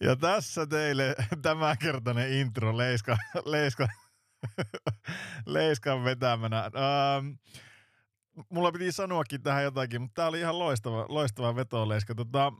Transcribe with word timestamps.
Ja 0.00 0.16
tässä 0.16 0.66
teille 0.66 1.14
tämänkertainen 1.42 2.32
intro 2.32 2.76
Leiska, 2.76 3.16
Leiska, 3.44 3.88
Leiskan 5.46 6.04
vetämänä. 6.04 6.64
Ähm, 6.64 7.28
mulla 8.50 8.72
piti 8.72 8.92
sanoakin 8.92 9.42
tähän 9.42 9.64
jotakin, 9.64 10.00
mutta 10.00 10.14
tämä 10.14 10.28
oli 10.28 10.40
ihan 10.40 10.58
loistava, 10.58 11.06
loistava 11.08 11.56
veto 11.56 11.88
Leiska. 11.88 12.14
Tota, 12.14 12.52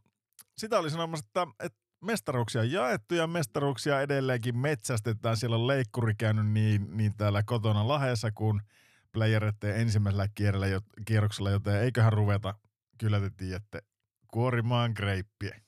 sitä 0.58 0.78
oli 0.78 0.90
sanomassa, 0.90 1.26
että, 1.26 1.46
että 1.60 1.78
mestaruuksia 2.00 2.60
on 2.60 2.70
jaettu 2.70 3.14
ja 3.14 3.26
mestaruuksia 3.26 4.00
edelleenkin 4.00 4.58
metsästetään. 4.58 5.36
Siellä 5.36 5.56
on 5.56 5.66
leikkuri 5.66 6.14
käynyt 6.14 6.46
niin, 6.46 6.96
niin 6.96 7.16
täällä 7.16 7.42
kotona 7.42 7.88
Laheessa 7.88 8.32
kuin 8.32 8.60
playeretteen 9.12 9.80
ensimmäisellä 9.80 10.28
kierroksella, 11.06 11.50
joten 11.50 11.82
eiköhän 11.82 12.12
ruveta, 12.12 12.54
kyllä 12.98 13.20
te 13.20 13.30
tiedätte, 13.36 13.82
kuorimaan 14.28 14.92
greippiä. 14.96 15.60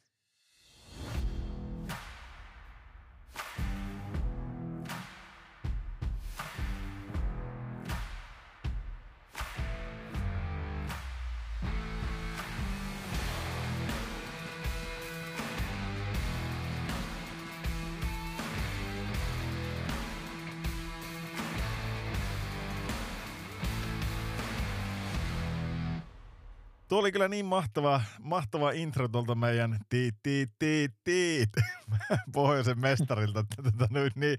Tuo 26.89 26.99
oli 26.99 27.13
kyllä 27.13 27.29
niin 27.29 27.47
mahtava, 27.47 28.01
mahtava 28.21 28.71
intro 28.71 29.09
tuolta 29.09 29.35
meidän 29.35 29.79
tiit, 29.89 30.15
tiit, 30.23 30.51
tiit, 30.59 30.93
tiit, 31.05 31.51
pohjoisen 32.35 32.81
mestarilta. 32.81 33.45
Tätä, 33.57 33.89
niin 34.15 34.39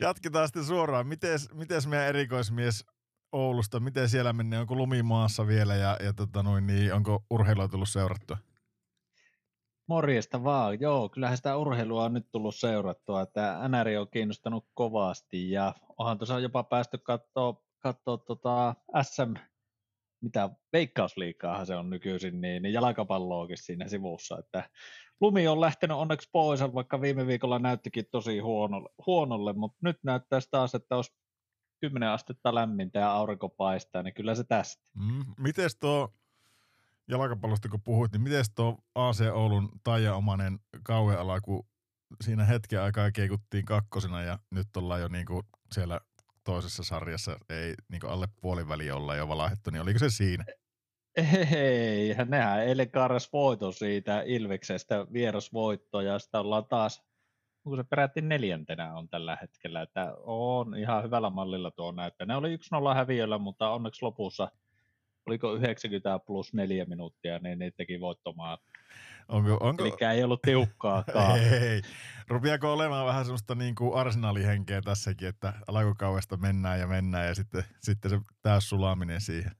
jatketaan 0.00 0.48
sitten 0.48 0.64
suoraan. 0.64 1.06
Mites, 1.06 1.48
mites 1.54 1.86
meidän 1.86 2.08
erikoismies 2.08 2.84
Oulusta, 3.32 3.80
miten 3.80 4.08
siellä 4.08 4.32
menee? 4.32 4.58
Onko 4.58 4.74
lumimaassa 4.74 5.46
vielä 5.46 5.74
ja, 5.74 5.96
ja 6.04 6.12
tota 6.12 6.42
noin, 6.42 6.66
niin 6.66 6.94
onko 6.94 7.24
urheilua 7.30 7.68
tullut 7.68 7.88
seurattua? 7.88 8.36
Morjesta 9.88 10.44
vaan. 10.44 10.80
Joo, 10.80 11.08
kyllähän 11.08 11.36
sitä 11.36 11.56
urheilua 11.56 12.04
on 12.04 12.12
nyt 12.12 12.26
tullut 12.32 12.56
seurattua. 12.56 13.22
Että 13.22 13.60
NR 13.68 14.00
on 14.00 14.08
kiinnostanut 14.10 14.66
kovasti 14.74 15.50
ja 15.50 15.74
onhan 15.98 16.18
tuossa 16.18 16.38
jopa 16.38 16.62
päästy 16.62 16.98
katsoa, 16.98 17.62
katsoa 17.78 18.18
tota 18.18 18.74
SM 19.02 19.34
mitä 20.22 20.50
veikkausliikaahan 20.72 21.66
se 21.66 21.76
on 21.76 21.90
nykyisin, 21.90 22.40
niin, 22.40 22.62
niin 22.62 22.72
jalkapalloakin 22.72 23.58
siinä 23.58 23.88
sivussa. 23.88 24.38
Että 24.38 24.70
lumi 25.20 25.48
on 25.48 25.60
lähtenyt 25.60 25.96
onneksi 25.96 26.28
pois, 26.32 26.60
vaikka 26.60 27.00
viime 27.00 27.26
viikolla 27.26 27.58
näyttikin 27.58 28.04
tosi 28.10 28.38
huonolle, 28.38 28.88
huonolle 29.06 29.52
mutta 29.52 29.78
nyt 29.82 29.96
näyttää 30.02 30.40
taas, 30.50 30.74
että 30.74 30.96
olisi 30.96 31.12
10 31.80 32.08
astetta 32.08 32.54
lämmintä 32.54 32.98
ja 32.98 33.12
aurinko 33.12 33.48
paistaa, 33.48 34.02
niin 34.02 34.14
kyllä 34.14 34.34
se 34.34 34.44
tästä. 34.44 34.82
Mm, 34.94 35.24
miten 35.38 35.70
tuo 35.80 36.14
jalkapallosta 37.08 37.68
kun 37.68 37.82
puhuit, 37.82 38.12
niin 38.12 38.22
miten 38.22 38.44
tuo 38.54 38.78
AC 38.94 39.20
Oulun 39.32 39.68
taianomainen 39.84 40.58
kauheala, 40.82 41.40
kun 41.40 41.66
siinä 42.24 42.44
hetken 42.44 42.80
aikaa 42.80 43.10
keikuttiin 43.10 43.64
kakkosena 43.64 44.22
ja 44.22 44.38
nyt 44.50 44.76
ollaan 44.76 45.00
jo 45.00 45.08
niin 45.08 45.26
kuin 45.26 45.42
siellä 45.72 46.00
toisessa 46.44 46.82
sarjassa 46.82 47.38
ei 47.48 47.74
niin 47.88 48.06
alle 48.06 48.28
puoliväli 48.40 48.90
olla 48.90 49.16
jo 49.16 49.28
valahettu, 49.28 49.70
niin 49.70 49.82
oliko 49.82 49.98
se 49.98 50.10
siinä? 50.10 50.44
Ei, 51.56 52.14
nehän 52.28 52.62
eilen 52.62 52.90
karras 52.90 53.32
voito 53.32 53.72
siitä 53.72 54.22
Ilveksestä 54.26 55.06
vierasvoitto 55.12 56.00
ja 56.00 56.18
sitä 56.18 56.40
ollaan 56.40 56.64
taas, 56.64 57.02
kun 57.62 57.76
se 57.76 57.84
peräti 57.84 58.20
neljäntenä 58.20 58.94
on 58.94 59.08
tällä 59.08 59.38
hetkellä, 59.40 59.82
että 59.82 60.14
on 60.22 60.76
ihan 60.76 61.04
hyvällä 61.04 61.30
mallilla 61.30 61.70
tuo 61.70 61.92
näyttää. 61.92 62.26
Ne 62.26 62.36
oli 62.36 62.56
1-0 62.56 62.94
häviöllä, 62.94 63.38
mutta 63.38 63.70
onneksi 63.70 64.04
lopussa 64.04 64.48
oliko 65.26 65.54
90 65.54 66.18
plus 66.18 66.54
neljä 66.54 66.84
minuuttia, 66.84 67.38
niin 67.38 67.58
ne 67.58 67.70
teki 67.70 68.00
voittomaan. 68.00 68.58
Onko, 69.32 69.56
onko... 69.60 69.84
Eli 69.84 70.12
ei 70.14 70.24
ollut 70.24 70.42
tiukkaakaan. 70.42 71.38
ei. 71.62 71.82
Rupiako 72.28 72.72
olemaan 72.72 73.06
vähän 73.06 73.24
semmoista 73.24 73.54
niin 73.54 73.74
kuin 73.74 73.94
arsenaalihenkeä 73.94 74.80
tässäkin, 74.82 75.28
että 75.28 75.52
alkukaudesta 75.66 76.36
mennään 76.36 76.80
ja 76.80 76.86
mennään 76.86 77.26
ja 77.26 77.34
sitten, 77.34 77.64
sitten 77.80 78.10
se 78.10 78.20
täys 78.42 78.68
sulaminen 78.68 79.20
siihen? 79.20 79.52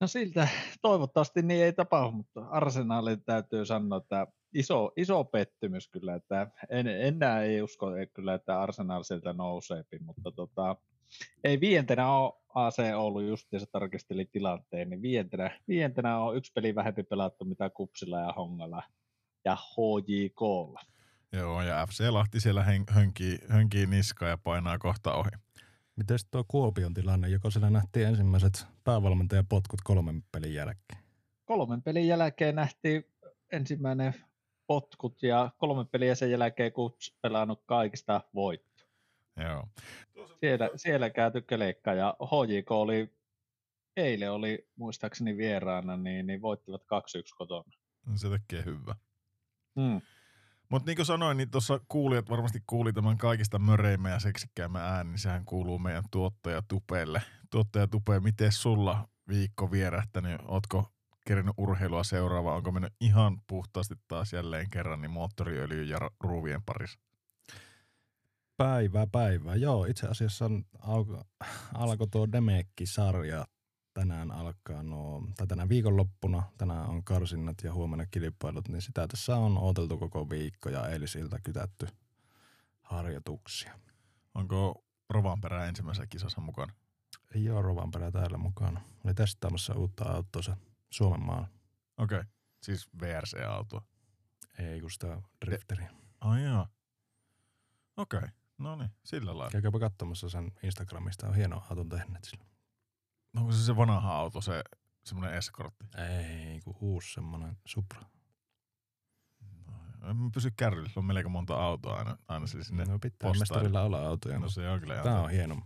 No 0.00 0.06
siltä 0.06 0.48
toivottavasti 0.82 1.42
niin 1.42 1.64
ei 1.64 1.72
tapahdu, 1.72 2.10
mutta 2.10 2.46
arsenaalin 2.50 3.24
täytyy 3.24 3.66
sanoa, 3.66 3.98
että 3.98 4.26
iso, 4.54 4.92
iso 4.96 5.24
pettymys 5.24 5.88
kyllä, 5.88 6.14
että 6.14 6.50
en, 6.70 6.86
enää 6.86 7.42
ei 7.42 7.62
usko 7.62 7.86
kyllä, 8.14 8.34
että 8.34 8.60
Arsenal 8.60 9.02
sieltä 9.02 9.32
nousee, 9.32 9.84
mutta 10.00 10.32
tota, 10.32 10.76
ei 11.44 11.60
viientenä 11.60 12.12
ole 12.12 12.32
AC 12.54 12.78
Oulu 12.96 13.36
se 13.36 13.66
tarkisteli 13.72 14.24
tilanteen, 14.24 14.90
niin 14.90 15.02
viientenä, 15.02 15.60
viientenä 15.68 16.18
on 16.18 16.36
yksi 16.36 16.52
peli 16.52 16.74
vähempi 16.74 17.02
pelattu 17.02 17.44
mitä 17.44 17.70
Kupsilla 17.70 18.20
ja 18.20 18.32
Hongalla 18.32 18.82
ja 19.44 19.56
HJKlla. 19.56 20.80
Joo, 21.32 21.62
ja 21.62 21.86
FC 21.86 22.08
Lahti 22.10 22.40
siellä 22.40 22.64
hönkii, 22.90 23.38
hönkii 23.48 23.86
niskaa 23.86 24.28
ja 24.28 24.38
painaa 24.38 24.78
kohta 24.78 25.14
ohi. 25.14 25.30
Miten 25.96 26.18
tuo 26.30 26.44
Kuopion 26.48 26.94
tilanne, 26.94 27.28
joko 27.28 27.50
siellä 27.50 27.70
nähtiin 27.70 28.06
ensimmäiset 28.06 28.66
päävalmentajan 28.84 29.46
potkut 29.46 29.80
kolmen 29.84 30.22
pelin 30.32 30.54
jälkeen? 30.54 31.02
Kolmen 31.44 31.82
pelin 31.82 32.06
jälkeen 32.06 32.54
nähtiin 32.54 33.04
ensimmäinen 33.52 34.14
potkut 34.66 35.22
ja 35.22 35.50
kolme 35.58 35.84
peliä 35.84 36.14
sen 36.14 36.30
jälkeen 36.30 36.72
Kups 36.72 37.16
pelannut 37.22 37.62
kaikista 37.66 38.20
voittoa. 38.34 38.75
Joo. 39.36 39.68
Siellä, 40.40 40.70
siellä 40.76 41.10
käyty 41.10 41.40
keleikka 41.40 41.94
ja 41.94 42.16
HJK 42.20 42.70
oli, 42.70 43.14
eilen 43.96 44.32
oli 44.32 44.68
muistaakseni 44.76 45.36
vieraana, 45.36 45.96
niin, 45.96 46.26
niin 46.26 46.42
voittivat 46.42 46.82
2-1 46.82 46.84
kotona. 47.38 47.72
No, 48.06 48.16
se 48.16 48.28
tekee 48.28 48.64
hyvä. 48.64 48.94
Mm. 49.74 50.00
Mutta 50.68 50.86
niin 50.86 50.96
kuin 50.96 51.06
sanoin, 51.06 51.36
niin 51.36 51.50
tuossa 51.50 51.80
kuulijat 51.88 52.30
varmasti 52.30 52.62
kuuli 52.66 52.92
tämän 52.92 53.18
kaikista 53.18 53.58
möreimmän 53.58 54.12
ja 54.12 54.18
seksikkäämmän 54.18 54.82
ääni, 54.82 55.10
niin 55.10 55.18
sehän 55.18 55.44
kuuluu 55.44 55.78
meidän 55.78 56.04
tuottaja 56.10 56.62
Tupeelle. 56.68 57.22
Tuottaja 57.50 57.86
Tupe, 57.86 58.20
miten 58.20 58.52
sulla 58.52 59.08
viikko 59.28 59.70
vierähtänyt? 59.70 60.40
Ootko 60.48 60.92
kerinyt 61.26 61.54
urheilua 61.56 62.04
seuraava? 62.04 62.54
Onko 62.54 62.72
mennyt 62.72 62.92
ihan 63.00 63.40
puhtaasti 63.46 63.94
taas 64.08 64.32
jälleen 64.32 64.70
kerran 64.70 65.00
niin 65.00 65.10
moottoriöljy 65.10 65.82
ja 65.82 65.98
ruuvien 66.20 66.62
parissa? 66.62 67.05
Päivää, 68.56 69.06
päivää. 69.06 69.56
Joo, 69.56 69.84
itse 69.84 70.06
asiassa 70.06 70.50
alko, 70.78 71.24
alkoi 71.74 72.08
tuo 72.08 72.32
Demekki-sarja 72.32 73.46
tänään 73.94 74.30
alkaa 74.30 74.82
nuo, 74.82 75.22
tai 75.36 75.46
tänään 75.46 75.68
viikonloppuna, 75.68 76.42
tänään 76.58 76.86
on 76.86 77.04
karsinnat 77.04 77.56
ja 77.64 77.74
huomenna 77.74 78.06
kilpailut, 78.10 78.68
niin 78.68 78.82
sitä 78.82 79.08
tässä 79.08 79.36
on 79.36 79.58
odoteltu 79.58 79.98
koko 79.98 80.30
viikko 80.30 80.68
ja 80.68 80.88
eilisiltä 80.88 81.38
kytätty 81.42 81.88
harjoituksia. 82.82 83.78
Onko 84.34 84.84
Rovanperä 85.10 85.66
ensimmäisessä 85.66 86.06
kisassa 86.06 86.40
mukana? 86.40 86.72
Ei 87.34 87.50
ole 87.50 87.62
Rovanperä 87.62 88.10
täällä 88.10 88.38
mukana. 88.38 88.80
Oli 89.04 89.14
testaamassa 89.14 89.74
uutta 89.74 90.04
autoa 90.04 90.56
Suomen 90.90 91.22
maalla. 91.22 91.48
Okei, 91.98 92.18
okay. 92.18 92.30
siis 92.62 92.88
VRC-autoa? 93.00 93.82
Ei, 94.58 94.80
kun 94.80 94.90
sitä 94.90 95.22
drifteriä. 95.44 95.90
Ai 96.20 96.44
joo. 96.44 96.66
Okei. 97.96 98.18
Okay. 98.18 98.30
No 98.58 98.76
niin, 98.76 98.90
sillä 99.04 99.38
lailla. 99.38 99.50
Käykääpä 99.50 99.78
katsomassa 99.78 100.28
sen 100.28 100.52
Instagramista, 100.62 101.28
on 101.28 101.34
hieno 101.34 101.62
auton 101.70 101.88
tehnyt 101.88 102.24
sillä. 102.24 102.44
Onko 103.36 103.52
se 103.52 103.64
se 103.64 103.76
vanha 103.76 104.16
auto, 104.16 104.40
se 104.40 104.64
semmoinen 105.04 105.36
eskortti? 105.38 105.84
Ei, 105.96 106.60
kun 106.60 106.76
uusi 106.80 107.14
semmoinen 107.14 107.56
Supra. 107.66 108.00
No, 110.00 110.10
en 110.10 110.32
pysy 110.32 110.50
kärryllä, 110.56 110.90
on 110.96 111.04
melko 111.04 111.28
monta 111.28 111.54
autoa 111.54 111.96
aina, 111.98 112.16
aina 112.28 112.46
siis 112.46 112.66
sinne 112.66 112.84
No 112.84 112.98
pitää 112.98 113.28
postaan. 113.28 113.38
mestarilla 113.38 113.82
olla 113.82 114.06
autoja. 114.06 114.38
No 114.38 114.48
se 114.48 114.68
on 114.68 114.80
kyllä. 114.80 115.02
Tämä 115.02 115.20
on 115.20 115.30
hieno. 115.30 115.62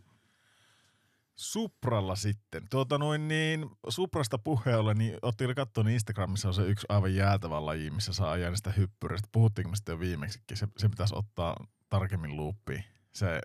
Supralla 1.35 2.17
sitten. 2.17 2.63
Tuota 2.71 2.99
noin 2.99 3.29
niin, 3.29 3.71
Suprasta 3.89 4.39
puheen 4.39 4.79
ollen, 4.79 4.99
niin 4.99 5.19
ootteko 5.23 5.55
katsoa, 5.55 5.85
niin 5.85 5.95
Instagramissa 5.95 6.49
on 6.49 6.55
se 6.55 6.63
yksi 6.67 6.87
aivan 6.89 7.15
jäätävä 7.15 7.67
laji, 7.67 7.91
missä 7.91 8.13
saa 8.13 8.31
ajaa 8.31 8.51
niistä 8.51 8.71
hyppyreistä. 8.71 9.29
Puhuttiinko 9.33 9.71
me 9.71 9.77
sitten 9.77 9.93
jo 9.93 9.99
viimeksikin? 10.01 10.57
Se, 10.57 10.69
se 10.77 10.89
pitäisi 10.89 11.15
ottaa 11.17 11.57
tarkemmin 11.91 12.37
luuppiin. 12.37 12.85
Se, 13.13 13.41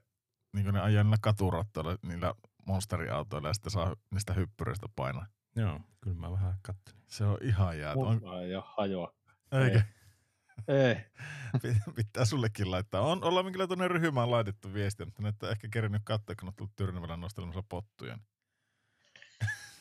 niin 0.54 0.64
kuin 0.64 0.74
ne 0.74 0.82
ajaa 0.82 1.04
niillä 1.04 1.18
katurattoilla, 1.22 1.98
niillä 2.08 2.34
monsteriautoilla 2.66 3.48
ja 3.48 3.54
sitten 3.54 3.72
saa 3.72 3.96
niistä 4.12 4.34
hyppyreistä 4.34 4.88
painaa. 4.96 5.26
Joo, 5.56 5.80
kyllä 6.02 6.18
mä 6.18 6.32
vähän 6.32 6.54
kattelin. 6.62 7.02
Se 7.08 7.26
on 7.26 7.38
ihan 7.42 7.80
jäätä. 7.80 8.00
On... 8.00 8.22
ei 8.44 8.56
ole 8.56 8.64
hajoa. 8.68 9.14
Eikä? 9.52 9.84
Ei. 10.68 10.96
Pitää 11.96 12.26
sullekin 12.26 12.72
laittaa. 12.72 13.02
On, 13.02 13.24
ollaan 13.24 13.52
kyllä 13.52 13.68
tuonne 13.68 13.88
ryhmään 13.88 14.32
laitettu 14.32 14.74
viestiä, 14.74 15.06
mutta 15.06 15.28
että 15.28 15.50
ehkä 15.50 15.68
kerännyt 15.72 16.02
katsoa, 16.06 16.36
kun 16.40 16.48
on 16.48 16.54
tullut 16.56 16.76
Tyrnävälän 16.76 17.22
nostelemassa 17.22 17.64
pottuja. 17.70 18.18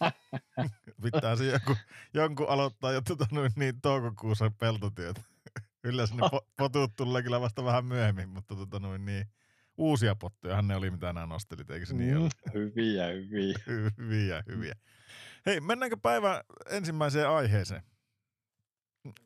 Pitää 1.02 1.36
se 1.36 1.44
jonkun, 1.44 1.76
jonkun 2.14 2.48
aloittaa 2.48 2.92
jo 2.92 3.00
tota, 3.00 3.26
niin 3.56 3.80
toukokuussa 3.80 4.50
peltotyöt. 4.58 5.33
Yleensä 5.84 6.14
ne 6.14 6.22
po- 6.22 6.46
potut 6.58 6.96
tulee 6.96 7.22
kyllä 7.22 7.40
vasta 7.40 7.64
vähän 7.64 7.84
myöhemmin, 7.84 8.28
mutta 8.28 8.56
tota, 8.56 8.78
noin, 8.80 9.04
niin, 9.04 9.26
uusia 9.76 10.14
pottujahan 10.14 10.68
ne 10.68 10.76
oli, 10.76 10.90
mitä 10.90 11.12
nämä 11.12 11.26
nostelit, 11.26 11.70
eikö 11.70 11.86
se 11.86 11.94
niin 11.94 12.14
Mm, 12.14 12.20
ole? 12.22 12.30
hyviä, 12.54 13.06
hyviä. 13.06 13.54
hyviä, 13.98 14.42
hyviä. 14.46 14.74
Hei, 15.46 15.60
mennäänkö 15.60 15.96
päivän 16.02 16.40
ensimmäiseen 16.70 17.28
aiheeseen? 17.28 17.82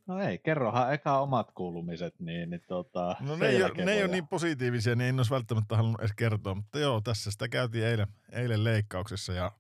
No 0.07 0.21
ei, 0.23 0.39
kerrohan 0.39 0.95
eka 0.95 1.21
omat 1.21 1.51
kuulumiset, 1.55 2.21
niin, 2.21 2.51
niin 2.51 2.61
tota, 2.69 3.17
No 3.21 3.37
ne 3.37 3.47
ei, 3.47 3.63
ole, 3.63 3.85
ne 3.85 3.93
ei 3.93 4.03
ole 4.05 4.11
niin 4.11 4.29
positiivisia, 4.29 4.95
niin 4.95 5.09
en 5.09 5.19
olisi 5.19 5.31
välttämättä 5.31 5.77
halunnut 5.77 6.01
edes 6.01 6.13
kertoa. 6.17 6.55
Mutta 6.55 6.79
joo, 6.79 7.01
tässä 7.01 7.31
sitä 7.31 7.49
käytiin 7.49 7.85
eilen, 7.87 8.07
eilen 8.33 8.65
leikkauksessa 8.65 9.33
ja 9.33 9.53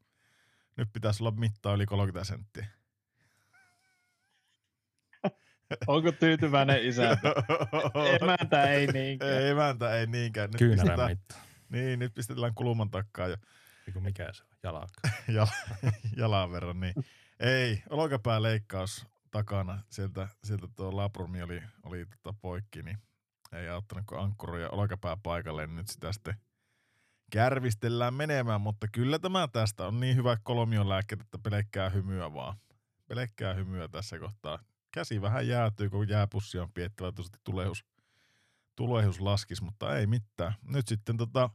nyt 0.77 0.89
pitäisi 0.93 1.23
olla 1.23 1.31
mittaa 1.31 1.75
yli 1.75 1.87
30 1.87 2.25
senttiä. 2.25 2.67
Onko 5.87 6.12
tyytyväinen 6.12 6.82
isä? 6.82 7.19
Emäntä 8.23 8.62
ei 8.62 8.87
niinkään. 8.87 9.32
Ei 9.32 9.49
emäntä, 9.49 9.94
ei 9.94 10.06
niinkään. 10.06 10.50
Nyt 10.50 10.59
Kyynärän 10.59 10.87
pistetään, 10.87 11.11
mitta. 11.11 11.35
niin, 11.69 11.99
nyt 11.99 12.15
pistetään 12.15 12.55
kulman 12.55 12.91
takkaa 12.91 13.29
ja 13.29 13.37
Eiku 13.88 14.00
mikä 14.00 14.32
se 14.32 14.43
on? 14.43 14.49
Jalaka. 14.62 15.00
jala, 15.37 15.53
jalan 16.17 16.53
verran. 16.53 16.81
Niin. 16.81 16.94
Ei, 17.41 17.82
olkapääleikkaus 17.91 19.06
takana. 19.31 19.82
Sieltä, 19.91 20.29
sieltä 20.44 20.69
tuo 20.76 20.97
labrumi 20.97 21.43
oli, 21.43 21.62
oli 21.82 22.06
tota 22.23 22.38
poikki, 22.43 22.82
niin 22.82 22.99
ei 23.53 23.69
auttanut 23.69 24.05
kuin 24.06 24.21
ankkuri 24.21 24.62
ja 24.62 24.71
olkapää 24.71 25.17
paikalle. 25.23 25.67
Niin 25.67 25.76
nyt 25.76 25.88
sitä 25.88 26.12
sitten 26.12 26.35
kärvistellään 27.31 28.14
menemään, 28.14 28.61
mutta 28.61 28.87
kyllä 28.93 29.19
tämä 29.19 29.49
tästä 29.53 29.87
on 29.87 30.00
niin 30.00 30.17
hyvä 30.17 30.37
kolmion 30.43 30.88
lääkkeet, 30.88 31.21
että 31.21 31.38
pelkkää 31.38 31.88
hymyä 31.88 32.35
vaan. 32.35 32.56
Pelkkää 33.06 33.55
hymyä 33.55 33.88
tässä 33.88 34.19
kohtaa. 34.19 34.59
Käsi 34.99 35.21
vähän 35.23 35.49
jäätyy, 35.49 35.91
kun 35.91 36.09
jääpussi 36.09 36.59
on 36.59 36.73
piettävä, 36.73 37.09
että 37.09 37.23
tulehus, 37.45 37.85
tulehus 38.77 39.21
laskisi, 39.21 39.65
mutta 39.65 39.97
ei 39.97 40.06
mitään. 40.06 40.55
Nyt 40.62 40.89
sitten 40.89 41.17
tota, 41.17 41.50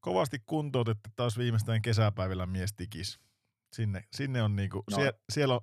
kovasti 0.00 0.38
kuntoutettu 0.46 1.10
taas 1.16 1.38
viimeistään 1.38 1.82
kesäpäivillä 1.82 2.46
mies 2.46 2.72
tikis. 2.72 3.20
Sinne, 3.72 4.04
sinne 4.12 4.42
on 4.42 4.56
niinku, 4.56 4.84
No. 4.90 4.96
sie, 4.96 5.12
siellä 5.32 5.54
on 5.54 5.60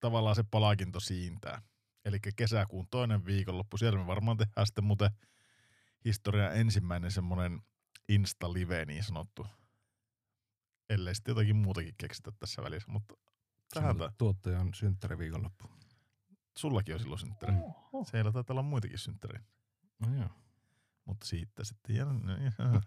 tavallaan 0.00 0.36
se 0.36 0.44
palkinto 0.50 1.00
siintää. 1.00 1.62
Eli 2.04 2.18
kesäkuun 2.36 2.86
toinen 2.90 3.24
viikonloppu. 3.24 3.76
Siellä 3.76 3.98
me 3.98 4.06
varmaan 4.06 4.36
tehdään 4.36 4.66
sitten 4.66 4.84
muuten 4.84 5.10
historian 6.04 6.56
ensimmäinen 6.56 7.10
semmoinen 7.10 7.60
Insta-live 8.08 8.84
niin 8.84 9.04
sanottu. 9.04 9.46
Ellei 10.90 11.14
sitten 11.14 11.32
jotakin 11.32 11.56
muutakin 11.56 11.94
keksitä 11.98 12.32
tässä 12.38 12.62
välissä, 12.62 12.92
mutta 12.92 13.14
tähän 13.74 13.96
ta- 13.96 14.12
Tuottajan 14.18 14.74
synttäri 14.74 15.18
viikonloppu. 15.18 15.68
Sullakin 16.58 16.94
on 16.94 17.00
silloin 17.00 17.18
synttäri. 17.18 17.52
Oho. 17.52 18.04
Siellä 18.04 18.32
taitaa 18.32 18.54
olla 18.54 18.62
muitakin 18.62 18.98
synttäreitä. 18.98 19.46
No 19.98 20.16
joo. 20.18 20.28
Mutta 21.04 21.26
siitä 21.26 21.64
sitten 21.64 21.96
jää, 21.96 22.06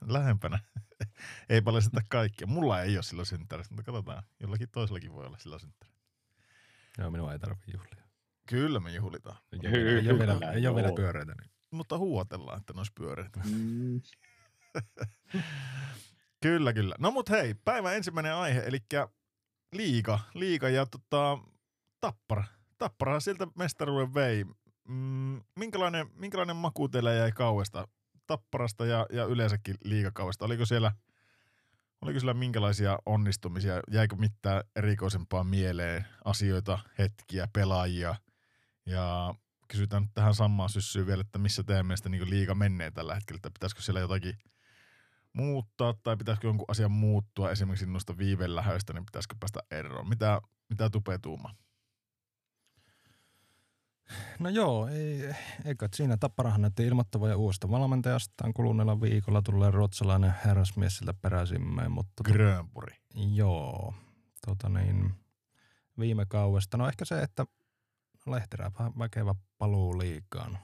lähempänä. 0.07 0.59
ei 1.49 1.61
paljasteta 1.61 2.01
kaikkea. 2.09 2.47
Mulla 2.47 2.81
ei 2.81 2.97
ole 2.97 3.03
silloin 3.03 3.25
synttärit, 3.25 3.69
mutta 3.69 3.83
katsotaan. 3.83 4.23
Jollakin 4.39 4.69
toisellakin 4.69 5.13
voi 5.13 5.25
olla 5.25 5.37
silloin 5.37 5.59
synttäri. 5.59 5.91
Joo, 6.97 7.11
minua 7.11 7.33
ei 7.33 7.39
tarvitse 7.39 7.71
juhlia. 7.71 8.03
Kyllä 8.49 8.79
me 8.79 8.91
juhlitaan. 8.91 9.37
Ei 9.51 9.59
ole 9.59 9.71
vielä, 9.71 9.99
ei 9.99 10.11
ole 10.11 10.19
vielä, 10.19 10.51
ei 10.51 10.67
ole 10.67 10.75
vielä 10.75 10.87
joo. 10.87 10.95
pyöreitä. 10.95 11.35
Niin. 11.41 11.51
Mutta 11.71 11.97
huuatellaan, 11.97 12.57
että 12.57 12.73
ne 12.73 12.79
olisi 12.79 12.91
pyöreitä. 12.95 13.39
Mm, 13.45 14.01
Kyllä, 16.41 16.73
kyllä. 16.73 16.95
No 16.99 17.11
mut 17.11 17.29
hei, 17.29 17.53
päivän 17.53 17.95
ensimmäinen 17.95 18.33
aihe, 18.35 18.59
eli 18.59 18.79
liiga, 19.71 20.19
liiga 20.33 20.69
ja 20.69 20.85
tota, 20.85 21.37
tappara. 21.99 22.43
Tappara 22.77 23.19
sieltä 23.19 23.47
mestaruuden 23.55 24.13
vei. 24.13 24.45
Mm, 24.87 25.41
minkälainen, 25.55 26.07
minkälainen 26.15 26.55
maku 26.55 26.89
teillä 26.89 27.13
jäi 27.13 27.31
kauesta 27.31 27.87
tapparasta 28.27 28.85
ja, 28.85 29.05
ja 29.11 29.25
yleensäkin 29.25 29.75
liigakauesta? 29.83 30.45
Oliko 30.45 30.65
siellä, 30.65 30.91
oliko 32.01 32.19
siellä 32.19 32.33
minkälaisia 32.33 32.97
onnistumisia? 33.05 33.79
Jäikö 33.91 34.15
mitään 34.15 34.63
erikoisempaa 34.75 35.43
mieleen 35.43 36.05
asioita, 36.25 36.79
hetkiä, 36.97 37.47
pelaajia? 37.53 38.15
Ja 38.85 39.35
kysytään 39.67 40.09
tähän 40.13 40.35
samaan 40.35 40.69
syssyyn 40.69 41.07
vielä, 41.07 41.21
että 41.21 41.39
missä 41.39 41.63
teidän 41.63 41.85
mielestä 41.85 42.09
niin 42.09 42.29
liiga 42.29 42.55
menee 42.55 42.91
tällä 42.91 43.15
hetkellä, 43.15 43.37
että 43.37 43.49
pitäisikö 43.53 43.81
siellä 43.81 43.99
jotakin 43.99 44.37
muuttaa 45.33 45.93
tai 46.03 46.17
pitäisikö 46.17 46.47
jonkun 46.47 46.65
asian 46.67 46.91
muuttua 46.91 47.51
esimerkiksi 47.51 47.85
noista 47.85 48.17
viivelähöistä, 48.17 48.93
niin 48.93 49.05
pitäisikö 49.05 49.35
päästä 49.39 49.59
eroon? 49.71 50.09
Mitä, 50.09 50.41
mitä 50.69 50.89
tupee 50.89 51.17
tuuma? 51.17 51.55
No 54.39 54.49
joo, 54.49 54.87
ei, 54.87 55.35
eikä 55.65 55.89
siinä 55.95 56.17
Tapparahan 56.17 56.61
näytti 56.61 56.87
ilmoittava 56.87 57.29
ja 57.29 57.37
uudesta 57.37 57.69
valmentajastaan 57.69 58.53
kuluneella 58.53 59.01
viikolla 59.01 59.41
tulee 59.41 59.71
ruotsalainen 59.71 60.33
herrasmies 60.45 60.97
siltä 60.97 61.13
peräsimme, 61.13 61.89
mutta 61.89 62.23
to, 62.23 62.33
Grönpuri. 62.33 62.95
joo, 63.15 63.93
tota 64.45 64.69
niin, 64.69 65.13
viime 65.99 66.25
kaudesta, 66.25 66.77
no 66.77 66.87
ehkä 66.87 67.05
se, 67.05 67.21
että 67.21 67.45
Lehterä 68.27 68.71
vähän 68.79 68.93
väkevä 68.99 69.35
paluu 69.57 69.97
liikaan. 69.97 70.57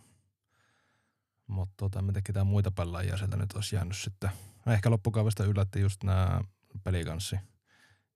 Mutta 1.48 1.74
tota, 1.78 2.02
mitä 2.02 2.22
ketään 2.22 2.48
muita 2.48 2.72
pelaajia 2.72 3.18
sieltä 3.18 3.38
nyt 3.38 3.54
olisi 3.54 3.76
jäänyt 3.76 3.98
sitten. 3.98 4.30
No 4.66 4.74
ehkä 4.74 4.90
loppukaudesta 4.90 5.46
yllätti 5.46 5.80
just 5.80 6.04
nämä 6.04 6.42
pelikanssi 6.84 7.36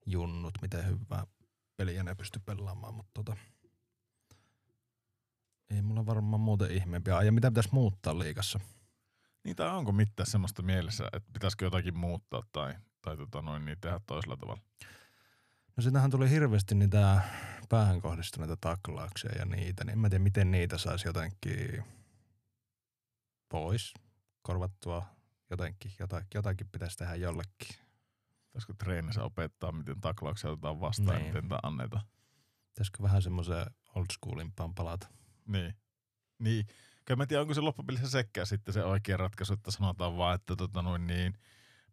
junnut, 0.06 0.54
miten 0.62 0.86
hyvää 0.86 1.28
peliä 1.78 2.04
ne 2.04 2.16
pysty 2.16 2.40
pelaamaan, 2.46 2.94
mutta 2.94 3.12
tota, 3.14 3.38
ei 5.70 5.82
mulla 5.82 6.06
varmaan 6.06 6.42
muuten 6.42 6.72
ihmeempiä. 6.72 7.22
Ja 7.22 7.32
mitä 7.32 7.52
pitäisi 7.52 7.70
muuttaa 7.72 8.20
liikassa? 8.20 8.60
Tai 9.56 9.70
onko 9.70 9.92
mitään 9.92 10.28
semmoista 10.28 10.62
mielessä, 10.62 11.10
että 11.14 11.30
pitäisikö 11.34 11.66
jotakin 11.66 11.98
muuttaa 11.98 12.44
tai, 12.52 12.74
tai 13.02 13.18
tota 13.18 13.42
noin, 13.42 13.66
niin 13.66 13.78
tehdä 13.82 14.00
toisella 14.08 14.38
tavalla? 14.38 14.62
No 15.78 15.84
sitähän 15.84 16.12
tuli 16.12 16.30
hirveästi 16.30 16.76
niitä 16.76 17.22
päähän 17.70 18.02
kohdistuneita 18.02 18.58
taklauksia 18.62 19.32
ja 19.40 19.46
niitä, 19.46 19.84
niin 19.84 19.94
en 19.94 20.00
mä 20.00 20.10
tiedä 20.10 20.24
miten 20.24 20.52
niitä 20.52 20.78
saisi 20.78 21.08
jotenkin 21.08 21.84
pois, 23.50 23.94
korvattua 24.42 25.06
jotenkin, 25.50 25.92
jotakin, 26.00 26.28
jotakin 26.34 26.68
pitäisi 26.72 26.98
tehdä 26.98 27.16
jollekin. 27.16 27.76
Pitäisikö 28.46 28.74
treenissä 28.78 29.24
opettaa, 29.24 29.72
miten 29.72 30.02
taklauksia 30.02 30.50
otetaan 30.50 30.82
vastaan 30.82 31.16
ja 31.16 31.20
Niin. 31.20 31.28
miten 31.28 31.50
tämä 31.50 31.60
annetaan? 31.64 32.04
Pitäisikö 32.68 33.04
vähän 33.04 33.22
semmoiseen 33.22 33.66
old 33.96 34.06
schoolimpaan 34.14 34.76
palata? 34.76 35.08
Niin. 35.48 35.76
Niin. 36.40 36.66
Kyllä 37.06 37.18
mä 37.18 37.24
en 37.24 37.28
tiedä, 37.28 37.42
onko 37.42 37.54
se 37.54 37.62
loppupelissä 37.62 38.10
sekä 38.10 38.46
sitten 38.46 38.74
se 38.74 38.84
oikea 38.84 39.18
ratkaisu, 39.18 39.54
että 39.54 39.72
sanotaan 39.72 40.18
vaan, 40.18 40.36
että 40.36 40.56
tota 40.56 40.82
noin 40.82 41.08
niin, 41.08 41.34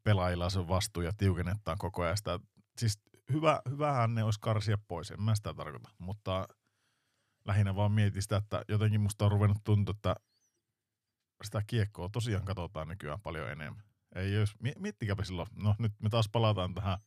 pelaajilla 0.03 0.45
on 0.45 0.51
se 0.51 0.69
vastuu 0.69 1.03
ja 1.03 1.13
tiukennetaan 1.17 1.79
koko 1.79 2.03
ajan 2.03 2.17
sitä. 2.17 2.41
Siis 2.79 3.01
hyvä, 3.33 3.61
hyvähän 3.71 4.15
ne 4.15 4.25
olisi 4.25 4.41
karsia 4.41 4.79
pois, 4.89 5.11
en 5.11 5.23
mä 5.23 5.35
sitä 5.35 5.55
tarkoita, 5.55 5.91
mutta 5.99 6.49
lähinnä 7.45 7.77
vaan 7.77 7.93
mietin 7.93 8.23
sitä, 8.23 8.37
että 8.37 8.63
jotenkin 8.69 9.01
musta 9.01 9.25
on 9.25 9.31
ruvennut 9.31 9.65
tuntua, 9.65 9.95
että 9.97 10.15
sitä 11.45 11.63
kiekkoa 11.67 12.09
tosiaan 12.09 12.45
katsotaan 12.45 12.89
nykyään 12.89 13.21
paljon 13.21 13.51
enemmän. 13.51 13.85
Ei 14.15 14.33
jos, 14.33 14.55
mi- 14.61 14.73
miettikääpä 14.79 15.25
silloin, 15.25 15.49
no 15.55 15.75
nyt 15.79 15.93
me 16.03 16.09
taas 16.09 16.29
palataan 16.29 16.75
tähän, 16.75 16.99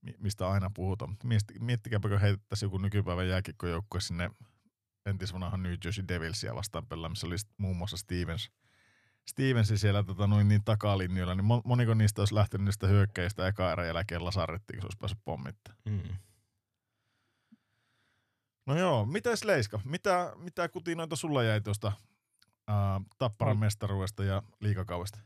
mi- 0.00 0.14
mistä 0.18 0.50
aina 0.50 0.70
puhutaan, 0.74 1.10
mutta 1.10 1.26
miesti- 1.26 1.58
miettikääpä, 1.60 2.08
kun 2.08 2.20
heitettäisiin 2.20 2.66
joku 2.66 2.78
nykypäivän 2.78 3.28
jääkiekkojoukkue 3.28 4.00
sinne 4.00 4.30
entisvanhan 5.06 5.62
New 5.62 5.74
Jersey 5.84 6.04
Devilsia 6.08 6.54
vastaan 6.54 6.86
pelaa, 6.86 7.08
missä 7.08 7.26
oli 7.26 7.36
muun 7.58 7.76
muassa 7.76 7.96
Stevens. 7.96 8.50
Stevensi 9.28 9.78
siellä 9.78 10.02
tota, 10.02 10.26
noin 10.26 10.48
niin 10.48 10.64
takalinjoilla, 10.64 11.34
niin 11.34 11.44
mon- 11.44 11.62
moniko 11.64 11.94
niistä 11.94 12.20
olisi 12.20 12.34
lähtenyt 12.34 12.64
niistä 12.64 12.86
hyökkäistä 12.86 13.48
eka 13.48 13.72
erän 13.72 13.86
jälkeen 13.86 14.24
lasarettiin, 14.24 14.76
kun 14.76 14.82
se 14.82 14.86
olisi 14.86 14.98
päässyt 14.98 15.24
pommittaa. 15.24 15.74
Mm. 15.84 16.02
No 18.66 18.78
joo, 18.78 19.06
mitäs 19.06 19.44
Leiska? 19.44 19.80
Mitä, 19.84 20.32
mitä 20.36 20.68
kutinoita 20.68 21.16
sulla 21.16 21.42
jäi 21.42 21.60
tuosta 21.60 21.92
ää, 22.68 23.00
Tapparan 23.18 23.56
Oi. 23.56 23.60
mestaruudesta 23.60 24.24
ja 24.24 24.42
liikakaudesta? 24.60 25.18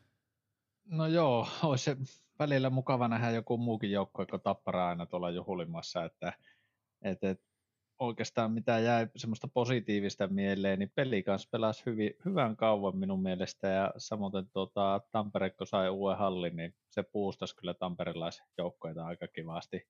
No 0.85 1.07
joo, 1.07 1.49
olisi 1.63 1.85
se 1.85 1.97
välillä 2.39 2.71
mukava 2.71 3.09
nähdä 3.09 3.31
joku 3.31 3.59
muukin 3.59 3.91
joukkue 3.91 4.27
kuin 4.27 4.43
Tappara 4.43 4.89
aina 4.89 5.07
tuolla 5.07 5.31
juhlimassa, 5.31 6.05
että 6.05 6.33
et, 7.03 7.25
et, 7.25 7.43
oikeastaan 7.99 8.53
mitä 8.53 8.79
jäi 8.79 9.09
semmoista 9.17 9.49
positiivista 9.55 10.29
mieleen, 10.29 10.79
niin 10.79 10.93
peli 10.95 11.23
kanssa 11.23 11.49
pelasi 11.53 11.87
hyvin, 11.87 12.15
hyvän 12.25 12.57
kauan 12.57 12.97
minun 12.97 13.23
mielestä 13.23 13.69
ja 13.69 13.93
samoin 13.97 14.33
tuota, 14.53 15.01
Tampere 15.13 15.51
kun 15.51 15.67
sai 15.67 15.89
uuden 15.89 16.19
hallin, 16.19 16.57
niin 16.57 16.75
se 16.91 17.03
puustasi 17.03 17.57
kyllä 17.57 17.75
tamperelaisjoukkoita 17.75 19.07
aika 19.07 19.29
kivasti. 19.29 19.83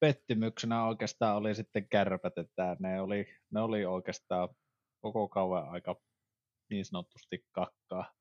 Pettymyksenä 0.00 0.84
oikeastaan 0.86 1.36
oli 1.36 1.54
sitten 1.54 1.88
kärpät, 1.88 2.38
että 2.38 2.76
ne 2.80 3.00
oli, 3.00 3.26
ne 3.50 3.60
oli 3.60 3.84
oikeastaan 3.84 4.48
koko 5.00 5.28
kauan 5.28 5.68
aika 5.68 5.96
niin 6.70 6.84
sanotusti 6.84 7.44
kakkaa. 7.52 8.12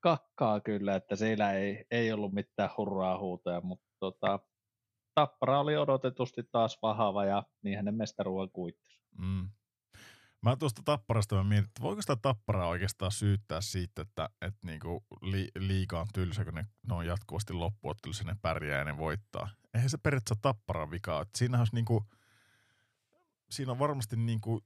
Kakkaa 0.00 0.60
kyllä, 0.60 0.96
että 0.96 1.16
siellä 1.16 1.52
ei, 1.52 1.84
ei 1.90 2.12
ollut 2.12 2.32
mitään 2.32 2.70
hurraa 2.76 3.18
huutoja, 3.18 3.60
mutta 3.60 3.86
tota, 4.00 4.38
Tappara 5.16 5.60
oli 5.60 5.76
odotetusti 5.76 6.42
taas 6.42 6.78
vahava 6.82 7.24
ja 7.24 7.42
niinhän 7.62 7.84
ne 7.84 7.92
mestaruuden 7.92 8.50
kuittasi. 8.52 9.00
Mm. 9.18 9.48
Mä 10.42 10.56
tuosta 10.56 10.82
Tapparasta 10.84 11.36
mä 11.36 11.44
mietin, 11.44 11.64
että 11.64 11.82
voiko 11.82 12.02
sitä 12.02 12.16
Tapparaa 12.22 12.68
oikeastaan 12.68 13.12
syyttää 13.12 13.60
siitä, 13.60 14.02
että, 14.02 14.28
että 14.42 14.66
niinku 14.66 15.04
li, 15.22 15.48
liiga 15.58 16.00
on 16.00 16.06
tylsä, 16.14 16.44
kun 16.44 16.54
ne, 16.54 16.66
ne 16.88 16.94
on 16.94 17.06
jatkuvasti 17.06 17.52
loppuottelussa, 17.52 18.24
ne 18.24 18.36
pärjää 18.42 18.78
ja 18.78 18.84
ne 18.84 18.98
voittaa. 18.98 19.48
Eihän 19.74 19.90
se 19.90 19.98
periaatteessa 19.98 20.42
Tapparan 20.42 20.90
vikaa. 20.90 21.22
Että 21.22 21.58
olisi 21.58 21.74
niinku, 21.74 22.04
siinä 23.50 23.72
on 23.72 23.78
varmasti 23.78 24.16
niinku 24.16 24.64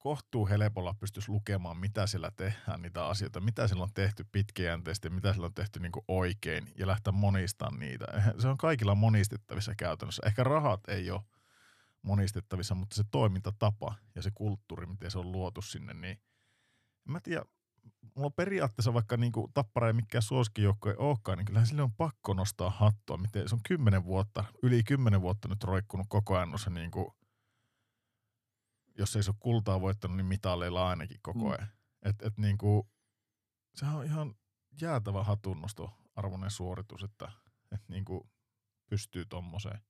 kohtuu 0.00 0.48
helpolla 0.48 0.94
pystyisi 0.94 1.30
lukemaan, 1.30 1.76
mitä 1.76 2.06
siellä 2.06 2.30
tehdään, 2.36 2.82
niitä 2.82 3.06
asioita, 3.06 3.40
mitä 3.40 3.68
siellä 3.68 3.82
on 3.82 3.92
tehty 3.94 4.26
pitkäjänteisesti 4.32 5.10
mitä 5.10 5.32
siellä 5.32 5.46
on 5.46 5.54
tehty 5.54 5.80
niinku 5.80 6.04
oikein 6.08 6.72
ja 6.78 6.86
lähteä 6.86 7.12
monistamaan 7.12 7.80
niitä. 7.80 8.06
Se 8.38 8.48
on 8.48 8.58
kaikilla 8.58 8.94
monistettavissa 8.94 9.74
käytännössä. 9.74 10.22
Ehkä 10.26 10.44
rahat 10.44 10.88
ei 10.88 11.10
ole 11.10 11.20
monistettavissa, 12.02 12.74
mutta 12.74 12.96
se 12.96 13.04
toimintatapa 13.10 13.94
ja 14.14 14.22
se 14.22 14.30
kulttuuri, 14.34 14.86
miten 14.86 15.10
se 15.10 15.18
on 15.18 15.32
luotu 15.32 15.62
sinne, 15.62 15.94
niin 15.94 16.20
en 17.06 17.12
mä 17.12 17.20
tiedä, 17.20 17.44
mulla 18.14 18.26
on 18.26 18.32
periaatteessa 18.32 18.94
vaikka 18.94 19.16
niin 19.16 19.32
kuin 19.32 19.52
Tappara 19.54 19.86
ei 19.86 19.92
mikään 19.92 20.22
suosikkijoukko 20.22 20.88
ei 20.88 20.96
olekaan, 20.98 21.38
niin 21.38 21.46
kyllähän 21.46 21.66
sille 21.66 21.82
on 21.82 21.92
pakko 21.92 22.34
nostaa 22.34 22.70
hattua. 22.70 23.16
Miten, 23.16 23.48
se 23.48 23.54
on 23.54 23.60
kymmenen 23.68 24.04
vuotta, 24.04 24.44
yli 24.62 24.82
kymmenen 24.82 25.20
vuotta 25.20 25.48
nyt 25.48 25.64
roikkunut 25.64 26.06
koko 26.08 26.36
ajan 26.36 26.50
noissa 26.50 26.70
niin 26.70 26.90
kuin, 26.90 27.06
jos 29.00 29.16
ei 29.16 29.22
se 29.22 29.30
ole 29.30 29.36
kultaa 29.40 29.80
voittanut, 29.80 30.16
niin 30.16 30.26
mitaleilla 30.26 30.88
ainakin 30.88 31.20
koko 31.22 31.48
ajan. 31.48 31.68
Mm. 31.68 32.10
Et, 32.10 32.22
et 32.22 32.38
niin 32.38 32.58
kuin, 32.58 32.82
sehän 33.74 33.96
on 33.96 34.04
ihan 34.04 34.34
jäätävä 34.82 35.24
hatunnosto 35.24 35.90
arvoinen 36.16 36.50
suoritus, 36.50 37.02
että, 37.02 37.32
että 37.72 37.86
niin 37.88 38.04
kuin 38.04 38.30
pystyy 38.90 39.24
tommoseen. 39.24 39.80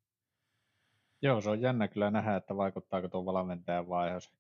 Joo, 1.23 1.41
se 1.41 1.51
on 1.51 1.61
jännä 1.61 1.89
kyllä 1.89 2.11
nähdä, 2.11 2.37
että 2.37 2.57
vaikuttaako 2.57 3.09
tuo 3.09 3.25
valmentajan 3.25 3.89
vaihos. 3.89 4.33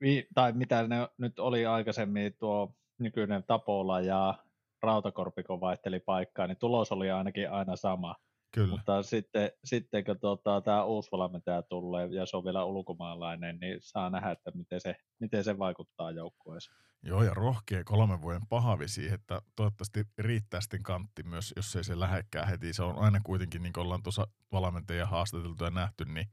Vi- 0.00 0.28
tai 0.34 0.52
mitä 0.52 0.88
ne 0.88 1.08
nyt 1.18 1.38
oli 1.38 1.66
aikaisemmin 1.66 2.36
tuo 2.38 2.76
nykyinen 2.98 3.44
Tapola 3.44 4.00
ja 4.00 4.44
Rautakorpi, 4.82 5.42
kun 5.42 5.60
vaihteli 5.60 6.00
paikkaa, 6.00 6.46
niin 6.46 6.58
tulos 6.58 6.92
oli 6.92 7.10
ainakin 7.10 7.50
aina 7.50 7.76
sama. 7.76 8.16
Kyllä. 8.56 8.70
Mutta 8.70 9.02
sitten, 9.02 9.50
sitten 9.64 10.04
kun 10.04 10.20
tuota, 10.20 10.60
tämä 10.60 10.84
uusi 10.84 11.10
valmentaja 11.12 11.62
tulee 11.62 12.06
ja 12.06 12.26
se 12.26 12.36
on 12.36 12.44
vielä 12.44 12.64
ulkomaalainen, 12.64 13.58
niin 13.60 13.78
saa 13.80 14.10
nähdä, 14.10 14.30
että 14.30 14.50
miten 14.54 14.80
se, 14.80 14.96
miten 15.18 15.44
se 15.44 15.58
vaikuttaa 15.58 16.10
joukkueeseen. 16.10 16.76
Joo, 17.02 17.22
ja 17.22 17.34
rohkea 17.34 17.84
kolmen 17.84 18.22
vuoden 18.22 18.46
pahavi 18.48 18.88
siihen, 18.88 19.14
että 19.14 19.42
toivottavasti 19.56 20.04
riittää 20.18 20.60
sitten 20.60 20.82
kantti 20.82 21.22
myös, 21.22 21.52
jos 21.56 21.76
ei 21.76 21.84
se 21.84 22.00
lähekkää 22.00 22.46
heti. 22.46 22.72
Se 22.72 22.82
on 22.82 22.98
aina 22.98 23.20
kuitenkin, 23.24 23.62
niin 23.62 23.72
kuin 23.72 23.84
ollaan 23.84 24.02
tuossa 24.02 24.26
valmentajia 24.52 25.06
haastateltu 25.06 25.64
ja 25.64 25.70
nähty, 25.70 26.04
niin 26.04 26.26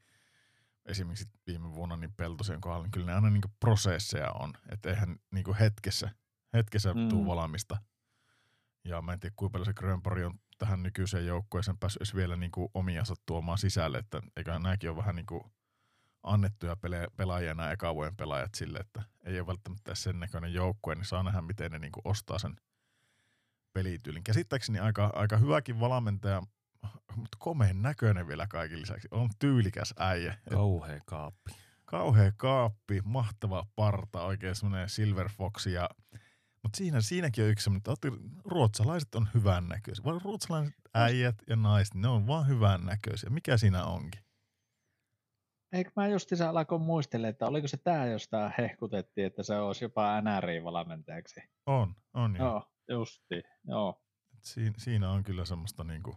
esimerkiksi 0.85 1.29
viime 1.47 1.73
vuonna 1.73 1.97
niin 1.97 2.13
Peltosen 2.17 2.61
kohdalla, 2.61 2.83
niin 2.83 2.91
kyllä 2.91 3.05
ne 3.05 3.13
aina 3.13 3.29
niin 3.29 3.41
prosesseja 3.59 4.31
on. 4.31 4.53
Että 4.71 4.89
eihän 4.89 5.15
niin 5.31 5.55
hetkessä, 5.59 6.09
hetkessä 6.53 6.93
mm. 6.93 7.09
tuu 7.09 7.25
valmista. 7.25 7.77
Ja 8.83 9.01
mä 9.01 9.13
en 9.13 9.19
tiedä, 9.19 9.33
kuinka 9.35 9.51
paljon 9.51 9.65
se 9.65 9.73
Grönborg 9.73 10.25
on 10.25 10.39
tähän 10.57 10.83
nykyiseen 10.83 11.25
joukkueeseen 11.25 11.77
päässyt 11.77 12.15
vielä 12.15 12.35
niin 12.35 12.51
kuin 12.51 12.69
omiansa 12.73 13.13
tuomaan 13.25 13.57
sisälle, 13.57 13.97
että 13.97 14.21
eiköhän 14.37 14.63
nämäkin 14.63 14.89
ole 14.89 14.97
vähän 14.97 15.15
niin 15.15 15.25
kuin 15.25 15.43
annettuja 16.23 16.77
pelaajia 17.17 17.53
nämä 17.53 17.71
eka 17.71 17.95
vuoden 17.95 18.15
pelaajat 18.15 18.55
sille, 18.55 18.79
että 18.79 19.03
ei 19.23 19.39
ole 19.39 19.47
välttämättä 19.47 19.95
sen 19.95 20.19
näköinen 20.19 20.53
joukkue, 20.53 20.95
niin 20.95 21.05
saa 21.05 21.23
nähdä, 21.23 21.41
miten 21.41 21.71
ne 21.71 21.79
niin 21.79 21.91
kuin 21.91 22.01
ostaa 22.05 22.39
sen 22.39 22.55
pelityylin. 23.73 24.23
Käsittääkseni 24.23 24.79
aika, 24.79 25.11
aika 25.15 25.37
hyväkin 25.37 25.79
valmentaja, 25.79 26.41
mutta 27.15 27.37
komeen 27.39 27.81
näköinen 27.81 28.27
vielä 28.27 28.47
kaiken 28.47 28.81
lisäksi. 28.81 29.07
On 29.11 29.29
tyylikäs 29.39 29.93
äijä. 29.97 30.37
Kauhea 30.49 30.99
kaappi. 31.05 31.51
Kauhea 31.85 32.31
kaappi, 32.37 33.01
mahtava 33.03 33.65
parta, 33.75 34.21
oikein 34.21 34.55
semmoinen 34.55 34.89
silver 34.89 35.29
fox 35.29 35.67
ja 35.67 35.89
mutta 36.63 36.77
siinä, 36.77 37.01
siinäkin 37.01 37.43
on 37.43 37.49
yksi 37.49 37.63
semmoinen, 37.63 37.93
että 37.93 38.09
ruotsalaiset 38.45 39.15
on 39.15 39.27
hyvän 39.33 39.69
näköisiä. 39.69 40.03
Vaan 40.05 40.21
ruotsalaiset 40.23 40.75
äijät 40.93 41.35
ja 41.49 41.55
naiset, 41.55 41.95
ne 41.95 42.07
on 42.07 42.27
vaan 42.27 42.47
hyvän 42.47 42.85
näköisiä. 42.85 43.29
Mikä 43.29 43.57
siinä 43.57 43.85
onkin? 43.85 44.21
Eikö 45.71 45.91
mä 45.95 46.07
justiinsa 46.07 46.49
alkoin 46.49 46.81
muistella, 46.81 47.27
että 47.27 47.45
oliko 47.47 47.67
se 47.67 47.77
tämä, 47.77 48.05
josta 48.05 48.51
hehkutettiin, 48.57 49.27
että 49.27 49.43
se 49.43 49.59
olisi 49.59 49.85
jopa 49.85 50.21
NRI-valmentajaksi? 50.21 51.41
On, 51.65 51.95
on 52.13 52.35
joo. 52.35 52.47
Joo, 52.47 52.99
justi, 52.99 53.43
joo. 53.63 54.01
Siin, 54.41 54.73
siinä 54.77 55.09
on 55.09 55.23
kyllä 55.23 55.45
semmoista 55.45 55.83
niinku 55.83 56.15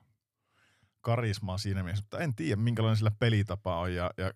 karismaa 1.00 1.58
siinä 1.58 1.82
mielessä, 1.82 2.04
mutta 2.04 2.18
en 2.18 2.34
tiedä 2.34 2.56
minkälainen 2.56 2.96
sillä 2.96 3.10
pelitapa 3.18 3.80
on 3.80 3.94
ja, 3.94 4.10
ja 4.16 4.32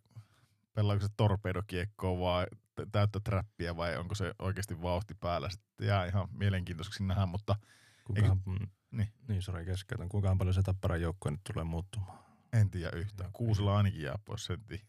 pelaako 0.75 1.01
se 1.01 1.09
torpedokiekkoa 1.17 2.19
vai 2.19 2.47
täyttä 2.93 3.21
trappia 3.21 3.77
vai 3.77 3.97
onko 3.97 4.15
se 4.15 4.35
oikeasti 4.39 4.83
vauhti 4.83 5.15
päällä. 5.15 5.51
Sitten 5.51 5.87
jää 5.87 6.07
ihan 6.07 6.29
mielenkiintoiseksi 6.33 7.05
nähdä, 7.05 7.27
mutta... 7.27 7.57
Kuinkahan, 8.05 8.43
eikö, 8.47 8.67
niin. 8.91 9.09
niin 9.29 9.43
sori 9.43 9.65
keskeytän. 9.65 10.09
Kuinka 10.09 10.37
paljon 10.39 10.55
se 10.55 10.63
tapparan 10.63 11.01
joukkue 11.03 11.31
nyt 11.31 11.41
tulee 11.53 11.65
muuttumaan? 11.65 12.19
En 12.53 12.71
tiedä 12.71 12.91
yhtään. 12.91 13.33
Kuusella 13.33 13.77
ainakin 13.77 14.03
jää 14.03 14.19
pois 14.25 14.45
sentti. 14.45 14.87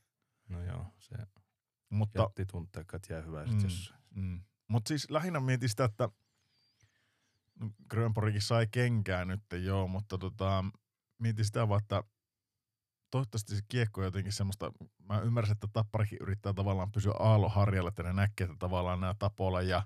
No 0.49 0.63
joo, 0.63 0.85
se 0.99 1.15
mutta, 1.89 2.21
jättitunteekat 2.21 3.09
jää 3.09 3.21
hyvää 3.21 3.45
mm, 3.45 3.63
jos... 3.63 3.93
Mm. 4.15 4.41
Mutta 4.67 4.87
siis 4.87 5.09
lähinnä 5.09 5.39
mietin 5.39 5.69
sitä, 5.69 5.85
että 5.85 6.09
Grönborgkin 7.89 8.41
sai 8.41 8.67
kenkää 8.71 9.25
nyt, 9.25 9.43
joo, 9.63 9.87
mutta 9.87 10.17
tota, 10.17 10.65
mietin 11.17 11.45
sitä 11.45 11.69
vaan, 11.69 11.81
että 11.81 12.03
toivottavasti 13.11 13.55
se 13.55 13.61
kiekko 13.69 14.01
on 14.01 14.05
jotenkin 14.05 14.33
semmoista, 14.33 14.71
mä 15.09 15.19
ymmärrän, 15.19 15.51
että 15.51 15.67
Tapparikin 15.73 16.17
yrittää 16.21 16.53
tavallaan 16.53 16.91
pysyä 16.91 17.13
aaloharjalla, 17.19 17.89
että 17.89 18.03
ne 18.03 18.13
näkee, 18.13 18.45
että 18.45 18.57
tavallaan 18.59 18.99
nämä 18.99 19.15
Tapola 19.19 19.61
ja 19.61 19.83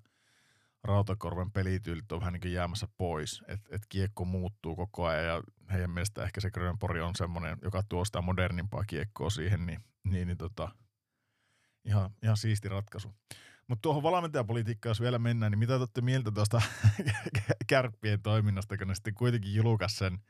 Rautakorven 0.83 1.51
pelityylit 1.51 2.11
on 2.11 2.19
vähän 2.19 2.33
niin 2.33 2.41
kuin 2.41 2.53
jäämässä 2.53 2.87
pois, 2.97 3.43
että 3.47 3.75
et 3.75 3.81
kiekko 3.89 4.25
muuttuu 4.25 4.75
koko 4.75 5.05
ajan 5.05 5.25
ja 5.25 5.43
heidän 5.71 5.91
mielestä 5.91 6.23
ehkä 6.23 6.41
se 6.41 6.51
Grönpori 6.51 7.01
on 7.01 7.15
semmoinen, 7.15 7.57
joka 7.61 7.83
tuo 7.89 8.05
sitä 8.05 8.21
modernimpaa 8.21 8.83
kiekkoa 8.87 9.29
siihen, 9.29 9.65
niin, 9.65 9.79
niin, 10.03 10.27
niin 10.27 10.37
tota, 10.37 10.69
ihan, 11.85 12.09
ihan 12.23 12.37
siisti 12.37 12.69
ratkaisu. 12.69 13.13
Mutta 13.67 13.81
tuohon 13.81 14.03
valmentajapolitiikkaan, 14.03 14.91
jos 14.91 15.01
vielä 15.01 15.19
mennään, 15.19 15.51
niin 15.51 15.59
mitä 15.59 15.75
olette 15.75 16.01
mieltä 16.01 16.31
tuosta 16.31 16.61
kärppien 17.67 18.21
toiminnasta, 18.21 18.77
kun 18.77 18.87
ne 18.87 18.95
sitten 18.95 19.13
kuitenkin 19.13 19.53
julkaisi 19.53 19.95
sen– 19.95 20.19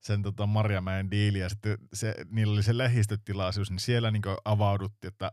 sen 0.00 0.22
tota 0.22 0.46
Marjamäen 0.46 1.10
diili 1.10 1.38
ja 1.38 1.48
sitten 1.48 1.78
se, 1.92 2.14
niillä 2.30 2.52
oli 2.52 2.62
se 2.62 2.78
lehdistötilaisuus, 2.78 3.70
niin 3.70 3.80
siellä 3.80 4.10
niin 4.10 4.22
avaudutti, 4.44 5.06
että 5.06 5.32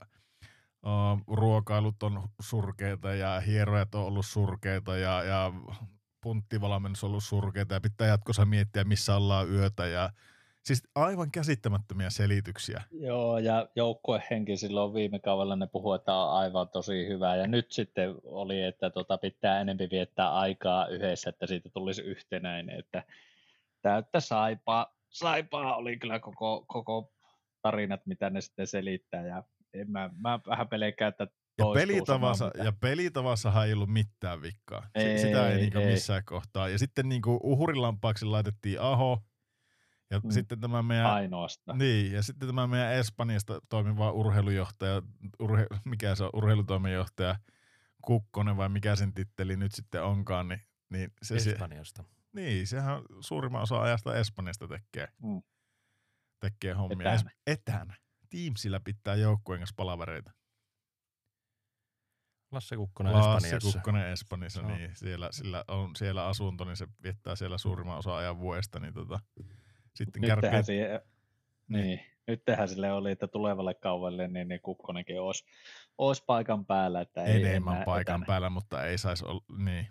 uh, 0.85 1.35
ruokailut 1.35 2.03
on 2.03 2.29
surkeita 2.41 3.13
ja 3.13 3.39
hierojat 3.39 3.95
on 3.95 4.05
ollut 4.05 4.25
surkeita 4.25 4.97
ja, 4.97 5.23
ja 5.23 5.53
punttivalmennus 6.21 7.03
on 7.03 7.09
ollut 7.09 7.23
surkeita 7.23 7.73
ja 7.73 7.81
pitää 7.81 8.07
jatkossa 8.07 8.45
miettiä, 8.45 8.83
missä 8.83 9.15
ollaan 9.15 9.49
yötä 9.49 9.87
ja 9.87 10.09
Siis 10.67 10.83
aivan 10.95 11.31
käsittämättömiä 11.31 12.09
selityksiä. 12.09 12.81
Joo, 12.91 13.37
ja 13.37 13.67
joukkuehenki 13.75 14.57
silloin 14.57 14.93
viime 14.93 15.19
kaudella 15.19 15.55
ne 15.55 15.67
puhuu, 15.67 15.93
että 15.93 16.13
on 16.13 16.37
aivan 16.37 16.69
tosi 16.69 17.07
hyvä. 17.07 17.35
Ja 17.35 17.47
nyt 17.47 17.71
sitten 17.71 18.15
oli, 18.23 18.63
että 18.63 18.89
tota 18.89 19.17
pitää 19.17 19.61
enempi 19.61 19.89
viettää 19.91 20.33
aikaa 20.33 20.87
yhdessä, 20.87 21.29
että 21.29 21.47
siitä 21.47 21.69
tulisi 21.69 22.01
yhtenäinen. 22.01 22.79
Että 22.79 23.03
täyttä 23.87 24.19
saipaa. 24.19 24.95
Saipaa 25.09 25.75
oli 25.75 25.97
kyllä 25.97 26.19
koko, 26.19 26.65
koko 26.67 27.13
tarinat, 27.61 28.05
mitä 28.05 28.29
ne 28.29 28.41
sitten 28.41 28.67
selittää. 28.67 29.25
Ja 29.25 29.43
en 29.73 29.91
mä, 29.91 30.09
mä 30.17 30.39
vähän 30.47 30.67
pelkään, 30.67 31.09
että 31.09 31.27
ja 31.57 31.65
pelitavassa, 31.73 32.51
ja 32.63 32.71
pelitavassahan 32.71 33.67
ei 33.67 33.73
ollut 33.73 33.89
mitään 33.89 34.41
vikkaa. 34.41 34.89
Ei, 34.95 35.17
Sitä 35.17 35.47
ei, 35.47 35.53
ei 35.53 35.61
niinku 35.61 35.79
missään 35.79 36.25
kohtaa. 36.25 36.69
Ja 36.69 36.79
sitten 36.79 37.09
niinku 37.09 37.39
uhurilampaaksi 37.43 38.25
laitettiin 38.25 38.81
Aho. 38.81 39.23
Ja 40.11 40.19
mm. 40.19 40.31
sitten 40.31 40.59
tämä 40.59 40.83
meidän, 40.83 41.05
Ainoastaan. 41.05 41.77
Niin, 41.77 42.11
ja 42.11 42.23
sitten 42.23 42.47
tämä 42.49 42.67
meidän 42.67 42.93
Espanjasta 42.93 43.61
toimiva 43.69 44.11
urheilujohtaja, 44.11 45.01
urhe, 45.39 45.67
mikä 45.85 46.15
se 46.15 46.23
on, 46.23 46.29
urheilutoimenjohtaja 46.33 47.35
Kukkonen 48.01 48.57
vai 48.57 48.69
mikä 48.69 48.95
sen 48.95 49.13
titteli 49.13 49.57
nyt 49.57 49.71
sitten 49.71 50.03
onkaan, 50.03 50.47
niin, 50.47 50.61
niin 50.89 51.13
se, 51.21 51.35
Espanjasta. 51.35 52.03
Se, 52.03 52.16
niin, 52.33 52.67
sehän 52.67 53.01
suurimman 53.19 53.61
osa 53.61 53.81
ajasta 53.81 54.15
Espanjasta 54.15 54.67
tekee, 54.67 55.07
mm. 55.23 55.41
tekee 56.39 56.73
hommia. 56.73 57.13
Etänä. 57.13 57.31
Etänä. 57.47 57.95
Teamsillä 58.29 58.79
pitää 58.79 59.15
joukkueen 59.15 59.59
kanssa 59.59 59.73
palavereita. 59.77 60.31
Lasse 62.51 62.75
Kukkonen 62.75 63.13
Lasse 63.13 63.47
Espanjassa. 63.47 63.79
Kukkonen 63.79 64.07
Espanjassa, 64.07 64.61
no. 64.61 64.75
niin 64.75 64.91
siellä, 64.95 65.29
sillä 65.31 65.63
on 65.67 65.95
siellä 65.95 66.27
asunto, 66.27 66.65
niin 66.65 66.77
se 66.77 66.87
viettää 67.03 67.35
siellä 67.35 67.57
suurimman 67.57 67.97
osa 67.97 68.17
ajan 68.17 68.39
vuodesta. 68.39 68.79
Niin 68.79 68.93
tota, 68.93 69.19
sitten 69.95 70.21
Nyt 70.21 70.29
kärpien... 70.29 70.63
siihen, 70.63 71.01
niin. 71.67 71.85
niin. 71.85 71.99
nyt 72.27 72.45
tehdään 72.45 72.69
sille 72.69 72.91
oli, 72.91 73.11
että 73.11 73.27
tulevalle 73.27 73.73
kaudelle 73.73 74.27
niin, 74.27 74.47
niin 74.47 74.61
Kukkonenkin 74.61 75.21
olisi, 75.21 75.45
olisi 75.97 76.23
paikan 76.25 76.65
päällä. 76.65 77.01
Että 77.01 77.23
ei 77.23 77.45
Enemmän 77.45 77.83
paikan 77.85 78.15
etänä. 78.15 78.25
päällä, 78.25 78.49
mutta 78.49 78.83
ei 78.83 78.97
saisi 78.97 79.25
olla, 79.25 79.43
niin, 79.57 79.87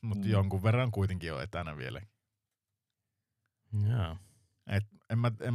mutta 0.00 0.24
mm. 0.24 0.30
jonkun 0.30 0.62
verran 0.62 0.90
kuitenkin 0.90 1.34
on 1.34 1.42
etänä 1.42 1.76
vielä. 1.76 2.00
Joo. 3.90 4.16
Et 4.66 4.84
en 5.10 5.18
mä, 5.18 5.32
en, 5.40 5.54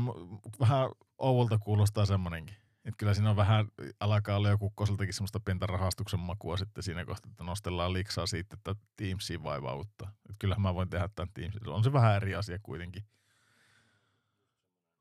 vähän 0.60 0.89
ouvolta 1.17 1.58
kuulostaa 1.58 2.05
semmonenkin. 2.05 2.55
Et 2.86 2.93
kyllä 2.98 3.13
siinä 3.13 3.29
on 3.29 3.36
vähän, 3.36 3.67
alkaa 4.00 4.38
olla 4.38 4.50
jo 4.50 4.58
kukkoseltakin 4.58 5.13
semmoista 5.13 5.39
pientä 5.39 5.65
rahastuksen 5.65 6.20
makua 6.20 6.58
sitten 6.58 6.84
siinä 6.84 7.05
kohtaa, 7.05 7.31
että 7.31 7.43
nostellaan 7.43 7.93
liksaa 7.93 8.25
siitä, 8.25 8.55
että 8.55 8.75
Teamsiin 8.98 9.43
vaivauttaa. 9.43 10.12
Et 10.29 10.36
kyllähän 10.39 10.62
mä 10.62 10.75
voin 10.75 10.89
tehdä 10.89 11.10
tämän 11.15 11.34
Teamsiin. 11.34 11.70
On 11.70 11.84
se 11.84 11.93
vähän 11.93 12.15
eri 12.15 12.36
asia 12.36 12.60
kuitenkin. 12.63 13.03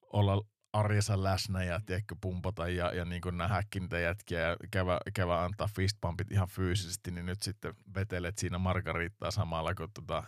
Olla 0.02 0.46
arjessa 0.72 1.22
läsnä 1.22 1.64
ja 1.64 1.80
tiedätkö, 1.86 2.16
pumpata 2.20 2.68
ja, 2.68 2.94
ja 2.94 3.04
niin 3.04 3.22
nähdäkin 3.32 3.82
niitä 3.82 3.98
jätkiä 3.98 4.40
ja 4.40 4.56
käydä, 4.70 4.98
käydä 5.14 5.42
antaa 5.42 5.68
fistpumpit 5.76 6.32
ihan 6.32 6.48
fyysisesti, 6.48 7.10
niin 7.10 7.26
nyt 7.26 7.42
sitten 7.42 7.74
vetelet 7.94 8.38
siinä 8.38 8.58
margariittaa 8.58 9.30
samalla, 9.30 9.74
kun 9.74 9.88
tota, 9.94 10.24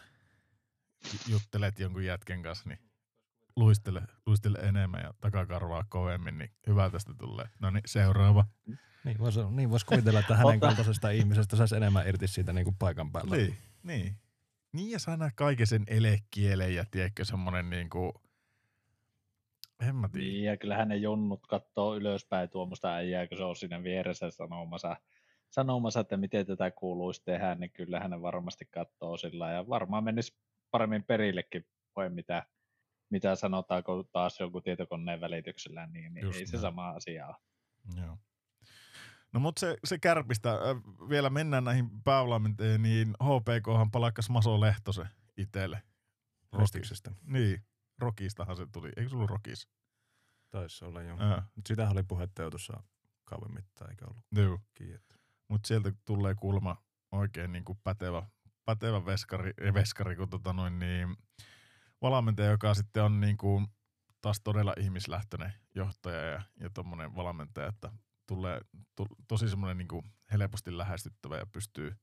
juttelet 1.29 1.79
jonkun 1.79 2.05
jätken 2.05 2.43
kanssa, 2.43 2.69
niin 2.69 2.79
luistele, 3.57 4.03
luistele 4.27 4.59
enemmän 4.59 5.01
ja 5.05 5.15
takakarvaa 5.21 5.85
kovemmin, 5.89 6.39
niin 6.39 6.51
hyvä 6.67 6.91
tästä 6.91 7.15
tulee. 7.19 7.49
No 7.61 7.71
niin, 7.71 7.83
seuraava. 7.87 8.45
Niin 9.05 9.19
voisi 9.19 9.41
niin 9.51 9.71
vois 9.71 9.85
kuvitella, 9.85 10.21
että 10.21 10.37
hänen 10.37 10.61
kaltaisesta 10.61 11.11
ihmisestä 11.11 11.57
saisi 11.57 11.77
enemmän 11.77 12.09
irti 12.09 12.29
siitä 12.29 12.53
niin 12.53 12.65
kuin 12.65 12.77
paikan 12.79 13.13
päällä. 13.13 13.37
Niin, 13.37 13.57
niin. 13.83 14.17
Niin 14.73 14.91
ja 14.91 14.99
saa 14.99 15.17
nähdä 15.17 15.33
kaiken 15.37 15.67
sen 15.67 15.85
elekielen 15.87 16.75
ja 16.75 16.85
tiedätkö 16.91 17.25
semmonen 17.25 17.71
niin 17.71 17.91
kuin, 17.91 18.13
en 19.89 19.97
mä 19.97 20.09
tiedä. 20.09 20.27
Niin, 20.27 20.45
ja 20.45 20.57
kyllähän 20.57 20.89
ne 20.89 20.97
jonnut 20.97 21.47
katsoo 21.47 21.97
ylöspäin 21.97 22.51
tuommoista 22.51 22.95
äijää, 22.95 23.27
kun 23.27 23.39
se 23.39 23.45
on 23.45 23.57
siinä 23.57 23.83
vieressä 23.83 24.31
sanomassa, 24.31 24.97
sanomassa, 25.51 26.01
että 26.01 26.17
miten 26.17 26.47
tätä 26.47 26.71
kuuluisi 26.71 27.23
tehdä, 27.25 27.55
niin 27.55 27.73
kyllähän 27.73 28.11
ne 28.11 28.23
varmasti 28.23 28.65
katsoo 28.65 29.17
sillä 29.17 29.53
ja 29.53 29.69
varmaan 29.69 30.05
menisi 30.05 30.37
paremmin 30.71 31.05
perillekin 31.05 31.67
voi 31.97 32.11
mitä 32.11 32.47
mitä 33.11 33.35
sanotaanko 33.35 34.05
taas 34.13 34.41
jonkun 34.41 34.63
tietokoneen 34.63 35.21
välityksellä, 35.21 35.87
niin, 35.87 36.15
niin 36.15 36.27
ei 36.27 36.33
näin. 36.33 36.47
se 36.47 36.59
sama 36.59 36.91
asia 36.91 37.27
ole. 37.27 37.37
Joo. 37.97 38.19
No 39.33 39.41
mutta 39.41 39.61
se, 39.61 39.77
se 39.85 39.99
kärpistä, 39.99 40.53
äh, 40.53 40.59
vielä 41.09 41.31
mennään 41.31 41.65
näihin 41.65 41.91
päävalmentajiin, 42.05 42.83
niin 42.83 43.15
HPKhan 43.25 43.91
palakkas 43.91 44.31
Maso 44.31 44.61
Lehtosen 44.61 45.09
itselle. 45.37 45.83
Rostiksestä. 46.53 47.11
Niin, 47.25 47.65
Rokistahan 48.03 48.57
se 48.57 48.67
tuli. 48.73 48.93
Eikö 48.97 49.09
se 49.11 49.17
ollut 49.17 49.31
Rokis? 49.31 49.69
Taisi 50.51 50.85
olla 50.85 51.03
joo. 51.03 51.19
Äh. 51.21 51.45
Sitähän 51.69 51.93
oli 51.93 52.03
puhetta 52.03 52.43
jo 52.43 52.51
tuossa 52.51 52.83
kauan 53.25 53.55
mittaan, 53.55 53.91
eikä 53.91 54.05
ollut 54.05 54.25
Joo. 54.33 54.59
Mutta 55.49 55.67
sieltä 55.67 55.93
tulee 56.05 56.35
kulma 56.35 56.83
oikein 57.13 57.53
niin 57.53 57.65
kuin 57.65 57.79
pätevä, 57.85 58.27
pätevä 58.65 59.07
veskari, 59.07 59.53
veskari 59.75 60.17
kun 60.17 60.31
tota 60.31 60.53
noin, 60.53 60.79
niin 60.79 61.17
valmentaja, 62.03 62.51
joka 62.51 62.75
sitten 62.75 63.03
on 63.03 63.21
niin 63.21 63.37
kuin 63.37 63.67
taas 64.21 64.41
todella 64.45 64.75
ihmislähtöinen 64.81 65.53
johtaja 65.75 66.21
ja, 66.21 66.43
ja 66.61 66.71
tuommoinen 66.71 67.17
valmentaja, 67.17 67.67
että 67.69 67.93
tulee 68.27 68.61
to, 68.97 69.07
tosi 69.29 69.49
semmoinen 69.49 69.79
niin 69.79 69.89
kuin 69.89 70.05
helposti 70.33 70.79
lähestyttävä 70.79 71.37
ja 71.37 71.47
pystyy 71.47 71.95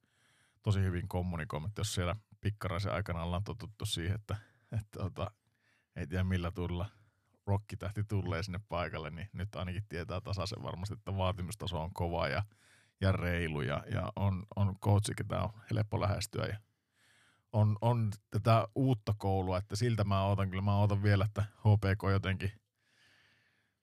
tosi 0.64 0.80
hyvin 0.80 1.08
kommunikoimaan, 1.08 1.72
jos 1.78 1.94
siellä 1.94 2.16
pikkaraisen 2.42 2.94
aikana 2.94 3.24
ollaan 3.24 3.44
totuttu 3.44 3.86
siihen, 3.86 4.16
että, 4.16 4.36
että 4.72 5.06
että 5.06 5.32
ei 5.96 6.08
tiedä 6.08 6.24
millä 6.24 6.52
tulla 6.52 6.86
rokkitähti 7.46 8.04
tulee 8.04 8.44
sinne 8.44 8.60
paikalle, 8.70 9.10
niin 9.10 9.30
nyt 9.34 9.56
ainakin 9.56 9.84
tietää 9.90 10.22
tasaisen 10.22 10.64
varmasti, 10.64 10.94
että 10.94 11.18
vaatimustaso 11.18 11.82
on 11.82 11.94
kova 11.94 12.28
ja, 12.28 12.44
ja 13.02 13.12
reilu 13.12 13.62
ja, 13.62 13.84
ja 13.92 14.12
on, 14.16 14.46
on 14.56 14.80
coachi, 14.80 15.14
ketä 15.16 15.42
on 15.42 15.50
helppo 15.72 16.02
lähestyä 16.02 16.46
ja 16.46 16.58
on, 17.54 17.78
on 17.82 18.12
tätä 18.32 18.68
uutta 18.76 19.16
koulua, 19.18 19.58
että 19.58 19.76
siltä 19.76 20.04
mä 20.04 20.26
odotan, 20.26 20.50
kyllä 20.50 20.64
mä 20.64 20.80
odotan 20.80 21.04
vielä, 21.04 21.26
että 21.26 21.42
HPK 21.42 22.04
jotenkin 22.12 22.52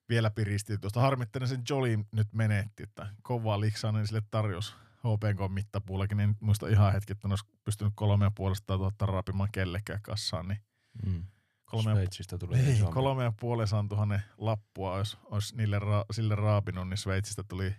vielä 0.09 0.31
piristi 0.31 0.79
tuosta. 0.79 1.01
Harmittelen 1.01 1.49
sen 1.49 1.63
Jolin 1.71 2.07
nyt 2.13 2.29
menetti, 2.33 2.83
että 2.83 3.09
kovaa 3.23 3.61
liksainen 3.61 4.07
sille 4.07 4.23
tarjous 4.31 4.77
HPK 4.97 5.53
mittapuullakin, 5.53 6.17
niin 6.17 6.37
muista 6.41 6.69
ihan 6.69 6.93
hetki, 6.93 7.13
että 7.13 7.29
olisi 7.29 7.45
pystynyt 7.65 7.93
kolme 7.97 8.25
ja 8.25 8.31
puolesta 8.35 8.79
tuhatta 8.79 9.07
raapimaan 9.07 9.49
kellekään 9.53 10.03
kassaan, 10.03 10.49
niin 10.49 10.61
mm. 11.07 11.25
Kolme, 11.67 11.93
Sveitsistä 11.93 12.39
tuli 12.39 12.59
ei, 12.59 12.79
kolme 12.95 13.25
ja 13.25 13.33
puolen 13.41 13.69
tuhannen 13.89 14.23
lappua 14.39 14.95
olisi, 14.95 15.17
olisi 15.25 15.57
niille 15.57 15.79
ra, 15.79 16.05
sille 16.11 16.35
raapinut, 16.35 16.89
niin 16.89 16.99
Sveitsistä 16.99 17.43
tuli 17.49 17.75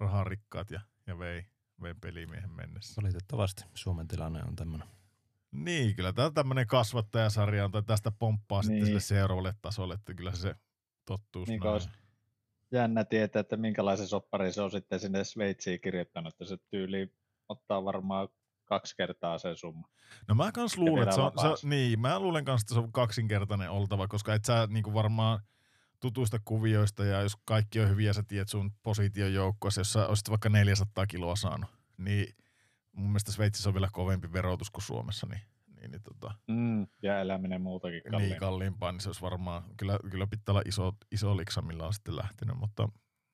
raharikkaat 0.00 0.70
ja, 0.70 0.80
ja 1.06 1.18
vei 1.18 1.44
vei 1.82 1.94
pelimiehen 1.94 2.50
mennessä. 2.50 3.02
Valitettavasti 3.02 3.64
Suomen 3.74 4.08
tilanne 4.08 4.42
on 4.48 4.56
tämmöinen. 4.56 4.88
Niin, 5.52 5.96
kyllä 5.96 6.12
tämä 6.12 6.30
tämmöinen 6.30 6.66
kasvattajasarja 6.66 7.64
on, 7.64 7.70
tai 7.70 7.82
tästä 7.82 8.10
pomppaa 8.10 8.60
niin. 8.60 8.66
sitten 8.66 8.86
sille 8.86 9.00
seuraavalle 9.00 9.54
tasolle, 9.62 9.94
että 9.94 10.14
kyllä 10.14 10.32
se 10.32 10.54
tottuus 11.04 11.48
niin 11.48 11.66
olisi 11.66 11.88
jännä 12.72 13.04
tietää, 13.04 13.40
että 13.40 13.56
minkälaisen 13.56 14.06
soppari 14.06 14.52
se 14.52 14.62
on 14.62 14.70
sitten 14.70 15.00
sinne 15.00 15.24
Sveitsiin 15.24 15.80
kirjoittanut, 15.80 16.34
että 16.34 16.44
se 16.44 16.56
tyyli 16.70 17.12
ottaa 17.48 17.84
varmaan 17.84 18.28
kaksi 18.72 18.96
kertaa 18.96 19.38
sen 19.38 19.56
summa. 19.56 19.88
No 20.28 20.34
mä 20.34 20.52
kans 20.52 20.78
luulen, 20.78 21.02
että 21.02 21.14
se 21.14 21.20
on, 21.20 21.58
se 21.58 21.68
niin, 21.68 22.00
mä 22.00 22.18
luulen 22.18 22.44
kans, 22.44 22.60
että 22.60 22.74
se 22.74 22.80
on 22.80 22.92
kaksinkertainen 22.92 23.70
oltava, 23.70 24.08
koska 24.08 24.34
et 24.34 24.44
sä 24.44 24.68
niinku 24.70 24.94
varmaan 24.94 25.40
tutuista 26.00 26.38
kuvioista 26.44 27.04
ja 27.04 27.22
jos 27.22 27.36
kaikki 27.44 27.80
on 27.80 27.88
hyviä, 27.88 28.12
sä 28.12 28.22
tiedät 28.22 28.48
sun 28.48 28.72
position 28.82 29.34
joukkoissa, 29.34 29.80
jos 29.80 29.92
sä 29.92 30.06
olisit 30.06 30.30
vaikka 30.30 30.48
400 30.48 31.06
kiloa 31.06 31.36
saanut, 31.36 31.70
niin 31.96 32.34
mun 32.92 33.08
mielestä 33.08 33.32
Sveitsissä 33.32 33.70
on 33.70 33.74
vielä 33.74 33.88
kovempi 33.92 34.32
verotus 34.32 34.70
kuin 34.70 34.82
Suomessa, 34.82 35.26
niin, 35.30 35.40
niin, 35.80 35.90
niin 35.90 36.02
tota, 36.02 36.34
mm, 36.48 36.86
ja 37.02 37.20
eläminen 37.20 37.60
muutakin 37.60 38.02
kalliimpaa. 38.02 38.28
Niin 38.28 38.40
kalliimpaa, 38.40 38.92
niin 38.92 39.00
se 39.00 39.08
olisi 39.08 39.22
varmaan, 39.22 39.62
kyllä, 39.76 39.98
kyllä 40.10 40.26
pitää 40.26 40.52
olla 40.52 40.62
iso, 40.66 40.92
iso 41.10 41.36
liksa, 41.36 41.62
millä 41.62 41.86
on 41.86 41.94
sitten 41.94 42.16
lähtenyt, 42.16 42.56
mutta 42.56 42.88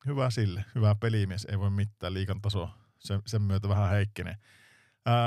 hyvä 0.07 0.31
sille, 0.31 0.65
hyvä 0.75 0.95
pelimies, 0.95 1.45
ei 1.45 1.59
voi 1.59 1.71
mitään, 1.71 2.15
liikan 2.15 2.41
taso 2.41 2.71
sen, 2.99 3.23
sen 3.27 3.43
myötä 3.43 3.69
vähän 3.69 3.91
heikkenee. 3.91 4.37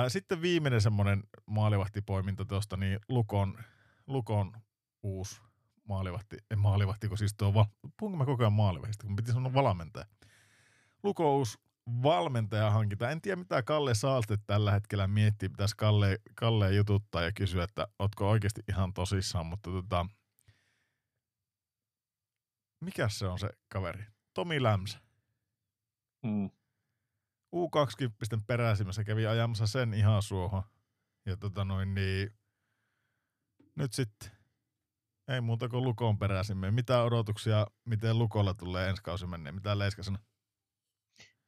Sitten 0.08 0.42
viimeinen 0.42 0.82
semmoinen 0.82 1.24
maalivahtipoiminta 1.46 2.46
tuosta, 2.46 2.78
niin 2.78 3.00
Lukon, 3.10 3.58
Lukon 4.08 4.54
uusi 5.04 5.42
maalivahti, 5.84 6.38
en 6.52 6.60
maalivahti, 6.60 7.08
kun 7.08 7.18
siis 7.18 7.34
tuo, 7.38 7.66
puhunko 8.00 8.18
mä 8.18 8.26
koko 8.26 8.44
ajan 8.44 8.54
maalivahdista, 8.54 9.08
kun 9.08 9.16
piti 9.16 9.32
sanoa 9.32 9.54
valmentaja. 9.54 10.06
Lukous 11.04 11.60
valmentaja 12.04 12.72
hankita. 12.72 13.10
En 13.10 13.22
tiedä, 13.22 13.36
mitä 13.36 13.64
Kalle 13.64 13.96
Saalte 13.96 14.38
tällä 14.48 14.72
hetkellä 14.72 15.08
miettii. 15.08 15.50
Pitäisi 15.50 15.76
Kalle, 15.78 16.20
Kalle 16.36 16.74
jututtaa 16.74 17.22
ja 17.22 17.32
kysyä, 17.32 17.64
että 17.64 17.88
ootko 18.00 18.30
oikeasti 18.30 18.62
ihan 18.70 18.94
tosissaan, 18.94 19.46
mutta 19.46 19.72
tota, 19.72 20.06
mikä 22.80 23.10
se 23.10 23.28
on 23.28 23.40
se 23.40 23.50
kaveri? 23.70 24.04
Tomi 24.34 24.64
Lämsä. 24.64 25.00
Mm. 26.24 26.50
U20 27.56 28.44
peräisimmässä 28.48 29.04
kävi 29.04 29.28
ajamassa 29.28 29.68
sen 29.68 29.94
ihan 29.94 30.22
suohon. 30.22 30.64
Ja 31.26 31.38
tota 31.38 31.66
noin 31.66 31.94
niin, 31.94 32.34
nyt 33.76 33.94
sitten 33.94 34.32
ei 35.28 35.42
muuta 35.42 35.70
kuin 35.70 35.84
Lukoon 35.84 36.20
peräsimme. 36.20 36.72
Mitä 36.72 37.04
odotuksia, 37.04 37.68
miten 37.86 38.20
Lukolla 38.20 38.54
tulee 38.54 38.90
ensi 38.90 39.04
kausi 39.04 39.28
menneen? 39.28 39.56
Mitä 39.56 39.80
Leiska 39.80 40.04
sanoo? 40.04 40.22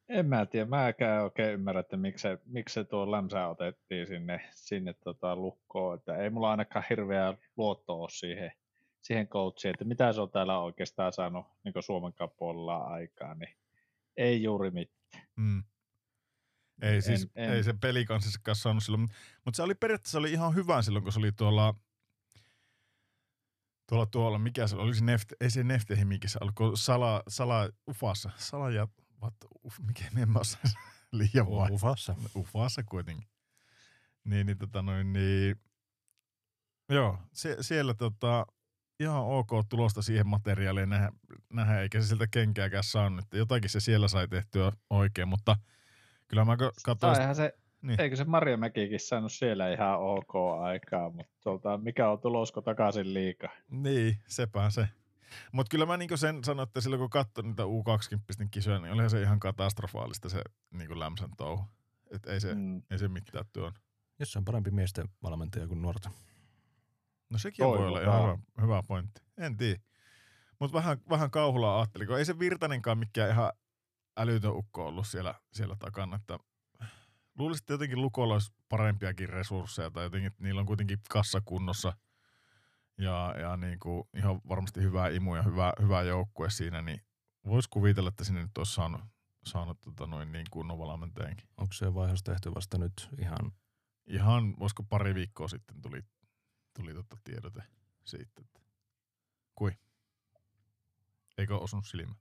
En 0.08 0.26
mä 0.26 0.46
tiedä, 0.46 0.66
mäkään 0.66 1.22
oikein 1.22 1.54
ymmärrä, 1.54 1.80
että 1.80 1.96
miksi 1.96 2.22
se, 2.22 2.38
miksi 2.46 2.74
se 2.74 2.84
tuo 2.84 3.10
lämsä 3.10 3.48
otettiin 3.48 4.06
sinne, 4.06 4.48
sinne 4.50 4.94
tota 4.94 5.36
lukkoon. 5.36 5.98
Että 5.98 6.16
ei 6.16 6.30
mulla 6.30 6.50
ainakaan 6.50 6.84
hirveä 6.90 7.34
luotto 7.56 8.00
ole 8.00 8.10
siihen, 8.10 8.52
siihen 9.00 9.28
coachiin, 9.28 9.70
että 9.70 9.84
mitä 9.84 10.12
se 10.12 10.20
on 10.20 10.30
täällä 10.30 10.58
oikeastaan 10.58 11.12
saanut 11.12 11.46
niin 11.64 11.82
Suomen 11.82 12.12
puolella 12.38 12.76
aikaa, 12.76 13.34
niin 13.34 13.56
ei 14.16 14.42
juuri 14.42 14.70
mitään. 14.70 15.26
Mm. 15.36 15.62
Ei, 16.82 17.02
siis, 17.02 17.22
en, 17.22 17.44
en. 17.44 17.52
ei 17.52 17.64
se 17.64 17.72
pelikansissa 17.72 18.40
kanssa 18.42 18.62
saanut 18.62 18.84
silloin, 18.84 19.08
mutta 19.44 19.56
se 19.56 19.62
oli 19.62 19.74
periaatteessa 19.74 20.18
oli 20.18 20.32
ihan 20.32 20.54
hyvä 20.54 20.82
silloin, 20.82 21.02
kun 21.02 21.12
se 21.12 21.18
oli 21.18 21.32
tuolla 21.32 21.74
tuolla 23.88 24.06
tuolla, 24.06 24.38
mikä 24.38 24.66
se 24.66 24.76
oli, 24.76 24.94
se 24.94 25.04
nefte, 25.04 25.36
ei 25.40 25.50
se 25.50 25.64
Neftehi, 25.64 26.04
mikä 26.04 26.28
se 26.28 26.38
alkoi 26.42 26.76
Sala, 26.76 27.22
Sala, 27.28 27.68
Ufassa, 27.88 28.30
Sala 28.36 28.70
ja, 28.70 28.88
what, 29.22 29.34
uf, 29.64 29.78
mikä 29.78 30.04
me 30.14 30.22
en 30.22 30.30
mä 30.30 30.38
osaa, 30.38 30.62
liian 31.12 31.50
vai. 31.50 31.70
Ufassa. 31.70 32.14
Ufassa 32.36 32.82
kuitenkin. 32.82 33.28
Niin, 34.24 34.46
niin 34.46 34.58
tota 34.58 34.82
noin, 34.82 35.12
niin, 35.12 35.56
joo, 36.88 37.18
se, 37.32 37.56
siellä 37.60 37.94
tota, 37.94 38.46
ihan 39.00 39.22
ok 39.24 39.50
tulosta 39.68 40.02
siihen 40.02 40.26
materiaaliin 40.26 40.88
nähdä, 40.88 41.12
nähdä 41.52 41.80
eikä 41.80 42.00
se 42.00 42.06
siltä 42.06 42.26
kenkääkään 42.26 42.84
saanut, 42.84 43.24
jotakin 43.32 43.70
se 43.70 43.80
siellä 43.80 44.08
sai 44.08 44.28
tehtyä 44.28 44.72
oikein, 44.90 45.28
mutta 45.28 45.56
kyllä 46.28 46.44
mä 46.44 46.56
katsoin... 46.84 47.16
Saihan 47.16 47.34
se 47.34 47.54
niin. 47.84 48.00
Eikö 48.00 48.16
se 48.16 48.24
Mario 48.24 48.56
Mäkikin 48.56 49.00
saanut 49.00 49.32
siellä 49.32 49.72
ihan 49.72 49.98
ok 50.00 50.34
aikaa, 50.60 51.10
mutta 51.10 51.32
tuota, 51.42 51.78
mikä 51.78 52.10
on 52.10 52.20
tulosko 52.20 52.60
takaisin 52.60 53.14
liikaa? 53.14 53.50
Niin, 53.70 54.16
sepä 54.26 54.70
se. 54.70 54.88
Mutta 55.52 55.70
kyllä 55.70 55.86
mä 55.86 55.96
niinku 55.96 56.16
sen 56.16 56.44
sanon, 56.44 56.62
että 56.62 56.80
silloin 56.80 57.00
kun 57.00 57.10
katsoin 57.10 57.46
niitä 57.46 57.62
U20 57.62 58.48
kisoja, 58.50 58.78
niin 58.78 58.92
olihan 58.92 59.10
se 59.10 59.22
ihan 59.22 59.40
katastrofaalista 59.40 60.28
se 60.28 60.42
niinku 60.70 60.98
lämsän 60.98 61.30
touhu. 61.36 61.64
Et 62.10 62.26
ei, 62.26 62.40
se, 62.40 62.54
mm. 62.54 62.82
ei 62.90 62.98
se 62.98 63.08
mitään 63.08 63.44
tuon. 63.52 63.72
Jos 64.18 64.32
se 64.32 64.38
on 64.38 64.44
parempi 64.44 64.70
miesten 64.70 65.08
valmentaja 65.22 65.66
kuin 65.66 65.82
nuorten. 65.82 66.12
No 67.30 67.38
sekin 67.38 67.66
voi 67.66 67.86
olla 67.86 68.00
ihan 68.00 68.22
hyvä, 68.22 68.38
hyvä 68.60 68.82
pointti. 68.88 69.22
En 69.38 69.56
tiedä. 69.56 69.80
Mutta 70.58 70.78
vähän, 70.78 70.98
vähän 71.10 71.30
kauhulla 71.30 71.78
ajattelin, 71.78 72.06
kun 72.06 72.18
ei 72.18 72.24
se 72.24 72.38
Virtanenkaan 72.38 72.98
mikään 72.98 73.30
ihan 73.30 73.52
älytön 74.16 74.56
ukko 74.56 74.86
ollut 74.86 75.06
siellä, 75.06 75.34
siellä 75.52 75.76
takana. 75.78 76.16
Että 76.16 76.38
luulisin, 77.38 77.62
että 77.62 77.72
jotenkin 77.72 78.02
Lukolla 78.02 78.34
olisi 78.34 78.52
parempiakin 78.68 79.28
resursseja 79.28 79.90
tai 79.90 80.04
jotenkin, 80.04 80.26
että 80.26 80.42
niillä 80.42 80.60
on 80.60 80.66
kuitenkin 80.66 80.98
kassa 81.08 81.40
kunnossa 81.44 81.92
ja, 82.98 83.34
ja 83.40 83.56
niin 83.56 83.78
kuin 83.78 84.04
ihan 84.16 84.40
varmasti 84.48 84.80
hyvää 84.80 85.08
imu 85.08 85.34
ja 85.34 85.42
hyvä, 85.42 85.72
hyvä 85.82 86.02
joukkue 86.02 86.50
siinä, 86.50 86.82
niin 86.82 87.00
voisi 87.46 87.68
kuvitella, 87.70 88.08
että 88.08 88.24
sinne 88.24 88.42
nyt 88.42 88.58
olisi 88.58 88.74
saanut, 88.74 89.00
saanut 89.46 89.80
tota 89.80 90.06
noin 90.06 90.32
niin 90.32 90.46
kunnon 90.50 90.78
valmentajankin. 90.78 91.48
Onko 91.56 91.72
se 91.72 91.94
vaihdos 91.94 92.22
tehty 92.22 92.54
vasta 92.54 92.78
nyt 92.78 93.08
ihan? 93.18 93.52
Ihan, 94.06 94.54
voisiko 94.58 94.82
pari 94.82 95.14
viikkoa 95.14 95.48
sitten 95.48 95.82
tuli, 95.82 96.02
tuli 96.76 96.94
tota 96.94 97.16
tiedote 97.24 97.62
siitä, 98.04 98.40
että 98.40 98.60
kui? 99.54 99.72
Eikö 101.38 101.58
osunut 101.58 101.86
silmä? 101.86 102.14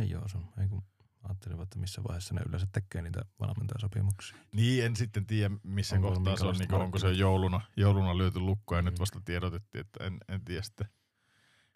Ei 0.00 0.14
ole 0.14 0.24
osunut, 0.24 0.58
ei 0.58 0.68
kun 0.68 0.84
ajattelin, 1.26 1.62
että 1.62 1.78
missä 1.78 2.02
vaiheessa 2.04 2.34
ne 2.34 2.40
yleensä 2.48 2.66
tekee 2.72 3.02
niitä 3.02 3.24
valmentajasopimuksia. 3.40 4.36
Niin, 4.52 4.84
en 4.84 4.96
sitten 4.96 5.26
tiedä 5.26 5.54
missä 5.62 5.96
onko 5.96 6.08
kohtaa 6.08 6.36
se 6.36 6.46
on, 6.46 6.56
niin 6.58 6.74
onko 6.74 6.98
se 6.98 7.12
jouluna, 7.12 7.60
jouluna 7.76 8.18
lyöty 8.18 8.40
lukko 8.40 8.76
ja 8.76 8.82
mm. 8.82 8.86
nyt 8.86 9.00
vasta 9.00 9.20
tiedotettiin, 9.24 9.80
että 9.80 10.04
en, 10.04 10.18
en 10.28 10.44
tiedä 10.44 10.62
sitten 10.62 10.88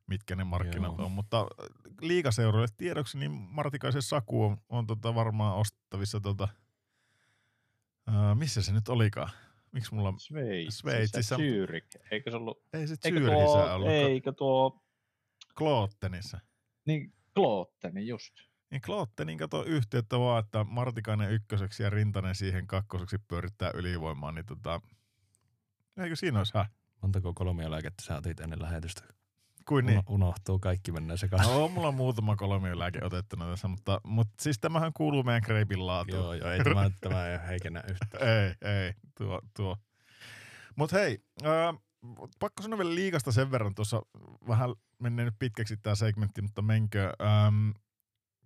mitkä 0.07 0.37
ne 0.37 0.45
markkinat 0.45 0.99
Joo. 0.99 1.07
on. 1.07 1.13
Mutta 1.13 1.41
äh, 1.41 1.47
liikaseuroille 2.01 2.69
tiedoksi, 2.77 3.19
niin 3.19 3.31
Martikaisen 3.31 4.03
Saku 4.03 4.45
on, 4.45 4.57
on 4.69 4.87
tota 4.87 5.15
varmaan 5.15 5.57
ostettavissa 5.57 6.21
tota, 6.21 6.49
uh, 8.09 8.37
missä 8.39 8.63
se 8.63 8.73
nyt 8.73 8.89
olikaan? 8.89 9.31
Miksi 9.73 9.95
mulla 9.95 10.09
on 10.09 10.21
Sveitsissä? 10.21 10.81
Sveitsissä. 10.81 11.37
Zürich. 11.37 12.09
Eikö 12.11 12.31
se 12.31 12.37
ollut? 12.37 12.63
Ei 12.73 12.87
se 12.87 12.95
Zürichissä 12.95 13.73
ollut. 13.75 13.89
Eikö 13.89 14.33
tuo... 14.33 14.85
Kloottenissa. 15.55 16.41
Niin, 16.87 17.13
Klootteni 17.35 18.07
just. 18.07 18.35
Niin 18.71 18.83
Klottenin 18.83 19.39
kato 19.39 19.65
yhteyttä 19.65 20.19
vaan, 20.19 20.45
että 20.45 20.65
Martikainen 20.65 21.31
ykköseksi 21.31 21.83
ja 21.83 21.91
Rintanen 21.91 22.35
siihen 22.35 22.67
kakkoseksi 22.67 23.19
pyörittää 23.19 23.71
ylivoimaa, 23.75 24.33
niin 24.33 24.47
tota, 24.47 24.81
eikö 25.97 26.17
siinä 26.17 26.39
olisi 26.39 26.53
hä? 26.55 26.67
Montako 27.03 27.35
kolmia 27.35 27.71
lääkettä 27.71 28.05
sä 28.05 28.17
otit 28.17 28.41
ennen 28.41 28.63
lähetystä? 28.63 29.03
Kuin 29.69 29.87
niin? 29.87 30.03
Unohtuu, 30.09 30.59
kaikki 30.59 30.93
mennään 30.93 31.19
sekaisin. 31.19 31.53
No, 31.53 31.69
mulla 31.69 31.89
on 31.89 31.95
muutama 31.95 32.37
lääke 32.75 33.05
otettuna 33.05 33.51
tässä, 33.51 33.69
mutta, 33.69 34.01
mutta 34.05 34.43
siis 34.43 34.59
tämähän 34.61 34.93
kuuluu 34.93 35.23
meidän 35.23 35.43
kreipin 35.43 35.87
laatuun. 35.87 36.19
Joo, 36.19 36.35
joo, 36.35 36.51
ei 36.51 36.65
tämä, 36.65 36.91
tämä 37.01 37.27
ei 37.27 37.39
heikennä 37.49 37.83
yhtään. 37.89 38.29
ei, 38.29 38.55
ei, 38.63 38.93
tuo, 39.19 39.41
tuo. 39.57 39.77
Mutta 40.77 40.97
hei, 40.97 41.19
äh, 41.45 41.75
pakko 42.39 42.63
sanoa 42.63 42.79
vielä 42.79 42.95
liikasta 42.95 43.33
sen 43.33 43.51
verran, 43.51 43.75
tuossa 43.75 44.03
vähän 44.49 44.71
menee 44.99 45.25
nyt 45.25 45.35
pitkäksi 45.39 45.77
tämä 45.77 45.95
segmentti, 45.95 46.43
mutta 46.43 46.63
menkö. 46.63 47.13
Ähm, 47.23 47.71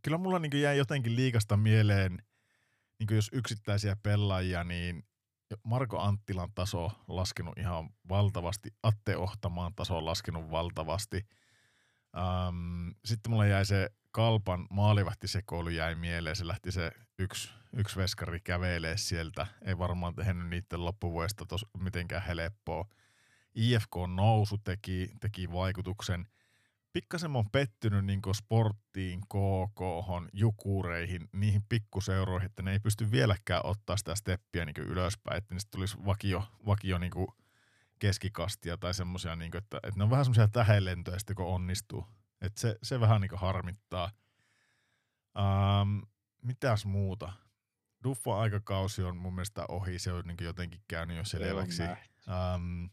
kyllä 0.05 0.19
mulla 0.19 0.38
niin 0.38 0.61
jäi 0.61 0.79
jotenkin 0.79 1.17
liikasta 1.17 1.57
mieleen, 1.57 2.23
niin 2.99 3.17
jos 3.17 3.31
yksittäisiä 3.33 3.97
pelaajia, 4.03 4.64
niin 4.64 5.03
Marko 5.62 6.01
Anttilan 6.01 6.51
taso 6.55 6.90
laskenut 7.09 7.59
ihan 7.59 7.90
valtavasti, 8.09 8.71
Atte 8.83 9.17
Ohtamaan 9.17 9.73
taso 9.77 9.97
on 9.97 10.07
laskenut 10.07 10.51
valtavasti. 10.51 11.27
Ähm, 12.17 12.88
sitten 13.05 13.31
mulla 13.31 13.47
jäi 13.47 13.64
se 13.64 13.90
Kalpan 14.11 14.67
maalivahtisekoilu 14.71 15.69
jäi 15.69 15.95
mieleen, 15.95 16.37
se 16.37 16.47
lähti 16.47 16.73
se 16.73 16.93
yksi, 17.19 17.51
yksi 17.77 17.97
veskari 17.97 18.40
kävelee 18.40 18.97
sieltä, 18.97 19.47
ei 19.62 19.79
varmaan 19.79 20.14
tehnyt 20.14 20.49
niiden 20.49 20.85
loppuvuodesta 20.85 21.47
tos 21.47 21.67
mitenkään 21.79 22.23
helppoa. 22.23 22.88
IFK 23.55 23.97
nousu 24.14 24.59
teki, 24.59 25.11
teki 25.21 25.53
vaikutuksen– 25.53 26.27
pikkasen 26.94 27.30
mä 27.30 27.38
oon 27.38 27.50
pettynyt 27.50 28.04
niin 28.04 28.20
sporttiin, 28.35 29.20
KK, 29.20 29.80
jukureihin, 30.33 31.28
niihin 31.33 31.62
pikkuseuroihin, 31.68 32.46
että 32.46 32.62
ne 32.62 32.72
ei 32.72 32.80
pysty 32.80 33.11
vieläkään 33.11 33.66
ottaa 33.66 33.96
sitä 33.96 34.14
steppiä 34.14 34.64
niin 34.64 34.76
ylöspäin, 34.78 35.38
että 35.38 35.54
niistä 35.54 35.70
tulisi 35.70 35.96
vakio, 36.07 36.44
vakio 36.66 36.98
niin 36.98 37.12
keskikastia 37.98 38.76
tai 38.76 38.94
semmoisia, 38.94 39.37
niin 39.37 39.57
että, 39.57 39.76
että 39.76 39.98
ne 39.98 40.04
on 40.04 40.11
vähän 40.11 40.24
semmoisia 40.24 40.48
tähdenlentoja 40.48 41.18
sitten, 41.18 41.37
kun 41.37 41.46
onnistuu. 41.46 42.07
Että 42.40 42.61
se, 42.61 42.76
se 42.83 43.00
vähän 43.00 43.20
niin 43.20 43.30
harmittaa. 43.35 44.11
Ähm, 45.38 45.98
mitäs 46.42 46.85
muuta? 46.85 47.33
Duffo 48.04 48.35
aikakausi 48.35 49.02
on 49.02 49.16
mun 49.16 49.35
mielestä 49.35 49.64
ohi, 49.68 49.98
se 49.98 50.12
on 50.12 50.24
niin 50.26 50.37
jotenkin 50.40 50.80
käynyt 50.88 51.16
jo 51.16 51.24
selväksi. 51.24 51.83
Ähm, 51.83 52.85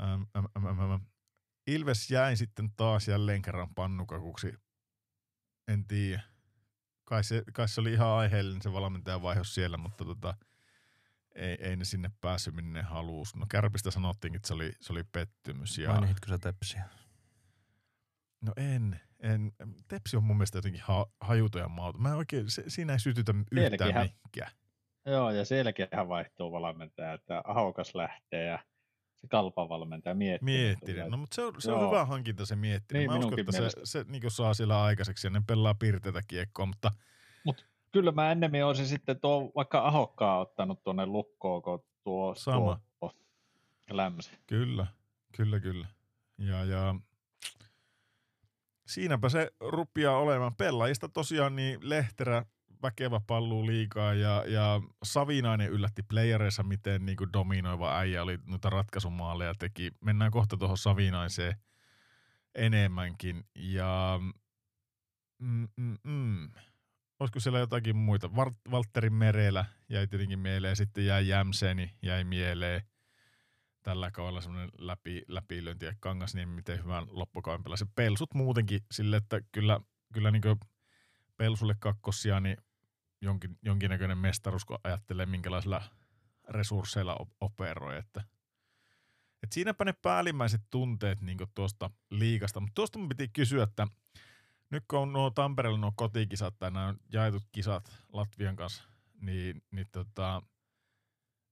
ähm, 0.00 0.22
ähm, 0.36 0.44
ähm, 0.56 0.80
ähm, 0.80 1.02
Ilves 1.66 2.10
jäi 2.10 2.36
sitten 2.36 2.70
taas 2.76 3.08
jälleen 3.08 3.42
kerran 3.42 3.74
pannukakuksi. 3.74 4.54
En 5.68 5.84
tiedä. 5.86 6.22
Kai 7.04 7.24
se, 7.24 7.42
kai 7.52 7.68
se 7.68 7.80
oli 7.80 7.92
ihan 7.92 8.08
aiheellinen 8.08 8.62
se 8.62 8.72
valmentajan 8.72 9.22
vaihos 9.22 9.54
siellä, 9.54 9.76
mutta 9.76 10.04
tota, 10.04 10.34
ei, 11.34 11.56
ei 11.60 11.76
ne 11.76 11.84
sinne 11.84 12.10
päässyt, 12.20 12.54
minne 12.54 12.80
ne 12.80 12.82
halusi. 12.82 13.38
No 13.38 13.46
Kärpistä 13.48 13.90
sanottiinkin, 13.90 14.36
että 14.36 14.48
se 14.48 14.54
oli, 14.54 14.72
se 14.80 14.92
oli 14.92 15.04
pettymys. 15.04 15.78
Ja... 15.78 15.90
Mainihitkö 15.90 16.28
sä 16.28 16.38
Tepsiä? 16.38 16.84
No 18.40 18.52
en, 18.56 19.00
en. 19.20 19.52
Tepsi 19.88 20.16
on 20.16 20.24
mun 20.24 20.36
mielestä 20.36 20.58
jotenkin 20.58 20.82
ha, 20.84 21.06
hajuto 21.20 21.58
ja 21.58 21.68
mauto. 21.68 21.98
Mä 21.98 22.14
oikein, 22.14 22.50
se, 22.50 22.64
siinä 22.68 22.92
ei 22.92 23.00
sytytä 23.00 23.34
yhtään 23.52 24.10
mikään. 24.24 24.50
Joo, 25.06 25.30
ja 25.30 25.44
sielläkin 25.44 25.88
vaihtuu 26.08 26.52
valmentaja, 26.52 27.12
että 27.12 27.42
Ahokas 27.44 27.94
lähtee 27.94 28.44
ja– 28.44 28.58
se 29.20 29.28
kalpavalmentaja 29.28 30.14
Miettinen. 30.14 30.60
Miettinen. 30.60 31.10
No, 31.10 31.16
mutta 31.16 31.34
se 31.34 31.42
on, 31.42 31.54
se 31.58 31.72
on 31.72 31.86
hyvä 31.86 32.04
hankinta 32.04 32.46
se 32.46 32.56
Miettinen. 32.56 33.00
Niin, 33.00 33.10
Mä 33.10 33.18
uskon, 33.18 33.40
että 33.40 33.52
se, 33.52 33.70
se 33.84 34.04
niin 34.08 34.30
saa 34.30 34.54
siellä 34.54 34.82
aikaiseksi 34.82 35.26
ja 35.26 35.30
ne 35.30 35.42
pelaa 35.46 35.74
pirteitä 35.74 36.22
kiekkoa, 36.28 36.66
mutta... 36.66 36.92
Mut 37.44 37.66
kyllä 37.92 38.12
mä 38.12 38.32
ennemmin 38.32 38.64
olisin 38.64 38.86
sitten 38.86 39.20
tuo 39.20 39.52
vaikka 39.56 39.86
Ahokkaa 39.86 40.38
ottanut 40.38 40.84
tuonne 40.84 41.06
lukkoon, 41.06 41.62
kun 41.62 41.84
tuo, 42.04 42.34
Sama. 42.34 42.80
tuo 43.00 43.12
lämsi. 43.90 44.30
Kyllä, 44.46 44.86
kyllä, 45.36 45.60
kyllä. 45.60 45.86
Ja, 46.38 46.64
ja 46.64 46.94
siinäpä 48.86 49.28
se 49.28 49.50
rupia 49.60 50.12
olemaan. 50.12 50.54
Pelaajista 50.54 51.08
tosiaan 51.08 51.56
niin 51.56 51.78
Lehterä 51.82 52.44
väkevä 52.86 53.20
pallu 53.26 53.66
liikaa 53.66 54.14
ja, 54.14 54.44
ja 54.46 54.80
Savinainen 55.02 55.70
yllätti 55.70 56.02
playereissa, 56.02 56.62
miten 56.62 57.06
niin 57.06 57.16
kuin 57.16 57.32
dominoiva 57.32 57.98
äijä 57.98 58.22
oli 58.22 58.38
noita 58.46 58.70
ratkaisumaaleja 58.70 59.54
teki. 59.58 59.90
Mennään 60.00 60.30
kohta 60.30 60.56
tuohon 60.56 60.78
Savinaiseen 60.78 61.56
enemmänkin. 62.54 63.44
Ja 63.54 64.20
mm, 65.38 65.68
mm, 65.76 65.96
mm. 66.04 66.50
olisiko 67.20 67.40
siellä 67.40 67.58
jotakin 67.58 67.96
muita? 67.96 68.30
Valtteri 68.70 69.10
Merelä 69.10 69.64
jäi 69.88 70.06
tietenkin 70.06 70.38
mieleen, 70.38 70.76
sitten 70.76 71.06
jäi 71.06 71.28
Jämseni, 71.28 71.94
jäi 72.02 72.24
mieleen. 72.24 72.82
Tällä 73.82 74.10
kaudella 74.10 74.40
semmoinen 74.40 74.70
läpi, 74.78 75.22
läpilyönti 75.28 75.86
ja 75.86 75.92
niin 76.34 76.48
miten 76.48 76.84
hyvän 76.84 77.06
loppukauden 77.10 77.64
pelasi. 77.64 77.84
Pelsut 77.94 78.34
muutenkin 78.34 78.80
sille, 78.90 79.16
että 79.16 79.40
kyllä, 79.52 79.80
kyllä 80.12 80.30
niin 80.30 80.42
Pelsulle 81.36 81.74
kakkosia, 81.78 82.40
niin 82.40 82.56
jonkin, 83.20 83.58
jonkinnäköinen 83.62 84.18
mestaruus, 84.18 84.64
kun 84.64 84.78
ajattelee, 84.84 85.26
minkälaisilla 85.26 85.82
resursseilla 86.48 87.26
operoi. 87.40 87.98
Että, 87.98 88.24
et 89.42 89.52
siinäpä 89.52 89.84
ne 89.84 89.92
päällimmäiset 89.92 90.60
tunteet 90.70 91.20
niin 91.20 91.38
tuosta 91.54 91.90
liikasta. 92.10 92.60
Mutta 92.60 92.74
tuosta 92.74 92.98
mun 92.98 93.08
piti 93.08 93.28
kysyä, 93.28 93.62
että 93.62 93.86
nyt 94.70 94.84
kun 94.88 94.98
on 94.98 95.12
nuo 95.12 95.30
Tampereella 95.30 95.78
nuo 95.78 95.92
kotikisat 95.96 96.58
tai 96.58 96.70
nämä 96.70 96.94
jaetut 97.12 97.42
kisat 97.52 97.92
Latvian 98.12 98.56
kanssa, 98.56 98.84
niin, 99.20 99.62
niin 99.70 99.86
tota, 99.92 100.42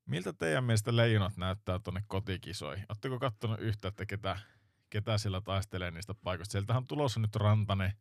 miltä 0.07 0.33
teidän 0.33 0.64
mielestä 0.64 0.96
leijonat 0.96 1.37
näyttää 1.37 1.79
tuonne 1.79 2.05
kotikisoihin? 2.07 2.87
Oletteko 2.88 3.18
katsonut 3.18 3.61
yhtä, 3.61 3.88
että 3.88 4.07
ketä, 4.07 4.38
ketä 4.90 5.18
siellä 5.18 5.40
taistelee 5.40 5.90
niistä 5.90 6.14
paikoista? 6.14 6.53
Sieltähän 6.53 6.83
on 6.83 6.87
tulossa 6.87 7.20
nyt 7.20 7.37
Rantanen, 7.37 7.92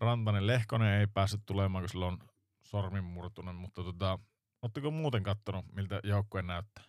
Rantanen 0.00 0.46
Lehkonen 0.46 1.00
ei 1.00 1.06
päässyt 1.06 1.40
tulemaan, 1.46 1.82
kun 1.82 1.88
sillä 1.88 2.06
on 2.06 2.18
sormin 2.72 3.04
murtunut, 3.04 3.56
mutta 3.56 3.82
tota, 3.82 4.18
Oletteko 4.62 4.90
muuten 4.90 5.22
katsonut, 5.22 5.64
miltä 5.72 6.00
joukkue 6.04 6.42
näyttää? 6.42 6.84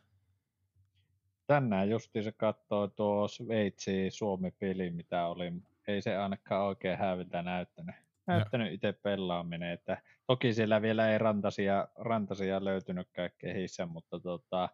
Tänään 1.48 1.90
justi 1.90 2.24
se 2.24 2.32
katsoo 2.32 2.88
tuo 2.88 3.28
Sveitsi 3.28 4.10
Suomi-peli, 4.10 4.90
mitä 4.90 5.28
oli. 5.28 5.54
Ei 5.88 6.02
se 6.02 6.18
ainakaan 6.18 6.66
oikein 6.66 6.98
häviltä 6.98 7.42
näyttänyt. 7.42 7.96
Näyttänyt 8.28 8.74
itse 8.74 8.92
pelaaminen. 8.92 9.72
Että 9.72 10.02
toki 10.28 10.54
siellä 10.54 10.82
vielä 10.82 11.12
ei 11.12 11.18
rantasia, 11.18 11.88
rantasia 11.96 12.66
löytynytkään 12.66 13.30
kehissä, 13.38 13.86
mutta 13.86 14.20
tota, 14.20 14.70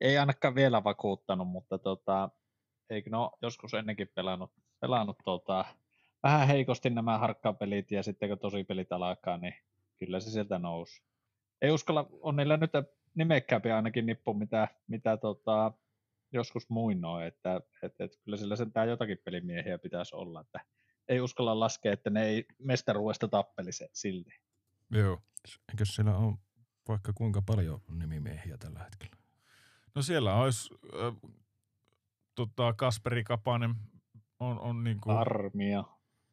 ei 0.00 0.18
ainakaan 0.18 0.54
vielä 0.54 0.84
vakuuttanut, 0.84 1.48
mutta 1.48 1.78
tota, 1.78 2.30
eikö 2.90 3.10
no 3.10 3.32
joskus 3.42 3.74
ennenkin 3.74 4.08
pelannut 4.14 4.52
pelannut 4.80 5.18
tuota, 5.24 5.64
vähän 6.22 6.48
heikosti 6.48 6.90
nämä 6.90 7.18
harkkapelit 7.18 7.90
ja 7.90 8.02
sitten 8.02 8.28
kun 8.28 8.38
tosi 8.38 8.64
pelit 8.64 8.92
alkaa, 8.92 9.36
niin 9.38 9.54
kyllä 9.98 10.20
se 10.20 10.30
sieltä 10.30 10.58
nousi. 10.58 11.02
Ei 11.62 11.70
uskalla, 11.70 12.08
on 12.20 12.36
niillä 12.36 12.56
nyt 12.56 12.70
nimekkäämpi 13.14 13.70
ainakin 13.70 14.06
nippu, 14.06 14.34
mitä, 14.34 14.68
mitä 14.86 15.16
tota, 15.16 15.72
joskus 16.32 16.70
muinoin, 16.70 17.26
että 17.26 17.60
et, 17.82 18.00
et, 18.00 18.12
kyllä 18.24 18.36
sillä 18.36 18.56
sentään 18.56 18.88
jotakin 18.88 19.18
pelimiehiä 19.24 19.78
pitäisi 19.78 20.16
olla, 20.16 20.40
että 20.40 20.60
ei 21.08 21.20
uskalla 21.20 21.60
laskea, 21.60 21.92
että 21.92 22.10
ne 22.10 22.24
ei 22.26 22.46
mestaruudesta 22.58 23.28
tappelisi 23.28 23.88
silti. 23.92 24.30
Joo. 24.90 25.22
Eikö 25.68 25.84
siellä 25.84 26.16
ole 26.16 26.34
vaikka 26.88 27.12
kuinka 27.12 27.42
paljon 27.42 27.80
nimimiehiä 27.88 28.56
tällä 28.58 28.78
hetkellä? 28.78 29.16
No 29.94 30.02
siellä 30.02 30.34
olisi 30.34 30.74
äh, 30.84 31.32
tota, 32.34 32.72
Kasperi 32.72 33.24
Kapanen 33.24 33.74
on, 34.40 34.60
on 34.60 34.84
niinku 34.84 35.10
Armia. 35.10 35.84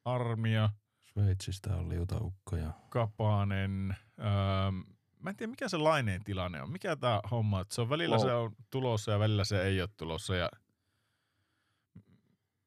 armia, 0.06 0.69
Sveitsistä 1.13 1.76
on 1.76 1.89
liutaukko 1.89 2.56
ja 2.56 2.71
Kapanen. 2.89 3.95
Ähm, 4.19 4.76
mä 5.19 5.30
en 5.30 5.36
tiedä, 5.36 5.49
mikä 5.49 5.69
se 5.69 5.78
laineen 5.78 6.23
tilanne 6.23 6.62
on. 6.62 6.71
Mikä 6.71 6.95
tämä 6.95 7.21
homma, 7.32 7.62
että 7.62 7.76
se 7.76 7.82
on 7.82 7.89
välillä 7.89 8.15
Lou- 8.15 8.21
se 8.21 8.34
on 8.34 8.56
tulossa 8.69 9.12
ja 9.12 9.19
välillä 9.19 9.43
se 9.43 9.63
ei 9.63 9.82
ole 9.82 9.89
tulossa. 9.97 10.36
Ja 10.36 10.49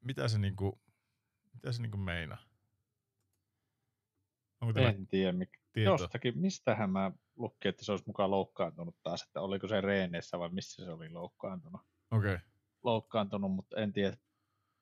mitä 0.00 0.28
se 0.28 0.38
niinku, 0.38 0.80
mitä 1.54 1.72
se 1.72 1.82
niinku 1.82 1.96
meinaa? 1.96 2.38
Onko 4.60 4.80
En 4.80 5.06
tiedä, 5.06 5.32
mikä. 5.32 5.60
tieto? 5.72 5.90
Jostakin, 5.90 6.38
mistähän 6.38 6.90
mä 6.90 7.12
lukin, 7.36 7.68
että 7.68 7.84
se 7.84 7.92
olisi 7.92 8.06
mukaan 8.06 8.30
loukkaantunut 8.30 8.96
taas, 9.02 9.22
että 9.22 9.40
oliko 9.40 9.68
se 9.68 9.80
reeneissä 9.80 10.38
vai 10.38 10.48
missä 10.48 10.84
se 10.84 10.90
oli 10.90 11.10
loukkaantunut. 11.10 11.80
Okei. 12.10 12.34
Okay. 12.34 12.46
loukkaantunut, 12.82 13.52
mutta 13.52 13.80
en 13.80 13.92
tiedä, 13.92 14.16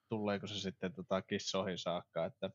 tuleeko 0.09 0.47
se 0.47 0.55
sitten 0.55 0.93
tota 0.93 1.23
kissoihin 1.23 1.79
saakka, 1.79 2.25
että, 2.25 2.51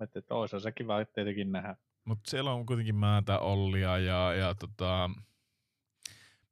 että, 0.00 0.18
että 0.18 0.34
olisi 0.34 0.60
se 0.60 0.72
kiva 0.72 1.04
tietenkin 1.04 1.52
nähdä. 1.52 1.76
Mutta 2.04 2.30
siellä 2.30 2.52
on 2.52 2.66
kuitenkin 2.66 2.94
Määtä 2.94 3.38
Ollia 3.38 3.98
ja, 3.98 4.34
ja 4.34 4.54
tota, 4.54 5.10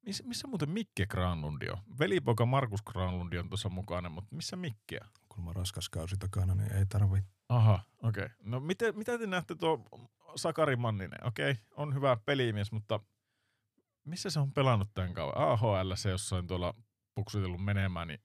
missä, 0.02 0.24
missä 0.26 0.48
muuten 0.48 0.70
Mikke 0.70 1.06
Granlundi 1.06 1.66
on? 1.70 1.78
Velipoika 1.98 2.46
Markus 2.46 2.82
Granlundi 2.82 3.38
on 3.38 3.48
tuossa 3.48 3.68
mukana, 3.68 4.08
mutta 4.08 4.36
missä 4.36 4.56
Mikkiä? 4.56 5.06
kun 5.36 5.48
on 5.48 5.56
raskas 5.56 5.88
kausi 5.88 6.16
takana, 6.16 6.54
niin 6.54 6.72
ei 6.72 6.86
tarvi. 6.86 7.22
Aha, 7.48 7.80
okei. 8.02 8.24
Okay. 8.24 8.36
No 8.42 8.60
miten, 8.60 8.98
mitä 8.98 9.18
te 9.18 9.26
näette 9.26 9.54
tuo 9.54 9.84
Sakari 10.36 10.76
Manninen? 10.76 11.26
Okei, 11.26 11.50
okay, 11.50 11.62
on 11.76 11.94
hyvä 11.94 12.16
pelimies, 12.16 12.72
mutta 12.72 13.00
missä 14.04 14.30
se 14.30 14.40
on 14.40 14.52
pelannut 14.52 14.94
tämän 14.94 15.14
kauan? 15.14 15.36
AHL 15.36 15.94
se 15.94 16.10
jossain 16.10 16.46
tuolla 16.46 16.74
puksutellut 17.14 17.64
menemään, 17.64 18.08
niin 18.08 18.20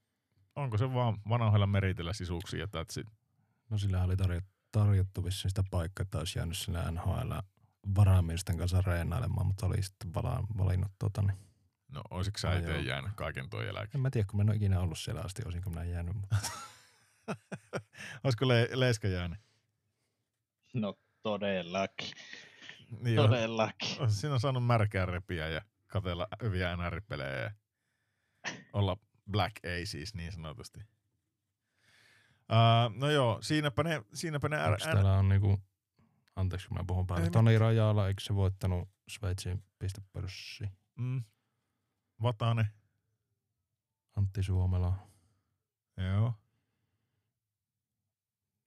onko 0.55 0.77
se 0.77 0.93
vaan 0.93 1.17
vanhoilla 1.29 1.67
meritellä 1.67 2.13
sisuuksia 2.13 2.59
ja 2.59 2.65
that's 2.65 3.01
it? 3.01 3.07
No 3.69 3.77
sillä 3.77 4.03
oli 4.03 4.15
tarjo- 4.15 4.41
tarjottu 4.71 5.23
vissiin 5.25 5.51
sitä 5.51 5.63
paikkaa, 5.71 6.01
että 6.03 6.17
olisi 6.17 6.39
jäänyt 6.39 6.57
sinä 6.57 6.91
NHL 6.91 7.31
varaamiesten 7.95 8.57
kanssa 8.57 8.81
reenailemaan, 8.81 9.47
mutta 9.47 9.65
oli 9.65 9.83
sitten 9.83 10.13
vala- 10.13 10.47
valinnut 10.57 10.91
tota, 10.99 11.21
niin. 11.21 11.37
No 11.89 12.01
olisiko 12.09 12.37
sä 12.37 12.57
itse 12.57 12.79
jäänyt 12.81 13.11
kaiken 13.15 13.49
tuon 13.49 13.65
jälkeen? 13.65 13.89
En 13.95 13.99
mä 14.01 14.09
tiedä, 14.09 14.27
kun 14.29 14.37
mä 14.37 14.41
en 14.41 14.49
ole 14.49 14.55
ikinä 14.55 14.79
ollut 14.79 14.99
siellä 14.99 15.21
asti, 15.21 15.41
olisinko 15.45 15.69
minä 15.69 15.83
jäänyt. 15.83 16.15
Mutta 16.15 16.35
Olisiko 18.23 18.47
le- 18.47 18.69
Leiska 18.73 19.07
jäänyt? 19.07 19.39
No 20.73 20.99
todellakin, 21.21 22.11
Niin 22.99 23.19
on. 23.19 23.29
todellakin. 23.29 24.11
Siinä 24.11 24.39
saanut 24.39 24.65
märkää 24.65 25.05
repiä 25.05 25.47
ja 25.49 25.61
katella 25.87 26.27
hyviä 26.41 26.77
NR-pelejä 26.77 27.39
ja 27.39 27.51
olla 28.73 28.97
Black 29.31 29.55
Aces 29.65 30.13
niin 30.15 30.31
sanotusti. 30.31 30.79
Uh, 32.51 32.97
no 32.99 33.09
joo, 33.09 33.41
siinäpä 33.41 33.83
ne, 33.83 34.03
siinäpä 34.13 34.49
ne 34.49 34.63
Onks 34.67 34.85
R- 34.85 34.91
täällä 34.91 35.13
on 35.17 35.29
niinku, 35.29 35.59
anteeksi 36.35 36.67
kun 36.67 36.77
mä 36.77 36.83
puhun 36.87 37.07
päälle. 37.07 37.29
Toni 37.29 37.57
Rajala, 37.57 38.07
eikö 38.07 38.21
se 38.21 38.35
voittanut 38.35 38.89
Sveitsin 39.09 39.63
pistepörssi? 39.79 40.63
mm, 40.95 41.23
Vatanen. 42.21 42.65
Antti 44.17 44.43
Suomela, 44.43 44.93
Joo. 45.97 46.33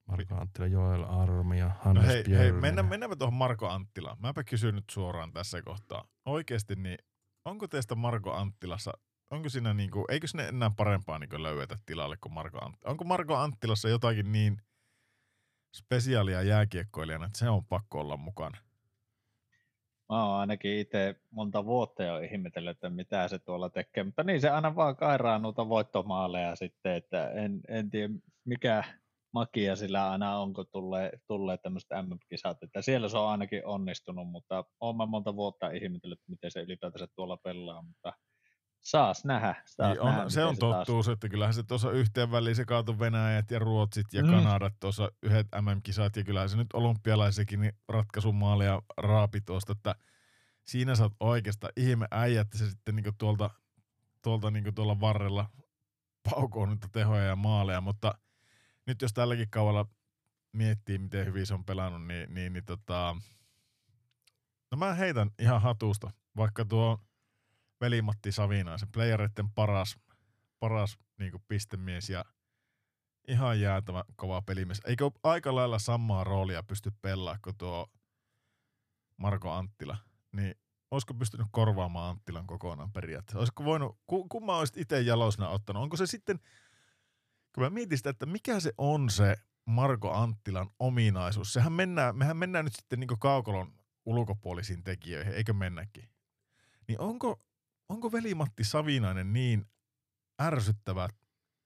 Marko 0.07 0.35
Anttila, 0.35 0.66
Joel 0.66 1.05
Armi 1.05 1.59
ja 1.59 1.66
No 1.68 1.75
Hannes 1.81 2.07
hei, 2.07 2.14
hei 2.14 2.23
Björninen. 2.25 2.61
mennään, 2.61 2.87
mennäänpä 2.87 3.16
tuohon 3.16 3.35
Marko 3.35 3.68
Anttilaan. 3.68 4.16
Mäpä 4.20 4.44
kysyn 4.44 4.75
nyt 4.75 4.85
suoraan 4.90 5.33
tässä 5.33 5.62
kohtaa. 5.62 6.05
Oikeasti 6.25 6.75
niin, 6.77 6.99
onko 7.44 7.68
teistä 7.68 7.94
Marko 7.94 8.33
Anttilassa, 8.35 8.92
onko 9.31 9.49
siinä 9.49 9.75
niinku, 9.75 10.05
eikö 10.09 10.27
sinne 10.27 10.49
enää 10.49 10.71
parempaa 10.77 11.19
niinku 11.19 11.43
löydetä 11.43 11.79
tilalle 11.87 12.17
kuin 12.17 12.33
Marko 12.33 12.59
Anttila? 12.65 12.91
Onko 12.91 13.05
Marko 13.05 13.35
Anttilassa 13.35 13.89
jotakin 13.89 14.33
niin 14.33 14.57
spesiaalia 15.77 16.43
jääkiekkoilijana, 16.43 17.27
että 17.27 17.39
se 17.39 17.49
on 17.49 17.65
pakko 17.65 18.01
olla 18.01 18.17
mukana? 18.17 18.59
Mä 20.09 20.27
oon 20.27 20.41
ainakin 20.41 20.79
itse 20.79 21.21
monta 21.31 21.65
vuotta 21.65 22.03
jo 22.03 22.19
ihmetellyt, 22.19 22.71
että 22.71 22.91
mitä 22.91 23.29
se 23.29 23.39
tuolla 23.39 23.71
tekee, 23.71 24.05
mutta 24.05 24.25
niin 24.25 24.41
se 24.41 24.51
aina 24.51 24.77
vaan 24.77 24.97
kairaa 24.97 25.39
noita 25.39 25.69
voittomaaleja 25.69 26.57
sitten, 26.57 26.95
että 26.95 27.31
en, 27.31 27.61
en 27.69 27.91
tiedä 27.91 28.15
mikä 28.45 28.85
makia 29.33 29.77
sillä 29.77 30.11
aina 30.11 30.39
on, 30.39 30.55
kun 30.55 30.67
tulee, 30.73 31.11
tulee 31.27 31.57
tämmöiset 31.59 31.91
MM-kisat, 31.91 32.63
että 32.63 32.83
siellä 32.83 33.09
se 33.09 33.19
on 33.19 33.29
ainakin 33.29 33.67
onnistunut, 33.67 34.29
mutta 34.29 34.65
oon 34.81 34.97
mä 34.97 35.07
monta 35.07 35.37
vuotta 35.37 35.71
ihmetellyt, 35.71 36.21
miten 36.29 36.51
se 36.51 36.61
ylipäätänsä 36.61 37.07
tuolla 37.17 37.37
pelaa, 37.37 37.83
mutta 37.83 38.13
saas 38.85 39.25
nähdä. 39.25 39.55
Saas 39.64 39.94
Niin 39.97 40.07
nähdä 40.07 40.23
on, 40.23 40.31
se 40.31 40.44
on 40.44 40.57
taas- 40.57 40.87
totuus, 40.87 41.09
että 41.09 41.29
kyllähän 41.29 41.55
se 41.55 41.62
tuossa 41.62 41.90
yhteen 41.90 42.31
väliin 42.31 42.57
se 42.57 42.64
kaatui 42.64 42.99
Venäjät 42.99 43.51
ja 43.51 43.59
Ruotsit 43.59 44.07
ja 44.12 44.23
Mm. 44.23 44.31
Kanadat 44.31 44.75
tuossa 44.81 45.12
yhdet 45.23 45.47
MM-kisat 45.61 46.16
ja 46.16 46.25
kyllähän 46.25 46.49
se 46.49 46.57
nyt 46.57 46.73
olympialaisekin 46.73 47.61
niin 47.61 47.73
ratkaisumaalia 47.88 48.83
raapi 48.97 49.40
tuosta, 49.40 49.73
että 49.73 49.94
siinä 50.64 50.94
sä 50.94 51.03
oot 51.03 51.12
oikeasta 51.20 51.68
ihme 51.77 52.09
äijä, 52.11 52.40
että 52.40 52.59
se 52.59 52.70
sitten 52.70 52.97
niinku 52.97 53.12
tuolta, 53.18 53.51
tuolta 54.23 54.51
niinku 54.51 54.73
tuolla 54.73 55.01
varrella 55.01 55.51
paukoo 56.31 56.66
niitä 56.66 56.88
tehoja 56.92 57.25
ja 57.25 57.37
maaleja, 57.37 57.81
mutta 57.81 58.14
nyt 58.87 59.03
jos 59.03 59.12
tälläkin 59.12 59.51
kaudella 59.51 59.87
miettii, 60.53 60.99
miten 60.99 61.27
hyvin 61.27 61.47
se 61.47 61.55
on 61.55 61.64
pelannut, 61.64 62.07
niin, 62.07 62.35
niin, 62.35 62.53
niin 62.53 62.64
tota, 62.64 63.16
no 64.70 64.79
mä 64.79 64.94
heitän 64.94 65.31
ihan 65.38 65.62
hatusta, 65.62 66.11
vaikka 66.37 66.64
tuo 66.64 67.01
velimatti 67.81 68.33
Savinaisen, 68.33 68.89
playereiden 68.93 69.51
paras, 69.51 69.97
paras 70.59 70.99
niin 71.19 71.33
pistemies 71.49 72.11
ja 72.11 72.25
ihan 73.29 73.61
jäätävä 73.61 74.05
kova 74.17 74.43
pelimies. 74.43 74.81
Eikö 74.85 75.11
aika 75.23 75.55
lailla 75.55 75.79
samaa 75.79 76.25
roolia 76.25 76.63
pysty 76.63 76.93
pelaamaan 77.03 77.39
kuin 77.45 77.57
tuo 77.57 77.91
Marko 79.17 79.53
Anttila? 79.53 79.97
Niin 80.33 80.55
olisiko 80.91 81.15
pystynyt 81.15 81.47
korvaamaan 81.51 82.11
Anttilan 82.11 82.47
kokonaan 82.47 82.93
periaatteessa? 82.93 83.39
Olisiko 83.39 83.65
voinut, 83.65 83.99
ku, 84.07 84.29
kumman 84.29 84.57
olisit 84.57 84.77
itse 84.77 85.01
jalosena 85.01 85.49
ottanut? 85.49 85.83
Onko 85.83 85.97
se 85.97 86.07
sitten, 86.07 86.39
kun 87.55 87.65
mä 87.65 87.71
mietin 87.71 87.99
sitä, 87.99 88.11
että 88.11 88.27
mikä 88.27 88.61
se 88.61 88.73
on 88.79 89.11
se 89.11 89.37
Marko 89.65 90.13
Anttilan 90.13 90.71
ominaisuus? 90.79 91.53
Sehän 91.53 91.73
mennään, 91.73 92.17
mehän 92.17 92.37
mennään 92.37 92.65
nyt 92.65 92.75
sitten 92.75 93.01
niin 93.01 93.19
kaukolon 93.19 93.73
ulkopuolisiin 94.07 94.85
tekijöihin, 94.85 95.33
eikö 95.33 95.53
mennäkin? 95.53 96.09
Niin 96.89 97.01
onko, 97.01 97.41
onko 97.88 98.12
veli-Matti 98.12 98.64
Savinainen 98.64 99.33
niin 99.33 99.64
ärsyttävä 100.42 101.09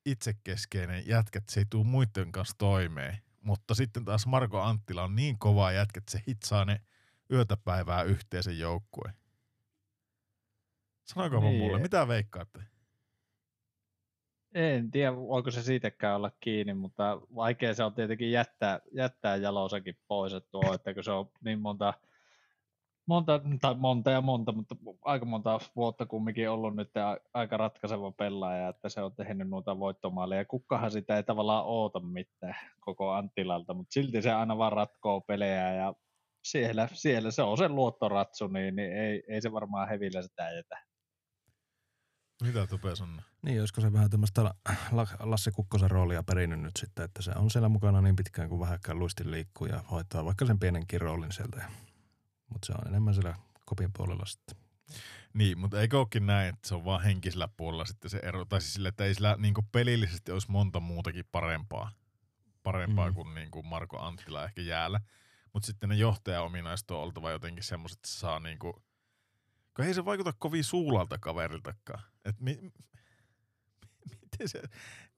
itsekeskeinen 0.07 1.07
jätkä, 1.07 1.39
että 1.39 1.53
se 1.53 1.61
ei 1.61 1.67
tule 1.71 1.87
muiden 1.87 2.33
kanssa 2.33 2.55
toimeen, 2.59 3.19
mutta 3.41 3.75
sitten 3.75 4.05
taas 4.05 4.27
Marko 4.27 4.61
Anttila 4.61 5.05
on 5.05 5.17
niin 5.17 5.39
kova 5.39 5.73
jätkä, 5.73 5.99
että 5.99 6.13
se 6.13 6.23
hitsaa 6.29 6.65
ne 6.65 6.81
yötä 7.33 7.57
päivää 7.57 8.03
yhteisen 8.03 8.59
joukkueen. 8.59 9.15
Niin. 11.15 11.51
Niin. 11.51 11.63
mulle, 11.63 11.79
mitä 11.79 12.09
veikkaatte? 12.09 12.61
En 14.55 14.91
tiedä, 14.91 15.17
voiko 15.17 15.51
se 15.51 15.63
siitäkään 15.63 16.17
olla 16.17 16.31
kiinni, 16.41 16.75
mutta 16.75 17.21
vaikea 17.35 17.75
se 17.75 17.85
on 17.85 17.95
tietenkin 17.95 18.33
jättää, 18.33 18.81
jättää 18.93 19.37
jalosakin 19.37 19.99
pois, 20.09 20.33
että 20.33 20.51
tuo, 20.51 20.75
että 20.75 20.95
kun 20.95 21.05
se 21.05 21.11
on 21.11 21.31
niin 21.45 21.61
monta, 21.61 21.95
monta, 23.09 23.41
tai 23.61 23.75
monta 23.75 24.11
ja 24.11 24.21
monta, 24.21 24.53
mutta 24.53 24.75
aika 25.05 25.25
monta 25.25 25.59
vuotta 25.77 26.07
kumminkin 26.07 26.51
ollut 26.51 26.77
nyt 26.77 26.91
aika 27.35 27.57
ratkaiseva 27.57 28.13
pelaaja, 28.13 28.69
että 28.69 28.89
se 28.89 29.03
on 29.03 29.15
tehnyt 29.15 29.49
noita 29.49 29.79
voittomaaleja. 29.79 30.45
Kukkahan 30.45 30.91
sitä 30.91 31.17
ei 31.17 31.23
tavallaan 31.23 31.65
oota 31.67 32.01
mitään 32.01 32.57
koko 32.81 33.13
Anttilalta, 33.13 33.75
mutta 33.75 33.93
silti 33.93 34.23
se 34.23 34.33
aina 34.33 34.59
vaan 34.59 34.73
ratkoo 34.73 35.21
pelejä 35.21 35.75
ja 35.75 35.95
siellä, 36.45 36.89
siellä 36.93 37.31
se 37.31 37.43
on 37.43 37.59
se 37.59 37.69
luottoratsu, 37.69 38.47
niin, 38.47 38.77
niin 38.77 38.93
ei, 38.93 39.23
ei 39.29 39.43
se 39.43 39.53
varmaan 39.53 39.89
hevillä 39.89 40.23
sitä 40.23 40.51
jätä. 40.51 40.85
Mitä 42.43 42.67
Tupe 42.67 42.97
sanoo? 42.97 43.21
Niin, 43.43 43.61
olisiko 43.61 43.81
se 43.81 43.93
vähän 43.93 44.11
tämmöistä 44.11 44.45
La- 44.45 44.55
La- 44.93 45.07
Lasse 45.21 45.51
Kukkosen 45.51 45.91
roolia 45.91 46.23
perinnyt 46.23 46.61
nyt 46.61 46.77
sitten, 46.77 47.05
että 47.05 47.23
se 47.23 47.33
on 47.37 47.51
siellä 47.51 47.69
mukana 47.69 48.01
niin 48.01 48.17
pitkään 48.17 48.49
kuin 48.49 48.61
vähäkään 48.61 48.99
luistin 48.99 49.31
liikkuu 49.31 49.67
ja 49.67 49.81
hoitaa 49.91 50.25
vaikka 50.25 50.47
sen 50.47 50.59
pienenkin 50.59 51.01
roolin 51.01 51.33
sieltä. 51.33 51.71
Mutta 52.49 52.67
se 52.67 52.73
on 52.73 52.89
enemmän 52.89 53.15
siellä 53.15 53.35
kopin 53.65 53.91
puolella 53.97 54.27
sitten. 54.27 54.57
Niin, 55.35 55.59
mutta 55.59 55.81
eikö 55.81 55.99
olekin 55.99 56.27
näin, 56.27 56.49
että 56.49 56.69
se 56.69 56.75
on 56.75 56.85
vaan 56.85 57.03
henkisellä 57.03 57.49
puolella 57.57 57.85
sitten 57.85 58.11
se 58.11 58.19
ero, 58.23 58.45
tai 58.45 58.61
siis 58.61 58.75
sille, 58.75 58.89
että 58.89 59.05
ei 59.05 59.15
sillä 59.15 59.37
niin 59.39 59.55
pelillisesti 59.73 60.33
olisi 60.33 60.51
monta 60.51 60.81
muutakin 60.81 61.25
parempaa 61.33 61.91
parempaa 62.63 63.09
Mm. 63.09 63.15
kuin, 63.15 63.35
niin 63.35 63.51
kuin 63.51 63.67
Marko 63.67 63.99
Anttila 63.99 64.45
ehkä 64.45 64.63
jäällä. 64.63 65.01
Mutta 65.53 65.67
sitten 65.67 65.89
ne 65.89 65.95
johtajaominaiset 65.95 66.91
on 66.91 66.99
oltava 66.99 67.31
jotenkin 67.31 67.65
semmoiset, 67.65 67.97
että 67.99 68.09
se 68.09 68.19
saa 68.19 68.41
niin 68.41 68.59
kuin, 68.59 68.73
kun 69.77 69.85
ei 69.85 69.95
se 69.95 70.05
vaikuta 70.05 70.33
kovin 70.39 70.65
suulalta 70.65 71.19
kaveriltakaan. 71.19 72.03
Et 72.25 72.41
mi, 72.41 72.73
miten 74.23 74.49
se, 74.49 74.63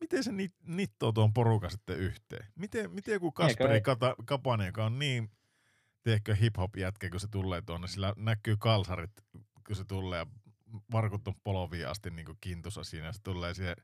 miten 0.01 0.25
se 0.25 0.33
nit, 0.33 0.55
nittoo 0.63 1.13
tuon 1.13 1.33
porukan 1.33 1.71
sitten 1.71 1.97
yhteen? 1.97 2.47
Miten, 2.55 2.91
miten 2.91 3.13
joku 3.13 3.33
Kasperi 3.33 3.81
Kata, 3.81 4.15
Kapanen, 4.25 4.67
joka 4.67 4.85
on 4.85 4.99
niin, 4.99 5.31
tiedätkö, 6.03 6.35
hip-hop 6.35 6.77
jätkä, 6.77 7.11
kun 7.11 7.21
se 7.21 7.29
tulee 7.29 7.63
tuonne, 7.63 7.89
sillä 7.89 8.15
näkyy 8.17 8.57
kalsarit, 8.57 9.11
kun 9.67 9.77
se 9.77 9.85
tulee 9.85 10.19
ja 10.19 10.27
varkut 10.93 11.29
on 11.29 11.35
polviin 11.45 11.89
asti 11.89 12.11
niin 12.11 12.27
kintussa 12.41 12.85
siinä, 12.85 13.13
se 13.13 13.23
tulee 13.23 13.55
siihen 13.55 13.77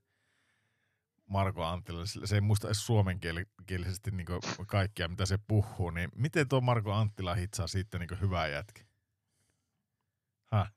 Marko 1.26 1.64
Anttilalle, 1.64 2.06
se 2.26 2.34
ei 2.34 2.40
muista 2.40 2.68
edes 2.68 2.86
suomenkielisesti 2.86 4.10
niin 4.10 4.26
kaikkia, 4.66 5.08
mitä 5.08 5.26
se 5.26 5.38
puhuu, 5.48 5.90
niin 5.90 6.10
miten 6.14 6.48
tuo 6.48 6.60
Marko 6.60 6.92
Anttila 6.92 7.34
hitsaa 7.34 7.66
siitä 7.66 7.98
niin 7.98 8.20
hyvää 8.20 8.48
jätkä? 8.48 8.84
Häh? 10.44 10.72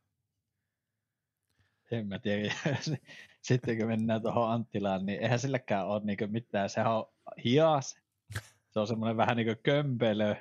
En 1.91 2.07
mä 2.07 2.19
tiedä. 2.19 2.53
Sitten 3.41 3.77
kun 3.77 3.87
mennään 3.87 4.21
tuohon 4.21 4.51
Anttilaan, 4.51 5.05
niin 5.05 5.21
eihän 5.21 5.39
silläkään 5.39 5.87
ole 5.87 6.01
niinku 6.03 6.27
mitään. 6.27 6.69
Sehän 6.69 6.91
on 6.91 7.05
hias. 7.45 7.99
Se 8.69 8.79
on 8.79 8.87
semmoinen 8.87 9.17
vähän 9.17 9.37
niin 9.37 9.57
kömpelö, 9.63 10.35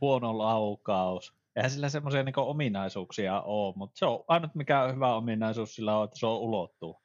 huono 0.00 0.38
laukaus. 0.38 1.34
Eihän 1.56 1.70
sillä 1.70 1.88
semmoisia 1.88 2.22
niinku 2.22 2.40
ominaisuuksia 2.40 3.40
ole, 3.40 3.74
mutta 3.76 3.98
se 3.98 4.06
on 4.06 4.24
ainut 4.28 4.54
mikä 4.54 4.82
on 4.82 4.94
hyvä 4.94 5.14
ominaisuus 5.14 5.74
sillä 5.74 5.98
on, 5.98 6.04
että 6.04 6.18
se 6.18 6.26
on 6.26 6.38
ulottuu. 6.38 7.02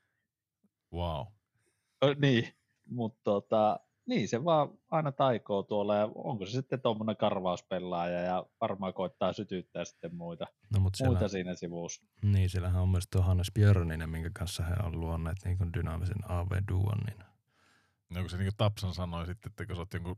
Wow. 0.94 1.28
Ö, 2.04 2.16
niin, 2.16 2.54
mutta 2.90 3.20
tota, 3.24 3.80
niin 4.06 4.28
se 4.28 4.46
vaan 4.46 4.70
aina 4.92 5.12
taikoo 5.12 5.64
tuolla 5.64 5.96
ja 5.96 6.10
onko 6.16 6.46
se 6.46 6.52
sitten 6.52 6.82
tuommoinen 6.82 7.18
karvauspelaaja 7.18 8.20
ja 8.20 8.46
varmaan 8.62 8.94
koittaa 8.94 9.34
sytyttää 9.34 9.86
sitten 9.86 10.16
muita, 10.16 10.48
No, 10.74 10.80
mutta 10.80 10.98
siellä, 10.98 11.12
muita 11.12 11.28
siinä 11.28 11.56
sivussa. 11.56 12.06
niin, 12.24 12.50
siellähän 12.50 12.82
on 12.82 12.90
myös 12.90 13.08
tuo 13.12 13.22
Hannes 13.22 13.52
Björninen, 13.54 14.10
minkä 14.10 14.30
kanssa 14.34 14.64
he 14.64 14.74
on 14.84 15.00
luonneet 15.00 15.38
niin 15.46 15.58
kuin 15.58 15.74
dynaamisen 15.74 16.32
AV-duon. 16.32 16.98
Niin. 17.06 17.20
No 18.10 18.22
kun 18.22 18.30
se 18.30 18.38
niin 18.38 18.52
Tapsan 18.58 18.94
sanoi 18.94 19.26
sitten, 19.26 19.50
että 19.50 19.66
kun 19.66 19.76
sä 19.76 19.82
oot 19.82 19.94
jonkun 19.94 20.18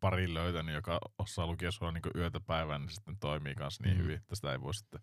pari 0.00 0.34
löytänyt, 0.34 0.74
joka 0.74 0.98
osaa 1.18 1.46
lukea 1.46 1.70
sua 1.70 1.92
niin 1.92 2.02
yötä 2.16 2.40
päivän, 2.40 2.80
niin 2.80 2.90
sitten 2.90 3.16
toimii 3.20 3.54
kanssa 3.54 3.82
niin 3.84 3.96
Mm. 3.96 4.02
hyvin, 4.02 4.16
että 4.16 4.34
sitä 4.34 4.52
ei 4.52 4.60
voi 4.60 4.74
sitten... 4.74 5.00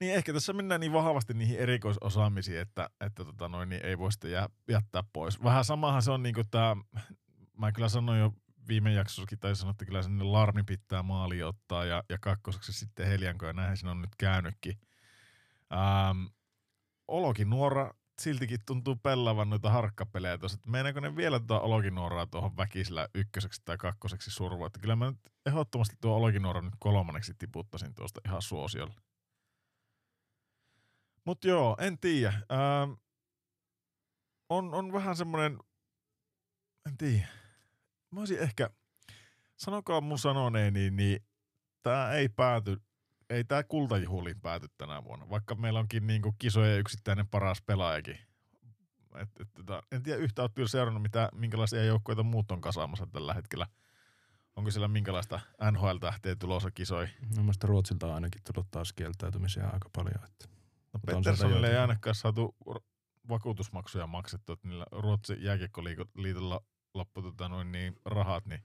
Niin 0.00 0.14
ehkä 0.14 0.32
tässä 0.32 0.52
mennään 0.52 0.80
niin 0.80 0.92
vahvasti 0.92 1.34
niihin 1.34 1.58
erikoisosaamisiin, 1.58 2.60
että, 2.60 2.90
että 3.00 3.24
tota 3.24 3.48
noin, 3.48 3.68
niin 3.68 3.86
ei 3.86 3.98
voi 3.98 4.12
sitten 4.12 4.30
jää, 4.30 4.48
jättää 4.68 5.02
pois. 5.12 5.42
Vähän 5.42 5.64
samahan 5.64 6.02
se 6.02 6.10
on 6.10 6.22
niin 6.22 6.34
kuin 6.34 6.50
tämä, 6.50 6.76
mä 7.58 7.72
kyllä 7.72 7.88
sanoin 7.88 8.20
jo 8.20 8.32
viime 8.68 8.92
jaksossakin, 8.92 9.38
tai 9.38 9.56
sanoin, 9.56 9.70
että 9.70 9.84
kyllä 9.84 10.02
sinne 10.02 10.24
Larmi 10.24 10.62
pitää 10.62 11.02
maali 11.02 11.42
ottaa, 11.42 11.84
ja, 11.84 12.04
ja 12.08 12.18
kakkoseksi 12.20 12.72
sitten 12.72 13.06
Helianko, 13.06 13.46
ja 13.46 13.52
näinhän 13.52 13.76
siinä 13.76 13.90
on 13.90 14.00
nyt 14.00 14.16
käynytkin. 14.18 14.78
Ähm, 15.72 16.24
Olokin 17.08 17.50
nuora 17.50 17.90
siltikin 18.22 18.60
tuntuu 18.66 18.96
pelaavan 18.96 19.50
noita 19.50 19.70
harkkapelejä 19.70 20.38
tuossa, 20.38 20.56
että 20.56 20.70
meinaako 20.70 21.00
ne 21.00 21.16
vielä 21.16 21.38
tuota 21.38 21.60
Olokinuoraa 21.60 22.26
tuohon 22.26 22.56
väkisellä 22.56 23.08
ykköseksi 23.14 23.62
tai 23.64 23.76
kakkoseksi 23.76 24.30
survoa, 24.30 24.66
että 24.66 24.80
kyllä 24.80 24.96
mä 24.96 25.10
nyt 25.10 25.32
ehdottomasti 25.46 25.96
tuo 26.00 26.16
Olokinuoran 26.16 26.64
nyt 26.64 26.74
kolmanneksi 26.78 27.34
tiputtaisin 27.34 27.94
tuosta 27.94 28.20
ihan 28.26 28.42
suosiolla. 28.42 29.00
Mut 31.24 31.44
joo, 31.44 31.76
en 31.80 31.98
tiedä. 31.98 32.28
Ähm, 32.28 32.92
on, 34.48 34.74
on 34.74 34.92
vähän 34.92 35.16
semmoinen, 35.16 35.58
en 36.86 36.96
tiedä. 36.96 37.28
Mä 38.10 38.20
olisin 38.20 38.38
ehkä, 38.38 38.70
sanokaa 39.56 40.00
mun 40.00 40.18
sanoneeni, 40.18 40.80
niin, 40.80 40.96
niin 40.96 41.26
tää 41.82 42.12
ei 42.12 42.28
pääty 42.28 42.82
ei 43.30 43.44
tämä 43.44 43.62
kultajuhliin 43.62 44.40
pääty 44.40 44.66
tänä 44.78 45.04
vuonna, 45.04 45.30
vaikka 45.30 45.54
meillä 45.54 45.80
onkin 45.80 46.06
niinku 46.06 46.34
kisojen 46.38 46.80
yksittäinen 46.80 47.28
paras 47.28 47.62
pelaajakin. 47.62 48.18
Et, 49.14 49.28
et, 49.40 49.48
tota, 49.54 49.82
en 49.92 50.02
tiedä 50.02 50.18
yhtä 50.18 50.42
oot 50.42 50.54
kyllä 50.54 50.68
seurannut, 50.68 51.02
mitä, 51.02 51.28
minkälaisia 51.34 51.84
joukkoita 51.84 52.22
muut 52.22 52.50
on 52.50 52.60
kasaamassa 52.60 53.06
tällä 53.06 53.34
hetkellä. 53.34 53.66
Onko 54.56 54.70
siellä 54.70 54.88
minkälaista 54.88 55.40
NHL-tähteä 55.70 56.36
tulossa 56.36 56.70
kisoi? 56.70 57.08
No, 57.36 57.42
mielestäni 57.42 57.68
Ruotsilta 57.68 58.06
on 58.06 58.14
ainakin 58.14 58.42
tullut 58.52 58.70
taas 58.70 58.92
kieltäytymisiä 58.92 59.68
aika 59.68 59.90
paljon. 59.96 60.24
Että. 60.24 60.48
No 60.92 61.00
Petterssonille 61.06 61.70
ei 61.70 61.76
ainakaan 61.76 62.14
saatu 62.14 62.56
vakuutusmaksuja 63.28 64.06
maksettu, 64.06 64.52
että 64.52 64.68
niillä 64.68 64.86
Ruotsin 64.92 65.42
jääkiekkoliitolla 65.42 66.60
loppu 66.94 67.22
tota 67.22 67.48
noin 67.48 67.72
niin 67.72 67.96
rahat, 68.04 68.46
niin 68.46 68.64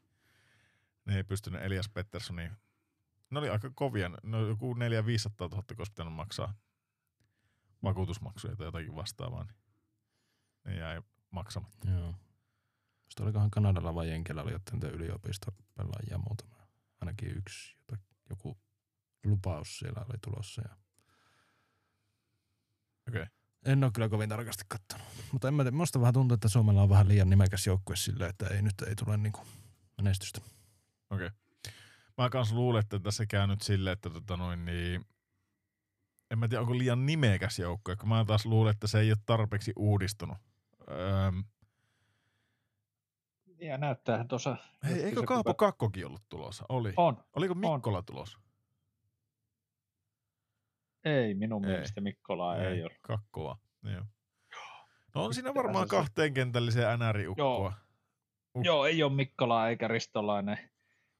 ne 1.05 1.15
ei 1.15 1.23
pystynyt 1.23 1.61
Elias 1.61 1.89
Petterssonin 1.89 2.51
ne 3.31 3.39
oli 3.39 3.49
aika 3.49 3.71
kovia. 3.75 4.09
No 4.23 4.47
joku 4.47 4.73
4 4.73 5.05
500 5.05 5.47
000, 5.47 5.63
kun 5.67 5.75
olisi 5.77 5.91
pitänyt 5.91 6.13
maksaa 6.13 6.53
vakuutusmaksuja 7.83 8.55
tai 8.55 8.67
jotakin 8.67 8.95
vastaavaa, 8.95 9.43
niin 9.43 9.55
ne 10.65 10.75
jäi 10.75 11.01
maksamatta. 11.31 11.89
Joo. 11.89 12.15
Sitten 13.09 13.23
olikohan 13.23 13.51
Kanadalla 13.51 13.95
vai 13.95 14.09
Jenkellä 14.09 14.43
oli 14.43 14.51
jotain 14.51 14.83
yliopistopelaajia 14.83 16.17
muutama. 16.17 16.55
Ainakin 17.01 17.37
yksi, 17.37 17.75
jota, 17.77 18.03
joku 18.29 18.57
lupaus 19.23 19.79
siellä 19.79 20.05
oli 20.09 20.17
tulossa. 20.23 20.61
Ja 20.69 20.75
Okei. 23.07 23.25
en 23.65 23.83
ole 23.83 23.91
kyllä 23.91 24.09
kovin 24.09 24.29
tarkasti 24.29 24.63
katsonut. 24.67 25.07
Mutta 25.31 25.47
en 25.47 25.53
mä 25.53 25.63
tiedä, 25.63 25.77
musta 25.77 26.01
vähän 26.01 26.13
tuntuu, 26.13 26.35
että 26.35 26.47
Suomella 26.47 26.81
on 26.81 26.89
vähän 26.89 27.07
liian 27.07 27.29
nimekäs 27.29 27.67
joukkue 27.67 27.95
silleen, 27.95 28.29
että 28.29 28.47
ei 28.47 28.61
nyt 28.61 28.81
ei 28.81 28.95
tule 28.95 29.17
niinku 29.17 29.47
menestystä. 29.97 30.41
Okei. 31.09 31.29
Mä 32.19 32.29
kans 32.29 32.51
luulen, 32.53 32.79
että 32.79 32.99
tässä 32.99 33.25
käy 33.25 33.47
nyt 33.47 33.61
silleen, 33.61 33.93
että 33.93 34.09
tota 34.09 34.37
noin 34.37 34.65
niin, 34.65 35.05
en 36.31 36.39
mä 36.39 36.47
tiedä, 36.47 36.61
onko 36.61 36.77
liian 36.77 37.05
nimekäs 37.05 37.59
joukko, 37.59 37.95
kun 37.99 38.09
mä 38.09 38.25
taas 38.25 38.45
luulen, 38.45 38.71
että 38.71 38.87
se 38.87 38.99
ei 38.99 39.11
ole 39.11 39.17
tarpeeksi 39.25 39.73
uudistunut. 39.75 40.37
Öö, 40.91 41.31
Ja 43.59 43.77
näyttäähän 43.77 44.27
tuossa... 44.27 44.57
hei, 44.83 45.03
eikö 45.03 45.23
Kaapo 45.23 45.53
Kakkokin 45.53 46.05
ollut 46.05 46.29
tulossa? 46.29 46.65
Oli. 46.69 46.93
On. 46.97 47.23
Oliko 47.35 47.53
Mikkola 47.53 48.01
tulossa? 48.01 48.39
Ei, 51.03 51.33
minun 51.33 51.65
Ei. 51.65 51.71
mielestä 51.71 52.01
Mikkola 52.01 52.57
ei, 52.57 52.65
ei 52.67 52.83
ole. 52.83 52.95
Kakkoa. 53.01 53.57
Joo. 53.83 54.05
No 55.15 55.25
on 55.25 55.33
siinä 55.33 55.53
varmaan 55.53 55.87
kahteen 55.87 56.33
kentälliseen 56.33 56.99
NR-ukkoa. 56.99 57.73
Uh. 58.55 58.63
Joo, 58.63 58.85
ei 58.85 59.03
ole 59.03 59.13
Mikkola 59.13 59.69
eikä 59.69 59.87
Ristolainen. 59.87 60.69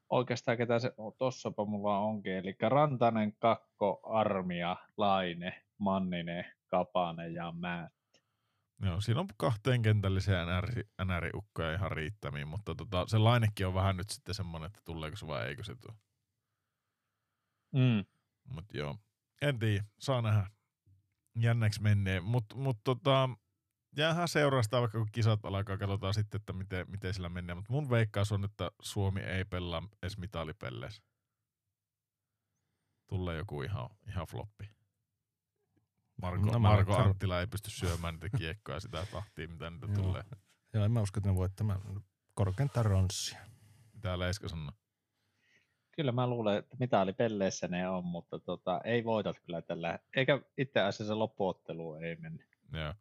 Oikeastaan 0.09 0.57
ketä 0.57 0.79
se 0.79 0.93
oh, 0.97 1.15
tossapa 1.17 1.65
mulla 1.65 1.97
onkin. 1.97 2.33
Eli 2.33 2.55
Rantanen, 2.61 3.33
Kakko, 3.39 4.01
Armia, 4.03 4.75
Laine, 4.97 5.65
Manninen, 5.77 6.45
Kapanen 6.67 7.33
ja 7.33 7.51
Mää. 7.51 7.89
Joo, 8.81 9.01
siinä 9.01 9.19
on 9.19 9.27
kahteen 9.37 9.81
kentälliseen 9.81 10.47
NR, 10.47 10.83
NR-ukkoja 11.05 11.73
ihan 11.73 11.91
riittämiin, 11.91 12.47
mutta 12.47 12.75
tota, 12.75 13.05
se 13.07 13.17
lainekin 13.17 13.67
on 13.67 13.73
vähän 13.73 13.97
nyt 13.97 14.09
sitten 14.09 14.35
semmoinen, 14.35 14.67
että 14.67 14.79
tuleeko 14.85 15.17
se 15.17 15.27
vai 15.27 15.47
eikö 15.47 15.63
se 15.63 15.75
tule. 15.75 15.97
Mm. 17.71 18.05
Mutta 18.53 18.77
joo, 18.77 18.95
en 19.41 19.59
tiedä, 19.59 19.83
saa 19.99 20.21
nähdä. 20.21 20.47
Jännäksi 21.35 21.81
menee, 21.81 22.19
mutta 22.19 22.55
mut 22.55 22.77
tota, 22.83 23.29
jäähän 23.97 24.27
seuraa 24.27 24.63
sitä, 24.63 24.79
vaikka 24.79 24.97
kun 24.97 25.07
kisat 25.11 25.45
alkaa, 25.45 25.77
katsotaan 25.77 26.13
sitten, 26.13 26.39
että 26.39 26.53
miten, 26.53 26.91
miten 26.91 27.13
sillä 27.13 27.29
menee. 27.29 27.55
Mutta 27.55 27.73
mun 27.73 27.89
veikkaus 27.89 28.31
on, 28.31 28.45
että 28.45 28.71
Suomi 28.81 29.19
ei 29.19 29.45
pelaa 29.45 29.83
edes 30.03 30.17
mitalipelleissä. 30.17 31.03
Tulee 33.07 33.37
joku 33.37 33.61
ihan, 33.61 33.89
ihan 34.07 34.27
floppi. 34.27 34.69
Marko, 36.21 36.45
No 36.45 36.51
mä 36.51 36.59
Marko 36.59 36.95
Anttila 36.95 37.39
ei 37.39 37.47
pysty 37.47 37.71
syömään 37.71 38.13
niitä 38.13 38.37
kiekkoja 38.37 38.79
sitä 38.79 39.05
tahtia, 39.11 39.47
mitä 39.47 39.69
niitä 39.69 39.85
Joo. 39.85 39.95
tulee. 39.95 40.23
Joo, 40.73 40.85
en 40.85 40.91
mä 40.91 41.01
usko, 41.01 41.17
että 41.19 41.29
ne 41.29 41.35
voittamaan 41.35 42.03
korkeintaan 42.33 42.85
ronssia. 42.85 43.39
Mitä 43.93 44.19
Leiska 44.19 44.47
sanoo? 44.47 44.71
Kyllä 45.91 46.11
mä 46.11 46.27
luulen, 46.27 46.57
että 46.57 46.75
mitä 46.79 47.01
oli 47.01 47.13
pelleissä 47.13 47.67
ne 47.67 47.89
on, 47.89 48.05
mutta 48.05 48.39
tota, 48.39 48.81
ei 48.83 49.03
voita 49.03 49.33
kyllä 49.33 49.61
tällä. 49.61 49.99
Eikä 50.15 50.41
itse 50.57 50.79
asiassa 50.79 51.19
loppuottelu 51.19 51.95
ei 51.95 52.15
mennyt. 52.15 52.47
Joo. 52.71 52.93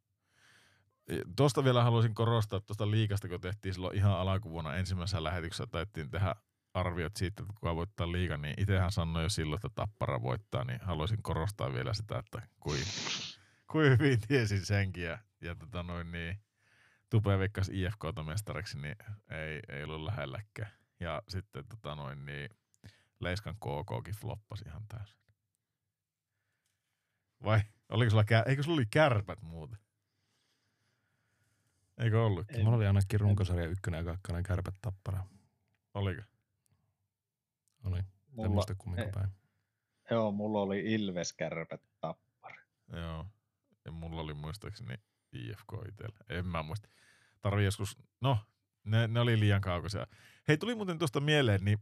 Tuosta 1.37 1.65
vielä 1.65 1.83
haluaisin 1.83 2.15
korostaa 2.15 2.61
tuosta 2.61 2.91
liikasta, 2.91 3.29
kun 3.29 3.41
tehtiin 3.41 3.75
silloin 3.75 3.97
ihan 3.97 4.13
alkuvuonna 4.13 4.77
ensimmäisessä 4.77 5.25
lähetyksessä, 5.25 5.67
taittiin 5.67 6.11
tehdä 6.11 6.35
arviot 6.75 7.17
siitä, 7.17 7.43
että 7.43 7.55
kuka 7.55 7.77
voittaa 7.77 8.13
liigan, 8.13 8.43
niin 8.43 8.55
itsehän 8.59 8.93
sanoi 8.93 9.23
jo 9.23 9.29
silloin, 9.29 9.59
että 9.59 9.69
Tappara 9.75 10.23
voittaa, 10.23 10.65
niin 10.65 10.81
haluaisin 10.81 11.23
korostaa 11.23 11.73
vielä 11.73 11.95
sitä, 11.95 12.19
että 12.19 12.43
kuin, 12.61 12.83
kuin 13.73 13.91
hyvin 13.91 14.21
tiesin 14.29 14.67
senkin 14.67 15.05
ja, 15.05 15.19
ja 15.41 15.55
tota 15.55 15.83
noin 15.83 16.13
niin, 16.13 16.41
Tupe 17.11 17.39
veikkasi 17.39 17.83
IFKta 17.83 18.25
mestariksi, 18.25 18.79
niin 18.79 18.97
ei, 19.31 19.61
ei 19.69 19.85
ollut 19.85 20.03
lähelläkään. 20.03 20.73
Ja 21.01 21.23
sitten 21.29 21.65
tota 21.69 21.95
noin 21.95 22.27
niin, 22.27 22.49
Leiskan 23.21 23.55
KKkin 23.55 24.15
floppasi 24.15 24.65
ihan 24.67 24.83
täysin. 24.89 25.19
Vai 27.45 27.61
oliko 27.89 28.11
sulla, 28.11 28.25
eikö 28.47 28.63
sulla 28.63 28.77
oli 28.77 28.87
kärpät 28.91 29.43
muuten? 29.43 29.88
Eikö 31.99 32.25
ollutkin? 32.25 32.57
Ei. 32.57 32.65
Mulla 32.65 32.77
oli 32.77 32.87
ainakin 32.87 33.21
runkosarja 33.21 33.67
ykkönen 33.67 33.99
ja 33.99 34.05
kakkonen 34.05 34.43
kärpät 34.43 34.75
tappara. 34.83 35.25
Oliko? 35.95 36.23
Oli. 37.85 37.99
En 37.99 38.05
Mulla, 38.37 38.49
muista 38.49 38.75
kumminko 38.75 39.07
ei. 39.07 39.13
päin. 39.13 39.29
joo, 40.11 40.33
mulla 40.33 40.61
oli 40.61 40.95
Ilves 40.95 41.33
kärpät 41.33 41.83
tappari. 42.01 42.63
Joo. 42.93 43.27
Ja 43.85 43.93
mulla 43.93 44.21
oli 44.21 44.35
muistaakseni 44.35 44.95
IFK 45.33 45.73
itsellä. 45.89 46.19
En 46.29 46.47
mä 46.47 46.63
muista. 46.63 46.89
Tarvii 47.41 47.65
joskus, 47.65 47.99
no, 48.21 48.39
ne, 48.85 49.07
ne 49.07 49.21
oli 49.21 49.41
liian 49.41 49.61
kaukaisia. 49.61 50.07
Hei, 50.49 50.59
tuli 50.59 50.75
muuten 50.75 50.99
tuosta 50.99 51.21
mieleen, 51.21 51.65
niin 51.65 51.79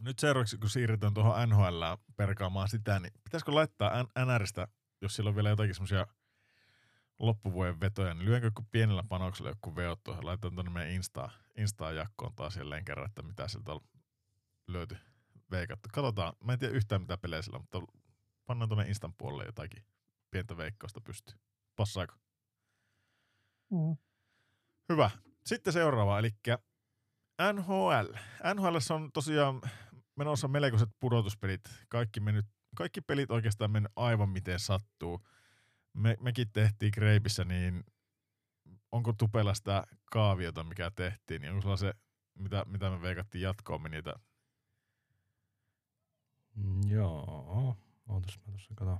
nyt 0.00 0.18
seuraavaksi 0.18 0.58
kun 0.58 0.70
siirrytään 0.70 1.14
tuohon 1.14 1.48
NHL 1.48 1.82
perkaamaan 2.16 2.68
sitä, 2.68 2.98
niin 2.98 3.12
pitäisikö 3.24 3.54
laittaa 3.54 3.90
NRistä, 4.24 4.68
jos 5.00 5.16
siellä 5.16 5.28
on 5.28 5.34
vielä 5.34 5.48
jotakin 5.48 5.74
semmoisia 5.74 6.06
loppuvuoden 7.18 7.80
vetoja, 7.80 8.14
niin 8.14 8.24
lyönkö 8.24 8.50
pienellä 8.70 9.04
panoksella 9.08 9.50
joku 9.50 9.76
veot 9.76 10.02
tuohon, 10.04 10.26
laitetaan 10.26 10.54
tuonne 10.54 10.72
meidän 10.72 10.94
Insta, 10.94 11.30
Insta-jakkoon 11.58 12.34
taas 12.36 12.56
jälleen 12.56 12.84
kerran, 12.84 13.06
että 13.06 13.22
mitä 13.22 13.48
sieltä 13.48 13.72
on 13.72 13.80
löyty 14.68 14.96
veikattu. 15.50 15.88
Katsotaan, 15.92 16.32
mä 16.44 16.52
en 16.52 16.58
tiedä 16.58 16.74
yhtään 16.74 17.00
mitä 17.00 17.18
pelejä 17.18 17.42
sillä 17.42 17.56
on, 17.56 17.62
mutta 17.62 17.98
pannaan 18.46 18.68
tuonne 18.68 18.88
Instan 18.88 19.14
puolelle 19.18 19.44
jotakin 19.44 19.84
pientä 20.30 20.56
veikkausta 20.56 21.00
pystyy. 21.00 21.38
Passaako? 21.76 22.14
Mm. 23.70 23.96
Hyvä. 24.88 25.10
Sitten 25.46 25.72
seuraava, 25.72 26.18
eli 26.18 26.30
NHL. 27.52 28.12
NHL 28.54 28.76
on 28.94 29.12
tosiaan 29.12 29.60
menossa 30.16 30.48
melkoiset 30.48 30.88
pudotuspelit. 31.00 31.60
Kaikki, 31.88 32.20
mennyt, 32.20 32.46
kaikki 32.76 33.00
pelit 33.00 33.30
oikeastaan 33.30 33.70
mennyt 33.70 33.92
aivan 33.96 34.28
miten 34.28 34.60
sattuu. 34.60 35.26
Me, 35.94 36.16
mekin 36.20 36.50
tehtiin 36.52 36.92
Kreipissä, 36.92 37.44
niin 37.44 37.84
onko 38.92 39.12
Tupella 39.12 39.54
sitä 39.54 39.84
kaaviota, 40.04 40.64
mikä 40.64 40.90
tehtiin, 40.90 41.40
niin 41.40 41.50
onko 41.50 41.62
sulla 41.62 41.76
se, 41.76 41.94
mitä, 42.34 42.64
mitä 42.68 42.90
me 42.90 43.02
veikattiin 43.02 43.42
jatkoon, 43.42 43.82
me 43.82 43.88
niitä 43.88 44.14
Mm, 46.54 46.90
Joo. 46.90 47.76
Ootas 48.08 48.38
mä 48.38 48.44
tuossa 48.50 48.74
katon. 48.74 48.98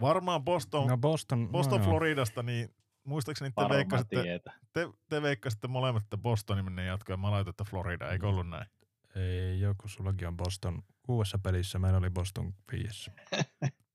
varmaan 0.00 0.44
Boston, 0.44 0.86
No 0.86 0.98
Boston, 0.98 1.48
Boston 1.52 1.78
no 1.78 1.84
joo. 1.84 1.90
Floridasta, 1.90 2.42
niin 2.42 2.74
muistaakseni 3.04 3.50
te 3.50 3.68
veikkasitte, 3.68 4.40
te, 4.72 4.88
te 5.08 5.22
veikkasitte 5.22 5.68
molemmat, 5.68 6.02
että 6.02 6.16
Bostonin 6.16 6.64
menee 6.64 6.86
jatkoon 6.86 7.14
ja 7.14 7.16
mä 7.16 7.30
laitoin, 7.30 7.52
että 7.52 7.64
Florida, 7.64 8.10
eikö 8.10 8.28
ollut 8.28 8.48
näin? 8.48 8.66
Ei, 9.14 9.60
joku 9.60 9.88
sullakin 9.88 10.28
on 10.28 10.36
Boston 10.36 10.82
kuudessa 11.02 11.38
pelissä, 11.38 11.78
meillä 11.78 11.98
oli 11.98 12.10
Boston 12.10 12.54
viidessä. 12.72 13.12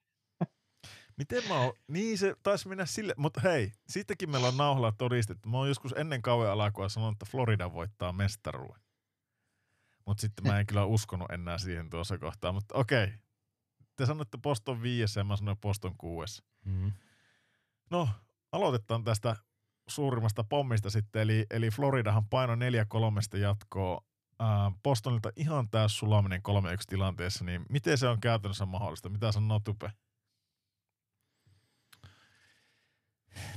Miten 1.22 1.48
mä 1.48 1.60
oon, 1.60 1.74
niin 1.88 2.18
se 2.18 2.36
taisi 2.44 2.68
mennä 2.68 2.86
sille, 2.86 3.14
mutta 3.18 3.42
hei, 3.42 3.72
siitäkin 3.88 4.30
meillä 4.30 4.48
on 4.48 4.58
nauhalla 4.58 4.92
todistettu. 4.92 5.50
Mä 5.50 5.58
oon 5.58 5.68
joskus 5.68 5.94
ennen 5.98 6.22
kauan 6.22 6.52
alkua 6.52 6.90
sanonut, 6.90 7.16
että 7.16 7.26
Florida 7.32 7.74
voittaa 7.74 8.14
mestaruuden. 8.14 8.82
Mutta 10.06 10.22
sitten 10.22 10.48
mä 10.48 10.60
en 10.60 10.66
kyllä 10.66 10.86
uskonut 10.86 11.32
enää 11.32 11.58
siihen 11.58 11.90
tuossa 11.90 12.18
kohtaa, 12.18 12.52
mutta 12.52 12.78
okei. 12.78 13.14
Te 13.96 14.06
sanoitte 14.06 14.38
Boston 14.38 14.82
viidessä 14.82 15.20
ja 15.20 15.24
mä 15.24 15.36
sanoin 15.36 15.58
Boston 15.58 15.96
kuudessa. 15.98 16.44
Mm. 16.66 16.92
No, 17.92 18.10
aloitetaan 18.52 19.04
tästä 19.04 19.36
suurimmasta 19.88 20.44
pommista 20.44 20.90
sitten, 20.90 21.22
eli, 21.22 21.46
eli 21.50 21.70
Floridahan 21.70 22.26
paino 22.26 22.56
4-3 22.56 23.38
jatkoa. 23.38 24.04
Ää, 24.40 24.72
Bostonilta 24.84 25.32
ihan 25.36 25.70
täys 25.70 25.98
sulaminen 25.98 26.42
3-1 26.50 26.52
tilanteessa, 26.88 27.46
niin 27.46 27.66
miten 27.70 27.98
se 27.98 28.08
on 28.08 28.20
käytännössä 28.20 28.66
mahdollista? 28.66 29.10
Mitä 29.10 29.32
sanoo 29.32 29.60
Tupe? 29.60 29.92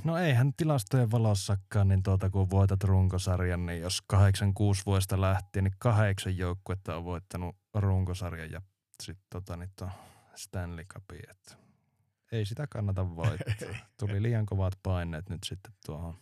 No 0.03 0.17
eihän 0.17 0.53
tilastojen 0.57 1.11
valossakaan, 1.11 1.87
niin 1.87 2.03
tuota, 2.03 2.29
kun 2.29 2.49
voitat 2.49 2.83
runkosarjan, 2.83 3.65
niin 3.65 3.81
jos 3.81 4.01
86 4.07 4.81
vuodesta 4.85 5.21
lähtien, 5.21 5.63
niin 5.63 5.73
kahdeksan 5.79 6.37
joukkuetta 6.37 6.95
on 6.95 7.05
voittanut 7.05 7.55
runkosarjan 7.73 8.51
ja 8.51 8.61
sitten 9.03 9.25
tota, 9.29 9.57
niin 9.57 9.69
Stanley 10.35 10.85
Cupin, 10.85 11.29
että 11.29 11.55
ei 12.31 12.45
sitä 12.45 12.67
kannata 12.67 13.15
voittaa. 13.15 13.75
Tuli 13.99 14.21
liian 14.21 14.45
kovat 14.45 14.73
paineet 14.83 15.29
nyt 15.29 15.43
sitten 15.43 15.73
tuohon. 15.85 16.15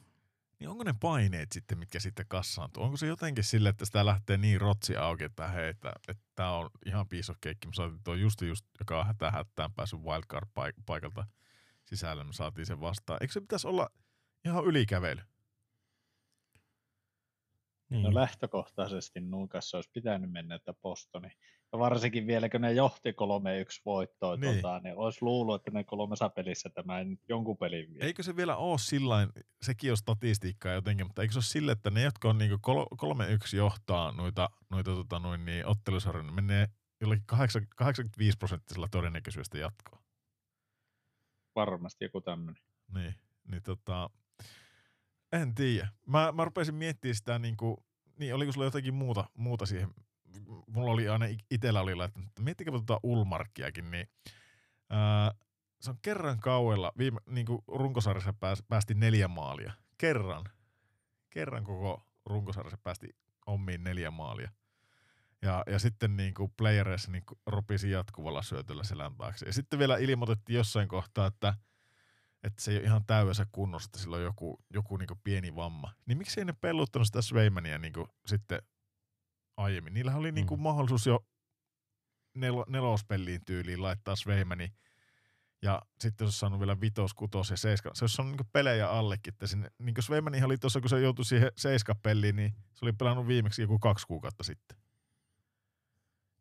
Niin 0.60 0.70
onko 0.70 0.84
ne 0.84 0.94
paineet 1.00 1.52
sitten, 1.52 1.78
mitkä 1.78 2.00
sitten 2.00 2.26
kassaantuu? 2.28 2.84
Onko 2.84 2.98
se 2.98 3.08
jotenkin 3.08 3.44
sille, 3.44 3.70
että 3.70 3.86
sitä 3.86 4.06
lähtee 4.06 4.38
niin 4.38 4.62
rotsi 4.62 4.98
auki, 4.98 5.24
että 5.24 5.48
hei, 5.48 5.70
että, 5.70 5.94
että 6.08 6.24
tämä 6.36 6.52
on 6.52 6.70
ihan 6.86 7.08
piece 7.08 7.32
of 7.32 7.38
cake. 7.38 7.58
Me 7.66 7.74
saatiin 7.74 8.04
tuo 8.04 8.14
just, 8.14 8.42
just 8.42 8.66
joka 8.80 9.00
on 9.00 9.08
hätä 9.08 9.32
hättään 9.32 9.74
päässyt 9.74 10.00
wildcard-paikalta 10.00 11.26
sisälle, 11.86 12.24
me 12.24 12.34
saatiin 12.34 12.66
sen 12.66 12.82
vastaan. 12.82 13.18
Eikö 13.22 13.34
se 13.34 13.42
pitäisi 13.42 13.68
olla 13.68 13.90
ihan 14.46 14.66
ylikävely? 14.66 15.22
Niin. 17.90 18.04
No 18.04 18.14
lähtökohtaisesti 18.14 19.20
Nuukassa 19.22 19.78
olisi 19.78 19.90
pitänyt 19.94 20.32
mennä, 20.32 20.56
että 20.56 20.74
Bostoni. 20.74 21.30
Ja 21.74 21.80
varsinkin 21.80 22.28
vielä, 22.28 22.50
kun 22.50 22.62
ne 22.62 22.74
johti 22.74 23.12
3-1 23.12 23.14
voittoa, 23.86 24.36
Niin. 24.36 24.56
Tota, 24.56 24.80
niin 24.80 24.98
olisi 24.98 25.18
luullut, 25.22 25.56
että 25.56 25.72
ne 25.72 25.84
kolmessa 25.84 26.30
pelissä 26.30 26.70
tämä 26.70 27.00
ei 27.00 27.06
nyt 27.06 27.20
jonkun 27.30 27.58
pelin 27.58 27.94
vie. 27.94 28.06
Eikö 28.06 28.24
se 28.24 28.36
vielä 28.36 28.56
ole 28.56 28.78
sillain, 28.78 29.30
sekin 29.62 29.92
on 29.92 29.98
statistiikkaa 29.98 30.74
jotenkin, 30.74 31.08
mutta 31.08 31.22
eikö 31.22 31.32
se 31.34 31.38
ole 31.38 31.44
sille, 31.44 31.72
että 31.72 31.90
ne, 31.90 32.02
jotka 32.04 32.30
on 32.30 32.38
niinku 32.38 32.58
kol- 32.62 32.86
3-1 32.96 33.56
johtaa 33.56 34.12
noita, 34.12 34.50
noita 34.70 34.92
tota 34.96 35.20
noin, 35.20 35.46
niin 35.46 35.66
ottelusarjoja, 35.66 36.24
ne 36.26 36.32
menee 36.32 36.68
jollakin 37.02 37.26
8, 37.26 37.68
85 37.76 38.38
prosenttisella 38.38 38.88
todennäköisyydestä 38.92 39.58
jatkoon. 39.58 40.03
Varmasti 41.56 42.06
joku 42.06 42.22
tämmöinen. 42.22 42.64
Niin, 42.94 43.16
niin 43.52 43.64
tota, 43.64 44.10
en 45.32 45.56
tiedä. 45.56 45.88
Mä, 46.06 46.32
mä 46.32 46.46
rupesin 46.46 46.76
miettimään 46.76 47.16
sitä, 47.16 47.40
niin, 47.40 47.58
kuin, 47.58 47.78
niin 48.20 48.36
oliko 48.36 48.52
sulla 48.52 48.66
jotakin 48.66 48.94
muuta, 48.94 49.30
muuta 49.38 49.66
siihen. 49.66 49.90
Mulla 50.68 50.92
oli 50.92 51.10
aina 51.10 51.26
itellä 51.52 51.82
oli 51.82 51.96
laittanut, 51.96 52.28
että 52.28 52.42
miettikää 52.42 52.72
tuota 52.72 53.00
Ulmarkkiakin, 53.04 53.92
niin 53.92 54.08
ää, 54.90 55.32
se 55.82 55.90
on 55.90 55.98
kerran 56.02 56.40
kauella, 56.40 56.92
viime, 56.98 57.20
niin 57.30 57.46
kuin 57.46 57.60
runkosarjassa 57.68 58.34
pääs, 58.34 58.64
päästi 58.70 58.94
neljä 58.94 59.28
maalia. 59.28 59.74
Kerran. 59.98 60.44
Kerran 61.30 61.64
koko 61.64 62.08
runkosarjassa 62.26 62.78
päästi 62.84 63.08
omiin 63.46 63.84
neljä 63.84 64.12
maalia. 64.12 64.52
Ja, 65.44 65.64
ja 65.68 65.80
sitten 65.80 66.18
niin 66.18 66.34
kuin 66.34 66.54
playereissa 66.58 67.12
niin 67.12 67.26
kuin 67.26 67.40
ropisi 67.48 67.92
jatkuvalla 67.92 68.42
syötöllä 68.42 68.84
selän 68.84 69.16
taakse. 69.16 69.46
Ja 69.46 69.54
sitten 69.54 69.80
vielä 69.80 69.98
ilmoitettiin 69.98 70.58
jossain 70.58 70.88
kohtaa, 70.88 71.28
että, 71.28 71.54
että 72.44 72.64
se 72.64 72.72
ei 72.72 72.78
ole 72.78 72.86
ihan 72.86 73.06
täydessä 73.06 73.46
kunnossa, 73.52 73.88
että 73.88 74.00
sillä 74.00 74.16
on 74.18 74.24
joku, 74.24 74.64
joku 74.74 74.98
niin 74.98 75.08
kuin 75.08 75.20
pieni 75.24 75.56
vamma. 75.56 75.94
Niin 76.06 76.18
miksi 76.18 76.40
ei 76.40 76.46
ne 76.46 76.54
pelluttanut 76.62 77.06
sitä 77.08 77.22
Sveimania 77.22 77.78
niin 77.78 77.94
kuin 77.94 78.08
sitten 78.26 78.62
aiemmin? 79.58 79.94
Niillähän 79.94 80.20
oli 80.20 80.32
niin 80.32 80.48
kuin 80.48 80.60
Mm. 80.60 80.64
mahdollisuus 80.64 81.06
jo 81.06 81.26
nel, 82.36 82.64
nelospelliin 82.68 83.46
tyyliin 83.46 83.82
laittaa 83.82 84.16
Sveimani. 84.16 84.74
Ja 85.62 85.82
sitten 86.00 86.26
olisi 86.26 86.40
saanut 86.40 86.60
vielä 86.60 86.82
vitos, 86.82 87.14
kutos 87.14 87.50
ja 87.50 87.58
seiska. 87.58 87.92
Se 87.94 88.04
olisi 88.04 88.16
saanut 88.16 88.38
niin 88.38 88.50
pelejä 88.52 88.90
allekin. 88.90 89.34
Että 89.34 89.48
sinne, 89.48 89.72
niin 89.80 89.94
kuin 89.94 90.04
Sveimani 90.04 90.44
oli 90.44 90.58
tuossa, 90.58 90.80
kun 90.82 90.90
se 90.90 91.00
joutui 91.00 91.26
siihen 91.26 91.52
seiskapeliin, 91.58 92.36
niin 92.36 92.54
se 92.74 92.86
oli 92.86 92.94
pelannut 92.94 93.28
viimeksi 93.28 93.62
joku 93.62 93.80
kaksi 93.80 94.08
kuukautta 94.08 94.44
sitten. 94.44 94.83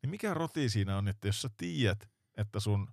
Niin 0.03 0.11
mikä 0.11 0.35
roti 0.35 0.69
siinä 0.69 0.99
on, 0.99 1.09
että 1.09 1.29
jos 1.29 1.43
sä 1.43 1.51
tiedät, 1.57 2.11
että 2.37 2.61
sun, 2.61 2.89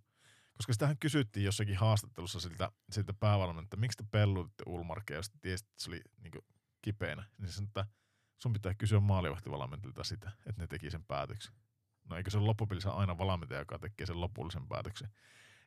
koska 0.57 0.73
sitähän 0.73 0.97
kysyttiin 0.97 1.43
jossakin 1.43 1.77
haastattelussa 1.77 2.39
siltä, 2.39 2.71
siltä 2.91 3.13
päävalmentajalta, 3.13 3.65
että 3.65 3.77
miksi 3.77 3.97
te 3.97 4.03
pellutitte 4.11 4.63
Ulmarkia, 4.67 5.15
jos 5.15 5.31
tiesit, 5.41 5.67
että 5.67 5.83
se 5.83 5.89
oli 5.89 6.01
niin 6.21 6.33
kipeänä, 6.81 7.23
niin 7.37 7.51
sanoi, 7.51 7.67
että 7.67 7.85
sun 8.37 8.53
pitää 8.53 8.73
kysyä 8.73 8.99
maalivahtivalmentajalta 8.99 10.03
sitä, 10.03 10.31
että 10.45 10.61
ne 10.61 10.67
teki 10.67 10.91
sen 10.91 11.03
päätöksen. 11.03 11.53
No 12.09 12.15
eikö 12.17 12.29
se 12.29 12.37
ole 12.37 12.45
loppupelissä 12.45 12.91
aina 12.91 13.17
valmentaja, 13.17 13.59
joka 13.59 13.79
tekee 13.79 14.07
sen 14.07 14.21
lopullisen 14.21 14.67
päätöksen. 14.67 15.09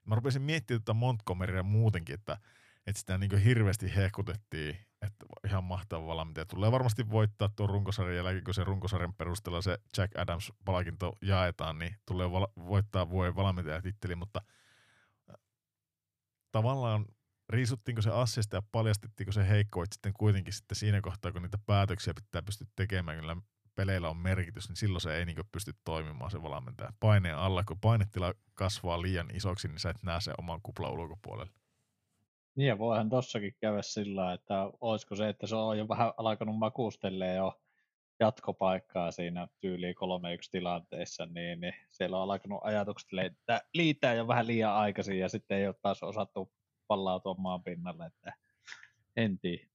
Mä 0.04 0.14
rupesin 0.14 0.42
miettimään 0.42 0.80
tätä 0.80 0.94
Montgomerya 0.94 1.62
muutenkin, 1.62 2.14
että, 2.14 2.38
että 2.86 3.00
sitä 3.00 3.18
niin 3.18 3.38
hirveästi 3.38 3.96
hehkutettiin, 3.96 4.76
että 5.02 5.26
ihan 5.46 5.64
mahtava 5.64 6.06
valmentaja. 6.06 6.46
Tulee 6.46 6.72
varmasti 6.72 7.10
voittaa 7.10 7.48
tuon 7.56 7.68
runkosarjan 7.68 8.16
jälkeen, 8.16 8.44
kun 8.44 8.54
se 8.54 8.64
runkosarjan 8.64 9.14
perusteella 9.14 9.62
se 9.62 9.78
Jack 9.98 10.18
Adams-palkinto 10.18 11.12
jaetaan, 11.22 11.78
niin 11.78 11.96
tulee 12.06 12.32
val- 12.32 12.52
voittaa 12.56 13.10
vuoden 13.10 13.36
valmentajatitteli, 13.36 14.16
mutta 14.16 14.40
äh, 15.30 15.36
tavallaan 16.52 17.06
riisuttiinko 17.48 18.02
se 18.02 18.10
assista 18.10 18.56
ja 18.56 18.62
paljastettiinko 18.72 19.32
se 19.32 19.48
heikkoudet 19.48 19.92
sitten 19.92 20.12
kuitenkin 20.12 20.52
sitten 20.52 20.76
siinä 20.76 21.00
kohtaa, 21.00 21.32
kun 21.32 21.42
niitä 21.42 21.58
päätöksiä 21.66 22.14
pitää 22.14 22.42
pystyä 22.42 22.66
tekemään, 22.76 23.18
kyllä 23.18 23.36
peleillä 23.74 24.10
on 24.10 24.16
merkitys, 24.16 24.68
niin 24.68 24.76
silloin 24.76 25.00
se 25.00 25.16
ei 25.16 25.24
niin 25.24 25.36
pysty 25.52 25.72
toimimaan 25.84 26.30
se 26.30 26.42
valmentaja. 26.42 26.92
Paineen 27.00 27.36
alla, 27.36 27.64
kun 27.64 27.80
painetila 27.80 28.34
kasvaa 28.54 29.02
liian 29.02 29.30
isoksi, 29.34 29.68
niin 29.68 29.78
sä 29.78 29.90
et 29.90 30.02
näe 30.02 30.20
sen 30.20 30.34
oman 30.38 30.60
kuplan 30.62 30.92
ulkopuolelle. 30.92 31.52
Niin 32.54 32.68
ja 32.68 32.78
voihan 32.78 33.10
tossakin 33.10 33.54
käydä 33.60 33.82
sillä 33.82 34.32
että 34.32 34.70
olisiko 34.80 35.16
se, 35.16 35.28
että 35.28 35.46
se 35.46 35.56
on 35.56 35.78
jo 35.78 35.88
vähän 35.88 36.12
alkanut 36.16 36.58
makustelee 36.58 37.36
jo 37.36 37.60
jatkopaikkaa 38.20 39.10
siinä 39.10 39.48
tyyliin 39.60 39.94
3-1 39.94 39.98
tilanteessa, 40.50 41.26
niin, 41.26 41.60
niin 41.60 41.74
siellä 41.90 42.16
on 42.16 42.22
alkanut 42.22 42.60
ajatukset 42.62 43.12
liittää, 43.12 43.60
liittää 43.74 44.14
jo 44.14 44.28
vähän 44.28 44.46
liian 44.46 44.74
aikaisin 44.74 45.18
ja 45.18 45.28
sitten 45.28 45.58
ei 45.58 45.66
ole 45.66 45.74
taas 45.82 46.02
osattu 46.02 46.52
pallautua 46.86 47.34
maan 47.34 47.62
pinnalle. 47.62 48.06
Että 48.06 48.32
en 49.16 49.38
tiedä. 49.38 49.66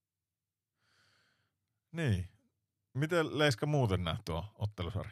Niin. 1.92 2.30
Miten 2.94 3.40
Leiska 3.40 3.66
muuten 3.66 4.04
näet 4.04 4.26
tuo 4.26 4.44
ottelusarja? 4.60 5.12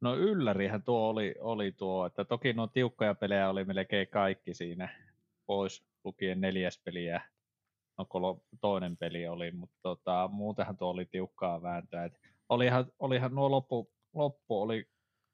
No 0.00 0.16
yllärihän 0.16 0.82
tuo 0.82 1.08
oli, 1.08 1.34
oli 1.40 1.72
tuo, 1.72 2.06
että 2.06 2.24
toki 2.24 2.52
nuo 2.52 2.66
tiukkoja 2.66 3.14
pelejä 3.14 3.50
oli 3.50 3.64
melkein 3.64 4.08
kaikki 4.08 4.54
siinä, 4.54 4.88
pois 5.46 5.89
lukien 6.04 6.40
neljäs 6.40 6.80
peliä, 6.84 7.20
no 7.98 8.04
kolo, 8.04 8.42
toinen 8.60 8.96
peli 8.96 9.28
oli, 9.28 9.50
mutta 9.50 9.76
tota, 9.82 10.28
muutenhan 10.32 10.76
tuo 10.76 10.90
oli 10.90 11.06
tiukkaa 11.06 11.62
vääntöä. 11.62 12.04
Et 12.04 12.18
olihan, 12.48 12.86
olihan 12.98 13.34
nuo 13.34 13.50
loppu, 13.50 13.92
loppu 14.14 14.60
oli, 14.60 14.88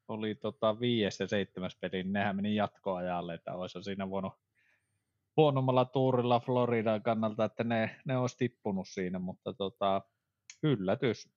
oli 0.09 0.35
tota 0.35 0.81
viides 0.81 1.21
ja 1.21 1.29
seitsemäs 1.29 1.77
peli, 1.81 2.03
niin 2.03 2.12
nehän 2.12 2.37
meni 2.37 2.55
jatkoajalle, 2.55 3.35
että 3.35 3.55
olisi 3.55 3.83
siinä 3.83 4.11
voinut 4.11 4.33
huonommalla 5.37 5.85
tuurilla 5.85 6.41
Floridan 6.41 7.03
kannalta, 7.03 7.45
että 7.45 7.64
ne, 7.64 7.97
ne 8.05 8.17
olisi 8.17 8.37
tippunut 8.39 8.89
siinä, 8.89 9.19
mutta 9.19 9.53
tota, 9.53 10.03
yllätys. 10.62 11.29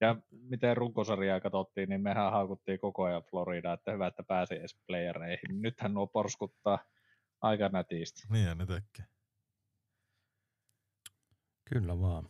Ja 0.00 0.16
miten 0.30 0.76
runkosarjaa 0.76 1.40
katsottiin, 1.40 1.88
niin 1.88 2.00
mehän 2.00 2.32
haukuttiin 2.32 2.78
koko 2.80 3.04
ajan 3.04 3.22
Floridaa, 3.30 3.72
että 3.72 3.92
hyvä, 3.92 4.06
että 4.06 4.22
pääsi 4.22 4.54
edes 4.54 4.80
playereihin. 4.86 5.62
Nythän 5.62 5.94
nuo 5.94 6.06
porskuttaa 6.06 6.78
aika 7.40 7.68
nätisti. 7.68 8.22
Niin 8.30 8.58
ne 8.58 8.66
tekee. 8.66 9.06
Kyllä 11.64 12.00
vaan. 12.00 12.28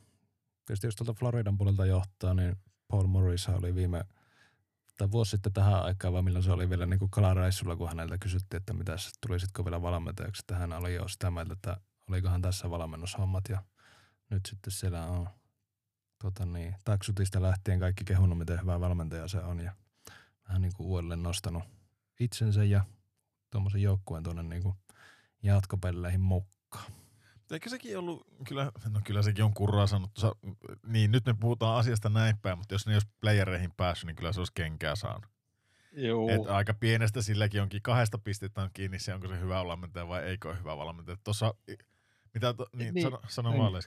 Tietysti 0.67 0.87
jos 0.87 0.97
tuolta 0.97 1.15
Floridan 1.15 1.59
puolelta 1.59 1.87
johtaa, 1.87 2.35
niin 2.35 2.57
Paul 2.89 3.07
Morris 3.07 3.49
oli 3.49 3.75
viime, 3.75 4.05
tai 4.99 5.11
vuosi 5.11 5.31
sitten 5.31 5.53
tähän 5.53 5.83
aikaan, 5.83 6.13
vaan 6.13 6.25
milloin 6.25 6.45
se 6.45 6.53
oli 6.53 6.71
vielä 6.71 6.87
niin 6.87 6.99
kuin 6.99 7.11
kalaraissulla, 7.11 7.77
kun 7.77 7.89
häneltä 7.89 8.19
kysyttiin, 8.19 8.59
että 8.59 8.73
mitä 8.73 8.97
tulisitko 9.27 9.65
vielä 9.65 9.83
valmentajaksi. 9.83 10.43
Että 10.43 10.57
hän 10.57 10.73
oli 10.73 10.95
jo 10.95 11.09
sitä 11.09 11.31
mieltä, 11.31 11.53
että 11.53 11.77
olikohan 12.09 12.43
tässä 12.43 12.71
valmennushommat 12.71 13.45
ja 13.49 13.63
nyt 14.31 14.47
sitten 14.47 14.73
siellä 14.73 15.07
on 15.07 15.29
tota 16.23 16.47
niin, 16.47 16.75
taksutista 16.85 17.43
lähtien 17.43 17.81
kaikki 17.81 18.05
kehunut, 18.05 18.39
miten 18.39 18.61
hyvä 18.61 18.81
valmentaja 18.81 19.29
se 19.29 19.39
on 19.39 19.61
ja 19.61 19.73
vähän 20.49 20.63
niin 20.63 20.73
kuin 20.77 20.87
uudelleen 20.87 21.23
nostanut 21.23 21.63
itsensä 22.21 22.65
ja 22.65 22.85
tuommoisen 23.51 23.83
joukkueen 23.83 24.25
tuonne 24.25 24.43
niin 24.43 24.63
kuin 24.63 24.75
jatkopelleihin 25.43 26.21
mukaan. 26.21 26.93
Eikö 27.51 27.71
sekin 27.71 27.99
ollut, 27.99 28.27
kyllä, 28.49 28.73
no 28.91 29.01
kyllä 29.05 29.23
sekin 29.23 29.45
on 29.45 29.55
kurraa 29.55 29.87
sanottu. 29.87 30.21
Sa, 30.21 30.33
niin, 30.87 31.13
nyt 31.13 31.27
me 31.27 31.35
puhutaan 31.41 31.79
asiasta 31.79 32.09
näin 32.09 32.39
päin, 32.39 32.59
mutta 32.59 32.75
jos 32.75 32.87
ne 32.87 32.93
olisi 32.93 33.09
playereihin 33.21 33.73
päässyt, 33.77 34.07
niin 34.07 34.17
kyllä 34.17 34.33
se 34.33 34.41
olisi 34.41 34.53
kenkää 34.55 34.97
saanut. 34.97 35.31
Joo. 35.93 36.31
Et 36.31 36.47
aika 36.47 36.75
pienestä 36.75 37.23
silläkin 37.23 37.63
onkin 37.63 37.83
kahdesta 37.83 38.19
pistettä 38.19 38.63
on 38.63 38.71
kiinni 38.73 38.99
se, 38.99 39.15
onko 39.15 39.29
se 39.29 39.41
hyvä 39.41 39.65
valmentaja 39.65 40.09
vai 40.09 40.25
eikö 40.25 40.49
ole 40.49 40.59
hyvä 40.59 40.77
valmentaja. 40.77 41.17
Tuossa, 41.25 41.55
mitä, 42.35 42.55
to, 42.55 42.67
niin, 42.77 42.95
niin, 42.95 43.03
sano, 43.03 43.19
sano 43.29 43.51
niin. 43.51 43.63
vaan 43.63 43.83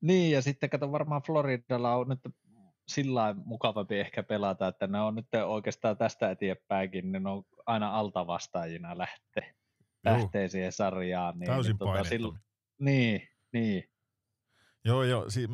Niin, 0.00 0.32
ja 0.32 0.42
sitten 0.42 0.70
kato 0.70 0.92
varmaan 0.92 1.22
Floridalla 1.22 1.96
on 1.96 2.08
nyt 2.08 2.20
sillä 2.88 3.34
mukavampi 3.44 3.98
ehkä 3.98 4.22
pelata, 4.22 4.68
että 4.68 4.86
ne 4.86 5.00
on 5.00 5.14
nyt 5.14 5.28
oikeastaan 5.46 5.96
tästä 5.96 6.30
eteenpäinkin, 6.30 7.12
niin 7.12 7.22
ne 7.22 7.30
on 7.30 7.44
aina 7.66 7.98
altavastaajina 7.98 8.98
lähtee, 8.98 9.54
lähtee 10.04 10.48
siihen 10.48 10.72
sarjaan. 10.72 11.38
Niin, 11.38 11.46
Täysin 11.46 11.70
niin, 11.70 11.78
tota, 11.78 12.04
sillä, 12.04 12.38
niin, 12.80 13.28
niin. 13.52 13.84
Joo, 14.84 15.02
joo. 15.02 15.30
Si- 15.30 15.48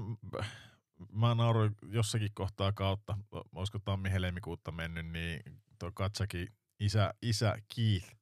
mä 1.13 1.35
nauroin 1.35 1.77
jossakin 1.83 2.31
kohtaa 2.35 2.73
kautta, 2.73 3.19
olisiko 3.53 3.79
tammi-helmikuutta 3.79 4.73
mennyt, 4.73 5.07
niin 5.07 5.41
tuo 5.79 5.93
Katsaki 5.93 6.47
isä, 6.81 7.15
isä 7.23 7.57
Keith 7.77 8.15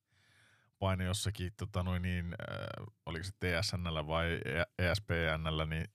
paini 0.79 1.05
jossakin, 1.05 1.53
tota 1.59 1.83
noin 1.83 2.03
niin, 2.03 2.25
äh, 2.27 2.87
oliko 3.07 3.25
se 3.25 3.33
TSNllä 3.41 4.07
vai 4.07 4.41
ESPNllä, 4.79 5.66
niin 5.66 5.87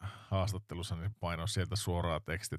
haastattelussa 0.00 0.96
niin 0.96 1.14
painoi 1.20 1.48
sieltä 1.48 1.76
suoraa 1.76 2.20
tekstiä, 2.20 2.58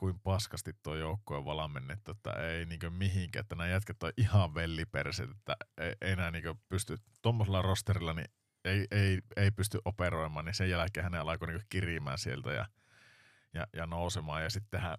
kuin 0.00 0.20
paskasti 0.20 0.72
tuo 0.82 0.94
joukkue 0.94 1.44
valmennettu, 1.44 2.10
että 2.10 2.32
ei 2.32 2.66
niinkö 2.66 2.90
mihinkään, 2.90 3.40
että 3.40 3.56
nämä 3.56 3.68
jätkät 3.68 4.02
on 4.02 4.12
ihan 4.16 4.54
velliperset, 4.54 5.30
että 5.30 5.56
ei, 5.78 5.94
ei 6.00 6.12
enää 6.12 6.30
niinkö 6.30 6.54
pysty 6.68 6.96
tuommoisella 7.22 7.62
rosterilla, 7.62 8.14
niin 8.14 8.28
ei, 8.64 8.86
ei, 8.90 9.20
ei 9.36 9.50
pysty 9.50 9.78
operoimaan, 9.84 10.44
niin 10.44 10.54
sen 10.54 10.70
jälkeen 10.70 11.04
hän 11.04 11.14
alkoi 11.14 11.48
niinku 11.48 11.66
kirimään 11.68 12.18
sieltä 12.18 12.52
ja, 12.52 12.66
ja, 13.54 13.66
ja 13.72 13.86
nousemaan. 13.86 14.42
Ja 14.42 14.50
sitten 14.50 14.80
hän 14.80 14.98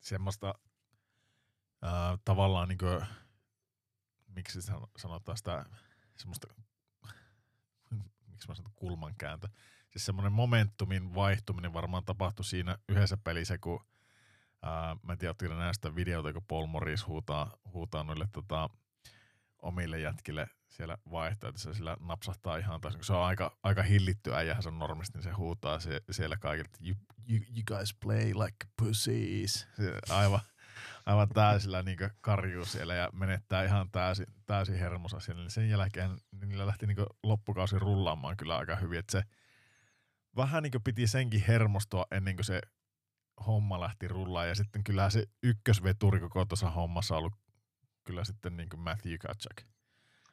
semmoista 0.00 0.54
ää, 1.82 2.18
tavallaan 2.24 2.68
niinku, 2.68 2.86
miksi 4.26 4.58
sanotaan 4.96 5.36
sitä, 5.36 5.64
semmoista, 6.16 6.48
miksi 8.26 8.48
mä 8.48 8.54
sanon 8.54 8.72
kulmankääntö, 8.74 9.48
siis 9.90 10.06
semmoinen 10.06 10.32
momentumin 10.32 11.14
vaihtuminen 11.14 11.72
varmaan 11.72 12.04
tapahtui 12.04 12.44
siinä 12.44 12.78
yhdessä 12.88 13.16
pelissä, 13.16 13.58
kun 13.58 13.86
ää, 14.62 14.96
mä 15.02 15.12
en 15.12 15.18
tiedä, 15.18 15.54
näistä 15.54 15.94
videoita, 15.94 16.32
kun 16.32 16.44
Paul 16.48 16.66
Morris 16.66 17.06
huutaa, 17.06 17.56
huutaa 17.72 18.02
noille 18.04 18.28
tota, 18.32 18.70
omille 19.62 20.00
jätkille 20.00 20.48
siellä 20.68 20.98
vaihtoehtoissa, 21.10 21.74
sillä 21.74 21.96
napsahtaa 22.00 22.56
ihan 22.56 22.80
taas, 22.80 22.96
kun 22.96 23.04
se 23.04 23.12
on 23.12 23.24
aika, 23.24 23.58
aika 23.62 23.82
hillitty 23.82 24.34
äijähän 24.34 24.62
se 24.62 24.68
on 24.68 24.78
normisti, 24.78 25.18
niin 25.18 25.22
se 25.22 25.30
huutaa 25.30 25.80
se, 25.80 26.00
siellä 26.10 26.36
kaikille, 26.36 26.68
että 26.74 26.78
you, 26.84 26.96
you, 27.28 27.44
you, 27.56 27.62
guys 27.66 27.94
play 27.94 28.34
like 28.34 28.66
pussies. 28.76 29.68
Aivan, 30.10 30.40
aivan 31.06 31.28
täysillä 31.28 31.82
niin 31.82 31.98
karjuu 32.20 32.64
siellä 32.64 32.94
ja 32.94 33.10
menettää 33.12 33.64
ihan 33.64 33.90
täysin, 33.90 34.26
täysin 34.46 34.78
hermosa 34.78 35.20
siellä. 35.20 35.42
Niin 35.42 35.50
sen 35.50 35.68
jälkeen 35.68 36.10
niillä 36.46 36.66
lähti 36.66 36.86
niin 36.86 37.06
loppukausi 37.22 37.78
rullaamaan 37.78 38.36
kyllä 38.36 38.56
aika 38.56 38.76
hyvin, 38.76 38.98
että 38.98 39.12
se 39.12 39.22
vähän 40.36 40.62
niin 40.62 40.82
piti 40.84 41.06
senkin 41.06 41.44
hermostua 41.48 42.06
ennen 42.10 42.36
kuin 42.36 42.44
se 42.44 42.60
homma 43.46 43.80
lähti 43.80 44.08
rullaan 44.08 44.48
ja 44.48 44.54
sitten 44.54 44.84
kyllä 44.84 45.10
se 45.10 45.26
ykkösveturi 45.42 46.20
koko 46.20 46.44
tuossa 46.44 46.70
hommassa 46.70 47.14
on 47.14 47.18
ollut 47.18 47.34
kyllä 48.04 48.24
sitten 48.24 48.56
niin 48.56 48.68
kuin 48.68 48.80
Matthew 48.80 49.16
Katchak. 49.16 49.62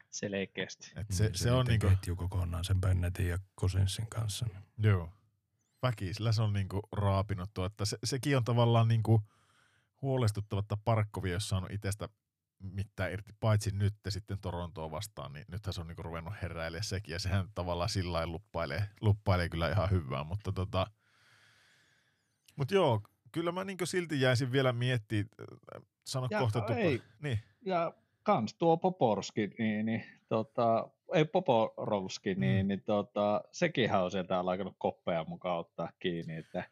Selkeästi. 0.09 0.91
Et 0.95 1.07
se, 1.09 1.23
se, 1.23 1.29
se 1.33 1.51
on 1.51 1.65
niinku... 1.65 1.89
ketju 1.89 2.15
kokonaan 2.15 2.63
sen 2.63 2.81
Bennetin 2.81 3.27
ja 3.27 3.37
Cosinsin 3.59 4.07
kanssa. 4.09 4.45
Niin. 4.45 4.63
Joo. 4.77 5.09
Väkisillä 5.81 6.31
se 6.31 6.41
on 6.41 6.53
niinku 6.53 6.79
raapinut 6.91 7.53
tuo, 7.53 7.65
että 7.65 7.85
se, 7.85 7.97
sekin 8.03 8.37
on 8.37 8.43
tavallaan 8.43 8.87
niinku 8.87 9.21
huolestuttava, 10.01 10.59
että 10.59 10.77
Parkkovi 10.77 11.29
ei 11.29 11.33
ole 11.33 11.39
saanut 11.39 11.71
itsestä 11.71 12.09
mitään 12.59 13.11
irti, 13.11 13.33
paitsi 13.39 13.71
nyt 13.71 13.95
sitten 14.09 14.39
Torontoa 14.41 14.91
vastaan, 14.91 15.33
niin 15.33 15.45
nythän 15.47 15.73
se 15.73 15.81
on 15.81 15.87
niinku 15.87 16.03
ruvennut 16.03 16.33
heräilemään 16.41 16.83
sekin, 16.83 17.13
ja 17.13 17.19
sehän 17.19 17.47
tavallaan 17.55 17.89
sillä 17.89 18.11
lailla 18.11 18.31
luppailee, 18.31 18.89
luppailee 19.01 19.49
kyllä 19.49 19.69
ihan 19.69 19.89
hyvää, 19.89 20.23
mutta 20.23 20.51
tota, 20.51 20.87
mut 22.59 22.71
joo, 22.71 23.01
kyllä 23.31 23.51
mä 23.51 23.63
niinku 23.63 23.85
silti 23.85 24.21
jäisin 24.21 24.51
vielä 24.51 24.73
miettimään, 24.73 25.27
sano 26.05 26.27
ja 26.31 26.39
kohta 26.39 26.61
tupa. 26.61 26.75
Ei. 26.75 27.01
Niin. 27.19 27.39
Ja 27.65 27.93
kans 28.23 28.53
tuo 28.53 28.77
Poporski, 28.77 29.47
niin, 29.59 29.85
niin 29.85 30.03
tota, 30.29 30.89
ei 31.13 31.25
Poporovski, 31.25 32.35
niin, 32.35 32.65
mm. 32.65 32.67
niin 32.67 32.83
tota, 32.85 33.41
sekinhän 33.51 34.03
on 34.03 34.11
sieltä 34.11 34.39
alkanut 34.39 34.75
koppeja 34.77 35.25
mukaan 35.27 35.59
ottaa 35.59 35.89
kiinni, 35.99 36.35
että 36.35 36.63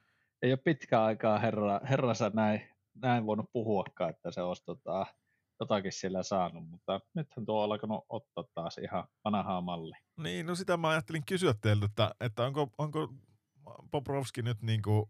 ei 0.42 0.52
ole 0.52 0.58
pitkään 0.58 1.04
aikaa 1.04 1.40
herra, 1.40 1.80
herransa 1.90 2.32
näin, 2.34 2.62
näin 2.96 3.26
voinut 3.26 3.50
puhuakaan, 3.54 4.10
että 4.10 4.32
se 4.32 4.42
olisi 4.42 4.66
tota, 4.66 5.06
jotakin 5.60 5.92
siellä 5.92 6.24
saanut, 6.24 6.70
mutta 6.70 7.02
nythän 7.14 7.46
tuo 7.46 7.64
on 7.64 7.72
alkanut 7.72 8.06
ottaa 8.10 8.44
taas 8.54 8.78
ihan 8.78 9.08
vanhaa 9.26 9.62
malli. 9.62 9.96
Niin, 10.18 10.46
no 10.46 10.56
sitä 10.56 10.78
mä 10.78 10.90
ajattelin 10.90 11.26
kysyä 11.26 11.54
teiltä, 11.62 11.86
että, 11.86 12.12
että 12.20 12.46
onko, 12.46 12.70
onko 12.78 13.14
Poprovski 13.92 14.42
nyt 14.42 14.62
niin 14.62 14.82
kuin 14.82 15.10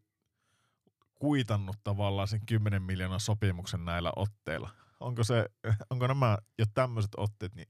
kuitannut 1.19 1.77
tavallaan 1.83 2.27
sen 2.27 2.45
10 2.45 2.81
miljoonan 2.81 3.19
sopimuksen 3.19 3.85
näillä 3.85 4.11
otteilla? 4.15 4.69
Onko, 4.99 5.23
se, 5.23 5.45
onko 5.89 6.07
nämä 6.07 6.37
jo 6.57 6.65
tämmöiset 6.73 7.11
otteet, 7.17 7.55
niin 7.55 7.67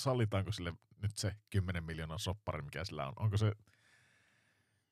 sallitaanko 0.00 0.52
sille 0.52 0.72
nyt 1.02 1.16
se 1.16 1.32
10 1.50 1.84
miljoonan 1.84 2.18
soppari, 2.18 2.62
mikä 2.62 2.84
sillä 2.84 3.06
on? 3.06 3.12
Onko 3.16 3.36
se, 3.36 3.52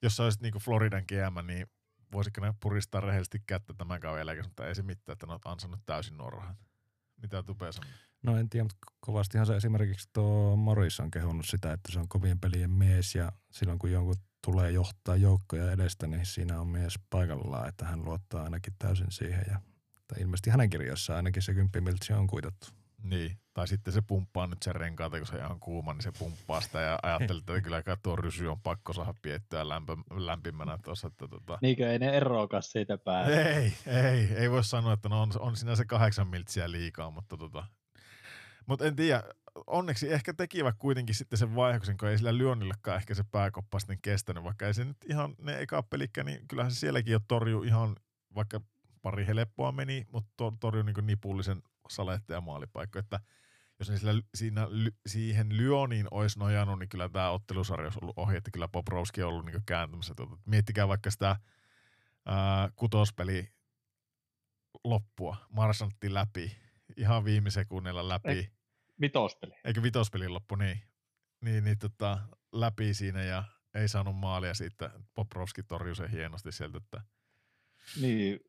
jos 0.02 0.16
sä 0.16 0.24
olisit 0.24 0.42
niin 0.42 0.54
Floridan 0.54 1.04
GM, 1.08 1.46
niin 1.46 1.66
voisiko 2.12 2.40
ne 2.40 2.54
puristaa 2.60 3.00
rehellisesti 3.00 3.42
kättä 3.46 3.74
tämän 3.74 4.00
kauden 4.00 4.20
jälkeen, 4.20 4.46
mutta 4.46 4.66
ei 4.66 4.74
se 4.74 4.82
mitään, 4.82 5.12
että 5.12 5.26
ne 5.26 5.32
on 5.32 5.40
ansannut 5.44 5.80
täysin 5.86 6.16
nuo 6.16 6.30
rahat. 6.30 6.56
Mitä 7.22 7.42
Tupe 7.42 7.72
sanoo? 7.72 7.90
No 8.22 8.36
en 8.36 8.48
tiedä, 8.48 8.64
mutta 8.64 8.78
kovastihan 9.00 9.46
se 9.46 9.56
esimerkiksi 9.56 10.08
tuo 10.12 10.56
Morris 10.56 11.00
on 11.00 11.10
kehunut 11.10 11.46
sitä, 11.46 11.72
että 11.72 11.92
se 11.92 11.98
on 11.98 12.08
kovien 12.08 12.40
pelien 12.40 12.70
mies 12.70 13.14
ja 13.14 13.32
silloin 13.50 13.78
kun 13.78 13.92
jonkun 13.92 14.14
tulee 14.44 14.70
johtaa 14.70 15.16
joukkoja 15.16 15.72
edestä, 15.72 16.06
niin 16.06 16.26
siinä 16.26 16.60
on 16.60 16.68
mies 16.68 16.98
paikallaan, 17.10 17.68
että 17.68 17.84
hän 17.84 18.04
luottaa 18.04 18.44
ainakin 18.44 18.72
täysin 18.78 19.10
siihen 19.10 19.44
ja 19.48 19.60
tai 20.08 20.22
ilmeisesti 20.22 20.50
hänen 20.50 20.70
kirjoissaan 20.70 21.16
ainakin 21.16 21.42
se 21.42 21.54
kymppimiltsi 21.54 22.12
on 22.12 22.26
kuitattu. 22.26 22.66
Niin, 23.02 23.38
tai 23.54 23.68
sitten 23.68 23.94
se 23.94 24.02
pumppaa 24.02 24.46
nyt 24.46 24.62
sen 24.62 24.74
renkaata, 24.74 25.16
kun 25.18 25.26
se 25.26 25.34
on 25.34 25.40
ihan 25.40 25.60
kuuma, 25.60 25.92
niin 25.92 26.02
se 26.02 26.12
pumppaa 26.18 26.60
sitä 26.60 26.80
ja 26.80 26.98
ajattelee, 27.02 27.40
että 27.40 27.60
kyllä 27.60 27.82
tuo 28.02 28.16
rysy 28.16 28.46
on 28.46 28.60
pakko 28.60 28.92
saada 28.92 29.14
piettyä 29.22 29.68
lämpö, 29.68 29.96
lämpimänä 30.16 30.78
tuossa. 30.84 31.08
Että 31.08 31.28
tota... 31.28 31.58
Niinkö 31.62 31.92
ei 31.92 31.98
ne 31.98 32.16
eroakas 32.16 32.72
siitä 32.72 32.98
päälle? 32.98 33.42
Ei, 33.42 33.72
ei, 33.86 34.34
ei 34.36 34.50
voi 34.50 34.64
sanoa, 34.64 34.92
että 34.92 35.08
no 35.08 35.22
on, 35.22 35.30
on 35.38 35.56
siinä 35.56 35.76
se 35.76 35.84
kahdeksan 35.84 36.28
miltsiä 36.28 36.70
liikaa, 36.70 37.10
mutta 37.10 37.36
tota, 37.36 37.66
mutta 38.66 38.86
en 38.86 38.96
tiedä, 38.96 39.22
onneksi 39.66 40.12
ehkä 40.12 40.34
tekivät 40.34 40.74
kuitenkin 40.78 41.14
sitten 41.14 41.38
sen 41.38 41.54
vaihoksen, 41.54 41.96
kun 41.96 42.08
ei 42.08 42.18
sillä 42.18 42.38
Lyonillekaan 42.38 42.96
ehkä 42.96 43.14
se 43.14 43.24
pääkoppa 43.30 43.78
sitten 43.78 43.98
kestänyt, 44.02 44.44
vaikka 44.44 44.66
ei 44.66 44.74
se 44.74 44.84
nyt 44.84 44.96
ihan 45.08 45.34
ne 45.38 45.60
eka 45.60 45.82
pelikkä, 45.82 46.24
niin 46.24 46.48
kyllähän 46.48 46.72
se 46.72 46.78
sielläkin 46.78 47.12
jo 47.12 47.20
torjui 47.28 47.66
ihan, 47.66 47.96
vaikka 48.34 48.60
pari 49.02 49.26
helppoa 49.26 49.72
meni, 49.72 50.06
mutta 50.12 50.30
to, 50.36 50.52
torjui 50.60 50.84
niin 50.84 51.06
nipullisen 51.06 51.62
salette 51.88 52.34
ja 52.34 52.40
maalipaikko, 52.40 52.98
että 52.98 53.20
jos 53.78 53.90
ne 53.90 53.98
sillä, 53.98 54.22
siinä, 54.34 54.68
siihen 55.06 55.56
Lyoniin 55.56 56.06
olisi 56.10 56.38
nojannut, 56.38 56.78
niin 56.78 56.88
kyllä 56.88 57.08
tämä 57.08 57.30
ottelusarja 57.30 57.86
olisi 57.86 57.98
ollut 58.02 58.18
ohi, 58.18 58.36
että 58.36 58.50
kyllä 58.50 58.68
Poprowski 58.68 59.22
on 59.22 59.28
ollut 59.28 59.46
niin 59.46 59.62
kääntämässä. 59.66 60.14
Tuota. 60.14 60.36
Miettikää 60.44 60.88
vaikka 60.88 61.10
sitä 61.10 61.36
ää, 62.26 62.68
kutospeli 62.76 63.48
loppua, 64.84 65.36
marsantti 65.50 66.14
läpi, 66.14 66.56
ihan 66.96 67.24
viime 67.24 67.50
sekunnilla 67.50 68.08
läpi. 68.08 68.53
Vitospeli. 69.00 69.54
Eikö 69.64 69.82
vitospelin 69.82 70.34
loppu, 70.34 70.56
niin. 70.56 70.80
Niin, 71.40 71.64
niin 71.64 71.78
tota, 71.78 72.18
läpi 72.52 72.94
siinä 72.94 73.22
ja 73.22 73.44
ei 73.74 73.88
saanut 73.88 74.16
maalia 74.16 74.54
siitä. 74.54 74.90
Poprovski 75.14 75.62
torjui 75.62 75.96
sen 75.96 76.10
hienosti 76.10 76.52
sieltä, 76.52 76.78
että 76.78 77.00
niin. 78.00 78.40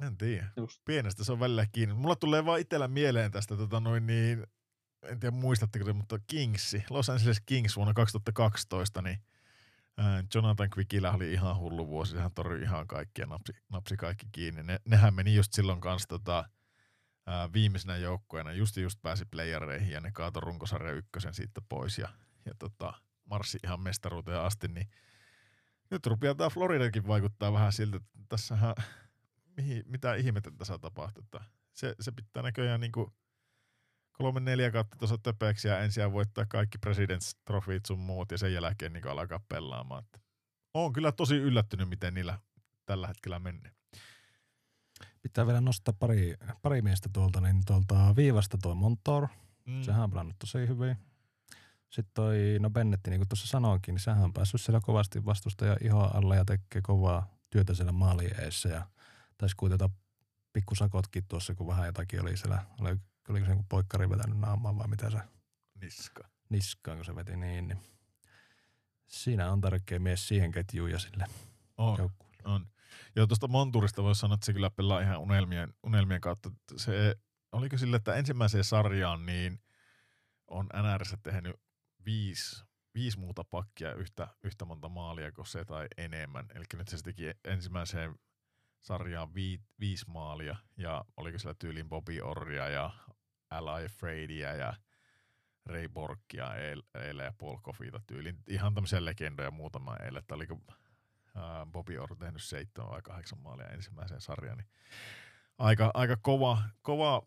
En 0.00 0.16
tiedä. 0.16 0.48
Just. 0.56 0.82
Pienestä 0.84 1.24
se 1.24 1.32
on 1.32 1.40
välillä 1.40 1.66
kiinni. 1.72 1.94
Mulla 1.94 2.16
tulee 2.16 2.44
vaan 2.44 2.60
itsellä 2.60 2.88
mieleen 2.88 3.30
tästä 3.30 3.56
tota 3.56 3.80
noin 3.80 4.06
niin, 4.06 4.46
en 5.02 5.20
tiedä 5.20 5.36
muistatteko 5.36 5.84
te, 5.84 5.92
mutta 5.92 6.18
Kingsi, 6.26 6.84
Los 6.90 7.10
Angeles 7.10 7.42
Kings 7.46 7.76
vuonna 7.76 7.94
2012, 7.94 9.02
niin 9.02 9.18
Jonathan 10.34 10.68
Quickillä 10.76 11.12
oli 11.12 11.32
ihan 11.32 11.56
hullu 11.56 11.88
vuosi, 11.88 12.16
hän 12.16 12.30
torjui 12.34 12.62
ihan 12.62 12.86
kaikkia, 12.86 13.26
napsi, 13.26 13.52
napsi 13.68 13.96
kaikki 13.96 14.26
kiinni. 14.32 14.62
Ne, 14.62 14.80
nehän 14.84 15.14
meni 15.14 15.34
just 15.34 15.52
silloin 15.52 15.80
kanssa 15.80 16.08
tota, 16.08 16.44
ää, 17.26 17.52
viimeisenä 17.52 17.96
joukkueena, 17.96 18.52
just 18.52 18.76
just 18.76 19.02
pääsi 19.02 19.24
playereihin 19.24 19.90
ja 19.90 20.00
ne 20.00 20.12
kaatoi 20.12 20.40
runkosarja 20.40 20.92
ykkösen 20.92 21.34
siitä 21.34 21.60
pois 21.68 21.98
ja, 21.98 22.08
ja 22.44 22.52
tota, 22.58 22.92
marssi 23.24 23.58
ihan 23.64 23.80
mestaruuteen 23.80 24.40
asti, 24.40 24.68
niin 24.68 24.90
nyt 25.90 26.06
rupeaa 26.06 26.34
tämä 26.34 26.50
Floridakin 26.50 27.06
vaikuttaa 27.06 27.52
vähän 27.52 27.72
siltä, 27.72 27.96
että 27.96 28.10
tässähän, 28.28 28.74
mihin, 29.56 29.82
mitä 29.86 30.14
ihmettä 30.14 30.50
tässä 30.58 30.78
tapahtuu. 30.78 31.24
Se, 31.72 31.94
se 32.00 32.12
pitää 32.12 32.42
näköjään 32.42 32.80
niin 32.80 32.92
kuin 32.92 33.10
kolme 34.12 34.40
neljä 34.40 34.70
kautta 34.70 34.96
tuossa 34.96 35.18
töpeäksi 35.18 35.68
ja 35.68 35.80
ensin 35.80 36.12
voittaa 36.12 36.46
kaikki 36.48 36.78
Presidents 36.78 37.36
Trophyt 37.44 37.86
sun 37.86 37.98
muut 37.98 38.30
ja 38.30 38.38
sen 38.38 38.52
jälkeen 38.52 38.92
niin 38.92 39.08
alkaa 39.08 39.40
pelaamaan. 39.48 40.04
Että 40.04 40.18
Olen 40.74 40.92
kyllä 40.92 41.12
tosi 41.12 41.36
yllättynyt, 41.36 41.88
miten 41.88 42.14
niillä 42.14 42.38
tällä 42.86 43.06
hetkellä 43.06 43.38
menee. 43.38 43.75
Pitää 45.26 45.46
vielä 45.46 45.60
nostaa 45.60 45.94
pari, 45.98 46.34
pari 46.62 46.82
miestä 46.82 47.08
tuolta, 47.12 47.40
niin 47.40 47.62
tuolta 47.66 48.16
viivasta 48.16 48.58
toi 48.62 48.74
Montour. 48.74 49.28
Mm. 49.66 49.82
Sehän 49.82 50.02
on 50.02 50.10
pelannut 50.10 50.36
tosi 50.38 50.58
hyvin. 50.58 50.96
Sitten 51.90 52.14
toi, 52.14 52.36
no 52.60 52.70
Bennetti, 52.70 53.10
niin 53.10 53.20
kuin 53.20 53.28
tuossa 53.28 53.46
sanoinkin, 53.46 53.94
niin 53.94 54.02
sehän 54.02 54.24
on 54.24 54.32
päässyt 54.32 54.60
siellä 54.60 54.80
kovasti 54.80 55.24
vastustaja 55.24 55.76
iho 55.80 56.00
alla 56.14 56.34
ja 56.34 56.44
tekee 56.44 56.82
kovaa 56.82 57.26
työtä 57.50 57.74
siellä 57.74 57.92
maalien 57.92 58.40
eessä 58.40 58.68
ja 58.68 58.86
taisi 59.38 59.56
kuitenkin 59.56 59.88
pikkusakotkin 60.52 61.24
tuossa, 61.28 61.54
kun 61.54 61.66
vähän 61.66 61.86
jotakin 61.86 62.22
oli 62.22 62.36
siellä, 62.36 62.64
oli, 62.80 62.96
oliko 63.28 63.46
se 63.46 63.52
joku 63.52 63.66
poikkari 63.68 64.10
vetänyt 64.10 64.38
naamaan 64.38 64.78
vai 64.78 64.88
mitä 64.88 65.10
se? 65.10 65.18
Niska. 65.80 66.28
Niskaan, 66.48 66.98
kun 66.98 67.04
se 67.04 67.16
veti 67.16 67.36
niin, 67.36 67.68
niin 67.68 67.78
siinä 69.06 69.52
on 69.52 69.60
tärkeä 69.60 69.98
mies 69.98 70.28
siihen 70.28 70.52
ketjuun 70.52 70.90
ja 70.90 70.98
sille 70.98 71.26
on, 71.78 71.98
joukkueelle. 71.98 72.42
On. 72.44 72.66
Joo, 73.16 73.26
tuosta 73.26 73.48
Monturista 73.48 74.02
voisi 74.02 74.20
sanoa, 74.20 74.34
että 74.34 74.46
se 74.46 74.52
kyllä 74.52 74.70
pelaa 74.70 75.00
ihan 75.00 75.18
unelmien, 75.18 75.74
unelmien 75.82 76.20
kautta. 76.20 76.50
Se, 76.76 77.16
oliko 77.52 77.78
sille, 77.78 77.96
että 77.96 78.14
ensimmäiseen 78.14 78.64
sarjaan 78.64 79.26
niin 79.26 79.58
on 80.48 80.66
NRS 80.66 81.16
tehnyt 81.22 81.56
viisi, 82.04 82.64
viisi 82.94 83.18
muuta 83.18 83.44
pakkia 83.44 83.94
yhtä, 83.94 84.28
yhtä 84.42 84.64
monta 84.64 84.88
maalia 84.88 85.32
kuin 85.32 85.46
se 85.46 85.64
tai 85.64 85.86
enemmän. 85.96 86.46
Eli 86.54 86.64
nyt 86.74 86.88
se 86.88 86.96
teki 87.02 87.24
ensimmäiseen 87.44 88.14
sarjaan 88.80 89.34
vi, 89.34 89.60
viisi 89.80 90.10
maalia 90.10 90.56
ja 90.76 91.04
oliko 91.16 91.38
sillä 91.38 91.54
tyylin 91.54 91.88
Bobby 91.88 92.20
Orria 92.20 92.68
ja 92.68 92.90
L.I. 93.60 93.88
Fradyä 93.88 94.54
ja 94.54 94.74
Ray 95.66 95.88
Borkia 95.88 96.54
eilen 96.54 97.24
ja 97.24 97.32
Paul 97.38 97.56
Coffeeta 97.56 98.00
tyylin. 98.06 98.38
Ihan 98.48 98.74
tämmöisiä 98.74 99.04
legendoja 99.04 99.50
muutama 99.50 99.96
eilen, 99.96 100.18
että 100.18 100.34
oliko 100.34 100.58
ää, 101.36 101.66
Bobby 101.66 101.98
Orr 101.98 102.16
tehnyt 102.16 102.42
seitsemän 102.42 102.90
vai 102.90 103.02
kahdeksan 103.02 103.38
maalia 103.38 103.68
ensimmäiseen 103.68 104.20
sarjaan. 104.20 104.58
Niin 104.58 104.68
aika, 105.58 105.90
aika 105.94 106.16
kova, 106.16 106.62
kova 106.82 107.22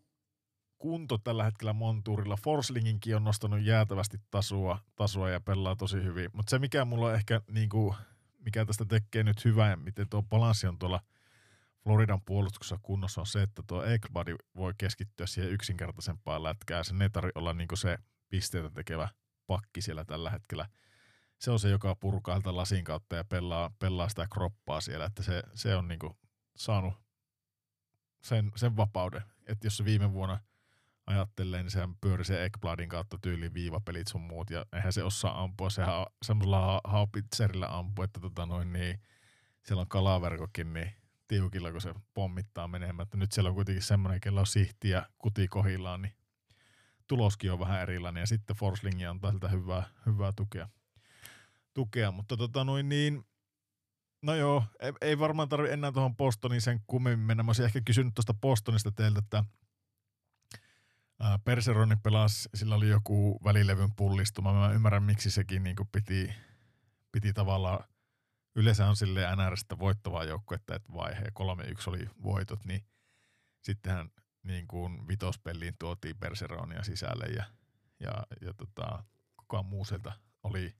kunto 0.78 1.18
tällä 1.18 1.44
hetkellä 1.44 1.72
Montuurilla. 1.72 2.36
Forslinginkin 2.36 3.16
on 3.16 3.24
nostanut 3.24 3.62
jäätävästi 3.62 4.18
tasoa, 4.30 4.78
tasoa 4.96 5.30
ja 5.30 5.40
pelaa 5.40 5.76
tosi 5.76 6.02
hyvin. 6.02 6.30
Mutta 6.32 6.50
se, 6.50 6.58
mikä 6.58 6.84
mulla 6.84 7.06
on 7.06 7.14
ehkä, 7.14 7.40
niin 7.50 7.68
kuin, 7.68 7.94
mikä 8.38 8.64
tästä 8.64 8.84
tekee 8.84 9.22
nyt 9.22 9.44
hyvää 9.44 9.76
miten 9.76 10.08
tuo 10.08 10.22
balanssi 10.22 10.66
on 10.66 10.78
tuolla 10.78 11.00
Floridan 11.82 12.20
puolustuksessa 12.20 12.78
kunnossa, 12.82 13.20
on 13.20 13.26
se, 13.26 13.42
että 13.42 13.62
tuo 13.66 13.84
Ekbadi 13.84 14.34
voi 14.56 14.74
keskittyä 14.78 15.26
siihen 15.26 15.52
yksinkertaisempaan 15.52 16.42
lätkään. 16.42 16.84
Sen 16.84 17.02
ei 17.02 17.10
tarvitse 17.10 17.38
olla 17.38 17.52
niin 17.52 17.68
se 17.74 17.98
pisteitä 18.28 18.70
tekevä 18.70 19.08
pakki 19.46 19.80
siellä 19.80 20.04
tällä 20.04 20.30
hetkellä. 20.30 20.68
Se 21.40 21.50
on 21.50 21.60
se, 21.60 21.68
joka 21.70 21.94
purkaa 21.94 22.40
lasin 22.44 22.84
kautta 22.84 23.16
ja 23.16 23.24
pelaa, 23.24 23.70
pelaa 23.78 24.08
sitä 24.08 24.26
kroppaa 24.32 24.80
siellä, 24.80 25.04
että 25.04 25.22
se, 25.22 25.42
se 25.54 25.76
on 25.76 25.88
niin 25.88 26.00
saanut 26.56 26.94
sen, 28.22 28.52
sen 28.56 28.76
vapauden. 28.76 29.22
Että 29.46 29.66
jos 29.66 29.76
se 29.76 29.84
viime 29.84 30.12
vuonna– 30.12 30.40
ajattelee, 31.10 31.62
niin 31.62 31.70
sehän 31.70 31.94
pyöri 32.00 32.24
se 32.24 32.44
Ekbladin 32.44 32.88
kautta 32.88 33.18
tyyliin 33.22 33.54
viivapelit 33.54 34.08
sun 34.08 34.20
muut, 34.20 34.50
ja 34.50 34.66
eihän 34.72 34.92
se 34.92 35.02
osaa 35.02 35.42
ampua, 35.42 35.70
sehän 35.70 36.06
semmoisella 36.22 36.80
haupitzerillä 36.84 37.78
ampua, 37.78 38.04
että 38.04 38.20
tota 38.20 38.46
noin 38.46 38.72
niin, 38.72 39.00
siellä 39.66 39.80
on 39.80 39.88
kalaverkokin 39.88 40.72
niin 40.72 40.92
tiukilla, 41.28 41.72
kun 41.72 41.80
se 41.80 41.94
pommittaa 42.14 42.68
menemään, 42.68 43.04
että 43.04 43.16
nyt 43.16 43.32
siellä 43.32 43.48
on 43.48 43.54
kuitenkin 43.54 43.82
semmoinen, 43.82 44.20
kello 44.20 44.40
on 44.40 44.46
sihti 44.46 44.88
ja 44.88 45.06
kuti 45.18 45.48
kohillaan, 45.48 46.02
niin 46.02 46.14
tuloskin 47.06 47.52
on 47.52 47.60
vähän 47.60 47.82
erilainen, 47.82 48.20
ja 48.20 48.26
sitten 48.26 48.56
Forslingi 48.56 49.06
on 49.06 49.20
tältä 49.20 49.48
hyvää, 49.48 49.82
hyvää 50.06 50.32
tukea. 50.36 50.68
Tukea. 51.74 52.10
Mutta 52.10 52.36
tota 52.36 52.64
noin 52.64 52.88
niin, 52.88 53.24
No 54.22 54.34
joo, 54.34 54.64
ei, 54.80 54.92
ei 55.00 55.18
varmaan 55.18 55.48
tarvi 55.48 55.70
enää 55.70 55.92
tuohon 55.92 56.16
Postoniin 56.16 56.60
sen 56.60 56.80
kummemmin 56.86 57.26
mennä. 57.26 57.42
Mä 57.42 57.48
olisin 57.48 57.64
ehkä 57.64 57.80
kysynyt 57.84 58.14
tuosta 58.14 58.34
Postonista 58.34 58.92
teiltä, 58.92 59.18
että 59.18 59.44
Perseroni 61.44 61.96
pelasi, 61.96 62.48
sillä 62.54 62.74
oli 62.74 62.88
joku 62.88 63.40
välilevyn 63.44 63.94
pullistuma. 63.96 64.52
Mä 64.52 64.72
ymmärrän, 64.72 65.02
miksi 65.02 65.30
sekin 65.30 65.62
niin 65.62 65.76
piti, 65.92 66.34
piti 67.12 67.32
tavallaan, 67.32 67.84
yleensä 68.56 68.88
on 68.88 68.96
sille 68.96 69.36
NRstä 69.36 69.78
voittavaa 69.78 70.24
joukkuetta, 70.24 70.74
että 70.74 70.92
vaihe 70.92 71.22
3-1 71.22 71.22
oli 71.86 72.06
voitot, 72.22 72.64
niin 72.64 72.84
sittenhän 73.62 74.10
niin 74.42 74.68
kuin 74.68 75.08
vitospeliin 75.08 75.74
tuotiin 75.78 76.16
Perseronia 76.18 76.82
sisälle 76.82 77.24
ja, 77.24 77.44
ja, 78.00 78.26
ja 78.40 78.54
tota, 78.54 79.04
kukaan 79.36 79.66
muu 79.66 79.84
sieltä 79.84 80.12
oli 80.42 80.74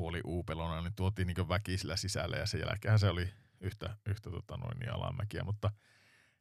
puoli 0.00 0.20
uupelona, 0.24 0.80
niin 0.80 0.94
tuotiin 0.94 1.26
niin 1.26 1.48
väkisillä 1.48 1.96
sisälle 1.96 2.36
ja 2.36 2.46
sen 2.46 2.60
jälkeen 2.60 2.98
se 2.98 3.08
oli 3.08 3.30
yhtä, 3.60 3.96
yhtä 4.06 4.30
tota 4.30 4.56
noin, 4.56 4.78
niin 4.78 4.92
alamäkiä, 4.92 5.44
mutta 5.44 5.70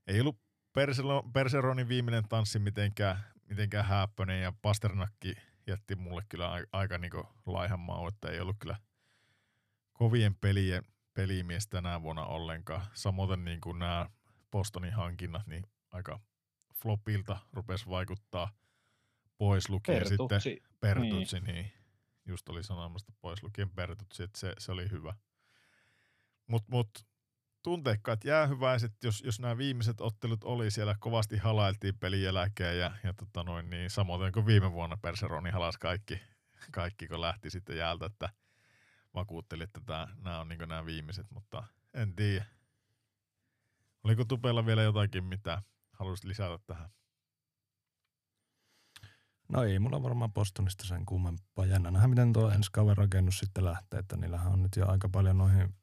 ei 0.07 0.21
ollut 0.21 0.41
Perseronin 1.33 1.87
viimeinen 1.87 2.23
tanssi 2.29 2.59
mitenkään, 2.59 3.23
mitenkään 3.49 3.85
häppöinen 3.85 4.41
ja 4.41 4.53
Pasternakki 4.61 5.35
jätti 5.67 5.95
mulle 5.95 6.23
kyllä 6.29 6.51
aika, 6.51 6.67
aika 6.71 6.97
niin 6.97 7.11
laihan 7.45 7.79
mau, 7.79 8.07
että 8.07 8.29
ei 8.29 8.39
ollut 8.39 8.55
kyllä 8.59 8.77
kovien 9.93 10.35
pelien 10.35 10.83
pelimies 11.13 11.67
tänä 11.67 12.01
vuonna 12.01 12.25
ollenkaan. 12.25 12.81
Samoin 12.93 13.45
niin 13.45 13.61
kuin 13.61 13.79
nämä 13.79 14.09
Bostonin 14.51 14.93
hankinnat, 14.93 15.47
niin 15.47 15.63
aika 15.91 16.19
flopilta 16.73 17.39
rupesi 17.53 17.89
vaikuttaa 17.89 18.51
pois 19.37 19.69
lukien 19.69 19.97
Pertutsi. 19.97 20.39
sitten 20.39 20.71
Pertutsi, 20.79 21.39
niin. 21.39 21.55
niin. 21.55 21.78
Just 22.29 22.49
oli 22.49 22.63
sanomasta 22.63 23.13
pois 23.21 23.43
lukien 23.43 23.69
Pertutsi, 23.69 24.23
että 24.23 24.39
se, 24.39 24.53
se 24.57 24.71
oli 24.71 24.89
hyvä. 24.91 25.13
Mutta 26.47 26.71
mut, 26.71 26.89
tunteikkaat 27.63 28.23
jäähyväiset, 28.23 29.03
jos, 29.03 29.21
jos 29.25 29.39
nämä 29.39 29.57
viimeiset 29.57 30.01
ottelut 30.01 30.43
oli 30.43 30.71
siellä, 30.71 30.95
kovasti 30.99 31.37
halailtiin 31.37 31.97
pelin 31.99 32.23
jälkeen 32.23 32.79
ja, 32.79 32.91
ja 33.03 33.13
tota 33.13 33.43
noin, 33.43 33.69
niin 33.69 33.89
samoin 33.89 34.33
kuin 34.33 34.45
viime 34.45 34.71
vuonna 34.71 34.97
Perseroni 34.97 35.49
halas 35.49 35.77
kaikki, 35.77 36.21
kaikki, 36.71 37.07
kun 37.07 37.21
lähti 37.21 37.49
sitten 37.49 37.77
jäältä, 37.77 38.05
että 38.05 38.29
vakuutteli, 39.13 39.63
että 39.63 39.81
tämä, 39.85 40.07
nämä 40.23 40.39
on 40.39 40.49
niin 40.49 40.59
nämä 40.59 40.85
viimeiset, 40.85 41.31
mutta 41.31 41.63
en 41.93 42.15
tiedä. 42.15 42.45
Oliko 44.03 44.25
Tupella 44.25 44.65
vielä 44.65 44.81
jotakin, 44.83 45.23
mitä 45.23 45.61
haluaisit 45.91 46.25
lisätä 46.25 46.59
tähän? 46.67 46.89
No 49.49 49.63
ei 49.63 49.79
mulla 49.79 50.03
varmaan 50.03 50.33
Postonista 50.33 50.87
sen 50.87 51.05
kummempaa. 51.05 51.65
Jännä 51.65 51.91
nähdä, 51.91 52.07
miten 52.07 52.33
tuo 52.33 52.51
ensi 52.51 52.69
kauden 52.71 52.97
rakennus 52.97 53.39
sitten 53.39 53.65
lähtee, 53.65 53.99
että 53.99 54.17
niillähän 54.17 54.53
on 54.53 54.63
nyt 54.63 54.75
jo 54.75 54.87
aika 54.87 55.09
paljon 55.09 55.37
noihin 55.37 55.75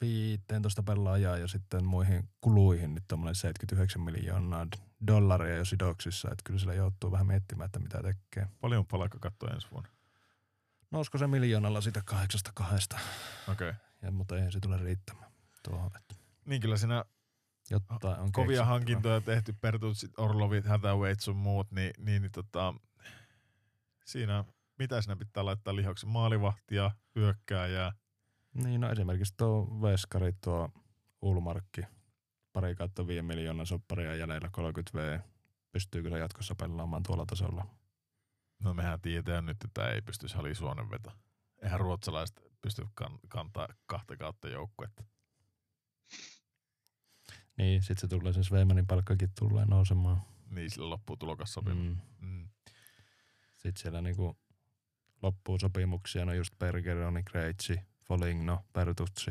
15 0.00 0.82
pelaajaa 0.82 1.36
ja 1.36 1.48
sitten 1.48 1.84
muihin 1.84 2.28
kuluihin 2.40 2.94
nyt 2.94 3.04
tuommoinen 3.08 3.34
79 3.34 4.02
miljoonaa 4.02 4.66
dollaria 5.06 5.56
jo 5.56 5.64
sidoksissa, 5.64 6.28
että 6.30 6.42
kyllä 6.44 6.60
sillä 6.60 6.74
joutuu 6.74 7.12
vähän 7.12 7.26
miettimään, 7.26 7.66
että 7.66 7.78
mitä 7.78 8.02
tekee. 8.02 8.48
Paljon 8.60 8.86
palkka 8.86 9.18
katsoa 9.18 9.50
ensi 9.50 9.68
vuonna? 9.70 9.88
Nousko 10.90 11.18
se 11.18 11.26
miljoonalla 11.26 11.80
siitä 11.80 12.02
kahdeksasta 12.04 12.50
kahdesta, 12.54 12.98
Okei. 13.48 13.68
Okay. 13.68 13.80
ja, 14.02 14.10
mutta 14.10 14.36
eihän 14.36 14.52
se 14.52 14.60
tule 14.60 14.78
riittämään 14.78 15.30
tuohon, 15.62 15.90
että 15.96 16.14
Niin 16.44 16.60
kyllä 16.60 16.76
siinä 16.76 17.04
jotain 17.70 18.20
on 18.20 18.32
kovia 18.32 18.46
keksittävä. 18.46 18.64
hankintoja 18.66 19.20
tehty, 19.20 19.54
Pertutsit, 19.60 20.18
Orlovit, 20.18 20.64
Hathawayt 20.66 21.20
sun 21.20 21.36
muut, 21.36 21.70
niin, 21.70 21.90
niin, 21.98 22.22
niin 22.22 22.32
tota, 22.32 22.74
siinä, 24.04 24.44
mitä 24.78 25.02
siinä 25.02 25.16
pitää 25.16 25.44
laittaa 25.44 25.76
lihaksi? 25.76 26.06
Maalivahtia, 26.06 26.90
hyökkääjää. 27.14 27.92
Niin, 28.54 28.80
no 28.80 28.90
esimerkiksi 28.90 29.34
tuo 29.36 29.78
Veskari, 29.82 30.32
tuo 30.44 30.68
Ulmarkki, 31.22 31.80
pari 32.52 32.74
kautta 32.74 33.06
5 33.06 33.22
miljoonaa 33.22 33.64
sopparia 33.66 34.14
jäljellä 34.16 34.48
30 34.52 34.98
V. 34.98 35.20
Pystyykö 35.72 36.10
se 36.10 36.18
jatkossa 36.18 36.54
pelaamaan 36.54 37.02
tuolla 37.02 37.26
tasolla? 37.26 37.66
No 38.64 38.74
mehän 38.74 39.00
tiedetään 39.00 39.46
nyt, 39.46 39.56
että 39.64 39.88
ei 39.88 40.02
pystyisi 40.02 40.36
Hali 40.36 40.54
Suonen 40.54 40.90
veto. 40.90 41.12
Eihän 41.62 41.80
ruotsalaiset 41.80 42.42
pysty 42.62 42.86
kan- 42.94 43.18
kantaa 43.28 43.68
kahta 43.86 44.16
kautta 44.16 44.48
joukkuetta. 44.48 45.04
Niin, 47.56 47.82
sit 47.82 47.98
se 47.98 48.08
tulee 48.08 48.32
sen 48.32 48.44
Sveimanin 48.44 48.86
palkkakin 48.86 49.30
tulee 49.38 49.64
nousemaan. 49.64 50.22
Niin 50.50 50.70
sillä 50.70 50.90
loppuu 50.90 51.16
tulokassopimus. 51.16 51.96
Mm. 52.20 52.28
Mm. 52.28 52.48
Sitten 53.56 53.82
siellä 53.82 54.02
niinku 54.02 54.38
loppuu 55.22 55.58
sopimuksia, 55.58 56.24
no 56.24 56.32
just 56.32 56.58
Bergeroni, 56.58 57.22
Kreitsi, 57.22 57.80
Foligno, 58.04 58.64
Pertutsi, 58.72 59.30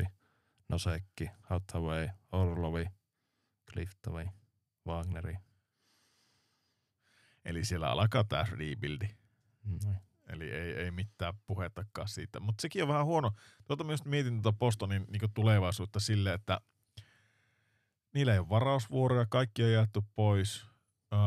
Nosekki, 0.68 1.30
Hathaway, 1.40 2.08
Orlovi, 2.32 2.86
Cliftovi, 3.72 4.24
Wagneri. 4.86 5.36
Eli 7.44 7.64
siellä 7.64 7.90
alkaa 7.90 8.24
tämä 8.24 8.44
rebuildi. 8.50 9.08
Noin. 9.84 9.96
Eli 10.28 10.50
ei, 10.50 10.72
ei 10.72 10.90
mitään 10.90 11.34
puhettakaan 11.46 12.08
siitä. 12.08 12.40
Mutta 12.40 12.62
sekin 12.62 12.82
on 12.82 12.88
vähän 12.88 13.06
huono. 13.06 13.30
Tuota 13.66 13.84
myös 13.84 14.04
mietin 14.04 14.42
tuota 14.42 14.58
Bostonin 14.58 15.06
niin 15.08 15.32
tulevaisuutta 15.34 16.00
sille, 16.00 16.32
että 16.32 16.60
niillä 18.16 18.32
ei 18.32 18.38
ole 18.38 18.48
varausvuoroja, 18.48 19.26
kaikki 19.28 19.62
on 19.62 19.72
jaettu 19.72 20.04
pois. 20.14 20.66
Öö, 21.12 21.18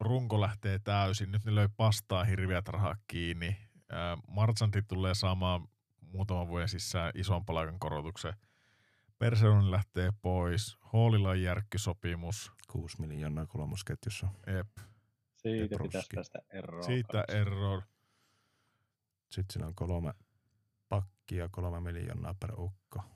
runko 0.00 0.40
lähtee 0.40 0.78
täysin. 0.78 1.32
Nyt 1.32 1.44
ne 1.44 1.54
löi 1.54 1.68
pastaa 1.76 2.24
hirviät 2.24 2.68
rahaa 2.68 2.96
kiinni. 3.06 3.56
Öö, 3.92 3.98
Marchanti 4.28 4.82
tulee 4.82 5.14
saamaan 5.14 5.68
muutaman 6.00 6.48
vuoden 6.48 6.68
sisään 6.68 7.12
ison 7.14 7.44
palkan 7.44 7.78
korotuksen. 7.78 8.34
Perseronin 9.18 9.70
lähtee 9.70 10.12
pois. 10.22 10.76
Hallilla 10.80 11.28
on 11.28 11.42
järkkysopimus. 11.42 12.52
6 12.72 13.00
miljoonaa 13.00 13.46
kolmosketjussa. 13.46 14.28
Ep. 14.46 14.68
Siitä 15.36 15.62
Petrovski. 15.62 15.88
pitäisi 15.88 16.08
päästä 16.14 16.38
eroon. 16.50 16.84
Siitä 16.84 17.24
error. 17.28 17.82
Sitten 19.30 19.52
siinä 19.52 19.66
on 19.66 19.74
kolme 19.74 20.14
pakkia, 20.88 21.48
kolme 21.48 21.80
miljoonaa 21.80 22.34
per 22.34 22.52
ukko. 22.60 23.15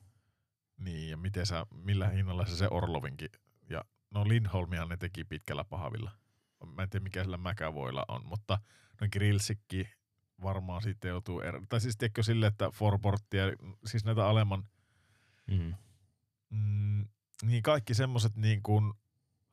Niin, 0.80 1.10
ja 1.10 1.16
miten 1.16 1.46
sä, 1.46 1.66
millä 1.70 2.08
hinnalla 2.08 2.46
sä 2.46 2.56
se 2.56 2.68
Orlovinkin, 2.70 3.30
ja 3.70 3.84
no 4.10 4.28
Lindholmihan 4.28 4.88
ne 4.88 4.96
teki 4.96 5.24
pitkällä 5.24 5.64
pahavilla. 5.64 6.10
Mä 6.66 6.82
en 6.82 6.90
tiedä 6.90 7.02
mikä 7.02 7.24
sillä 7.24 7.36
Mäkävoilla 7.36 8.04
on, 8.08 8.26
mutta 8.26 8.58
no 9.00 9.06
Grillsikki 9.12 9.88
varmaan 10.42 10.82
sitten 10.82 11.08
joutuu, 11.08 11.40
er... 11.40 11.62
tai 11.68 11.80
siis 11.80 11.96
tiedätkö 11.96 12.22
sille, 12.22 12.46
että 12.46 12.70
Forporttia, 12.70 13.44
siis 13.86 14.04
näitä 14.04 14.26
alemman, 14.26 14.64
Mm. 15.50 15.74
mm, 16.50 17.08
niin 17.42 17.62
kaikki 17.62 17.94
semmoset 17.94 18.36
niin 18.36 18.62
kuin 18.62 18.92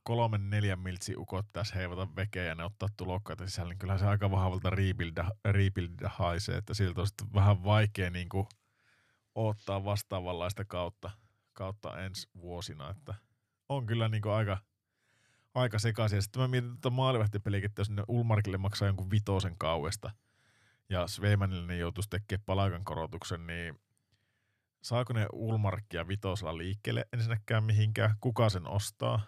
kolmen 0.03 0.49
neljän 0.49 0.80
miltsi 0.80 1.15
ukot 1.17 1.45
tässä 1.53 1.75
heivata 1.75 2.15
vekeä 2.15 2.43
ja 2.43 2.55
ne 2.55 2.63
ottaa 2.63 2.89
tulokkaita 2.97 3.47
sisällä, 3.47 3.69
niin 3.69 3.80
kyllähän 3.80 3.99
se 3.99 4.07
aika 4.07 4.32
vahvalta 4.32 4.69
rebuilda, 4.69 5.32
rebuilda 5.45 6.09
haisee, 6.13 6.57
että 6.57 6.73
siltä 6.73 7.01
on 7.01 7.07
sitten 7.07 7.34
vähän 7.34 7.63
vaikea 7.63 8.09
niin 8.09 8.30
kuin 8.30 8.47
odottaa 9.38 9.83
vastaavanlaista 9.83 10.65
kautta, 10.65 11.11
kautta 11.53 12.01
ensi 12.01 12.29
vuosina, 12.41 12.89
että 12.89 13.13
on 13.69 13.85
kyllä 13.85 14.09
niin 14.09 14.27
aika, 14.27 14.57
aika 15.53 15.79
sekaisin. 15.79 16.21
Sitten 16.21 16.41
mä 16.41 16.47
mietin 16.47 16.69
tuota 16.69 16.89
maalivahtipeliä, 16.89 17.65
että 17.65 17.79
jos 17.79 17.89
ne 17.89 18.03
Ulmarkille 18.07 18.57
maksaa 18.57 18.88
jonkun 18.88 19.11
vitosen 19.11 19.57
kauesta 19.57 20.11
ja 20.89 21.07
Sveimanille 21.07 21.67
ne 21.67 21.77
joutuisi 21.77 22.09
tekemään 22.09 22.43
palkan 22.45 22.83
korotuksen, 22.83 23.47
niin 23.47 23.79
saako 24.83 25.13
ne 25.13 25.27
Ulmarkkia 25.33 26.07
vitosella 26.07 26.57
liikkeelle 26.57 27.05
ensinnäkään 27.13 27.63
mihinkään? 27.63 28.15
Kuka 28.21 28.49
sen 28.49 28.67
ostaa? 28.67 29.21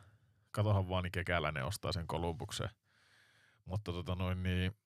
Katohan 0.51 0.89
vaan, 0.89 1.03
niin 1.03 1.11
kekäläinen 1.11 1.65
ostaa 1.65 1.91
sen 1.91 2.07
Kolumbukseen. 2.07 2.69
Mutta 3.65 3.91
tota 3.91 4.15
noin 4.15 4.43
niin, 4.43 4.77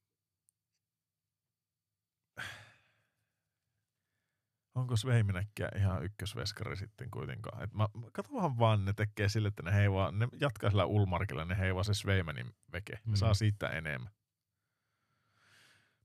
onko 4.76 4.95
Sveiminäkkiä 4.95 5.69
ihan 5.78 6.03
ykkösveskari 6.03 6.76
sitten 6.78 7.11
kuitenkaan? 7.11 7.63
Et 7.63 7.74
mä, 7.74 7.88
katsohan 8.13 8.59
vaan, 8.59 8.86
ne 8.86 8.93
tekee 8.93 9.30
sille, 9.30 9.47
että 9.47 9.63
ne 9.63 9.74
heivaa, 9.74 10.11
ne 10.11 10.28
jatkaa 10.39 10.69
sillä 10.69 10.86
Ulmarkilla, 10.86 11.45
ne 11.45 11.57
heivaa 11.57 11.84
se 11.84 11.93
Sveimanin 11.93 12.55
veke. 12.71 12.93
Ne 12.93 12.99
Mm. 13.05 13.15
saa 13.15 13.34
siitä 13.34 13.69
enemmän. 13.69 14.11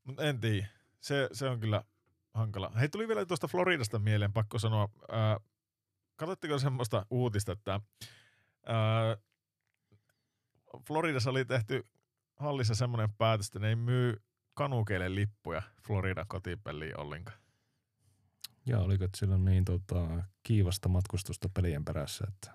Mutta 0.05 0.23
en 0.23 0.41
tiedä. 0.41 0.66
Se, 1.01 1.29
se 1.33 1.49
on 1.49 1.61
kyllä 1.61 1.85
hankala. 2.35 2.71
Hei, 2.81 2.89
tuli 2.89 3.09
vielä 3.09 3.27
tuosta 3.27 3.49
Floridasta 3.49 3.99
mieleen, 3.99 4.33
pakko 4.33 4.59
sanoa. 4.59 4.89
Ää, 5.11 5.41
katsotteko 6.16 6.59
semmoista 6.59 7.07
uutista, 7.11 7.53
että 7.53 7.81
ää, 8.66 9.16
Floridassa 10.87 11.31
oli 11.31 11.45
tehty 11.45 11.85
hallissa 12.37 12.75
semmoinen 12.75 13.12
päätös, 13.12 13.47
että 13.47 13.59
ne 13.59 13.69
ei 13.69 13.77
myy 13.77 14.23
kanukeille 14.55 15.14
lippuja 15.14 15.62
Floridan 15.87 16.27
kotipeliin 16.29 17.01
ollenkaan. 17.01 17.39
Ja 18.69 18.79
oliko 18.79 19.05
on 19.35 19.45
niin 19.45 19.64
tota, 19.64 20.25
kiivasta 20.43 20.89
matkustusta 20.89 21.49
pelien 21.49 21.85
perässä, 21.85 22.25
että? 22.29 22.51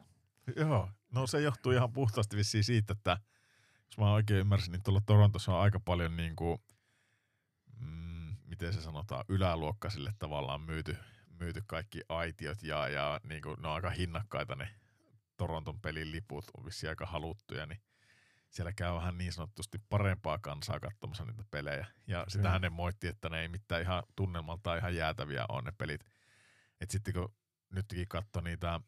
Joo, 0.55 0.89
no 1.11 1.27
se 1.27 1.41
johtuu 1.41 1.71
ihan 1.71 1.93
puhtaasti 1.93 2.37
vissiin 2.37 2.63
siitä, 2.63 2.93
että 2.93 3.17
jos 3.85 3.97
mä 3.97 4.13
oikein 4.13 4.39
ymmärsin, 4.39 4.71
niin 4.71 4.83
tuolla 4.83 5.01
Torontossa 5.05 5.53
on 5.53 5.61
aika 5.61 5.79
paljon 5.79 6.17
niin 6.17 6.35
kuin, 6.35 6.57
mm, 7.79 8.35
miten 8.45 8.73
se 8.73 8.81
sanotaan, 8.81 9.25
yläluokkaisille 9.29 10.13
tavallaan 10.19 10.61
myyty, 10.61 10.97
myyty 11.39 11.63
kaikki 11.67 12.01
aitiot 12.09 12.63
ja, 12.63 12.87
ja 12.87 13.19
niin 13.23 13.41
kuin, 13.41 13.55
ne 13.61 13.67
on 13.67 13.73
aika 13.73 13.89
hinnakkaita 13.89 14.55
ne 14.55 14.69
Toronton 15.37 15.79
pelin 15.81 16.11
liput, 16.11 16.45
on 16.57 16.65
vissiin 16.65 16.89
aika 16.89 17.05
haluttuja, 17.05 17.65
niin 17.65 17.81
siellä 18.53 18.73
käy 18.73 18.93
vähän 18.93 19.17
niin 19.17 19.33
sanotusti 19.33 19.77
parempaa 19.89 20.39
kansaa 20.39 20.79
katsomassa 20.79 21.25
niitä 21.25 21.43
pelejä. 21.51 21.87
Ja 22.07 22.25
sitähän 22.27 22.61
ne 22.61 22.69
moitti, 22.69 23.07
että 23.07 23.29
ne 23.29 23.41
ei 23.41 23.47
mitään 23.47 23.81
ihan 23.81 24.03
tunnelmalta 24.15 24.75
ihan 24.75 24.95
jäätäviä 24.95 25.45
on 25.49 25.63
ne 25.63 25.71
pelit. 25.77 26.01
Et 26.81 26.91
sitten 26.91 27.13
kun 27.13 27.35
nytkin 27.69 28.07
katsoi 28.07 28.43
niitä 28.43 28.79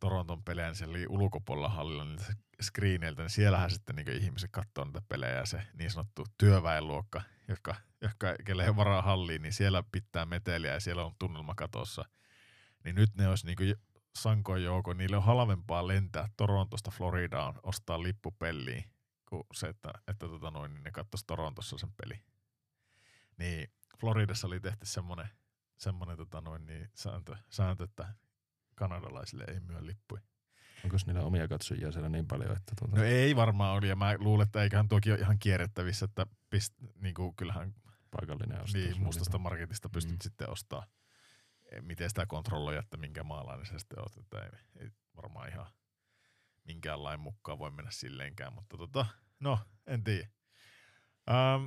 Toronton 0.00 0.44
pelejä, 0.44 0.68
niin 0.68 0.76
siellä 0.76 0.92
oli 0.92 1.06
ulkopuolella 1.08 1.68
hallilla 1.68 2.04
niitä 2.04 2.34
screeneiltä, 2.62 3.22
niin 3.22 3.30
siellähän 3.30 3.70
sitten 3.70 3.96
niin 3.96 4.22
ihmiset 4.22 4.50
katsoo 4.50 4.84
niitä 4.84 5.02
pelejä 5.08 5.34
ja 5.34 5.46
se 5.46 5.62
niin 5.74 5.90
sanottu 5.90 6.26
työväenluokka, 6.38 7.22
jotka, 7.48 7.74
jotka 8.00 8.34
kelle 8.44 8.62
ei 8.62 8.68
ole 8.68 8.76
varaa 8.76 9.02
halliin, 9.02 9.42
niin 9.42 9.52
siellä 9.52 9.82
pitää 9.92 10.26
meteliä 10.26 10.72
ja 10.72 10.80
siellä 10.80 11.04
on 11.04 11.12
tunnelma 11.18 11.54
katossa. 11.54 12.04
Niin 12.84 12.94
nyt 12.94 13.14
ne 13.14 13.28
olisi 13.28 13.46
niin 13.46 13.76
sankoin 14.18 14.64
joukko, 14.64 14.92
niille 14.94 15.16
on 15.16 15.24
halvempaa 15.24 15.86
lentää 15.86 16.28
Torontosta 16.36 16.90
Floridaan 16.90 17.54
ostaa 17.62 18.02
lippu 18.02 18.30
peliin, 18.30 18.84
kuin 19.28 19.42
se, 19.54 19.66
että, 19.66 19.90
että 20.08 20.28
tota 20.28 20.50
noin, 20.50 20.74
niin 20.74 20.84
ne 20.84 20.90
katsoisi 20.90 21.26
Torontossa 21.26 21.78
sen 21.78 21.92
peli. 22.02 22.22
Niin 23.38 23.72
Floridassa 24.00 24.46
oli 24.46 24.60
tehty 24.60 24.86
semmoinen, 24.86 25.28
semmoinen 25.76 26.16
tota 26.16 26.40
noin, 26.40 26.66
niin 26.66 26.90
sääntö, 26.94 27.36
sääntö, 27.50 27.84
että 27.84 28.14
kanadalaisille 28.74 29.44
ei 29.48 29.60
myö 29.60 29.86
lippuja. 29.86 30.22
onko 30.84 30.96
niillä 31.06 31.22
omia 31.22 31.48
katsojia 31.48 31.92
siellä 31.92 32.08
niin 32.08 32.26
paljon, 32.26 32.56
että 32.56 32.72
tuota, 32.78 32.96
No 32.96 33.02
ei 33.04 33.36
varmaan 33.36 33.76
oli, 33.76 33.88
ja 33.88 33.96
mä 33.96 34.14
luulen, 34.18 34.44
että 34.46 34.62
eiköhän 34.62 34.88
tuokin 34.88 35.12
ole 35.12 35.20
ihan 35.20 35.38
kierrettävissä, 35.38 36.04
että 36.04 36.26
pist, 36.50 36.74
niin 37.00 37.14
kuin, 37.14 37.36
kyllähän 37.36 37.74
paikallinen 38.10 38.62
ostaa. 38.62 38.80
niin, 38.80 39.02
mustasta 39.02 39.38
marketista 39.38 39.88
pystyt 39.88 40.12
Mm. 40.12 40.16
mm. 40.16 40.22
sitten 40.22 40.50
ostaa. 40.50 40.86
Miten 41.80 42.08
sitä 42.08 42.26
kontrolloi, 42.26 42.76
että 42.76 42.96
minkä 42.96 43.24
maalainen 43.24 43.66
sä 43.66 43.78
sitten 43.78 43.98
oot, 44.00 44.16
että 44.16 44.38
ei, 44.38 44.50
ei 44.80 44.90
varmaan 45.16 45.48
ihan 45.48 45.66
minkään 46.64 47.02
lain 47.02 47.20
mukaan 47.20 47.58
voi 47.58 47.70
mennä 47.70 47.90
silleenkään, 47.90 48.52
mutta 48.52 48.76
tota, 48.76 49.06
no, 49.40 49.58
en 49.86 50.04
tiedä. 50.04 50.28
Ähm, 51.30 51.66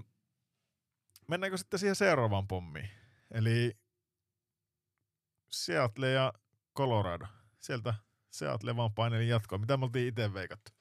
mennäänkö 1.27 1.57
sitten 1.57 1.79
siihen 1.79 1.95
seuraavaan 1.95 2.47
pommiin? 2.47 2.89
Eli 3.31 3.77
Seattle 5.49 6.11
ja 6.11 6.33
Colorado. 6.75 7.25
Sieltä 7.59 7.93
Seattle 8.29 8.75
vaan 8.75 8.93
paineli 8.93 9.27
jatkoa. 9.27 9.57
Mitä 9.57 9.77
me 9.77 9.85
oltiin 9.85 10.07
itse 10.07 10.33
veikattu? 10.33 10.71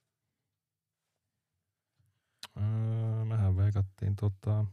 Öö, 2.56 3.24
mehän 3.24 3.56
veikattiin 3.56 4.16
tota, 4.16 4.64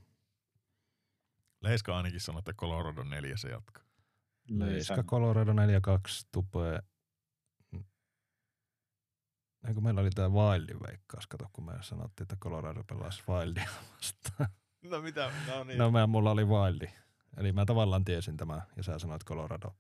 Leiska 1.62 1.98
ainakin 1.98 2.20
sanoi, 2.20 2.40
että 2.40 2.54
Colorado 2.54 3.04
neljä 3.04 3.38
se 3.38 3.50
jatkaa. 3.50 3.84
Leiska 4.50 5.04
Colorado 5.04 5.52
4-2 5.52 5.56
tupee. 6.32 6.80
Eikö 9.68 9.82
meillä 9.82 10.02
oli 10.02 10.10
tää 10.10 10.30
Wildin 10.30 10.80
veikkaus, 10.88 11.28
kato 11.28 11.50
kun 11.54 11.66
me 11.66 11.74
sanottiin, 11.82 12.26
että 12.26 12.36
Colorado 12.36 12.84
pelasi 12.84 13.24
Wildia 13.30 13.70
vastaan. 13.96 14.50
No 14.84 15.02
mitä? 15.02 15.32
No 15.48 15.64
niin. 15.64 15.78
No 15.78 15.92
mä, 15.92 16.08
mulla 16.08 16.32
oli 16.32 16.46
Wildi. 16.46 16.88
Eli 17.38 17.52
mä 17.52 17.66
tavallaan 17.66 18.06
tiesin 18.06 18.38
tämä, 18.38 18.62
ja 18.78 18.84
sä 18.84 19.00
sanoit 19.00 19.26
Colorado 19.26 19.76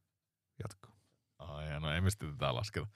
jatko. 0.63 0.89
Ai, 1.37 1.79
no 1.79 1.93
ei 1.93 2.01
me 2.01 2.09
sitten 2.09 2.31
tätä 2.31 2.55
lasketa. 2.55 2.87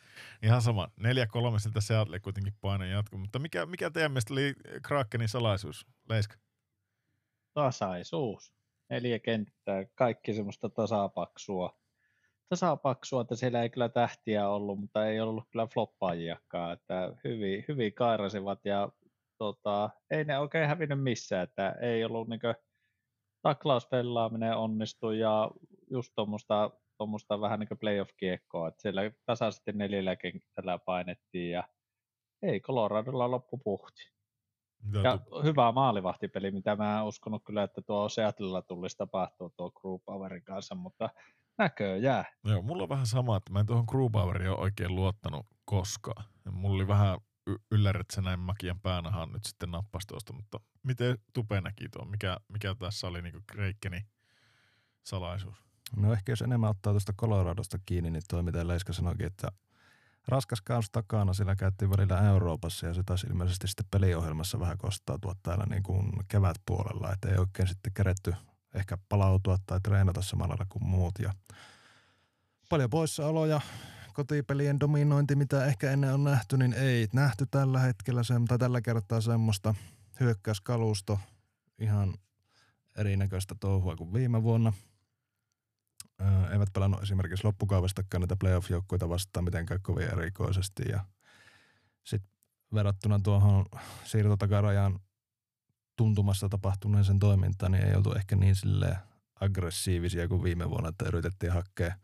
Ihan 0.44 0.62
sama. 0.62 0.88
4-3 1.00 1.60
siltä 1.60 1.82
Seattle 1.82 2.20
kuitenkin 2.20 2.54
painoi 2.62 2.92
jatko. 2.92 3.18
Mutta 3.18 3.40
mikä, 3.40 3.66
mikä 3.66 3.90
teidän 3.90 4.12
mielestä 4.12 4.34
oli 4.34 4.54
Krakenin 4.84 5.30
salaisuus, 5.30 5.88
Leiska? 6.10 6.36
Tasaisuus. 7.54 8.57
Neljä 8.90 9.20
kenttää, 9.20 9.86
kaikki 9.96 10.34
semmoista 10.34 10.70
tasapaksua. 10.70 11.80
Tasapaksua, 12.50 13.22
että 13.22 13.36
siellä 13.36 13.64
ei 13.64 13.70
kyllä 13.70 13.90
tähtiä 13.90 14.50
ollut, 14.50 14.80
mutta 14.80 15.08
ei 15.08 15.20
ollut 15.20 15.44
kyllä 15.52 15.68
floppaajiakaan. 15.74 16.74
Että 16.74 17.16
hyvin, 17.24 17.66
hyvin 17.68 17.94
kairasivat 17.94 18.60
ja 18.66 18.90
tota, 19.38 19.90
ei 20.12 20.24
ne 20.24 20.40
oikein 20.40 20.68
hävinnyt 20.68 21.04
missään, 21.04 21.44
että 21.44 21.76
ei 21.82 22.06
ollut 22.06 22.28
niin 22.28 22.40
taklauspelaaminen 23.42 24.58
onnistu 24.58 25.12
ja 25.12 25.52
just 25.92 26.12
tuommoista 26.16 26.72
tuommoista 26.98 27.42
vähän 27.42 27.60
niin 27.60 27.68
kuin 27.68 27.78
playoff-kiekkoa, 27.78 28.68
että 28.68 28.82
siellä 28.82 29.02
tasaisesti 29.26 29.72
neljällä 29.72 30.16
kentällä 30.16 30.80
painettiin 30.86 31.52
ja 31.52 31.64
ei 32.42 32.60
Coloradolla 32.60 33.32
loppu 33.32 33.58
puhti. 33.58 34.17
Mitä 34.84 35.00
ja 35.00 35.18
tu- 35.18 35.44
hyvä 35.44 35.72
maalivahtipeli, 35.72 36.52
mitä 36.52 36.76
mä 36.76 37.00
en 37.00 37.06
uskonut 37.06 37.44
kyllä, 37.46 37.64
että 37.64 37.82
tuo 37.82 38.10
Seattlella 38.10 38.62
tulisi 38.62 38.98
tapahtua 38.98 39.50
tuo 39.58 40.00
Powerin 40.06 40.44
kanssa, 40.44 40.76
mutta 40.76 41.10
näköjään. 41.58 42.26
Joo, 42.44 42.62
mulla 42.62 42.84
on 42.84 42.90
vähän 42.90 43.08
sama, 43.08 43.38
että 43.38 43.54
mä 43.54 43.60
en 43.60 43.66
tuohon 43.66 44.12
Powerin 44.12 44.50
ole 44.50 44.58
oikein 44.58 44.96
luottanut 44.96 45.46
koskaan. 45.66 46.26
Ja 46.46 46.52
mulla 46.52 46.76
oli 46.76 46.88
vähän 46.88 47.18
y- 47.48 47.56
ylläri, 47.72 48.00
että 48.02 48.16
se 48.16 48.22
näin 48.22 48.40
makian 48.40 48.80
päänahan 48.80 49.32
nyt 49.32 49.46
sitten 49.46 49.72
nappasi 49.72 50.08
tuosta, 50.08 50.34
mutta 50.34 50.60
miten 50.84 51.18
Tupe 51.34 51.62
näki 51.62 51.90
tuon? 51.90 52.10
Mikä, 52.10 52.38
mikä 52.54 52.76
tässä 52.80 53.08
oli 53.08 53.22
niinku 53.22 53.40
Kreikkeni 53.52 54.02
salaisuus? 55.04 55.56
No 55.96 56.14
ehkä 56.14 56.32
jos 56.32 56.42
enemmän 56.42 56.70
ottaa 56.70 56.94
tuosta 56.94 57.14
Coloradosta 57.14 57.78
kiinni, 57.86 58.12
niin 58.12 58.24
tuo 58.30 58.42
mitä 58.44 58.68
Leiska 58.68 58.94
sanoikin, 58.94 59.28
että 59.28 59.48
raskas 60.28 60.62
kaus 60.62 60.90
takana, 60.92 61.34
sillä 61.34 61.56
käytiin 61.56 61.90
välillä 61.90 62.22
Euroopassa 62.22 62.88
ja 62.88 62.94
se 62.94 63.04
taisi 63.06 63.28
ilmeisesti 63.28 63.68
sitten 63.68 63.86
peliohjelmassa 63.92 64.60
vähän 64.60 64.78
kostautua 64.78 65.36
täällä 65.44 65.66
niin 65.70 65.84
kuin 65.84 66.12
kevätpuolella, 66.28 67.14
että 67.14 67.30
ei 67.30 67.38
oikein 67.38 67.68
sitten 67.68 67.94
keretty 67.94 68.34
ehkä 68.74 68.98
palautua 69.10 69.58
tai 69.66 69.80
treenata 69.84 70.22
samalla 70.22 70.66
kuin 70.70 70.84
muut. 70.84 71.14
Ja 71.20 71.34
paljon 72.70 72.90
poissaoloja, 72.90 73.62
kotipelien 74.14 74.80
dominointi, 74.80 75.36
mitä 75.36 75.66
ehkä 75.66 75.92
ennen 75.92 76.14
on 76.14 76.24
nähty, 76.24 76.58
niin 76.58 76.74
ei 76.74 77.08
nähty 77.14 77.46
tällä 77.52 77.80
hetkellä 77.80 78.24
se, 78.24 78.34
tai 78.48 78.58
tällä 78.58 78.82
kertaa 78.82 79.22
semmoista 79.22 79.76
hyökkäyskalusto 80.20 81.20
ihan 81.80 82.14
erinäköistä 82.98 83.56
touhua 83.60 83.96
kuin 83.96 84.14
viime 84.14 84.44
vuonna– 84.44 84.74
eivät 86.52 86.70
pelannut 86.74 87.04
esimerkiksi 87.04 87.44
loppukaavestakaan 87.44 88.22
näitä 88.22 88.36
playoff-joukkueita 88.36 89.10
vastaan 89.10 89.44
mitenkään 89.44 89.80
kovin 89.84 90.08
erikoisesti. 90.08 90.84
Ja 90.90 91.06
sitten 92.06 92.32
verrattuna 92.74 93.20
tuohon 93.20 93.66
siirtotakarajan 94.04 95.00
tuntumassa 95.98 96.50
tapahtuneeseen 96.50 97.20
toimintaan, 97.20 97.72
niin 97.72 97.86
ei 97.86 97.96
oltu 97.96 98.14
ehkä 98.14 98.36
niin 98.36 98.56
sille 98.56 98.98
aggressiivisia 99.42 100.28
kuin 100.28 100.44
viime 100.44 100.70
vuonna, 100.70 100.90
että 100.90 101.06
yritettiin 101.08 101.54
hakea 101.54 101.96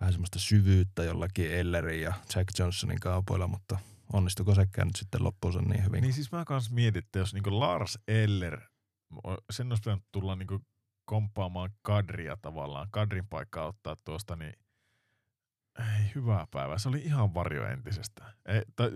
vähän 0.00 0.12
semmoista 0.12 0.38
syvyyttä 0.38 1.04
jollakin 1.04 1.52
Ellerin 1.52 2.02
ja 2.02 2.12
Jack 2.36 2.48
Johnsonin 2.58 3.00
kaupoilla, 3.00 3.46
mutta 3.48 3.78
onnistuiko 4.12 4.54
sekään 4.54 4.88
nyt 4.88 4.96
sitten 4.96 5.24
loppuunsa 5.24 5.60
niin 5.60 5.84
hyvin? 5.84 6.02
Niin 6.02 6.12
siis 6.12 6.32
mä 6.32 6.44
kanssa 6.44 6.74
mietin, 6.74 7.04
että 7.04 7.18
jos 7.18 7.34
niinku 7.34 7.60
Lars 7.60 7.98
Eller, 8.08 8.60
sen 9.50 9.72
olisi 9.72 9.80
pitänyt 9.80 10.04
tulla 10.12 10.36
niinku 10.36 10.60
komppaamaan 11.04 11.70
kadria 11.82 12.36
tavallaan, 12.36 12.88
kadrin 12.90 13.26
paikkaa 13.26 13.66
ottaa 13.66 13.96
tuosta, 14.04 14.36
niin 14.36 14.52
ei 15.78 16.12
hyvää 16.14 16.46
päivää. 16.50 16.78
Se 16.78 16.88
oli 16.88 16.98
ihan 16.98 17.34
varjo 17.34 17.66
entisestä. 17.66 18.34
Ei, 18.46 18.62
tai, 18.76 18.90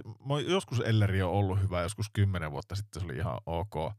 joskus 0.46 0.80
Elleri 0.80 1.22
on 1.22 1.30
ollut 1.30 1.60
hyvä, 1.60 1.82
joskus 1.82 2.10
kymmenen 2.12 2.50
vuotta 2.50 2.74
sitten 2.74 3.00
se 3.00 3.06
oli 3.06 3.16
ihan 3.16 3.40
ok. 3.46 3.76
Uh, 3.76 3.94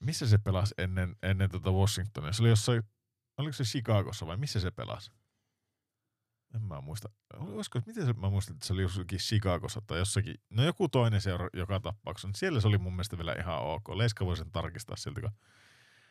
missä 0.00 0.28
se 0.28 0.38
pelasi 0.38 0.74
ennen, 0.78 1.16
ennen 1.22 1.50
tuota 1.50 1.70
Washingtonia? 1.70 2.32
Se 2.32 2.42
oli 2.42 2.48
jossain, 2.48 2.82
oliko 3.36 3.52
se 3.52 3.64
Chicagossa 3.64 4.26
vai 4.26 4.36
missä 4.36 4.60
se 4.60 4.70
pelasi? 4.70 5.12
En 6.54 6.62
mä 6.62 6.80
muista. 6.80 7.08
Olisiko, 7.34 7.80
miten 7.86 8.06
se, 8.06 8.12
mä 8.12 8.30
muistan, 8.30 8.54
että 8.54 8.66
se 8.66 8.72
oli 8.72 8.82
jossakin 8.82 9.18
Chicagossa 9.18 9.82
tai 9.86 9.98
jossakin, 9.98 10.34
no 10.50 10.64
joku 10.64 10.88
toinen 10.88 11.20
seura 11.20 11.48
joka 11.52 11.80
tapauksessa. 11.80 12.28
Siellä 12.34 12.60
se 12.60 12.68
oli 12.68 12.78
mun 12.78 12.92
mielestä 12.92 13.18
vielä 13.18 13.32
ihan 13.32 13.58
ok. 13.58 13.88
Leiska 13.88 14.26
voi 14.26 14.36
sen 14.36 14.52
tarkistaa 14.52 14.96
siltä, 14.96 15.20
kun 15.20 15.30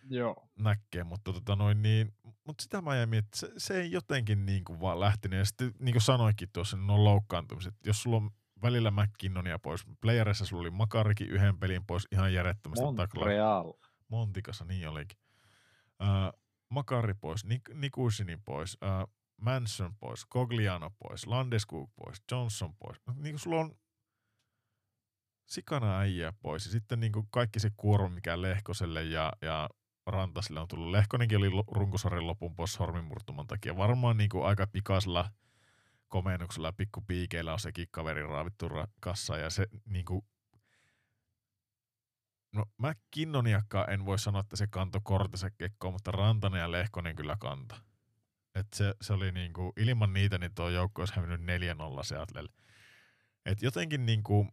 Joo. 0.09 0.49
näkee, 0.59 1.03
mutta 1.03 1.33
tota 1.33 1.55
noin 1.55 1.81
niin, 1.81 2.13
mutta 2.43 2.63
sitä 2.63 2.81
mä 2.81 2.95
jäin 2.95 3.13
että 3.13 3.37
se, 3.37 3.51
se, 3.57 3.81
ei 3.81 3.91
jotenkin 3.91 4.45
niin 4.45 4.63
kuin 4.63 4.79
vaan 4.79 4.99
lähtenyt. 4.99 5.39
Ja 5.39 5.45
sitten 5.45 5.71
niin 5.79 5.93
kuin 5.93 6.01
sanoikin 6.01 6.49
tuossa, 6.53 6.77
niin 6.77 6.89
on 6.89 7.03
loukkaantumiset. 7.03 7.75
Jos 7.85 8.03
sulla 8.03 8.17
on 8.17 8.31
välillä 8.61 8.91
McKinnonia 8.91 9.59
pois, 9.59 9.85
playerissa 10.01 10.45
sulla 10.45 10.61
oli 10.61 10.71
Makarikin 10.71 11.29
yhden 11.29 11.59
pelin 11.59 11.85
pois 11.85 12.07
ihan 12.11 12.33
järjettömästi. 12.33 12.85
Montreal. 12.85 13.73
Montikassa, 14.07 14.65
niin 14.65 14.89
olikin. 14.89 15.19
Uh, 16.01 16.39
Makari 16.69 17.13
pois, 17.13 17.45
Nik- 17.45 17.73
Nikusinin 17.73 18.41
pois, 18.45 18.77
uh, 18.83 19.13
Manson 19.41 19.95
pois, 19.99 20.27
Cogliano 20.33 20.91
pois, 20.99 21.27
Landeskog 21.27 21.89
pois, 21.95 22.21
Johnson 22.31 22.75
pois. 22.75 23.01
Niin 23.15 23.33
kuin 23.33 23.39
sulla 23.39 23.59
on 23.59 23.75
sikana 25.45 25.99
äijä 25.99 26.33
pois 26.41 26.65
ja 26.65 26.71
sitten 26.71 26.99
niin 26.99 27.11
kuin 27.11 27.27
kaikki 27.31 27.59
se 27.59 27.71
kuorma, 27.77 28.09
mikä 28.09 28.41
Lehkoselle 28.41 29.03
ja, 29.03 29.33
ja 29.41 29.69
Rantasille 30.07 30.59
on 30.59 30.67
tullut. 30.67 30.91
Lehkonenkin 30.91 31.37
oli 31.37 31.49
runkosarjan 31.71 32.27
lopun 32.27 32.55
pois 32.55 32.73
sormimurtuman 32.73 33.47
takia. 33.47 33.77
Varmaan 33.77 34.17
niin 34.17 34.29
kuin 34.29 34.45
aika 34.45 34.67
pikaisella 34.67 35.31
komennuksella 36.07 36.67
ja 36.67 36.73
pikkupiikeillä 36.73 37.53
on 37.53 37.59
sekin 37.59 37.87
kaveri 37.91 38.23
raavittu 38.23 38.69
kassa 38.99 39.37
ja 39.37 39.49
se 39.49 39.67
niin 39.85 40.05
kuin 40.05 40.25
No 42.55 42.65
McKinnoniakkaan 42.77 43.89
en 43.89 44.05
voi 44.05 44.19
sanoa, 44.19 44.41
että 44.41 44.55
se 44.55 44.67
kanto 44.67 44.99
kortensa 45.03 45.49
kekkoon, 45.49 45.93
mutta 45.93 46.11
Rantanen 46.11 46.59
ja 46.59 46.71
Lehkonen 46.71 47.15
kyllä 47.15 47.37
kanta. 47.39 47.75
Et 48.55 48.67
se, 48.75 48.93
se 49.01 49.13
oli 49.13 49.31
niinku, 49.31 49.73
ilman 49.77 50.13
niitä 50.13 50.37
niin 50.37 50.55
tuo 50.55 50.69
joukko 50.69 51.01
olisi 51.01 51.15
hävinnyt 51.15 51.41
4-0 51.41 51.43
Seattlelle. 52.03 52.49
Et 53.45 53.61
jotenkin 53.61 54.05
niinku, 54.05 54.47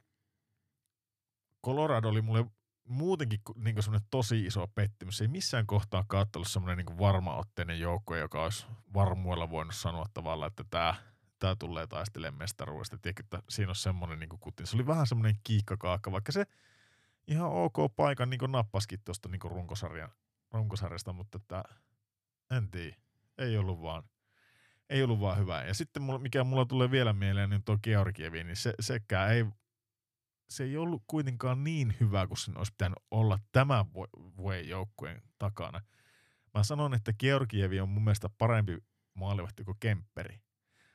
Colorado 1.65 2.09
oli 2.09 2.23
mulle 2.23 2.47
muutenkin 2.89 3.41
niin 3.57 3.83
semmoinen 3.83 4.09
tosi 4.11 4.47
iso 4.47 4.67
pettymys. 4.67 5.21
Ei 5.21 5.29
missään 5.29 5.67
kohtaa 5.67 6.05
katsella 6.09 6.47
semmoinen 6.47 6.87
niin 6.87 6.99
varmaotteinen 6.99 7.81
joukko, 7.81 8.17
joka 8.17 8.43
olisi 8.43 8.67
varmuilla 8.95 9.51
voinut 9.51 9.75
sanoa 9.75 10.07
tavallaan, 10.15 10.49
että 10.49 10.65
tämä, 10.71 10.95
tämä 11.39 11.57
tulee 11.57 11.87
taistelemaan 11.87 12.39
mestaruudesta. 12.39 12.99
Tiedätkö, 12.99 13.23
että 13.23 13.43
siinä 13.49 13.71
on 13.71 13.77
semmoinen 13.77 14.19
niin 14.19 14.41
kutin. 14.41 14.67
Se 14.67 14.77
oli 14.77 14.87
vähän 14.87 15.07
semmoinen 15.07 15.41
kiikkakaakka, 15.45 16.13
vaikka 16.13 16.33
se 16.33 16.45
ihan 17.27 17.51
ok 17.51 17.77
paikan 17.97 18.31
niin 18.31 18.41
nappaskin 18.49 19.01
tuosta 19.05 19.29
niin 19.29 19.41
runkosarjan, 19.45 20.11
runkosarjasta, 20.51 21.13
mutta 21.13 21.39
että, 21.43 21.63
en 22.51 22.71
tiedä. 22.71 22.97
Ei 23.39 23.59
ollut 23.59 23.83
vaan 23.83 24.03
ei 24.91 25.03
ollut 25.03 25.21
vaan 25.21 25.39
hyvä. 25.39 25.65
Ja 25.65 25.75
sitten 25.75 26.03
mikä 26.21 26.45
mulla 26.45 26.65
tulee 26.65 26.91
vielä 26.91 27.13
mieleen, 27.13 27.51
niin 27.51 27.63
tuo 27.65 27.79
Georgievi, 27.83 28.45
niin 28.45 28.57
se, 28.57 28.75
sekään 28.81 29.33
ei 29.33 29.45
se 30.49 30.65
ei 30.65 30.77
ollut 30.77 31.03
kuitenkaan 31.07 31.65
niin 31.65 31.97
hyvä 32.01 32.27
kuin 32.27 32.39
sen 32.39 32.59
olisi 32.59 32.73
pitänyt 32.73 32.99
olla 33.11 33.39
tämän 33.53 33.87
vuoden 34.37 34.69
joukkueen 34.69 35.23
takana. 35.39 35.81
Mä 36.55 36.63
sanon, 36.63 36.95
että 36.95 37.13
Georgievi 37.13 37.81
on 37.81 37.89
mun 37.89 38.05
mielestä 38.05 38.29
parempi 38.39 38.79
maalivahti 39.15 39.65
kuin 39.65 39.77
Kemperi. 39.81 40.41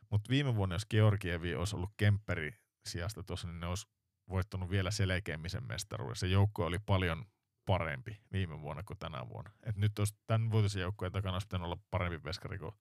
Mutta 0.10 0.30
viime 0.30 0.56
vuonna, 0.56 0.76
jos 0.76 0.86
Georgievi 0.86 1.56
olisi 1.56 1.76
ollut 1.76 1.94
Kemperi 1.98 2.56
sijasta 2.86 3.24
tuossa, 3.24 3.48
niin 3.48 3.60
ne 3.60 3.68
olisi 3.68 3.88
voittanut 4.30 4.70
vielä 4.70 4.92
selkeämmisen 4.92 5.68
mestaruuden. 5.68 6.16
Se 6.16 6.28
joukko 6.28 6.66
oli 6.66 6.80
paljon 6.80 7.26
parempi 7.66 8.22
viime 8.32 8.62
vuonna 8.62 8.84
kuin 8.84 9.00
tänä 9.00 9.30
vuonna. 9.30 9.52
Et 9.64 9.76
nyt 9.76 10.00
olisi 10.00 10.16
tämän 10.28 10.52
vuotisen 10.52 10.82
joukkueen 10.82 11.12
takana 11.12 11.36
olisi 11.36 11.48
pitänyt 11.48 11.66
olla 11.66 11.78
parempi 11.92 12.24
veskari 12.24 12.58
kuin 12.58 12.76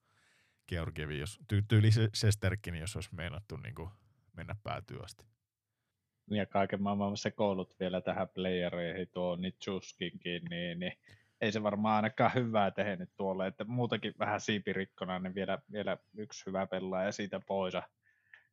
Georgievi, 0.68 1.18
jos 1.18 1.40
tyyli 1.68 1.90
Sesterkin, 2.14 2.74
jos 2.74 2.96
olisi 2.96 3.14
meinattu 3.14 3.56
niin 3.56 3.74
kuin 3.74 3.90
mennä 4.32 4.56
päätyä 4.62 5.00
asti 5.04 5.37
ja 6.30 6.46
kaiken 6.46 6.82
maailman 6.82 7.16
koulut 7.36 7.80
vielä 7.80 8.00
tähän 8.00 8.28
playereihin 8.28 9.08
tuo 9.12 9.36
Nitschuskinkin, 9.36 10.44
niin, 10.50 10.78
niin 10.80 10.92
ei 11.40 11.52
se 11.52 11.62
varmaan 11.62 11.96
ainakaan 11.96 12.34
hyvää 12.34 12.70
tehnyt 12.70 13.10
tuolle, 13.16 13.46
että 13.46 13.64
muutakin 13.64 14.14
vähän 14.18 14.40
siipirikkona, 14.40 15.18
niin 15.18 15.34
vielä, 15.34 15.58
vielä 15.72 15.98
yksi 16.16 16.46
hyvä 16.46 16.66
pelaaja 16.66 17.12
siitä 17.12 17.40
pois. 17.40 17.74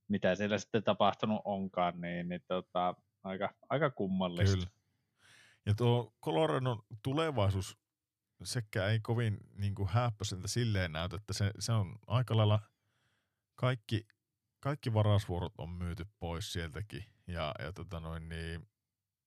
Mitä 0.07 0.35
siellä 0.35 0.57
sitten 0.57 0.83
tapahtunut 0.83 1.41
onkaan, 1.45 2.01
niin, 2.01 2.29
niin 2.29 2.41
tota, 2.47 2.95
aika, 3.23 3.53
aika 3.69 3.89
kummallista. 3.89 4.55
Kyllä. 4.55 4.69
Ja 5.65 5.73
tuo 5.73 6.13
Coloradon 6.23 6.83
tulevaisuus 7.03 7.77
sekä 8.43 8.87
ei 8.87 8.99
kovin 8.99 9.37
niin 9.53 9.75
kuin 9.75 9.89
silleen 10.45 10.91
näytä, 10.91 11.15
että 11.15 11.33
se, 11.33 11.51
se 11.59 11.71
on 11.71 11.99
aika 12.07 12.37
lailla 12.37 12.59
kaikki, 13.55 14.07
kaikki 14.59 14.93
varasvuorot 14.93 15.53
on 15.57 15.69
myyty 15.69 16.05
pois 16.19 16.53
sieltäkin. 16.53 17.14
Ja, 17.27 17.53
ja 17.59 17.73
tota 17.73 17.99
noin, 17.99 18.29
niin, 18.29 18.67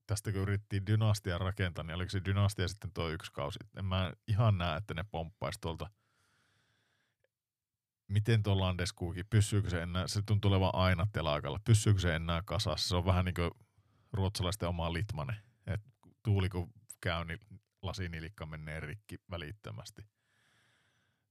tästä 0.06 0.32
kun 0.32 0.40
yritettiin 0.40 0.86
dynastia 0.86 1.38
rakentaa, 1.38 1.84
niin 1.84 1.94
oliko 1.94 2.10
se 2.10 2.24
dynastia 2.24 2.68
sitten 2.68 2.92
tuo 2.92 3.08
yksi 3.08 3.32
kausi? 3.32 3.58
En 3.76 3.84
mä 3.84 4.12
ihan 4.26 4.58
näe, 4.58 4.76
että 4.76 4.94
ne 4.94 5.04
pomppaisi 5.10 5.60
tuolta. 5.60 5.90
Miten 8.08 8.42
tuo 8.42 8.60
Landeskuukin, 8.60 9.26
pysyykö 9.30 9.70
se 9.70 9.82
enää, 9.82 10.06
se 10.06 10.22
tuntuu 10.22 10.50
olevan 10.50 10.74
aina 10.74 11.06
telakalla, 11.12 11.60
pysyykö 11.64 12.00
se 12.00 12.14
enää 12.14 12.42
kasassa? 12.42 12.88
Se 12.88 12.96
on 12.96 13.04
vähän 13.04 13.24
niin 13.24 13.34
kuin 13.34 13.50
ruotsalaisten 14.12 14.68
oma 14.68 14.92
litmane, 14.92 15.36
että 15.66 15.90
tuuli 16.22 16.48
kun 16.48 16.72
käy, 17.00 17.24
niin 17.24 17.40
lasinilikka 17.82 18.46
menee 18.46 18.80
rikki 18.80 19.16
välittömästi. 19.30 20.02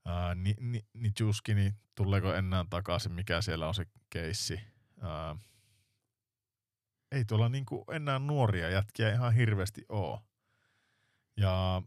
Ää, 0.05 0.35
ni, 0.35 0.55
ni, 0.59 0.85
ni 0.93 1.11
niin 1.55 1.73
tuleeko 1.95 2.33
enää 2.33 2.65
takaisin, 2.69 3.11
mikä 3.11 3.41
siellä 3.41 3.67
on 3.67 3.75
se 3.75 3.85
keissi. 4.09 4.59
Ää, 5.01 5.35
ei 7.11 7.25
tuolla 7.25 7.49
niinku 7.49 7.85
enää 7.91 8.19
nuoria 8.19 8.69
jätkiä 8.69 9.13
ihan 9.13 9.33
hirveästi 9.33 9.85
oo. 9.89 10.21
Ja 11.37 11.81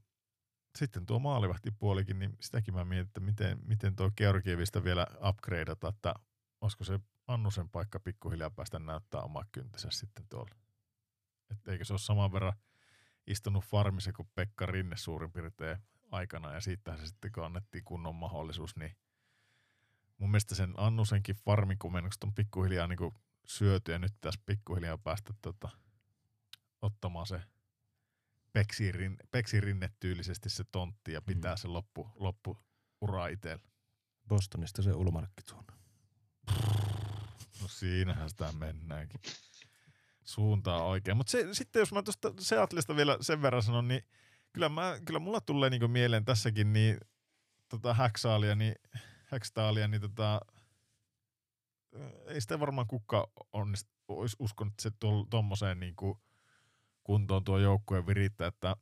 sitten 0.78 1.06
tuo 1.06 1.18
maalivahtipuolikin, 1.18 2.18
niin 2.18 2.36
sitäkin 2.40 2.74
mä 2.74 2.84
mietin, 2.84 3.06
että 3.06 3.20
miten, 3.20 3.58
miten 3.64 3.96
tuo 3.96 4.10
Georgievista 4.16 4.84
vielä 4.84 5.06
upgradeata, 5.28 5.88
että 5.88 6.14
olisiko 6.60 6.84
se 6.84 7.00
Annusen 7.26 7.68
paikka 7.68 8.00
pikkuhiljaa 8.00 8.50
päästä 8.50 8.78
näyttää 8.78 9.20
oma 9.20 9.44
kyntänsä 9.52 9.88
sitten 9.90 10.26
tuolla. 10.28 10.54
Että 11.50 11.72
eikö 11.72 11.84
se 11.84 11.92
ole 11.92 11.98
saman 11.98 12.32
verran 12.32 12.52
istunut 13.26 13.64
farmissa 13.64 14.12
kuin 14.12 14.28
Pekka 14.34 14.66
Rinne 14.66 14.96
suurin 14.96 15.32
piirtein 15.32 15.78
aikana 16.10 16.54
ja 16.54 16.60
siitä 16.60 16.96
se 16.96 17.06
sitten 17.06 17.32
kun 17.32 17.44
annettiin 17.44 17.84
kunnon 17.84 18.14
mahdollisuus, 18.14 18.76
niin 18.76 18.96
mun 20.18 20.30
mielestä 20.30 20.54
sen 20.54 20.74
Annusenkin 20.76 21.36
farmikumennukset 21.36 22.24
on 22.24 22.34
pikkuhiljaa 22.34 22.86
niin 22.86 22.98
kuin 22.98 23.14
syöty 23.46 23.92
ja 23.92 23.98
nyt 23.98 24.12
tässä 24.20 24.40
pikkuhiljaa 24.46 24.98
päästä 24.98 25.34
tota, 25.42 25.68
ottamaan 26.82 27.26
se 27.26 27.42
peksirin, 28.52 29.16
peksirinnetyylisesti 29.30 30.50
se 30.50 30.64
tontti 30.72 31.12
ja 31.12 31.22
pitää 31.22 31.54
mm. 31.54 31.58
se 31.58 31.68
loppu, 31.68 32.10
loppu 32.14 32.58
ura 33.00 33.26
itsellä. 33.26 33.64
Bostonista 34.28 34.82
se 34.82 34.92
ulmarkki 34.92 35.42
tuonne. 35.42 35.72
No 37.60 37.68
siinähän 37.68 38.30
sitä 38.30 38.52
mennäänkin. 38.52 39.20
Suuntaa 40.24 40.84
oikein. 40.84 41.16
Mutta 41.16 41.32
sitten 41.52 41.80
jos 41.80 41.92
mä 41.92 42.02
tuosta 42.02 42.32
Seatlesta 42.38 42.96
vielä 42.96 43.18
sen 43.20 43.42
verran 43.42 43.62
sanon, 43.62 43.88
niin 43.88 44.02
kyllä, 44.52 44.68
mä, 44.68 44.98
kyllä 45.04 45.18
mulla 45.18 45.40
tulee 45.40 45.70
niinku 45.70 45.88
mieleen 45.88 46.24
tässäkin 46.24 46.72
niin 46.72 46.98
tota 47.68 47.94
Häksaalia, 47.94 48.54
niin, 48.54 48.74
Häkstaalia, 49.24 49.88
niin 49.88 50.00
tota, 50.00 50.40
ei 52.26 52.40
sitä 52.40 52.60
varmaan 52.60 52.86
kukaan 52.86 53.26
onnist, 53.52 53.88
olisi 54.08 54.36
uskonut, 54.38 54.72
että 54.72 54.82
se 54.82 54.90
tuommoiseen 55.30 55.80
niin 55.80 55.96
kuin 55.96 56.18
kuntoon 57.04 57.44
tuo 57.44 57.58
joukkueen 57.58 58.06
virittää, 58.06 58.48
että 58.48 58.76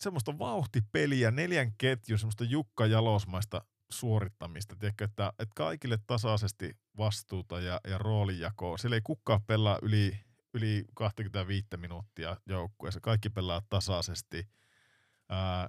semmoista 0.00 0.38
vauhtipeliä, 0.38 1.30
neljän 1.30 1.72
ketjun, 1.78 2.18
semmoista 2.18 2.44
Jukka 2.44 2.86
Jalosmaista 2.86 3.64
suorittamista, 3.90 4.76
tiedätkö, 4.76 5.04
että, 5.04 5.32
että 5.38 5.52
kaikille 5.56 5.98
tasaisesti 6.06 6.76
vastuuta 6.98 7.60
ja, 7.60 7.80
ja 7.88 7.98
roolijakoa. 7.98 8.78
Siellä 8.78 8.96
ei 8.96 9.00
kukaan 9.04 9.42
pelaa 9.42 9.78
yli, 9.82 10.20
yli 10.54 10.84
25 10.94 11.66
minuuttia 11.76 12.36
joukkueessa, 12.46 13.00
kaikki 13.00 13.30
pelaa 13.30 13.62
tasaisesti. 13.68 14.48
Ää, 15.28 15.68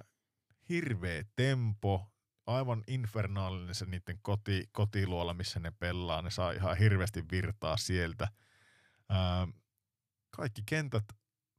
hirveä 0.68 1.24
tempo, 1.36 2.13
aivan 2.46 2.84
infernaalinen 2.86 3.74
se 3.74 3.84
niiden 3.84 4.18
koti, 4.22 4.68
kotiluola, 4.72 5.34
missä 5.34 5.60
ne 5.60 5.70
pelaa. 5.70 6.22
Ne 6.22 6.30
saa 6.30 6.52
ihan 6.52 6.76
hirveästi 6.76 7.24
virtaa 7.30 7.76
sieltä. 7.76 8.28
Ää, 9.08 9.48
kaikki 10.30 10.62
kentät 10.66 11.04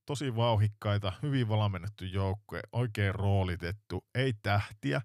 tosi 0.05 0.35
vauhikkaita, 0.35 1.13
hyvin 1.21 1.49
valmennettu 1.49 2.05
joukkue, 2.05 2.59
oikein 2.71 3.15
roolitettu, 3.15 4.05
ei 4.15 4.33
tähtiä, 4.33 5.01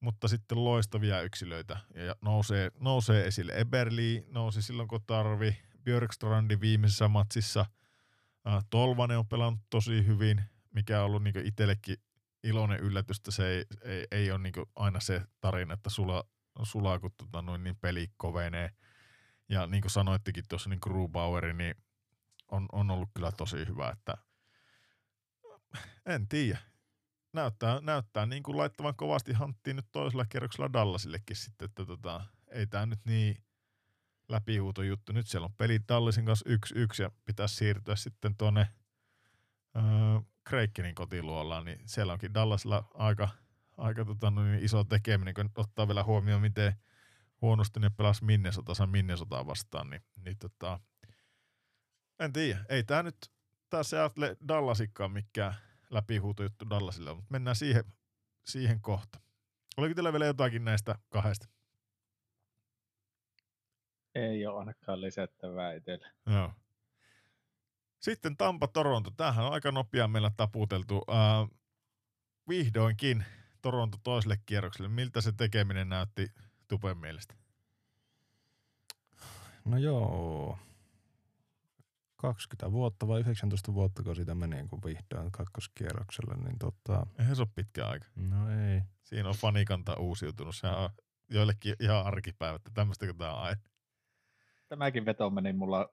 mutta 0.00 0.28
sitten 0.28 0.64
loistavia 0.64 1.22
yksilöitä 1.22 1.78
ja 1.94 2.16
nousee, 2.22 2.70
nousee 2.80 3.26
esille. 3.26 3.52
Eberli 3.52 4.24
nousi 4.28 4.62
silloin, 4.62 4.88
kun 4.88 5.00
tarvi. 5.06 5.56
Björkstrandi 5.84 6.60
viimeisessä 6.60 7.08
matsissa. 7.08 7.66
Ää, 8.44 8.60
Tolvanen 8.70 9.18
on 9.18 9.28
pelannut 9.28 9.60
tosi 9.70 10.06
hyvin, 10.06 10.42
mikä 10.74 11.00
on 11.00 11.06
ollut 11.06 11.22
niin 11.22 11.46
itsellekin 11.46 11.96
iloinen 12.42 12.80
yllätys, 12.80 13.16
että 13.16 13.30
se 13.30 13.48
ei, 13.48 13.64
ei, 13.82 14.06
ei 14.10 14.30
ole 14.30 14.38
niin 14.38 14.54
aina 14.76 15.00
se 15.00 15.22
tarina, 15.40 15.74
että 15.74 15.90
sulla, 15.90 16.24
sulaa 16.62 16.98
kun 16.98 17.10
tota, 17.16 17.42
noin 17.42 17.64
niin 17.64 17.76
peli 17.76 18.10
kovenee. 18.16 18.70
Ja 19.48 19.66
niin 19.66 19.80
kuin 19.80 19.90
sanoittekin 19.90 20.44
tuossa, 20.48 20.70
niin 20.70 20.78
Grubaueri, 20.82 21.52
niin 21.52 21.74
on, 22.50 22.66
on 22.72 22.90
ollut 22.90 23.10
kyllä 23.14 23.32
tosi 23.32 23.56
hyvä, 23.56 23.90
että 23.90 24.14
en 26.06 26.28
tiedä. 26.28 26.58
Näyttää, 27.32 27.80
näyttää 27.80 28.26
niin 28.26 28.42
kuin 28.42 28.56
laittavan 28.56 28.96
kovasti 28.96 29.32
hanttiin 29.32 29.76
nyt 29.76 29.86
toisella 29.92 30.24
kierroksella 30.24 30.72
Dallasillekin 30.72 31.36
sitten, 31.36 31.66
että 31.66 31.86
tota, 31.86 32.24
ei 32.50 32.66
tämä 32.66 32.86
nyt 32.86 33.00
niin 33.04 33.44
läpihuuto 34.28 34.82
juttu. 34.82 35.12
Nyt 35.12 35.26
siellä 35.26 35.44
on 35.44 35.54
peli 35.58 35.80
Dallasin 35.88 36.24
kanssa 36.24 36.50
1-1 36.50 37.02
ja 37.02 37.10
pitäisi 37.24 37.54
siirtyä 37.54 37.96
sitten 37.96 38.36
tuonne 38.36 38.68
öö, 39.76 39.82
Kreikkenin 40.48 40.94
kotiluollaan, 40.94 41.64
niin 41.64 41.80
siellä 41.84 42.12
onkin 42.12 42.34
Dallasilla 42.34 42.90
aika, 42.94 43.28
aika 43.76 44.04
tota, 44.04 44.30
no 44.30 44.44
niin 44.44 44.64
iso 44.64 44.84
tekeminen, 44.84 45.34
kun 45.34 45.50
ottaa 45.56 45.88
vielä 45.88 46.04
huomioon, 46.04 46.42
miten 46.42 46.74
huonosti 47.42 47.80
ne 47.80 47.90
pelasi 47.90 48.24
Minnesotassa 48.24 48.86
Minnesotaa 48.86 49.46
vastaan, 49.46 49.90
niin, 49.90 50.02
niin 50.24 50.38
tota, 50.38 50.80
en 52.18 52.32
tiedä. 52.32 52.64
Ei 52.68 52.84
tämä 52.84 53.02
nyt, 53.02 53.16
tämä 53.70 53.82
Seattle 53.82 54.36
Dallasikkaan 54.48 55.12
mikään 55.12 55.54
läpihuutojuttu 55.90 56.70
Dallasille, 56.70 57.14
mutta 57.14 57.30
mennään 57.30 57.56
siihen, 57.56 57.84
siihen 58.44 58.80
kohta. 58.80 59.20
Oliko 59.76 59.94
teillä 59.94 60.12
vielä 60.12 60.26
jotakin 60.26 60.64
näistä 60.64 60.98
kahdesta? 61.08 61.48
Ei 64.14 64.46
ole 64.46 64.58
ainakaan 64.58 65.00
lisättävää 65.00 65.72
itselle. 65.72 66.08
Joo. 66.26 66.52
Sitten 68.00 68.36
Tampa-Toronto. 68.36 69.10
Tämähän 69.10 69.44
on 69.44 69.52
aika 69.52 69.72
nopea 69.72 70.08
meillä 70.08 70.30
taputeltu. 70.36 70.96
Uh, 70.96 71.58
vihdoinkin 72.48 73.24
Toronto 73.62 73.98
toiselle 74.02 74.38
kierrokselle. 74.46 74.88
Miltä 74.88 75.20
se 75.20 75.32
tekeminen 75.32 75.88
näytti 75.88 76.26
Tupen 76.68 76.98
mielestä? 76.98 77.34
No 79.64 79.78
joo. 79.78 80.58
20 82.16 82.72
vuotta 82.72 83.08
vai 83.08 83.20
19 83.20 83.74
vuotta, 83.74 84.02
kun 84.02 84.16
siitä 84.16 84.34
meni 84.34 84.68
kun 84.68 84.80
vihdoin 84.84 85.32
kakkoskierrokselle, 85.32 86.34
niin 86.34 86.58
tota... 86.58 87.06
Eihän 87.18 87.36
se 87.36 87.42
ole 87.42 87.48
pitkä 87.54 87.86
aika. 87.86 88.06
No 88.16 88.50
ei. 88.50 88.82
Siinä 89.04 89.28
on 89.28 89.34
fanikanta 89.34 89.94
uusiutunut. 89.94 90.56
Se 90.56 90.66
on 90.66 90.90
joillekin 91.30 91.74
ihan 91.80 92.06
arkipäivät. 92.06 92.62
Tämmöistä 92.74 93.14
tämä 93.18 93.34
on 93.34 93.42
aina. 93.42 93.60
Tämäkin 94.68 95.04
veto 95.04 95.30
meni 95.30 95.52
mulla 95.52 95.88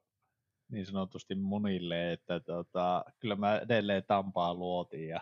niin 0.68 0.86
sanotusti 0.86 1.34
munille, 1.34 2.12
että 2.12 2.40
tota, 2.40 3.04
kyllä 3.18 3.36
mä 3.36 3.58
edelleen 3.58 4.04
Tampaa 4.06 4.54
luotiin 4.54 5.08
ja 5.08 5.20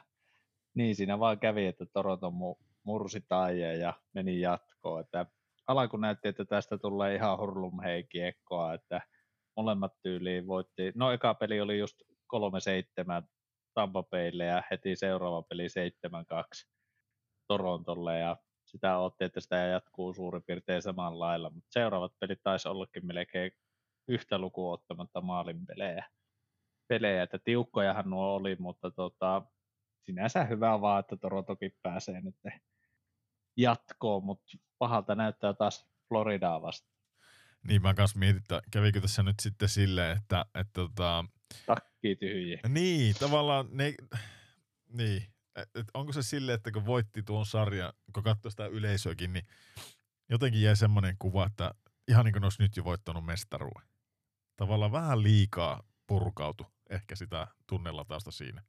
niin 0.75 0.97
siinä 0.97 1.19
vaan 1.19 1.39
kävi, 1.39 1.67
että 1.67 1.87
Toronto 1.87 2.31
mu- 2.31 2.65
mursi 2.83 3.25
taijeen 3.29 3.81
ja 3.81 3.93
meni 4.13 4.41
jatkoon. 4.41 5.01
Että 5.01 5.27
alku 5.67 5.97
näytti, 5.97 6.29
että 6.29 6.45
tästä 6.45 6.79
tulee 6.79 7.15
ihan 7.15 7.39
hurlum 7.39 7.83
hei 7.83 8.05
kiekkoa, 8.05 8.75
että 8.75 9.01
molemmat 9.57 9.93
tyyliin 10.03 10.47
voitti. 10.47 10.93
No 10.95 11.13
eka 11.13 11.35
peli 11.35 11.61
oli 11.61 11.79
just 11.79 12.03
3-7 13.23 13.27
Tampa 13.75 14.03
Baylle 14.03 14.45
ja 14.45 14.63
heti 14.71 14.97
seuraava 14.97 15.43
peli 15.43 15.67
7-2 15.67 16.69
Torontolle 17.49 18.19
ja 18.19 18.37
sitä 18.65 18.99
otti, 18.99 19.25
että 19.25 19.41
sitä 19.41 19.57
jatkuu 19.57 20.15
suurin 20.15 20.43
piirtein 20.43 20.83
samalla 20.83 21.25
lailla, 21.25 21.51
mutta 21.51 21.73
seuraavat 21.73 22.13
pelit 22.21 22.41
taisi 22.43 22.69
ollakin 22.69 23.07
melkein 23.07 23.53
yhtä 24.09 24.39
lukuun 24.39 24.75
ottamatta 24.75 25.21
maalin 25.21 25.67
pelejä. 25.67 26.05
pelejä. 26.89 27.23
Että 27.23 27.39
tiukkojahan 27.39 28.11
nuo 28.11 28.35
oli, 28.35 28.57
mutta 28.59 28.91
tota, 28.91 29.43
sinänsä 30.07 30.45
hyvä 30.45 30.81
vaan, 30.81 31.01
että 31.01 31.17
Torontokin 31.17 31.73
pääsee 31.83 32.21
nyt 32.21 32.37
jatkoon, 33.57 34.25
mutta 34.25 34.45
pahalta 34.79 35.15
näyttää 35.15 35.55
taas 35.55 35.89
Floridaa 36.09 36.63
vasta. 36.63 36.95
Niin 37.69 37.83
mä 37.83 37.95
kanssa 37.95 38.19
mietin, 38.19 38.37
että 38.37 38.63
kävikö 38.71 39.01
tässä 39.01 39.23
nyt 39.23 39.41
sitten 39.41 39.69
silleen, 39.69 40.17
että, 40.17 40.45
että 40.55 40.73
tota... 40.73 41.25
Takki 41.67 42.17
tyhjiä. 42.17 42.61
Niin, 42.69 43.15
tavallaan 43.21 43.69
ne, 43.71 43.95
niin, 44.89 45.23
et 45.57 45.87
onko 45.95 46.13
se 46.13 46.23
silleen, 46.23 46.57
että 46.57 46.73
kun 46.73 46.87
voitti 46.87 47.23
tuon 47.23 47.47
sarjan, 47.47 47.93
kun 48.15 48.23
katsoi 48.23 48.51
sitä 48.51 48.67
yleisöäkin, 48.67 49.33
niin 49.33 49.47
jotenkin 50.31 50.63
jäi 50.63 50.77
semmoinen 50.77 51.17
kuva, 51.19 51.47
että 51.47 51.71
ihan 52.09 52.25
niin 52.25 52.33
kuin 52.33 52.45
olisi 52.45 52.63
nyt 52.63 52.77
jo 52.77 52.85
voittanut 52.85 53.25
mestaruuden 53.25 53.94
tavallaan 54.57 54.93
vähän 54.93 55.23
liikaa 55.23 55.83
purkautu 56.07 56.67
ehkä 56.91 57.17
sitä 57.17 57.47
tunnelatausta 57.67 58.31
siinä. 58.31 58.63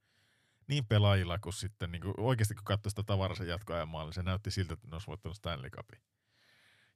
niin 0.67 0.85
pelaajilla 0.85 1.39
kuin 1.39 1.53
sitten 1.53 1.91
niin 1.91 2.01
kuin 2.01 2.13
oikeasti 2.17 2.55
kun 2.55 2.63
katsoi 2.63 2.89
sitä 2.89 3.03
tavarasen 3.03 3.47
jatkoajan 3.47 3.89
niin 3.91 4.13
se 4.13 4.23
näytti 4.23 4.51
siltä, 4.51 4.73
että 4.73 4.87
ne 4.87 4.95
olisi 4.95 5.07
voittanut 5.07 5.37
Stanley 5.37 5.69
Cupin. 5.69 6.01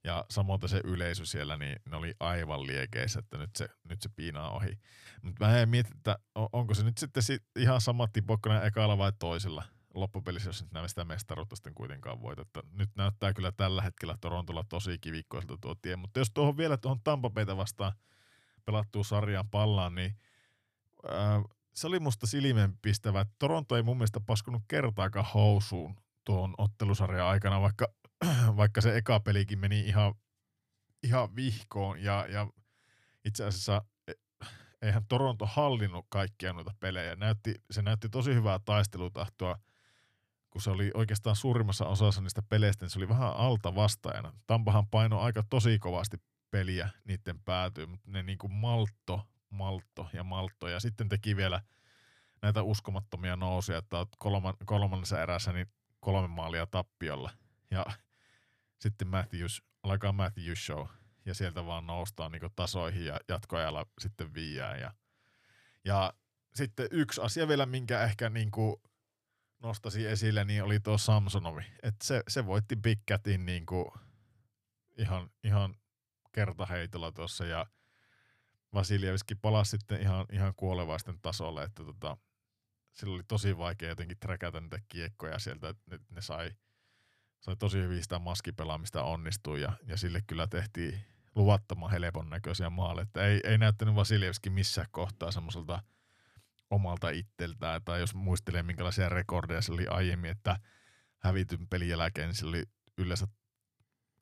Ja 0.04 0.26
samoin 0.30 0.60
se 0.66 0.82
yleisö 0.84 1.26
siellä, 1.26 1.58
niin 1.58 1.80
ne 1.90 1.96
oli 1.96 2.14
aivan 2.20 2.68
liekeissä, 2.68 3.20
että 3.20 3.38
nyt 3.38 3.56
se, 3.56 3.70
nyt 3.90 4.02
se 4.02 4.10
piinaa 4.10 4.52
ohi. 4.52 4.80
Mutta 5.22 5.46
mä 5.46 5.60
en 5.60 5.70
mieti, 5.70 5.92
että 5.98 6.20
onko 6.36 6.74
se 6.74 6.84
nyt 6.84 6.98
sitten 6.98 7.24
sit 7.24 7.44
ihan 7.56 7.82
sama 7.82 8.08
tipokkonen 8.08 8.64
ekalla 8.64 8.98
vai 8.98 9.12
toisella 9.20 9.64
loppupelissä, 9.94 10.50
jos 10.50 10.62
nyt 10.62 10.72
näin 10.72 10.90
sitä 10.90 11.06
mestaruutta 11.06 11.56
sitten 11.56 11.76
kuitenkaan 11.76 12.22
voitetta. 12.22 12.64
Nyt 12.72 12.90
näyttää 12.96 13.34
kyllä 13.34 13.52
tällä 13.52 13.82
hetkellä 13.82 14.18
Torontolla 14.22 14.64
tosi 14.70 14.98
kivikkoiselta 15.02 15.58
tuo 15.62 15.76
tie, 15.76 15.96
mutta 15.96 16.20
jos 16.20 16.32
tuohon 16.34 16.58
vielä 16.58 16.78
tuohon 16.78 17.02
Tampapeita 17.04 17.58
vastaan 17.58 17.94
pelattuu 18.70 19.04
sarjaan 19.04 19.50
pallaan, 19.50 19.96
niin 19.96 20.16
ää, 21.08 21.42
se 21.74 21.88
oli 21.88 22.00
musta 22.00 22.28
silmeenpistävä. 22.28 23.26
Toronto 23.40 23.76
ei 23.76 23.84
mun 23.84 23.98
mielestä 23.98 24.20
paskunut 24.20 24.62
kertaakaan 24.68 25.26
housuun 25.34 25.96
tuon 26.26 26.54
ottelusarjan 26.58 27.28
aikana, 27.28 27.62
vaikka, 27.62 27.88
vaikka 28.58 28.82
se 28.82 28.98
eka 28.98 29.20
pelikin 29.20 29.60
meni 29.60 29.80
ihan, 29.80 30.14
ihan 31.04 31.36
vihkoon 31.36 32.04
ja, 32.04 32.26
ja 32.30 32.48
itse 33.26 33.46
asiassa 33.46 33.82
e, 34.08 34.14
eihän 34.82 35.06
Toronto 35.10 35.46
hallinnut 35.46 36.06
kaikkia 36.10 36.54
noita 36.54 36.74
pelejä. 36.80 37.16
Näytti, 37.16 37.56
se 37.72 37.82
näytti 37.82 38.10
tosi 38.10 38.34
hyvää 38.34 38.60
taistelutahtoa, 38.66 39.60
kun 40.50 40.62
se 40.62 40.70
oli 40.70 40.92
oikeastaan 40.94 41.36
suurimmassa 41.36 41.86
osassa 41.86 42.22
niistä 42.22 42.42
peleistä, 42.42 42.86
niin 42.86 42.90
se 42.90 43.00
oli 43.00 43.10
vähän 43.10 43.34
alta 43.34 43.76
vastaajana. 43.76 44.34
Tampahan 44.48 44.88
paino 44.88 45.20
aika 45.20 45.44
tosi 45.50 45.80
kovasti 45.80 46.18
peliä 46.52 46.90
niiden 47.06 47.40
päätyy, 47.40 47.86
mutta 47.86 48.12
ne 48.12 48.24
niinku 48.24 48.48
maltto 48.48 49.28
maltto 49.50 50.10
ja 50.14 50.24
maltto. 50.24 50.68
Ja 50.68 50.80
sitten 50.80 51.10
teki 51.10 51.36
vielä 51.36 51.62
näitä 52.42 52.64
uskomattomia 52.64 53.36
nousuja, 53.36 53.78
että 53.78 54.06
kolman, 54.18 54.54
kolmannessa 54.66 55.22
erässä 55.22 55.54
niin 55.54 55.68
kolme 56.00 56.28
maalia 56.28 56.68
tappiolla. 56.68 57.32
Ja 57.72 57.86
sitten 58.80 59.08
Matthews, 59.08 59.64
alkaa 59.84 60.12
Matthews 60.12 60.66
show 60.66 60.88
ja 61.26 61.34
sieltä 61.34 61.66
vaan 61.66 61.88
noustaan 61.88 62.32
niin 62.32 62.42
tasoihin 62.56 63.06
ja 63.06 63.20
jatkoajalla 63.28 63.86
sitten 64.00 64.34
viiää. 64.34 64.78
Ja, 64.78 64.94
ja 65.86 66.14
sitten 66.56 66.88
yksi 66.92 67.22
asia 67.22 67.48
vielä, 67.48 67.66
minkä 67.66 68.04
ehkä 68.04 68.30
niin 68.30 68.52
kuin 68.52 68.76
nostasi 69.60 70.06
esille, 70.06 70.46
niin 70.46 70.64
oli 70.64 70.80
tuo 70.80 70.98
Samsonovi. 70.98 71.64
että 71.84 72.06
se, 72.06 72.24
se 72.28 72.46
voitti 72.46 72.76
Big 72.76 73.00
Catin 73.12 73.46
niin 73.46 73.66
kuin 73.66 73.92
ihan, 74.98 75.30
ihan 75.44 75.76
kertaheitolla 76.32 77.12
tuossa 77.12 77.46
ja– 77.46 77.66
Vasiljevski 78.74 79.36
palasi 79.36 79.72
sitten 79.72 80.02
ihan, 80.02 80.26
ihan 80.32 80.54
kuolevaisten 80.56 81.20
tasolle, 81.22 81.64
että 81.64 81.84
tota, 81.84 82.18
sillä 82.92 83.16
oli 83.16 83.24
tosi 83.28 83.58
vaikea 83.58 83.90
jotenkin 83.90 84.18
träkätä 84.20 84.62
niitä 84.62 84.80
kiekkoja 84.90 85.40
sieltä, 85.40 85.70
että 85.70 85.84
ne, 85.92 86.00
ne 86.10 86.22
sai, 86.22 86.52
sai 87.40 87.56
tosi 87.56 87.78
hyvin 87.78 88.04
sitä 88.04 88.20
maskipelaamista 88.20 89.04
onnistui 89.04 89.62
ja, 89.62 89.74
ja 89.88 89.98
sille 89.98 90.22
kyllä 90.28 90.48
tehtiin 90.48 91.02
luvattoman 91.36 91.92
helpon 91.92 92.30
näköisiä 92.30 92.70
maaleja, 92.70 93.04
että 93.04 93.26
ei, 93.26 93.40
ei 93.44 93.58
näyttänyt 93.58 93.96
Vasiljevski 93.96 94.50
missään 94.50 94.88
kohtaa 94.92 95.32
semmoiselta 95.32 95.84
omalta 96.70 97.10
itseltään, 97.10 97.82
tai 97.86 98.00
jos 98.00 98.16
muistelee 98.16 98.64
minkälaisia 98.64 99.10
rekordeja 99.10 99.62
se 99.62 99.72
oli 99.72 99.88
aiemmin, 99.88 100.32
että 100.32 100.60
hävityn 101.20 101.68
pelin 101.68 101.90
jälkeen 101.90 102.28
niin 102.28 102.36
sillä 102.36 102.50
oli 102.50 102.64
yleensä 102.98 103.28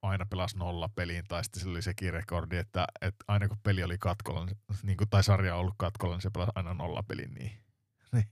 aina 0.02 0.26
pelasi 0.26 0.58
nolla 0.58 0.90
peliin, 0.96 1.24
tai 1.28 1.44
sitten 1.44 1.62
sillä 1.62 1.72
oli 1.72 1.82
sekin 1.82 2.14
rekordi, 2.14 2.58
että, 2.58 2.88
että 3.02 3.26
aina 3.28 3.48
kun 3.48 3.58
peli 3.64 3.84
oli 3.84 3.98
katkolla, 3.98 4.48
niin 4.84 4.98
kuin, 4.98 5.10
tai 5.10 5.24
sarja 5.24 5.56
on 5.56 5.62
ollut 5.62 5.74
katkolla, 5.78 6.16
niin 6.16 6.22
se 6.22 6.30
pelasi 6.30 6.52
aina 6.56 6.74
nolla 6.74 7.04
pelin, 7.04 7.34
niin, 7.34 7.52
niin 8.14 8.26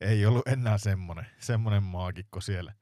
ei 0.00 0.26
ollut 0.26 0.48
enää 0.48 0.78
semmoinen, 0.78 1.26
semmoinen 1.38 1.82
maagikko 1.82 2.40
siellä. 2.40 2.74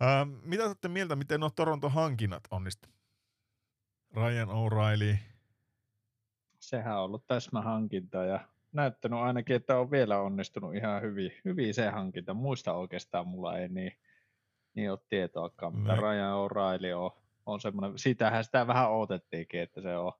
Ää, 0.00 0.24
mitä 0.24 0.64
olette 0.64 0.88
mieltä, 0.88 1.16
miten 1.16 1.40
nuo 1.40 1.50
Toronto 1.50 1.88
hankinnat 1.88 2.42
onnistu? 2.50 2.88
Ryan 4.16 4.48
O'Reilly. 4.48 5.16
Sehän 6.58 6.96
on 6.96 7.04
ollut 7.04 7.26
täsmähankinta 7.26 8.24
ja 8.24 8.48
näyttänyt 8.72 9.18
ainakin, 9.18 9.56
että 9.56 9.78
on 9.78 9.90
vielä 9.90 10.20
onnistunut 10.20 10.74
ihan 10.74 11.02
hyvin, 11.02 11.32
hyvin 11.44 11.74
se 11.74 11.88
hankinta. 11.90 12.34
Muista 12.34 12.72
oikeastaan 12.72 13.28
mulla 13.28 13.58
ei 13.58 13.68
niin, 13.68 13.92
niin 14.74 14.90
ole 14.90 14.98
tietoakaan, 15.08 15.76
mitä 15.78 15.96
Ryan 15.96 16.32
O'Reilly 16.32 16.92
on, 16.96 17.10
on 17.46 17.60
semmoinen, 17.60 17.98
sitähän 17.98 18.44
sitä 18.44 18.66
vähän 18.66 18.92
odotettiinkin, 18.92 19.60
että 19.60 19.80
se 19.80 19.96
on, 19.96 20.12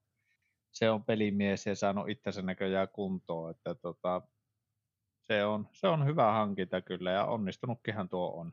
se 0.70 0.90
on 0.90 1.04
pelimies 1.04 1.66
ja 1.66 1.76
saanut 1.76 2.08
itsensä 2.08 2.42
näköjään 2.42 2.88
kuntoon, 2.88 3.50
että 3.50 3.74
tota, 3.74 4.22
se, 5.22 5.44
on, 5.44 5.68
se 5.72 5.86
on 5.86 6.06
hyvä 6.06 6.32
hankinta 6.32 6.82
kyllä 6.82 7.10
ja 7.10 7.24
onnistunutkinhan 7.24 8.08
tuo 8.08 8.40
on. 8.40 8.52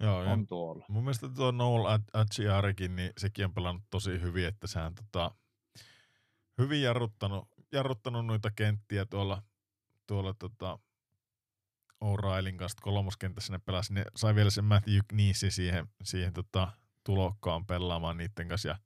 Joo, 0.00 0.18
on 0.18 0.46
tuolla. 0.46 0.84
Mun 0.88 1.04
mielestä 1.04 1.28
tuo 1.28 1.50
Noel 1.50 1.98
Adjiarikin, 2.12 2.96
niin 2.96 3.12
sekin 3.16 3.44
on 3.44 3.54
pelannut 3.54 3.84
tosi 3.90 4.20
hyvin, 4.20 4.46
että 4.46 4.66
sehän 4.66 4.94
tota, 4.94 5.30
hyvin 6.58 6.82
jarruttanut, 6.82 7.48
jarruttanut 7.72 8.26
noita 8.26 8.50
kenttiä 8.56 9.04
tuolla, 9.04 9.42
tuolla 10.06 10.34
tota, 10.34 10.78
O'Reillyn 12.04 12.56
kanssa 12.56 12.82
kolmoskentässä 12.82 13.52
ne 13.52 13.58
pelasi. 13.58 13.94
Ne 13.94 14.04
sai 14.16 14.34
vielä 14.34 14.50
sen 14.50 14.64
Matthew 14.64 14.98
Kneesi 15.08 15.50
siihen, 15.50 15.88
siihen 16.02 16.32
tota, 16.32 16.72
tulokkaan 17.04 17.66
pelaamaan 17.66 18.16
niiden 18.16 18.48
kanssa 18.48 18.68
ja 18.68 18.78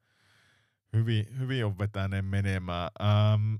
hyvin, 0.92 1.38
hyvin 1.38 1.66
on 1.66 1.78
vetäneen 1.78 2.24
menemään. 2.24 2.90
Ähm, 3.00 3.54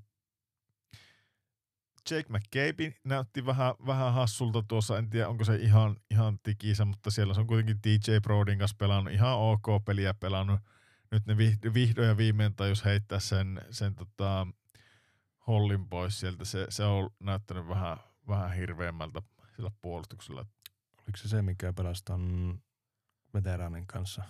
Jake 2.11 2.29
McCabe 2.29 3.01
näytti 3.05 3.47
vähän, 3.47 3.75
vähän 3.87 4.13
hassulta 4.15 4.63
tuossa, 4.69 4.99
en 4.99 5.11
tiedä 5.11 5.29
onko 5.29 5.45
se 5.45 5.57
ihan, 5.57 5.97
ihan 6.11 6.39
tikisä, 6.43 6.85
mutta 6.85 7.11
siellä 7.11 7.35
se 7.35 7.41
on 7.41 7.47
kuitenkin 7.47 7.79
DJ 7.85 8.19
Brodin 8.23 8.59
kanssa 8.59 8.77
pelannut 8.79 9.15
ihan 9.15 9.39
ok 9.39 9.85
peliä 9.85 10.15
pelannut. 10.15 10.61
Nyt 11.11 11.27
ne 11.27 11.37
vihdoin 11.75 12.09
ja 12.09 12.17
viimein 12.17 12.55
tajus 12.55 12.85
heittää 12.85 13.21
sen, 13.21 13.61
sen 13.71 13.95
tota, 13.95 14.47
hollin 15.47 15.89
pois 15.89 16.21
sieltä. 16.21 16.45
Se, 16.45 16.67
se 16.69 16.85
on 16.85 17.11
näyttänyt 17.21 17.69
vähän, 17.69 17.97
vähän 18.29 18.53
hirveämmältä 18.53 19.23
sillä 19.63 19.79
puolustuksella. 19.83 20.47
Oliko 20.99 21.17
se 21.17 21.29
se, 21.29 21.43
mikä 21.43 21.73
pelasi 21.73 22.05
ton 22.05 22.59
veteraanin 23.35 23.87
kanssa? 23.87 24.23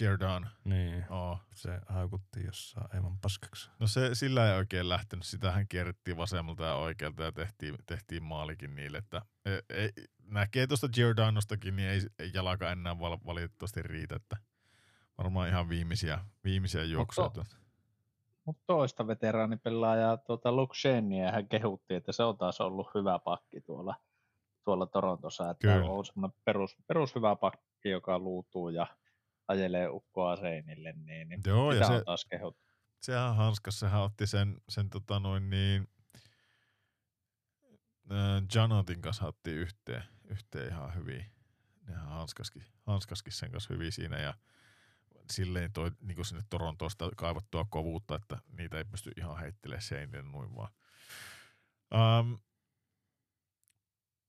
Jordan. 0.00 0.50
Niin, 0.64 1.04
oh. 1.10 1.40
se 1.54 1.80
haukuttiin 1.88 2.46
jossain 2.46 2.86
aivan 2.94 3.18
paskaksi. 3.18 3.70
No 3.78 3.86
se, 3.86 4.14
sillä 4.14 4.46
ei 4.46 4.56
oikein 4.56 4.88
lähtenyt. 4.88 5.26
Sitähän 5.26 5.68
kierrettiin 5.68 6.16
vasemmalta 6.16 6.64
ja 6.64 6.74
oikealta 6.74 7.22
ja 7.22 7.32
tehtiin, 7.32 7.74
tehtiin 7.86 8.22
maalikin 8.22 8.76
niille. 8.76 8.98
Että 8.98 9.22
ei, 9.44 9.60
ei, 9.68 9.90
näkee 10.24 10.66
tuosta 10.66 10.88
Giordanostakin, 10.88 11.76
niin 11.76 11.88
ei, 11.88 12.00
ei 12.18 12.30
jalaka 12.34 12.70
enää 12.70 12.98
val, 12.98 13.18
valitettavasti 13.26 13.82
riitä. 13.82 14.16
Että 14.16 14.36
varmaan 15.18 15.48
ihan 15.48 15.68
viimeisiä, 15.68 16.18
viimeisiä 16.44 16.84
juoksuja. 16.84 17.30
Mutta, 17.34 17.56
mutta 18.44 18.62
toista 18.66 19.06
veteraanipelaajaa, 19.06 20.16
tuota 20.16 20.52
Luke 20.52 20.74
Shenia, 20.74 21.32
hän 21.32 21.48
kehutti, 21.48 21.94
että 21.94 22.12
se 22.12 22.22
on 22.22 22.38
taas 22.38 22.60
ollut 22.60 22.90
hyvä 22.94 23.18
pakki 23.18 23.60
tuolla– 23.60 23.94
tuolla 24.64 24.86
Torontossa, 24.86 25.50
että 25.50 25.68
Kyllä. 25.68 25.90
on 25.90 26.04
semmoinen 26.04 26.40
perus, 26.44 26.76
perus 26.86 27.14
hyvä 27.14 27.36
pakki, 27.36 27.88
joka 27.88 28.18
luutuu 28.18 28.68
ja 28.68 28.86
ajelee 29.48 29.88
ukkoa 29.88 30.36
seinille, 30.36 30.92
niin, 30.92 31.28
niin 31.28 31.40
Joo, 31.46 31.72
ja 31.72 31.86
se, 31.86 31.92
on 31.92 32.04
taas 32.04 32.24
kehut. 32.24 32.56
Sehän 33.00 33.36
hanskas, 33.36 33.80
sehän 33.80 34.02
otti 34.02 34.26
sen, 34.26 34.56
sen 34.68 34.90
tota 34.90 35.20
noin 35.20 35.50
niin, 35.50 35.88
äh, 38.12 38.42
Janotin 38.54 39.02
kanssa 39.02 39.26
otti 39.26 39.50
yhteen, 39.50 40.04
yhteen 40.30 40.68
ihan 40.68 40.94
hyvin. 40.94 41.24
Nehän 41.88 42.06
hanskaskin, 42.06 42.62
hanskaskin 42.86 43.32
sen 43.32 43.50
kanssa 43.50 43.74
hyvin 43.74 43.92
siinä 43.92 44.18
ja 44.18 44.34
silleen 45.30 45.72
toi 45.72 45.90
niin 46.00 46.24
sinne 46.24 46.44
Torontosta 46.50 47.10
kaivattua 47.16 47.66
kovuutta, 47.70 48.14
että 48.14 48.38
niitä 48.58 48.78
ei 48.78 48.84
pysty 48.84 49.10
ihan 49.16 49.38
heittelemään 49.38 49.82
seinille 49.82 50.22
noin 50.22 50.56
vaan. 50.56 50.70
Um, 51.94 52.38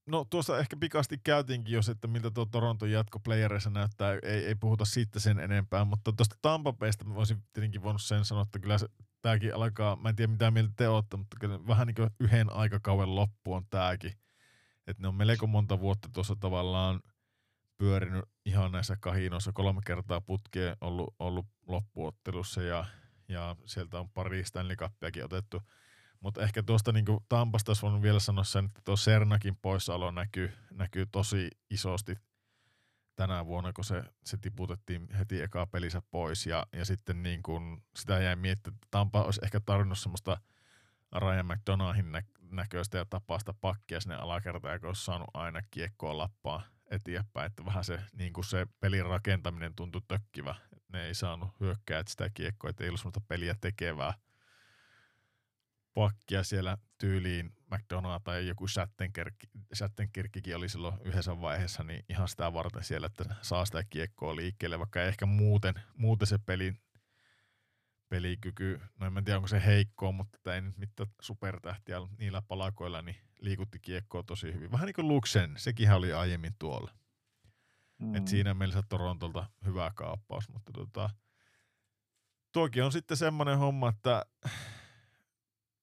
No 0.06 0.26
tuossa 0.30 0.60
ehkä 0.60 0.78
pikasti 0.80 1.18
käytiinkin 1.24 1.74
jos, 1.74 1.90
että 1.90 2.08
miltä 2.08 2.32
tuo 2.32 2.46
Toronton 2.46 2.92
jatko 2.92 3.20
playereissa 3.20 3.70
näyttää. 3.70 4.14
Ei, 4.24 4.46
ei 4.46 4.56
puhuta 4.56 4.86
siitä 4.86 5.20
sen 5.20 5.40
enempää, 5.40 5.86
mutta 5.86 6.14
tuosta 6.14 6.36
Tampa 6.42 6.74
Baysta 6.74 7.06
mä 7.06 7.16
voisin 7.16 7.44
tietenkin 7.54 7.84
voinut 7.84 8.02
sen 8.02 8.26
sanoa, 8.26 8.44
että 8.44 8.60
kyllä 8.60 8.78
se, 8.78 8.88
tämäkin 9.22 9.56
alkaa, 9.56 9.96
mä 9.96 10.10
en 10.10 10.16
tiedä 10.16 10.32
mitä 10.32 10.52
mieltä 10.52 10.74
te 10.76 10.88
olette, 10.88 11.18
mutta 11.18 11.38
kyllä 11.40 11.68
vähän 11.68 11.88
niin 11.88 11.96
kuin 11.96 12.10
yhden 12.20 12.54
aikakauden 12.54 13.16
loppu 13.16 13.54
on 13.54 13.66
tämäkin. 13.70 14.12
Että 14.88 15.02
ne 15.02 15.08
on 15.08 15.16
melko 15.16 15.48
monta 15.48 15.80
vuotta 15.80 16.10
tuossa 16.14 16.36
tavallaan 16.36 17.02
pyörinyt 17.78 18.26
ihan 18.46 18.72
näissä 18.72 18.98
kahinoissa 19.00 19.52
kolme 19.54 19.82
kertaa 19.86 20.22
putkeen 20.22 20.78
ollut, 20.82 21.16
ollut 21.20 21.46
loppuottelussa 21.68 22.62
ja, 22.62 22.86
ja 23.28 23.56
sieltä 23.66 24.00
on 24.00 24.10
pari 24.10 24.46
Stanley 24.46 24.76
Cupiakin 24.76 25.26
otettu– 25.26 25.62
mutta 26.22 26.42
ehkä 26.42 26.64
tuosta 26.64 26.92
niin 26.92 27.06
Tampasta 27.30 27.72
olisi 27.72 28.02
vielä 28.02 28.20
sanoa 28.20 28.44
sen, 28.44 28.66
että 28.66 28.82
tuo 28.86 28.98
Sernakin 28.98 29.56
poissaolo 29.62 30.12
näkyy, 30.12 30.54
näkyy 30.72 31.06
tosi 31.06 31.50
isosti 31.70 32.16
tänä 33.16 33.46
vuonna, 33.46 33.74
kun 33.74 33.84
se, 33.86 34.04
se 34.24 34.38
tiputettiin 34.38 35.08
heti 35.14 35.42
ekaa 35.42 35.66
pelissä 35.66 36.02
pois. 36.12 36.46
Ja, 36.46 36.66
ja 36.74 36.86
sitten 36.86 37.24
niin 37.24 37.44
kuin 37.44 37.84
sitä 37.96 38.20
jäi 38.20 38.36
miettimään, 38.36 38.76
että 38.76 38.88
Tampa 38.92 39.24
olisi 39.24 39.42
ehkä 39.44 39.60
tarvinnut 39.60 40.00
semmoista 40.00 40.38
Ryan 41.16 41.46
McDonaghin 41.46 42.12
nä- 42.12 42.24
näköistä 42.52 42.98
ja 42.98 43.06
tapaista 43.06 43.54
pakkia 43.62 44.00
sinne 44.00 44.16
alakertaan, 44.16 44.80
kun 44.80 44.88
olisi 44.88 45.06
saanut 45.06 45.30
aina 45.34 45.62
kiekkoa 45.72 46.18
lappaa 46.18 46.64
eteenpäin, 46.92 47.46
että 47.46 47.66
vähän 47.66 47.84
se, 47.84 48.00
niin 48.14 48.34
kuin 48.34 48.46
se 48.46 48.68
pelin 48.80 49.06
rakentaminen 49.06 49.76
tuntui 49.76 50.02
tökkivä. 50.08 50.56
Ne 50.94 51.06
ei 51.06 51.16
saanut 51.16 51.50
hyökkää 51.60 52.04
sitä 52.08 52.30
kiekkoa, 52.30 52.70
että 52.70 52.84
ei 52.84 52.90
ollut 52.90 53.00
sellaista 53.00 53.22
peliä 53.28 53.56
tekevää 53.62 54.14
pakkia 55.94 56.44
siellä 56.44 56.78
tyyliin 56.98 57.52
McDonald 57.72 58.22
tai 58.24 58.48
joku 58.48 58.66
Shattenkirkkikin 59.74 60.56
oli 60.56 60.70
silloin 60.70 60.98
yhdessä 61.04 61.42
vaiheessa, 61.42 61.84
niin 61.84 62.06
ihan 62.10 62.28
sitä 62.28 62.54
varten 62.54 62.84
siellä, 62.84 63.06
että 63.06 63.36
saa 63.42 63.66
sitä 63.66 63.84
kiekkoa 63.90 64.36
liikkeelle, 64.36 64.80
vaikka 64.80 65.02
ehkä 65.02 65.26
muuten, 65.26 65.76
muuten 65.98 66.28
se 66.28 66.38
pelin 66.38 66.80
pelikyky, 68.10 68.82
no 69.00 69.08
en 69.08 69.24
tiedä 69.24 69.38
onko 69.38 69.48
se 69.48 69.66
heikkoa, 69.66 70.12
mutta 70.12 70.56
ei 70.56 70.62
nyt 70.62 70.78
mitään 70.78 71.10
supertähtiä 71.22 71.98
niillä 72.18 72.42
palakoilla, 72.42 73.02
niin 73.02 73.16
liikutti 73.40 73.80
kiekkoa 73.80 74.24
tosi 74.24 74.54
hyvin. 74.54 74.72
Vähän 74.72 74.86
niin 74.86 74.94
kuin 74.94 75.08
Luxen, 75.08 75.54
sekin 75.58 75.92
oli 75.92 76.14
aiemmin 76.14 76.56
tuolla. 76.60 76.92
Mm. 77.98 78.16
Et 78.16 78.28
siinä 78.28 78.54
mielessä 78.54 78.84
Torontolta 78.90 79.50
hyvä 79.66 79.92
kaappaus, 79.96 80.50
mutta 80.50 80.72
tota, 80.72 81.10
tuokin 82.52 82.84
on 82.84 82.92
sitten 82.92 83.18
semmoinen 83.18 83.58
homma, 83.58 83.90
että 83.90 84.26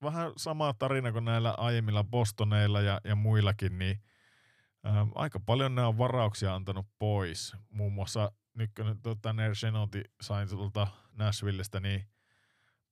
vähän 0.02 0.32
sama 0.36 0.74
tarina 0.74 1.12
kuin 1.12 1.24
näillä 1.24 1.54
aiemmilla 1.58 2.04
Bostoneilla 2.04 2.80
ja, 2.80 3.00
ja 3.04 3.14
muillakin, 3.16 3.78
niin 3.78 4.02
ää, 4.84 5.06
aika 5.14 5.40
paljon 5.40 5.74
ne 5.74 5.82
on 5.82 5.98
varauksia 5.98 6.54
antanut 6.54 6.86
pois. 6.98 7.56
Muun 7.70 7.92
muassa 7.92 8.32
nyt 8.54 8.70
kun 8.76 9.02
tuota, 9.02 9.32
Nair 9.32 9.54
Shenoti 9.54 10.02
sain 10.20 10.48
tuolta 10.48 10.86
Nashvillestä, 11.12 11.80
niin 11.80 12.08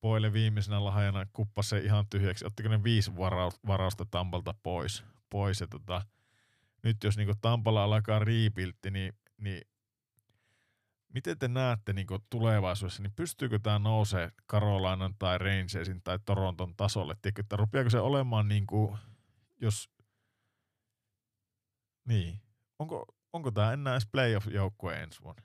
Poille 0.00 0.32
viimeisenä 0.32 0.84
lahjana 0.84 1.26
kuppasi 1.32 1.68
se 1.68 1.78
ihan 1.78 2.06
tyhjäksi. 2.10 2.46
Ottiko 2.46 2.68
ne 2.68 2.84
viisi 2.84 3.16
varausta 3.66 4.04
Tampalta 4.10 4.54
pois? 4.62 5.04
pois 5.30 5.60
ja 5.60 5.66
tota, 5.66 6.02
nyt 6.82 7.04
jos 7.04 7.16
niinku 7.16 7.34
Tampalla 7.40 7.84
alkaa 7.84 8.18
riipiltti, 8.18 8.90
niin, 8.90 9.12
niin 9.36 9.62
miten 11.16 11.38
te 11.38 11.48
näette 11.48 11.92
niinku 11.92 12.18
tulevaisuudessa, 12.30 13.02
niin 13.02 13.12
pystyykö 13.16 13.58
tämä 13.58 13.78
nousee 13.78 14.32
Carolinan 14.50 15.14
tai 15.18 15.38
Rangersin 15.38 16.02
tai 16.02 16.18
Toronton 16.24 16.76
tasolle? 16.76 17.14
Tiedätkö, 17.22 17.40
että 17.40 17.56
rupeako 17.56 17.90
se 17.90 17.98
olemaan 17.98 18.48
niinku, 18.48 18.98
jos, 19.60 19.90
niin, 22.08 22.40
onko, 22.78 23.06
onko 23.32 23.50
tämä 23.50 23.72
enää 23.72 23.94
edes 23.94 24.08
playoff-joukkue 24.12 25.02
ensi 25.02 25.22
vuonna? 25.22 25.42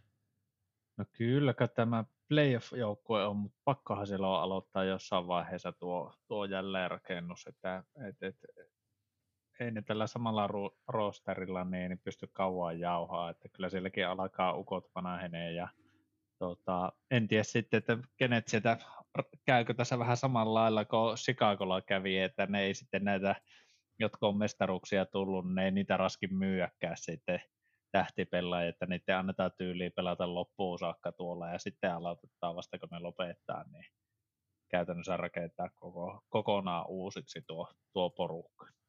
No 0.97 1.05
kylläkö 1.11 1.67
tämä 1.67 2.03
playoff-joukkue 2.27 3.25
on, 3.25 3.35
mutta 3.35 3.59
pakkohan 3.63 4.07
siellä 4.07 4.27
on 4.27 4.41
aloittaa 4.41 4.83
jossain 4.83 5.27
vaiheessa 5.27 5.71
tuo, 5.71 6.13
tuo 6.27 6.45
jälleenrakennus, 6.45 7.47
että 7.47 7.83
et, 8.07 8.23
et, 8.23 8.35
ei 9.61 9.71
ne 9.71 9.81
tällä 9.81 10.07
samalla 10.07 10.47
ro- 10.47 10.77
rosterilla 10.87 11.63
niin, 11.63 11.89
niin 11.89 11.99
pysty 11.99 12.27
kauan 12.27 12.79
jauhaa, 12.79 13.29
että 13.29 13.49
kyllä 13.49 13.69
sielläkin 13.69 14.07
alkaa 14.07 14.53
ukot 14.53 14.91
vanhenee 14.95 15.51
ja 15.51 15.67
tota, 16.39 16.93
en 17.11 17.27
tiedä 17.27 17.43
sitten, 17.43 17.77
että 17.77 17.97
kenet 18.17 18.47
sieltä, 18.47 18.77
käykö 19.45 19.73
tässä 19.73 19.99
vähän 19.99 20.17
samalla 20.17 20.53
lailla 20.53 20.85
kuin 20.85 21.15
Chicagolla 21.15 21.81
kävi, 21.81 22.17
että 22.17 22.45
ne 22.45 22.61
ei 22.61 22.73
sitten 22.73 23.03
näitä, 23.03 23.35
jotka 23.99 24.27
on 24.27 24.37
mestaruuksia 24.37 25.05
tullut, 25.05 25.53
ne 25.53 25.65
ei 25.65 25.71
niitä 25.71 25.97
raskin 25.97 26.35
myyäkään 26.35 26.97
sitten 26.97 27.41
tähtipelaajia, 27.91 28.69
että 28.69 28.85
niiden 28.85 29.17
annetaan 29.17 29.51
tyyliin 29.57 29.91
pelata 29.95 30.33
loppuun 30.33 30.79
saakka 30.79 31.11
tuolla 31.11 31.49
ja 31.49 31.59
sitten 31.59 31.93
aloitetaan 31.93 32.55
vasta 32.55 32.79
kun 32.79 32.89
ne 32.91 32.99
lopettaa, 32.99 33.63
niin 33.63 33.85
käytännössä 34.69 35.17
rakentaa 35.17 35.69
koko, 35.75 36.23
kokonaan 36.29 36.85
uusiksi 36.87 37.41
tuo, 37.47 37.67
tuo 37.93 38.09
porukka. 38.09 38.80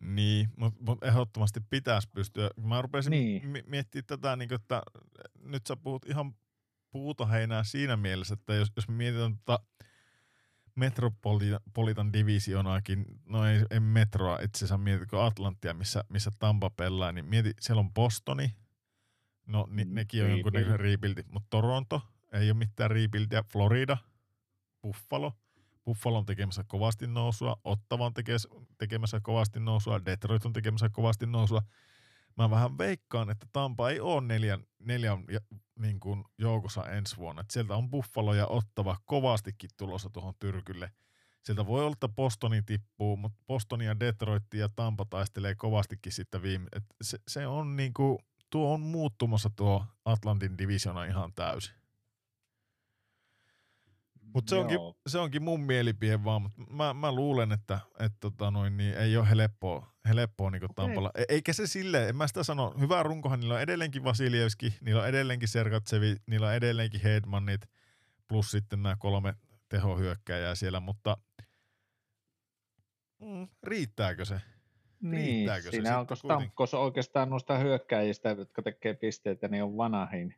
Niin, 0.00 0.48
mutta 0.56 0.84
mut 0.84 1.04
ehdottomasti 1.04 1.60
pitäisi 1.70 2.08
pystyä. 2.14 2.50
Mä 2.62 2.82
rupesin 2.82 3.10
niin. 3.10 3.64
miettimään 3.66 4.04
tätä, 4.06 4.36
niin 4.36 4.48
kuin, 4.48 4.60
että 4.60 4.82
nyt 5.40 5.66
sä 5.66 5.76
puhut 5.76 6.06
ihan 6.06 6.34
puuta 6.90 7.26
heinää 7.26 7.64
siinä 7.64 7.96
mielessä, 7.96 8.34
että 8.34 8.54
jos, 8.54 8.68
jos 8.76 8.88
mietitään 8.88 9.38
tota 9.44 9.64
Metropolitan 10.74 12.12
Divisionaakin, 12.12 13.04
no 13.26 13.46
ei, 13.46 13.64
ei 13.70 13.80
metroa 13.80 14.38
itse 14.42 14.58
asiassa 14.58 14.78
mietitkö 14.78 15.24
Atlantia, 15.24 15.74
missä, 15.74 16.04
missä 16.08 16.30
Tampa 16.38 16.70
pelaa, 16.70 17.12
niin 17.12 17.24
mieti, 17.24 17.52
siellä 17.60 17.80
on 17.80 17.92
Bostoni, 17.92 18.54
no 19.46 19.66
ni, 19.70 19.84
mm, 19.84 19.94
nekin 19.94 20.24
on 20.24 20.30
jonkunnäköinen 20.30 20.80
rebuildi, 20.80 21.22
mutta 21.30 21.46
Toronto 21.50 22.02
ei 22.32 22.50
ole 22.50 22.58
mitään 22.58 22.90
rebuildia, 22.90 23.44
Florida, 23.52 23.96
Buffalo, 24.82 25.32
Buffalo 25.88 26.18
on 26.18 26.26
tekemässä 26.26 26.64
kovasti 26.66 27.06
nousua, 27.06 27.56
Ottava 27.64 28.04
on 28.04 28.14
tekemässä 28.78 29.20
kovasti 29.20 29.60
nousua, 29.60 30.04
Detroit 30.04 30.44
on 30.44 30.52
tekemässä 30.52 30.88
kovasti 30.88 31.26
nousua. 31.26 31.62
Mä 32.36 32.50
vähän 32.50 32.78
veikkaan, 32.78 33.30
että 33.30 33.46
Tampa 33.52 33.90
ei 33.90 34.00
ole 34.00 34.20
neljän, 34.20 34.64
neljän 34.78 35.24
niin 35.78 36.00
kuin 36.00 36.24
joukossa 36.38 36.84
ensi 36.84 37.16
vuonna. 37.16 37.40
Et 37.40 37.50
sieltä 37.50 37.76
on 37.76 37.90
Buffalo 37.90 38.34
ja 38.34 38.46
Ottava 38.46 38.96
kovastikin 39.04 39.70
tulossa 39.76 40.10
tuohon 40.10 40.34
tyrkylle. 40.38 40.90
Sieltä 41.42 41.66
voi 41.66 41.80
olla, 41.80 41.92
että 41.92 42.08
Bostoni 42.08 42.62
tippuu, 42.62 43.16
mutta 43.16 43.38
Bostoni 43.46 43.84
ja 43.84 44.00
Detroit 44.00 44.54
ja 44.54 44.68
Tampa 44.76 45.04
taistelee 45.10 45.54
kovastikin 45.54 46.12
sitten 46.12 46.42
viime. 46.42 46.68
Et 46.72 46.84
se, 47.02 47.18
se, 47.28 47.46
on 47.46 47.76
niin 47.76 47.94
kuin, 47.94 48.18
tuo 48.50 48.74
on 48.74 48.80
muuttumassa 48.80 49.50
tuo 49.56 49.86
Atlantin 50.04 50.58
divisiona 50.58 51.04
ihan 51.04 51.32
täysin. 51.34 51.77
Mutta 54.34 54.50
se, 54.50 54.56
onkin, 54.56 54.78
se 55.06 55.18
onkin 55.18 55.42
mun 55.42 55.60
mielipide 55.60 56.24
vaan, 56.24 56.42
mutta 56.42 56.62
mä, 56.70 56.94
mä 56.94 57.12
luulen, 57.12 57.52
että 57.52 57.80
et, 57.98 58.12
tota 58.20 58.50
noin, 58.50 58.76
niin 58.76 58.94
ei 58.94 59.16
ole 59.16 59.30
helppoa, 59.30 59.92
helppoa 60.08 60.50
niin 60.50 60.62
Tampalla. 60.74 61.10
E, 61.14 61.22
eikä 61.28 61.52
se 61.52 61.66
sille, 61.66 62.08
en 62.08 62.16
mä 62.16 62.26
sitä 62.26 62.42
sano, 62.42 62.74
hyvä 62.80 63.02
runkohan, 63.02 63.40
niillä 63.40 63.54
on 63.54 63.60
edelleenkin 63.60 64.04
Vasiljevski, 64.04 64.74
niillä 64.80 65.02
on 65.02 65.08
edelleenkin 65.08 65.48
Sergatsevi, 65.48 66.16
niillä 66.26 66.46
on 66.46 66.54
edelleenkin 66.54 67.00
Hedmanit, 67.00 67.60
plus 68.28 68.50
sitten 68.50 68.82
nämä 68.82 68.96
kolme 68.98 69.34
tehohyökkäjää 69.68 70.54
siellä, 70.54 70.80
mutta 70.80 71.16
mm, 73.18 73.48
riittääkö 73.62 74.24
se? 74.24 74.40
Niin, 75.00 75.26
riittääkö 75.26 75.70
siinä 75.70 75.90
se 75.90 75.96
on, 75.96 76.06
koska 76.06 76.28
Stamkos 76.28 76.74
oikeastaan 76.74 77.30
noista 77.30 77.58
hyökkäjistä, 77.58 78.28
jotka 78.28 78.62
tekee 78.62 78.94
pisteitä, 78.94 79.48
niin 79.48 79.62
on 79.62 79.76
Vanahin 79.76 80.34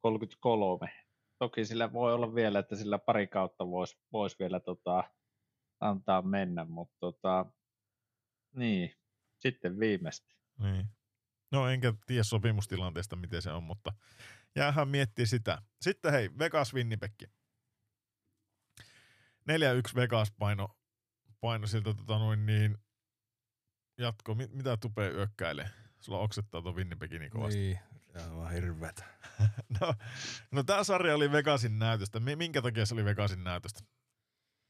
33 0.00 1.03
toki 1.38 1.64
sillä 1.64 1.92
voi 1.92 2.14
olla 2.14 2.34
vielä, 2.34 2.58
että 2.58 2.76
sillä 2.76 2.98
pari 2.98 3.26
kautta 3.26 3.66
voisi 3.66 3.98
vois 4.12 4.38
vielä 4.38 4.60
tota, 4.60 5.04
antaa 5.80 6.22
mennä, 6.22 6.64
mutta 6.64 6.96
tota, 7.00 7.46
niin, 8.56 8.94
sitten 9.38 9.78
viimeistä. 9.78 10.34
Niin. 10.58 10.86
No 11.52 11.68
enkä 11.68 11.94
tiedä 12.06 12.22
sopimustilanteesta, 12.22 13.16
miten 13.16 13.42
se 13.42 13.52
on, 13.52 13.62
mutta 13.62 13.92
jäähän 14.56 14.88
miettiä 14.88 15.26
sitä. 15.26 15.62
Sitten 15.80 16.12
hei, 16.12 16.30
Vegas 16.38 16.74
Winnipeg. 16.74 17.12
4-1 19.50 19.96
Vegas 19.96 20.32
paino, 20.38 20.78
paino 21.40 21.66
siltä 21.66 21.94
tota 21.94 22.18
noin 22.18 22.46
niin, 22.46 22.78
jatko, 23.98 24.34
mit, 24.34 24.52
mitä 24.52 24.76
tupee 24.76 25.10
yökkäilee? 25.10 25.70
Sulla 26.00 26.18
oksettaa 26.18 26.62
tuon 26.62 26.74
Winnipegin 26.74 27.20
niin 27.20 27.30
kovasti. 27.30 27.58
Niin, 27.58 27.78
on 28.30 28.50
hirveetä. 28.50 29.04
no, 29.80 29.94
no 30.50 30.62
tämä 30.62 30.84
sarja 30.84 31.14
oli 31.14 31.32
Vegasin 31.32 31.78
näytöstä. 31.78 32.20
Minkä 32.20 32.62
takia 32.62 32.86
se 32.86 32.94
oli 32.94 33.04
Vegasin 33.04 33.44
näytöstä? 33.44 33.80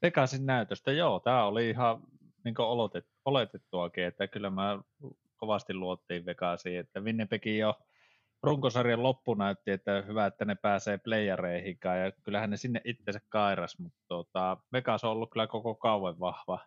Vegasin 0.03 0.47
näytöstä, 0.47 0.93
joo. 0.93 1.21
Tämä 1.21 1.45
oli 1.45 1.71
ihan 1.71 2.03
niin 2.45 2.55
oletet, 2.59 3.07
oletettuakin, 3.25 4.05
että 4.05 4.29
kyllä 4.29 4.51
mä 4.51 4.79
kovasti 5.37 5.75
luottiin 5.75 6.27
Vegasiin, 6.27 6.81
että 6.81 7.01
Winnipegin 7.01 7.59
jo 7.59 7.75
runkosarjan 8.43 9.03
loppu 9.03 9.35
näytti, 9.35 9.71
että 9.71 10.03
hyvä, 10.07 10.27
että 10.27 10.45
ne 10.45 10.55
pääsee 10.55 10.99
playereihin 10.99 11.79
ja 11.83 12.13
kyllähän 12.23 12.51
ne 12.51 12.57
sinne 12.57 12.81
itsensä 12.85 13.21
kairas, 13.29 13.79
mutta 13.79 13.99
tuota, 14.09 14.57
Vegas 14.73 15.05
on 15.05 15.11
ollut 15.11 15.31
kyllä 15.31 15.47
koko 15.47 15.75
kauan 15.75 16.21
vahva, 16.21 16.59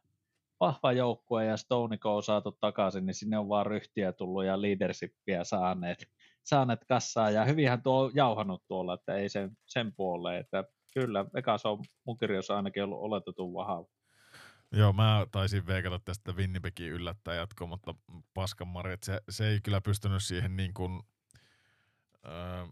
vahva 0.60 0.92
joukkue 0.92 1.46
ja 1.46 1.58
Stone 1.58 1.98
on 2.04 2.24
saatu 2.24 2.52
takaisin, 2.52 3.06
niin 3.06 3.14
sinne 3.14 3.38
on 3.38 3.50
vaan 3.50 3.66
ryhtiä 3.66 4.12
tullut 4.12 4.46
ja 4.46 4.62
leadershipia 4.62 5.44
saaneet 5.44 6.08
saaneet 6.48 6.86
kassaa 6.86 7.32
ja 7.32 7.46
hyvinhän 7.46 7.82
tuo 7.82 8.04
on 8.04 8.12
jauhannut 8.14 8.68
tuolla, 8.68 8.94
että 8.94 9.16
ei 9.16 9.30
sen, 9.30 9.58
sen 9.66 9.94
puoleen, 9.94 10.40
että 10.40 10.64
kyllä 10.94 11.26
Vegas 11.34 11.66
on 11.66 11.80
mun 12.06 12.18
kirjoissa 12.18 12.56
ainakin 12.56 12.84
ollut 12.84 13.02
oletetun 13.02 13.54
vahva. 13.54 13.86
Joo, 14.72 14.94
mä 14.94 15.28
taisin 15.32 15.68
veikata 15.68 16.00
tästä 16.00 16.32
Winnipegin 16.32 16.92
yllättää 16.92 17.36
jatkoa, 17.36 17.68
mutta 17.68 17.96
paskan 18.34 18.68
Mari, 18.68 18.98
se, 19.04 19.22
se 19.30 19.48
ei 19.48 19.60
kyllä 19.64 19.82
pystynyt 19.82 20.24
siihen 20.24 20.58
niin 20.58 20.74
kuin, 20.74 21.02
öö, 22.26 22.66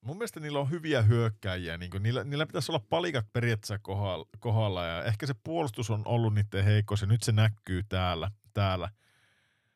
mun 0.00 0.18
mielestä 0.18 0.40
niillä 0.40 0.60
on 0.60 0.70
hyviä 0.70 1.02
hyökkäjiä, 1.02 1.78
niin 1.78 1.90
kuin 1.90 2.02
niillä, 2.02 2.24
niillä 2.24 2.46
pitäisi 2.46 2.72
olla 2.72 2.84
palikat 2.88 3.32
periaatteessa 3.32 3.78
kohdalla, 3.78 4.28
kohdalla, 4.38 4.84
ja 4.84 5.04
ehkä 5.04 5.26
se 5.26 5.34
puolustus 5.44 5.90
on 5.90 6.02
ollut 6.04 6.34
niiden 6.34 6.64
heikko, 6.64 6.94
ja 7.00 7.06
nyt 7.06 7.22
se 7.22 7.32
näkyy 7.32 7.82
täällä, 7.88 8.30
täällä 8.54 8.88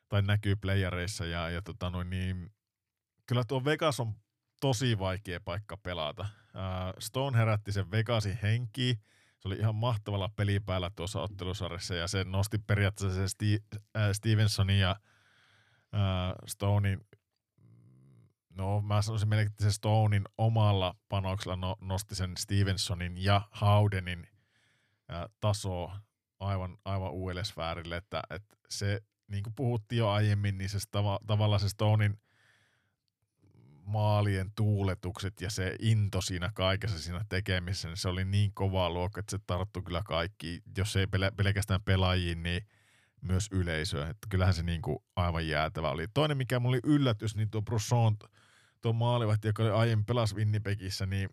tai 0.09 0.21
näkyy 0.21 0.55
playereissa, 0.55 1.25
ja, 1.25 1.49
ja 1.49 1.61
tota 1.61 1.89
noin, 1.89 2.09
niin, 2.09 2.51
kyllä 3.27 3.43
tuo 3.47 3.65
Vegas 3.65 3.99
on 3.99 4.13
tosi 4.61 4.99
vaikea 4.99 5.39
paikka 5.39 5.77
pelata. 5.77 6.25
Stone 6.99 7.37
herätti 7.37 7.71
sen 7.71 7.91
Vegasin 7.91 8.39
henki. 8.41 8.99
se 9.39 9.47
oli 9.47 9.55
ihan 9.55 9.75
mahtavalla 9.75 10.29
pelipäällä 10.35 10.91
tuossa 10.95 11.21
ottelusarjassa 11.21 11.95
ja 11.95 12.07
se 12.07 12.23
nosti 12.23 12.57
periaatteessa 12.57 13.27
se 13.27 13.59
äh, 13.97 14.09
Stevensonin 14.13 14.79
ja 14.79 14.91
äh, 15.93 16.35
Stonein 16.47 17.07
No 18.57 18.81
mä 18.81 19.01
sanoisin 19.01 19.29
melkein, 19.29 19.47
että 19.47 19.63
se 19.63 19.71
Stonein 19.71 20.23
omalla 20.37 20.95
panoksella 21.09 21.55
no, 21.55 21.75
nosti 21.81 22.15
sen 22.15 22.37
Stevensonin 22.37 23.23
ja 23.23 23.41
Howdenin 23.61 24.27
ää, 25.09 25.29
tasoa 25.39 25.99
aivan, 26.39 26.77
aivan 26.85 27.11
uudelle 27.11 27.43
sfäärille, 27.43 27.97
että, 27.97 28.23
että 28.29 28.57
se, 28.69 29.01
niin 29.27 29.43
kuin 29.43 29.53
puhuttiin 29.55 29.99
jo 29.99 30.09
aiemmin, 30.09 30.57
niin 30.57 30.69
se 30.69 30.77
tava, 30.91 31.19
tavallaan 31.27 31.59
se 31.59 31.69
Stonein 31.69 32.19
maalien 33.87 34.51
tuuletukset 34.55 35.41
ja 35.41 35.49
se 35.49 35.75
into 35.79 36.21
siinä 36.21 36.51
kaikessa 36.53 36.99
siinä 36.99 37.25
tekemisessä, 37.29 37.87
niin 37.87 37.97
se 37.97 38.09
oli 38.09 38.25
niin 38.25 38.51
kova 38.53 38.89
luokka, 38.89 39.19
että 39.19 39.31
se 39.31 39.43
tarttui 39.47 39.83
kyllä 39.83 40.01
kaikki, 40.05 40.61
jos 40.77 40.95
ei 40.95 41.05
pel- 41.05 41.35
pelkästään 41.35 41.81
pelaajiin, 41.81 42.43
niin 42.43 42.67
myös 43.21 43.47
yleisöä. 43.51 44.09
Että 44.09 44.27
kyllähän 44.29 44.53
se 44.53 44.63
niin 44.63 44.81
kuin 44.81 44.97
aivan 45.15 45.47
jäätävä 45.47 45.89
oli. 45.89 46.07
Toinen, 46.13 46.37
mikä 46.37 46.59
mulla 46.59 46.75
oli 46.75 46.95
yllätys, 46.95 47.35
niin 47.35 47.49
tuo 47.49 47.61
Brosson, 47.61 48.17
tuo 48.81 48.93
maalivahti, 48.93 49.47
joka 49.47 49.63
oli 49.63 49.71
aiemmin 49.71 50.05
pelas 50.05 50.35
Winnipegissä, 50.35 51.05
niin 51.05 51.29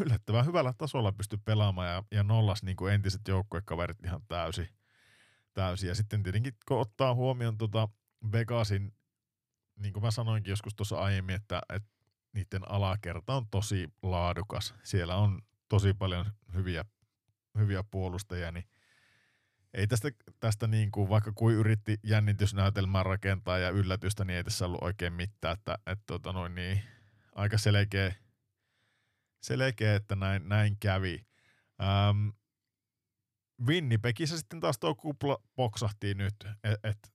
yllättävän 0.00 0.46
hyvällä 0.46 0.72
tasolla 0.78 1.12
pystyi 1.12 1.38
pelaamaan 1.44 1.88
ja, 1.88 2.02
ja 2.12 2.22
nollas 2.22 2.62
niin 2.62 2.76
kuin 2.76 2.94
entiset 2.94 3.28
joukkuekaverit 3.28 4.04
ihan 4.04 4.22
täysin. 4.28 4.68
täysi. 5.54 5.86
Ja 5.86 5.94
sitten 5.94 6.22
tietenkin 6.22 6.54
kun 6.68 6.80
ottaa 6.80 7.14
huomioon 7.14 7.58
tota 7.58 7.88
Vegasin, 8.32 8.92
niin 9.76 9.92
kuin 9.92 10.02
mä 10.02 10.10
sanoinkin 10.10 10.50
joskus 10.50 10.74
tuossa 10.74 11.00
aiemmin, 11.00 11.34
että, 11.34 11.62
että 11.68 11.88
niiden 12.32 12.70
alakerta 12.70 13.34
on 13.34 13.46
tosi 13.50 13.88
laadukas. 14.02 14.74
Siellä 14.82 15.16
on 15.16 15.42
tosi 15.68 15.94
paljon 15.94 16.26
hyviä, 16.54 16.84
hyviä 17.58 17.84
puolustajia, 17.90 18.52
niin 18.52 18.64
ei 19.74 19.86
tästä, 19.86 20.10
tästä 20.40 20.66
niin 20.66 20.90
kuin, 20.90 21.08
vaikka 21.08 21.32
kuin 21.32 21.56
yritti 21.56 21.98
jännitysnäytelmää 22.02 23.02
rakentaa 23.02 23.58
ja 23.58 23.70
yllätystä, 23.70 24.24
niin 24.24 24.36
ei 24.36 24.44
tässä 24.44 24.66
ollut 24.66 24.82
oikein 24.82 25.12
mitään, 25.12 25.54
että, 25.54 25.78
että 25.86 26.04
tota 26.06 26.32
noin, 26.32 26.54
niin, 26.54 26.82
aika 27.34 27.58
selkeä, 27.58 28.14
selkeä, 29.42 29.94
että 29.94 30.16
näin, 30.16 30.48
näin 30.48 30.76
kävi. 30.80 31.26
Ähm, 31.82 32.28
Winnipegissä 33.66 34.38
sitten 34.38 34.60
taas 34.60 34.78
tuo 34.78 34.94
kupla 34.94 35.38
poksahti 35.54 36.14
nyt, 36.14 36.34
että 36.64 36.88
et, 36.88 37.12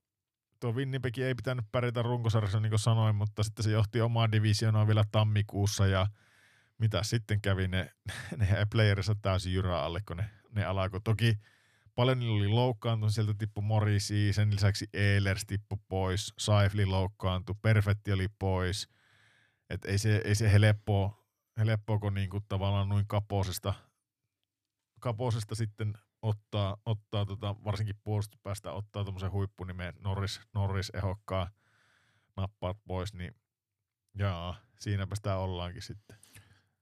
tuo 0.61 0.71
Winnipeg 0.71 1.17
ei 1.17 1.35
pitänyt 1.35 1.65
pärjätä 1.71 2.01
runkosarjassa 2.01 2.59
niin 2.59 2.69
kuin 2.69 2.79
sanoin, 2.79 3.15
mutta 3.15 3.43
sitten 3.43 3.63
se 3.63 3.71
johti 3.71 4.01
omaa 4.01 4.31
divisioonaa 4.31 4.87
vielä 4.87 5.03
tammikuussa 5.11 5.87
ja 5.87 6.07
mitä 6.77 7.03
sitten 7.03 7.41
kävi, 7.41 7.67
ne, 7.67 7.91
ne 8.37 8.47
playerissa 8.71 9.15
täysin 9.21 9.53
jyrää 9.53 9.83
alle, 9.83 10.01
kun 10.07 10.17
ne, 10.17 10.29
ne 10.51 10.65
alkoi. 10.65 11.01
Toki 11.03 11.37
paljon 11.95 12.19
niillä 12.19 12.37
oli 12.37 12.47
loukkaantunut, 12.47 13.13
sieltä 13.13 13.33
tippui 13.37 13.63
Morisi, 13.63 14.33
sen 14.33 14.53
lisäksi 14.53 14.89
Ehlers 14.93 15.45
tippui 15.45 15.77
pois, 15.89 16.33
Saifli 16.37 16.85
loukkaantui, 16.85 17.55
Perfetti 17.61 18.11
oli 18.11 18.27
pois. 18.39 18.89
Et 19.69 19.85
ei 19.85 19.97
se, 19.97 20.21
ei 20.25 20.35
se 20.35 20.51
helppoa, 20.51 21.25
helppoa 21.57 21.99
kun 21.99 22.13
niinku 22.13 22.39
tavallaan 22.49 22.89
noin 22.89 23.07
kaposesta, 23.07 23.73
kaposesta 24.99 25.55
sitten 25.55 25.93
ottaa, 26.21 26.77
ottaa 26.85 27.25
tota, 27.25 27.55
varsinkin 27.63 27.95
puolustuspäästä 28.03 28.71
ottaa 28.71 29.03
tuommoisen 29.03 29.31
huippunimen 29.31 29.93
Norris, 29.99 30.41
Norris 30.53 30.91
ehokkaa 30.93 31.49
nappaat 32.37 32.77
pois, 32.87 33.13
niin 33.13 33.35
jaa, 34.15 34.55
siinäpä 34.79 35.15
sitä 35.15 35.37
ollaankin 35.37 35.81
sitten. 35.81 36.17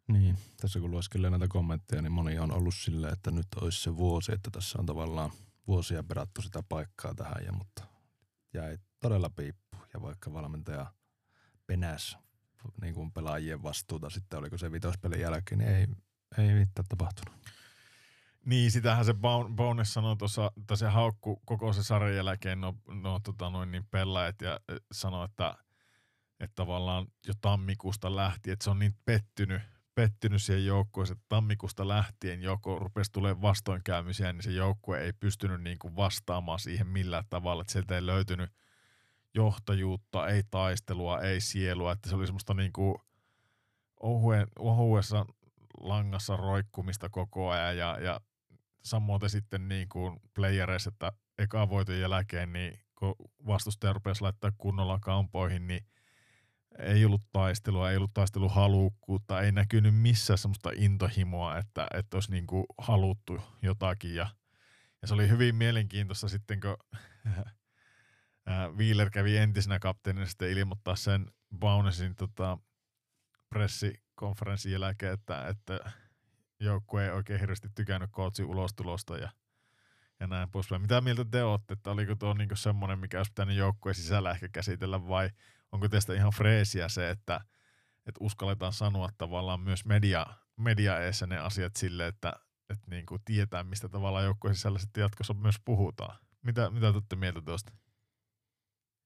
Niin, 0.07 0.37
tässä 0.61 0.79
kun 0.79 0.91
lueskelee 0.91 1.29
näitä 1.29 1.47
kommentteja, 1.47 2.01
niin 2.01 2.11
moni 2.11 2.39
on 2.39 2.51
ollut 2.51 2.75
silleen, 2.75 3.13
että 3.13 3.31
nyt 3.31 3.47
olisi 3.61 3.81
se 3.81 3.97
vuosi, 3.97 4.33
että 4.33 4.49
tässä 4.51 4.79
on 4.79 4.85
tavallaan 4.85 5.31
vuosia 5.67 6.03
perattu 6.03 6.41
sitä 6.41 6.63
paikkaa 6.69 7.15
tähän, 7.15 7.45
ja, 7.45 7.51
mutta 7.51 7.83
jäi 8.53 8.77
todella 8.99 9.29
piippu. 9.29 9.77
Ja 9.93 10.01
vaikka 10.01 10.33
valmentaja 10.33 10.93
penäs 11.67 12.17
niin 12.81 12.93
kuin 12.93 13.11
pelaajien 13.11 13.63
vastuuta 13.63 14.09
sitten, 14.09 14.39
oliko 14.39 14.57
se 14.57 14.71
vitospelin 14.71 15.21
jälkeen, 15.21 15.59
niin 15.59 15.71
ei, 15.71 15.87
ei 16.37 16.53
mitään 16.53 16.85
tapahtunut. 16.89 17.39
Niin, 18.45 18.71
sitähän 18.71 19.05
se 19.05 19.13
Bones 19.55 19.93
sanoi 19.93 20.17
tuossa, 20.17 20.51
että 20.57 20.75
se 20.75 20.87
haukku 20.87 21.41
koko 21.45 21.73
se 21.73 21.83
sarjan 21.83 22.15
jälkeen 22.15 22.61
no, 22.61 22.75
no 22.87 23.19
tota 23.23 23.49
noin 23.49 23.71
niin 23.71 23.85
pelaajat 23.91 24.41
ja 24.41 24.59
sanoi, 24.91 25.25
että, 25.25 25.57
että 26.39 26.55
tavallaan 26.55 27.07
jo 27.27 27.33
tammikuusta 27.41 28.15
lähti, 28.15 28.51
että 28.51 28.63
se 28.63 28.69
on 28.69 28.79
niin 28.79 28.95
pettynyt, 29.05 29.61
pettynyt 29.95 30.43
siihen 30.43 30.65
joukkueeseen, 30.65 31.17
että 31.17 31.25
tammikuusta 31.29 31.87
lähtien 31.87 32.41
joko 32.41 32.79
rupesi 32.79 33.11
tulemaan 33.11 33.41
vastoinkäymisiä, 33.41 34.33
niin 34.33 34.43
se 34.43 34.51
joukkue 34.51 35.01
ei 35.01 35.13
pystynyt 35.13 35.61
niin 35.61 35.79
kuin 35.79 35.95
vastaamaan 35.95 36.59
siihen 36.59 36.87
millään 36.87 37.25
tavalla, 37.29 37.61
että 37.61 37.73
sieltä 37.73 37.95
ei 37.95 38.05
löytynyt 38.05 38.49
johtajuutta, 39.33 40.27
ei 40.27 40.43
taistelua, 40.51 41.21
ei 41.21 41.41
sielua, 41.41 41.91
että 41.91 42.09
se 42.09 42.15
oli 42.15 42.27
semmoista 42.27 42.53
niin 42.53 42.73
kuin 42.73 42.95
ohuen, 43.99 44.47
ohuessa 44.59 45.25
langassa 45.79 46.37
roikkumista 46.37 47.09
koko 47.09 47.49
ajan 47.49 47.77
ja, 47.77 47.97
ja 48.01 48.21
samoin 48.89 49.29
sitten 49.29 49.67
niin 49.67 49.89
kuin 49.89 50.19
playereissa, 50.33 50.89
että 50.89 51.11
eka 51.37 51.69
voiton 51.69 51.99
jälkeen, 51.99 52.53
niin 52.53 52.79
kun 52.95 53.15
vastustaja 53.47 53.93
rupesi 53.93 54.21
laittaa 54.21 54.51
kunnolla 54.57 54.99
kampoihin, 54.99 55.67
niin 55.67 55.85
ei 56.79 57.05
ollut 57.05 57.21
taistelua, 57.31 57.91
ei 57.91 57.97
ollut 57.97 58.13
taisteluhalukkuutta, 58.13 59.41
ei 59.41 59.51
näkynyt 59.51 59.95
missään 59.95 60.37
semmoista 60.37 60.71
intohimoa, 60.75 61.57
että, 61.57 61.87
että 61.93 62.17
olisi 62.17 62.31
niin 62.31 62.47
kuin 62.47 62.65
haluttu 62.77 63.41
jotakin. 63.61 64.15
Ja, 64.15 64.27
ja 65.01 65.07
se 65.07 65.13
oli 65.13 65.29
hyvin 65.29 65.55
mielenkiintoista 65.55 66.29
sitten, 66.29 66.59
kun 66.59 66.77
Wheeler 68.77 69.09
kävi 69.09 69.37
entisenä 69.37 69.79
kapteenina 69.79 70.25
sitten 70.25 70.51
ilmoittaa 70.51 70.95
sen 70.95 71.25
Baunesin 71.59 72.15
tota, 72.15 72.57
pressikonferenssin 73.49 74.71
jälkeen, 74.71 75.13
että, 75.13 75.47
että 75.47 75.91
joukkue 76.59 77.05
ei 77.05 77.11
oikein 77.11 77.39
hirveästi 77.39 77.67
tykännyt 77.75 78.09
kootsin 78.13 78.45
ulostulosta 78.45 79.17
ja, 79.17 79.29
ja 80.19 80.27
näin 80.27 80.51
poispäin. 80.51 80.81
Mitä 80.81 81.01
mieltä 81.01 81.25
te 81.25 81.43
olette, 81.43 81.73
että 81.73 81.91
oliko 81.91 82.15
tuo 82.15 82.33
niinku 82.33 82.55
semmoinen, 82.55 82.99
mikä 82.99 83.17
olisi 83.17 83.31
pitänyt 83.31 83.55
joukkueen 83.55 83.95
sisällä 83.95 84.31
ehkä 84.31 84.47
käsitellä 84.47 85.07
vai 85.07 85.29
onko 85.71 85.89
teistä 85.89 86.13
ihan 86.13 86.31
freesiä 86.35 86.89
se, 86.89 87.09
että, 87.09 87.41
että 88.05 88.17
uskalletaan 88.19 88.73
sanoa 88.73 89.09
tavallaan 89.17 89.59
myös 89.61 89.85
media, 89.85 90.25
media 90.57 90.99
eessä 90.99 91.27
ne 91.27 91.37
asiat 91.37 91.75
sille, 91.75 92.07
että, 92.07 92.33
että 92.69 92.85
niin 92.89 93.05
kuin 93.05 93.21
tietää, 93.25 93.63
mistä 93.63 93.89
tavallaan 93.89 94.25
joukkueen 94.25 94.55
sisällä 94.55 94.79
sitten 94.79 95.01
jatkossa 95.01 95.33
myös 95.33 95.55
puhutaan. 95.65 96.19
Mitä, 96.41 96.69
mitä 96.69 96.87
olette 96.89 97.15
mieltä 97.15 97.41
tuosta? 97.41 97.71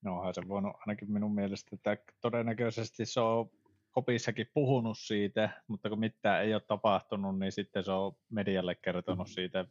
No 0.02 0.18
onhan 0.18 0.34
se 0.34 0.42
voinut 0.48 0.76
ainakin 0.80 1.12
minun 1.12 1.36
mielestä, 1.36 1.76
että 1.76 1.98
todennäköisesti 2.22 3.06
se 3.06 3.20
on 3.20 3.50
kopissakin 3.94 4.48
puhunut 4.53 4.98
siitä, 4.98 5.64
mutta 5.68 5.90
kun 5.90 5.99
mitään 5.99 6.44
ei 6.44 6.53
ole 6.53 6.61
tapahtunut, 6.68 7.40
niin 7.40 7.52
sitten 7.52 7.84
se 7.84 7.91
on 7.91 8.14
medialle 8.30 8.76
kertonut 8.76 9.28
mm. 9.28 9.32
siitä 9.32 9.65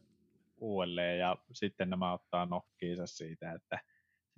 uudelleen 0.57 1.19
ja 1.19 1.37
sitten 1.53 1.89
nämä 1.89 2.13
ottaa 2.13 2.45
nokkiinsa 2.45 3.07
siitä, 3.07 3.51
että 3.51 3.79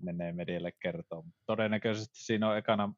menee 0.02 0.32
medialle 0.32 0.72
kertoa. 0.72 1.24
Todennäköisesti 1.45 2.20
siinä 2.20 2.49
on 2.49 2.57
ekana 2.57 2.94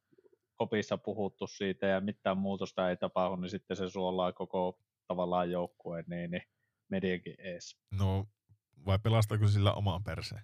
kopissa 0.56 0.98
puhuttu 0.98 1.48
siitä 1.48 1.88
ja 1.88 2.02
mitään 2.02 2.38
muutosta 2.38 2.90
ei 2.90 2.98
tapahdu, 2.98 3.36
niin 3.36 3.50
sitten 3.50 3.78
se 3.78 3.90
suolaa 3.90 4.34
koko 4.34 4.80
tavallaan 5.08 5.52
joukkueen 5.52 6.06
niin, 6.08 6.32
niin 6.32 6.44
mediankin 6.90 7.36
ees. 7.38 7.78
No 7.92 8.28
vai 8.86 9.00
pelastaako 9.00 9.48
sillä 9.48 9.74
omaan 9.74 10.04
perseen? 10.04 10.44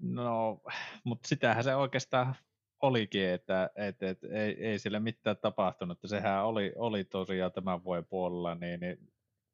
No, 0.00 0.60
mutta 1.04 1.28
sitähän 1.28 1.64
se 1.64 1.74
oikeastaan 1.74 2.36
olikin, 2.82 3.28
että 3.28 3.70
et, 3.76 4.02
et, 4.02 4.24
ei, 4.24 4.66
ei 4.66 4.78
sille 4.78 5.00
mitään 5.00 5.36
tapahtunut. 5.36 5.98
Sehän 6.06 6.44
oli, 6.44 6.72
oli 6.76 7.04
tosiaan 7.04 7.52
tämän 7.52 7.84
vuoden 7.84 8.04
puolella, 8.04 8.54
niin, 8.54 8.80
niin 8.80 9.12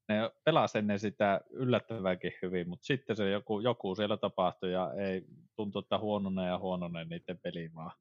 ne 0.08 0.30
pelasi 0.44 0.78
ennen 0.78 0.98
sitä 0.98 1.40
yllättävänkin 1.50 2.32
hyvin, 2.42 2.68
mutta 2.68 2.86
sitten 2.86 3.16
se 3.16 3.30
joku, 3.30 3.60
joku 3.60 3.94
siellä 3.94 4.16
tapahtui 4.16 4.72
ja 4.72 4.92
ei 4.92 5.24
tuntu, 5.56 5.78
että 5.78 5.98
huononen 5.98 6.46
ja 6.46 6.58
huononen 6.58 7.08
niiden 7.08 7.38
peli 7.38 7.70
vaan 7.74 7.92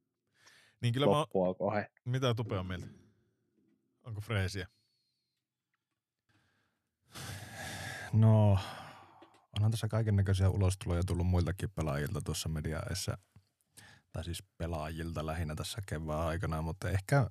niin 0.81 0.93
kyllä 0.93 1.05
mä, 1.05 1.13
mä 1.71 1.85
Mitä 2.05 2.33
Tupe 2.33 2.57
on 2.57 2.65
mieltä? 2.65 2.87
Onko 4.03 4.21
freesiä? 4.21 4.67
No, 8.13 8.57
onhan 9.57 9.71
tässä 9.71 9.87
kaiken 9.87 10.15
näköisiä 10.15 10.49
ulostuloja 10.49 11.03
tullut 11.03 11.27
muiltakin 11.27 11.69
pelaajilta 11.69 12.21
tuossa 12.21 12.49
mediaessa, 12.49 13.17
tai 14.11 14.23
siis 14.23 14.43
pelaajilta 14.57 15.25
lähinnä 15.25 15.55
tässä 15.55 15.81
kevään 15.85 16.27
aikana, 16.27 16.61
mutta 16.61 16.89
ehkä, 16.89 17.29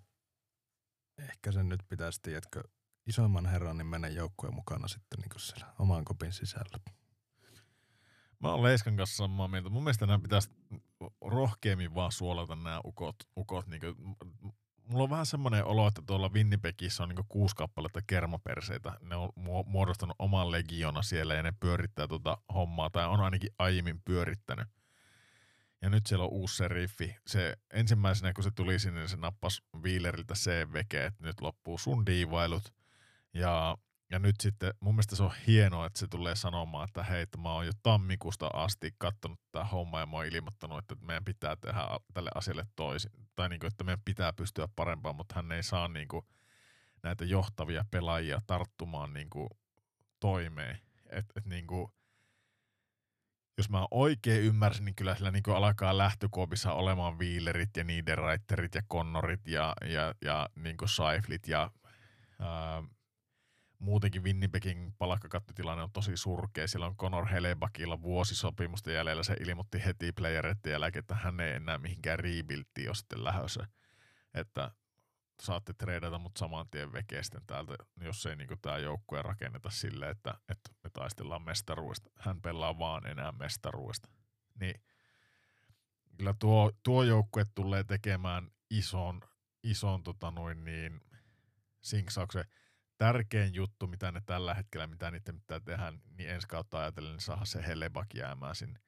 ehkä 1.19 1.53
sen 1.53 1.69
nyt 1.69 1.81
pitäisi, 1.89 2.21
tiedätkö, 2.23 2.63
isoimman 3.07 3.47
herran, 3.47 3.79
niin 3.79 3.87
mennä 3.87 4.09
joukkueen 4.09 4.55
mukana 4.55 4.89
sitten 4.89 5.19
niin 5.21 5.31
siellä 5.41 5.67
oman 5.79 6.05
kopin 6.05 6.33
sisällä. 6.33 6.79
Mä 8.41 8.49
oon 8.49 8.63
Leiskan 8.63 8.97
kanssa 8.97 9.17
samaa 9.17 9.49
mieltä. 9.49 9.69
Mun 9.69 9.83
mielestä 9.83 10.07
nämä 10.07 10.19
pitäisi 10.19 10.51
rohkeammin 11.21 11.95
vaan 11.95 12.13
suolata 12.13 12.57
nämä 12.57 12.81
ukot. 12.85 13.17
ukot 13.37 13.67
niin 13.67 13.81
kuin, 13.81 14.17
mulla 14.85 15.05
on 15.05 15.11
vähän 15.11 15.27
semmoinen 15.27 15.65
olo, 15.65 15.87
että 15.87 16.03
tuolla 16.07 16.29
Winnipegissä 16.29 17.03
on 17.03 17.09
niinku 17.09 17.25
kuusi 17.29 17.57
kappaletta 17.57 18.01
kermaperseitä. 18.07 18.93
Ne 19.01 19.17
on 19.17 19.31
muodostanut 19.67 20.17
oman 20.19 20.51
legiona 20.51 21.03
siellä 21.03 21.35
ja 21.35 21.43
ne 21.43 21.53
pyörittää 21.61 22.09
tuota 22.09 22.39
hommaa, 22.55 22.91
tai 22.91 23.07
on 23.07 23.21
ainakin 23.21 23.51
aiemmin 23.59 24.01
pyörittänyt. 24.05 24.69
Ja 25.83 25.91
nyt 25.91 26.07
siellä 26.07 26.25
on 26.25 26.31
uusi 26.31 26.57
seriffi. 26.57 27.17
Se 27.27 27.57
ensimmäisenä, 27.73 28.33
kun 28.33 28.45
se 28.45 28.51
tuli 28.51 28.79
sinne, 28.79 29.09
se 29.09 29.17
nappasi 29.17 29.63
Wheeleriltä 29.83 30.35
CVG, 30.35 30.95
että 30.95 31.25
nyt 31.25 31.41
loppuu 31.41 31.79
sun 31.79 32.07
diivailut. 32.07 32.75
Ja, 33.35 33.79
ja 34.11 34.19
nyt 34.19 34.35
sitten 34.41 34.75
mun 34.81 34.95
mielestä 34.95 35.17
se 35.17 35.23
on 35.23 35.35
hienoa, 35.47 35.87
että 35.87 35.99
se 35.99 36.07
tulee 36.07 36.37
sanomaan, 36.37 36.89
että 36.89 37.03
hei, 37.03 37.23
että 37.23 37.39
mä 37.39 37.53
oon 37.53 37.67
jo 37.67 37.73
tammikuusta 37.83 38.51
asti 38.53 38.95
katsonut 38.99 39.41
tätä 39.53 39.65
hommaa 39.65 40.01
ja 40.01 40.07
mä 40.07 40.17
oon 40.17 40.27
ilmoittanut, 40.27 40.79
että 40.79 40.95
meidän 41.07 41.25
pitää 41.25 41.57
tehdä 41.57 41.81
tälle 42.15 42.31
asialle 42.35 42.67
toisin. 42.77 43.11
Tai 43.37 43.49
niin 43.49 43.61
kuin, 43.61 43.69
että 43.69 43.85
meidän 43.85 44.03
pitää 44.05 44.33
pystyä 44.33 44.69
parempaan, 44.77 45.17
mutta 45.17 45.35
hän 45.35 45.53
ei 45.53 45.63
saa 45.63 45.89
niin 45.89 46.09
kuin 46.09 46.27
näitä 47.03 47.25
johtavia 47.25 47.85
pelaajia 47.91 48.41
tarttumaan 48.47 49.13
niin 49.13 49.31
kuin 49.31 49.49
toimeen. 50.21 50.79
Että 51.11 51.33
et 51.37 51.47
niin 51.47 51.67
kuin, 51.67 51.93
jos 53.61 53.71
mä 53.71 53.87
oikein 53.91 54.43
ymmärsin, 54.43 54.85
niin 54.85 54.95
kyllä 54.95 55.15
sillä 55.15 55.31
niin 55.31 55.43
alkaa 55.57 55.99
lähtökuopissa 55.99 56.73
olemaan 56.73 57.19
Wheelerit 57.19 57.77
ja 57.77 57.85
Niederreiterit 57.85 58.75
ja 58.75 58.83
Connorit 58.83 59.49
ja, 59.49 59.75
ja, 59.85 60.15
ja 60.25 60.49
niin 60.57 60.77
Seiflit 60.87 61.49
ja 61.49 61.71
ää, 62.41 62.83
muutenkin 63.79 64.25
Winnipegin 64.25 64.95
palkkakattotilanne 64.99 65.83
on 65.83 65.93
tosi 65.93 66.17
surkea. 66.17 66.69
Siellä 66.69 66.87
on 66.87 66.97
Conor 66.97 67.29
Helebakilla 67.29 68.03
vuosisopimusta 68.03 68.91
jäljellä. 68.91 69.23
Se 69.23 69.37
ilmoitti 69.41 69.85
heti 69.85 70.13
playereiden 70.13 70.73
jälkeen, 70.73 71.01
että 71.01 71.15
hän 71.15 71.41
ei 71.41 71.53
enää 71.53 71.79
mihinkään 71.79 72.19
rebuildiin 72.19 72.89
ole 72.89 72.95
sitten 72.95 73.25
lähössä. 73.25 73.67
Että 74.35 74.71
saatte 75.43 75.73
treidata 75.73 76.19
mut 76.19 76.37
saman 76.37 76.71
tien 76.71 76.93
vekesten 76.93 77.47
täältä, 77.47 77.75
jos 78.01 78.27
ei 78.27 78.37
niinku 78.37 78.57
tämä 78.63 78.79
joukkue 78.79 79.23
rakenneta 79.23 79.71
sille, 79.71 80.11
että, 80.11 80.35
että 80.49 80.71
me 80.85 80.91
taistellaan 80.91 81.43
mestaruudesta. 81.43 82.11
Hän 82.19 82.43
pelaa 82.43 82.79
vaan 82.79 83.07
enää 83.07 83.33
mestaruudesta. 83.33 84.09
Niin 84.61 84.83
kyllä 86.17 86.35
tuo, 86.39 86.73
tuo 86.83 87.03
joukkue 87.03 87.45
tulee 87.55 87.85
tekemään 87.85 88.51
ison, 88.71 89.21
ison 89.63 90.03
tota 90.03 90.31
noin 90.31 90.65
niin, 90.65 91.01
sinksauksen. 91.81 92.45
Tärkein 92.99 93.55
juttu, 93.55 93.87
mitä 93.87 94.13
ne 94.13 94.21
tällä 94.27 94.55
hetkellä, 94.55 94.87
mitä 94.87 95.11
niiden 95.11 95.41
pitää 95.41 95.61
tehdä, 95.61 95.93
niin 96.19 96.31
ensi 96.31 96.49
kautta 96.49 96.79
ajatellen, 96.79 97.13
niin 97.13 97.21
saada 97.21 97.45
se 97.45 97.67
Helebak 97.67 98.07
jäämään 98.15 98.55
sinne. 98.55 98.81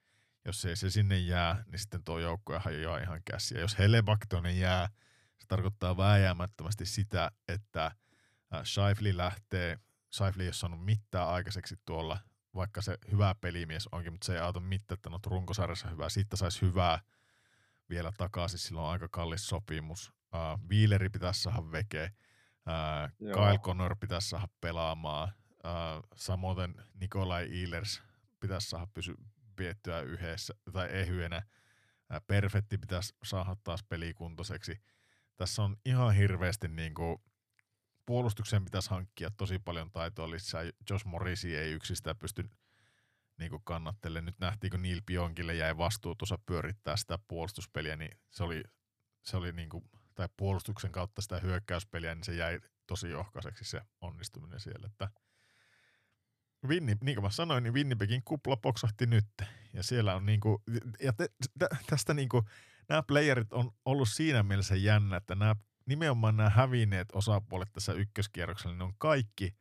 Jos 0.45 0.65
ei 0.65 0.77
se 0.77 0.91
sinne 0.91 1.19
jää, 1.19 1.65
niin 1.71 1.79
sitten 1.79 2.05
tuo 2.05 2.19
joukkue 2.19 2.59
hajoaa 2.59 2.99
ihan 2.99 3.23
käsiä. 3.25 3.61
Jos 3.61 3.79
Helebak 3.79 4.21
tuonne 4.29 4.53
jää, 4.53 4.89
se 5.43 5.49
tarkoittaa 5.49 5.97
vääjäämättömästi 5.97 6.87
sitä, 6.87 7.31
että 7.49 7.91
Shifley 8.65 9.17
lähtee, 9.17 9.79
Shifley 10.17 10.45
ei 10.45 10.49
ole 10.49 10.53
saanut 10.53 10.85
mitään 10.85 11.29
aikaiseksi 11.29 11.77
tuolla, 11.85 12.19
vaikka 12.55 12.83
se 12.83 12.99
hyvä 13.13 13.35
pelimies 13.41 13.89
onkin, 13.93 14.13
mutta 14.13 14.25
se 14.25 14.33
ei 14.35 14.41
auta 14.41 14.61
mitään, 14.61 14.95
että 14.95 15.11
on 15.13 15.21
runkosarjassa 15.27 15.89
hyvää. 15.89 16.09
Siitä 16.09 16.37
saisi 16.37 16.61
hyvää 16.61 17.01
vielä 17.91 18.13
takaisin, 18.19 18.59
silloin 18.59 18.87
on 18.87 18.93
aika 18.93 19.09
kallis 19.11 19.49
sopimus. 19.49 20.13
Uh, 20.35 20.69
Wheeleri 20.71 21.09
pitäisi 21.09 21.43
saada 21.43 21.73
veke, 21.73 22.11
uh, 22.67 23.33
Kyle 23.35 23.59
Connor 23.59 23.97
pitäisi 23.97 24.29
saada 24.29 24.49
pelaamaan, 24.61 25.33
uh, 25.49 26.09
samoin 26.17 26.75
Nikolai 26.95 27.45
Eilers 27.45 28.03
pitäisi 28.41 28.69
saada 28.69 28.87
pysy 28.95 29.15
piettyä 29.57 30.01
yhdessä 30.01 30.55
tai 30.73 30.89
ehyenä. 30.91 31.43
Perfetti 32.27 32.79
pitäisi 32.79 33.15
saada 33.25 33.57
taas 33.65 33.85
pelikuntoiseksi 33.89 34.81
tässä 35.43 35.63
on 35.63 35.77
ihan 35.85 36.15
hirveästi 36.15 36.69
niin 36.69 36.95
kuin, 36.95 37.19
puolustukseen 38.07 38.65
pitäisi 38.65 38.91
hankkia 38.91 39.31
tosi 39.37 39.59
paljon 39.59 39.91
taitoa 39.91 40.31
lisää. 40.31 40.63
Josh 40.91 41.07
Morrisi 41.07 41.57
ei 41.57 41.73
yksistään 41.73 42.17
pysty 42.17 42.51
niin 43.39 43.51
kuin 43.51 43.63
kannattelemaan. 43.65 44.25
Nyt 44.25 44.39
nähtiin, 44.39 44.71
kun 44.71 44.83
Neil 44.83 45.01
Pionkille 45.07 45.55
jäi 45.55 45.77
vastuu 45.77 46.15
tuossa 46.15 46.39
pyörittää 46.47 46.97
sitä 46.97 47.19
puolustuspeliä, 47.29 47.97
niin 47.97 48.19
se 48.31 48.45
oli, 48.45 48.63
se 49.23 49.37
oli 49.37 49.53
niin 49.53 49.69
kuin, 49.69 49.85
tai 50.15 50.29
puolustuksen 50.37 50.93
kautta 50.93 51.23
sitä 51.23 51.41
hyökkäyspeliä, 51.41 52.15
niin 52.15 52.25
se 52.25 52.35
jäi 52.35 52.61
tosi 52.87 53.15
ohkaiseksi 53.15 53.65
se 53.65 53.81
onnistuminen 54.01 54.61
siellä. 54.61 54.87
Että 54.87 55.09
Winni, 56.69 56.97
niin 57.01 57.17
kuin 57.17 57.25
mä 57.25 57.31
sanoin, 57.31 57.65
niin 57.65 57.75
Winnipegin 57.75 58.23
kupla 58.25 58.57
poksahti 58.57 59.07
nyt. 59.07 59.29
Ja 59.73 59.83
siellä 59.83 60.15
on 60.15 60.27
niinku, 60.27 60.63
ja 61.01 61.13
te, 61.13 61.29
tästä 61.91 62.15
niinku, 62.15 62.45
nämä 62.89 63.03
playerit 63.03 63.53
on 63.53 63.71
ollut 63.85 64.09
siinä 64.09 64.43
mielessä 64.43 64.77
jännä, 64.77 65.17
että 65.17 65.35
nämä, 65.35 65.57
nimenomaan 65.87 66.37
nämä 66.37 66.51
hävinneet 66.51 67.09
osapuolet 67.13 67.73
tässä 67.73 67.93
ykköskierroksella, 67.93 68.75
niin 68.75 68.83
on 68.83 68.95
kaikki 68.99 69.55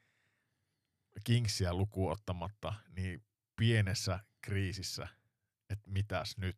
Kingsia 1.23 1.73
lukuun 1.73 2.11
ottamatta 2.11 2.73
niin 2.95 3.23
pienessä 3.55 4.19
kriisissä, 4.41 5.07
että 5.69 5.89
mitäs 5.91 6.37
nyt. 6.37 6.57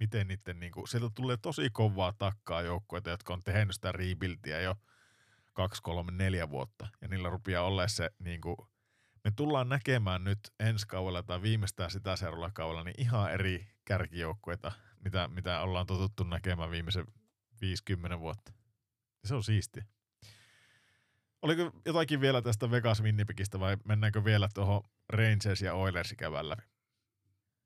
Miten 0.00 0.28
niiden, 0.28 0.60
niin 0.60 0.72
kuin, 0.72 0.88
sieltä 0.88 1.10
tulee 1.14 1.36
tosi 1.36 1.70
kovaa 1.70 2.12
takkaa 2.18 2.62
joukkueita, 2.62 3.10
jotka 3.10 3.32
on 3.32 3.42
tehnyt 3.44 3.74
sitä 3.74 3.92
rebuildia 3.92 4.60
jo 4.60 4.76
kaksi, 5.52 5.82
kolme, 5.82 6.12
neljä 6.12 6.50
vuotta. 6.50 6.88
Ja 7.00 7.08
niillä 7.08 7.30
rupeaa 7.30 7.64
olla 7.64 7.88
se, 7.88 8.10
niin 8.18 8.40
kuin, 8.40 8.56
me 9.24 9.30
tullaan 9.36 9.68
näkemään 9.68 10.24
nyt 10.24 10.38
ensi 10.60 10.86
kaudella 10.86 11.22
tai 11.22 11.42
viimeistään 11.42 11.90
sitä 11.90 12.16
seuraavalla 12.16 12.50
kaudella 12.54 12.84
niin 12.84 13.00
ihan 13.00 13.32
eri 13.32 13.66
kärkijoukkueita– 13.84 14.72
mitä, 15.04 15.28
mitä 15.28 15.60
ollaan 15.60 15.86
totuttu 15.86 16.24
näkemään 16.24 16.70
viimeisen 16.70 17.06
50 17.60 18.20
vuotta. 18.20 18.52
Se 19.24 19.34
on 19.34 19.44
siisti. 19.44 19.80
Oliko 21.42 21.72
jotakin 21.84 22.20
vielä 22.20 22.42
tästä 22.42 22.70
Vegas 22.70 23.02
Winnipegistä 23.02 23.60
vai 23.60 23.76
mennäänkö 23.84 24.24
vielä 24.24 24.48
tuohon 24.54 24.82
Rangers 25.08 25.62
ja 25.62 25.74
Oilers 25.74 26.14
kävällä? 26.18 26.56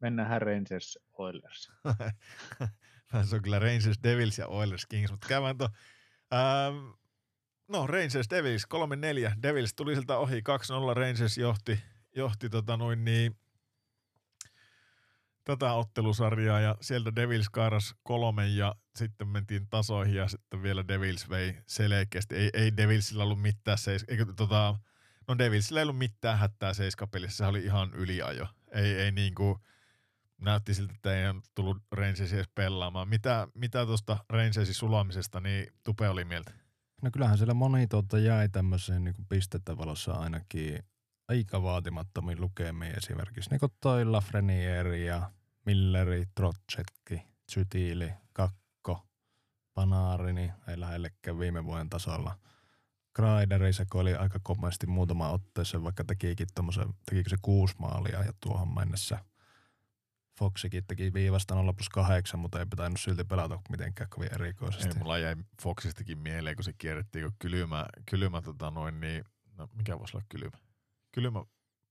Mennään 0.01 0.43
Rangers 0.43 0.99
Oilers. 1.13 1.73
se 3.29 3.35
on 3.35 3.43
kyllä 3.43 3.59
Rangers 3.59 4.03
Devils 4.03 4.39
ja 4.39 4.47
Oilers 4.47 4.87
Kings, 4.87 5.11
mutta 5.11 5.29
käydään 5.29 5.59
tuo. 5.59 5.69
Ähm, 6.33 6.91
no 7.69 7.87
Rangers 7.87 8.31
Devils 8.31 8.67
3-4. 9.35 9.43
Devils 9.43 9.75
tuli 9.75 9.95
siltä 9.95 10.17
ohi 10.17 10.41
2-0. 10.41 10.43
Rangers 10.95 11.39
johti, 11.39 11.81
johti 12.17 12.51
tota 12.51 12.77
noin 12.77 13.05
niin 13.05 13.37
tätä 15.45 15.73
ottelusarjaa 15.73 16.61
ja 16.61 16.77
sieltä 16.81 17.17
Devils 17.17 17.49
kaaras 17.49 17.95
kolme 18.03 18.49
ja 18.49 18.75
sitten 18.97 19.29
mentiin 19.29 19.69
tasoihin 19.71 20.15
ja 20.15 20.29
sitten 20.29 20.63
vielä 20.63 20.89
Devils 20.89 21.31
vei 21.31 21.57
selkeästi. 21.67 22.35
Ei, 22.35 22.51
ei 22.55 22.77
Devilsillä 22.77 23.25
ollut 23.25 23.43
mitään 23.43 23.79
seis, 23.79 24.05
eikö, 24.09 24.27
tota, 24.37 24.79
no 25.29 25.39
Devilsillä 25.39 25.81
ei 25.81 25.83
ollut 25.83 25.99
mitään 25.99 26.39
hättää 26.39 26.75
seiskapelissä, 26.75 27.37
se 27.37 27.47
oli 27.47 27.65
ihan 27.65 27.95
yliajo. 27.95 28.47
Ei, 28.73 28.95
ei 28.95 29.13
niinku, 29.13 29.59
näytti 30.41 30.75
siltä, 30.75 30.93
että 30.95 31.15
ei 31.15 31.35
tullut 31.55 31.79
Rangersi 31.93 32.35
edes 32.35 32.49
pelaamaan. 32.55 33.09
Mitä, 33.09 33.49
mitä 33.55 33.87
tuosta 33.87 34.25
Rangersin 34.29 34.75
sulamisesta, 34.75 35.41
niin 35.41 35.67
Tupe 35.85 36.09
oli 36.09 36.25
mieltä? 36.25 36.53
No 37.03 37.11
kyllähän 37.13 37.39
siellä 37.39 37.55
moni 37.55 37.87
tuota 37.87 38.19
jäi 38.19 38.49
tämmöiseen 38.49 39.05
niin 39.05 39.15
pistettä 39.29 39.79
valossa 39.79 40.13
ainakin 40.13 40.85
aika 41.29 41.63
vaatimattomiin 41.63 42.41
lukemiin 42.41 42.97
esimerkiksi. 42.97 43.51
Niin 43.51 43.61
kuin 43.61 43.73
toi 43.81 44.05
Lafreniere 44.05 44.99
ja 44.99 45.31
Milleri, 45.67 46.25
Trotsetki, 46.35 47.27
Zytili, 47.53 48.13
Kakko, 48.33 49.07
Panarini 49.75 50.41
niin 50.41 50.53
ei 50.69 50.81
lähellekään 50.81 51.39
viime 51.39 51.65
vuoden 51.65 51.89
tasolla. 51.89 52.39
Graideri 53.15 53.73
se 53.73 53.87
oli 53.95 54.15
aika 54.15 54.39
komeasti 54.43 54.87
muutama 54.87 55.31
otteeseen, 55.31 55.85
vaikka 55.85 56.05
tekikin 56.05 56.47
tekikö 57.07 57.31
se 57.31 57.37
kuusi 57.43 57.75
maalia 57.79 58.25
ja 58.25 58.33
tuohon 58.41 58.75
mennessä 58.75 59.19
Foxikin 60.39 60.85
teki 60.87 61.13
viivasta 61.13 61.55
0 61.55 61.73
plus 61.73 61.89
8, 61.89 62.41
mutta 62.41 62.59
ei 62.59 62.67
pitänyt 62.67 63.01
silti 63.01 63.25
pelata 63.25 63.61
mitenkään 63.71 64.11
kovin 64.11 64.35
erikoisesti. 64.35 64.89
Ei, 64.89 64.95
mulla 64.95 65.19
jäi 65.19 65.37
Foxistakin 65.63 66.19
mieleen, 66.19 66.57
kun 66.57 66.65
se 66.65 66.73
kierrettiin, 66.79 67.25
kun 67.25 67.37
kylmä, 67.39 67.87
kylmä 68.11 68.43
tota 68.43 68.71
noin, 68.71 69.01
niin, 69.01 69.25
no 69.59 69.69
mikä 69.75 69.99
voisi 69.99 70.17
olla 70.17 70.27
kylmä? 70.29 70.57
Kylmä 71.13 71.45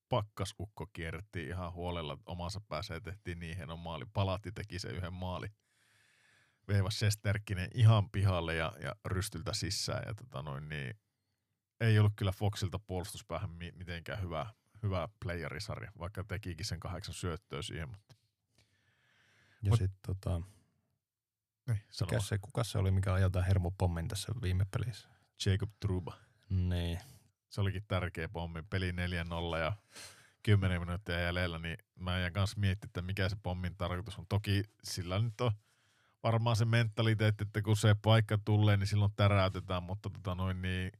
pakkasukko 0.09 0.87
kierrettiin 0.93 1.47
ihan 1.47 1.73
huolella 1.73 2.17
omassa 2.25 2.61
päässä 2.61 2.93
ja 2.93 3.01
tehtiin 3.01 3.39
niin 3.39 3.57
hieno 3.57 3.77
maali. 3.77 4.05
Palatti 4.13 4.51
teki 4.51 4.79
se 4.79 4.89
yhden 4.89 5.13
maali. 5.13 5.47
Veivas 6.67 6.99
Sesterkkinen 6.99 7.69
ihan 7.73 8.09
pihalle 8.09 8.55
ja, 8.55 8.73
ja 8.81 8.95
rystyltä 9.05 9.53
sisään. 9.53 10.03
Ja 10.07 10.13
tota 10.13 10.41
noin, 10.41 10.69
niin, 10.69 10.99
ei 11.79 11.99
ollut 11.99 12.13
kyllä 12.15 12.31
Foxilta 12.31 12.79
puolustuspäähän 12.79 13.49
mitenkään 13.75 14.21
hyvä, 14.21 14.45
hyvä 14.83 15.09
playerisarja, 15.23 15.91
vaikka 15.99 16.23
tekikin 16.23 16.65
sen 16.65 16.79
kahdeksan 16.79 17.15
syöttöä 17.15 17.61
siihen. 17.61 17.89
Mutta. 17.89 18.15
Ja 19.61 19.75
sitten 19.75 19.99
tota, 20.07 20.41
niin, 21.67 21.81
mikä 22.01 22.19
se, 22.19 22.37
kuka 22.37 22.63
se 22.63 22.77
oli, 22.77 22.91
mikä 22.91 23.13
ajoi 23.13 23.31
hermopommin 23.47 24.07
tässä 24.07 24.31
viime 24.41 24.65
pelissä? 24.71 25.07
Jacob 25.45 25.69
Truba. 25.79 26.17
Niin, 26.49 26.99
se 27.51 27.61
olikin 27.61 27.83
tärkeä 27.87 28.29
pommi. 28.29 28.63
Peli 28.69 28.91
4-0 28.91 29.57
ja 29.59 29.73
10 30.43 30.81
minuuttia 30.81 31.19
jäljellä, 31.19 31.59
niin 31.59 31.77
mä 31.95 32.19
jään 32.19 32.33
kanssa 32.33 32.59
miettimään, 32.59 32.89
että 32.89 33.01
mikä 33.01 33.29
se 33.29 33.35
pommin 33.43 33.75
tarkoitus 33.75 34.19
on. 34.19 34.25
Toki 34.29 34.63
sillä 34.83 35.19
nyt 35.19 35.41
on 35.41 35.51
varmaan 36.23 36.55
se 36.55 36.65
mentaliteetti, 36.65 37.43
että 37.43 37.61
kun 37.61 37.77
se 37.77 37.95
paikka 38.01 38.37
tulee, 38.45 38.77
niin 38.77 38.87
silloin 38.87 39.11
täräytetään, 39.15 39.83
mutta 39.83 40.09
tota 40.09 40.35
noin 40.35 40.61
niin, 40.61 40.91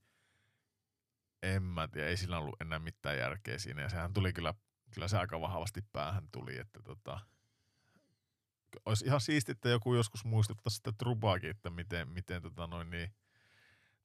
en 1.44 1.64
mä 1.64 1.88
tiedä, 1.88 2.08
ei 2.08 2.18
sillä 2.18 2.38
ollut 2.38 2.62
enää 2.62 2.80
mitään 2.80 3.18
järkeä 3.18 3.58
siinä, 3.58 3.82
ja 3.82 3.90
sehän 3.90 4.14
tuli 4.14 4.34
kyllä, 4.34 4.54
kyllä 4.92 5.08
se 5.08 5.18
aika 5.18 5.42
vahvasti 5.42 5.82
päähän 5.82 6.28
tuli, 6.32 6.58
että 6.58 6.80
tota, 6.84 7.20
olisi 8.86 9.06
ihan 9.06 9.22
siistiä, 9.22 9.52
että 9.52 9.70
joku 9.70 9.96
joskus 9.96 10.26
muistuttaisi 10.26 10.76
sitä 10.76 10.92
trubaakin, 10.92 11.50
että 11.50 11.70
miten, 11.70 12.10
miten 12.10 12.42
tota 12.42 12.68
noin 12.68 12.90
niin, 12.90 13.14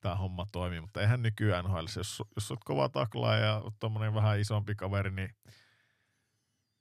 tämä 0.01 0.15
homma 0.15 0.47
toimii, 0.53 0.81
mutta 0.81 1.01
eihän 1.01 1.23
nykyään 1.23 1.65
NHL, 1.65 1.87
jos, 1.97 2.23
jos 2.37 2.51
olet 2.51 2.65
kova 2.65 2.89
taklaa 2.89 3.37
ja 3.37 3.63
tuommoinen 3.81 4.15
vähän 4.15 4.41
isompi 4.41 4.75
kaveri, 4.75 5.11
niin 5.11 5.37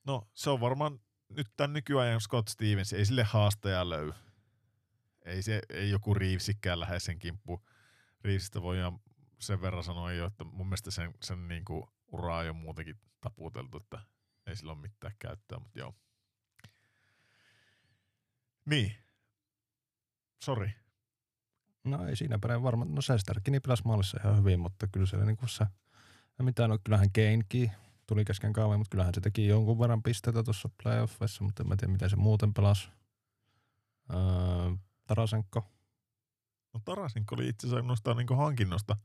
no 0.06 0.28
se 0.34 0.50
on 0.50 0.62
varmaan 0.62 1.00
nyt 1.30 1.48
tämän 1.58 1.74
nykyajan 1.74 2.22
Scott 2.22 2.48
Stevens, 2.48 2.94
ei 2.94 3.06
sille 3.06 3.24
haastaja 3.24 3.90
löy. 3.90 4.12
Ei, 5.26 5.42
se, 5.42 5.62
ei 5.70 5.90
joku 5.90 6.14
Reevesikään 6.14 6.80
lähde 6.80 7.00
sen 7.00 7.20
kimppu. 7.20 7.66
Voi 8.62 8.78
ihan 8.78 9.00
sen 9.40 9.62
verran 9.62 9.84
sanoa 9.84 10.12
jo, 10.12 10.26
että 10.26 10.44
mun 10.44 10.68
mielestä 10.68 10.92
sen, 10.92 11.14
sen 11.22 11.48
niin 11.48 11.66
kuin 11.66 11.84
uraa 12.08 12.40
on 12.40 12.46
jo 12.46 12.54
muutenkin 12.54 13.00
taputeltu, 13.22 13.78
että 13.78 14.00
ei 14.46 14.56
sillä 14.56 14.72
ole 14.72 14.82
mitään 14.82 15.14
käyttöä, 15.20 15.60
mutta 15.60 15.80
joo. 15.80 15.96
Niin. 18.66 18.96
Sori. 20.44 20.85
No 21.86 22.08
ei 22.08 22.16
siinä 22.16 22.40
päin 22.40 22.64
varmaan. 22.64 22.96
No 22.96 23.02
Sesterkini 23.02 23.60
pelasi 23.60 23.84
maalissa 23.86 24.20
ihan 24.24 24.38
hyvin, 24.38 24.60
mutta 24.60 24.88
kyllä 24.88 25.06
siellä 25.06 25.26
niin 25.26 25.38
kuin 25.38 25.50
se, 25.50 25.66
mitään, 26.42 26.70
no 26.70 26.78
kyllähän 26.84 27.12
Keinkin 27.12 27.72
tuli 28.08 28.26
kesken 28.26 28.54
kaaveen, 28.54 28.80
mutta 28.80 28.90
kyllähän 28.92 29.14
se 29.14 29.22
teki 29.22 29.48
jonkun 29.48 29.80
verran 29.80 30.04
pisteitä 30.04 30.44
tuossa 30.44 30.70
playoffissa, 30.84 31.44
mutta 31.44 31.64
en 31.64 31.78
tiedä 31.78 31.92
miten 31.92 32.10
se 32.10 32.16
muuten 32.16 32.54
pelasi. 32.54 32.90
Öö, 34.14 34.20
Tarasenko. 35.08 35.64
No 36.74 36.80
Tarasenko 36.86 37.36
oli 37.36 37.48
itse 37.48 37.68
asiassa 37.68 37.88
noista 37.88 38.14
niin 38.14 38.38
hankinnosta 38.38 38.98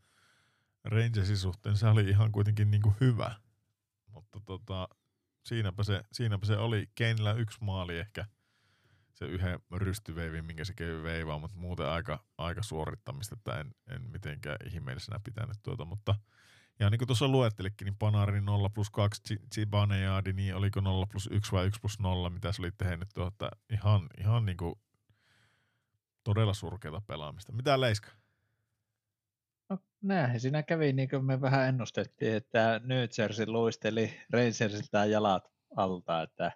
Rangersin 0.85 1.39
suhteen, 1.39 1.77
se 1.77 1.87
oli 1.87 2.09
ihan 2.09 2.33
kuitenkin 2.33 2.71
niin 2.71 2.83
kuin 2.83 2.95
hyvä. 3.01 3.35
Mutta 4.07 4.41
tota, 4.47 4.89
siinäpä, 5.45 5.83
se, 5.83 6.03
siinäpä 6.13 6.47
se 6.47 6.57
oli. 6.57 6.91
Keinillä 6.95 7.33
yksi 7.33 7.59
maali 7.61 7.99
ehkä– 7.99 8.27
se 9.21 9.27
yhden 9.27 9.61
rystyveivin, 9.73 10.45
minkä 10.45 10.65
se 10.65 10.75
käy 10.75 11.03
veivaa, 11.03 11.39
mutta 11.39 11.57
muuten 11.59 11.87
aika, 11.87 12.25
aika 12.39 12.63
suorittamista, 12.63 13.35
että 13.39 13.61
en, 13.61 13.75
en 13.91 14.03
mitenkään 14.03 14.57
ihmeellisenä 14.67 15.21
pitänyt 15.25 15.57
tuota, 15.63 15.85
mutta 15.85 16.15
ja 16.81 16.91
niin 16.91 16.99
kuin 16.99 17.07
tuossa 17.07 17.29
luettelikin, 17.29 17.85
niin 17.85 17.97
Panarin 17.99 18.45
0 18.45 18.71
plus 18.71 18.91
2, 18.91 19.23
Zibanejadi, 19.55 20.33
niin 20.33 20.55
oliko 20.55 20.81
0 20.81 21.07
plus 21.07 21.29
1 21.33 21.53
vai 21.53 21.67
1 21.67 21.81
plus 21.81 21.99
0, 21.99 22.31
mitä 22.31 22.53
se 22.53 22.63
oli 22.63 22.71
tehnyt 22.79 23.09
tuota, 23.15 23.51
ihan, 23.71 24.07
ihan 24.21 24.47
niin 24.47 24.57
kuin 24.57 24.75
todella 26.25 26.55
surkeata 26.55 27.03
pelaamista. 27.07 27.53
Mitä 27.53 27.81
Leiska? 27.81 28.11
No 29.69 29.79
näinhän 30.03 30.41
siinä 30.41 30.63
kävi, 30.63 30.93
niin 30.93 31.09
kuin 31.09 31.25
me 31.25 31.41
vähän 31.41 31.69
ennustettiin, 31.69 32.35
että 32.35 32.81
New 32.85 33.05
Jersey 33.19 33.47
luisteli 33.47 34.21
Rangersilta 34.31 35.05
jalat 35.05 35.53
alta, 35.77 36.23
että 36.23 36.53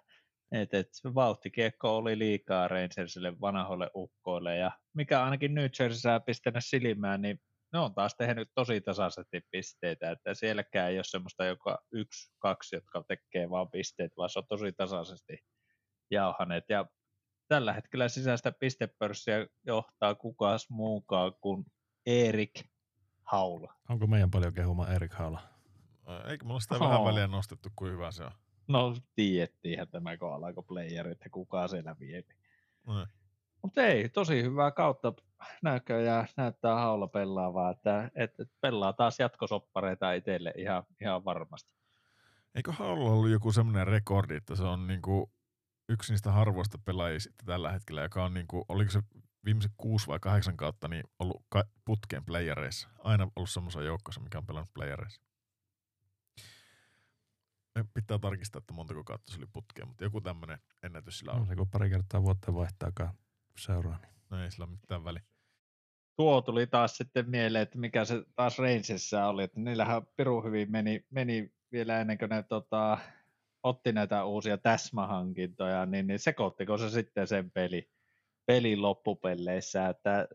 et, 0.55 0.73
et 0.73 0.87
vauhtikiekko 1.15 1.97
oli 1.97 2.19
liikaa 2.19 2.67
Rangersille 2.67 3.41
vanhoille 3.41 3.91
ukkoille 3.95 4.57
ja 4.57 4.71
mikä 4.93 5.23
ainakin 5.23 5.53
New 5.53 5.65
Jerseyssä 5.79 6.19
pistänyt 6.19 6.65
silmään, 6.65 7.21
niin 7.21 7.39
ne 7.73 7.79
on 7.79 7.93
taas 7.93 8.15
tehnyt 8.15 8.49
tosi 8.55 8.81
tasaisesti 8.81 9.41
pisteitä, 9.51 10.11
että 10.11 10.33
sielläkään 10.33 10.89
ei 10.91 10.97
ole 10.97 11.03
semmoista 11.03 11.45
joka 11.45 11.79
yksi, 11.91 12.33
kaksi, 12.39 12.75
jotka 12.75 13.03
tekee 13.07 13.49
vaan 13.49 13.71
pisteet, 13.71 14.11
vaan 14.17 14.29
se 14.29 14.39
on 14.39 14.47
tosi 14.47 14.71
tasaisesti 14.71 15.37
jauhaneet. 16.11 16.63
Ja 16.69 16.85
tällä 17.47 17.73
hetkellä 17.73 18.09
sisäistä 18.09 18.51
pistepörssiä 18.51 19.47
johtaa 19.65 20.15
kukas 20.15 20.69
muukaan 20.69 21.33
kuin 21.41 21.65
Erik 22.05 22.63
Haula. 23.23 23.73
Onko 23.89 24.07
meidän 24.07 24.31
paljon 24.31 24.53
kehuma 24.53 24.87
Erik 24.87 25.13
Haula? 25.13 25.41
Eikö 26.29 26.45
mulla 26.45 26.59
sitä 26.59 26.75
oh. 26.75 26.81
vähän 26.81 27.03
väliä 27.03 27.27
nostettu, 27.27 27.69
kuin 27.75 27.91
hyvä 27.91 28.11
se 28.11 28.23
on? 28.23 28.31
No 28.67 28.95
tiedettiinhän 29.15 29.87
tämä, 29.87 30.17
kun 30.17 30.33
alkoi 30.33 30.63
player, 30.63 31.07
että 31.07 31.29
kuka 31.29 31.67
siellä 31.67 31.95
vie. 31.99 32.23
No. 32.87 33.07
Mutta 33.61 33.81
ei, 33.81 34.09
tosi 34.09 34.43
hyvää 34.43 34.71
kautta 34.71 35.13
näköjään 35.61 36.27
näyttää 36.37 36.75
haulla 36.75 37.07
pelaavaa, 37.07 37.71
että, 37.71 38.11
että 38.15 38.45
pelaa 38.61 38.93
taas 38.93 39.19
jatkosoppareita 39.19 40.13
itselle 40.13 40.53
ihan, 40.57 40.83
ihan 41.01 41.25
varmasti. 41.25 41.73
Eikö 42.55 42.71
haulla 42.71 43.09
ollut 43.09 43.29
joku 43.29 43.51
semmoinen 43.51 43.87
rekordi, 43.87 44.35
että 44.35 44.55
se 44.55 44.63
on 44.63 44.87
niinku 44.87 45.31
yksi 45.89 46.13
niistä 46.13 46.31
harvoista 46.31 46.77
pelaajista 46.85 47.43
tällä 47.45 47.71
hetkellä, 47.71 48.01
joka 48.01 48.25
on 48.25 48.33
niinku, 48.33 48.65
oliko 48.69 48.91
se 48.91 49.01
viimeiset 49.45 49.71
kuusi 49.77 50.07
vai 50.07 50.19
kahdeksan 50.19 50.57
kautta 50.57 50.87
niin 50.87 51.03
ollut 51.19 51.45
putkeen 51.85 52.25
playereissa. 52.25 52.89
Aina 52.99 53.27
ollut 53.35 53.49
semmoisen 53.49 53.85
joukkossa, 53.85 54.21
mikä 54.21 54.37
on 54.37 54.45
pelannut 54.45 54.73
playereissa 54.73 55.24
pitää 57.93 58.19
tarkistaa, 58.19 58.59
että 58.59 58.73
montako 58.73 59.03
kautta 59.03 59.31
se 59.31 59.37
oli 59.37 59.47
putkeen, 59.53 59.87
mutta 59.87 60.03
joku 60.03 60.21
tämmöinen 60.21 60.59
ennätys 60.83 61.19
sillä 61.19 61.31
on. 61.31 61.39
No, 61.39 61.45
se 61.45 61.55
kun 61.55 61.69
pari 61.69 61.89
kertaa 61.89 62.23
vuotta 62.23 62.53
vaihtaakaan 62.53 63.13
seuraa. 63.57 63.97
Niin. 63.97 64.15
No 64.29 64.43
ei 64.43 64.51
sillä 64.51 64.65
ole 64.65 64.71
mitään 64.71 65.03
väliä. 65.03 65.21
Tuo 66.15 66.41
tuli 66.41 66.67
taas 66.67 66.97
sitten 66.97 67.29
mieleen, 67.29 67.61
että 67.61 67.77
mikä 67.77 68.05
se 68.05 68.23
taas 68.35 68.59
Rangersissa 68.59 69.27
oli, 69.27 69.43
että 69.43 69.59
niillähän 69.59 70.01
piru 70.15 70.41
hyvin 70.41 70.71
meni, 70.71 71.05
meni 71.09 71.53
vielä 71.71 72.01
ennen 72.01 72.17
kuin 72.17 72.29
ne 72.29 72.43
tota, 72.43 72.97
otti 73.63 73.91
näitä 73.91 74.25
uusia 74.25 74.57
täsmähankintoja, 74.57 75.85
niin, 75.85 76.07
niin 76.07 76.19
sekoittiko 76.19 76.77
se 76.77 76.89
sitten 76.89 77.27
sen 77.27 77.51
peli, 77.51 77.89
pelin 78.45 78.81
loppupelleissä, 78.81 79.89
että 79.89 80.27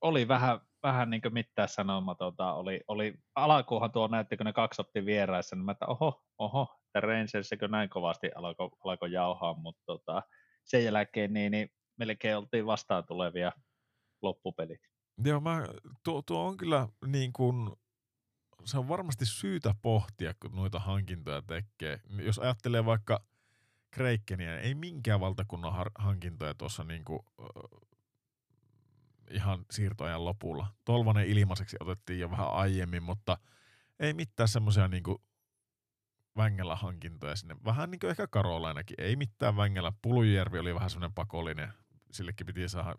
oli 0.00 0.28
vähän, 0.28 0.60
vähän 0.84 1.10
niin 1.10 1.22
mitään 1.30 1.68
sanomatonta. 1.68 2.52
Oli, 2.52 2.80
oli, 2.88 3.14
alkuunhan 3.34 3.92
tuo 3.92 4.08
näytti, 4.08 4.36
kun 4.36 4.46
ne 4.46 4.52
kaksi 4.52 4.82
otti 4.82 5.04
vieraissa, 5.06 5.56
niin 5.56 5.64
mä 5.64 5.72
että 5.72 5.86
oho, 5.86 6.24
oho, 6.38 6.76
että 6.84 7.00
Rangersikö 7.00 7.68
näin 7.68 7.88
kovasti 7.88 8.30
alkoi 8.34 8.70
alko 8.84 9.06
jauhaa, 9.06 9.54
mutta 9.54 9.82
tota, 9.86 10.22
sen 10.64 10.84
jälkeen 10.84 11.32
niin, 11.32 11.52
niin 11.52 11.68
melkein 11.98 12.36
oltiin 12.36 12.66
vastaan 12.66 13.04
tulevia 13.06 13.52
loppupelit. 14.22 14.80
Joo, 15.24 15.40
mä, 15.40 15.66
tuo, 16.04 16.22
tuo 16.22 16.44
on 16.44 16.56
kyllä 16.56 16.88
niin 17.06 17.32
kuin, 17.32 17.70
se 18.64 18.78
on 18.78 18.88
varmasti 18.88 19.26
syytä 19.26 19.74
pohtia, 19.82 20.34
kun 20.42 20.56
noita 20.56 20.78
hankintoja 20.78 21.42
tekee. 21.42 22.00
Jos 22.22 22.38
ajattelee 22.38 22.84
vaikka 22.84 23.24
Kreikkeniä, 23.90 24.58
ei 24.58 24.74
minkään 24.74 25.20
valtakunnan 25.20 25.86
hankintoja 25.98 26.54
tuossa 26.54 26.84
niin 26.84 27.04
kuin, 27.04 27.20
ihan 29.30 29.64
siirtoajan 29.70 30.24
lopulla. 30.24 30.66
Tolvanen 30.84 31.26
ilmaiseksi 31.26 31.76
otettiin 31.80 32.20
jo 32.20 32.30
vähän 32.30 32.52
aiemmin, 32.52 33.02
mutta 33.02 33.38
ei 34.00 34.14
mitään 34.14 34.48
semmoisia 34.48 34.88
niinku 34.88 35.22
Vängellä 36.36 36.76
hankintoja 36.76 37.36
sinne. 37.36 37.56
Vähän 37.64 37.90
niin 37.90 37.98
kuin 37.98 38.10
ehkä 38.10 38.26
Karolainakin. 38.26 38.94
Ei 38.98 39.16
mitään 39.16 39.56
Vängellä. 39.56 39.92
Pulujärvi 40.02 40.58
oli 40.58 40.74
vähän 40.74 40.90
semmoinen 40.90 41.14
pakollinen. 41.14 41.72
Sillekin 42.12 42.46
piti 42.46 42.68
saada 42.68 42.94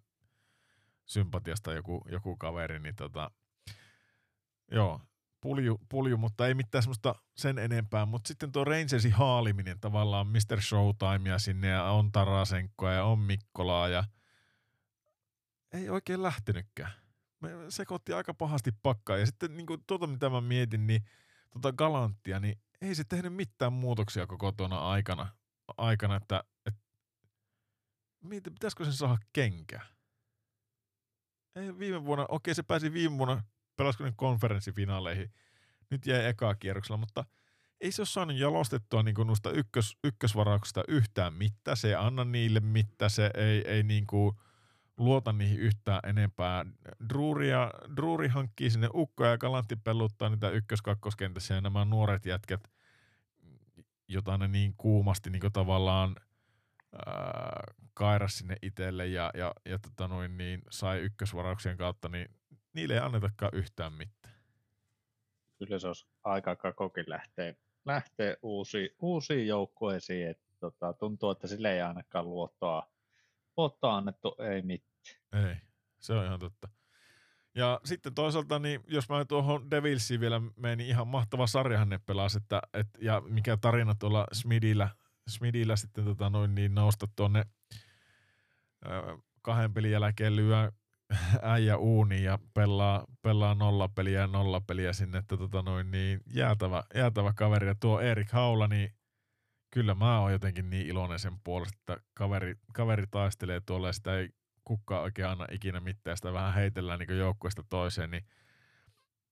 sympatiasta 1.05 1.73
joku, 1.73 2.01
joku 2.11 2.37
kaveri. 2.37 2.79
Niin 2.79 2.95
tota, 2.95 3.31
joo, 4.71 5.01
pulju, 5.41 5.77
pulju, 5.89 6.17
mutta 6.17 6.47
ei 6.47 6.53
mitään 6.53 6.83
semmoista 6.83 7.15
sen 7.37 7.57
enempää. 7.57 8.05
Mutta 8.05 8.27
sitten 8.27 8.51
tuo 8.51 8.63
Rangersin 8.63 9.11
haaliminen 9.11 9.79
tavallaan 9.79 10.27
Mr. 10.27 10.61
Showtimea 10.61 11.39
sinne 11.39 11.67
ja 11.67 11.83
on 11.83 12.11
Tarasenkoa 12.11 12.91
ja 12.91 13.03
on 13.03 13.19
Mikkolaa 13.19 13.87
ja– 13.87 14.03
ei 15.75 15.89
oikein 15.89 16.23
lähtenytkään. 16.23 16.91
Me 17.41 17.49
sekoitti 17.69 18.13
aika 18.13 18.33
pahasti 18.33 18.71
pakkaa. 18.83 19.17
Ja 19.17 19.25
sitten 19.25 19.57
niin 19.57 19.65
kuin, 19.65 19.83
tuota, 19.87 20.07
mitä 20.07 20.29
mä 20.29 20.41
mietin, 20.41 20.87
niin 20.87 21.05
tuota 21.51 21.73
Galanttia, 21.73 22.39
niin 22.39 22.61
ei 22.81 22.95
se 22.95 23.03
tehnyt 23.03 23.33
mitään 23.33 23.73
muutoksia 23.73 24.27
koko 24.27 24.51
tuona 24.51 24.79
aikana, 24.79 25.27
aikana 25.77 26.15
että, 26.15 26.43
että 26.65 26.81
mietin, 28.23 28.53
pitäisikö 28.53 28.83
sen 28.83 28.93
saada 28.93 29.17
kenkä? 29.33 29.81
Ei 31.55 31.79
viime 31.79 32.05
vuonna, 32.05 32.25
okei 32.29 32.55
se 32.55 32.63
pääsi 32.63 32.93
viime 32.93 33.17
vuonna, 33.17 33.43
pelasiko 33.75 34.03
ne 34.03 34.13
konferenssifinaaleihin. 34.15 35.33
Nyt 35.89 36.05
jäi 36.05 36.25
ekaa 36.25 36.55
kierroksella, 36.55 36.97
mutta 36.97 37.25
ei 37.81 37.91
se 37.91 38.01
ole 38.01 38.07
saanut 38.07 38.37
jalostettua 38.37 39.03
niin 39.03 39.15
kuin 39.15 39.27
noista 39.27 39.51
ykkös, 39.51 39.97
ykkösvarauksista 40.03 40.83
yhtään 40.87 41.33
mitään. 41.33 41.77
Se 41.77 41.87
ei 41.87 41.95
anna 41.95 42.25
niille 42.25 42.59
mitään, 42.59 43.11
se 43.11 43.31
ei, 43.33 43.63
ei 43.67 43.83
niin 43.83 44.07
kuin– 44.07 44.35
luota 44.97 45.33
niihin 45.33 45.59
yhtään 45.59 45.99
enempää. 46.03 46.65
Druuria, 47.09 47.71
Druuri 47.95 48.27
hankkii 48.27 48.69
sinne 48.69 48.89
ukkoja 48.93 49.31
ja 49.31 49.37
Kalantti 49.37 49.75
pelluttaa 49.75 50.29
niitä 50.29 50.49
ykkös-kakkoskentässä 50.49 51.53
ja 51.53 51.61
nämä 51.61 51.85
nuoret 51.85 52.25
jätkät, 52.25 52.71
jota 54.07 54.37
ne 54.37 54.47
niin 54.47 54.73
kuumasti 54.77 55.29
niin 55.29 55.41
tavallaan 55.53 56.15
ää, 57.05 57.63
kairas 57.93 58.37
sinne 58.37 58.55
itselle 58.61 59.07
ja, 59.07 59.31
ja, 59.33 59.53
ja 59.65 59.79
tota 59.79 60.07
noin, 60.07 60.37
niin 60.37 60.61
sai 60.69 60.99
ykkösvarauksien 60.99 61.77
kautta, 61.77 62.09
niin 62.09 62.27
niille 62.73 62.93
ei 62.93 62.99
annetakaan 62.99 63.51
yhtään 63.55 63.93
mitään. 63.93 64.35
Kyllä 65.59 65.79
se 65.79 65.87
olisi 65.87 66.07
aika 66.23 66.55
kakokin 66.55 67.05
lähteä, 67.07 67.53
lähteä 67.85 68.35
uusiin, 68.41 68.89
uusiin 68.99 69.47
joukkueisiin. 69.47 70.27
Että 70.27 70.45
tota, 70.59 70.93
tuntuu, 70.93 71.31
että 71.31 71.47
sille 71.47 71.73
ei 71.73 71.81
ainakaan 71.81 72.29
luottoa 72.29 72.94
Voittoa 73.57 73.97
annettu 73.97 74.35
ei 74.39 74.61
mitään. 74.61 74.95
Ei, 75.33 75.55
se 75.99 76.13
on 76.13 76.25
ihan 76.25 76.39
totta. 76.39 76.69
Ja 77.55 77.79
sitten 77.83 78.13
toisaalta, 78.13 78.59
niin 78.59 78.81
jos 78.87 79.09
mä 79.09 79.25
tuohon 79.25 79.71
Devilsiin 79.71 80.19
vielä 80.19 80.41
menen, 80.55 80.77
niin 80.77 80.89
ihan 80.89 81.07
mahtava 81.07 81.47
sarjahan 81.47 81.89
ne 81.89 81.99
pelasi, 82.05 82.37
että, 82.37 82.61
et, 82.73 82.87
ja 83.01 83.21
mikä 83.29 83.57
tarina 83.57 83.95
tuolla 83.95 84.27
Smidillä, 84.31 84.89
Smidillä 85.27 85.75
sitten 85.75 86.05
tota 86.05 86.29
noin, 86.29 86.55
niin 86.55 86.75
nousta 86.75 87.07
tuonne 87.15 87.45
kahden 89.41 89.73
pelin 89.73 89.91
jälkeen 89.91 90.35
lyö 90.35 90.71
äijä 91.41 91.77
uuni 91.77 92.23
ja 92.23 92.39
pelaa, 92.53 93.05
pelaa 93.21 93.55
nollapeliä 93.55 94.19
ja 94.19 94.27
nollapeliä 94.27 94.93
sinne, 94.93 95.17
että 95.17 95.37
tota 95.37 95.61
noin, 95.61 95.91
niin 95.91 96.21
jäätävä, 96.33 96.83
jäätävä 96.95 97.33
kaveri. 97.33 97.67
Ja 97.67 97.75
tuo 97.75 97.99
Erik 97.99 98.31
Haula, 98.31 98.67
niin 98.67 98.93
kyllä 99.75 99.95
mä 99.95 100.19
oon 100.19 100.31
jotenkin 100.31 100.69
niin 100.69 100.87
iloinen 100.87 101.19
sen 101.19 101.39
puolesta, 101.43 101.77
että 101.77 102.07
kaveri, 102.13 102.55
kaveri 102.73 103.07
taistelee 103.11 103.61
tuolla 103.65 103.87
ja 103.87 103.93
sitä 103.93 104.17
ei 104.17 104.29
kukaan 104.63 105.01
oikein 105.01 105.27
anna 105.27 105.47
ikinä 105.51 105.79
mitään, 105.79 106.17
sitä 106.17 106.33
vähän 106.33 106.53
heitellään 106.53 106.99
niin 106.99 107.17
joukkueesta 107.17 107.63
toiseen, 107.69 108.11
niin 108.11 108.25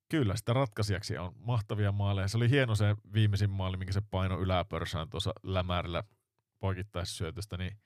kyllä 0.09 0.35
sitä 0.35 0.53
ratkaisijaksi 0.53 1.17
on 1.17 1.33
mahtavia 1.35 1.91
maaleja. 1.91 2.27
Se 2.27 2.37
oli 2.37 2.49
hieno 2.49 2.75
se 2.75 2.95
viimeisin 3.13 3.49
maali, 3.49 3.77
minkä 3.77 3.93
se 3.93 4.01
paino 4.11 4.39
yläpörsään 4.39 5.09
tuossa 5.09 5.33
lämärillä 5.43 6.03
poikittaissyötöstä, 6.59 7.57
niin 7.57 7.77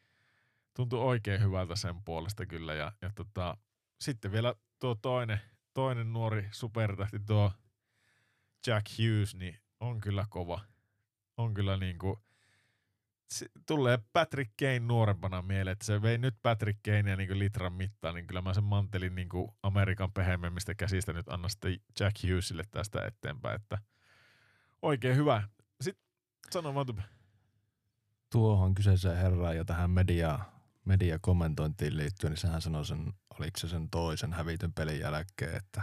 tuntui 0.76 1.00
oikein 1.00 1.42
hyvältä 1.42 1.76
sen 1.76 2.04
puolesta 2.06 2.46
kyllä. 2.46 2.74
Ja, 2.74 2.92
ja 3.02 3.12
tota, 3.16 3.58
sitten 4.02 4.32
vielä 4.32 4.56
tuo 4.80 4.96
toinen, 4.96 5.42
toinen 5.74 6.14
nuori 6.14 6.48
supertähti, 6.52 7.20
tuo 7.20 7.52
Jack 8.68 8.86
Hughes, 9.00 9.36
niin 9.36 9.60
on 9.80 10.02
kyllä 10.02 10.26
kova. 10.30 10.62
On 11.38 11.54
kyllä 11.54 11.78
niin 11.78 11.98
kuin, 11.98 12.18
tulee 13.66 14.00
Patrick 14.14 14.52
Kane 14.60 14.80
nuorempana 14.80 15.42
mieleen, 15.42 15.72
että 15.72 15.86
se 15.86 16.02
vei 16.02 16.18
nyt 16.18 16.36
Patrick 16.42 16.88
ja 16.88 17.04
niin 17.04 17.40
litran 17.40 17.74
mittaan, 17.74 18.16
niin 18.16 18.28
kyllä 18.28 18.42
mä 18.42 18.54
sen 18.54 18.64
mantelin 18.64 19.16
niin 19.16 19.30
kuin 19.30 19.52
Amerikan 19.64 20.12
pehemmemmistä 20.12 20.76
käsistä 20.76 21.14
nyt 21.14 21.30
annan 21.30 21.50
sitten 21.50 21.80
Jack 22.00 22.24
Hughesille 22.24 22.64
tästä 22.72 23.06
eteenpäin, 23.06 23.56
että 23.56 23.78
oikein 24.82 25.16
hyvä. 25.16 25.44
Sitten 25.82 26.06
sano 26.52 26.74
Matupe. 26.74 27.02
Tuohon 28.32 28.76
kyseiseen 28.76 29.18
herraan 29.18 29.58
ja 29.58 29.66
tähän 29.66 29.92
media, 29.92 30.40
mediakommentointiin 30.86 31.98
liittyen, 31.98 32.32
niin 32.32 32.42
sehän 32.42 32.62
sanoi 32.62 32.86
sen, 32.86 33.14
oliko 33.40 33.60
se 33.60 33.68
sen 33.68 33.90
toisen 33.90 34.34
hävityn 34.34 34.74
pelin 34.74 35.00
jälkeen, 35.00 35.56
että 35.56 35.82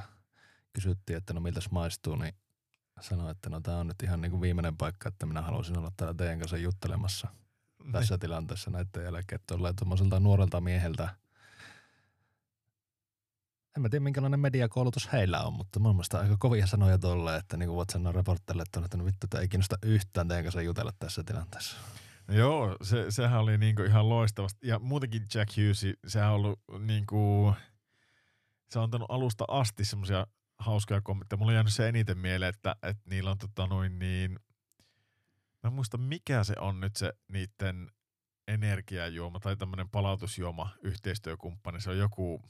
kysyttiin, 0.72 1.16
että 1.16 1.34
no 1.34 1.40
miltä 1.40 1.60
maistuu, 1.70 2.16
niin 2.16 2.34
sanoi, 3.00 3.30
että 3.30 3.50
no 3.50 3.60
tämä 3.60 3.78
on 3.78 3.86
nyt 3.86 4.02
ihan 4.02 4.20
niin 4.20 4.30
kuin 4.30 4.40
viimeinen 4.40 4.76
paikka, 4.76 5.08
että 5.08 5.26
minä 5.26 5.42
haluaisin 5.42 5.78
olla 5.78 5.92
täällä 5.96 6.14
teidän 6.14 6.38
kanssa 6.38 6.56
juttelemassa 6.56 7.28
niin. 7.82 7.92
tässä 7.92 8.18
tilanteessa 8.18 8.70
näiden 8.70 9.04
jälkeen, 9.04 9.40
että 9.40 9.54
ollaan 9.54 9.76
tuommoiselta 9.76 10.20
nuorelta 10.20 10.60
mieheltä. 10.60 11.08
En 13.76 13.82
mä 13.82 13.88
tiedä, 13.88 14.02
minkälainen 14.02 14.40
mediakoulutus 14.40 15.12
heillä 15.12 15.42
on, 15.42 15.52
mutta 15.52 15.80
mun 15.80 15.96
mielestä 15.96 16.18
aika 16.18 16.36
kovia 16.38 16.66
sanoja 16.66 16.98
tuolle, 16.98 17.36
että 17.36 17.56
niin 17.56 17.66
kuin 17.66 17.76
voit 17.76 17.90
sanoa 17.90 18.12
reporterille, 18.12 18.62
että, 18.62 18.80
että 18.84 18.96
no 18.96 19.04
vittu, 19.04 19.26
että 19.26 19.40
ei 19.40 19.48
kiinnosta 19.48 19.78
yhtään 19.82 20.28
teidän 20.28 20.44
kanssa 20.44 20.62
jutella 20.62 20.92
tässä 20.98 21.22
tilanteessa. 21.26 21.76
Joo, 22.28 22.76
se, 22.82 23.10
sehän 23.10 23.40
oli 23.40 23.58
niinku 23.58 23.82
ihan 23.82 24.08
loistavasti. 24.08 24.68
Ja 24.68 24.78
muutenkin 24.78 25.22
Jack 25.34 25.56
Hughes, 25.56 25.86
sehän 26.06 26.28
on 26.28 26.34
ollut 26.34 26.60
niinku, 26.78 27.54
se 28.70 28.78
on 28.78 28.84
antanut 28.84 29.10
alusta 29.10 29.44
asti 29.48 29.84
semmoisia 29.84 30.26
hauskoja 30.58 31.00
kommentteja. 31.00 31.38
Mulla 31.38 31.50
on 31.50 31.54
jäänyt 31.54 31.72
se 31.72 31.88
eniten 31.88 32.18
mieleen, 32.18 32.54
että, 32.54 32.76
että 32.82 33.02
niillä 33.10 33.30
on 33.30 33.38
tota 33.38 33.66
noin 33.66 33.98
niin, 33.98 34.32
mä 35.62 35.68
en 35.68 35.72
muista 35.72 35.98
mikä 35.98 36.44
se 36.44 36.54
on 36.60 36.80
nyt 36.80 36.96
se 36.96 37.12
niiden 37.28 37.90
energiajuoma 38.48 39.40
tai 39.40 39.56
tämmöinen 39.56 39.88
palautusjuoma 39.88 40.70
yhteistyökumppani. 40.82 41.80
Se 41.80 41.90
on 41.90 41.98
joku, 41.98 42.42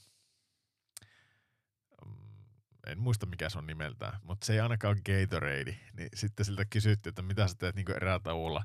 mm, 2.06 2.12
en 2.86 2.98
muista 2.98 3.26
mikä 3.26 3.48
se 3.48 3.58
on 3.58 3.66
nimeltään, 3.66 4.20
mutta 4.22 4.46
se 4.46 4.52
ei 4.52 4.60
ainakaan 4.60 4.96
ole 4.96 5.20
Gatorade. 5.20 5.78
Niin 5.92 6.08
sitten 6.14 6.46
siltä 6.46 6.64
kysyttiin, 6.64 7.10
että 7.10 7.22
mitä 7.22 7.48
sä 7.48 7.54
teet 7.58 7.76
niin 7.76 7.96
erätauolla 7.96 8.64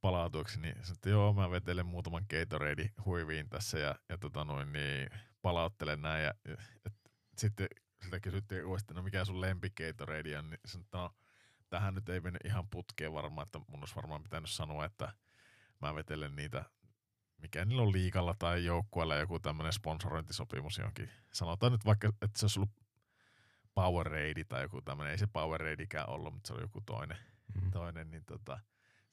palautuksi, 0.00 0.60
niin 0.60 0.74
sanoin, 0.74 0.92
että 0.92 1.10
joo, 1.10 1.32
mä 1.32 1.50
vetelen 1.50 1.86
muutaman 1.86 2.26
Gatorade 2.30 2.90
huiviin 3.04 3.48
tässä 3.48 3.78
ja, 3.78 3.94
ja 4.08 4.18
tota 4.18 4.44
noin, 4.44 4.72
niin 4.72 5.08
palauttelen 5.42 6.02
näin. 6.02 6.24
Ja, 6.24 6.34
ja, 6.48 6.56
sitten 7.38 7.68
sitä 8.02 8.20
kysyttiin 8.20 8.64
uudestaan, 8.64 8.96
no 8.96 9.02
mikä 9.02 9.24
sun 9.24 9.40
lempi 9.40 9.70
Gatorade 9.70 10.38
on, 10.38 10.50
niin 10.50 10.60
sanoin, 10.66 10.84
että 10.84 10.98
no, 10.98 11.14
tähän 11.70 11.94
nyt 11.94 12.08
ei 12.08 12.20
mennyt 12.20 12.44
ihan 12.44 12.68
putkeen 12.68 13.12
varmaan, 13.12 13.46
että 13.46 13.58
mun 13.68 13.80
olisi 13.80 13.96
varmaan 13.96 14.22
pitänyt 14.22 14.50
sanoa, 14.50 14.84
että 14.84 15.12
mä 15.80 15.94
vetelen 15.94 16.36
niitä, 16.36 16.64
mikä 17.38 17.64
niillä 17.64 17.82
on 17.82 17.92
liikalla 17.92 18.34
tai 18.38 18.64
joukkueella 18.64 19.16
joku 19.16 19.38
tämmöinen 19.38 19.72
sponsorointisopimus 19.72 20.78
jonkin. 20.78 21.10
Sanotaan 21.32 21.72
nyt 21.72 21.84
vaikka, 21.84 22.08
että 22.08 22.38
se 22.38 22.44
olisi 22.44 22.58
ollut 22.58 22.70
Powerade 23.74 24.44
tai 24.48 24.62
joku 24.62 24.82
tämmöinen, 24.82 25.12
ei 25.12 25.18
se 25.18 25.26
Poweradeikään 25.26 26.08
ollut, 26.08 26.34
mutta 26.34 26.48
se 26.48 26.54
oli 26.54 26.62
joku 26.62 26.80
toinen, 26.86 27.18
mm. 27.62 27.70
toinen 27.70 28.10
niin 28.10 28.24
tota, 28.24 28.58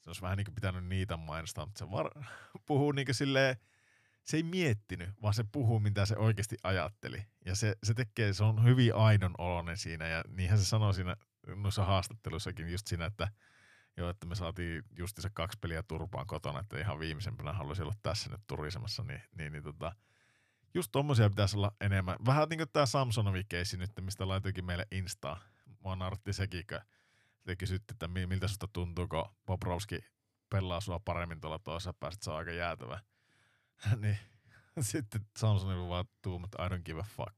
se 0.00 0.10
olisi 0.10 0.22
vähän 0.22 0.36
niin 0.36 0.44
kuin 0.44 0.54
pitänyt 0.54 0.84
niitä 0.84 1.16
mainostaa, 1.16 1.66
mutta 1.66 1.78
se 1.78 1.90
var, 1.90 2.10
puhuu 2.66 2.92
niin 2.92 3.06
kuin 3.06 3.14
silleen, 3.14 3.56
se 4.28 4.36
ei 4.36 4.42
miettinyt, 4.42 5.10
vaan 5.22 5.34
se 5.34 5.44
puhuu, 5.52 5.80
mitä 5.80 6.06
se 6.06 6.16
oikeasti 6.16 6.56
ajatteli. 6.62 7.22
Ja 7.44 7.56
se, 7.56 7.76
se 7.82 7.94
tekee, 7.94 8.32
se 8.32 8.44
on 8.44 8.64
hyvin 8.64 8.94
aidon 8.94 9.34
oloinen 9.38 9.76
siinä, 9.76 10.08
ja 10.08 10.24
niinhän 10.28 10.58
se 10.58 10.64
sanoi 10.64 10.94
siinä 10.94 11.16
noissa 11.56 11.84
haastatteluissakin 11.84 12.72
just 12.72 12.86
siinä, 12.86 13.06
että 13.06 13.28
joo, 13.96 14.10
että 14.10 14.26
me 14.26 14.34
saatiin 14.34 14.82
just 14.98 15.18
se 15.20 15.30
kaksi 15.32 15.58
peliä 15.60 15.82
turpaan 15.82 16.26
kotona, 16.26 16.60
että 16.60 16.78
ihan 16.78 16.98
viimeisempänä 16.98 17.52
haluaisin 17.52 17.82
olla 17.82 17.94
tässä 18.02 18.30
nyt 18.30 18.40
turisemassa, 18.46 19.02
niin, 19.02 19.22
niin, 19.38 19.52
niin 19.52 19.62
tota, 19.62 19.92
just 20.74 20.88
tommosia 20.92 21.30
pitäisi 21.30 21.56
olla 21.56 21.72
enemmän. 21.80 22.16
Vähän 22.26 22.48
niin 22.48 22.58
kuin 22.58 22.68
tämä 22.72 22.86
Samsonovi 22.86 23.44
keissi 23.44 23.76
nyt, 23.76 23.90
mistä 24.00 24.28
laitoikin 24.28 24.64
meille 24.64 24.86
Instaa. 24.90 25.40
Mua 25.80 25.96
nartti 25.96 26.32
sekin, 26.32 26.64
te 27.44 27.56
kysytte, 27.56 27.92
että 27.92 28.08
miltä 28.08 28.48
susta 28.48 28.68
tuntuu, 28.72 29.08
kun 29.08 29.24
Bobrovski 29.46 29.98
pelaa 30.50 30.80
sua 30.80 31.00
paremmin 31.00 31.40
tuolla 31.40 31.58
toisessa 31.58 31.92
päässä, 31.92 32.20
se 32.22 32.30
on 32.30 32.36
aika 32.36 32.50
jäätävä. 32.50 33.00
niin 34.02 34.18
sitten 34.80 35.20
Samsung 35.38 35.88
vaan 35.88 36.04
tuumat, 36.22 36.50
I 36.54 36.68
don't 36.68 36.82
give 36.84 37.00
a 37.00 37.06
fuck. 37.16 37.36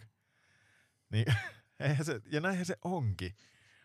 Niin, 1.11 1.27
eihän 1.81 2.05
se, 2.05 2.21
ja 2.33 2.41
näinhän 2.41 2.67
se 2.67 2.77
onkin. 2.85 3.35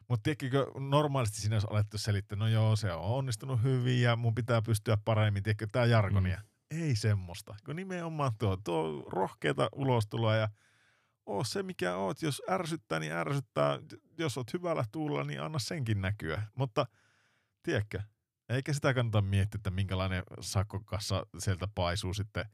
Mutta 0.09 0.23
tiedätkö, 0.23 0.71
normaalisti 0.79 1.41
sinä 1.41 1.55
olisi 1.55 1.67
alettu 1.69 1.97
selittää, 1.97 2.37
no 2.37 2.47
joo, 2.47 2.75
se 2.75 2.93
on 2.93 3.01
onnistunut 3.01 3.63
hyvin 3.63 4.01
ja 4.01 4.15
mun 4.15 4.35
pitää 4.35 4.61
pystyä 4.61 4.97
paremmin, 5.05 5.43
tiedätkö, 5.43 5.67
tää 5.71 5.85
jargonia. 5.85 6.37
Mm. 6.37 6.81
Ei 6.81 6.95
semmoista, 6.95 7.55
kun 7.65 7.75
nimenomaan 7.75 8.31
tuo, 8.37 8.57
tuo 8.63 9.09
rohkeata 9.09 9.69
ulostuloa 9.71 10.35
ja 10.35 10.49
oo 11.25 11.43
se 11.43 11.63
mikä 11.63 11.95
oot, 11.95 12.21
jos 12.21 12.41
ärsyttää, 12.49 12.99
niin 12.99 13.11
ärsyttää, 13.11 13.79
jos 14.17 14.37
oot 14.37 14.53
hyvällä 14.53 14.83
tuulla, 14.91 15.23
niin 15.23 15.41
anna 15.41 15.59
senkin 15.59 16.01
näkyä. 16.01 16.41
Mutta 16.55 16.85
tiedätkö, 17.63 18.01
eikä 18.49 18.73
sitä 18.73 18.93
kannata 18.93 19.21
miettiä, 19.21 19.59
että 19.59 19.71
minkälainen 19.71 20.23
sakkokassa 20.39 21.25
sieltä 21.37 21.67
paisuu 21.75 22.13
sitten, 22.13 22.45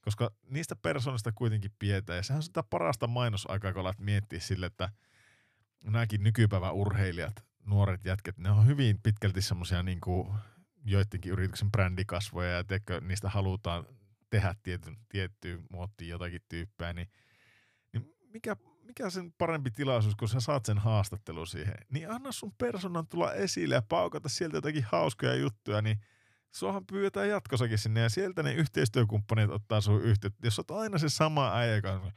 koska 0.00 0.30
niistä 0.42 0.76
persoonista 0.76 1.32
kuitenkin 1.32 1.74
pidetään. 1.78 2.16
Ja 2.16 2.22
sehän 2.22 2.38
on 2.38 2.42
sitä 2.42 2.62
parasta 2.62 3.06
mainosaikaa, 3.06 3.72
kun 3.72 3.80
alat 3.80 4.00
miettiä 4.00 4.40
sille, 4.40 4.66
että 4.66 4.90
nämäkin 5.84 6.22
nykypäivän 6.22 6.74
urheilijat, 6.74 7.44
nuoret 7.64 8.04
jätket, 8.04 8.38
ne 8.38 8.50
on 8.50 8.66
hyvin 8.66 9.00
pitkälti 9.02 9.42
semmoisia 9.42 9.82
niin 9.82 10.00
joidenkin 10.84 11.32
yrityksen 11.32 11.70
brändikasvoja 11.70 12.50
ja 12.50 12.64
teikö, 12.64 13.00
niistä 13.00 13.28
halutaan 13.28 13.86
tehdä 14.30 14.54
tietyn, 14.62 14.96
tiettyyn 15.08 15.62
muottiin 15.70 16.08
jotakin 16.08 16.40
tyyppää, 16.48 16.92
niin, 16.92 17.08
niin 17.92 18.14
mikä 18.32 18.56
mikä 18.90 19.10
sen 19.10 19.32
parempi 19.38 19.70
tilaisuus, 19.70 20.14
kun 20.16 20.28
sä 20.28 20.40
saat 20.40 20.66
sen 20.66 20.78
haastattelun 20.78 21.46
siihen, 21.46 21.74
niin 21.90 22.10
anna 22.10 22.32
sun 22.32 22.52
persoonan 22.58 23.06
tulla 23.06 23.32
esille 23.32 23.74
ja 23.74 23.82
paukata 23.82 24.28
sieltä 24.28 24.56
jotakin 24.56 24.86
hauskoja 24.92 25.34
juttuja, 25.34 25.82
niin 25.82 26.00
suohan 26.52 26.86
pyydetään 26.86 27.28
jatkossakin 27.28 27.78
sinne 27.78 28.00
ja 28.00 28.08
sieltä 28.08 28.42
ne 28.42 28.54
yhteistyökumppanit 28.54 29.50
ottaa 29.50 29.80
sun 29.80 30.02
yhteyttä. 30.02 30.46
Jos 30.46 30.58
oot 30.58 30.70
aina 30.70 30.98
se 30.98 31.08
sama 31.08 31.56
äijä 31.56 31.82
kanssa, 31.82 32.12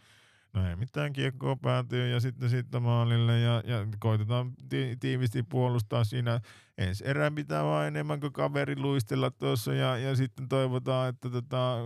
no 0.53 0.69
ei 0.69 0.75
mitään 0.75 1.13
kiekkoa 1.13 1.55
päätyy 1.55 2.09
ja 2.09 2.19
sitten 2.19 2.49
sitten 2.49 2.81
maalille 2.81 3.39
ja, 3.39 3.63
ja 3.65 3.87
koitetaan 3.99 4.53
ti- 4.69 4.97
tiivisti 4.99 5.43
puolustaa 5.43 6.03
siinä. 6.03 6.41
Ensi 6.77 7.07
erää 7.07 7.31
pitää 7.31 7.63
vaan 7.63 7.87
enemmän 7.87 8.19
kuin 8.19 8.33
kaveri 8.33 8.75
luistella 8.75 9.31
tuossa 9.31 9.73
ja, 9.73 9.97
ja 9.97 10.15
sitten 10.15 10.49
toivotaan, 10.49 11.09
että 11.09 11.29
tota, 11.29 11.77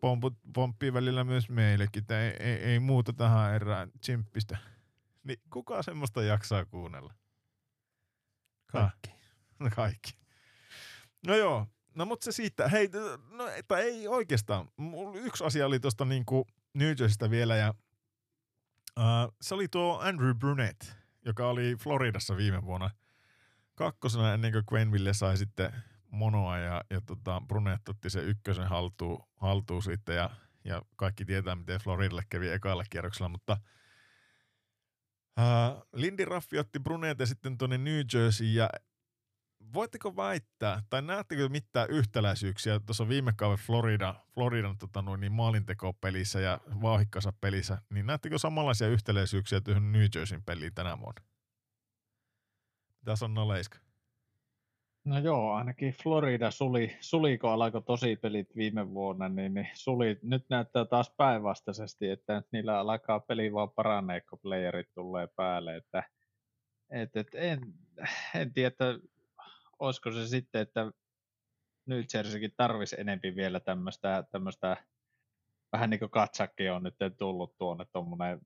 pomput, 0.00 0.34
pomppii 0.54 0.92
välillä 0.92 1.24
myös 1.24 1.48
meillekin, 1.48 2.02
että 2.02 2.22
ei, 2.22 2.30
ei, 2.40 2.54
ei 2.54 2.78
muuta 2.78 3.12
tähän 3.12 3.54
erään 3.54 3.92
tsimppistä. 4.00 4.58
Niin 5.24 5.40
kuka 5.50 5.82
semmoista 5.82 6.22
jaksaa 6.22 6.64
kuunnella? 6.64 7.14
Kaikki. 8.66 9.10
No 9.58 9.70
kaikki. 9.76 10.18
No 11.26 11.36
joo, 11.36 11.66
no 11.94 12.04
mutta 12.04 12.24
se 12.24 12.32
siitä, 12.32 12.68
hei, 12.68 12.90
no 13.30 13.48
että 13.48 13.78
ei 13.78 14.08
oikeastaan. 14.08 14.68
Yksi 15.14 15.44
asia 15.44 15.66
oli 15.66 15.80
tuosta 15.80 16.04
niinku 16.04 16.46
New 16.74 16.88
Jerseystä 16.88 17.30
vielä 17.30 17.56
ja 17.56 17.74
uh, 18.98 19.34
se 19.40 19.54
oli 19.54 19.68
tuo 19.68 19.98
Andrew 19.98 20.36
Brunette, 20.36 20.86
joka 21.24 21.48
oli 21.48 21.76
Floridassa 21.76 22.36
viime 22.36 22.62
vuonna 22.62 22.90
kakkosena 23.74 24.34
ennen 24.34 24.52
kuin 24.52 24.64
Quenville 24.72 25.14
sai 25.14 25.36
sitten 25.36 25.72
monoa 26.10 26.58
ja, 26.58 26.84
ja 26.90 27.00
tota, 27.00 27.42
Brunet 27.48 27.88
otti 27.88 28.10
se 28.10 28.20
ykkösen 28.20 28.68
haltuun, 28.68 29.28
haltuun 29.36 29.82
sitten 29.82 30.16
ja, 30.16 30.30
ja 30.64 30.82
kaikki 30.96 31.24
tietää, 31.24 31.56
miten 31.56 31.80
Floridalle 31.80 32.22
kävi 32.30 32.48
ekalla 32.48 32.84
kierroksella, 32.90 33.28
mutta 33.28 33.56
äh, 35.38 35.82
Lindy 35.92 36.24
Raffi 36.24 36.58
otti 36.58 36.80
Brunet 36.80 37.18
ja 37.18 37.26
sitten 37.26 37.58
tuonne 37.58 37.78
New 37.78 38.00
Jersey 38.14 38.46
ja 38.46 38.70
voitteko 39.72 40.16
väittää, 40.16 40.82
tai 40.90 41.02
näettekö 41.02 41.48
mitään 41.48 41.90
yhtäläisyyksiä 41.90 42.80
tuossa 42.80 43.08
viime 43.08 43.32
kauden 43.36 43.58
Florida, 43.58 44.14
Floridan 44.34 44.78
tota 44.78 45.02
noin, 45.02 45.20
niin 45.20 45.32
maalintekopelissä 45.32 46.40
ja 46.40 46.60
vauhikkassa 46.82 47.32
pelissä, 47.40 47.82
niin 47.90 48.06
näettekö 48.06 48.38
samanlaisia 48.38 48.88
yhtäläisyyksiä 48.88 49.60
tuohon 49.60 49.92
New 49.92 50.06
Jerseyn 50.14 50.42
peliin 50.42 50.74
tänä 50.74 50.98
vuonna? 50.98 51.22
Tässä 53.04 53.24
on 53.24 53.48
Leiska. 53.48 53.87
No 55.08 55.18
joo, 55.18 55.52
ainakin 55.52 55.94
Florida 56.02 56.50
suli, 56.50 56.96
suliko 57.00 57.48
alkoi 57.48 57.82
tosi 57.82 58.16
pelit 58.16 58.56
viime 58.56 58.90
vuonna, 58.90 59.28
niin, 59.28 59.54
niin 59.54 59.68
suli, 59.74 60.18
nyt 60.22 60.44
näyttää 60.50 60.84
taas 60.84 61.14
päinvastaisesti, 61.16 62.10
että 62.10 62.42
niillä 62.52 62.78
alkaa 62.78 63.20
peli 63.20 63.52
vaan 63.52 63.70
paranee, 63.70 64.20
kun 64.20 64.38
playerit 64.38 64.88
tulee 64.94 65.26
päälle, 65.36 65.76
että 65.76 66.02
et, 66.90 67.16
et 67.16 67.28
en, 67.34 67.60
en 68.34 68.52
tiedä, 68.52 68.68
että 68.68 68.84
olisiko 69.78 70.12
se 70.12 70.26
sitten, 70.26 70.60
että 70.60 70.92
New 71.86 72.02
Jerseykin 72.14 72.54
tarvisi 72.56 72.96
enempi 73.00 73.36
vielä 73.36 73.60
tämmöistä, 73.60 74.24
tämmöistä 74.30 74.76
vähän 75.72 75.90
niin 75.90 76.00
kuin 76.00 76.10
katsakki 76.10 76.68
on 76.68 76.82
nyt 76.82 76.96
tullut 77.18 77.58
tuonne 77.58 77.84
tuommoinen 77.92 78.40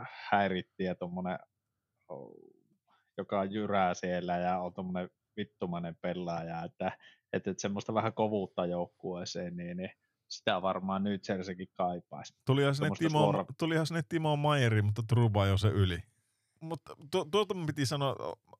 äh, 0.00 0.08
häiritti 0.30 0.84
ja 0.84 0.94
tuommoinen, 0.94 1.38
joka 3.18 3.44
jyrää 3.44 3.94
siellä 3.94 4.36
ja 4.36 4.58
on 4.58 4.74
tuommoinen 4.74 5.10
vittumainen 5.38 5.96
pelaaja, 5.96 6.64
että, 6.64 6.98
että, 7.32 7.50
että 7.50 7.60
semmoista 7.60 7.94
vähän 7.94 8.12
kovuutta 8.12 8.66
joukkueeseen, 8.66 9.56
niin, 9.56 9.76
niin 9.76 9.90
sitä 10.28 10.62
varmaan 10.62 11.04
nyt 11.04 11.28
Jerseykin 11.28 11.68
kaipaisi. 11.74 12.34
Tulihan 12.46 12.74
sinne, 12.74 12.90
Timo, 12.98 13.18
suora... 13.18 13.44
tulihan 13.58 13.86
sinne 13.86 14.02
Timo 14.08 14.36
Mayeri, 14.36 14.82
mutta 14.82 15.02
Truba 15.08 15.46
jo 15.46 15.58
se 15.58 15.68
yli. 15.68 15.98
Mutta 16.60 16.96
tuolta 17.30 17.54
mun 17.54 17.66
piti 17.66 17.86
sanoa, 17.86 18.16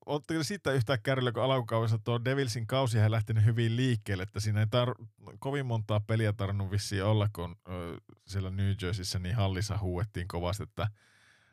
oletteko 0.07 0.43
siitä 0.43 0.73
yhtään 0.73 0.99
kärryllä, 1.03 1.33
kun 1.33 1.43
alkukaudessa 1.43 1.99
tuo 1.99 2.25
Devilsin 2.25 2.67
kausi 2.67 2.99
on 2.99 3.11
lähtenyt 3.11 3.45
hyvin 3.45 3.77
liikkeelle, 3.77 4.23
että 4.23 4.41
siinä 4.41 4.61
ei 4.61 4.67
tar- 4.67 5.07
kovin 5.39 5.67
montaa 5.67 6.01
peliä 6.01 6.33
tarvinnut 6.33 6.71
vissiin 6.71 7.05
olla, 7.05 7.29
kun 7.33 7.57
ö, 7.69 7.97
siellä 8.27 8.51
New 8.51 8.73
Jerseyssä 8.83 9.19
niin 9.19 9.35
hallissa 9.35 9.79
huuettiin 9.79 10.29
kovasti, 10.29 10.63
että 10.63 10.89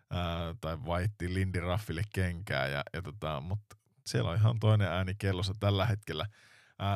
ää, 0.09 0.55
tai 0.61 0.77
vaihti 0.85 1.33
Lindy 1.33 1.59
Raffille 1.59 2.01
kenkää, 2.13 2.67
ja, 2.67 2.83
ja 2.93 3.01
tota, 3.01 3.41
mutta 3.41 3.75
siellä 4.07 4.29
on 4.29 4.37
ihan 4.37 4.59
toinen 4.59 4.87
ääni 4.87 5.15
kellossa 5.15 5.53
tällä 5.59 5.85
hetkellä. 5.85 6.25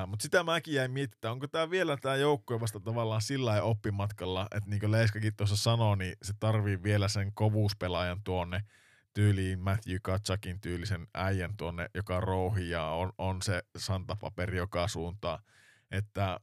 Mutta 0.07 0.23
sitä 0.23 0.43
mäkin 0.43 0.73
jäin 0.73 0.91
miettimään, 0.91 1.31
onko 1.31 1.47
tämä 1.47 1.69
vielä 1.69 1.97
tämä 1.97 2.15
joukkue 2.15 2.59
vasta 2.59 2.79
tavallaan 2.79 3.21
sillä 3.21 3.63
oppimatkalla, 3.63 4.47
että 4.55 4.69
niin 4.69 4.79
kuin 4.79 4.91
Leiskakin 4.91 5.35
tuossa 5.35 5.57
sanoi, 5.57 5.97
niin 5.97 6.15
se 6.21 6.33
tarvii 6.39 6.83
vielä 6.83 7.07
sen 7.07 7.33
kovuuspelaajan 7.33 8.23
tuonne 8.23 8.63
tyyliin 9.13 9.59
Matthew 9.59 9.97
Katsakin 10.01 10.61
tyylisen 10.61 11.07
äijän 11.13 11.57
tuonne, 11.57 11.89
joka 11.95 12.19
rouhi 12.19 12.69
ja 12.69 12.85
on, 12.85 13.13
on 13.17 13.41
se 13.41 13.63
santapaperi 13.77 14.57
joka 14.57 14.87
suuntaan. 14.87 15.39
Että 15.91 16.39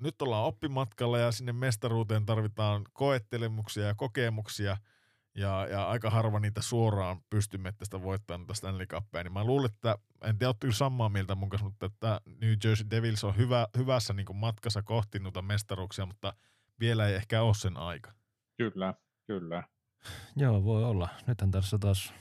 nyt 0.00 0.22
ollaan 0.22 0.44
oppimatkalla 0.44 1.18
ja 1.18 1.32
sinne 1.32 1.52
mestaruuteen 1.52 2.26
tarvitaan 2.26 2.84
koettelemuksia 2.92 3.86
ja 3.86 3.94
kokemuksia– 3.94 4.76
ja, 5.34 5.66
ja 5.70 5.88
aika 5.88 6.10
harva 6.10 6.40
niitä 6.40 6.62
suoraan 6.62 7.20
pystymme 7.30 7.72
tästä 7.72 8.02
voittaa 8.02 8.38
tästä 8.38 8.54
Stanley 8.54 8.86
Cupia, 8.86 9.22
niin 9.22 9.32
mä 9.32 9.44
luulen, 9.44 9.70
että 9.74 9.98
en 10.24 10.38
tiedä, 10.38 10.54
kyllä 10.60 10.74
samaa 10.74 11.08
mieltä 11.08 11.34
mun 11.34 11.48
kanssa, 11.48 11.64
mutta 11.64 11.86
että 11.86 12.20
New 12.40 12.54
Jersey 12.64 12.86
Devils 12.90 13.24
on 13.24 13.36
hyvä, 13.36 13.66
hyvässä 13.76 14.12
niin 14.12 14.36
matkassa 14.36 14.82
kohti 14.82 15.18
noita 15.18 15.42
mestaruuksia, 15.42 16.06
mutta 16.06 16.32
vielä 16.80 17.06
ei 17.06 17.14
ehkä 17.14 17.42
ole 17.42 17.54
sen 17.54 17.76
aika. 17.76 18.12
Kyllä, 18.56 18.94
kyllä. 19.26 19.62
Joo, 20.36 20.64
voi 20.64 20.84
olla. 20.84 21.08
Nythän 21.26 21.50
tässä 21.50 21.78
taas 21.78 22.14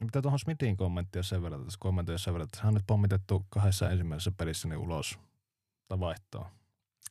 mitä 0.00 0.22
tuohon 0.22 0.38
Smithin 0.38 0.76
kommenttia 0.76 1.22
sen 1.22 1.42
verran, 1.42 1.64
tässä 1.64 1.78
kommenttia 1.80 2.18
sen 2.18 2.34
verran, 2.34 2.44
että 2.44 2.58
hän 2.58 2.68
on 2.68 2.74
nyt 2.74 2.86
pommitettu 2.86 3.46
kahdessa 3.48 3.90
ensimmäisessä 3.90 4.32
pelissä 4.32 4.68
niin 4.68 4.78
ulos 4.78 5.18
tai 5.88 6.00
vaihtoa. 6.00 6.50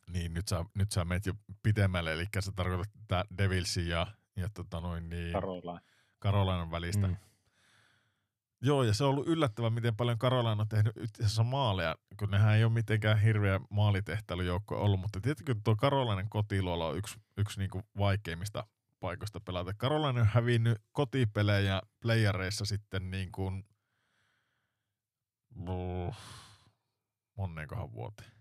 Niin, 0.08 0.34
nyt 0.34 0.48
sä, 0.48 0.66
nyt 0.76 0.92
sä 0.92 1.06
menet 1.06 1.26
jo 1.26 1.34
pitemmälle, 1.64 2.14
eli 2.14 2.26
sä 2.40 2.52
tarkoitat 2.56 2.94
tätä 3.08 3.26
Devilsin 3.38 3.88
ja 3.88 4.08
ja 4.40 4.50
tota 4.54 4.82
noin 4.82 5.10
niin, 5.10 5.34
Karolain. 5.34 5.80
Karolainan 6.20 6.72
välistä. 6.72 7.08
Mm. 7.08 7.16
Joo, 8.62 8.84
ja 8.84 8.94
se 8.94 9.04
on 9.04 9.10
ollut 9.10 9.28
yllättävää, 9.28 9.70
miten 9.70 9.96
paljon 9.96 10.18
Karolaina 10.18 10.62
on 10.62 10.68
tehnyt 10.68 10.98
itse 10.98 11.24
asiassa 11.24 11.44
maaleja, 11.44 11.96
kun 12.20 12.32
nehän 12.32 12.56
ei 12.56 12.64
ole 12.64 12.74
mitenkään 12.74 13.20
hirveä 13.20 13.60
maalitehtailujoukko 13.70 14.84
ollut, 14.84 15.00
mutta 15.00 15.22
tietenkin 15.22 15.64
tuo 15.64 15.76
Karolainen 15.76 16.30
kotiluola 16.30 16.88
on 16.88 16.98
yksi, 16.98 17.20
yksi 17.38 17.60
niin 17.60 17.70
kuin 17.70 17.84
vaikeimmista 17.98 18.68
paikoista 19.00 19.40
pelata. 19.40 19.74
Karolainen 19.74 20.22
on 20.22 20.30
hävinnyt 20.34 20.78
kotipelejä 20.92 21.82
playareissa 22.02 22.66
sitten 22.66 23.12
niin 23.12 23.32
kuin, 23.32 23.64
oh, 25.68 26.16
monneenkohan 27.36 27.94
vuoteen. 27.94 28.32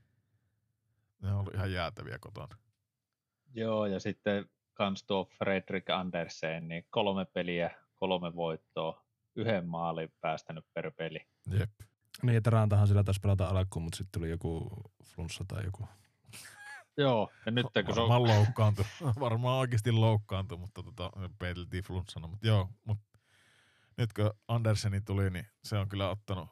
Ne 1.22 1.32
on 1.32 1.38
ollut 1.40 1.54
ihan 1.54 1.72
jäätäviä 1.72 2.18
kotona. 2.20 2.56
Joo, 3.54 3.86
ja 3.86 4.00
sitten 4.00 4.50
kans 4.78 5.04
tuo 5.04 5.24
Fredrik 5.38 5.90
Andersen, 5.90 6.68
niin 6.68 6.86
kolme 6.90 7.24
peliä, 7.24 7.70
kolme 7.94 8.34
voittoa, 8.34 9.04
yhden 9.36 9.66
maalin 9.66 10.12
päästänyt 10.20 10.64
per 10.74 10.92
peli. 10.92 11.20
Jep. 11.58 11.70
Niin, 12.22 12.36
että 12.36 12.50
Rantahan 12.50 12.88
sillä 12.88 13.04
taisi 13.04 13.20
pelata 13.20 13.46
alkuun, 13.46 13.82
mutta 13.82 13.96
sitten 13.96 14.20
tuli 14.20 14.30
joku 14.30 14.70
flunssa 15.04 15.44
tai 15.48 15.64
joku. 15.64 15.88
Joo, 16.96 17.30
ja 17.46 17.52
nyt 17.52 17.66
kun 17.86 17.94
se 17.94 18.00
on... 18.00 18.08
Varmaan 18.08 18.38
loukkaantui, 18.38 18.84
varmaan 19.20 19.58
oikeasti 19.58 19.92
loukkaantui, 19.92 20.58
mutta 20.58 20.82
tota, 20.82 21.10
peiteltiin 21.38 21.84
flunssana, 21.84 22.26
mutta 22.26 22.46
joo, 22.46 22.68
mutta 22.84 23.18
nyt 23.96 24.12
kun 24.12 24.30
Anderseni 24.48 25.00
tuli, 25.00 25.30
niin 25.30 25.46
se 25.64 25.78
on 25.78 25.88
kyllä 25.88 26.10
ottanut 26.10 26.48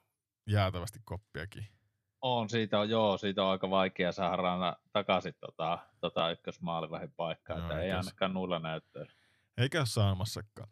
jäätävästi 0.47 0.98
koppiakin. 1.05 1.76
On, 2.23 2.49
siitä 2.49 2.81
on, 2.81 2.91
joo, 2.91 3.19
siitä 3.19 3.45
on 3.45 3.51
aika 3.51 3.71
vaikea 3.71 4.13
saada 4.13 4.37
rana 4.37 4.77
takaisin 4.93 5.35
tota, 5.41 5.79
tota 6.01 6.31
ykkösmaalivahin 6.31 7.13
paikkaa, 7.17 7.59
no, 7.59 7.63
että 7.63 7.81
ei 7.81 7.93
ainakaan 7.93 8.35
nuilla 8.35 8.59
näyttöillä. 8.59 9.13
Eikä 9.59 9.85
saamassakaan. 9.85 10.69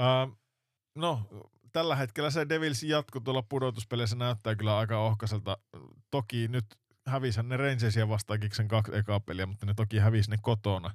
Uh, 0.00 0.38
no, 0.94 1.20
tällä 1.72 1.96
hetkellä 1.96 2.30
se 2.30 2.48
Devils 2.48 2.82
jatko 2.82 3.20
tuolla 3.20 3.42
pudotuspeleissä 3.42 4.16
näyttää 4.16 4.56
kyllä 4.56 4.78
aika 4.78 4.98
ohkaiselta. 4.98 5.58
Toki 6.10 6.48
nyt 6.48 6.64
hävisi 7.06 7.42
ne 7.42 7.56
Rangersia 7.56 8.08
vastaan 8.08 8.40
sen 8.52 8.68
kaksi 8.68 8.96
ekaa 8.96 9.20
peliä, 9.20 9.46
mutta 9.46 9.66
ne 9.66 9.74
toki 9.74 9.98
hävisi 9.98 10.30
ne 10.30 10.36
kotona. 10.42 10.94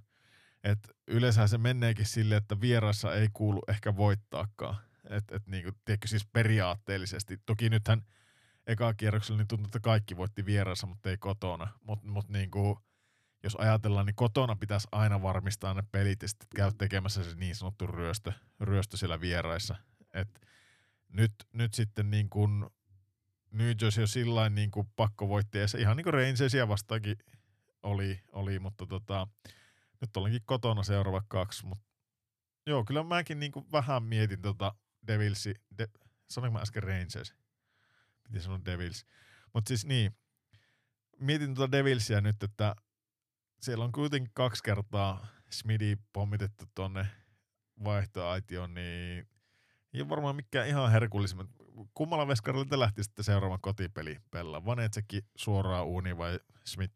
Et 0.64 0.80
yleensä 1.08 1.48
se 1.48 1.58
menneekin 1.58 2.06
sille, 2.06 2.36
että 2.36 2.62
vierassa 2.62 3.16
ei 3.16 3.28
kuulu 3.34 3.62
ehkä 3.68 3.96
voittaakaan. 3.96 4.76
Et, 5.10 5.32
et 5.32 5.48
niinku, 5.48 5.72
tiedätkö, 5.86 6.08
siis 6.08 6.26
periaatteellisesti. 6.34 7.38
Toki 7.46 7.70
nythän– 7.70 8.02
eka 8.68 8.94
kierroksella 8.94 9.38
niin 9.38 9.48
tuntui, 9.48 9.68
että 9.68 9.80
kaikki 9.80 10.18
voitti 10.18 10.46
vieressä, 10.46 10.88
mutta 10.88 11.10
ei 11.10 11.18
kotona. 11.18 11.68
Mutta 11.84 12.08
mut 12.08 12.30
niin 12.30 12.52
kuin, 12.52 12.76
jos 13.44 13.56
ajatellaan, 13.56 14.06
niin 14.06 14.16
kotona 14.16 14.56
pitäisi 14.56 14.88
aina 14.92 15.22
varmistaa 15.22 15.74
ne 15.74 15.84
pelit 15.92 16.22
ja 16.22 16.28
sitten 16.28 16.48
käy 16.56 16.72
tekemässä 16.78 17.24
se 17.24 17.36
niin 17.36 17.56
sanottu 17.56 17.88
ryöstö, 17.88 18.34
ryöstö 18.60 18.98
siellä 18.98 19.22
vieraissa. 19.22 19.76
Et 20.14 20.42
nyt, 21.10 21.34
nyt 21.54 21.74
sitten 21.74 22.12
niin 22.12 22.30
kuin 22.30 22.66
New 23.52 23.72
Jersey 23.82 24.02
on 24.02 24.08
sillä 24.08 24.50
niin 24.50 24.72
kuin 24.72 24.88
pakko 24.96 25.28
voitti, 25.28 25.68
se 25.68 25.80
ihan 25.80 25.98
niin 25.98 26.04
kuin 26.04 26.14
Rangersia 26.14 26.68
vastaakin 26.68 27.18
oli, 27.84 28.20
oli 28.32 28.60
mutta 28.60 28.86
tota, 28.86 29.28
nyt 30.02 30.18
olenkin 30.18 30.42
kotona 30.46 30.84
seuraava 30.84 31.22
kaksi, 31.28 31.66
mutta 31.66 31.86
joo, 32.68 32.84
kyllä 32.84 33.04
mäkin 33.04 33.40
niin 33.40 33.52
kuin 33.52 33.66
vähän 33.72 34.04
mietin 34.04 34.42
tota 34.42 34.76
Devilsi, 35.08 35.56
de, 35.78 35.88
sanoinko 36.30 36.58
mä 36.58 36.62
äsken 36.62 36.84
Rangers? 36.84 37.36
Piti 38.32 38.44
sanoa 38.44 38.66
Devils. 38.66 39.06
Mutta 39.54 39.68
siis 39.68 39.86
niin, 39.86 40.18
mietin 41.20 41.56
tuota 41.56 41.72
Devilsia 41.72 42.22
nyt, 42.22 42.44
että 42.44 42.76
siellä 43.62 43.86
on 43.86 43.92
kuitenkin 43.92 44.32
kaksi 44.34 44.64
kertaa 44.64 45.28
Smidi 45.50 45.98
pommitettu 46.14 46.66
tonne 46.76 47.08
vaihtoaitioon, 47.84 48.74
niin 48.74 49.28
ei 49.94 50.02
ole 50.02 50.10
varmaan 50.10 50.36
mikään 50.36 50.68
ihan 50.68 50.92
herkullisimmat. 50.92 51.48
Kummalla 51.94 52.28
veskarilla 52.28 52.66
te 52.66 52.80
lähti 52.80 53.04
sitten 53.04 53.26
seuraavan 53.26 53.62
kotipeli 53.62 54.18
pelaa? 54.32 54.66
Vanetsekki 54.66 55.26
suoraan 55.36 55.86
uuni 55.86 56.18
vai 56.18 56.40
Smith? 56.64 56.96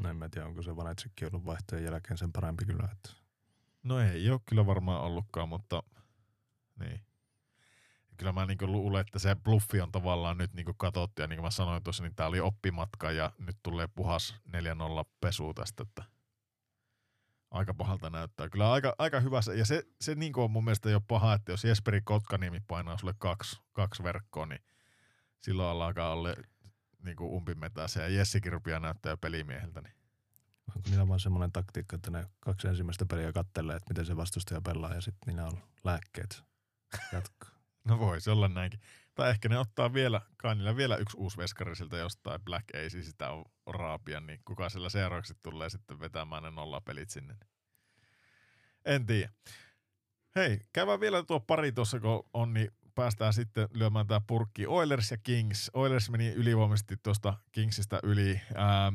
No 0.00 0.10
en 0.10 0.16
mä 0.16 0.28
tiedä, 0.28 0.46
onko 0.46 0.62
se 0.62 0.76
Vanetsekki 0.76 1.26
ollut 1.26 1.46
vaihtojen 1.46 1.84
jälkeen 1.84 2.18
sen 2.18 2.32
parempi 2.32 2.64
kyllä. 2.64 2.88
Että... 2.92 3.10
No 3.82 4.00
ei 4.00 4.30
ole 4.30 4.40
kyllä 4.48 4.66
varmaan 4.66 5.02
ollutkaan, 5.02 5.48
mutta 5.48 5.82
niin 6.78 7.00
kyllä 8.22 8.32
mä 8.32 8.46
niin 8.46 8.72
luulen, 8.72 9.00
että 9.00 9.18
se 9.18 9.36
bluffi 9.36 9.80
on 9.80 9.92
tavallaan 9.92 10.38
nyt 10.38 10.54
niin 10.54 10.66
katsottu 10.76 11.22
ja 11.22 11.28
niin 11.28 11.36
kuin 11.36 11.46
mä 11.46 11.50
sanoin 11.50 11.82
tuossa, 11.82 12.02
niin 12.02 12.14
tämä 12.14 12.28
oli 12.28 12.40
oppimatka 12.40 13.12
ja 13.12 13.32
nyt 13.38 13.56
tulee 13.62 13.88
puhas 13.94 14.36
4-0 14.48 14.52
pesu 15.20 15.54
tästä, 15.54 15.82
että 15.82 16.04
aika 17.50 17.74
pahalta 17.74 18.10
näyttää. 18.10 18.48
Kyllä 18.48 18.72
aika, 18.72 18.94
aika 18.98 19.20
hyvä 19.20 19.42
se, 19.42 19.54
ja 19.54 19.64
se, 19.64 19.82
se 20.00 20.14
niin 20.14 20.32
on 20.36 20.50
mun 20.50 20.64
mielestä 20.64 20.90
jo 20.90 21.00
paha, 21.00 21.34
että 21.34 21.52
jos 21.52 21.64
Jesperi 21.64 22.00
Kotkaniemi 22.00 22.60
painaa 22.60 22.98
sulle 22.98 23.14
kaksi, 23.18 23.60
kaksi 23.72 24.02
verkkoa, 24.02 24.46
niin 24.46 24.62
silloin 25.40 25.82
alkaa 25.82 26.12
olla 26.12 26.34
niin 27.04 27.16
kuin 27.16 27.32
umpimetässä 27.32 28.02
ja 28.02 28.08
Jessikin 28.08 28.52
rupeaa 28.52 28.80
näyttää 28.80 29.16
pelimieheltä. 29.16 29.80
Niin. 29.80 29.94
Onko 30.76 30.88
niillä 30.90 31.08
vaan 31.08 31.20
semmoinen 31.20 31.52
taktiikka, 31.52 31.96
että 31.96 32.10
ne 32.10 32.26
kaksi 32.40 32.68
ensimmäistä 32.68 33.06
peliä 33.06 33.32
kattelee, 33.32 33.76
että 33.76 33.90
miten 33.90 34.06
se 34.06 34.16
vastustaja 34.16 34.60
pelaa 34.60 34.94
ja 34.94 35.00
sitten 35.00 35.26
niillä 35.26 35.46
on 35.46 35.58
lääkkeet 35.84 36.42
jatkoa. 37.12 37.61
No 37.84 37.98
voisi 37.98 38.30
olla 38.30 38.48
näinkin. 38.48 38.80
Tai 39.14 39.30
ehkä 39.30 39.48
ne 39.48 39.58
ottaa 39.58 39.92
vielä, 39.92 40.20
kai 40.36 40.56
vielä 40.76 40.96
yksi 40.96 41.16
uusi 41.16 41.36
veskari 41.36 41.76
siltä 41.76 41.96
jostain 41.96 42.40
Black 42.44 42.64
Ace 42.74 43.02
sitä 43.02 43.30
on 43.30 43.44
raapia, 43.66 44.20
niin 44.20 44.40
kuka 44.44 44.68
sillä 44.68 44.88
seuraavaksi 44.88 45.34
tulee 45.42 45.70
sitten 45.70 46.00
vetämään 46.00 46.42
ne 46.42 46.50
nollapelit 46.50 47.10
sinne. 47.10 47.36
En 48.84 49.06
tiedä. 49.06 49.32
Hei, 50.36 50.60
käydään 50.72 51.00
vielä 51.00 51.22
tuo 51.22 51.40
pari 51.40 51.72
tuossa, 51.72 52.00
kun 52.00 52.28
on, 52.34 52.54
niin 52.54 52.70
päästään 52.94 53.32
sitten 53.32 53.68
lyömään 53.72 54.06
tämä 54.06 54.20
purkki. 54.26 54.66
Oilers 54.66 55.10
ja 55.10 55.16
Kings. 55.16 55.70
Oilers 55.74 56.10
meni 56.10 56.28
ylivoimaisesti 56.28 56.96
tuosta 57.02 57.34
Kingsistä 57.52 58.00
yli. 58.02 58.40
Ää, 58.54 58.92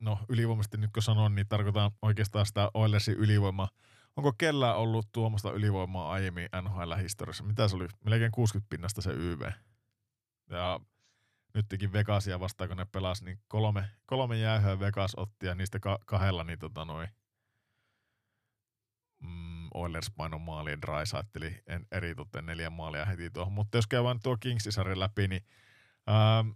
no 0.00 0.18
ylivoimaisesti 0.28 0.76
nyt 0.76 0.90
kun 0.92 1.02
sanon, 1.02 1.34
niin 1.34 1.48
tarkoitan 1.48 1.90
oikeastaan 2.02 2.46
sitä 2.46 2.70
Oilersin 2.74 3.14
ylivoimaa. 3.14 3.68
Onko 4.16 4.32
kellään 4.38 4.76
ollut 4.76 5.08
tuommoista 5.12 5.52
ylivoimaa 5.52 6.12
aiemmin 6.12 6.48
NHL-historiassa? 6.62 7.44
Mitä 7.44 7.68
se 7.68 7.76
oli? 7.76 7.88
Melkein 8.04 8.32
60 8.32 8.70
pinnasta 8.70 9.02
se 9.02 9.10
YV. 9.10 9.50
Ja 10.50 10.80
nyt 11.54 11.66
teki 11.68 11.92
Vegasia 11.92 12.40
vastaan, 12.40 12.68
kun 12.68 12.76
ne 12.76 12.84
pelasi, 12.84 13.24
niin 13.24 13.40
kolme, 13.48 13.90
kolme 14.06 14.38
jäähyä 14.38 14.80
Vegas 14.80 15.12
otti 15.16 15.46
ja 15.46 15.54
niistä 15.54 15.80
ka- 15.80 15.98
kahdella 16.06 16.44
niin 16.44 16.58
tota 16.58 16.84
noin, 16.84 17.08
mm, 19.20 19.68
Oilers 19.74 20.10
paino 20.16 20.38
maalien 20.38 20.82
Drysaitteli 20.82 21.62
en 21.66 21.86
eritoten 21.92 22.46
neljä 22.46 22.70
maalia 22.70 23.04
heti 23.04 23.30
tuohon. 23.30 23.52
Mutta 23.52 23.78
jos 23.78 23.86
käydään 23.86 24.20
tuo 24.22 24.36
Kingsin 24.40 24.72
läpi, 24.94 25.28
niin 25.28 25.42
ähm, 26.08 26.48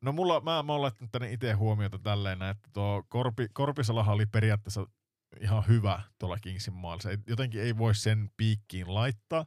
no 0.00 0.12
mulla, 0.12 0.40
mä, 0.40 0.62
mä 0.62 0.72
oon 0.72 0.82
laittanut 0.82 1.12
tänne 1.12 1.32
itse 1.32 1.52
huomiota 1.52 1.98
tälleen, 1.98 2.42
että 2.42 2.70
tuo 2.72 3.04
Korpi, 3.08 3.46
Korpisalahan 3.52 4.14
oli 4.14 4.26
periaatteessa 4.26 4.86
ihan 5.40 5.66
hyvä 5.68 6.02
tuolla 6.18 6.38
Kingsin 6.38 6.74
maalla. 6.74 7.02
Se 7.02 7.18
jotenkin 7.26 7.60
ei 7.60 7.78
voi 7.78 7.94
sen 7.94 8.30
piikkiin 8.36 8.94
laittaa, 8.94 9.46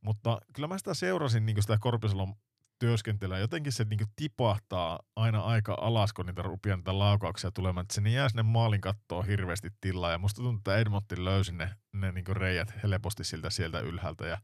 mutta 0.00 0.40
kyllä 0.52 0.68
mä 0.68 0.78
sitä 0.78 0.94
seurasin 0.94 1.46
niin 1.46 1.62
sitä 1.62 1.78
Korpisalon 1.80 2.34
työskentelyä. 2.78 3.38
Jotenkin 3.38 3.72
se 3.72 3.84
niin 3.84 4.00
tipahtaa 4.16 5.00
aina 5.16 5.40
aika 5.40 5.76
alas, 5.80 6.12
kun 6.12 6.26
niitä 6.26 6.42
rupeaa 6.42 6.76
niitä 6.76 6.98
laukauksia 6.98 7.50
tulemaan. 7.50 7.84
Että 7.84 7.94
se 7.94 8.00
niin 8.00 8.14
jää 8.14 8.28
sinne 8.28 8.42
maalin 8.42 8.80
kattoon 8.80 9.26
hirveästi 9.26 9.70
tilaa. 9.80 10.10
Ja 10.10 10.18
musta 10.18 10.42
tuntuu, 10.42 10.58
että 10.58 10.76
Edmontti 10.76 11.24
löysi 11.24 11.52
ne, 11.52 11.74
ne 11.92 12.12
niin 12.12 12.26
reijät 12.26 12.82
helposti 12.82 13.24
siltä 13.24 13.50
sieltä 13.50 13.80
ylhäältä. 13.80 14.26
Ja 14.26 14.38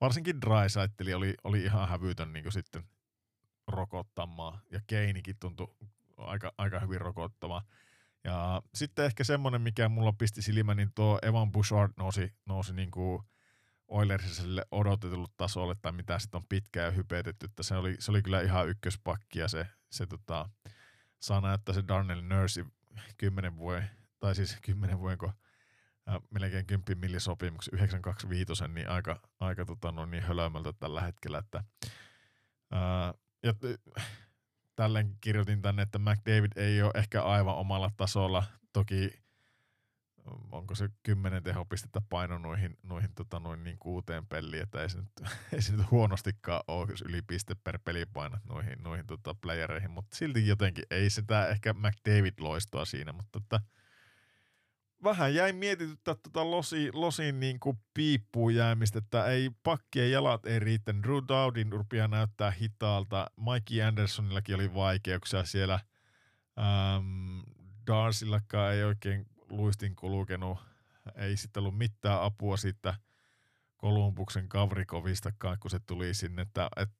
varsinkin 0.00 0.40
Drysaitteli 0.40 1.14
oli, 1.14 1.34
oli 1.44 1.64
ihan 1.64 1.88
hävytön 1.88 2.32
niin 2.32 2.52
sitten 2.52 2.84
rokottamaan. 3.66 4.60
Ja 4.70 4.80
Keinikin 4.86 5.36
tuntui 5.40 5.74
aika, 6.16 6.52
aika 6.58 6.80
hyvin 6.80 7.00
rokottamaan. 7.00 7.62
Ja 8.24 8.62
sitten 8.74 9.04
ehkä 9.04 9.24
semmoinen, 9.24 9.60
mikä 9.60 9.88
mulla 9.88 10.12
pisti 10.12 10.42
silmä, 10.42 10.74
niin 10.74 10.90
tuo 10.94 11.18
Evan 11.22 11.52
Bouchard 11.52 11.92
nousi, 11.96 12.32
nousi 12.46 12.72
niin 12.72 12.90
kuin 12.90 13.22
Oilersille 13.88 14.66
odotetulle 14.70 15.28
tasolle, 15.36 15.74
tai 15.82 15.92
mitä 15.92 16.18
sitten 16.18 16.38
on 16.38 16.46
pitkään 16.48 16.96
hypetetty, 16.96 17.46
että 17.46 17.62
se 17.62 17.76
oli, 17.76 17.96
se 17.98 18.10
oli 18.10 18.22
kyllä 18.22 18.40
ihan 18.40 18.68
ykköspakki, 18.68 19.38
ja 19.38 19.48
se, 19.48 19.66
se 19.90 20.06
tota, 20.06 20.48
saa 21.20 21.40
näyttää 21.40 21.74
se 21.74 21.84
Darnell 21.88 22.22
Nurse 22.22 22.64
kymmenen 23.18 23.56
vuoden, 23.56 23.90
tai 24.20 24.34
siis 24.34 24.58
kymmenen 24.62 24.98
vuoden, 24.98 25.18
kun 25.18 25.32
äh, 26.08 26.16
melkein 26.30 26.66
10 26.66 27.00
millisopimuksen 27.00 27.74
925, 27.74 28.68
niin 28.68 28.88
aika, 28.88 29.20
aika 29.40 29.64
tota, 29.64 29.92
no, 29.92 30.06
niin 30.06 30.22
hölömöltä 30.22 30.72
tällä 30.72 31.00
hetkellä, 31.00 31.38
että 31.38 31.64
ää, 32.70 33.14
ja 33.42 33.54
tälleen 34.76 35.16
kirjoitin 35.20 35.62
tänne, 35.62 35.82
että 35.82 35.98
McDavid 35.98 36.52
ei 36.56 36.82
ole 36.82 36.92
ehkä 36.94 37.22
aivan 37.22 37.56
omalla 37.56 37.90
tasolla. 37.96 38.44
Toki 38.72 39.24
onko 40.52 40.74
se 40.74 40.88
kymmenen 41.02 41.42
tehopistettä 41.42 42.00
paino 42.08 42.38
noihin, 42.38 42.78
noihin 42.82 43.14
tota, 43.14 43.40
noin 43.40 43.64
niin 43.64 43.78
kuuteen 43.78 44.26
peliin, 44.26 44.62
että 44.62 44.82
ei 44.82 44.88
se, 44.88 44.98
nyt, 44.98 45.30
ei 45.52 45.62
se 45.62 45.76
nyt 45.76 45.90
huonostikaan 45.90 46.62
ole, 46.68 46.90
jos 46.90 47.02
yli 47.02 47.22
piste 47.22 47.54
per 47.64 47.78
peli 47.84 48.06
painat 48.06 48.44
noihin, 48.44 48.82
noihin 48.82 49.06
tota, 49.06 49.34
playereihin, 49.34 49.90
mutta 49.90 50.16
silti 50.16 50.46
jotenkin 50.46 50.84
ei 50.90 51.10
sitä 51.10 51.48
ehkä 51.48 51.72
McDavid 51.72 52.34
loistoa 52.38 52.84
siinä, 52.84 53.12
mutta 53.12 53.38
että, 53.42 53.60
vähän 55.04 55.34
jäi 55.34 55.52
mietityttää 55.52 56.14
tota 56.14 56.50
losi, 56.50 56.90
losin 56.92 57.40
niin 57.40 57.60
kuin 57.60 57.78
piippuun 57.94 58.54
jäämistä, 58.54 58.98
että 58.98 59.26
ei 59.26 59.50
pakkien 59.62 60.10
jalat 60.10 60.46
ei 60.46 60.58
riittänyt. 60.58 61.02
Drew 61.02 61.24
Dowdin 61.28 61.72
rupeaa 61.72 62.08
näyttää 62.08 62.50
hitaalta. 62.50 63.26
Mikey 63.36 63.82
Andersonillakin 63.82 64.54
oli 64.54 64.74
vaikeuksia 64.74 65.44
siellä. 65.44 65.80
Ähm, 66.58 67.40
Darsillakaan 67.86 68.74
ei 68.74 68.84
oikein 68.84 69.26
luistin 69.50 69.96
kulkenut. 69.96 70.58
Ei 71.14 71.36
sitten 71.36 71.60
ollut 71.60 71.78
mitään 71.78 72.22
apua 72.22 72.56
siitä 72.56 72.94
Kolumbuksen 73.76 74.48
Kavrikovistakaan, 74.48 75.58
kun 75.60 75.70
se 75.70 75.78
tuli 75.86 76.14
sinne. 76.14 76.42
Että, 76.42 76.68
et, 76.76 76.90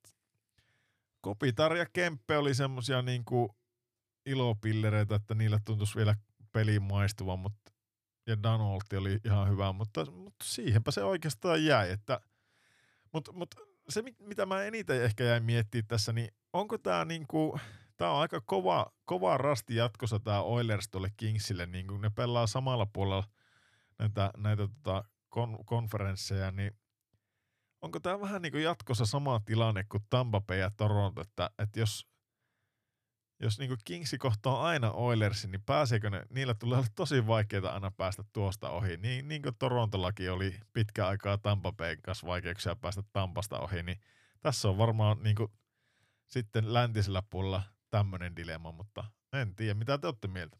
Kopitar 1.21 1.77
ja 1.77 1.87
Kemppe 1.93 2.39
oli 2.39 2.55
semmosia 2.55 3.03
niinku 3.03 3.57
ilopillereitä, 4.27 5.15
että 5.15 5.35
niillä 5.35 5.61
tuntuisi 5.65 5.97
vielä 5.97 6.15
peli 6.53 6.81
maistuvan, 6.81 7.39
mutta 7.39 7.74
ja 8.27 8.43
Danolti 8.43 8.97
oli 8.97 9.21
ihan 9.25 9.51
hyvä, 9.51 9.73
mutta, 9.73 10.11
mutta 10.11 10.45
siihenpä 10.45 10.91
se 10.91 11.05
oikeastaan 11.05 11.65
jäi. 11.65 11.91
Että, 11.91 12.21
mutta, 13.13 13.33
mutta 13.33 13.57
se, 13.89 14.03
mitä 14.19 14.47
mä 14.47 14.63
eniten 14.63 15.03
ehkä 15.03 15.25
jäin 15.25 15.45
miettimään 15.45 15.87
tässä, 15.87 16.13
niin 16.13 16.29
onko 16.53 16.79
tämä 16.79 17.05
niinku, 17.05 17.59
tää 17.97 18.11
on 18.11 18.21
aika 18.21 18.41
kova, 18.41 18.93
kova 19.05 19.39
rasti 19.39 19.77
jatkossa 19.77 20.21
tämä 20.21 20.43
Oilers 20.43 20.89
tuolle 20.89 21.09
Kingsille, 21.17 21.67
niin 21.67 21.87
kun 21.87 22.01
ne 22.01 22.11
pelaa 22.11 22.47
samalla 22.47 22.87
puolella 22.87 23.25
näitä, 23.99 24.31
näitä 24.37 24.69
tota 24.69 25.05
kon, 25.29 25.65
konferensseja, 25.65 26.51
niin 26.51 26.77
onko 27.83 28.01
tämä 28.01 28.21
vähän 28.21 28.43
niin 28.43 28.53
kuin 28.53 28.65
jatkossa 28.65 29.07
sama 29.07 29.41
tilanne 29.45 29.85
kuin 29.89 30.03
Tampa 30.11 30.41
Bay 30.41 30.59
ja 30.59 30.71
Toronto, 30.71 31.21
että, 31.21 31.51
että 31.59 31.81
jos 31.81 32.14
jos 33.45 33.59
niinku 33.59 33.77
Kingsi 33.85 34.19
kohtaa 34.19 34.63
aina 34.63 34.91
Oilersin, 34.91 35.51
niin 35.51 35.63
pääseekö 35.67 36.11
ne, 36.11 36.23
niillä 36.31 36.55
tulee 36.55 36.79
olla 36.79 36.89
tosi 36.97 37.27
vaikeaa 37.27 37.73
aina 37.75 37.91
päästä 37.91 38.25
tuosta 38.33 38.71
ohi. 38.71 38.97
Niin, 38.97 39.29
niin 39.29 39.43
kuin 39.43 39.55
Torontollakin 39.59 40.33
oli 40.33 40.55
pitkä 40.73 41.07
aikaa 41.07 41.39
Tampa 41.39 41.73
Bayn 41.73 42.03
kanssa 42.03 42.27
vaikeuksia 42.27 42.77
päästä 42.77 43.03
Tampasta 43.13 43.59
ohi, 43.59 43.83
niin 43.83 44.01
tässä 44.41 44.69
on 44.69 44.79
varmaan 44.79 45.23
niinku 45.23 45.53
sitten 46.27 46.75
läntisellä 46.75 47.23
puolella 47.31 47.63
tämmöinen 47.91 48.37
dilemma, 48.37 48.73
mutta 48.73 49.05
en 49.33 49.55
tiedä, 49.55 49.75
mitä 49.75 49.99
te 49.99 50.07
olette 50.07 50.29
mieltä? 50.29 50.57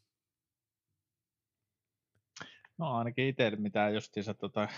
No 2.79 2.93
ainakin 2.93 3.29
itse, 3.29 3.51
mitä 3.57 3.89
justiinsa 3.89 4.35
tuota 4.35 4.69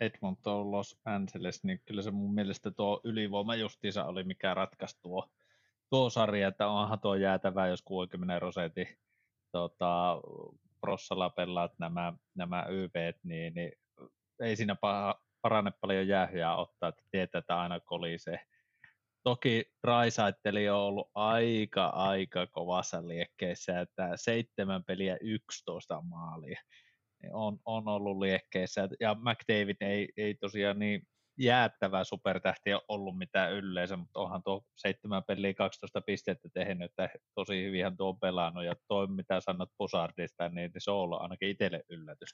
Edmonton 0.00 0.70
Los 0.70 0.98
Angeles, 1.04 1.64
niin 1.64 1.80
kyllä 1.86 2.02
se 2.02 2.10
mun 2.10 2.34
mielestä 2.34 2.70
tuo 2.70 3.00
ylivoima 3.04 3.54
justiinsa 3.54 4.04
oli 4.04 4.24
mikä 4.24 4.54
ratkaisi 4.54 4.98
tuo 5.00 5.30
tuo 5.90 6.10
sarja, 6.10 6.48
että 6.48 6.68
onhan 6.68 7.00
tuo 7.00 7.14
jäätävää, 7.14 7.66
jos 7.66 7.82
60 7.82 8.38
prosentin 8.38 8.88
tota, 9.52 10.20
prossalla 10.80 11.30
pelaat 11.30 11.72
nämä, 11.78 12.12
nämä 12.34 12.66
YV, 12.68 13.12
niin, 13.22 13.54
niin 13.54 13.72
ei 14.42 14.56
siinä 14.56 14.74
paha, 14.74 15.22
parane 15.42 15.72
paljon 15.80 16.08
jäähyä 16.08 16.56
ottaa, 16.56 16.88
että 16.88 17.02
tietää, 17.10 17.38
että 17.38 17.60
aina 17.60 17.80
kolisee. 17.80 18.40
Toki 19.24 19.64
Raisaitteli 19.82 20.68
on 20.68 20.78
ollut 20.78 21.10
aika, 21.14 21.86
aika 21.86 22.46
kovassa 22.46 23.08
liekkeissä, 23.08 23.80
että 23.80 24.10
seitsemän 24.14 24.84
peliä 24.84 25.16
11 25.20 26.00
maalia 26.00 26.60
on, 27.32 27.58
on 27.64 27.88
ollut 27.88 28.18
liekkeissä. 28.18 28.88
Ja 29.00 29.14
McDavid 29.14 29.76
ei, 29.80 30.08
ei 30.16 30.34
tosiaan 30.34 30.78
niin 30.78 31.02
jäättävä 31.38 32.04
supertähti 32.04 32.74
on 32.74 32.80
ollut 32.88 33.18
mitään 33.18 33.52
yleensä, 33.52 33.96
mutta 33.96 34.20
onhan 34.20 34.42
tuo 34.42 34.62
seitsemän 34.76 35.24
peliä 35.24 35.54
12 35.54 36.00
pistettä 36.00 36.48
tehnyt, 36.54 36.90
että 36.90 37.08
tosi 37.34 37.64
hyvinhän 37.64 37.96
tuo 37.96 38.08
on 38.08 38.20
pelannut, 38.20 38.64
ja 38.64 38.74
tuo 38.88 39.06
mitä 39.06 39.40
sanot 39.40 39.70
Pusardista, 39.78 40.48
niin 40.48 40.70
se 40.78 40.90
on 40.90 40.96
ollut 40.96 41.20
ainakin 41.20 41.48
itselle 41.48 41.82
yllätys, 41.88 42.30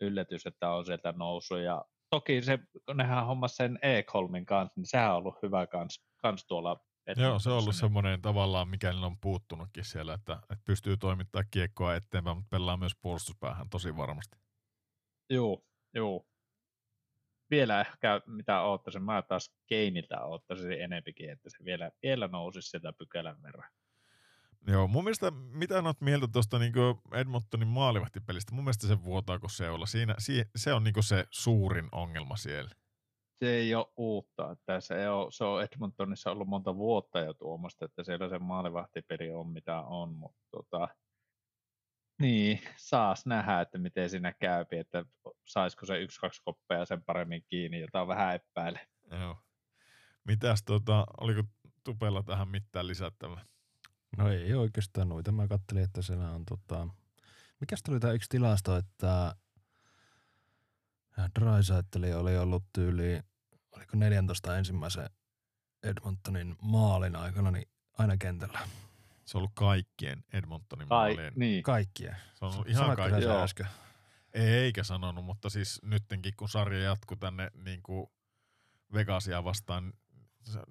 yllätys 0.00 0.46
että 0.46 0.70
on 0.70 0.86
sieltä 0.86 1.12
noussut, 1.12 1.58
ja 1.58 1.84
toki 2.10 2.42
se, 2.42 2.58
kun 2.86 2.96
nehän 2.96 3.26
hommas 3.26 3.56
sen 3.56 3.78
Ekholmin 3.82 4.46
kanssa, 4.46 4.72
niin 4.76 4.86
sehän 4.86 5.10
on 5.10 5.16
ollut 5.16 5.42
hyvä 5.42 5.66
kans, 5.66 6.04
kans 6.22 6.46
tuolla 6.46 6.76
Joo, 7.16 7.38
se 7.38 7.50
on 7.50 7.58
ollut 7.58 7.76
semmoinen 7.76 8.22
tavallaan, 8.22 8.68
mikä 8.68 8.90
niillä 8.90 9.06
on 9.06 9.20
puuttunutkin 9.20 9.84
siellä, 9.84 10.14
että, 10.14 10.32
että 10.34 10.64
pystyy 10.64 10.96
toimittamaan 10.96 11.48
kiekkoa 11.50 11.94
eteenpäin, 11.94 12.36
mutta 12.36 12.48
pelaa 12.50 12.76
myös 12.76 12.92
puolustuspäähän 13.02 13.70
tosi 13.70 13.96
varmasti. 13.96 14.38
Joo, 15.30 15.64
joo 15.94 16.26
vielä 17.54 17.80
ehkä 17.80 18.20
mitä 18.26 18.62
odottaisin, 18.62 19.02
mä 19.02 19.22
taas 19.22 19.54
Keiniltä 19.66 20.24
odottaisin 20.24 20.72
enempikin, 20.72 21.30
että 21.30 21.50
se 21.50 21.64
vielä, 21.64 21.90
vielä 22.02 22.28
nousisi 22.28 22.70
sieltä 22.70 22.92
pykälän 22.92 23.42
verran. 23.42 23.70
Joo, 24.66 24.88
mun 24.88 25.04
mielestä, 25.04 25.30
mitä 25.30 25.78
olet 25.78 26.00
mieltä 26.00 26.28
tuosta 26.32 26.58
niin 26.58 26.72
Edmontonin 27.14 27.68
maalivahtipelistä? 27.68 28.54
Mun 28.54 28.64
mielestä 28.64 28.86
se 28.86 29.04
vuotaa 29.04 29.38
kuin 29.38 29.50
seula. 29.50 29.86
Siinä, 29.86 30.14
se 30.56 30.72
on 30.72 30.84
niin 30.84 30.94
se 31.00 31.24
suurin 31.30 31.88
ongelma 31.92 32.36
siellä. 32.36 32.70
se 33.38 33.50
ei 33.50 33.74
ole 33.74 33.86
uutta. 33.96 34.52
Että 34.52 34.80
se, 34.80 35.08
on, 35.08 35.32
se 35.32 35.44
on 35.44 35.62
Edmontonissa 35.62 36.30
ollut 36.30 36.48
monta 36.48 36.76
vuotta 36.76 37.20
jo 37.20 37.34
tuomasta, 37.34 37.84
että 37.84 38.04
siellä 38.04 38.28
se 38.28 38.38
maalivahtipeli 38.38 39.30
on 39.30 39.48
mitä 39.48 39.80
on, 39.80 40.14
mutta 40.14 40.42
tota, 40.50 40.88
niin, 42.18 42.60
saas 42.76 43.26
nähdä, 43.26 43.60
että 43.60 43.78
miten 43.78 44.10
siinä 44.10 44.32
käy, 44.32 44.64
että 44.70 45.04
saisiko 45.44 45.86
se 45.86 45.98
yksi, 45.98 46.20
kaksi 46.20 46.42
koppea 46.44 46.84
sen 46.84 47.02
paremmin 47.02 47.44
kiinni, 47.48 47.80
jota 47.80 48.00
on 48.00 48.08
vähän 48.08 48.34
epäile. 48.34 48.80
Joo. 49.10 49.38
Mitäs 50.24 50.62
tota, 50.62 51.06
oliko 51.20 51.42
Tupella 51.84 52.22
tähän 52.22 52.48
mitään 52.48 52.86
lisättävää? 52.86 53.44
No 54.18 54.28
ei 54.28 54.54
oikeastaan 54.54 55.08
noita. 55.08 55.32
Mä 55.32 55.48
katselin, 55.48 55.84
että 55.84 56.02
siellä 56.02 56.30
on 56.30 56.44
tota... 56.44 56.88
Mikäs 57.60 57.82
tuli 57.82 58.00
tämä 58.00 58.12
yksi 58.12 58.28
tilasto, 58.28 58.76
että 58.76 59.34
Drysaitteli 61.40 62.14
oli 62.14 62.38
ollut 62.38 62.64
tyyli, 62.72 63.20
oliko 63.72 63.96
14 63.96 64.58
ensimmäisen 64.58 65.10
Edmontonin 65.82 66.56
maalin 66.62 67.16
aikana, 67.16 67.50
niin 67.50 67.68
aina 67.98 68.16
kentällä. 68.16 68.58
Se 69.26 69.38
on 69.38 69.40
ollut 69.40 69.52
kaikkien 69.54 70.24
Edmontonin 70.32 70.86
Ai, 70.90 71.10
maalien. 71.10 71.32
niin. 71.36 71.62
Kaikkien. 71.62 72.16
Se 72.34 72.44
on 72.44 72.52
ollut 72.52 72.68
ihan 72.68 72.96
kaikkien. 72.96 73.30
äsken? 73.30 73.66
Eikä 74.32 74.84
sanonut, 74.84 75.24
mutta 75.24 75.50
siis 75.50 75.80
nyttenkin 75.82 76.32
kun 76.36 76.48
sarja 76.48 76.80
jatkuu 76.80 77.16
tänne 77.16 77.50
niin 77.54 77.82
kuin 77.82 78.06
Vegasia 78.94 79.44
vastaan, 79.44 79.92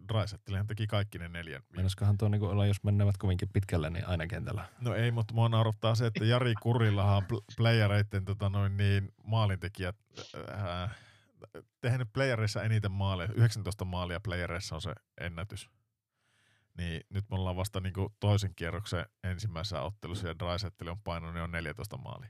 Draisettilähän 0.08 0.68
teki 0.68 0.88
kaikki 0.88 1.20
ne 1.20 1.28
neljän. 1.28 1.62
Meinaskohan 1.76 2.18
tuo 2.18 2.30
niinku 2.30 2.46
olla, 2.46 2.66
jos 2.66 2.84
menevät 2.84 3.18
kovinkin 3.18 3.50
pitkälle, 3.54 3.90
niin 3.90 4.08
aina 4.08 4.28
kentällä. 4.28 4.66
No 4.82 4.96
ei, 4.96 5.12
mutta 5.12 5.34
mua 5.34 5.50
naurattaa 5.50 5.96
se, 5.96 6.06
että 6.06 6.26
Jari 6.26 6.54
Kurillahan 6.62 7.24
playereiden 7.58 8.26
tota 8.26 8.50
noin 8.50 8.78
niin, 8.78 9.14
maalintekijät 9.24 9.96
äh, 10.50 10.96
tehnyt 11.82 12.08
playereissa 12.14 12.64
eniten 12.64 12.92
maaleja. 12.92 13.30
19 13.36 13.86
maalia 13.86 14.20
playereissa 14.20 14.76
on 14.76 14.82
se 14.82 14.94
ennätys. 15.22 15.70
Niin 16.78 17.02
nyt 17.10 17.30
me 17.30 17.36
ollaan 17.36 17.56
vasta 17.56 17.80
niinku 17.80 18.16
toisen 18.20 18.56
kierroksen 18.56 19.06
ensimmäisessä 19.24 19.82
ottelussa 19.82 20.28
ja 20.28 20.40
Drysetteli 20.40 20.90
on 20.90 21.02
painanut 21.04 21.38
jo 21.38 21.48
14 21.48 21.98
maalia. 21.98 22.30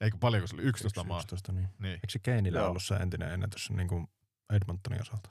Eikö 0.00 0.16
paljonko 0.20 0.46
se 0.46 0.54
oli? 0.54 0.62
11 0.62 1.00
Yksi- 1.00 1.08
maalia. 1.08 1.22
11, 1.22 1.52
niin. 1.52 1.68
Niin. 1.78 1.92
Eikö 1.94 2.06
se 2.10 2.18
Keinillä 2.18 2.58
Joo. 2.58 2.68
ollut 2.68 2.82
se 2.82 2.94
entinen 2.94 3.32
ennätys 3.32 3.70
niin 3.70 3.88
kuin 3.88 4.06
Edmontonin 4.52 5.00
osalta? 5.02 5.30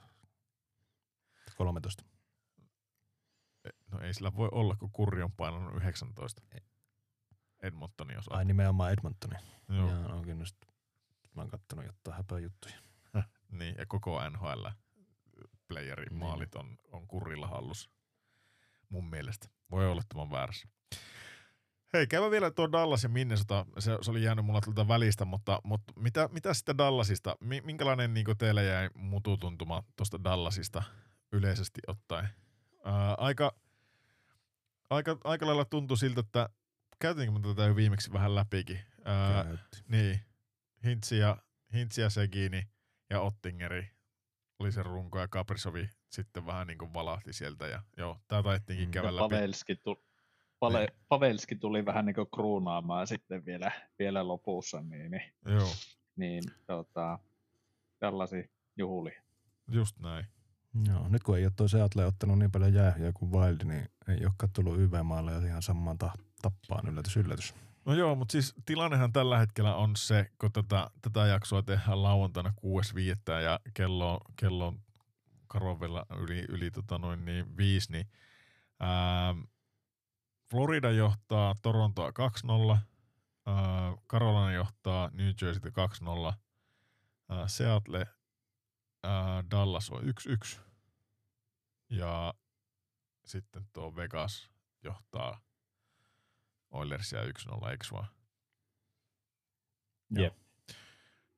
13. 1.56 2.04
No 3.90 4.00
ei 4.00 4.14
sillä 4.14 4.36
voi 4.36 4.48
olla, 4.52 4.76
kun 4.76 4.92
Kurri 4.92 5.22
on 5.22 5.32
painanut 5.32 5.76
19. 5.76 6.42
Edmontonin 7.62 8.18
osalta. 8.18 8.38
Ai 8.38 8.44
nimenomaan 8.44 8.92
Edmontonin. 8.92 9.38
Joo. 9.68 9.90
Joo, 9.90 10.16
on 10.16 10.22
kyllä 10.22 10.38
just, 10.42 10.56
mä 11.34 11.42
oon 11.42 11.50
kattonut 11.50 11.84
jotain 11.84 12.16
häpöjuttuja. 12.16 12.74
Niin, 13.52 13.74
ja 13.78 13.86
koko 13.86 14.28
NHL 14.30 14.66
playerin 15.72 16.08
Niin. 16.10 16.18
maalit 16.18 16.54
on, 16.54 16.78
on 16.92 17.06
kurrilla 17.06 17.46
hallussa. 17.46 17.90
Mun 18.88 19.10
mielestä. 19.10 19.48
Voi 19.70 19.88
olla, 19.90 20.00
että 20.00 20.18
mä 20.18 20.30
väärässä. 20.30 20.68
Hei, 21.92 22.06
käydään 22.06 22.30
vielä 22.30 22.50
tuo 22.50 22.72
Dallas 22.72 23.02
ja 23.02 23.08
Minnesota. 23.08 23.66
Se, 23.78 23.98
se 24.00 24.10
oli 24.10 24.22
jäänyt 24.22 24.44
mulla 24.44 24.60
tuolta 24.60 24.88
välistä, 24.88 25.24
mutta, 25.24 25.60
mutta 25.64 25.92
mitä, 25.96 26.28
mitä 26.32 26.54
sitten 26.54 26.78
Dallasista? 26.78 27.36
Mi- 27.40 27.60
Minkälainen 27.60 28.14
niin 28.14 28.26
teille 28.38 28.64
jäi 28.64 28.90
mututuntuma 28.94 29.82
tuosta 29.96 30.24
Dallasista 30.24 30.82
yleisesti 31.32 31.80
ottaen? 31.86 32.28
Ää, 32.84 33.14
aika, 33.14 33.54
aika, 34.90 35.18
aika 35.24 35.46
lailla 35.46 35.64
tuntui 35.64 35.96
siltä, 35.96 36.20
että 36.20 36.48
käytiinkö 36.98 37.38
me 37.38 37.48
tätä 37.48 37.62
jo 37.62 37.76
viimeksi 37.76 38.12
vähän 38.12 38.34
läpikin. 38.34 38.80
Ää, 39.04 39.44
Käytti. 39.44 39.78
niin, 39.88 40.20
Hintsi 40.84 41.18
ja, 41.18 41.36
Hintsi 41.74 42.00
ja 42.00 42.10
Segini 42.10 42.68
ja 43.10 43.20
Ottingeri 43.20 43.90
oli 44.62 44.72
se 44.72 44.82
runko 44.82 45.20
ja 45.20 45.28
Kaprisovi 45.28 45.88
sitten 46.10 46.46
vähän 46.46 46.66
niin 46.66 46.78
kuin 46.78 46.94
valahti 46.94 47.32
sieltä 47.32 47.66
ja 47.66 47.82
joo, 47.96 48.18
tää 48.28 48.42
taittiinkin 48.42 48.88
Mm. 48.88 48.92
käydä 48.92 49.08
Ja 49.08 49.16
läpi. 49.16 49.22
Pavelski, 49.34 49.76
tuli, 49.76 50.02
Pale, 50.58 50.88
Pavelski 51.08 51.56
tuli 51.56 51.84
vähän 51.84 52.06
niin 52.06 52.14
kuin 52.14 52.26
kruunaamaan 52.34 53.06
sitten 53.06 53.44
vielä, 53.44 53.72
vielä 53.98 54.28
lopussa, 54.28 54.80
niin, 54.80 55.10
niin, 55.10 55.32
Joo, 55.46 55.68
niin 56.16 56.42
tota, 56.66 57.18
tällaisia 57.98 58.48
juhlia. 58.76 59.22
just 59.68 59.98
näin. 59.98 60.26
Joo, 60.88 61.08
nyt 61.08 61.22
kun 61.22 61.38
ei 61.38 61.44
ole 61.44 61.52
toi 61.56 61.68
Seattle 61.68 62.06
ottanut 62.06 62.38
niin 62.38 62.50
paljon 62.50 62.74
jäähyjä 62.74 63.12
kuin 63.12 63.32
Wild, 63.32 63.64
niin 63.64 63.88
ei 64.08 64.26
olekaan 64.26 64.52
tullut 64.52 64.78
YV-maalle 64.78 65.32
ja 65.32 65.38
ihan 65.46 65.62
samaan 65.62 65.98
ta- 65.98 66.12
tappaan 66.42 66.88
yllätys 66.88 67.16
yllätys. 67.16 67.54
No 67.84 67.94
joo, 67.94 68.14
mutta 68.14 68.32
siis 68.32 68.54
tilannehan 68.66 69.12
tällä 69.12 69.38
hetkellä 69.38 69.74
on 69.74 69.96
se, 69.96 70.30
kun 70.38 70.52
tätä, 70.52 70.90
tätä 71.02 71.26
jaksoa 71.26 71.62
tehdään 71.62 72.02
lauantaina 72.02 72.52
6.5. 73.30 73.32
ja 73.42 73.60
kello, 73.74 74.20
kello 74.36 74.66
on 74.66 74.80
karovella 75.48 76.06
yli, 76.18 76.44
yli 76.48 76.70
tota 76.70 76.98
noin 76.98 77.24
niin 77.24 77.56
viisi, 77.56 77.92
niin 77.92 78.08
ää, 78.80 79.34
Florida 80.50 80.90
johtaa 80.90 81.56
Torontoa 81.62 82.10
2-0, 82.10 82.12
ää, 83.46 83.92
Carolina 84.08 84.52
johtaa 84.52 85.10
New 85.12 85.30
Jerseytä 85.42 85.68
2-0, 86.32 86.34
ää, 87.28 87.48
Seattle, 87.48 88.06
ää, 89.02 89.44
Dallas 89.50 89.90
on 89.90 90.02
1-1 90.56 90.60
ja 91.90 92.34
sitten 93.24 93.66
tuo 93.72 93.96
Vegas 93.96 94.50
johtaa 94.82 95.40
Oilersia 96.72 97.22
1-0, 97.22 97.70
eikö 97.70 97.84
vaan? 97.92 98.08
Jep. 100.10 100.36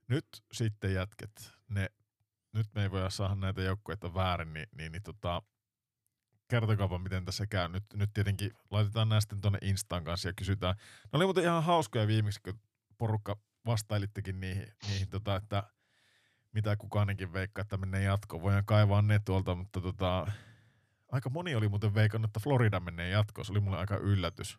Nyt 0.09 0.27
sitten 0.53 0.95
jätket, 0.95 1.53
ne, 1.69 1.91
nyt 2.53 2.67
me 2.75 2.83
ei 2.83 2.91
voida 2.91 3.11
saada 3.11 3.35
näitä 3.35 3.63
joukkueita 3.63 4.15
väärin, 4.15 4.53
niin, 4.53 4.69
niin, 4.77 4.93
niin 4.93 5.03
tota, 5.03 5.43
kertokaapa 6.49 6.99
miten 6.99 7.25
tässä 7.25 7.47
käy. 7.47 7.69
Nyt, 7.69 7.85
nyt 7.95 8.11
tietenkin 8.15 8.51
laitetaan 8.71 9.09
nämä 9.09 9.21
sitten 9.21 9.41
tuonne 9.41 9.59
Instaan 9.63 10.05
kanssa 10.05 10.29
ja 10.29 10.33
kysytään. 10.33 10.75
Ne 11.05 11.17
oli 11.17 11.25
muuten 11.25 11.45
ihan 11.45 11.65
hauskoja 11.65 12.07
viimeksi, 12.07 12.41
kun 12.41 12.61
porukka 12.99 13.37
vastailittekin 13.67 14.41
niihin, 14.41 14.67
niihin 14.89 15.09
tota, 15.09 15.37
että 15.37 15.63
mitä 16.53 16.77
kukaanenkin 16.77 17.33
veikkaa, 17.33 17.63
että 17.63 17.77
menee 17.77 18.03
jatkoon. 18.03 18.43
Voidaan 18.43 18.65
kaivaa 18.65 19.03
ne 19.03 19.21
tuolta, 19.25 19.55
mutta 19.55 19.81
tota, 19.81 20.33
aika 21.13 21.31
moni 21.31 21.55
oli 21.55 21.69
muuten 21.69 21.95
veikannut, 21.95 22.29
että 22.29 22.41
Florida 22.41 22.81
menee 22.81 23.11
jatkoon. 23.11 23.45
Se 23.45 23.53
oli 23.53 23.61
mulle 23.61 23.79
aika 23.79 23.97
yllätys. 23.97 24.59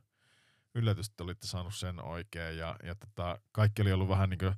Yllätys, 0.76 1.10
että 1.10 1.24
olitte 1.24 1.48
saanut 1.48 1.76
sen 1.76 2.04
oikein. 2.04 2.58
Ja, 2.58 2.76
ja 2.84 2.96
tota, 2.96 3.40
kaikki 3.52 3.82
oli 3.82 3.92
ollut 3.94 4.10
vähän 4.10 4.30
niin 4.30 4.38
kuin 4.38 4.56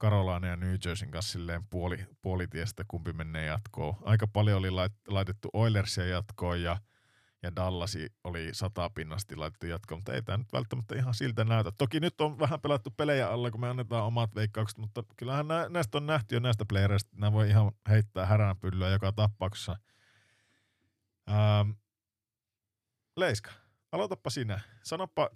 Carolina 0.00 0.46
ja 0.46 0.56
New 0.56 0.74
Jerseyn 0.84 1.10
kanssa 1.10 1.32
silleen 1.32 1.64
puoli, 1.70 2.06
puolitiestä, 2.22 2.84
kumpi 2.88 3.12
menee 3.12 3.46
jatkoon. 3.46 3.94
Aika 4.02 4.26
paljon 4.26 4.58
oli 4.58 4.70
lait, 4.70 4.92
laitettu 5.08 5.48
Oilersia 5.52 6.06
jatkoon 6.06 6.62
ja, 6.62 6.76
ja 7.42 7.56
Dallasi 7.56 8.12
oli 8.24 8.48
satapinnasti 8.52 9.36
laitettu 9.36 9.66
jatkoon, 9.66 9.98
mutta 9.98 10.12
ei 10.14 10.22
tämä 10.22 10.38
nyt 10.38 10.52
välttämättä 10.52 10.96
ihan 10.96 11.14
siltä 11.14 11.44
näytä. 11.44 11.72
Toki 11.78 12.00
nyt 12.00 12.20
on 12.20 12.38
vähän 12.38 12.60
pelattu 12.60 12.90
pelejä 12.90 13.28
alla, 13.28 13.50
kun 13.50 13.60
me 13.60 13.68
annetaan 13.68 14.04
omat 14.04 14.34
veikkaukset, 14.34 14.78
mutta 14.78 15.02
kyllähän 15.16 15.48
nä, 15.48 15.68
näistä 15.68 15.98
on 15.98 16.06
nähty 16.06 16.34
jo 16.34 16.40
näistä 16.40 16.64
playereista. 16.68 17.16
Nämä 17.16 17.32
voi 17.32 17.48
ihan 17.48 17.72
heittää 17.88 18.26
häränpyllyä 18.26 18.88
joka 18.88 19.12
tapauksessa. 19.12 19.76
Ähm, 21.30 21.70
Leiska, 23.16 23.50
aloitapa 23.92 24.30
sinä. 24.30 24.60
Sanoppa, 24.82 25.30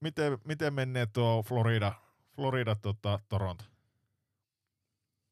miten, 0.00 0.38
miten 0.44 0.74
menee 0.74 1.06
tuo 1.06 1.42
Florida, 1.42 1.92
Florida 2.36 2.74
tota, 2.74 3.18
Toronto? 3.28 3.64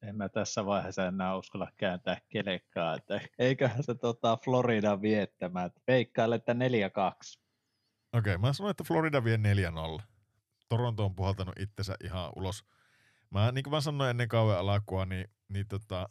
En 0.03 0.17
mä 0.17 0.29
tässä 0.29 0.67
vaiheessa 0.67 1.07
enää 1.07 1.37
uskalla 1.37 1.73
kääntää 1.77 2.21
kelekkaa, 2.29 2.95
että 2.95 3.21
eiköhän 3.39 3.83
se 3.83 3.95
tota 3.95 4.39
Florida 4.45 5.03
viettämään. 5.03 5.67
että 5.67 5.81
Veikkaile, 5.87 6.35
että 6.35 6.53
4-2. 6.53 6.57
Okei, 8.13 8.39
mä 8.39 8.53
sanoin, 8.53 8.71
että 8.71 8.85
Florida 8.85 9.25
vie 9.25 9.39
4-0. 9.99 10.03
Toronto 10.69 11.05
on 11.05 11.15
puhaltanut 11.15 11.59
itsensä 11.59 11.95
ihan 12.05 12.33
ulos. 12.37 12.65
Mä, 13.31 13.53
niin 13.53 13.63
kuin 13.63 13.75
mä 13.75 13.81
sanoin 13.81 14.11
ennen 14.11 14.29
kauan 14.29 14.59
alkua, 14.59 15.05
niin, 15.05 15.31
niin 15.49 15.69
tota, 15.69 16.09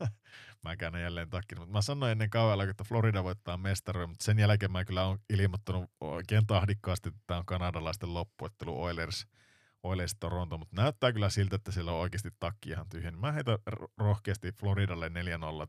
mä 0.64 0.76
käännän 0.76 1.02
jälleen 1.02 1.30
takkin, 1.30 1.58
mutta 1.58 1.72
mä 1.72 1.82
sanoin 1.82 2.12
ennen 2.12 2.30
kauan 2.30 2.52
alkua, 2.54 2.70
että 2.70 2.84
Florida 2.84 3.24
voittaa 3.24 3.56
mestaruuden, 3.56 4.08
mutta 4.08 4.24
sen 4.24 4.38
jälkeen 4.38 4.72
mä 4.72 4.84
kyllä 4.84 5.06
on 5.06 5.18
ilmoittanut 5.30 5.90
oikein 6.00 6.46
tahdikkaasti, 6.46 7.08
että 7.08 7.20
tämä 7.26 7.38
on 7.38 7.46
kanadalaisten 7.46 8.14
loppuettelu 8.14 8.82
Oilers, 8.82 9.26
Oilers 9.82 10.16
Toronto, 10.20 10.58
mutta 10.58 10.82
näyttää 10.82 11.12
kyllä 11.12 11.30
siltä, 11.30 11.56
että 11.56 11.72
siellä 11.72 11.92
on 11.92 11.98
oikeasti 11.98 12.30
takki 12.40 12.70
ihan 12.70 12.88
tyhjä. 12.88 13.10
Niin 13.10 13.20
Mä 13.20 13.32
heitän 13.32 13.58
ro- 13.70 13.92
rohkeasti 13.98 14.52
Floridalle 14.52 15.08
4-0 15.08 15.12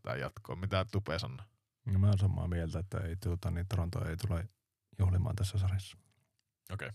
tämä 0.01 0.15
jatkoon. 0.15 0.59
Mitä 0.59 0.85
Tupe 0.91 1.19
sanoo? 1.19 1.45
No 1.85 1.99
mä 1.99 2.07
oon 2.07 2.17
samaa 2.17 2.47
mieltä, 2.47 2.79
että 2.79 2.97
ei, 2.97 3.15
tuota, 3.15 3.51
niin 3.51 3.65
Toronto 3.67 4.09
ei 4.09 4.17
tule 4.17 4.49
juhlimaan 4.99 5.35
tässä 5.35 5.57
sarjassa. 5.57 5.97
Okei. 6.73 6.89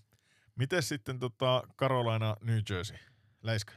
Miten 0.54 0.82
sitten 0.82 1.18
tota 1.18 1.62
Carolina, 1.78 2.36
New 2.40 2.58
Jersey? 2.70 2.98
Leiska? 3.42 3.72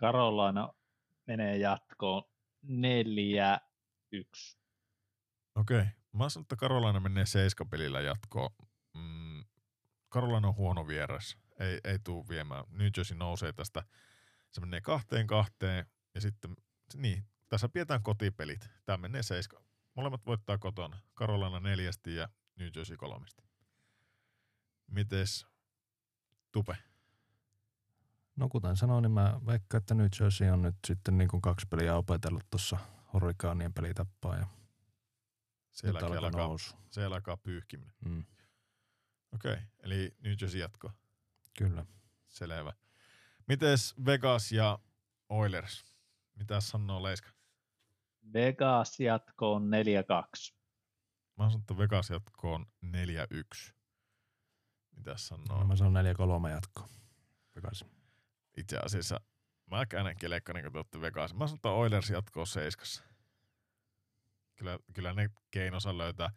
Carolina 0.00 0.68
menee 1.32 1.56
jatkoon 1.56 2.22
4-1. 2.64 2.68
Okei. 5.54 5.84
Mä 6.12 6.28
sanon, 6.28 6.42
että 6.44 6.56
Carolina 6.56 7.00
menee 7.00 7.26
seiskapelillä 7.26 8.00
jatkoon. 8.00 8.50
Mm, 8.94 9.44
Carolina 10.10 10.48
on 10.48 10.56
huono 10.56 10.86
vieras. 10.86 11.38
Ei, 11.58 11.80
ei 11.84 11.98
tuu 11.98 12.28
viemään. 12.28 12.64
New 12.70 12.88
Jersey 12.96 13.16
nousee 13.16 13.52
tästä. 13.52 13.82
Se 14.50 14.60
menee 14.60 14.80
kahteen 14.80 15.26
kahteen 15.26 15.86
Ja 16.14 16.20
sitten, 16.20 16.56
niin, 16.94 17.24
tässä 17.48 17.68
pidetään 17.68 18.02
kotipelit. 18.02 18.70
Tämä 18.84 18.96
menee 18.96 19.22
seiska. 19.22 19.64
Molemmat 19.94 20.26
voittaa 20.26 20.58
kotona. 20.58 20.98
Carolina 21.14 21.60
neljästi 21.60 22.14
ja 22.14 22.28
New 22.56 22.68
Jersey 22.76 22.96
kolmesti. 22.96 23.42
Mites 24.86 25.46
Tupe? 26.52 26.76
No 28.36 28.48
kuten 28.48 28.76
sanoin, 28.76 29.02
niin 29.02 29.12
mä 29.12 29.40
veikkaan, 29.46 29.78
että 29.78 29.94
New 29.94 30.06
Jersey 30.20 30.48
on 30.50 30.62
nyt 30.62 30.76
sitten 30.86 31.18
niin 31.18 31.28
kuin 31.28 31.40
kaksi 31.42 31.66
peliä 31.70 31.96
opetellut 31.96 32.50
tuossa 32.50 32.78
Hurricaanien 33.12 33.72
pelitappaa 33.74 34.36
ja 34.36 34.46
Siellä 35.70 36.00
nyt 36.00 36.06
alkaa 36.10 36.26
alkaa, 36.26 36.40
nousu. 36.46 36.76
siellä 36.90 37.16
alkaa 37.16 37.36
pyyhkiminen. 37.36 37.94
Mm, 38.04 38.24
Okei, 39.34 39.52
okay. 39.52 39.64
eli 39.80 40.16
New 40.20 40.34
Jersey 40.40 40.60
jatko. 40.60 40.90
kyllä. 41.58 41.86
Selvä. 42.28 42.72
Mites 43.48 43.94
Vegas 44.06 44.52
ja 44.52 44.78
Oilers? 45.28 45.84
Mitä 46.36 46.60
sanoo 46.60 47.02
Leiska? 47.02 47.30
Vegas 48.32 49.00
jatkoon 49.00 49.62
4-2. 49.62 50.54
Mä 51.38 51.44
sanon, 51.50 51.60
että 51.60 51.76
Vegas 51.78 52.10
jatkoon 52.10 52.66
4-1. 52.84 53.72
Mitäs 54.96 55.30
No. 55.30 55.36
sanoo? 55.36 55.64
Mä 55.66 55.76
sanon 55.76 56.04
4-3 56.46 56.50
jatko. 56.50 56.88
Takaisin. 57.54 57.90
Itse 58.56 58.76
asiassa 58.76 59.20
mä 59.70 59.86
käännän 59.86 60.16
kelekka, 60.16 60.52
niin 60.52 60.62
kuin 60.62 60.72
te 60.72 60.78
olette 60.78 61.00
Vegas. 61.00 61.34
Mä 61.34 61.46
sanon, 61.46 61.56
että 61.56 61.68
Oilers 61.68 62.10
jatkoo 62.10 62.46
seiskassa. 62.46 63.04
Kyllä, 64.56 64.78
kyllä 64.94 65.12
ne 65.12 65.30
keinosa 65.50 65.98
löytää. 65.98 66.30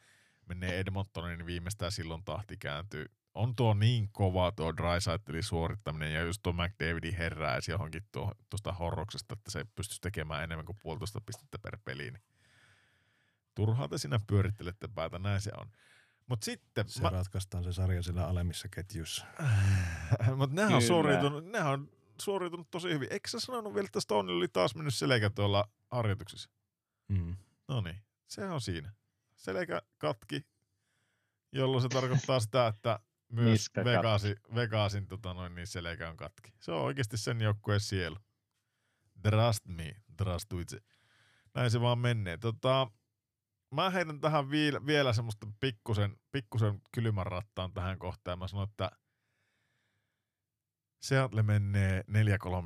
Menee 0.45 0.79
Edmontonin, 0.79 1.37
niin 1.37 1.45
viimeistään 1.45 1.91
silloin 1.91 2.23
tahti 2.23 2.57
kääntyy. 2.57 3.05
On 3.33 3.55
tuo 3.55 3.73
niin 3.73 4.09
kova 4.11 4.51
tuo 4.51 4.77
Drysaitelin 4.77 5.43
suorittaminen 5.43 6.13
ja 6.13 6.21
just 6.21 6.43
tuo 6.43 6.53
McDavidin 6.53 7.17
heräisi 7.17 7.71
johonkin 7.71 8.03
tuo, 8.11 8.31
tuosta 8.49 8.73
horroksesta, 8.73 9.33
että 9.33 9.51
se 9.51 9.65
pystyisi 9.75 10.01
tekemään 10.01 10.43
enemmän 10.43 10.65
kuin 10.65 10.77
puolitoista 10.81 11.21
pistettä 11.21 11.59
per 11.59 11.77
peli. 11.85 12.11
Niin 12.11 12.23
turhaa 13.55 13.87
te 13.87 13.97
siinä 13.97 14.19
pyörittelette 14.27 14.87
päätä, 14.87 15.19
näin 15.19 15.41
se 15.41 15.51
on. 15.57 15.71
Mutta 16.27 16.45
sitten... 16.45 16.89
Se 16.89 17.09
ratkaistaan 17.09 17.63
se 17.63 17.73
sarja 17.73 18.03
sillä 18.03 18.27
alemmissa 18.27 18.67
ketjuissa. 18.71 19.25
Mutta 20.35 20.55
nehän 20.55 20.73
on, 20.73 20.81
suoriutunut, 20.81 21.45
nehän 21.45 21.71
on 21.71 21.89
suoriutunut 22.21 22.67
tosi 22.71 22.89
hyvin. 22.89 23.07
Eikö 23.11 23.29
sä 23.29 23.39
sanonut 23.39 23.73
vielä, 23.73 23.85
että 23.85 23.99
Stone 23.99 24.31
oli 24.31 24.47
taas 24.47 24.75
mennyt 24.75 24.95
selkä 24.95 25.29
tuolla 25.29 25.69
harjoituksissa? 25.91 26.49
Mm. 27.07 27.35
No 27.67 27.81
niin, 27.81 28.01
se 28.27 28.49
on 28.49 28.61
siinä. 28.61 28.93
Selkä 29.35 29.81
katki, 29.97 30.41
jolloin 31.51 31.81
se 31.81 31.89
tarkoittaa 31.89 32.39
sitä, 32.39 32.67
että 32.67 32.99
myös. 33.31 33.69
Vegasin, 33.75 34.35
Vegasin 34.55 35.07
tota 35.07 35.33
noin, 35.33 35.55
niin 35.55 35.67
selkä 35.67 36.09
on 36.09 36.17
katki. 36.17 36.53
Se 36.61 36.71
on 36.71 36.81
oikeasti 36.81 37.17
sen 37.17 37.41
joukkueen 37.41 37.79
sielu. 37.79 38.15
Trust 39.21 39.65
me, 39.67 39.95
trust 40.17 40.53
itse. 40.61 40.79
Näin 41.53 41.71
se 41.71 41.81
vaan 41.81 41.99
menee. 41.99 42.37
Tota, 42.37 42.91
mä 43.71 43.89
heitän 43.89 44.21
tähän 44.21 44.49
vielä, 44.49 44.85
vielä 44.85 45.13
semmoista 45.13 45.47
pikkusen, 45.59 46.17
pikkusen 46.31 46.81
kylmän 46.91 47.25
rattaan 47.25 47.73
tähän 47.73 47.99
kohtaan. 47.99 48.39
Mä 48.39 48.47
sanon, 48.47 48.67
että 48.69 48.91
Seattle 51.01 51.43
menee 51.43 52.03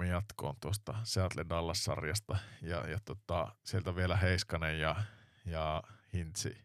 4-3 0.02 0.06
jatkoon 0.06 0.56
tuosta 0.62 0.96
Seattle 1.04 1.46
Dallas-sarjasta 1.50 2.38
ja, 2.62 2.90
ja 2.90 3.00
tota, 3.06 3.56
sieltä 3.66 3.96
vielä 3.96 4.16
Heiskanen 4.16 4.80
ja, 4.80 4.96
ja 5.46 5.84
Hintsi 6.14 6.58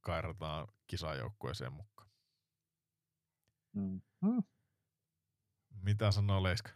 kairataan 0.00 0.68
kisajoukkueeseen 0.86 1.72
mukaan. 1.72 2.10
Mm. 3.72 4.00
Mm. 4.20 4.42
Mitä 5.82 6.10
sanoo 6.10 6.42
Leiska? 6.42 6.70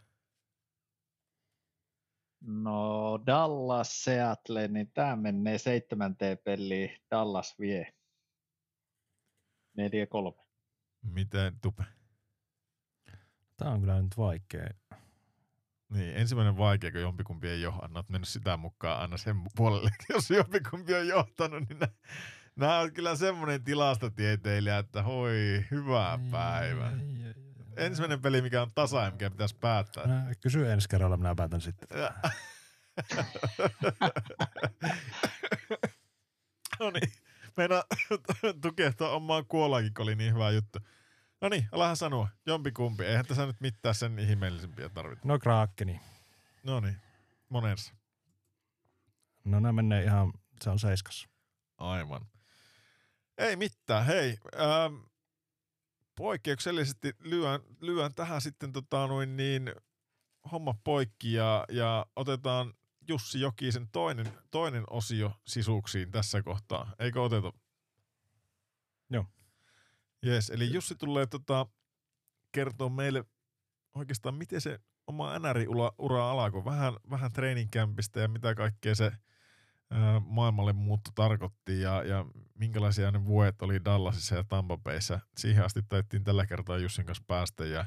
No 2.41 3.19
Dallas, 3.25 4.03
Seattle, 4.03 4.67
niin 4.67 4.91
tämä 4.91 5.15
menee 5.15 5.57
seitsemänteen 5.57 6.37
peliin. 6.37 6.89
Dallas 7.11 7.59
vie. 7.59 7.93
4-3. 9.77 10.45
Miten 11.01 11.59
Tupe? 11.61 11.83
Tää 13.59 13.69
on 13.69 13.79
kyllä 13.79 14.01
nyt 14.01 14.17
vaikea. 14.17 14.69
Niin, 15.89 16.15
ensimmäinen 16.15 16.57
vaikea, 16.57 16.91
kun 16.91 17.01
jompikumpi 17.01 17.49
ei 17.49 17.61
johda. 17.61 17.85
Anna 17.85 18.03
mennyt 18.09 18.27
sitä 18.27 18.57
mukaan 18.57 19.01
aina 19.01 19.17
sen 19.17 19.41
puolelle. 19.55 19.89
Jos 20.13 20.29
jompikumpi 20.29 20.95
on 20.95 21.07
johtanut, 21.07 21.69
niin 21.69 21.79
nämä 22.55 22.79
on 22.79 22.93
kyllä 22.93 23.15
semmoinen 23.15 23.63
tilastotieteilijä, 23.63 24.77
että 24.77 25.03
hoi, 25.03 25.65
hyvää 25.71 26.19
päivää. 26.31 26.91
Ensimmäinen 27.77 28.21
peli, 28.21 28.41
mikä 28.41 28.61
on 28.61 28.71
tasa 28.75 29.11
mikä 29.11 29.29
pitäisi 29.29 29.55
päättää. 29.55 30.07
Mä 30.07 30.31
kysy 30.41 30.71
ensi 30.71 30.89
kerralla, 30.89 31.17
minä 31.17 31.35
päätän 31.35 31.61
sitten. 31.61 31.87
no 36.79 36.91
niin, 36.91 37.11
meidän 37.57 37.81
tukehtua 38.61 39.09
omaan 39.09 39.45
kuolaankin, 39.45 39.93
kun 39.93 40.03
oli 40.03 40.15
niin 40.15 40.33
hyvä 40.33 40.49
juttu. 40.49 40.79
No 41.41 41.49
niin, 41.49 41.67
alahan 41.71 41.97
sanoa, 41.97 42.27
jompikumpi. 42.45 43.05
Eihän 43.05 43.25
tässä 43.25 43.45
nyt 43.45 43.61
mitään 43.61 43.95
sen 43.95 44.19
ihmeellisempiä 44.19 44.89
tarvita. 44.89 45.21
No 45.23 45.39
Krakeni. 45.39 46.01
No 46.63 46.79
niin, 46.79 46.97
monensa. 47.49 47.93
No 49.43 49.59
nämä 49.59 49.71
menee 49.71 50.03
ihan, 50.03 50.33
se 50.61 50.69
on 50.69 50.79
seiskassa. 50.79 51.29
Aivan. 51.77 52.27
Ei 53.37 53.55
mitään, 53.55 54.05
hei. 54.05 54.37
Ähm, 54.55 54.95
poikkeuksellisesti 56.15 57.13
lyön, 57.19 57.61
lyön 57.81 58.13
tähän 58.13 58.41
sitten 58.41 58.71
tota 58.71 59.07
noin 59.07 59.37
niin 59.37 59.73
homma 60.51 60.73
poikki 60.83 61.33
ja, 61.33 61.65
ja 61.69 62.05
otetaan 62.15 62.73
Jussi 63.07 63.41
Jokisen 63.41 63.87
toinen, 63.91 64.33
toinen 64.51 64.83
osio 64.89 65.31
sisuksiin 65.47 66.11
tässä 66.11 66.43
kohtaa. 66.43 66.93
Eikö 66.99 67.21
oteta? 67.21 67.53
Joo. 69.09 69.25
Yes, 70.25 70.49
eli 70.49 70.73
Jussi 70.73 70.95
tulee 70.95 71.25
tota, 71.25 71.67
kertoa 72.51 72.89
meille 72.89 73.25
oikeastaan, 73.95 74.35
miten 74.35 74.61
se 74.61 74.79
oma 75.07 75.39
NR-ura 75.39 76.31
alkoi. 76.31 76.65
Vähän, 76.65 76.93
vähän 77.09 77.31
treeninkämpistä 77.31 78.19
ja 78.19 78.27
mitä 78.27 78.55
kaikkea 78.55 78.95
se 78.95 79.11
ää, 79.91 80.19
maailmalle 80.19 80.73
muutto 80.73 81.11
tarkoitti 81.15 81.81
ja, 81.81 82.03
ja 82.03 82.25
minkälaisia 82.53 83.11
ne 83.11 83.25
vuodet 83.25 83.61
oli 83.61 83.85
Dallasissa 83.85 84.35
ja 84.35 84.43
Tampa 84.43 84.77
Bayssä. 84.77 85.19
Siihen 85.37 85.65
asti 85.65 85.81
taittiin 85.89 86.23
tällä 86.23 86.45
kertaa 86.45 86.77
Jussin 86.77 87.05
kanssa 87.05 87.23
päästä 87.27 87.65
ja, 87.65 87.85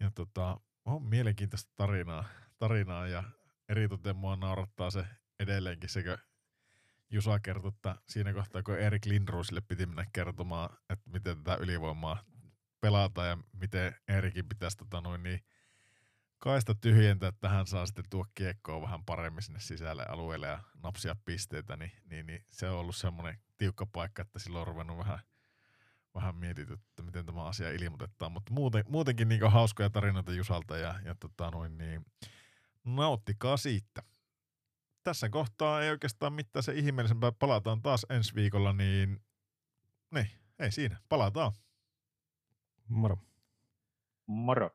ja 0.00 0.10
tota, 0.10 0.60
on 0.84 1.02
mielenkiintoista 1.02 1.72
tarinaa, 1.76 2.24
tarinaa 2.58 3.06
ja 3.06 3.24
eritoten 3.68 4.16
mua 4.16 4.36
naurattaa 4.36 4.90
se 4.90 5.06
edelleenkin 5.40 5.90
sekö 5.90 6.18
Jusa 7.10 7.40
kertoi, 7.40 7.68
että 7.68 7.96
siinä 8.08 8.32
kohtaa 8.32 8.62
kun 8.62 8.78
Erik 8.78 9.06
Lindrosille 9.06 9.60
piti 9.60 9.86
mennä 9.86 10.06
kertomaan, 10.12 10.76
että 10.90 11.10
miten 11.10 11.36
tätä 11.36 11.56
ylivoimaa 11.56 12.24
pelataan 12.80 13.28
ja 13.28 13.38
miten 13.52 13.94
Erikin 14.08 14.48
pitäisi 14.48 14.76
tota 14.76 15.00
noin 15.00 15.22
niin 15.22 15.44
kaista 16.38 16.74
tyhjentää, 16.74 17.28
että 17.28 17.48
hän 17.48 17.66
saa 17.66 17.86
sitten 17.86 18.04
tuo 18.10 18.26
kiekkoa 18.34 18.82
vähän 18.82 19.04
paremmin 19.04 19.42
sinne 19.42 19.60
sisälle 19.60 20.06
alueelle 20.08 20.46
ja 20.46 20.60
napsia 20.82 21.16
pisteitä, 21.24 21.76
niin, 21.76 21.92
niin, 22.04 22.26
niin 22.26 22.44
se 22.50 22.68
on 22.68 22.78
ollut 22.78 22.96
semmoinen 22.96 23.38
tiukka 23.56 23.86
paikka, 23.86 24.22
että 24.22 24.38
silloin 24.38 24.60
on 24.60 24.66
ruvennut 24.66 24.98
vähän, 24.98 25.18
vähän 26.14 26.36
mietitty, 26.36 26.74
että 26.74 27.02
miten 27.02 27.26
tämä 27.26 27.44
asia 27.44 27.70
ilmoitetaan, 27.70 28.32
mutta 28.32 28.52
muuten, 28.52 28.84
muutenkin 28.88 29.28
niin 29.28 29.50
hauskoja 29.50 29.90
tarinoita 29.90 30.32
Jusalta 30.32 30.76
ja, 30.78 31.00
ja 31.04 31.14
tota 31.14 31.50
noin 31.50 31.78
niin, 31.78 32.06
nauttikaa 32.84 33.56
siitä. 33.56 34.02
Tässä 35.06 35.28
kohtaa 35.28 35.82
ei 35.82 35.90
oikeastaan 35.90 36.32
mitään 36.32 36.62
se 36.62 36.72
ihmeellisempää. 36.72 37.32
Palataan 37.32 37.82
taas 37.82 38.06
ensi 38.10 38.34
viikolla, 38.34 38.72
niin, 38.72 39.20
niin 40.14 40.26
ei 40.58 40.72
siinä. 40.72 41.00
Palataan. 41.08 41.52
Moro. 42.88 43.18
Moro. 44.26 44.70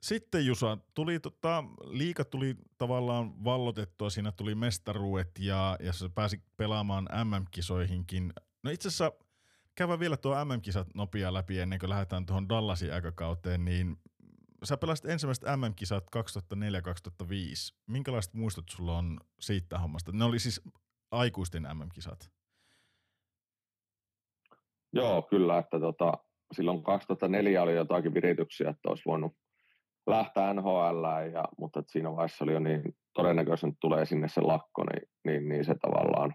Sitten 0.00 0.46
Jusa, 0.46 0.78
tuli 0.94 1.20
tota, 1.20 1.64
liika 1.84 2.24
tuli 2.24 2.56
tavallaan 2.78 3.44
vallotettua, 3.44 4.10
siinä 4.10 4.32
tuli 4.32 4.54
mestaruudet 4.54 5.38
ja, 5.38 5.76
ja 5.80 5.92
se 5.92 6.08
pääsi 6.08 6.42
pelaamaan 6.56 7.08
MM-kisoihinkin. 7.24 8.32
No 8.64 8.70
itse 8.70 8.88
asiassa 8.88 9.12
käydään 9.74 10.00
vielä 10.00 10.16
tuo 10.16 10.44
MM-kisat 10.44 10.94
nopea 10.94 11.34
läpi 11.34 11.60
ennen 11.60 11.78
kuin 11.78 11.90
lähdetään 11.90 12.26
tuohon 12.26 12.48
Dallasin 12.48 12.94
aikakauteen, 12.94 13.64
niin 13.64 13.96
sä 14.64 14.76
pelasit 14.76 15.04
ensimmäiset 15.04 15.44
MM-kisat 15.56 16.04
2004-2005. 16.16 16.16
Minkälaiset 17.86 18.34
muistot 18.34 18.68
sulla 18.68 18.98
on 18.98 19.20
siitä 19.40 19.78
hommasta? 19.78 20.12
Ne 20.12 20.24
oli 20.24 20.38
siis 20.38 20.60
aikuisten 21.10 21.62
MM-kisat. 21.62 22.30
Joo, 24.92 25.22
kyllä, 25.22 25.58
että 25.58 25.80
tota, 25.80 26.12
silloin 26.52 26.82
2004 26.82 27.62
oli 27.62 27.74
jotakin 27.74 28.14
virityksiä, 28.14 28.70
että 28.70 28.88
olisi 28.88 29.02
voinut 29.06 29.32
lähteä 30.06 30.54
NHL, 30.54 31.04
ja, 31.32 31.44
mutta 31.58 31.82
siinä 31.86 32.10
vaiheessa 32.10 32.44
oli 32.44 32.52
jo 32.52 32.58
niin 32.58 32.82
todennäköisesti 33.14 33.76
tulee 33.80 34.06
sinne 34.06 34.28
se 34.28 34.40
lakko, 34.40 34.84
niin, 34.84 35.08
niin, 35.24 35.48
niin 35.48 35.64
se 35.64 35.74
tavallaan 35.74 36.34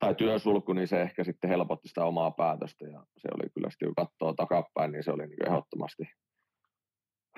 tai 0.00 0.14
työsulku, 0.14 0.72
niin 0.72 0.88
se 0.88 1.02
ehkä 1.02 1.24
sitten 1.24 1.50
helpotti 1.50 1.88
sitä 1.88 2.04
omaa 2.04 2.30
päätöstä 2.30 2.86
ja 2.86 3.02
se 3.18 3.28
oli 3.34 3.50
kyllä 3.54 3.70
sitten, 3.70 3.88
kun 3.88 4.04
katsoo 4.06 4.32
takapäin, 4.32 4.92
niin 4.92 5.04
se 5.04 5.12
oli 5.12 5.26
niin 5.26 5.46
ehdottomasti 5.46 6.02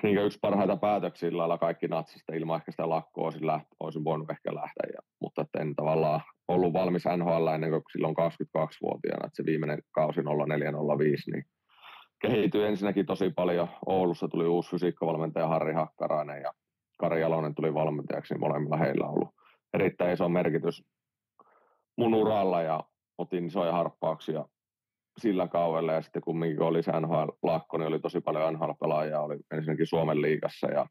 niin 0.03 0.25
yksi 0.25 0.39
parhaita 0.41 0.77
päätöksiä 0.77 1.37
lailla 1.37 1.57
kaikki 1.57 1.87
natsista 1.87 2.33
ilman 2.33 2.55
ehkä 2.55 2.71
sitä 2.71 2.89
lakkoa 2.89 3.23
olisin, 3.23 3.47
läht, 3.47 3.67
olisin 3.79 4.03
voinut 4.03 4.31
ehkä 4.31 4.55
lähteä, 4.55 4.89
ja, 4.93 4.99
mutta 5.21 5.41
että 5.41 5.59
en 5.59 5.75
tavallaan 5.75 6.21
ollut 6.47 6.73
valmis 6.73 7.03
NHL 7.17 7.47
ennen 7.47 7.69
kuin 7.69 7.83
silloin 7.91 8.15
22-vuotiaana, 8.17 9.25
että 9.25 9.35
se 9.35 9.45
viimeinen 9.45 9.79
kausi 9.91 10.21
0405, 10.57 11.31
niin 11.31 11.43
kehittyi 12.21 12.63
ensinnäkin 12.63 13.05
tosi 13.05 13.29
paljon. 13.29 13.67
Oulussa 13.85 14.27
tuli 14.27 14.47
uusi 14.47 14.71
fysiikkavalmentaja 14.71 15.47
Harri 15.47 15.73
Hakkarainen 15.73 16.41
ja 16.41 16.51
Kari 16.99 17.21
Jalonen 17.21 17.55
tuli 17.55 17.73
valmentajaksi, 17.73 18.33
niin 18.33 18.39
molemmilla 18.39 18.77
heillä 18.77 19.05
on 19.05 19.13
ollut 19.13 19.29
erittäin 19.73 20.13
iso 20.13 20.29
merkitys 20.29 20.83
mun 21.97 22.13
uralla 22.13 22.61
ja 22.61 22.83
otin 23.17 23.45
isoja 23.45 23.71
harppauksia 23.71 24.45
sillä 25.19 25.47
kaudella 25.47 25.93
ja 25.93 26.01
sitten 26.01 26.21
kumminkin 26.21 26.57
kun 26.57 26.67
oli 26.67 26.83
se 26.83 26.91
NHL-lakko, 26.91 27.77
niin 27.77 27.87
oli 27.87 27.99
tosi 27.99 28.21
paljon 28.21 28.53
NHL-pelaajia, 28.53 29.19
oli 29.19 29.39
ensinnäkin 29.51 29.87
Suomen 29.87 30.21
liigassa 30.21 30.67
ja 30.67 30.87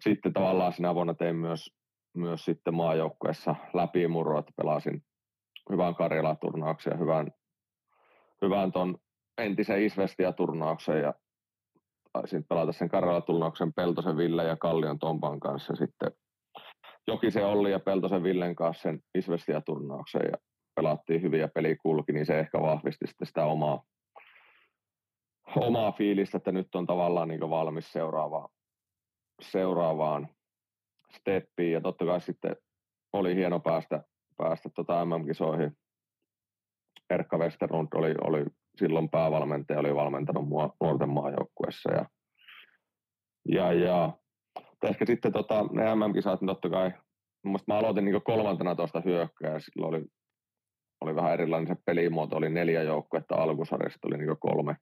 sitten 0.00 0.32
tavallaan 0.32 0.72
sinä 0.72 0.94
vuonna 0.94 1.14
tein 1.14 1.36
myös, 1.36 1.70
myös 2.14 2.44
sitten 2.44 2.74
maajoukkueessa 2.74 3.54
läpimurro, 3.72 4.38
että 4.38 4.52
pelasin 4.56 5.02
hyvän 5.70 5.94
Karjala-turnauksen 5.94 6.90
ja 6.90 6.96
hyvän, 6.96 7.32
hyvän 8.42 8.72
ton 8.72 8.98
entisen 9.38 9.82
Isvestia-turnauksen 9.82 11.02
ja 11.02 11.14
taisin 12.12 12.44
pelata 12.44 12.72
sen 12.72 12.88
Karjala-turnauksen 12.88 13.72
Peltosen 13.72 14.16
Ville 14.16 14.44
ja 14.44 14.56
Kallion 14.56 14.98
Tompan 14.98 15.40
kanssa 15.40 15.74
sitten 15.74 16.12
Jokisen 17.08 17.46
Olli 17.46 17.70
ja 17.70 17.80
Peltosen 17.80 18.22
Villen 18.22 18.56
kanssa 18.56 18.82
sen 18.82 19.00
Isvestia-turnauksen 19.18 20.22
ja 20.32 20.38
pelattiin 20.74 21.22
hyvin 21.22 21.40
ja 21.40 21.48
peli 21.54 21.76
kulki, 21.76 22.12
niin 22.12 22.26
se 22.26 22.38
ehkä 22.38 22.60
vahvisti 22.60 23.04
sitä 23.24 23.44
omaa, 23.44 23.82
omaa 25.56 25.92
fiilistä, 25.92 26.36
että 26.36 26.52
nyt 26.52 26.74
on 26.74 26.86
tavallaan 26.86 27.28
niin 27.28 27.50
valmis 27.50 27.92
seuraavaan, 27.92 28.48
seuraavaan 29.42 30.28
steppiin. 31.12 31.72
Ja 31.72 31.80
totta 31.80 32.04
kai 32.04 32.20
sitten 32.20 32.56
oli 33.12 33.34
hieno 33.34 33.60
päästä, 33.60 34.02
päästä 34.36 34.68
tota 34.74 35.04
MM-kisoihin. 35.04 35.72
Erkka 37.10 37.38
Westerlund 37.38 37.88
oli, 37.94 38.14
oli 38.20 38.44
silloin 38.76 39.08
päävalmentaja, 39.08 39.80
oli 39.80 39.94
valmentanut 39.94 40.48
mua 40.48 40.76
nuorten 40.80 41.08
maajoukkuessa. 41.08 41.92
Ja, 41.92 42.06
ja, 43.48 43.72
ja 43.72 44.12
ehkä 44.82 45.06
sitten 45.06 45.32
tota, 45.32 45.64
ne 45.72 45.94
MM-kisat, 45.94 46.40
niin 46.40 46.46
totta 46.46 46.70
kai, 46.70 46.92
mä 47.66 47.78
aloitin 47.78 48.04
niin 48.04 48.22
kolmantena 48.22 48.74
tuosta 48.74 49.02
hyökkää, 49.04 49.52
ja 49.52 49.60
silloin 49.60 49.94
oli 49.94 50.04
oli 51.00 51.16
vähän 51.16 51.32
erilainen 51.32 51.68
se 51.76 51.82
pelimuoto, 51.86 52.36
oli 52.36 52.50
neljä 52.50 52.82
joukkuetta 52.82 53.34
alkusarjasta, 53.34 54.08
oli 54.08 54.18
niin 54.18 54.38
kolme, 54.40 54.76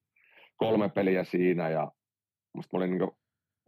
kolme 0.57 0.89
peliä 0.89 1.25
siinä 1.25 1.69
ja 1.69 1.93
musta 2.55 2.77
mä 2.77 2.79
olin 2.79 2.99
niin 2.99 3.11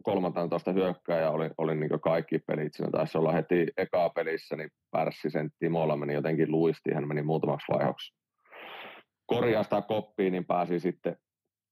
kolmantena 0.03 0.47
tuosta 0.47 0.71
hyökkää 0.71 1.19
ja 1.19 1.31
oli, 1.31 1.49
oli 1.57 1.75
niin 1.75 1.99
kaikki 2.03 2.39
pelit. 2.39 2.73
Siinä 2.73 2.91
taisi 2.91 3.17
olla 3.17 3.31
heti 3.31 3.67
eka 3.77 4.09
pelissä, 4.09 4.55
niin 4.55 4.69
Pärssisen 4.91 5.49
Timolla 5.59 5.97
meni 5.97 6.13
jotenkin 6.13 6.51
luisti, 6.51 6.93
hän 6.93 7.07
meni 7.07 7.23
muutamaksi 7.23 7.71
vaihoksi 7.73 8.19
korjaa 9.29 9.63
sitä 9.63 9.81
koppiin, 9.81 10.31
niin 10.31 10.45
pääsi 10.45 10.79
sitten, 10.79 11.15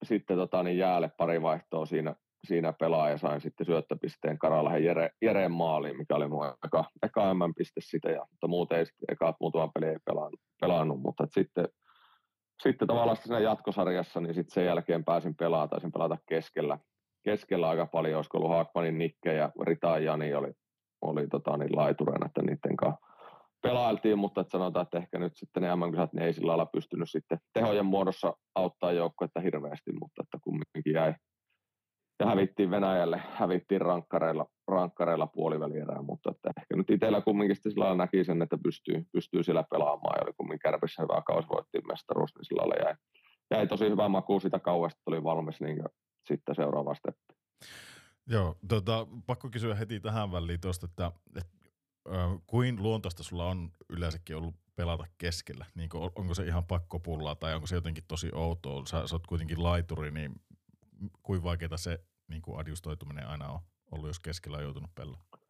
sitten 0.04 0.38
tota, 0.38 0.64
niin 0.64 0.78
jäälle 0.78 1.12
pari 1.18 1.42
vaihtoa 1.42 1.86
siinä, 1.86 2.16
siinä 2.48 2.74
pelaa 2.74 3.10
ja 3.10 3.18
sain 3.18 3.42
sitten 3.42 3.66
syöttöpisteen 3.66 4.40
Karalahen 4.40 4.84
Jere, 4.84 5.10
Jereen 5.22 5.52
maaliin, 5.52 5.98
mikä 5.98 6.16
oli 6.16 6.28
mun 6.28 6.46
eka, 6.66 6.86
eka 7.04 7.34
M-piste 7.34 7.82
sitä, 7.84 8.10
ja, 8.12 8.26
mutta 8.32 8.48
muuten 8.48 8.78
ei 8.78 8.86
sitten 8.86 9.06
eka 9.12 9.36
muutaman 9.40 9.72
peli 9.74 9.86
ei 9.86 9.98
pelannut, 10.06 10.40
pelannut 10.62 11.02
mutta 11.02 11.28
sitten, 11.32 11.68
sitten 12.64 12.88
tavallaan 12.88 13.18
siinä 13.18 13.40
jatkosarjassa, 13.40 14.22
niin 14.22 14.34
sitten 14.34 14.54
sen 14.54 14.66
jälkeen 14.66 15.06
pääsin 15.06 15.36
pelaamaan, 15.36 15.70
taisin 15.70 15.92
pelata 15.92 16.18
keskellä, 16.30 16.80
keskellä 17.24 17.70
aika 17.70 17.86
paljon, 17.86 18.16
olisiko 18.16 18.38
ollut 18.38 18.52
Haakmanin 18.52 18.98
Nikke 18.98 19.34
ja 19.34 19.52
Rita 19.62 20.00
Jani 20.00 20.34
oli, 20.34 20.52
oli 21.02 21.28
tota, 21.28 21.58
niin 21.58 21.76
laitureina, 21.76 22.26
että 22.26 22.42
niiden 22.42 22.76
kanssa 22.78 23.08
pelailtiin, 23.62 24.20
mutta 24.20 24.42
että 24.42 24.52
sanotaan, 24.52 24.84
että 24.84 24.98
ehkä 24.98 25.20
nyt 25.20 25.36
sitten 25.36 25.64
ne 25.64 25.76
mm 25.76 25.82
niin 26.14 26.22
ei 26.24 26.34
sillä 26.34 26.48
lailla 26.48 26.66
pystynyt 26.66 27.10
sitten 27.10 27.38
tehojen 27.54 27.86
muodossa 27.86 28.34
auttaa 28.56 28.92
joukkuetta 28.92 29.40
hirveästi, 29.40 29.92
mutta 29.92 30.24
että 30.24 30.38
kumminkin 30.44 30.94
jäi, 30.94 31.14
ja 32.20 32.26
hävittiin 32.26 32.72
Venäjälle, 32.72 33.22
hävittiin 33.34 33.82
rankkareilla, 33.82 34.46
rankkareilla 34.68 35.28
puolivälierään, 35.28 36.06
mutta 36.06 36.32
että 36.32 36.52
ehkä 36.62 36.76
nyt 36.76 36.90
itsellä 36.90 37.22
kumminkin 37.22 37.56
sillä 37.56 37.96
näki 37.96 38.24
sen, 38.24 38.42
että 38.42 38.58
pystyy, 38.64 39.06
pystyy 39.12 39.44
siellä 39.44 39.64
pelaamaan 39.64 40.16
ja 40.18 40.24
oli 40.24 40.34
kumminkin 40.38 40.72
kärpissä 40.72 41.02
hyvä 41.02 41.22
kausi, 41.22 41.50
voittiin 41.50 41.88
mestaruus, 41.88 42.36
niin 42.36 42.46
sillä 42.46 42.86
jäi, 42.86 42.96
jäi 43.52 43.68
tosi 43.68 43.90
hyvä 43.90 44.10
maku 44.10 44.40
sitä 44.40 44.60
kauesta, 44.60 45.02
tuli 45.06 45.24
valmis 45.24 45.62
niin 45.62 45.84
sitten 46.28 46.56
seuraava 46.56 46.96
steppi. 46.96 47.34
Joo, 48.28 48.56
tota, 48.68 49.08
pakko 49.26 49.50
kysyä 49.50 49.76
heti 49.76 50.00
tähän 50.00 50.32
väliin 50.32 50.62
tuosta, 50.62 50.86
että, 50.86 51.12
että 51.36 51.58
kuin 52.48 52.84
luontaista 52.84 53.24
sulla 53.24 53.46
on 53.46 53.72
yleensäkin 53.90 54.36
ollut 54.36 54.56
pelata 54.76 55.06
keskellä? 55.18 55.66
Niin 55.76 55.90
onko 56.16 56.34
se 56.34 56.46
ihan 56.46 56.66
pakkopullaa 56.66 57.36
tai 57.36 57.56
onko 57.56 57.68
se 57.68 57.76
jotenkin 57.76 58.04
tosi 58.08 58.30
outoa? 58.34 58.86
Sä, 58.86 59.08
sä 59.08 59.16
oot 59.16 59.28
kuitenkin 59.28 59.64
laituri, 59.64 60.12
niin 60.12 60.32
kuin 61.24 61.44
vaikeaa 61.44 61.78
se 61.78 62.00
niin 62.28 62.42
kuin 62.42 62.60
adjustoituminen 62.60 63.28
aina 63.28 63.50
on 63.50 63.60
ollut, 63.92 64.08
jos 64.08 64.20
keskellä 64.20 64.58
on 64.58 64.64
joutunut 64.64 64.96
pelaamaan? 64.96 65.48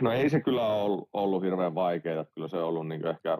No 0.00 0.12
ei 0.12 0.30
se 0.30 0.40
kyllä 0.40 0.66
ole 0.66 1.06
ollut 1.12 1.42
hirveän 1.42 1.74
vaikeaa. 1.74 2.24
Kyllä 2.34 2.48
se 2.48 2.56
on 2.56 2.64
ollut 2.64 2.88
niin 2.88 3.06
ehkä 3.06 3.38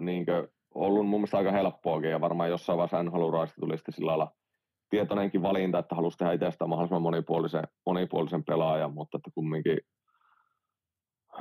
niin 0.00 0.26
ollut 0.74 1.06
mun 1.06 1.20
mielestä 1.20 1.38
aika 1.38 1.52
helppoakin 1.52 2.10
ja 2.10 2.20
varmaan 2.20 2.50
jossain 2.50 2.76
vaiheessa 2.76 3.02
nhl 3.02 3.44
tuli 3.60 3.76
sitten 3.76 3.94
sillä 3.94 4.08
lailla 4.08 4.32
tietoinenkin 4.90 5.42
valinta, 5.42 5.78
että 5.78 5.94
halusi 5.94 6.18
tehdä 6.18 6.32
itsestä 6.32 6.66
mahdollisimman 6.66 7.02
monipuolisen, 7.02 7.64
monipuolisen 7.86 8.44
pelaajan, 8.44 8.94
mutta 8.94 9.18
että 9.18 9.30
kumminkin 9.34 9.78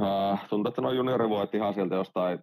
äh, 0.02 0.48
tuntuu, 0.50 0.70
että 0.70 0.82
nuo 0.82 0.92
juniorivuodet 0.92 1.56
ihan 1.56 1.74
sieltä 1.74 1.96
jostain 1.96 2.40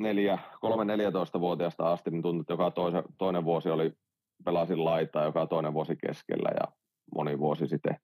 neljä, 0.00 0.38
kolme 0.60 0.96
14-vuotiaasta 0.96 1.92
asti, 1.92 2.10
niin 2.10 2.22
tuntui, 2.22 2.40
että 2.40 2.52
joka 2.52 2.70
toisen, 2.70 3.02
toinen 3.18 3.44
vuosi 3.44 3.70
oli 3.70 3.92
pelasin 4.44 4.84
laitaa, 4.84 5.24
joka 5.24 5.46
toinen 5.46 5.74
vuosi 5.74 5.96
keskellä 6.06 6.50
ja 6.60 6.72
moni 7.14 7.38
vuosi 7.38 7.66
sitten, 7.66 7.96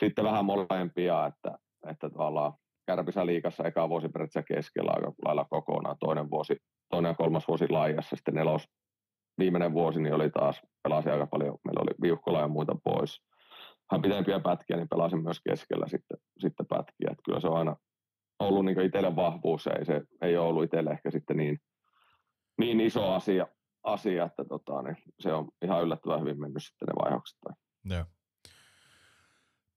sitten 0.00 0.24
vähän 0.24 0.44
molempia, 0.44 1.26
että, 1.26 1.58
että 1.90 2.10
tavallaan 2.10 2.52
Kärpisä 2.86 3.26
liikassa 3.26 3.64
eka 3.64 3.88
vuosi 3.88 4.08
periaatteessa 4.08 4.54
keskellä 4.54 4.90
aika 4.94 5.12
lailla 5.24 5.46
kokonaan, 5.50 5.96
toinen 6.00 6.30
vuosi, 6.30 6.56
toinen 6.90 7.10
ja 7.10 7.14
kolmas 7.14 7.48
vuosi 7.48 7.68
laajassa, 7.68 8.16
sitten 8.16 8.34
nelos, 8.34 8.64
viimeinen 9.38 9.72
vuosi 9.72 10.00
niin 10.02 10.14
oli 10.14 10.30
taas, 10.30 10.62
pelasin 10.82 11.12
aika 11.12 11.26
paljon, 11.26 11.58
meillä 11.64 11.82
oli 11.82 11.94
viuhkola 12.02 12.40
ja 12.40 12.48
muita 12.48 12.76
pois. 12.84 13.22
Vähän 13.90 14.02
pitempiä 14.02 14.40
pätkiä, 14.40 14.76
niin 14.76 14.88
pelasin 14.88 15.22
myös 15.22 15.40
keskellä 15.48 15.86
sitten, 15.88 16.18
sitten 16.38 16.66
pätkiä, 16.66 17.08
että 17.10 17.22
kyllä 17.24 17.40
se 17.40 17.48
on 17.48 17.58
aina 17.58 17.76
ollut 18.40 18.64
niin 18.64 18.80
itselle 18.80 19.16
vahvuus, 19.16 19.66
ei 19.66 19.84
se 19.84 20.02
ei 20.22 20.36
ole 20.36 20.46
ollut 20.46 20.64
itselle 20.64 20.90
ehkä 20.90 21.10
sitten 21.10 21.36
niin, 21.36 21.60
niin 22.58 22.80
iso 22.80 23.12
asia, 23.12 23.46
asia 23.82 24.24
että 24.24 24.44
tota, 24.44 24.82
niin 24.82 24.96
se 25.20 25.32
on 25.32 25.48
ihan 25.62 25.82
yllättävän 25.82 26.20
hyvin 26.20 26.40
mennyt 26.40 26.62
sitten 26.62 26.86
ne 26.86 26.94
vaihdokset. 27.04 27.38
Joo. 27.84 28.04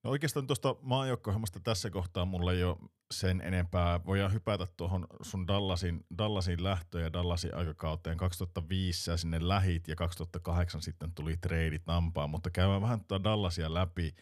No 0.03 0.09
oikeastaan 0.09 0.47
tuosta 0.47 0.75
maajoukkohjelmasta 0.81 1.59
tässä 1.63 1.89
kohtaa 1.89 2.25
mulla 2.25 2.51
ei 2.51 2.63
ole 2.63 2.77
sen 3.13 3.41
enempää. 3.41 4.05
Voidaan 4.05 4.33
hypätä 4.33 4.67
tuohon 4.77 5.07
sun 5.21 5.47
Dallasin, 5.47 6.05
Dallasin 6.17 6.63
lähtöön 6.63 7.03
ja 7.03 7.13
Dallasin 7.13 7.55
aikakauteen. 7.55 8.17
2005 8.17 9.11
ja 9.11 9.17
sinne 9.17 9.47
lähit 9.47 9.87
ja 9.87 9.95
2008 9.95 10.81
sitten 10.81 11.11
tuli 11.15 11.37
trade 11.37 11.79
Tampaan, 11.85 12.29
mutta 12.29 12.49
käydään 12.49 12.81
vähän 12.81 13.05
tuota 13.05 13.23
Dallasia 13.23 13.73
läpi. 13.73 14.15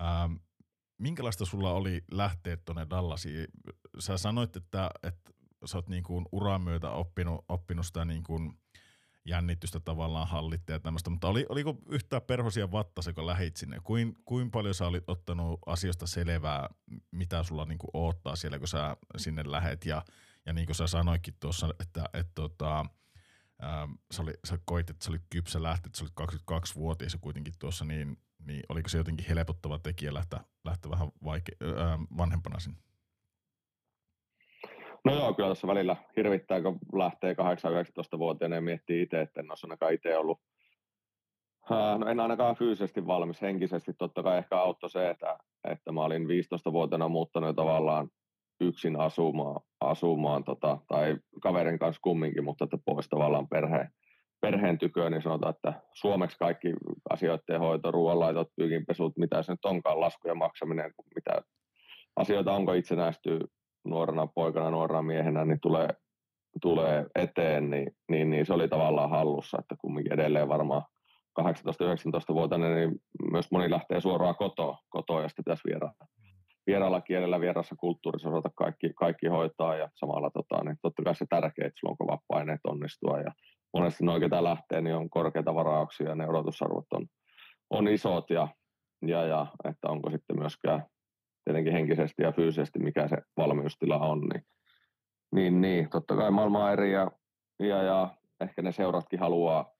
Ähm, 0.00 0.34
minkälaista 0.98 1.44
sulla 1.44 1.72
oli 1.72 2.04
lähteä 2.10 2.56
tuonne 2.56 2.86
Dallasiin? 2.90 3.46
Sä 3.98 4.18
sanoit, 4.18 4.56
että, 4.56 4.90
että 5.02 5.32
sä 5.64 5.78
oot 5.78 5.88
niin 5.88 6.02
kuin 6.02 6.26
uran 6.32 6.60
myötä 6.60 6.90
oppinut, 6.90 7.44
oppinut 7.48 7.86
sitä 7.86 8.04
niin 8.04 8.22
kuin 8.22 8.58
jännitystä 9.24 9.80
tavallaan 9.80 10.28
hallitta 10.28 10.72
ja 10.72 10.80
tämmöistä, 10.80 11.10
mutta 11.10 11.28
oli, 11.28 11.46
oliko 11.48 11.78
yhtään 11.88 12.22
perhosia 12.22 12.72
vattasi, 12.72 13.12
kun 13.12 13.26
lähit 13.26 13.56
sinne? 13.56 13.78
Kuin, 13.84 14.16
kuin 14.24 14.50
paljon 14.50 14.74
sä 14.74 14.86
olit 14.86 15.04
ottanut 15.06 15.60
asioista 15.66 16.06
selvää, 16.06 16.68
mitä 17.10 17.42
sulla 17.42 17.64
niin 17.64 17.78
kuin 17.78 17.90
oottaa 17.92 18.36
siellä, 18.36 18.58
kun 18.58 18.68
sä 18.68 18.96
sinne 19.16 19.42
lähet 19.46 19.86
ja, 19.86 20.04
ja 20.46 20.52
niin 20.52 20.66
kuin 20.66 20.76
sä 20.76 20.86
sanoikin 20.86 21.34
tuossa, 21.40 21.68
että, 21.80 22.04
että 22.14 22.32
tota, 22.34 22.80
ähm, 23.64 23.92
sä, 24.12 24.22
oli, 24.22 24.32
sä 24.44 24.58
koit, 24.64 24.90
että 24.90 25.04
sä 25.04 25.10
olit 25.10 25.26
kypsä 25.30 25.62
lähteä, 25.62 25.86
että 25.88 25.98
sä 25.98 26.04
olit 26.04 26.32
22-vuotias 26.32 27.16
kuitenkin 27.20 27.54
tuossa, 27.58 27.84
niin 27.84 28.18
niin 28.46 28.62
oliko 28.68 28.88
se 28.88 28.98
jotenkin 28.98 29.26
helpottava 29.28 29.78
tekijä 29.78 30.14
lähteä, 30.14 30.40
lähteä 30.64 30.90
vähän 30.90 31.08
vaike- 31.08 31.78
ää, 31.78 31.98
vanhempana 32.16 32.60
sinne? 32.60 32.78
No 35.04 35.14
joo, 35.14 35.34
kyllä 35.34 35.48
tässä 35.48 35.66
välillä 35.66 35.96
hirvittää, 36.16 36.62
kun 36.62 36.78
lähtee 36.92 37.32
8-19-vuotiaana 37.32 38.54
ja 38.54 38.60
miettii 38.60 39.02
itse, 39.02 39.20
että 39.20 39.40
en 39.40 39.50
olisi 39.50 39.66
ainakaan 39.66 39.94
itse 39.94 40.18
ollut, 40.18 40.38
no 41.98 42.06
en 42.10 42.20
ainakaan 42.20 42.56
fyysisesti 42.56 43.06
valmis, 43.06 43.42
henkisesti 43.42 43.92
totta 43.98 44.22
kai 44.22 44.38
ehkä 44.38 44.56
auttoi 44.56 44.90
se, 44.90 45.10
että, 45.10 45.38
että 45.70 45.92
mä 45.92 46.04
olin 46.04 46.22
15-vuotiaana 46.22 47.08
muuttanut 47.08 47.56
tavallaan 47.56 48.08
yksin 48.60 49.00
asumaan, 49.00 49.60
asumaan 49.80 50.44
tota, 50.44 50.78
tai 50.88 51.16
kaverin 51.42 51.78
kanssa 51.78 52.00
kumminkin, 52.02 52.44
mutta 52.44 52.64
että 52.64 52.78
pois 52.84 53.08
tavallaan 53.08 53.48
perheen, 53.48 53.88
perheen 54.40 54.78
tyköön, 54.78 55.12
niin 55.12 55.22
sanotaan, 55.22 55.54
että 55.54 55.72
suomeksi 55.92 56.38
kaikki 56.38 56.68
asioiden 57.10 57.60
hoito, 57.60 57.90
ruoanlaitot, 57.90 58.48
pyykinpesut, 58.56 59.16
mitä 59.16 59.42
se 59.42 59.52
nyt 59.52 59.64
onkaan, 59.64 60.00
laskujen 60.00 60.38
maksaminen, 60.38 60.92
mitä 61.14 61.42
asioita 62.16 62.52
onko 62.52 62.72
itsenäistyy 62.72 63.38
nuorena 63.84 64.26
poikana, 64.26 64.70
nuorena 64.70 65.02
miehenä, 65.02 65.44
niin 65.44 65.60
tulee, 65.62 65.88
tulee 66.62 67.06
eteen, 67.14 67.70
niin, 67.70 67.96
niin, 68.10 68.30
niin, 68.30 68.46
se 68.46 68.52
oli 68.52 68.68
tavallaan 68.68 69.10
hallussa, 69.10 69.58
että 69.60 69.74
kumminkin 69.78 70.12
edelleen 70.12 70.48
varmaan 70.48 70.82
18-19-vuotiaana, 71.40 72.74
niin 72.74 72.90
myös 73.32 73.50
moni 73.50 73.70
lähtee 73.70 74.00
suoraan 74.00 74.36
kotoa, 74.36 74.78
kotoa 74.88 75.22
ja 75.22 75.28
sitten 75.28 75.44
pitäisi 75.44 75.68
vierailla, 75.68 76.06
vieraalla 76.66 77.00
kielellä, 77.00 77.40
vierassa 77.40 77.76
kulttuurissa 77.76 78.28
osata 78.28 78.50
kaikki, 78.56 78.92
kaikki 78.96 79.26
hoitaa 79.26 79.76
ja 79.76 79.88
samalla 79.94 80.30
tota, 80.30 80.64
niin 80.64 80.76
totta 80.82 81.02
kai 81.02 81.14
se 81.14 81.26
tärkeää, 81.30 81.66
että 81.66 81.80
sulla 81.80 81.92
on 81.92 81.98
kovat 81.98 82.20
paineet 82.28 82.60
onnistua 82.64 83.20
ja 83.20 83.32
monesti 83.74 84.04
noin, 84.04 84.20
ketä 84.20 84.44
lähtee, 84.44 84.80
niin 84.80 84.96
on 84.96 85.10
korkeita 85.10 85.54
varauksia 85.54 86.08
ja 86.08 86.14
ne 86.14 86.28
odotusarvot 86.28 86.92
on, 86.92 87.06
on 87.70 87.88
isot 87.88 88.30
ja, 88.30 88.48
ja, 89.06 89.26
ja 89.26 89.46
että 89.64 89.88
onko 89.88 90.10
sitten 90.10 90.38
myöskään 90.38 90.86
tietenkin 91.44 91.72
henkisesti 91.72 92.22
ja 92.22 92.32
fyysisesti, 92.32 92.78
mikä 92.78 93.08
se 93.08 93.16
valmiustila 93.36 93.98
on, 93.98 94.20
niin, 94.20 94.42
niin, 95.32 95.60
niin 95.60 95.90
totta 95.90 96.16
kai 96.16 96.30
maailma 96.30 96.64
on 96.64 96.72
eri 96.72 96.92
ja, 96.92 97.10
ja, 97.58 97.82
ja 97.82 98.16
ehkä 98.40 98.62
ne 98.62 98.72
seuratkin 98.72 99.20
haluaa 99.20 99.70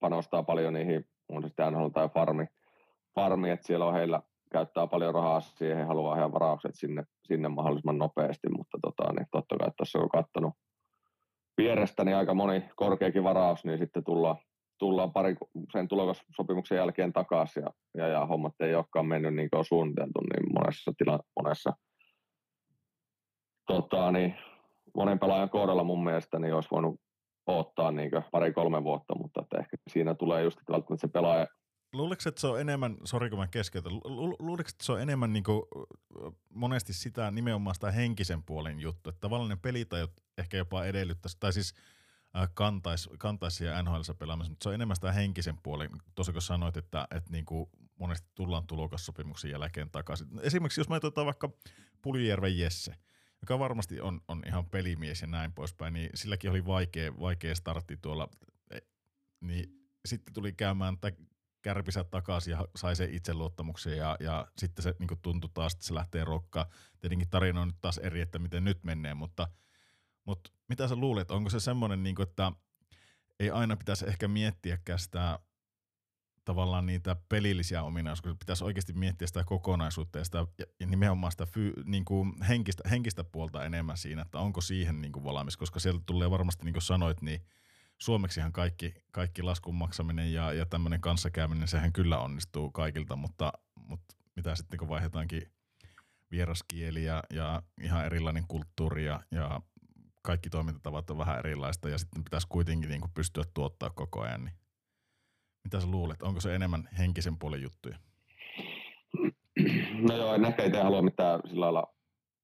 panostaa 0.00 0.42
paljon 0.42 0.74
niihin, 0.74 1.04
on 1.28 1.42
sitten 1.42 1.72
NHL 1.72 1.88
tai 1.88 2.08
farmi, 2.08 2.46
farmi, 3.14 3.50
että 3.50 3.66
siellä 3.66 3.86
on 3.86 3.94
heillä 3.94 4.22
käyttää 4.52 4.86
paljon 4.86 5.14
rahaa 5.14 5.40
siihen, 5.40 5.76
he 5.78 5.84
haluaa 5.84 6.16
ihan 6.16 6.32
varaukset 6.32 6.74
sinne, 6.74 7.04
sinne 7.24 7.48
mahdollisimman 7.48 7.98
nopeasti, 7.98 8.48
mutta 8.56 8.78
tota, 8.82 9.12
niin 9.12 9.26
totta 9.32 9.56
kai 9.58 9.70
tuossa 9.76 9.98
on 9.98 10.08
katsonut 10.08 10.54
vierestä 11.58 12.04
niin 12.04 12.16
aika 12.16 12.34
moni 12.34 12.64
korkeakin 12.76 13.24
varaus, 13.24 13.64
niin 13.64 13.78
sitten 13.78 14.04
tullaan, 14.04 14.36
tullaan 14.84 15.12
pari 15.12 15.36
sen 15.72 15.88
tulokassopimuksen 15.88 16.76
jälkeen 16.76 17.12
takaisin 17.12 17.62
ja, 17.62 17.70
ja, 17.94 18.08
ja 18.08 18.26
hommat 18.26 18.54
ei 18.60 18.74
olekaan 18.74 19.06
mennyt 19.06 19.34
niin 19.34 19.50
kuin 19.50 19.58
on 19.58 19.64
suunniteltu, 19.64 20.20
niin 20.20 20.52
monessa, 20.54 20.92
tila, 20.98 21.20
monessa 21.42 21.72
tota, 23.66 24.12
niin 24.12 24.34
monen 24.96 25.18
pelaajan 25.18 25.50
kohdalla 25.50 25.84
mun 25.84 26.04
mielestä 26.04 26.38
niin 26.38 26.54
olisi 26.54 26.70
voinut 26.70 27.00
odottaa 27.46 27.92
niin 27.92 28.10
pari-kolme 28.32 28.84
vuotta, 28.84 29.14
mutta 29.18 29.40
että 29.42 29.58
ehkä 29.58 29.76
siinä 29.90 30.14
tulee 30.14 30.42
just 30.42 30.58
että 30.58 30.72
välttämättä 30.72 31.06
se 31.06 31.12
pelaaja 31.12 31.46
Luuletko, 31.92 32.28
että 32.28 32.40
se 32.40 32.46
on 32.46 32.60
enemmän, 32.60 32.96
sori 33.04 33.30
kun 33.30 33.38
mä 33.38 33.46
keskeytän, 33.46 33.92
luuletko, 34.38 34.70
että 34.70 34.84
se 34.84 34.92
on 34.92 35.00
enemmän 35.00 35.32
niin 35.32 35.44
kuin, 35.44 35.62
monesti 36.54 36.92
sitä 36.92 37.30
nimenomaan 37.30 37.74
sitä 37.74 37.90
henkisen 37.90 38.42
puolen 38.42 38.80
juttu, 38.80 39.10
että 39.10 39.20
tavallaan 39.20 39.50
ne 39.50 39.56
pelitajat 39.62 40.10
ehkä 40.38 40.56
jopa 40.56 40.84
edellyttäisi, 40.84 41.36
tai 41.40 41.52
siis 41.52 41.74
kantaisi, 42.54 43.10
kantaisi 43.18 43.56
siihen 43.56 43.84
NHL 43.84 44.00
pelaamassa, 44.18 44.50
mutta 44.50 44.64
se 44.64 44.68
on 44.68 44.74
enemmän 44.74 44.96
sitä 44.96 45.12
henkisen 45.12 45.58
puolen, 45.62 45.90
tosi 46.14 46.32
kun 46.32 46.42
sanoit, 46.42 46.76
että, 46.76 47.06
että 47.10 47.30
niin 47.30 47.44
kuin 47.44 47.70
monesti 47.98 48.28
tullaan 48.34 48.66
tulokassopimuksen 48.66 49.50
jälkeen 49.50 49.90
takaisin. 49.90 50.28
Esimerkiksi 50.42 50.80
jos 50.80 50.88
me 50.88 50.96
otetaan 50.96 51.24
vaikka 51.24 51.50
Puljärven 52.02 52.58
Jesse, 52.58 52.94
joka 53.42 53.58
varmasti 53.58 54.00
on, 54.00 54.20
on 54.28 54.42
ihan 54.46 54.66
pelimies 54.66 55.20
ja 55.20 55.26
näin 55.26 55.52
poispäin, 55.52 55.94
niin 55.94 56.10
silläkin 56.14 56.50
oli 56.50 56.66
vaikea, 56.66 57.20
vaikea 57.20 57.54
startti 57.54 57.96
tuolla, 57.96 58.28
e, 58.70 58.78
niin 59.40 59.88
sitten 60.04 60.34
tuli 60.34 60.52
käymään, 60.52 60.98
tai 60.98 61.12
kärpisä 61.62 62.04
takaisin 62.04 62.50
ja 62.50 62.68
sai 62.76 62.96
sen 62.96 63.14
itseluottamuksen 63.14 63.96
ja, 63.96 64.16
ja 64.20 64.46
sitten 64.58 64.82
se 64.82 64.94
niin 64.98 65.18
tuntui 65.22 65.50
taas, 65.54 65.72
että 65.72 65.84
se 65.84 65.94
lähtee 65.94 66.24
rokkaan. 66.24 66.66
Tietenkin 67.00 67.30
tarina 67.30 67.60
on 67.60 67.68
nyt 67.68 67.80
taas 67.80 67.98
eri, 67.98 68.20
että 68.20 68.38
miten 68.38 68.64
nyt 68.64 68.84
menee, 68.84 69.14
mutta, 69.14 69.48
mutta 70.24 70.50
mitä 70.68 70.88
sä 70.88 70.96
luulet, 70.96 71.30
onko 71.30 71.50
se 71.50 71.60
semmoinen, 71.60 72.02
niin 72.02 72.14
kuin, 72.14 72.28
että 72.28 72.52
ei 73.40 73.50
aina 73.50 73.76
pitäisi 73.76 74.08
ehkä 74.08 74.28
miettiä 74.28 74.78
sitä 74.96 75.38
tavallaan 76.44 76.86
niitä 76.86 77.16
pelillisiä 77.28 77.82
ominaisuuksia, 77.82 78.34
pitäisi 78.34 78.64
oikeasti 78.64 78.92
miettiä 78.92 79.26
sitä 79.26 79.44
kokonaisuutta 79.44 80.18
ja, 80.18 80.24
sitä, 80.24 80.46
ja 80.80 80.86
nimenomaan 80.86 81.32
sitä 81.32 81.46
fy, 81.46 81.72
niin 81.84 82.04
kuin 82.04 82.42
henkistä, 82.42 82.88
henkistä 82.88 83.24
puolta 83.24 83.64
enemmän 83.64 83.96
siinä, 83.96 84.22
että 84.22 84.38
onko 84.38 84.60
siihen 84.60 85.00
niin 85.00 85.12
kuin 85.12 85.24
valmis, 85.24 85.56
koska 85.56 85.80
sieltä 85.80 86.02
tulee 86.06 86.30
varmasti, 86.30 86.64
niin 86.64 86.74
kuin 86.74 86.82
sanoit, 86.82 87.22
niin– 87.22 87.40
suomeksihan 87.98 88.52
kaikki, 88.52 88.94
kaikki 89.10 89.42
laskun 89.42 89.74
maksaminen 89.74 90.32
ja, 90.32 90.52
ja 90.52 90.66
tämmöinen 90.66 91.00
kanssakäyminen, 91.00 91.68
sehän 91.68 91.92
kyllä 91.92 92.18
onnistuu 92.18 92.70
kaikilta, 92.70 93.16
mutta, 93.16 93.52
mutta 93.74 94.16
mitä 94.36 94.54
sitten 94.54 94.78
kun 94.78 94.88
vaihdetaankin 94.88 95.42
vieraskieli 96.30 97.04
ja, 97.04 97.22
ja 97.30 97.62
ihan 97.80 98.06
erilainen 98.06 98.44
kulttuuri 98.48 99.06
ja, 99.06 99.20
ja 99.30 99.60
kaikki 100.26 100.50
toimintatavat 100.50 101.10
on 101.10 101.18
vähän 101.18 101.38
erilaista 101.38 101.88
ja 101.88 101.98
sitten 101.98 102.24
pitäisi 102.24 102.46
kuitenkin 102.50 102.88
niin 102.90 103.00
kuin 103.00 103.12
pystyä 103.14 103.44
tuottaa 103.54 103.90
koko 103.90 104.20
ajan, 104.20 104.44
niin 104.44 104.54
mitä 105.64 105.80
sä 105.80 105.86
luulet, 105.86 106.22
onko 106.22 106.40
se 106.40 106.54
enemmän 106.54 106.88
henkisen 106.98 107.38
puolen 107.38 107.62
juttuja? 107.62 107.98
No 110.08 110.16
joo, 110.16 110.34
en 110.34 110.44
ehkä 110.44 110.64
itse 110.64 110.82
halua 110.82 111.02
mitään 111.02 111.40
sillä 111.48 111.64
lailla 111.64 111.94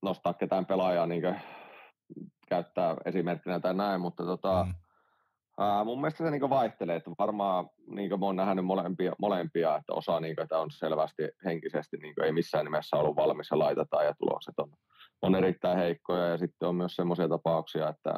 nostaa 0.02 0.35
ketään 0.35 0.66
pelaajaa 0.66 1.07
niin 1.07 1.23
käyttää 2.48 2.97
esimerkkinä 3.05 3.61
tai 3.61 3.74
näin, 3.74 4.01
mutta 4.01 4.24
tota, 4.24 4.65
mm 4.65 4.74
Ää, 5.61 5.85
mun 5.85 6.01
mielestä 6.01 6.24
se 6.24 6.31
niin 6.31 6.51
vaihtelee, 6.51 6.97
että 6.97 7.11
varmaan 7.19 7.69
niin 7.87 8.20
mä 8.20 8.27
oon 8.27 8.37
nähnyt 8.37 8.65
molempia, 8.65 9.12
molempia 9.19 9.77
että 9.77 9.93
osa 9.93 10.20
niin 10.20 10.41
että 10.41 10.59
on 10.59 10.70
selvästi 10.70 11.23
henkisesti 11.45 11.97
niin 11.97 12.15
ei 12.24 12.32
missään 12.32 12.65
nimessä 12.65 12.97
ollut 12.97 13.16
valmis 13.16 13.49
ja 13.51 13.59
laitetaan 13.59 14.05
ja 14.05 14.15
tulokset 14.19 14.55
on, 14.59 14.73
on 15.23 15.35
erittäin 15.35 15.78
heikkoja. 15.78 16.28
Ja 16.28 16.39
sitten 16.39 16.69
on 16.69 16.74
myös 16.74 16.97
semmoisia 16.97 17.28
tapauksia, 17.28 17.89
että, 17.89 18.15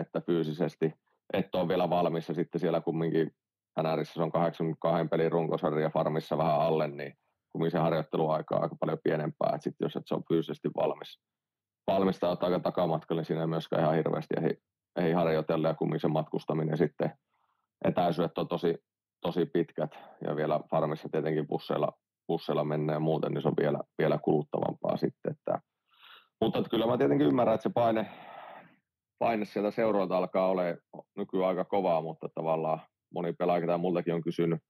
että 0.00 0.20
fyysisesti 0.20 0.92
et 1.32 1.54
ole 1.54 1.68
vielä 1.68 1.90
valmis 1.90 2.28
ja 2.28 2.34
sitten 2.34 2.60
siellä 2.60 2.80
kumminkin 2.80 3.30
NRissä 3.82 4.14
se 4.14 4.22
on 4.22 4.32
82 4.32 5.08
pelin 5.08 5.32
runkosarja 5.32 5.90
farmissa 5.90 6.38
vähän 6.38 6.60
alle, 6.60 6.88
niin 6.88 7.14
kumminkin 7.52 7.78
se 7.78 7.78
harjoitteluaika 7.78 8.56
on 8.56 8.62
aika 8.62 8.76
paljon 8.80 8.98
pienempää, 9.04 9.50
että 9.54 9.64
sitten 9.64 9.84
jos 9.84 9.96
et 9.96 10.02
se 10.06 10.14
on 10.14 10.24
fyysisesti 10.28 10.68
valmis, 10.76 11.20
valmistaa 11.86 12.36
aika 12.40 12.60
takamatkalle, 12.60 13.20
niin 13.20 13.26
siinä 13.26 13.40
ei 13.40 13.46
myöskään 13.46 13.82
ihan 13.82 13.94
hirveästi 13.94 14.34
ei 14.96 15.12
harjoitella 15.12 15.68
ja 15.68 15.74
kumminkin 15.74 16.00
se 16.00 16.08
matkustaminen 16.08 16.78
sitten 16.78 17.12
etäisyydet 17.84 18.38
on 18.38 18.48
tosi, 18.48 18.74
tosi 19.20 19.46
pitkät 19.46 19.98
ja 20.26 20.36
vielä 20.36 20.60
farmissa 20.70 21.08
tietenkin 21.12 21.46
busseilla, 21.46 21.92
busseilla 22.26 22.64
mennään 22.64 22.96
ja 22.96 23.00
muuten, 23.00 23.32
niin 23.32 23.42
se 23.42 23.48
on 23.48 23.54
vielä, 23.60 23.80
vielä 23.98 24.18
kuluttavampaa 24.18 24.96
sitten. 24.96 25.32
Että, 25.32 25.60
mutta 26.40 26.58
että 26.58 26.70
kyllä 26.70 26.86
mä 26.86 26.98
tietenkin 26.98 27.26
ymmärrän, 27.26 27.54
että 27.54 27.62
se 27.62 27.70
paine, 27.74 28.10
paine 29.18 29.44
sieltä 29.44 29.70
seuroilta 29.70 30.16
alkaa 30.16 30.50
olla 30.50 30.62
nykyään 31.16 31.48
aika 31.48 31.64
kovaa, 31.64 32.02
mutta 32.02 32.28
tavallaan 32.34 32.80
moni 33.14 33.32
pelaaja, 33.32 33.60
ketä 33.60 33.78
multakin 33.78 34.14
on 34.14 34.22
kysynyt, 34.22 34.60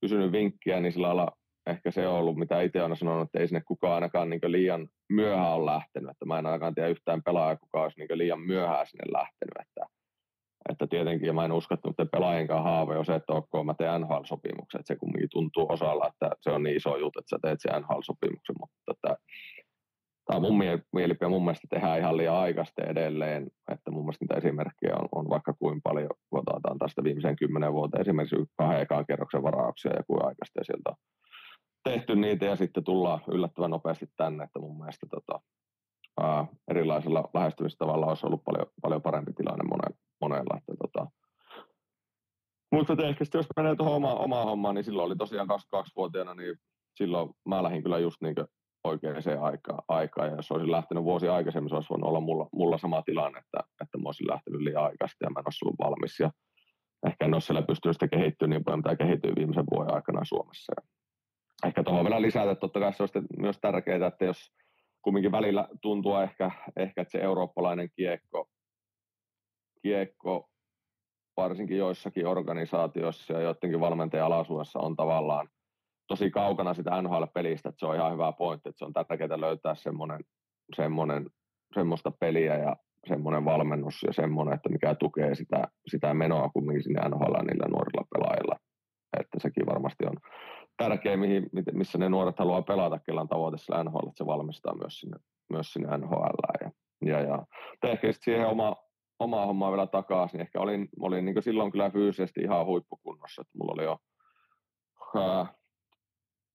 kysynyt 0.00 0.32
vinkkiä, 0.32 0.80
niin 0.80 0.92
sillä 0.92 1.06
lailla 1.06 1.32
ehkä 1.66 1.90
se 1.90 2.08
on 2.08 2.14
ollut, 2.14 2.36
mitä 2.36 2.60
itse 2.60 2.82
olen 2.82 2.96
sanonut, 2.96 3.22
että 3.22 3.38
ei 3.38 3.48
sinne 3.48 3.60
kukaan 3.60 3.94
ainakaan 3.94 4.30
niin 4.30 4.40
liian 4.46 4.88
myöhään 5.08 5.52
ole 5.52 5.66
lähtenyt. 5.66 6.10
Että 6.10 6.24
mä 6.24 6.38
en 6.38 6.46
ainakaan 6.46 6.74
tiedä 6.74 6.88
yhtään 6.88 7.22
pelaajaa, 7.22 7.56
kuka 7.56 7.82
olisi 7.82 8.00
niin 8.00 8.18
liian 8.18 8.40
myöhään 8.40 8.86
sinne 8.86 9.12
lähtenyt. 9.12 9.54
Että, 9.60 9.86
että 10.68 10.86
tietenkin, 10.86 11.26
ja 11.26 11.32
mä 11.32 11.44
en 11.44 11.52
usko, 11.52 11.74
että 11.74 12.06
pelaajienkaan 12.06 12.64
haave 12.64 12.98
on 12.98 13.04
se, 13.04 13.14
että 13.14 13.32
ok, 13.32 13.50
mä 13.64 13.74
teen 13.74 14.00
NHL-sopimuksen. 14.00 14.80
Että 14.80 14.94
se 14.94 14.96
kumminkin 14.96 15.28
tuntuu 15.32 15.66
osalla, 15.68 16.08
että 16.08 16.30
se 16.40 16.50
on 16.50 16.62
niin 16.62 16.76
iso 16.76 16.96
juttu, 16.96 17.18
että 17.18 17.30
sä 17.30 17.38
teet 17.42 17.60
sen 17.60 17.82
NHL-sopimuksen. 17.82 18.56
Mutta 18.60 18.92
että, 18.92 19.16
tämä 20.26 20.36
on 20.36 20.42
mun 20.42 20.58
mielipide, 20.92 21.28
mun 21.28 21.44
mielestä 21.44 21.66
tehdään 21.70 21.98
ihan 21.98 22.16
liian 22.16 22.34
aikaisesti 22.34 22.82
edelleen, 22.86 23.46
että 23.72 23.90
mun 23.90 24.02
mielestä 24.02 24.22
niitä 24.24 24.34
esimerkkejä 24.34 24.94
on, 24.96 25.08
on 25.12 25.30
vaikka 25.30 25.52
kuin 25.52 25.82
paljon, 25.82 26.10
kun 26.30 26.40
otetaan 26.40 26.78
tästä 26.78 27.04
viimeiseen 27.04 27.36
kymmenen 27.36 27.72
vuoteen 27.72 28.00
esimerkiksi 28.00 28.36
kahden 28.56 28.80
ekaan 28.80 29.06
kerroksen 29.06 29.42
varauksia 29.42 29.92
ja 29.92 30.02
kuin 30.06 30.24
aikaisesti, 30.26 30.58
sieltä 30.62 30.90
on 30.90 30.96
tehty 31.90 32.16
niitä 32.16 32.44
ja 32.44 32.56
sitten 32.56 32.84
tullaan 32.84 33.20
yllättävän 33.32 33.70
nopeasti 33.70 34.06
tänne, 34.16 34.44
että 34.44 34.58
mun 34.58 34.78
mielestä 34.78 35.06
tota, 35.10 35.40
ää, 36.20 36.46
erilaisella 36.68 37.30
lähestymistavalla 37.34 38.06
olisi 38.06 38.26
ollut 38.26 38.44
paljon, 38.44 38.66
paljon 38.82 39.02
parempi 39.02 39.32
tilanne 39.32 39.64
monella. 39.64 39.96
monella 40.20 40.58
että, 40.58 40.74
tota, 40.82 41.06
mutta 42.72 43.06
ehkä 43.06 43.24
sitten 43.24 43.38
jos 43.38 43.46
menee 43.56 43.76
tuohon 43.76 43.96
omaan, 43.96 44.18
omaan 44.18 44.46
hommaan, 44.46 44.74
niin 44.74 44.84
silloin 44.84 45.06
oli 45.06 45.16
tosiaan 45.16 45.48
22-vuotiaana, 45.50 46.34
niin 46.34 46.56
silloin 46.94 47.30
mä 47.48 47.62
lähdin 47.62 47.82
kyllä 47.82 47.98
just 47.98 48.16
niin 48.22 48.34
oikeaan 48.84 49.22
aikaan, 49.40 49.82
aikaan. 49.88 50.28
Ja 50.28 50.36
jos 50.36 50.50
olisin 50.50 50.72
lähtenyt 50.72 51.04
vuosi 51.04 51.28
aikaisemmin, 51.28 51.68
se 51.68 51.74
olisi 51.74 51.90
voinut 51.90 52.08
olla 52.08 52.20
mulla, 52.20 52.48
mulla 52.52 52.78
sama 52.78 53.02
tilanne, 53.02 53.38
että, 53.38 53.58
että 53.82 53.98
mä 53.98 54.08
olisin 54.08 54.30
lähtenyt 54.30 54.60
liian 54.60 54.84
aikaisesti 54.84 55.24
ja 55.24 55.30
mä 55.30 55.40
en 55.40 55.46
olisi 55.46 55.64
ollut 55.64 55.78
valmis. 55.78 56.20
Ja 56.20 56.30
ehkä 57.06 57.24
en 57.24 57.34
olisi 57.34 57.46
siellä 57.46 57.62
pystynyt 57.62 57.96
sitä 57.96 58.08
kehittyä 58.08 58.48
niin 58.48 58.64
paljon, 58.64 58.78
mitä 58.78 58.96
kehittyy 58.96 59.32
viimeisen 59.36 59.64
vuoden 59.70 59.94
aikana 59.94 60.24
Suomessa. 60.24 60.72
Ja 60.76 60.95
ehkä 61.66 61.82
tuohon 61.82 62.04
vielä 62.04 62.22
lisätä, 62.22 62.50
että 62.50 62.60
totta 62.60 62.80
kai 62.80 62.92
se 62.92 63.02
olisi 63.02 63.18
myös 63.38 63.58
tärkeää, 63.60 64.06
että 64.06 64.24
jos 64.24 64.52
kumminkin 65.02 65.32
välillä 65.32 65.68
tuntuu 65.82 66.16
ehkä, 66.16 66.50
ehkä 66.76 67.02
että 67.02 67.12
se 67.12 67.18
eurooppalainen 67.18 67.90
kiekko, 67.96 68.48
kiekko 69.82 70.48
varsinkin 71.36 71.78
joissakin 71.78 72.26
organisaatioissa 72.26 73.32
ja 73.32 73.40
joidenkin 73.40 73.80
valmentajan 73.80 74.26
alaisuudessa 74.26 74.78
on 74.78 74.96
tavallaan 74.96 75.48
tosi 76.08 76.30
kaukana 76.30 76.74
sitä 76.74 77.02
NHL-pelistä, 77.02 77.68
että 77.68 77.78
se 77.78 77.86
on 77.86 77.96
ihan 77.96 78.12
hyvä 78.12 78.32
pointti, 78.32 78.68
että 78.68 78.78
se 78.78 78.84
on 78.84 78.92
tärkeää 78.92 79.40
löytää 79.40 79.74
semmoinen 79.74 80.20
semmoinen, 80.74 81.26
semmoista 81.74 82.10
peliä 82.20 82.56
ja 82.56 82.76
semmoinen 83.08 83.44
valmennus 83.44 84.02
ja 84.06 84.12
semmoinen, 84.12 84.54
että 84.54 84.68
mikä 84.68 84.94
tukee 84.94 85.34
sitä, 85.34 85.68
sitä 85.86 86.14
menoa 86.14 86.48
kumminkin 86.48 86.82
sinne 86.82 87.08
NHL 87.08 87.42
niillä 87.42 87.68
nuorilla 87.68 88.06
pelaajilla. 88.14 88.56
Että 89.20 89.38
sekin 89.40 89.66
varmasti 89.66 90.06
on 90.06 90.16
tärkeä, 90.76 91.16
mihin, 91.16 91.50
missä 91.72 91.98
ne 91.98 92.08
nuoret 92.08 92.38
haluaa 92.38 92.62
pelata, 92.62 92.98
kellä 92.98 93.20
on 93.20 93.28
tavoite 93.28 93.58
sillä 93.58 93.84
NHL, 93.84 94.08
että 94.08 94.18
se 94.18 94.26
valmistaa 94.26 94.74
myös 94.74 95.00
sinne, 95.00 95.16
myös 95.50 95.72
sinne 95.72 95.98
NHL. 95.98 96.36
Ja, 96.60 96.70
ja, 97.20 97.20
ja 97.20 97.44
ehkä 97.82 98.08
siihen 98.12 98.46
oma, 98.46 98.76
omaa 99.18 99.46
hommaa 99.46 99.70
vielä 99.70 99.86
takaisin, 99.86 100.38
niin 100.38 100.42
ehkä 100.42 100.60
olin, 100.60 100.88
olin 101.00 101.24
niin 101.24 101.42
silloin 101.42 101.72
kyllä 101.72 101.90
fyysisesti 101.90 102.40
ihan 102.40 102.66
huippukunnossa, 102.66 103.42
että 103.42 103.58
mulla 103.58 103.72
oli 103.72 103.84
jo 103.84 103.98
ää, 105.14 105.46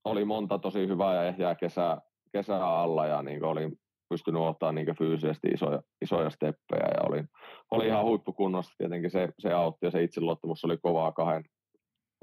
oli 0.03 0.26
monta 0.26 0.60
tosi 0.60 0.88
hyvää 0.88 1.15
ja 1.15 1.23
ehjää 1.23 1.56
kesää, 1.56 2.02
kesää 2.34 2.65
alla 2.65 3.07
ja 3.07 3.22
niin 3.23 3.43
olin 3.43 3.72
pystynyt 4.10 4.41
ottaa 4.41 4.72
niin 4.72 4.98
fyysisesti 4.98 5.48
isoja, 5.48 5.81
isoja 6.02 6.30
steppejä 6.30 6.88
ja 6.95 7.10
olin, 7.10 7.27
oli 7.72 7.88
ihan 7.88 8.06
huippukunnossa. 8.06 8.73
Tietenkin 8.77 9.11
se, 9.11 9.30
se 9.39 9.53
autti 9.53 9.85
ja 9.85 9.91
se 9.91 10.03
itseluottamus 10.03 10.65
oli 10.65 10.77
kovaa 10.77 11.11
kahden, 11.11 11.43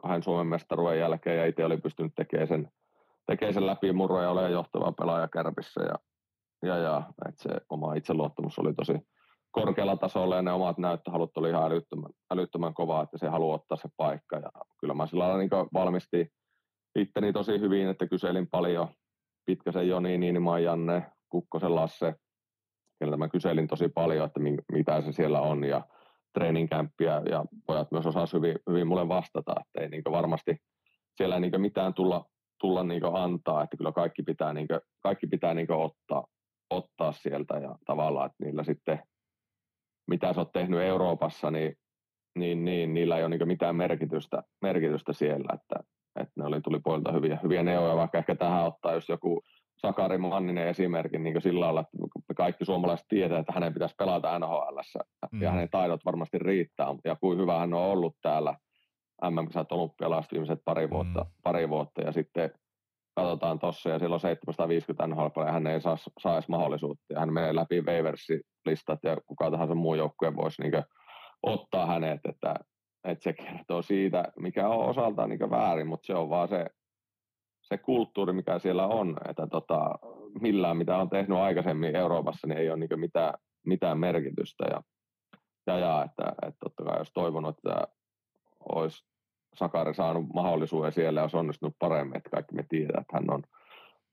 kahden 0.03 0.23
Suomen 0.23 0.47
mestaruuden 0.47 0.99
jälkeen 0.99 1.39
ja 1.39 1.47
itse 1.47 1.65
oli 1.65 1.77
pystynyt 1.77 2.13
tekemään 2.17 2.49
sen, 2.49 2.69
tekemään 3.27 3.55
sen 3.55 3.67
läpimurron 3.67 4.23
ja 4.23 4.31
olemaan 4.31 4.53
johtava 4.53 4.93
pelaaja 4.93 5.29
kärpissä 5.29 5.81
ja, 5.83 5.95
ja, 6.63 6.77
ja 6.77 7.03
että 7.29 7.43
se 7.43 7.51
oma 7.71 7.95
itseluottamus 7.95 8.59
oli 8.59 8.75
tosi 8.75 8.93
korkealla 9.51 9.97
tasolla 9.97 10.37
ja 10.37 10.43
ne 10.43 10.53
omat 10.53 10.79
näyttöhalut 10.79 11.37
oli 11.37 11.51
ihan 11.51 11.73
älyttömän, 11.73 12.11
älyttömän 12.31 12.75
kovaa, 12.75 13.03
että 13.03 13.19
se 13.19 13.29
haluaa 13.29 13.55
ottaa 13.55 13.79
se 13.79 13.89
paikka 13.97 14.37
ja 14.37 14.51
kyllä 14.81 14.95
mä 14.95 15.07
sillä 15.07 15.25
lailla 15.25 15.39
niin 15.39 15.51
valmisti 15.75 16.29
itteni 16.99 17.33
tosi 17.33 17.61
hyvin, 17.61 17.89
että 17.89 18.07
kyselin 18.07 18.49
paljon 18.51 18.89
Pitkäsen 19.47 19.89
Joni, 19.89 20.19
Niinimaa 20.19 20.59
Janne, 20.59 21.07
Kukkosen 21.29 21.75
Lasse, 21.75 22.15
keneltä 22.99 23.17
mä 23.17 23.29
kyselin 23.29 23.69
tosi 23.69 23.89
paljon, 23.89 24.27
että 24.27 24.41
mitä 24.73 25.01
se 25.01 25.13
siellä 25.13 25.41
on 25.41 25.65
ja 25.65 25.83
treeninkämppiä 26.39 27.23
ja 27.31 27.45
pojat 27.67 27.93
myös 27.93 28.07
osasivat 28.07 28.43
hyvin, 28.43 28.59
hyvin 28.71 28.87
mulle 28.87 29.09
vastata, 29.09 29.55
että 29.61 29.81
ei 29.81 29.89
niin 29.89 30.03
varmasti 30.11 30.57
siellä 31.15 31.35
ei 31.35 31.41
niin 31.41 31.61
mitään 31.61 31.95
tulla, 31.95 32.25
tulla 32.61 32.85
niin 32.85 33.03
antaa, 33.13 33.63
että 33.63 33.77
kyllä 33.77 33.93
kaikki 33.93 34.23
pitää, 34.23 34.53
niin 34.53 34.69
kuin, 34.69 34.81
kaikki 35.03 35.27
pitää 35.27 35.55
niin 35.55 35.73
ottaa, 35.73 36.27
ottaa 36.71 37.13
sieltä 37.13 37.55
ja 37.55 37.77
tavallaan, 37.87 38.27
että 38.27 38.45
niillä 38.45 38.65
sitten, 38.65 39.03
mitä 40.11 40.33
sä 40.33 40.41
oot 40.41 40.53
tehnyt 40.53 40.81
Euroopassa, 40.81 41.51
niin, 41.51 41.75
niin, 42.39 42.65
niin 42.65 42.95
niillä 42.95 43.17
ei 43.17 43.25
ole 43.25 43.37
niin 43.37 43.49
mitään 43.49 43.77
merkitystä, 43.77 44.43
merkitystä 44.63 45.13
siellä, 45.13 45.55
että, 45.55 45.89
että 46.21 46.33
ne 46.37 46.45
oli, 46.45 46.61
tuli 46.61 46.81
puolilta 46.85 47.13
hyviä, 47.13 47.39
hyviä 47.43 47.63
neuvoja, 47.63 47.97
vaikka 47.97 48.19
ehkä 48.19 48.35
tähän 48.35 48.65
ottaa 48.65 48.95
jos 48.95 49.09
joku 49.09 49.43
Sakari 49.79 50.19
Manninen 50.19 50.69
esimerkin 50.69 51.23
niin 51.23 51.43
sillä 51.43 51.61
lailla, 51.61 51.81
että 51.81 52.35
kaikki 52.37 52.65
suomalaiset 52.65 53.07
tietää, 53.09 53.39
että 53.39 53.53
hänen 53.53 53.75
pitäisi 53.75 53.95
pelata 53.99 54.39
NHL 54.39 54.79
mm. 55.33 55.43
ja 55.43 55.51
hänen 55.51 55.69
taidot 55.71 56.05
varmasti 56.05 56.39
riittää 56.39 56.95
ja 57.05 57.17
kuin 57.17 57.39
hyvä 57.39 57.59
hän 57.59 57.75
on 57.75 57.83
ollut 57.83 58.17
täällä 58.23 58.55
MM-kisat 59.31 59.73
olympialaiset 59.73 60.33
viimeiset 60.33 60.61
pari 60.65 60.91
vuotta, 60.91 61.21
mm. 61.21 61.31
pari 61.43 61.69
vuotta 61.69 62.01
ja 62.01 62.13
sitten 62.13 62.51
katsotaan 63.15 63.59
tuossa 63.59 63.91
ja 63.91 63.99
silloin 63.99 64.21
750 64.21 65.07
NHL 65.07 65.41
ja 65.47 65.53
hän 65.53 65.67
ei 65.67 65.81
saa, 65.81 65.97
saa 66.21 66.35
edes 66.35 66.49
mahdollisuutta 66.49 67.05
ja 67.11 67.21
hän 67.21 67.33
menee 67.33 67.55
läpi 67.55 67.81
waiversi-listat 67.81 68.99
ja 69.03 69.17
kuka 69.27 69.51
tahansa 69.51 69.75
muu 69.75 69.95
joukkue 69.95 70.37
voisi 70.37 70.63
niin 70.63 70.83
ottaa 71.43 71.87
hänet, 71.87 72.21
että, 72.29 72.55
että 73.05 73.23
se 73.23 73.33
kertoo 73.33 73.83
siitä, 73.83 74.25
mikä 74.41 74.69
on 74.69 74.87
osaltaan 74.87 75.29
niin 75.29 75.51
väärin, 75.51 75.87
mutta 75.87 76.07
se 76.07 76.15
on 76.15 76.31
vaan 76.31 76.49
se 76.49 76.67
se 77.69 77.79
kulttuuri, 77.79 78.33
mikä 78.33 78.59
siellä 78.59 78.87
on, 78.87 79.17
että 79.29 79.47
tota, 79.47 79.99
millään 80.41 80.77
mitä 80.77 80.99
on 80.99 81.11
tehnyt 81.11 81.39
aikaisemmin 81.39 81.97
Euroopassa, 81.97 82.47
niin 82.47 82.59
ei 82.59 82.71
ole 82.71 82.79
niin 82.79 83.01
mitään, 83.01 83.35
mitään 83.67 83.99
merkitystä. 83.99 84.65
Ja, 84.71 84.83
ja, 85.67 85.79
ja 85.79 86.05
että, 86.05 86.33
että 86.43 86.59
totta 86.61 86.85
kai 86.85 86.99
jos 86.99 87.13
toivonut, 87.15 87.59
että 87.59 87.89
olisi 88.73 89.05
Sakari 89.55 89.95
saanut 89.95 90.27
mahdollisuuden 90.35 90.93
siellä 90.93 91.21
ja 91.21 91.25
olisi 91.25 91.37
onnistunut 91.37 91.77
paremmin, 91.79 92.17
että 92.17 92.31
kaikki 92.31 92.55
me 92.55 92.65
tiedetään, 92.69 93.01
että 93.01 93.17
hän 93.17 93.31
on 93.31 93.43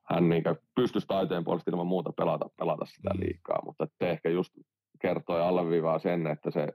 hän 0.10 0.30
niin 0.30 0.44
pystyisi 0.76 1.08
taiteen 1.08 1.44
puolesta 1.44 1.72
ilman 1.72 1.88
muuta 1.88 2.14
pelata, 2.14 2.50
pelata 2.58 2.86
sitä 2.86 3.10
mm. 3.10 3.20
liikaa, 3.20 3.62
mutta 3.66 3.88
se 3.98 4.10
ehkä 4.10 4.30
just 4.30 4.54
kertoo 5.02 5.38
ja 5.38 5.48
alleviivaa 5.48 6.00
sen, 6.00 6.28
että 6.28 6.52
se, 6.52 6.68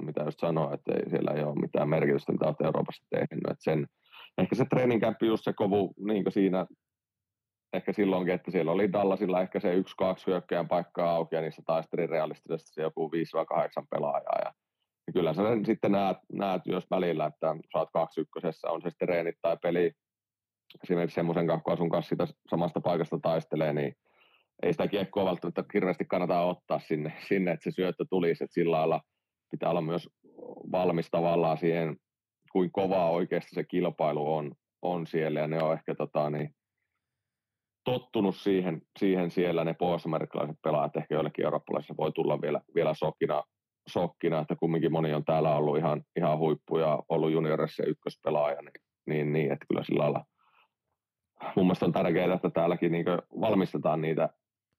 mitä 0.00 0.22
just 0.22 0.40
sanoin, 0.40 0.74
että 0.74 0.92
ei, 0.92 1.10
siellä 1.10 1.30
ei 1.30 1.42
ole 1.42 1.54
mitään 1.54 1.88
merkitystä, 1.88 2.32
mitä 2.32 2.46
olet 2.46 2.60
Euroopassa 2.60 3.06
tehnyt, 3.10 3.50
että 3.50 3.64
sen, 3.64 3.86
ehkä 4.38 4.54
se 4.54 4.64
treeninkämpi 4.64 5.26
just 5.26 5.44
se 5.44 5.52
kovu 5.52 5.94
niin 5.98 6.24
siinä 6.28 6.66
ehkä 7.72 7.92
silloinkin, 7.92 8.34
että 8.34 8.50
siellä 8.50 8.72
oli 8.72 8.92
Dallasilla 8.92 9.40
ehkä 9.40 9.60
se 9.60 9.74
yksi, 9.74 9.94
kaksi 9.98 10.26
hyökkäjän 10.26 10.68
paikkaa 10.68 11.10
auki 11.10 11.34
ja 11.34 11.40
niissä 11.40 11.62
taisteli 11.66 12.06
realistisesti 12.06 12.74
se 12.74 12.82
joku 12.82 13.10
5-8 13.80 13.86
pelaajaa. 13.90 14.38
Ja, 14.44 14.52
ja 15.06 15.12
kyllä 15.12 15.34
sä 15.34 15.42
sitten 15.66 15.92
näet, 15.92 16.16
näet 16.32 16.62
myös 16.66 16.84
välillä, 16.90 17.26
että 17.26 17.56
saat 17.72 17.88
kaksi 17.92 18.20
ykkösessä, 18.20 18.70
on 18.70 18.82
se 18.82 18.88
sitten 18.88 19.08
reenit 19.08 19.36
tai 19.42 19.56
peli, 19.62 19.92
esimerkiksi 20.84 21.14
semmoisen 21.14 21.46
kanssa, 21.46 21.64
kun 21.64 21.76
sun 21.76 21.90
kanssa 21.90 22.08
siitä 22.08 22.26
samasta 22.50 22.80
paikasta 22.80 23.18
taistelee, 23.22 23.72
niin 23.72 23.94
ei 24.62 24.72
sitä 24.72 24.88
kiekkoa 24.88 25.24
välttämättä 25.24 25.64
hirveästi 25.74 26.04
kannata 26.04 26.40
ottaa 26.40 26.78
sinne, 26.78 27.12
sinne 27.28 27.50
että 27.50 27.64
se 27.64 27.70
syöttö 27.70 28.04
tulisi, 28.10 28.44
että 28.44 28.54
sillä 28.54 28.76
lailla 28.76 29.00
pitää 29.50 29.70
olla 29.70 29.80
myös 29.80 30.08
valmis 30.72 31.08
tavallaan 31.10 31.58
siihen 31.58 31.96
kuin 32.52 32.72
kovaa 32.72 33.10
oikeasti 33.10 33.54
se 33.54 33.64
kilpailu 33.64 34.34
on, 34.34 34.52
on 34.82 35.06
siellä. 35.06 35.40
Ja 35.40 35.46
ne 35.46 35.62
on 35.62 35.72
ehkä 35.72 35.94
tota, 35.94 36.30
niin, 36.30 36.54
tottunut 37.84 38.36
siihen, 38.36 38.82
siihen 38.98 39.30
siellä. 39.30 39.64
Ne 39.64 39.74
pohjois-amerikkalaiset 39.74 40.56
pelaajat, 40.62 40.96
ehkä 40.96 41.14
joillekin 41.14 41.44
eurooppalaisille 41.44 41.96
voi 41.96 42.12
tulla 42.12 42.40
vielä, 42.40 42.60
vielä 42.74 42.94
sokkina, 42.94 43.42
sokkina, 43.88 44.38
että 44.38 44.56
kumminkin 44.56 44.92
moni 44.92 45.14
on 45.14 45.24
täällä 45.24 45.56
ollut 45.56 45.78
ihan, 45.78 46.02
ihan 46.16 46.38
huippu 46.38 46.78
ja 46.78 47.02
ollut 47.08 47.32
juniorissa 47.32 47.84
ykköspelaaja, 47.86 48.62
niin, 48.62 48.72
niin, 49.06 49.32
niin, 49.32 49.52
että 49.52 49.66
kyllä 49.68 49.84
sillä 49.84 50.02
lailla. 50.02 50.24
Mun 51.56 51.66
mielestä 51.66 51.86
on 51.86 51.92
tärkeää, 51.92 52.34
että 52.34 52.50
täälläkin 52.50 52.92
niin 52.92 53.04
valmistetaan 53.40 54.00
niitä, 54.00 54.28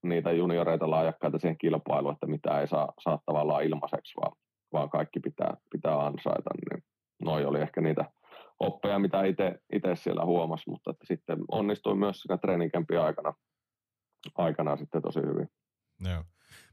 niitä 0.03 0.31
junioreita 0.31 0.89
laajakkaita 0.89 1.39
siihen 1.39 1.57
kilpailuun, 1.57 2.13
että 2.13 2.27
mitä 2.27 2.61
ei 2.61 2.67
saa, 2.67 2.93
saa 2.99 3.19
tavallaan 3.25 3.63
ilmaiseksi, 3.63 4.13
vaan, 4.21 4.35
vaan 4.73 4.89
kaikki 4.89 5.19
pitää, 5.19 5.57
pitää 5.71 5.99
ansaita. 5.99 6.49
Niin 6.55 6.83
noi 7.25 7.45
oli 7.45 7.61
ehkä 7.61 7.81
niitä 7.81 8.11
oppeja, 8.59 8.99
mitä 8.99 9.23
itse 9.73 9.95
siellä 9.95 10.25
huomasi, 10.25 10.69
mutta 10.69 10.91
että 10.91 11.05
sitten 11.07 11.39
onnistuin 11.51 11.99
myös 11.99 12.21
sekä 12.21 12.37
treeninkämpi 12.37 12.97
aikana, 12.97 13.33
aikana 14.35 14.77
sitten 14.77 15.01
tosi 15.01 15.19
hyvin. 15.19 15.47
Joo. 15.99 16.23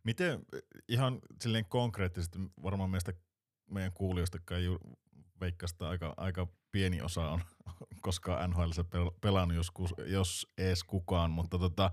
Miten 0.04 0.40
ihan 0.88 1.18
silleen 1.40 1.64
konkreettisesti, 1.68 2.38
varmaan 2.62 2.90
meistä 2.90 3.12
meidän 3.70 3.92
kuulijoistakaan 3.92 4.64
ju, 4.64 4.78
veikkasta 5.40 5.88
aika, 5.88 6.14
aika 6.16 6.46
pieni 6.72 7.02
osa 7.02 7.30
on 7.30 7.40
koskaan 8.02 8.50
NHL 8.50 8.70
pelannut 9.20 9.56
joskus, 9.56 9.94
jos 10.06 10.46
ees 10.58 10.84
kukaan, 10.84 11.30
mutta 11.30 11.58
tota, 11.58 11.90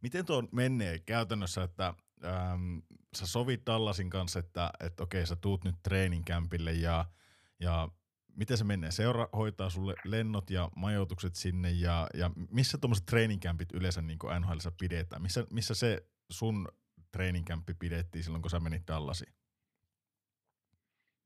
miten 0.00 0.26
tuo 0.26 0.42
menee 0.52 0.98
käytännössä, 0.98 1.62
että 1.62 1.94
äm, 2.24 2.82
sä 3.16 3.26
sovit 3.26 3.66
Dallasin 3.66 4.10
kanssa, 4.10 4.38
että, 4.38 4.70
että 4.80 5.02
okei 5.02 5.26
sä 5.26 5.36
tuut 5.36 5.64
nyt 5.64 5.76
treeninkämpille 5.82 6.72
ja– 6.72 7.04
ja 7.60 7.88
miten 8.36 8.56
se 8.56 8.64
menee? 8.64 8.90
Seura 8.90 9.28
hoitaa 9.36 9.70
sulle 9.70 9.94
lennot 10.04 10.50
ja 10.50 10.68
majoitukset 10.76 11.34
sinne 11.34 11.70
ja, 11.70 12.06
ja 12.14 12.30
missä 12.50 12.78
tuommoiset 12.78 13.06
treeninkämpit 13.06 13.72
yleensä 13.74 14.02
niin 14.02 14.18
NHL 14.40 14.68
pidetään? 14.80 15.22
Missä, 15.22 15.46
missä 15.52 15.74
se 15.74 16.02
sun 16.30 16.68
treeninkämppi 17.12 17.74
pidettiin 17.74 18.24
silloin, 18.24 18.42
kun 18.42 18.50
sä 18.50 18.60
menit 18.60 18.82
Dallasiin? 18.88 19.32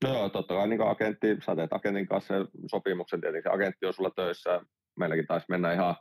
No 0.05 0.29
totta 0.29 0.55
kai 0.55 0.69
niin 0.69 0.83
agentti, 0.83 1.27
sä 1.47 1.57
teet 1.57 1.73
agentin 1.73 2.09
kanssa 2.09 2.35
sopimuksen, 2.67 3.21
tietenkin 3.21 3.53
agentti 3.53 3.87
on 3.87 3.93
sulla 3.93 4.11
töissä. 4.11 4.61
Meilläkin 4.97 5.27
taisi 5.27 5.47
mennä 5.49 5.73
ihan 5.73 5.97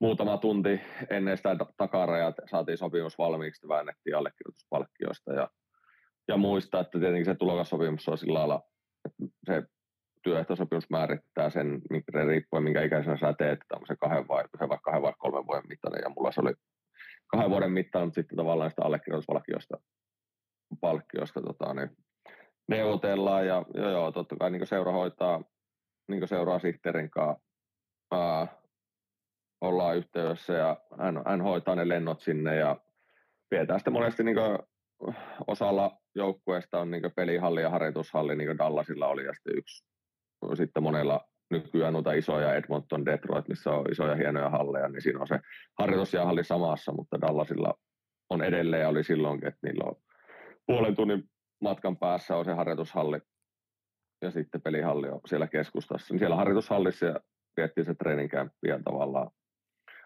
muutama 0.00 0.38
tunti 0.38 0.80
ennen 1.10 1.36
sitä 1.36 1.56
takarajaa, 1.76 2.32
saatiin 2.50 2.78
sopimus 2.78 3.18
valmiiksi, 3.18 3.68
väännettiin 3.68 4.16
allekirjoituspalkkioista 4.16 5.32
ja, 5.32 5.50
ja 6.28 6.36
muista, 6.36 6.80
että 6.80 6.98
tietenkin 6.98 7.24
se 7.24 7.34
tulokassopimus 7.34 8.08
on 8.08 8.18
sillä 8.18 8.38
lailla 8.38 8.62
se 9.46 9.62
työehtosopimus 10.26 10.90
määrittää 10.90 11.50
sen, 11.50 11.82
riippuen 12.26 12.62
minkä 12.62 12.82
ikäisenä 12.82 13.16
sä 13.16 13.34
teet, 13.38 13.60
se 13.88 13.96
kahden 14.00 14.28
vai, 14.28 14.44
yhden 14.54 14.68
vai 14.68 14.78
kahden 14.82 15.02
vai 15.02 15.12
kolmen 15.18 15.46
vuoden 15.46 15.68
mittainen, 15.68 16.00
ja 16.02 16.10
mulla 16.10 16.32
se 16.32 16.40
oli 16.40 16.54
kahden 17.26 17.50
vuoden 17.50 17.72
mittainen, 17.72 18.06
mutta 18.06 18.20
sitten 18.20 18.36
tavallaan 18.36 18.70
sitä 18.70 18.82
allekirjoituspalkkiosta 18.82 19.76
palkkiosta, 20.80 21.42
tota, 21.42 21.74
niin 21.74 21.90
neuvotellaan, 22.68 23.46
ja 23.46 23.64
joo, 23.74 23.90
joo 23.90 24.12
totta 24.12 24.36
kai 24.36 24.50
niin 24.50 24.66
seura 24.66 24.92
hoitaa, 24.92 25.42
niin 26.08 26.28
seuraa 26.28 26.58
sihteerin 26.58 27.10
kanssa, 27.10 27.42
ää, 28.12 28.46
ollaan 29.60 29.96
yhteydessä, 29.96 30.52
ja 30.52 30.76
hän, 30.98 31.22
hän 31.26 31.40
hoitaa 31.40 31.74
ne 31.74 31.88
lennot 31.88 32.20
sinne, 32.20 32.56
ja 32.56 32.76
pidetään 33.50 33.80
sitten 33.80 33.92
monesti 33.92 34.24
niin 34.24 34.36
osalla 35.46 35.98
joukkueesta 36.14 36.80
on 36.80 36.90
niin 36.90 37.12
pelihalli 37.16 37.62
ja 37.62 37.70
harjoitushalli, 37.70 38.36
niin 38.36 38.48
kuin 38.48 38.58
Dallasilla 38.58 39.08
oli, 39.08 39.24
ja 39.24 39.34
sitten 39.34 39.58
yksi 39.58 39.95
sitten 40.54 40.82
monella 40.82 41.20
nykyään 41.50 41.92
noita 41.92 42.12
isoja 42.12 42.54
Edmonton, 42.54 43.06
Detroit, 43.06 43.48
missä 43.48 43.70
on 43.70 43.92
isoja 43.92 44.14
hienoja 44.14 44.50
halleja, 44.50 44.88
niin 44.88 45.02
siinä 45.02 45.20
on 45.20 45.26
se 45.26 45.40
harjoitus 45.78 46.14
ja 46.14 46.24
halli 46.24 46.44
samassa, 46.44 46.92
mutta 46.92 47.20
Dallasilla 47.20 47.74
on 48.30 48.42
edelleen 48.42 48.82
ja 48.82 48.88
oli 48.88 49.04
silloinkin, 49.04 49.48
että 49.48 49.66
niillä 49.66 49.84
on 49.84 49.96
puolen 50.66 50.96
tunnin 50.96 51.24
matkan 51.62 51.96
päässä 51.96 52.36
on 52.36 52.44
se 52.44 52.52
harjoitushalli 52.52 53.20
ja 54.22 54.30
sitten 54.30 54.62
pelihalli 54.62 55.08
on 55.08 55.20
siellä 55.26 55.46
keskustassa. 55.46 56.14
Niin 56.14 56.18
siellä 56.18 56.36
harjoitushallissa 56.36 57.06
ja 57.06 57.20
viettiin 57.56 57.84
se 57.84 57.94
treeninkämppi 57.94 58.68
ja 58.68 58.78
tavallaan 58.84 59.30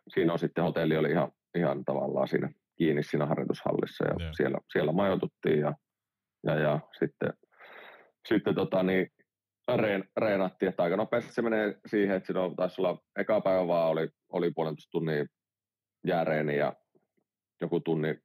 siinä 0.09 0.33
on 0.33 0.39
sitten 0.39 0.65
hotelli 0.65 0.97
oli 0.97 1.11
ihan, 1.11 1.33
ihan 1.59 1.85
tavallaan 1.85 2.29
siinä 2.29 2.51
kiinni 2.79 3.03
siinä 3.03 3.27
harjoitushallissa 3.27 4.05
ja 4.05 4.15
yeah. 4.21 4.33
siellä, 4.37 4.59
siellä 4.73 4.93
majoituttiin 4.93 5.61
ja, 5.61 5.75
ja, 6.47 6.59
ja 6.59 6.81
sitten, 6.99 7.33
sitten 8.29 8.55
tota 8.55 8.83
niin, 8.83 9.09
reen, 9.77 10.05
reenattiin, 10.17 10.69
että 10.69 10.83
aika 10.83 10.97
nopeasti 10.97 11.33
se 11.33 11.43
menee 11.43 11.75
siihen, 11.87 12.17
että 12.17 12.27
siinä 12.27 12.41
taisi 12.57 12.81
olla 12.81 12.99
eka 13.17 13.41
päivä 13.41 13.67
vaan 13.67 13.89
oli, 13.89 14.09
oli 14.33 14.51
puolentoista 14.51 14.91
tunnin 14.91 15.29
jääreeni 16.07 16.57
ja 16.57 16.73
joku 17.61 17.81
tunni, 17.81 18.19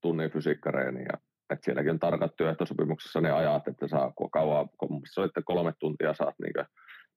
tunnin 0.00 0.30
fysiikkareeni 0.30 1.02
ja 1.02 1.18
että 1.52 1.64
sielläkin 1.64 1.90
on 1.90 1.98
tarkat 1.98 2.36
työehtosopimuksessa 2.36 3.20
ne 3.20 3.30
ajat, 3.30 3.68
että 3.68 3.88
saa 3.88 4.12
kauan, 4.32 4.68
kun 4.78 5.00
se 5.14 5.20
on, 5.20 5.26
että 5.26 5.42
kolme 5.44 5.72
tuntia 5.80 6.14
saat 6.14 6.34
niin 6.42 6.66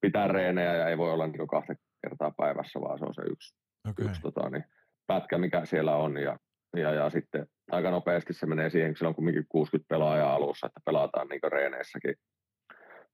pitää 0.01 0.27
reenejä 0.27 0.75
ja 0.75 0.89
ei 0.89 0.97
voi 0.97 1.11
olla 1.11 1.27
niin 1.27 1.47
kahta 1.47 1.73
kertaa 2.01 2.31
päivässä, 2.37 2.81
vaan 2.81 2.99
se 2.99 3.05
on 3.05 3.13
se 3.13 3.21
yksi, 3.21 3.55
okay. 3.89 4.05
yksi 4.05 4.21
tota, 4.21 4.49
niin, 4.49 4.63
pätkä, 5.07 5.37
mikä 5.37 5.65
siellä 5.65 5.95
on. 5.95 6.17
Ja, 6.17 6.37
ja, 6.77 6.93
ja 6.93 7.09
sitten 7.09 7.47
aika 7.71 7.91
nopeasti 7.91 8.33
se 8.33 8.45
menee 8.45 8.69
siihen, 8.69 8.91
kun 8.91 8.97
siellä 8.97 9.09
on 9.09 9.15
kumminkin 9.15 9.45
60 9.49 9.87
pelaajaa 9.89 10.33
alussa, 10.33 10.67
että 10.67 10.79
pelataan 10.85 11.27
niin 11.27 11.51
reeneissäkin 11.51 12.15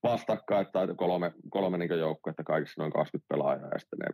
vastakkain, 0.04 0.68
tai 0.72 0.88
kolme, 0.98 1.34
kolme 1.50 1.78
niin 1.78 2.00
joukkuetta, 2.00 2.44
kaikissa 2.44 2.82
noin 2.82 2.94
20 2.94 3.28
pelaajaa, 3.30 3.70
ja 3.74 3.80
sitten 3.80 4.00
ne 4.00 4.08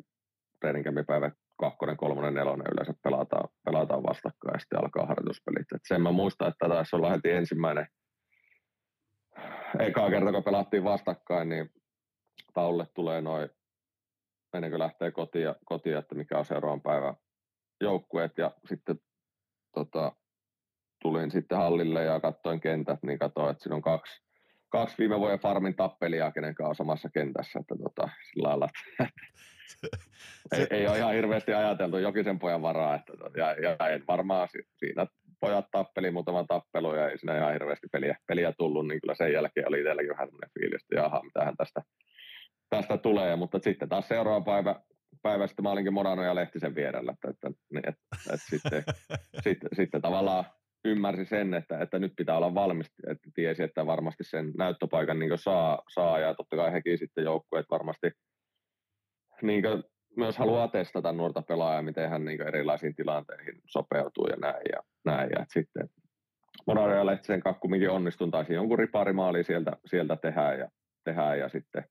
treeninkämpipäivät 0.60 1.34
kakkonen, 1.60 1.98
kolmonen, 1.98 2.34
nelonen 2.34 2.68
yleensä 2.74 2.94
pelataan, 3.04 3.50
pelataan 3.66 4.04
vastakkain 4.04 4.54
ja 4.54 4.60
sitten 4.60 4.80
alkaa 4.80 5.06
harjoituspelit. 5.06 5.72
Et 5.76 5.82
sen 5.88 6.02
mä 6.02 6.12
muistan, 6.12 6.48
että 6.48 6.70
taisi 6.70 6.96
olla 6.96 7.10
heti 7.10 7.32
ensimmäinen 7.32 7.88
eka 9.80 10.10
kerta, 10.10 10.32
kun 10.32 10.44
pelattiin 10.44 10.84
vastakkain, 10.84 11.50
niin 11.50 11.70
Taulle 12.54 12.88
tulee 12.96 13.22
noin, 13.22 13.50
ennen 14.54 14.72
kuin 14.72 14.80
lähtee 14.80 15.12
kotiin, 15.12 15.56
kotiin, 15.66 15.98
että 15.98 16.16
mikä 16.16 16.38
on 16.38 16.46
seuraavan 16.46 16.82
päivän 16.82 17.16
joukkueet 17.82 18.38
ja 18.38 18.52
sitten 18.70 19.00
tota, 19.74 20.12
tulin 21.02 21.32
sitten 21.32 21.58
hallille 21.58 22.04
ja 22.04 22.20
katsoin 22.20 22.60
kentät, 22.60 23.00
niin 23.04 23.20
katsoin, 23.20 23.52
että 23.52 23.64
siinä 23.64 23.76
on 23.76 23.82
kaksi, 23.82 24.27
kaksi 24.70 24.98
viime 24.98 25.20
vuoden 25.20 25.40
farmin 25.40 25.76
tappelia, 25.76 26.32
kenen 26.32 26.56
kanssa 26.56 26.70
on 26.70 26.76
samassa 26.76 27.10
kentässä, 27.14 27.60
että 27.60 27.76
tota, 27.84 28.10
sillä 28.32 28.50
lailla, 28.50 28.70
että 29.00 29.98
ei, 30.58 30.68
ei 30.70 30.88
ole 30.88 30.98
ihan 30.98 31.14
hirveästi 31.14 31.54
ajateltu 31.54 31.98
Jokisen 31.98 32.40
pojan 32.40 32.62
varaa, 32.62 32.96
että, 32.96 33.14
tota, 33.18 33.40
ja, 33.40 33.52
ja 33.52 33.90
en 33.90 34.04
varmaan 34.08 34.48
siinä 34.78 35.08
pojat 35.40 35.66
tappeli 35.72 36.12
muutaman 36.12 36.48
tappelu 36.48 36.96
ja 36.96 37.10
ei 37.10 37.18
siinä 37.18 37.38
ihan 37.38 37.54
hirveästi 37.54 37.88
peliä, 37.92 38.18
peliä 38.28 38.54
tullut, 38.58 38.88
niin 38.88 39.02
kyllä 39.02 39.16
sen 39.16 39.34
jälkeen 39.34 39.68
oli 39.68 39.80
itselläkin 39.80 40.10
vähän 40.10 40.28
sellainen 40.28 40.52
fiilis, 40.60 40.82
että 40.82 40.96
jaha, 40.96 41.24
mitähän 41.24 41.58
tästä, 41.58 41.82
tästä 42.70 42.98
tulee, 42.98 43.36
mutta 43.36 43.60
sitten 43.60 43.90
taas 43.90 44.08
seuraava 44.08 44.46
päivä, 44.46 44.76
päivä 45.22 45.48
sitten 45.48 45.64
mä 45.64 45.72
olinkin 45.72 45.94
Monano 45.94 46.24
ja 46.24 46.36
Lehtisen 46.36 46.76
vierellä, 46.76 47.12
että, 47.12 47.30
että, 47.30 47.48
että, 47.48 47.90
että, 47.90 48.34
että 48.34 48.48
sitten, 48.50 48.84
sitten, 49.46 49.70
sitten 49.74 50.02
tavallaan 50.02 50.46
ymmärsi 50.86 51.26
sen, 51.26 51.54
että, 51.54 51.80
että 51.82 52.00
nyt 52.00 52.14
pitää 52.18 52.38
olla 52.38 52.54
valmis, 52.54 52.88
että 53.08 53.30
tiesi, 53.34 53.64
että 53.64 53.86
varmasti 53.86 54.24
sen 54.24 54.52
näyttöpaikan 54.58 55.20
niin 55.20 55.38
saa, 55.38 55.82
saa, 55.94 56.20
ja 56.20 56.36
totta 56.36 56.56
kai 56.56 56.74
hekin 56.74 56.98
sitten 56.98 57.24
joukkueet 57.24 57.66
varmasti 57.72 58.12
niin 59.42 59.64
myös 60.18 60.38
haluaa 60.38 60.68
testata 60.68 61.12
nuorta 61.12 61.42
pelaajaa, 61.42 61.82
miten 61.82 62.10
hän 62.10 62.26
niin 62.26 62.48
erilaisiin 62.48 62.96
tilanteihin 62.96 63.62
sopeutuu 63.66 64.28
ja 64.28 64.36
näin. 64.36 64.62
Ja, 64.72 64.80
näin. 65.06 65.30
Ja 65.30 65.46
sitten 65.54 65.90
Moraria 66.68 66.98
ja 66.98 67.06
Lehtisen 67.06 67.42
kanssa 67.42 67.60
kumminkin 67.60 67.90
onnistun, 67.90 68.32
taisi 68.32 68.54
jonkun 68.54 68.80
riparimaali 68.80 69.44
sieltä, 69.44 69.72
sieltä 69.86 70.16
tehdä 70.16 70.54
ja, 70.54 70.70
tehdä 71.04 71.36
ja 71.36 71.50
sitten, 71.50 71.84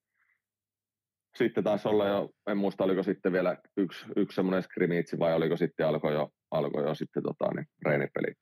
sitten 1.37 1.65
taisi 1.65 1.89
olla 1.89 2.09
jo, 2.09 2.31
en 2.47 2.57
muista 2.57 2.85
oliko 2.85 3.03
sitten 3.03 3.33
vielä 3.33 3.57
yksi, 3.77 4.07
yksi 4.17 4.35
semmoinen 4.35 4.63
skrimitsi 4.63 5.19
vai 5.19 5.35
oliko 5.35 5.57
sitten 5.57 5.87
alkoi 5.87 6.15
jo, 6.15 6.31
alkoi 6.51 6.83
jo 6.83 6.95
sitten 6.95 7.23
tota, 7.23 7.55
niin, 7.55 7.67
reenipelit. 7.87 8.39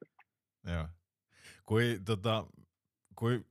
Joo. 0.72 0.88
Kui, 1.66 2.00
tota, 2.04 2.46
kui 3.16 3.44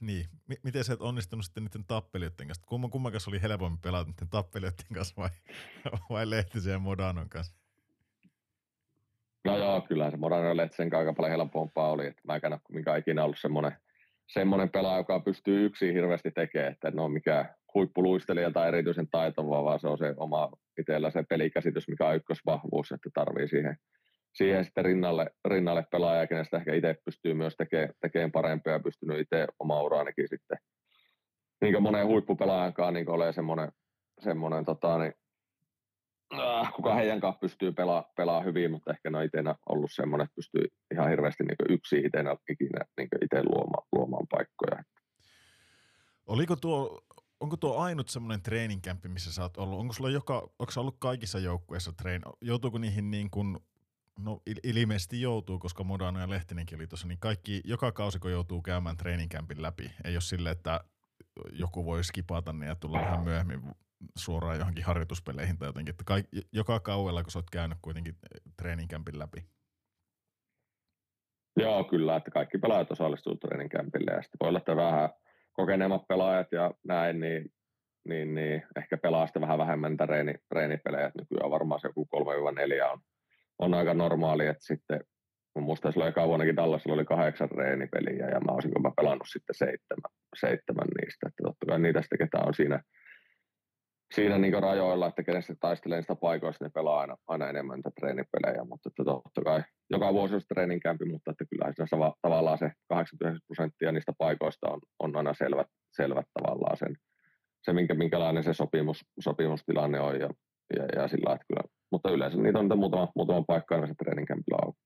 niin, 0.00 0.26
M- 0.48 0.62
miten 0.62 0.84
sä 0.84 0.92
et 0.92 1.00
onnistunut 1.00 1.44
sitten 1.44 1.64
niiden 1.64 1.84
tappelijoiden 1.84 2.46
kanssa? 2.46 2.66
Kumman, 2.66 2.90
kumman 2.90 3.12
kanssa 3.12 3.30
oli 3.30 3.42
helpompi 3.42 3.80
pelata 3.82 4.10
niiden 4.10 4.28
tappelijoiden 4.28 4.86
kanssa 4.94 5.14
vai, 5.16 5.28
vai 6.10 6.30
Lehtisen 6.30 6.72
ja 6.72 6.78
Modanon 6.78 7.28
kanssa? 7.28 7.56
No 9.44 9.58
joo, 9.58 9.80
kyllä 9.80 10.10
se 10.10 10.16
Modano 10.16 10.48
ja 10.48 10.56
Lehtisen 10.56 10.94
aika 10.94 11.12
paljon 11.12 11.30
helpompaa 11.30 11.90
oli. 11.90 12.06
Että 12.06 12.22
mä 12.24 12.34
en 12.34 12.58
mikä 12.68 12.96
ikinä 12.96 13.24
ollut 13.24 13.38
semmoinen, 13.40 13.72
semmoinen 14.26 14.70
pelaaja, 14.70 14.98
joka 14.98 15.20
pystyy 15.20 15.66
yksin 15.66 15.94
hirveästi 15.94 16.30
tekemään, 16.30 16.72
että 16.72 16.88
en 16.88 16.98
ole 16.98 17.12
mikään 17.12 17.54
huippuluistelija 17.74 18.50
tai 18.50 18.68
erityisen 18.68 19.08
taitava, 19.08 19.64
vaan 19.64 19.80
se 19.80 19.88
on 19.88 19.98
se 19.98 20.14
oma 20.16 20.50
itsellä 20.78 21.10
se 21.10 21.22
pelikäsitys, 21.28 21.88
mikä 21.88 22.08
on 22.08 22.16
ykkösvahvuus, 22.16 22.92
että 22.92 23.10
tarvii 23.14 23.48
siihen 23.48 23.76
siihen 24.34 24.64
sitten 24.64 24.84
rinnalle, 24.84 25.30
rinnalle 25.44 25.84
pelaaja, 25.90 26.26
kenestä 26.26 26.56
ehkä 26.56 26.74
itse 26.74 26.96
pystyy 27.04 27.34
myös 27.34 27.54
tekemään, 27.56 27.90
tekemään 28.00 28.32
parempia 28.32 28.72
ja 28.72 28.80
pystynyt 28.80 29.20
itse 29.20 29.46
oma 29.58 29.82
uraanikin 29.82 30.28
sitten 30.28 30.58
niin 31.60 31.72
kuin 31.72 31.82
monen 31.82 32.06
huippupelaajankaan 32.06 32.94
niin 32.94 33.10
olemaan 33.10 33.34
semmoinen, 33.34 33.72
semmoinen 34.20 34.64
tota, 34.64 34.98
niin, 34.98 35.12
äh, 36.38 36.72
kuka 36.76 36.94
heidän 36.94 37.20
kanssa 37.20 37.38
pystyy 37.38 37.72
pelaa, 37.72 38.04
pelaa 38.16 38.42
hyvin, 38.42 38.70
mutta 38.70 38.90
ehkä 38.90 39.10
ne 39.10 39.18
on 39.18 39.24
itse 39.24 39.38
ollut 39.68 39.90
semmoinen, 39.92 40.24
että 40.24 40.34
pystyy 40.34 40.64
ihan 40.94 41.10
hirveästi 41.10 41.44
niin 41.44 41.74
yksi 41.76 41.96
itse 41.96 42.18
ikinä 42.50 42.84
niin 42.96 43.08
itse 43.22 43.42
luomaan, 43.44 43.86
luomaan 43.92 44.26
paikkoja. 44.30 44.84
Oliko 46.26 46.56
tuo, 46.56 47.02
onko 47.40 47.56
tuo 47.56 47.76
ainut 47.76 48.08
semmoinen 48.08 48.42
treeninkämpi, 48.42 49.08
missä 49.08 49.32
sä 49.32 49.42
oot 49.42 49.56
ollut? 49.56 49.78
Onko 49.78 49.94
sulla 49.94 50.10
joka, 50.10 50.34
onko 50.34 50.72
ollut 50.76 50.96
kaikissa 50.98 51.38
joukkueissa 51.38 51.92
treen? 51.92 52.22
Joutuuko 52.40 52.78
niihin 52.78 53.10
niin 53.10 53.30
kuin 53.30 53.58
No 54.18 54.40
il- 54.50 54.60
ilmeisesti 54.80 55.20
joutuu, 55.20 55.58
koska 55.58 55.84
Modano 55.84 56.20
ja 56.20 56.30
Lehtinenkin 56.30 56.78
oli 56.78 56.86
tuossa, 56.86 57.08
niin 57.08 57.18
kaikki, 57.18 57.60
joka 57.64 57.92
kausi 57.92 58.18
kun 58.18 58.30
joutuu 58.30 58.62
käymään 58.62 58.96
treeninkämpin 58.96 59.62
läpi, 59.62 59.92
ei 60.04 60.14
ole 60.14 60.20
sille, 60.20 60.50
että 60.50 60.80
joku 61.52 61.84
voi 61.84 62.04
skipata 62.04 62.52
ne 62.52 62.66
ja 62.66 62.74
tulla 62.74 63.00
vähän 63.00 63.24
myöhemmin 63.24 63.60
suoraan 64.16 64.58
johonkin 64.58 64.84
harjoituspeleihin 64.84 65.58
tai 65.58 65.68
jotenkin, 65.68 65.92
että 65.92 66.04
kaikki, 66.06 66.40
joka 66.52 66.80
kauella, 66.80 67.22
kun 67.22 67.30
sä 67.30 67.38
oot 67.38 67.50
käynyt 67.50 67.78
kuitenkin 67.82 68.14
treeninkämpin 68.56 69.18
läpi. 69.18 69.44
Joo, 71.56 71.84
kyllä, 71.84 72.16
että 72.16 72.30
kaikki 72.30 72.58
pelaajat 72.58 72.90
osallistuu 72.90 73.36
treeninkämpille 73.36 74.10
ja 74.10 74.22
sitten 74.22 74.36
voi 74.40 74.48
olla, 74.48 74.58
että 74.58 74.76
vähän 74.76 75.10
kokeneemmat 75.52 76.06
pelaajat 76.08 76.52
ja 76.52 76.74
näin, 76.84 77.20
niin, 77.20 77.52
niin, 78.08 78.34
niin 78.34 78.62
ehkä 78.76 78.96
pelaa 78.96 79.26
sitten 79.26 79.42
vähän 79.42 79.58
vähemmän 79.58 79.96
treeni, 79.96 80.34
treenipelejä. 80.48 81.10
Nykyään 81.18 81.50
varmaan 81.50 81.80
se 81.80 81.88
joku 81.88 82.08
3-4 82.16 82.92
on 82.92 83.00
on 83.58 83.74
aika 83.74 83.94
normaali, 83.94 84.46
että 84.46 84.64
sitten 84.66 85.00
mun 85.54 85.64
muistan 85.64 85.92
silloin 85.92 86.08
eka 86.08 86.28
vuonnakin 86.28 86.56
Dallasilla 86.56 86.94
oli 86.94 87.04
kahdeksan 87.04 87.50
reenipeliä 87.50 88.28
ja 88.28 88.40
mä 88.40 88.52
olisin 88.52 88.72
mä 88.82 88.90
pelannut 88.96 89.28
sitten 89.32 89.54
seitsemän, 89.54 90.10
seitsemän 90.40 90.88
niistä. 91.00 91.26
Että 91.28 91.42
totta 91.42 91.66
kai 91.66 91.78
niitä 91.78 92.02
sitten, 92.02 92.18
ketä 92.18 92.38
on 92.46 92.54
siinä, 92.54 92.82
siinä 94.14 94.38
niin 94.38 94.62
rajoilla, 94.62 95.06
että 95.06 95.22
kenestä 95.22 95.54
taistelee 95.60 96.02
sitä 96.02 96.14
paikoista, 96.14 96.64
ne 96.64 96.70
pelaa 96.74 97.00
aina, 97.00 97.16
aina 97.26 97.48
enemmän 97.48 97.76
niitä 97.76 97.90
treenipelejä, 98.00 98.64
mutta 98.64 98.88
että 98.88 99.04
totta 99.04 99.42
kai 99.44 99.62
joka 99.90 100.12
vuosi 100.12 100.34
on 100.34 100.40
treeninkämpi, 100.48 101.04
mutta 101.04 101.30
että 101.30 101.44
kyllä 101.50 101.72
siinä 101.72 102.12
tavallaan 102.22 102.58
se 102.58 102.70
89 102.88 103.40
prosenttia 103.46 103.92
niistä 103.92 104.12
paikoista 104.18 104.70
on, 104.70 104.80
on 104.98 105.16
aina 105.16 105.34
selvät, 105.34 105.66
selvät 105.96 106.26
tavallaan 106.34 106.76
sen, 106.76 106.96
se 107.62 107.72
minkä, 107.72 107.94
minkälainen 107.94 108.42
se 108.42 108.54
sopimus, 108.54 109.04
sopimustilanne 109.20 110.00
on 110.00 110.20
ja, 110.20 110.30
ja, 110.76 111.02
ja 111.02 111.08
sillä 111.08 111.34
että 111.34 111.46
kyllä 111.48 111.62
mutta 111.94 112.10
yleensä 112.10 112.38
niitä 112.38 112.58
on 112.58 112.78
muutama, 112.78 113.08
muutama 113.16 113.42
paikka 113.42 113.74
aina 113.74 113.86
se 113.86 113.94
treeninkämpillä 113.94 114.58
auki. 114.62 114.78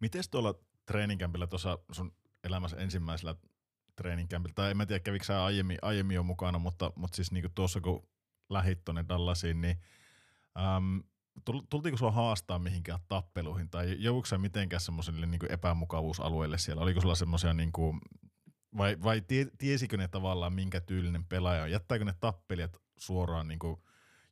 Miten 0.00 0.22
tuolla 0.30 0.54
treeninkämpillä 0.86 1.46
tuossa 1.46 1.78
sun 1.92 2.12
elämässä 2.44 2.76
ensimmäisellä 2.76 3.34
treeninkämpillä, 3.96 4.54
tai 4.54 4.70
en 4.70 4.76
mä 4.76 4.86
tiedä 4.86 5.00
kävikö 5.00 5.24
sä 5.24 5.44
aiemmin, 5.44 5.78
aiemmin 5.82 6.14
jo 6.14 6.22
mukana, 6.22 6.58
mutta, 6.58 6.92
mutta 6.96 7.16
siis 7.16 7.32
niinku 7.32 7.48
tuossa 7.54 7.80
kun 7.80 8.08
lähit 8.50 8.84
tuonne 8.84 9.04
Dallasiin, 9.08 9.60
niin 9.60 9.76
äm, 10.76 11.02
tultiinko 11.70 11.98
sua 11.98 12.10
haastaa 12.10 12.58
mihinkään 12.58 13.00
tappeluihin, 13.08 13.70
tai 13.70 13.96
jouduiko 13.98 14.26
sä 14.26 14.38
mitenkään 14.38 14.80
semmoiselle 14.80 15.26
niin 15.26 15.52
epämukavuusalueelle 15.52 16.58
siellä? 16.58 16.82
Oliko 16.82 17.00
sulla 17.00 17.14
semmoisia, 17.14 17.52
niin 17.54 17.72
kuin, 17.72 18.00
vai, 18.78 18.96
vai 19.02 19.20
tie, 19.20 19.46
tiesikö 19.58 19.96
ne 19.96 20.08
tavallaan 20.08 20.52
minkä 20.52 20.80
tyylinen 20.80 21.24
pelaaja 21.24 21.62
on? 21.62 21.70
Jättääkö 21.70 22.04
ne 22.04 22.14
tappelijat 22.20 22.76
suoraan 22.98 23.48
niin 23.48 23.58
kuin 23.58 23.80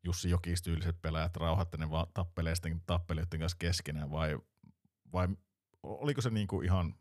Jussi 0.05 0.31
Jokistyyliset 0.31 0.97
pelaajat 1.03 1.37
rauhatte 1.37 1.77
ne 1.77 1.91
vaan 1.91 2.07
tappelee 2.15 2.55
sitten 2.55 2.81
tappelijoiden 2.87 3.41
kanssa 3.41 3.59
keskenään 3.61 4.11
vai, 4.11 4.39
vai 5.13 5.29
oliko 5.83 6.21
se 6.21 6.31
niin 6.31 6.47
kuin 6.47 6.65
ihan 6.65 6.95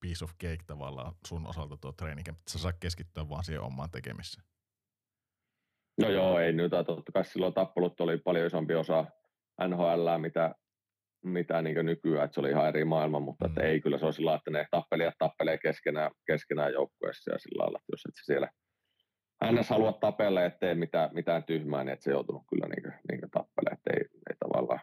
piece 0.00 0.24
of 0.24 0.30
cake 0.30 0.64
tavallaan 0.66 1.14
sun 1.26 1.46
osalta 1.46 1.76
tuo 1.76 1.92
treeninkä, 1.92 2.32
että 2.32 2.52
sä 2.52 2.58
saa 2.58 2.72
keskittyä 2.72 3.28
vaan 3.28 3.44
siihen 3.44 3.62
omaan 3.62 3.90
tekemiseen? 3.90 4.44
No 6.00 6.08
joo, 6.08 6.38
ei 6.38 6.52
nyt. 6.52 6.70
Totta 6.70 7.12
kai 7.12 7.24
silloin 7.24 7.54
tappelut 7.54 8.00
oli 8.00 8.18
paljon 8.18 8.46
isompi 8.46 8.74
osa 8.74 9.04
NHL, 9.68 10.18
mitä, 10.18 10.54
mitä 11.24 11.62
niin 11.62 11.86
nykyään, 11.86 12.24
että 12.24 12.34
se 12.34 12.40
oli 12.40 12.50
ihan 12.50 12.68
eri 12.68 12.84
maailma, 12.84 13.20
mutta 13.20 13.44
mm. 13.44 13.50
että 13.50 13.62
ei 13.62 13.80
kyllä 13.80 13.98
se 13.98 14.06
on 14.06 14.12
sillä 14.12 14.34
että 14.34 14.50
ne 14.50 14.66
tappelijat 14.70 15.14
tappelee 15.18 15.58
keskenään, 15.58 16.10
keskenään 16.26 16.72
joukkueessa 16.72 17.32
ja 17.32 17.38
sillä 17.38 17.62
lailla, 17.62 17.78
että 17.78 17.92
jos 17.92 18.02
et 18.08 18.14
siellä 18.24 18.48
ns. 19.50 19.70
halua 19.70 19.92
tapella, 19.92 20.44
ettei 20.44 20.74
mitään, 20.74 21.10
mitään 21.12 21.44
tyhmää, 21.44 21.84
niin 21.84 21.92
että 21.92 22.04
se 22.04 22.10
joutunut 22.10 22.42
kyllä 22.50 22.66
niin, 22.66 22.92
niin 23.10 23.30
tappelemaan, 23.30 23.78
että 23.78 23.90
ei, 23.96 24.00
ei 24.30 24.36
tavallaan 24.38 24.80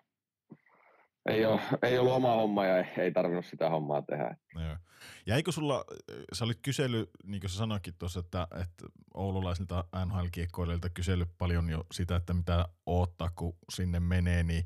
ei, 1.29 1.45
ole, 1.45 1.61
ei 1.81 1.97
ollut 1.97 2.13
oma 2.13 2.35
homma 2.35 2.65
ja 2.65 2.77
ei, 2.77 2.85
ei 2.97 3.11
tarvinnut 3.11 3.45
sitä 3.45 3.69
hommaa 3.69 4.01
tehdä. 4.01 4.37
Joo. 4.55 4.77
Jäikö 5.25 5.51
sulla, 5.51 5.85
sä 6.33 6.45
olit 6.45 6.59
kysely, 6.61 7.09
niin 7.23 7.41
kuin 7.41 7.49
sä 7.49 7.57
sanoikin 7.57 7.93
tuossa, 7.99 8.19
että, 8.19 8.47
että 8.61 8.85
oululaisilta 9.13 9.83
NHL-kiekkoilijoilta 10.05 10.89
kysely 10.93 11.25
paljon 11.37 11.69
jo 11.69 11.85
sitä, 11.91 12.15
että 12.15 12.33
mitä 12.33 12.65
odottaa, 12.85 13.29
kun 13.35 13.57
sinne 13.71 13.99
menee, 13.99 14.43
niin 14.43 14.63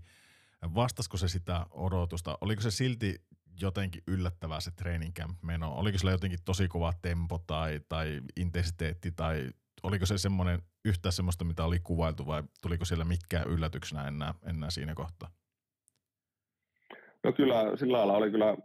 vastasko 0.75 1.17
se 1.17 1.27
sitä 1.27 1.65
odotusta? 1.71 2.37
Oliko 2.41 2.61
se 2.61 2.71
silti 2.71 3.15
jotenkin 3.61 4.03
yllättävää 4.07 4.59
se 4.59 4.71
training 4.71 5.13
camp 5.13 5.43
meno? 5.43 5.73
Oliko 5.75 5.97
sillä 5.97 6.11
jotenkin 6.11 6.39
tosi 6.45 6.67
kova 6.67 6.93
tempo 7.01 7.37
tai, 7.47 7.81
tai 7.89 8.21
intensiteetti 8.35 9.11
tai 9.11 9.49
oliko 9.83 10.05
se 10.05 10.17
semmoinen 10.17 10.59
yhtä 10.85 11.11
semmoista, 11.11 11.45
mitä 11.45 11.63
oli 11.63 11.79
kuvailtu 11.79 12.25
vai 12.25 12.43
tuliko 12.61 12.85
siellä 12.85 13.05
mitkään 13.05 13.47
yllätyksenä 13.47 14.07
enää, 14.07 14.33
enää 14.49 14.69
siinä 14.69 14.95
kohtaa? 14.95 15.29
No 17.23 17.33
kyllä 17.33 17.77
sillä 17.77 17.97
lailla 17.97 18.13
oli 18.13 18.31
kyllä 18.31 18.57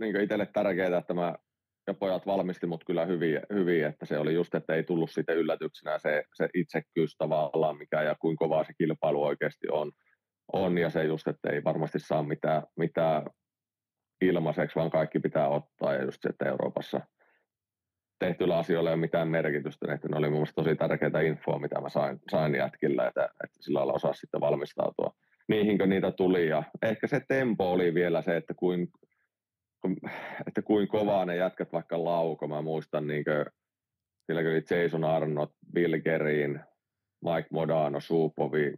niin 0.00 0.20
itselle 0.20 0.46
tärkeää, 0.46 0.98
että 0.98 1.14
mä 1.14 1.34
ja 1.86 1.94
pojat 1.94 2.26
valmisti 2.26 2.66
mut 2.66 2.84
kyllä 2.84 3.06
hyvin, 3.06 3.40
hyvin, 3.52 3.84
että 3.84 4.06
se 4.06 4.18
oli 4.18 4.34
just, 4.34 4.54
että 4.54 4.74
ei 4.74 4.84
tullut 4.84 5.10
sitten 5.10 5.36
yllätyksenä 5.36 5.98
se, 5.98 6.24
se 6.34 6.48
itsekkyys 6.54 7.16
tavallaan, 7.16 7.78
mikä 7.78 8.02
ja 8.02 8.14
kuinka 8.20 8.44
kovaa 8.44 8.64
se 8.64 8.72
kilpailu 8.78 9.24
oikeasti 9.24 9.66
on, 9.72 9.92
on 10.52 10.78
ja 10.78 10.90
se 10.90 11.04
just, 11.04 11.28
että 11.28 11.50
ei 11.50 11.64
varmasti 11.64 11.98
saa 11.98 12.22
mitään, 12.22 12.62
mitään 12.76 13.26
ilmaiseksi, 14.20 14.76
vaan 14.76 14.90
kaikki 14.90 15.20
pitää 15.20 15.48
ottaa 15.48 15.94
ja 15.94 16.04
just 16.04 16.22
se, 16.22 16.28
että 16.28 16.48
Euroopassa 16.48 17.00
tehtyillä 18.20 18.58
asioilla 18.58 18.90
ei 18.90 18.94
ole 18.94 19.00
mitään 19.00 19.28
merkitystä, 19.28 19.94
että 19.94 20.08
ne 20.08 20.16
oli 20.16 20.30
mun 20.30 20.46
tosi 20.54 20.76
tärkeää 20.76 21.20
infoa, 21.20 21.58
mitä 21.58 21.80
mä 21.80 21.88
sain, 21.88 22.18
sain 22.30 22.54
jätkillä, 22.54 23.06
että, 23.06 23.24
että 23.24 23.56
sillä 23.60 23.78
lailla 23.78 23.92
osaa 23.92 24.12
sitten 24.12 24.40
valmistautua 24.40 25.14
niihinkö 25.50 25.86
niitä 25.86 26.10
tuli. 26.10 26.48
Ja 26.48 26.62
ehkä 26.82 27.06
se 27.06 27.20
tempo 27.28 27.72
oli 27.72 27.94
vielä 27.94 28.22
se, 28.22 28.36
että 28.36 28.54
kuin, 28.54 28.88
että 30.46 30.62
kuin 30.62 30.88
kovaa 30.88 31.24
ne 31.24 31.36
jätkät 31.36 31.72
vaikka 31.72 32.04
lauko. 32.04 32.48
Mä 32.48 32.62
muistan 32.62 33.06
niin 33.06 33.24
kuin, 33.24 33.46
sillä 34.26 34.40
oli 34.40 34.64
Jason 34.70 35.04
Arnott, 35.04 35.54
Bill 35.72 36.00
Gerin, 36.04 36.60
Mike 37.24 37.48
Modano, 37.52 38.00
Suupovi, 38.00 38.74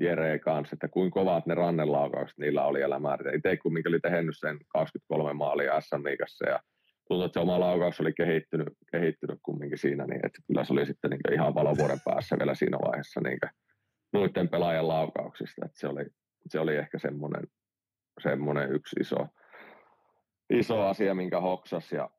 Jere 0.00 0.38
kanssa, 0.38 0.74
että 0.74 0.88
kuin 0.88 1.10
kovat 1.10 1.46
ne 1.46 1.54
rannelaukaukset 1.54 2.38
niillä 2.38 2.64
oli 2.64 2.82
elämää. 2.82 3.18
Itse 3.34 3.56
kumminkin 3.56 3.88
oli 3.88 4.00
tehnyt 4.00 4.34
sen 4.38 4.58
23 4.68 5.32
maalia 5.32 5.80
SM 5.80 6.04
Liigassa 6.04 6.48
ja 6.48 6.60
tuntuu, 7.08 7.24
että 7.24 7.34
se 7.34 7.40
oma 7.40 7.60
laukaus 7.60 8.00
oli 8.00 8.12
kehittynyt, 8.12 8.68
kehittynyt 8.92 9.38
kumminkin 9.42 9.78
siinä, 9.78 10.06
niin 10.06 10.26
että 10.26 10.38
kyllä 10.46 10.64
se 10.64 10.72
oli 10.72 10.86
sitten 10.86 11.10
niin 11.10 11.32
ihan 11.32 11.54
valovuoden 11.54 12.00
päässä 12.04 12.36
vielä 12.38 12.54
siinä 12.54 12.78
vaiheessa 12.78 13.20
niin 13.20 13.38
noiden 14.12 14.48
pelaajan 14.48 14.88
laukauksista. 14.88 15.66
Että 15.66 15.80
se, 15.80 15.88
oli, 15.88 16.04
se 16.48 16.60
oli 16.60 16.76
ehkä 16.76 16.98
semmoinen, 16.98 17.42
semmoinen 18.22 18.72
yksi 18.72 18.96
iso, 19.00 19.16
iso 20.50 20.80
asia, 20.86 21.14
minkä 21.14 21.40
hoksas. 21.40 21.92
Ja, 21.92 22.10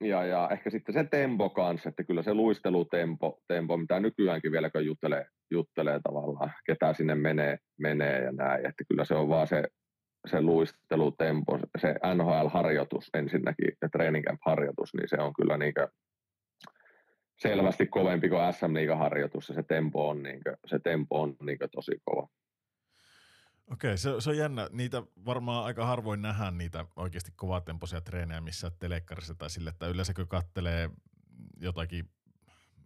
ja, 0.00 0.24
ja, 0.24 0.48
ehkä 0.52 0.70
sitten 0.70 0.92
se 0.92 1.04
tempo 1.04 1.50
kanssa, 1.50 1.88
että 1.88 2.04
kyllä 2.04 2.22
se 2.22 2.34
luistelutempo, 2.34 3.40
tempo, 3.48 3.76
mitä 3.76 4.00
nykyäänkin 4.00 4.52
vielä 4.52 4.70
kun 4.70 4.86
juttelee, 4.86 5.26
juttelee 5.50 6.00
tavallaan, 6.02 6.52
ketä 6.66 6.92
sinne 6.92 7.14
menee, 7.14 7.58
menee 7.78 8.24
ja 8.24 8.32
näin, 8.32 8.66
että 8.66 8.84
kyllä 8.88 9.04
se 9.04 9.14
on 9.14 9.28
vaan 9.28 9.46
se, 9.46 9.62
se 10.26 10.40
luistelutempo, 10.40 11.58
se 11.80 11.94
NHL-harjoitus 12.14 13.10
ensinnäkin 13.14 13.72
ja 13.82 13.88
training 13.88 14.24
camp-harjoitus, 14.24 14.94
niin 14.94 15.08
se 15.08 15.16
on 15.16 15.32
kyllä 15.34 15.56
niin 15.56 15.74
selvästi 17.38 17.86
kovempi 17.86 18.28
kuin 18.28 18.52
SM 18.52 18.98
harjoitus 18.98 19.48
ja 19.48 19.54
se 19.54 19.62
tempo 19.62 20.08
on, 20.08 20.22
niin 20.22 20.40
kuin, 20.42 20.56
se 20.66 20.78
tempo 20.78 21.22
on 21.22 21.36
niin 21.42 21.58
kuin, 21.58 21.70
tosi 21.70 21.92
kova. 22.04 22.28
Okei, 23.72 23.98
se, 23.98 24.10
se 24.18 24.30
on 24.30 24.36
jännä. 24.36 24.68
Niitä 24.72 25.02
varmaan 25.24 25.64
aika 25.64 25.86
harvoin 25.86 26.22
nähdään 26.22 26.58
niitä 26.58 26.84
oikeasti 26.96 27.32
kovatempoisia 27.36 28.00
treenejä 28.00 28.40
missä 28.40 28.70
telekkarissa 28.78 29.34
tai 29.34 29.50
sille, 29.50 29.70
että 29.70 29.86
yleensä 29.86 30.14
kun 30.14 30.28
kattelee 30.28 30.90
jotakin, 31.60 32.10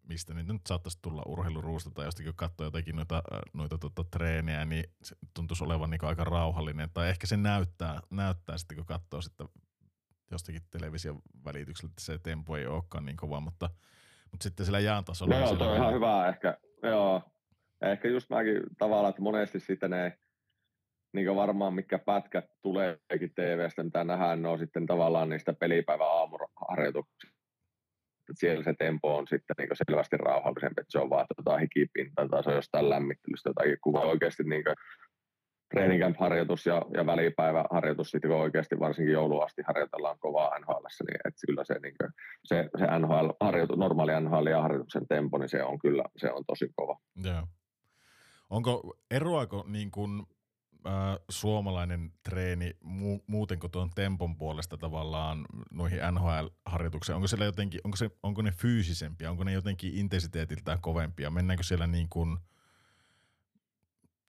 mistä 0.02 0.35
niitä 0.35 0.52
nyt 0.52 0.66
saattaisi 0.66 0.98
tulla 1.02 1.22
urheiluruusta 1.27 1.90
tai 1.90 2.05
jostakin 2.05 2.32
kun 2.32 2.36
katsoo 2.36 2.66
jotakin 2.66 2.97
noita, 2.97 3.22
noita 3.52 3.78
tota, 3.78 4.05
treenejä, 4.05 4.64
niin 4.64 4.85
se 5.02 5.16
tuntuisi 5.35 5.64
olevan 5.64 5.90
niin 5.90 6.05
aika 6.05 6.24
rauhallinen. 6.24 6.90
Tai 6.94 7.09
ehkä 7.09 7.27
se 7.27 7.36
näyttää, 7.36 8.01
näyttää 8.10 8.59
sitten, 8.59 8.77
kun 8.77 8.86
katsoo 8.86 9.22
sitten 9.22 9.48
jostakin 10.31 10.62
television 10.70 11.22
välityksellä, 11.44 11.90
että 11.90 12.02
se 12.02 12.18
tempo 12.18 12.56
ei 12.56 12.66
olekaan 12.66 13.05
niin 13.05 13.16
kova, 13.16 13.40
mutta– 13.40 13.70
mutta 14.31 14.43
sitten 14.43 14.66
sillä 14.66 14.81
jään 14.81 15.05
tasolla... 15.05 15.35
Joo, 15.35 15.56
toi 15.56 15.69
on 15.69 15.77
ihan 15.77 15.95
hyvä 15.95 16.29
ehkä. 16.29 16.56
Joo. 16.82 17.22
Ehkä 17.82 18.09
just 18.09 18.30
mäkin 18.30 18.62
tavallaan, 18.79 19.11
että 19.11 19.22
monesti 19.22 19.61
sitten 19.61 19.90
ne 19.90 20.19
niin 21.12 21.37
varmaan 21.37 21.74
mitkä 21.74 21.98
pätkät 21.98 22.45
tuleekin 22.62 23.35
TVstä, 23.35 23.82
mitä 23.82 24.04
nähdään, 24.04 24.43
ne 24.43 24.48
on 24.48 24.59
sitten 24.59 24.87
tavallaan 24.87 25.29
niistä 25.29 25.53
pelipäivän 25.53 26.06
aamuharjoituksista. 26.11 27.39
Siellä 28.34 28.64
se 28.64 28.74
tempo 28.78 29.16
on 29.16 29.26
sitten 29.28 29.54
niin 29.59 29.68
selvästi 29.72 30.16
rauhallisempi, 30.16 30.80
että 30.80 30.92
se 30.92 30.98
on 30.98 31.10
vaan 31.10 31.26
tuota 31.36 31.59
hikipinta 31.59 32.28
tai 32.30 32.44
se 32.44 32.50
on 32.50 32.56
jostain 32.56 32.90
lämmittelystä 32.90 33.50
jotakin 33.50 33.76
kuvaa 33.82 34.04
oikeasti 34.04 34.42
niin 34.42 34.64
training 35.74 36.02
camp 36.02 36.16
harjoitus 36.20 36.66
ja, 36.66 36.82
ja 36.94 37.06
välipäiväharjoitus, 37.06 38.10
sitten 38.10 38.30
kun 38.30 38.40
oikeasti 38.40 38.78
varsinkin 38.78 39.12
jouluasti 39.12 39.62
harjoitellaan 39.66 40.18
kovaa 40.18 40.59
NHL, 40.59 40.86
niin 41.06 41.20
että 41.24 41.46
kyllä 41.46 41.64
se, 41.64 41.74
niin 41.82 41.94
kuin, 42.00 42.10
se, 42.44 42.68
se 42.78 42.98
NHL, 42.98 43.28
harjoitu, 43.40 43.76
normaali 43.76 44.12
NHL 44.20 44.46
ja 44.46 44.62
harjoituksen 44.62 45.09
tempo, 45.09 45.38
niin 45.38 45.48
se 45.48 45.62
on 45.62 45.78
kyllä 45.78 46.04
se 46.16 46.32
on 46.32 46.44
tosi 46.46 46.68
kova. 46.76 46.98
Joo. 47.24 47.46
Onko, 48.50 48.96
eroako 49.10 49.64
niin 49.68 49.90
kuin, 49.90 50.22
äh, 50.86 51.18
suomalainen 51.28 52.12
treeni 52.22 52.70
mu- 52.84 53.24
muuten 53.26 53.59
kuin 53.59 53.70
tuon 53.70 53.90
tempon 53.90 54.36
puolesta 54.36 54.76
tavallaan 54.76 55.46
noihin 55.70 55.98
NHL-harjoituksiin? 55.98 57.14
Onko, 57.14 57.26
siellä 57.26 57.44
jotenkin, 57.44 57.80
onko, 57.84 57.96
se, 57.96 58.10
onko 58.22 58.42
ne 58.42 58.50
fyysisempiä, 58.50 59.30
onko 59.30 59.44
ne 59.44 59.52
jotenkin 59.52 59.94
intensiteetiltään 59.94 60.80
kovempia? 60.80 61.30
Mennäänkö 61.30 61.62
siellä 61.62 61.86
niin 61.86 62.09
kuin, 62.09 62.38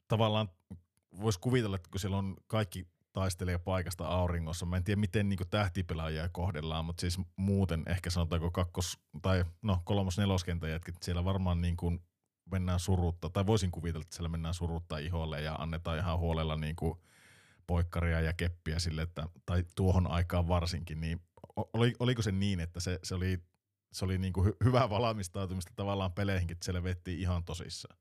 tavallaan 0.07 0.49
voisi 1.21 1.39
kuvitella, 1.39 1.75
että 1.75 1.89
kun 1.89 1.99
siellä 1.99 2.17
on 2.17 2.37
kaikki 2.47 2.87
taistelee 3.13 3.57
paikasta 3.57 4.07
auringossa. 4.07 4.65
Mä 4.65 4.77
en 4.77 4.83
tiedä, 4.83 4.99
miten 4.99 5.29
niin 5.29 5.39
tähtipelaajia 5.49 6.29
kohdellaan, 6.29 6.85
mutta 6.85 7.01
siis 7.01 7.19
muuten 7.35 7.83
ehkä 7.87 8.09
sanotaanko 8.09 8.51
kakkos- 8.51 8.99
tai 9.21 9.45
no 9.61 9.81
kolmos 9.83 10.17
neloskentä 10.17 10.67
jätkät, 10.67 10.95
siellä 11.01 11.25
varmaan 11.25 11.61
niin 11.61 11.77
kuin 11.77 12.03
mennään 12.51 12.79
surutta, 12.79 13.29
tai 13.29 13.45
voisin 13.45 13.71
kuvitella, 13.71 14.01
että 14.01 14.15
siellä 14.15 14.29
mennään 14.29 14.53
surutta 14.53 14.97
iholle 14.97 15.41
ja 15.41 15.53
annetaan 15.53 15.97
ihan 15.97 16.19
huolella 16.19 16.55
niin 16.55 16.75
kuin 16.75 16.99
poikkaria 17.67 18.21
ja 18.21 18.33
keppiä 18.33 18.79
sille, 18.79 19.01
että, 19.01 19.23
tai 19.45 19.63
tuohon 19.75 20.07
aikaan 20.07 20.47
varsinkin, 20.47 21.01
niin 21.01 21.19
oli, 21.55 21.93
oliko 21.99 22.21
se 22.21 22.31
niin, 22.31 22.59
että 22.59 22.79
se, 22.79 22.99
se 23.03 23.15
oli, 23.15 23.37
se 23.93 24.05
oli 24.05 24.17
niin 24.17 24.33
kuin 24.33 24.45
hy, 24.45 24.55
hyvää 24.63 24.89
valmistautumista 24.89 25.73
tavallaan 25.75 26.11
peleihinkin, 26.11 26.55
että 26.55 26.65
siellä 26.65 26.83
vettiin 26.83 27.19
ihan 27.19 27.43
tosissaan? 27.43 27.97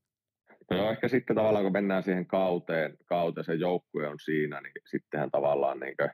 No 0.70 0.91
ehkä 0.91 1.09
sitten 1.09 1.36
tavallaan, 1.36 1.65
kun 1.65 1.73
mennään 1.73 2.02
siihen 2.02 2.27
kauteen, 2.27 2.97
kauteen 3.07 3.44
se 3.44 3.55
joukkue 3.55 4.09
on 4.09 4.19
siinä, 4.19 4.60
niin 4.60 4.73
sittenhän 4.91 5.31
tavallaan 5.31 5.81
niin 5.81 5.97
kuin, 5.97 6.10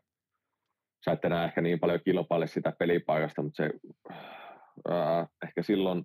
sä 1.05 1.13
et 1.13 1.25
enää 1.25 1.45
ehkä 1.45 1.61
niin 1.61 1.81
paljon 1.81 2.01
kilpaile 2.05 2.47
sitä 2.47 2.73
pelipaikasta, 2.79 3.43
mutta 3.43 3.57
se 3.57 3.71
äh, 4.91 5.29
ehkä 5.45 5.63
silloin 5.63 6.05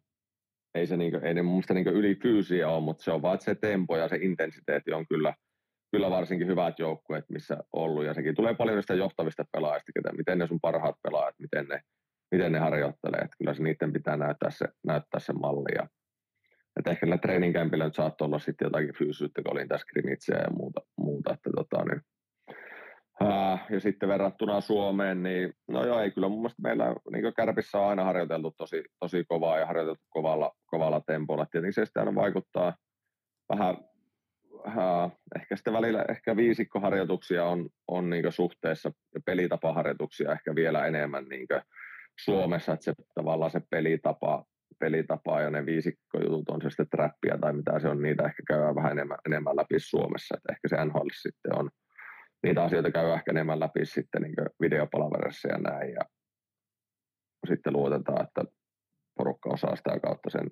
ei 0.76 0.88
se 0.88 0.98
niin 0.98 1.12
kuin, 1.12 1.26
ei 1.26 1.34
ne 1.34 1.42
mun 1.42 1.54
mielestä 1.54 1.74
niin 1.74 1.88
ylifyysiä 1.88 2.70
ole, 2.70 2.84
mutta 2.84 3.04
se 3.04 3.12
on 3.12 3.22
vaan 3.22 3.42
se 3.42 3.56
tempo 3.56 3.98
ja 3.98 4.08
se 4.08 4.16
intensiteetti 4.16 4.94
on 4.94 5.08
kyllä, 5.08 5.34
kyllä 5.92 6.10
varsinkin 6.10 6.48
hyvät 6.48 6.80
joukkueet, 6.80 7.26
missä 7.30 7.58
ollut. 7.74 8.06
Ja 8.06 8.14
sekin 8.14 8.36
tulee 8.36 8.54
paljon 8.54 8.76
niistä 8.76 8.94
johtavista 8.94 9.46
pelaajista, 9.52 9.92
ketä, 9.96 10.14
miten 10.18 10.38
ne 10.38 10.48
sun 10.48 10.60
parhaat 10.62 10.96
pelaajat, 11.04 11.36
miten 11.40 11.68
ne, 11.68 11.82
miten 12.32 12.52
ne 12.52 12.60
harjoittelee. 12.60 13.20
Että 13.20 13.38
kyllä 13.38 13.54
se 13.54 13.64
niiden 13.64 13.94
pitää 13.94 14.18
näyttää 14.18 14.50
se, 14.50 14.66
näyttää 14.84 15.20
se 15.20 15.34
malli. 15.34 15.76
Ja 15.76 15.88
että 16.80 16.92
ehkä 16.92 17.06
näillä 17.06 17.22
treeninkämpillä 17.22 17.86
nyt 17.86 17.96
saattoi 17.96 18.26
olla 18.26 18.40
sitten 18.40 18.66
jotakin 18.66 18.96
fyysyyttä, 18.98 19.42
kun 19.42 19.52
olin 19.54 19.68
tässä 19.68 19.88
krimitseä 19.90 20.38
ja 20.38 20.52
muuta, 20.52 20.82
muuta 20.98 21.34
että 21.34 21.50
tota, 21.56 21.86
niin, 21.86 22.02
ja 23.70 23.80
sitten 23.80 24.10
verrattuna 24.10 24.62
Suomeen, 24.62 25.24
niin 25.24 25.54
no 25.68 25.86
joo, 25.86 26.00
ei 26.00 26.12
kyllä 26.12 26.30
mun 26.30 26.40
mielestä 26.40 26.62
meillä 26.62 26.96
niin 27.12 27.34
Kärpissä 27.36 27.78
on 27.78 27.90
aina 27.90 28.04
harjoiteltu 28.04 28.52
tosi, 28.52 28.84
tosi 29.00 29.24
kovaa 29.24 29.60
ja 29.60 29.66
harjoiteltu 29.66 30.02
kovalla, 30.10 30.52
kovalla 30.66 31.02
tempolla. 31.08 31.46
Tietenkin 31.46 31.74
se 31.74 31.86
sitten 31.86 32.02
aina 32.02 32.16
vaikuttaa 32.16 32.76
vähän, 33.50 33.78
ää, 34.66 35.10
ehkä 35.36 35.56
sitten 35.56 35.74
välillä 35.74 36.06
ehkä 36.10 36.36
viisikkoharjoituksia 36.36 37.46
on, 37.46 37.70
on 37.88 38.10
niin 38.10 38.32
suhteessa 38.32 38.92
pelitapaharjoituksia 39.26 40.32
ehkä 40.32 40.56
vielä 40.56 40.86
enemmän 40.86 41.26
niin 41.30 41.48
Suomessa, 42.24 42.74
että 42.74 42.84
se 42.84 42.94
tavallaan 43.16 43.52
se 43.52 43.62
pelitapa 43.70 44.46
pelitapaa 44.82 45.42
ja 45.42 45.50
ne 45.50 45.66
viisikkojutut 45.66 46.50
on 46.50 46.62
se 46.62 46.70
sitten 46.70 46.90
trappia 46.90 47.38
tai 47.42 47.54
mitä 47.54 47.80
se 47.80 47.88
on, 47.88 48.02
niitä 48.02 48.24
ehkä 48.24 48.44
käydään 48.48 48.76
vähän 48.76 48.92
enemmän, 48.92 49.18
enemmän 49.26 49.56
läpi 49.56 49.80
Suomessa. 49.80 50.38
Että 50.38 50.54
ehkä 50.54 50.68
se 50.68 50.86
NHL 50.86 51.08
sitten 51.22 51.60
on, 51.60 51.70
niitä 52.44 52.64
asioita 52.64 52.92
käy 52.92 53.14
ehkä 53.14 53.32
enemmän 53.32 53.60
läpi 53.60 53.86
sitten 53.86 54.22
niin 54.22 54.36
videopalaverissa 54.62 55.48
ja 55.48 55.58
näin. 55.58 55.94
Ja 55.94 56.02
sitten 57.48 57.74
luotetaan, 57.74 58.24
että 58.24 58.44
porukka 59.18 59.50
osaa 59.50 59.76
sitä 59.76 60.00
kautta 60.00 60.30
sen, 60.30 60.48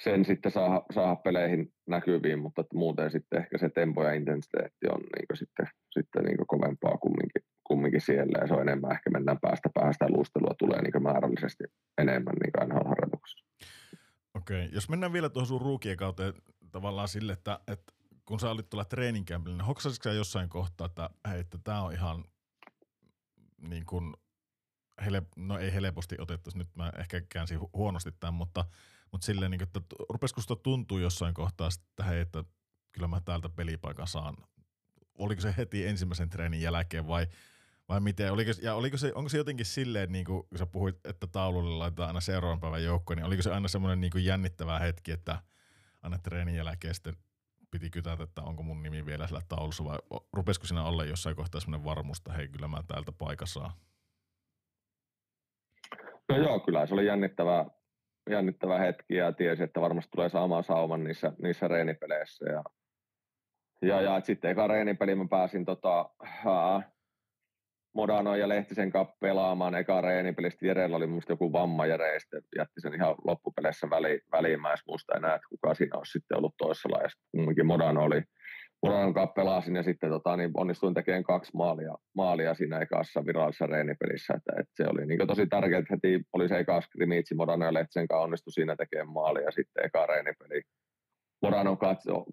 sen 0.00 0.24
sitten 0.24 0.52
saa, 0.52 0.84
saa 0.92 1.16
peleihin 1.16 1.72
näkyviin, 1.86 2.38
mutta 2.38 2.64
muuten 2.74 3.10
sitten 3.10 3.40
ehkä 3.40 3.58
se 3.58 3.68
tempo 3.68 4.04
ja 4.04 4.12
intensiteetti 4.12 4.86
on 4.88 5.00
niin 5.00 5.38
sitten, 5.38 5.66
sitten 5.90 6.24
niin 6.24 6.46
kovempaa 6.46 6.98
kumminkin, 6.98 7.42
kumminkin 7.64 8.00
siellä 8.00 8.38
ja 8.40 8.46
se 8.46 8.54
on 8.54 8.68
enemmän, 8.68 8.92
ehkä 8.92 9.10
mennään 9.10 9.38
päästä 9.40 9.68
päästä 9.74 10.06
luistelua 10.08 10.54
tulee 10.58 10.82
niin 10.82 11.02
määrällisesti 11.02 11.64
enemmän 11.98 12.34
niin 12.42 12.68
NHL-harjoituksessa. 12.68 13.44
Okei, 14.34 14.68
jos 14.72 14.88
mennään 14.88 15.12
vielä 15.12 15.28
tuohon 15.28 15.46
sun 15.46 15.60
ruukien 15.60 15.96
kauteen 15.96 16.34
tavallaan 16.72 17.08
sille, 17.08 17.32
että, 17.32 17.60
että 17.68 17.92
kun 18.24 18.40
sä 18.40 18.50
olit 18.50 18.70
tuolla 18.70 18.84
treeninkämpillä, 18.84 19.56
niin 19.56 19.66
hoksasitko 19.66 20.08
jossain 20.08 20.48
kohtaa, 20.48 20.86
että, 20.86 21.10
hei, 21.28 21.40
että 21.40 21.58
tämä 21.64 21.82
on 21.82 21.92
ihan 21.92 22.24
niin 23.68 23.86
kuin, 23.86 24.14
hele, 25.04 25.22
no 25.36 25.58
ei 25.58 25.72
helposti 25.72 26.16
otettu, 26.18 26.50
nyt 26.54 26.76
mä 26.76 26.92
ehkä 26.98 27.20
käänsin 27.20 27.58
huonosti 27.72 28.12
tämän, 28.12 28.34
mutta, 28.34 28.64
mutta 29.12 29.24
silleen, 29.24 29.50
niin 29.50 29.58
kuin, 29.58 29.68
että 29.68 29.80
rupesiko 30.08 30.40
sitä 30.40 30.56
tuntuu 30.56 30.98
jossain 30.98 31.34
kohtaa, 31.34 31.68
että 31.90 32.04
hei, 32.04 32.20
että 32.20 32.44
kyllä 32.92 33.08
mä 33.08 33.20
täältä 33.20 33.48
pelipaikan 33.48 34.06
saan. 34.06 34.36
Oliko 35.18 35.40
se 35.40 35.54
heti 35.56 35.86
ensimmäisen 35.86 36.28
treenin 36.28 36.60
jälkeen 36.60 37.06
vai, 37.06 37.26
vai 37.88 38.00
miten? 38.00 38.32
Oliko, 38.32 38.50
ja 38.62 38.74
oliko 38.74 38.96
se, 38.96 39.12
onko 39.14 39.28
se 39.28 39.36
jotenkin 39.36 39.66
silleen, 39.66 40.12
niin 40.12 40.24
kuin 40.24 40.48
kun 40.48 40.58
sä 40.58 40.66
puhuit, 40.66 41.06
että 41.06 41.26
taululle 41.26 41.76
laitetaan 41.76 42.06
aina 42.06 42.20
seuraavan 42.20 42.60
päivän 42.60 42.84
joukko, 42.84 43.14
niin 43.14 43.24
oliko 43.24 43.42
se 43.42 43.52
aina 43.52 43.68
semmoinen 43.68 44.00
niin 44.00 44.24
jännittävä 44.24 44.78
hetki, 44.78 45.12
että 45.12 45.42
aina 46.02 46.18
treenin 46.18 46.54
jälkeen 46.54 46.94
sitten 46.94 47.16
piti 47.74 47.90
kytätä, 47.90 48.22
että 48.22 48.42
onko 48.42 48.62
mun 48.62 48.82
nimi 48.82 49.06
vielä 49.06 49.26
sillä 49.26 49.40
taulussa 49.48 49.84
vai 49.84 49.98
rupesiko 50.32 50.66
siinä 50.66 50.84
olla 50.84 51.04
jossain 51.04 51.36
kohtaa 51.36 51.60
semmoinen 51.60 51.84
varmuus, 51.84 52.18
että 52.18 52.32
hei 52.32 52.48
kyllä 52.48 52.68
mä 52.68 52.82
täältä 52.88 53.12
paikassa 53.12 53.70
No 56.28 56.36
joo, 56.36 56.60
kyllä 56.60 56.86
se 56.86 56.94
oli 56.94 57.06
jännittävä, 57.06 57.66
jännittävä 58.30 58.78
hetki 58.78 59.14
ja 59.14 59.32
tiesi, 59.32 59.62
että 59.62 59.80
varmasti 59.80 60.10
tulee 60.10 60.28
saamaan 60.28 60.64
sauman 60.64 61.04
niissä, 61.04 61.32
niissä 61.42 61.68
reenipeleissä. 61.68 62.44
Ja, 62.50 62.64
ja, 63.82 64.00
ja 64.00 64.20
sitten 64.20 64.50
eka 64.50 64.66
reenipeli 64.66 65.14
mä 65.14 65.26
pääsin 65.30 65.64
tota, 65.64 66.10
Modano 67.94 68.36
ja 68.36 68.48
Lehtisen 68.48 68.90
kanssa 68.90 69.16
pelaamaan 69.20 69.74
eka 69.74 70.00
reenipelistä. 70.00 70.66
Jerellä 70.66 70.96
oli 70.96 71.06
musta 71.06 71.32
joku 71.32 71.52
vamma 71.52 71.86
Jere, 71.86 72.20
sitten 72.20 72.42
jätti 72.56 72.80
sen 72.80 72.94
ihan 72.94 73.14
loppupeleissä 73.24 73.90
väliin, 73.90 74.20
väliin. 74.32 74.60
Mä 74.60 74.74
muista 74.88 75.16
enää, 75.16 75.34
että 75.34 75.48
kuka 75.48 75.74
siinä 75.74 75.98
olisi 75.98 76.12
sitten 76.12 76.38
ollut 76.38 76.54
toisella. 76.58 77.02
Ja 77.02 77.08
kumminkin 77.30 77.66
Modano 77.66 78.04
oli, 78.04 78.22
Modano 78.82 79.12
kanssa 79.12 79.32
pelasin 79.32 79.76
ja 79.76 79.82
sitten 79.82 80.10
tota, 80.10 80.36
niin 80.36 80.50
onnistuin 80.54 80.94
tekemään 80.94 81.24
kaksi 81.24 81.50
maalia, 81.54 81.94
maalia 82.14 82.54
siinä 82.54 82.78
ekassa 82.78 83.26
virallisessa 83.26 83.66
reenipelissä. 83.66 84.34
Että, 84.34 84.52
että 84.60 84.72
se 84.76 84.86
oli 84.88 85.06
niin 85.06 85.26
tosi 85.26 85.46
tärkeää, 85.46 85.78
että 85.78 85.94
heti 85.94 86.24
oli 86.32 86.48
se 86.48 86.58
eka 86.58 86.80
skrimitsi 86.80 87.34
Modano 87.34 87.64
ja 87.64 87.74
Lehtisen 87.74 88.08
kanssa 88.08 88.24
onnistui 88.24 88.52
siinä 88.52 88.76
tekemään 88.76 89.12
maalia 89.12 89.44
ja 89.44 89.50
sitten 89.50 89.84
eka 89.84 90.06
reenipeli. 90.06 90.62
Modano 91.42 91.76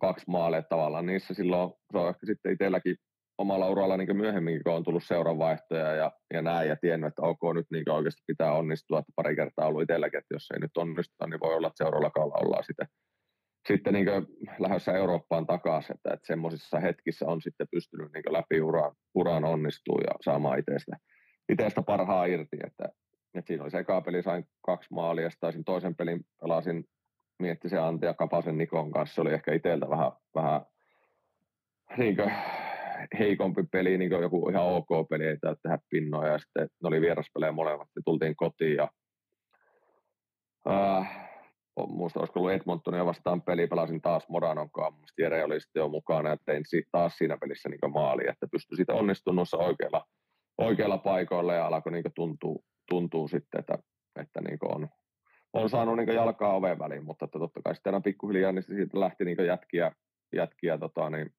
kaksi 0.01 0.25
maalia 0.27 0.61
tavallaan 0.61 1.05
niissä 1.05 1.33
silloin, 1.33 1.73
se 1.91 1.97
on 1.97 2.09
ehkä 2.09 2.25
sitten 2.25 2.53
itselläkin 2.53 2.95
omalla 3.41 3.69
uralla 3.69 3.97
niin 3.97 4.17
myöhemmin, 4.17 4.63
kun 4.63 4.73
on 4.73 4.83
tullut 4.83 5.03
seuravaihtoja 5.03 5.95
ja, 5.95 6.11
ja 6.33 6.41
näin, 6.41 6.69
ja 6.69 6.75
tiennyt, 6.75 7.07
että 7.07 7.21
ok, 7.21 7.39
nyt 7.53 7.65
niin 7.71 7.89
oikeasti 7.89 8.21
pitää 8.27 8.53
onnistua, 8.53 8.99
että 8.99 9.11
pari 9.15 9.35
kertaa 9.35 9.67
ollut 9.67 9.81
itselläkin, 9.81 10.17
että 10.17 10.35
jos 10.35 10.51
ei 10.53 10.59
nyt 10.59 10.77
onnistuta, 10.77 11.27
niin 11.27 11.39
voi 11.39 11.55
olla, 11.55 11.67
että 11.67 11.83
seuraavalla 11.83 12.45
ollaan 12.45 12.63
sitten, 12.63 12.87
sitten 13.67 13.93
niin 13.93 14.07
lähdössä 14.59 14.91
Eurooppaan 14.91 15.45
takaisin, 15.45 15.95
että, 15.95 16.13
että 16.13 16.27
semmoisissa 16.27 16.79
hetkissä 16.79 17.25
on 17.25 17.41
sitten 17.41 17.67
pystynyt 17.71 18.11
niin 18.13 18.33
läpi 18.33 18.61
uraan, 18.61 18.95
uraan 19.15 19.45
onnistua 19.45 20.01
ja 20.07 20.13
saamaan 20.21 20.59
itsestä, 20.59 20.97
itsestä 21.49 21.81
parhaa 21.81 22.25
irti, 22.25 22.57
että, 22.67 22.89
että 23.35 23.47
siinä 23.47 23.63
oli 23.63 23.71
se 23.71 23.79
eka 23.79 24.01
peli, 24.01 24.23
sain 24.23 24.43
kaksi 24.65 24.93
maalia, 24.93 25.29
taisin 25.39 25.63
toisen 25.63 25.95
pelin 25.95 26.25
pelasin 26.41 26.83
Miettisen 27.39 27.83
Antti 27.83 28.05
ja 28.05 28.13
Kapasen 28.13 28.57
Nikon 28.57 28.91
kanssa, 28.91 29.15
se 29.15 29.21
oli 29.21 29.33
ehkä 29.33 29.53
itseltä 29.53 29.89
vähän, 29.89 30.11
vähän 30.35 30.61
niin 31.97 32.15
kuin, 32.15 32.31
heikompi 33.19 33.63
peli, 33.71 33.97
niin 33.97 34.09
kuin 34.09 34.21
joku 34.21 34.49
ihan 34.49 34.65
ok 34.65 35.09
peli, 35.09 35.25
ei 35.25 35.37
täytyy 35.37 35.59
tehdä 35.63 35.79
pinnoja, 35.89 36.31
ja 36.31 36.39
sitten 36.39 36.63
ne 36.83 36.87
oli 36.87 37.01
vieraspelejä 37.01 37.51
molemmat, 37.51 37.87
ja 37.95 38.01
tultiin 38.05 38.35
kotiin, 38.35 38.75
ja 38.75 38.89
äh, 40.69 41.29
muista 41.87 42.19
olisiko 42.19 42.39
ollut 42.39 42.53
Edmontonia 42.53 43.05
vastaan 43.05 43.41
peli, 43.41 43.67
pelasin 43.67 44.01
taas 44.01 44.29
Moranon 44.29 44.71
kanssa, 44.71 45.13
Jere 45.17 45.43
oli 45.43 45.59
sitten 45.61 45.79
jo 45.79 45.87
mukana, 45.87 46.29
ja 46.29 46.37
tein 46.45 46.63
taas 46.91 47.17
siinä 47.17 47.37
pelissä 47.37 47.69
niin 47.69 47.91
maali, 47.93 48.23
että 48.29 48.47
pystyi 48.51 48.77
sitten 48.77 48.95
onnistumaan 48.95 49.47
oikeilla, 49.53 50.05
oikeilla 50.57 50.97
paikoilla, 50.97 51.53
ja 51.53 51.67
alkoi 51.67 51.91
niin 51.91 52.03
tuntuu, 52.15 52.63
tuntuu 52.89 53.27
sitten, 53.27 53.59
että, 53.59 53.77
että 54.19 54.41
niin 54.41 54.57
on, 54.61 54.89
on 55.53 55.69
saanut 55.69 55.97
niin 55.97 56.15
jalkaa 56.15 56.55
oven 56.55 56.79
väliin, 56.79 57.05
mutta 57.05 57.25
että 57.25 57.39
totta 57.39 57.61
kai 57.63 57.75
sitten 57.75 57.93
aina 57.93 58.03
pikkuhiljaa 58.03 58.51
niin 58.51 58.63
siitä 58.63 58.99
lähti 58.99 59.25
niin 59.25 59.45
jätkiä, 59.47 59.91
jätkiä 60.35 60.77
tota, 60.77 61.09
niin 61.09 61.29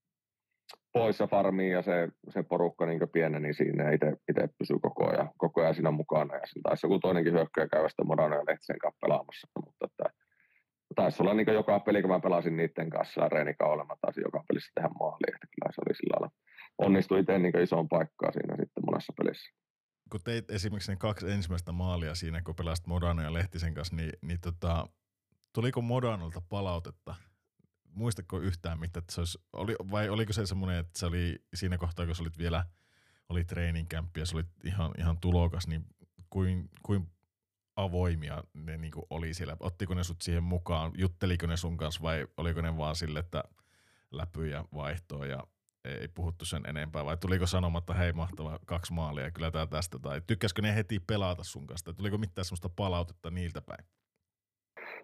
poissa 0.92 1.26
farmiin 1.26 1.72
ja 1.72 1.82
se, 1.82 2.08
se 2.28 2.42
porukka 2.42 2.86
niin 2.86 3.08
pieneni 3.12 3.54
siinä 3.54 3.84
ja 3.84 3.92
itse 4.28 4.48
pysyy 4.58 4.78
koko 4.82 5.10
ajan, 5.10 5.30
koko 5.36 5.60
ajan 5.60 5.74
siinä 5.74 5.90
mukana. 5.90 6.34
Ja 6.34 6.46
siinä 6.46 6.62
taisi 6.62 6.86
joku 6.86 6.98
toinenkin 6.98 7.32
hyökkäjä 7.32 7.68
käydä 7.68 7.88
sitä 7.88 8.04
Morano 8.04 8.36
ja 8.36 8.44
Lehtisen 8.48 8.78
kanssa 8.78 8.98
pelaamassa, 9.00 9.48
mutta 9.64 9.86
että, 9.86 10.04
taisi 10.94 11.22
olla 11.22 11.34
niin 11.34 11.54
joka 11.54 11.80
peli, 11.80 12.02
kun 12.02 12.10
mä 12.10 12.20
pelasin 12.20 12.56
niiden 12.56 12.90
kanssa 12.90 13.28
reenikaudella, 13.28 13.84
mä 13.84 13.94
taisin 14.00 14.22
joka 14.26 14.44
pelissä 14.48 14.72
tehdä 14.74 14.88
maali, 14.88 15.34
että 15.34 15.46
kyllä 15.54 15.72
se 15.74 15.80
oli 15.86 15.94
sillä 15.94 16.16
lailla. 16.20 16.36
Onnistui 16.78 17.20
itse 17.20 17.38
niin 17.38 17.60
isoon 17.62 17.88
paikkaan 17.88 18.32
siinä 18.32 18.56
sitten 18.56 18.84
monessa 18.86 19.12
pelissä. 19.16 19.52
Kun 20.10 20.20
teit 20.24 20.50
esimerkiksi 20.50 20.92
ne 20.92 20.96
kaksi 20.96 21.30
ensimmäistä 21.30 21.72
maalia 21.72 22.14
siinä, 22.14 22.42
kun 22.42 22.54
pelasit 22.54 22.86
Modano 22.86 23.22
ja 23.22 23.32
Lehtisen 23.32 23.74
kanssa, 23.74 23.96
niin, 23.96 24.12
niin 24.22 24.40
tota, 24.40 24.86
tuliko 25.54 25.80
Modanolta 25.80 26.42
palautetta 26.48 27.14
muistatko 27.94 28.40
yhtään 28.40 28.80
mitä, 28.80 28.98
että 28.98 29.14
se 29.14 29.20
olisi, 29.20 29.38
oli, 29.52 29.76
vai 29.90 30.08
oliko 30.08 30.32
se 30.32 30.46
semmoinen, 30.46 30.78
että 30.78 30.98
se 30.98 31.06
oli 31.06 31.44
siinä 31.54 31.78
kohtaa, 31.78 32.06
kun 32.06 32.14
sä 32.14 32.22
olit 32.22 32.38
vielä, 32.38 32.64
oli 33.28 33.44
camp 33.90 34.16
ja 34.16 34.26
sä 34.26 34.36
olit 34.36 34.48
ihan, 34.64 34.90
ihan 34.98 35.18
tulokas, 35.18 35.66
niin 35.66 35.86
kuin, 36.30 36.70
kuin 36.82 37.12
avoimia 37.76 38.44
ne 38.54 38.78
niin 38.78 38.92
kuin 38.92 39.06
oli 39.10 39.34
siellä? 39.34 39.56
Ottiko 39.60 39.94
ne 39.94 40.04
sut 40.04 40.22
siihen 40.22 40.42
mukaan? 40.42 40.92
Jutteliko 40.98 41.46
ne 41.46 41.56
sun 41.56 41.76
kanssa 41.76 42.02
vai 42.02 42.26
oliko 42.36 42.60
ne 42.60 42.76
vaan 42.76 42.96
sille, 42.96 43.18
että 43.18 43.44
läpyjä 44.10 44.64
vaihtoa 44.74 45.26
ja 45.26 45.46
ei 45.84 46.08
puhuttu 46.08 46.44
sen 46.44 46.62
enempää? 46.66 47.04
Vai 47.04 47.16
tuliko 47.16 47.46
sanomatta, 47.46 47.94
hei 47.94 48.12
mahtava 48.12 48.58
kaksi 48.66 48.92
maalia, 48.92 49.30
kyllä 49.30 49.50
tää 49.50 49.66
tästä? 49.66 49.98
Tai 49.98 50.22
tykkäskö 50.26 50.62
ne 50.62 50.74
heti 50.74 51.00
pelata 51.00 51.44
sun 51.44 51.66
kanssa? 51.66 51.84
Tai 51.84 51.94
tuliko 51.94 52.18
mitään 52.18 52.44
semmoista 52.44 52.68
palautetta 52.68 53.30
niiltä 53.30 53.62
päin? 53.62 53.84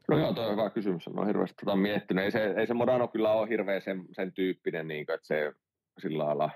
No 0.08 0.18
joo, 0.18 0.32
toi 0.32 0.46
on 0.46 0.52
hyvä 0.52 0.70
kysymys. 0.70 1.08
Mä 1.08 1.20
oon 1.20 1.26
hirveästi 1.26 1.64
tota 1.64 1.76
miettinyt. 1.76 2.24
Ei 2.24 2.30
se, 2.30 2.54
ei 2.56 2.66
se 2.66 2.74
Modano 2.74 3.08
kyllä 3.08 3.32
ole 3.32 3.48
hirveän 3.48 3.82
sen, 3.82 4.04
sen 4.12 4.32
tyyppinen, 4.32 4.88
niin 4.88 5.06
kuin, 5.06 5.14
että 5.14 5.26
se 5.26 5.52
sillä 5.98 6.24
lailla, 6.24 6.50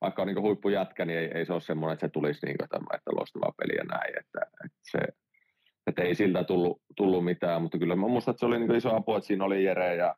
vaikka 0.00 0.22
on 0.22 0.28
niin 0.28 0.42
huippujätkä, 0.42 1.04
niin 1.04 1.18
ei, 1.18 1.30
ei, 1.34 1.46
se 1.46 1.52
ole 1.52 1.60
semmoinen, 1.60 1.94
että 1.94 2.06
se 2.06 2.10
tulisi 2.10 2.46
niin 2.46 2.58
kuin, 2.58 2.68
tämä, 2.68 2.86
että 2.94 3.10
loistava 3.10 3.52
peli 3.56 3.76
ja 3.76 3.84
näin. 3.84 4.18
Että, 4.18 4.40
että 4.64 4.78
se, 4.82 4.98
että 5.86 6.02
ei 6.02 6.14
siltä 6.14 6.44
tullut, 6.44 6.82
tullut 6.96 7.24
mitään, 7.24 7.62
mutta 7.62 7.78
kyllä 7.78 7.96
mä 7.96 8.08
muistan, 8.08 8.32
että 8.32 8.40
se 8.40 8.46
oli 8.46 8.58
niin 8.58 8.74
iso 8.74 8.96
apu, 8.96 9.14
että 9.14 9.26
siinä 9.26 9.44
oli 9.44 9.64
Jere 9.64 9.96
ja 9.96 10.16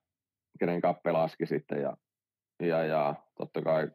kenen 0.58 0.80
kappe 0.80 1.12
laski 1.12 1.46
sitten 1.46 1.82
ja, 1.82 1.96
ja, 2.62 2.84
ja 2.84 3.14
totta 3.38 3.62
kai 3.62 3.90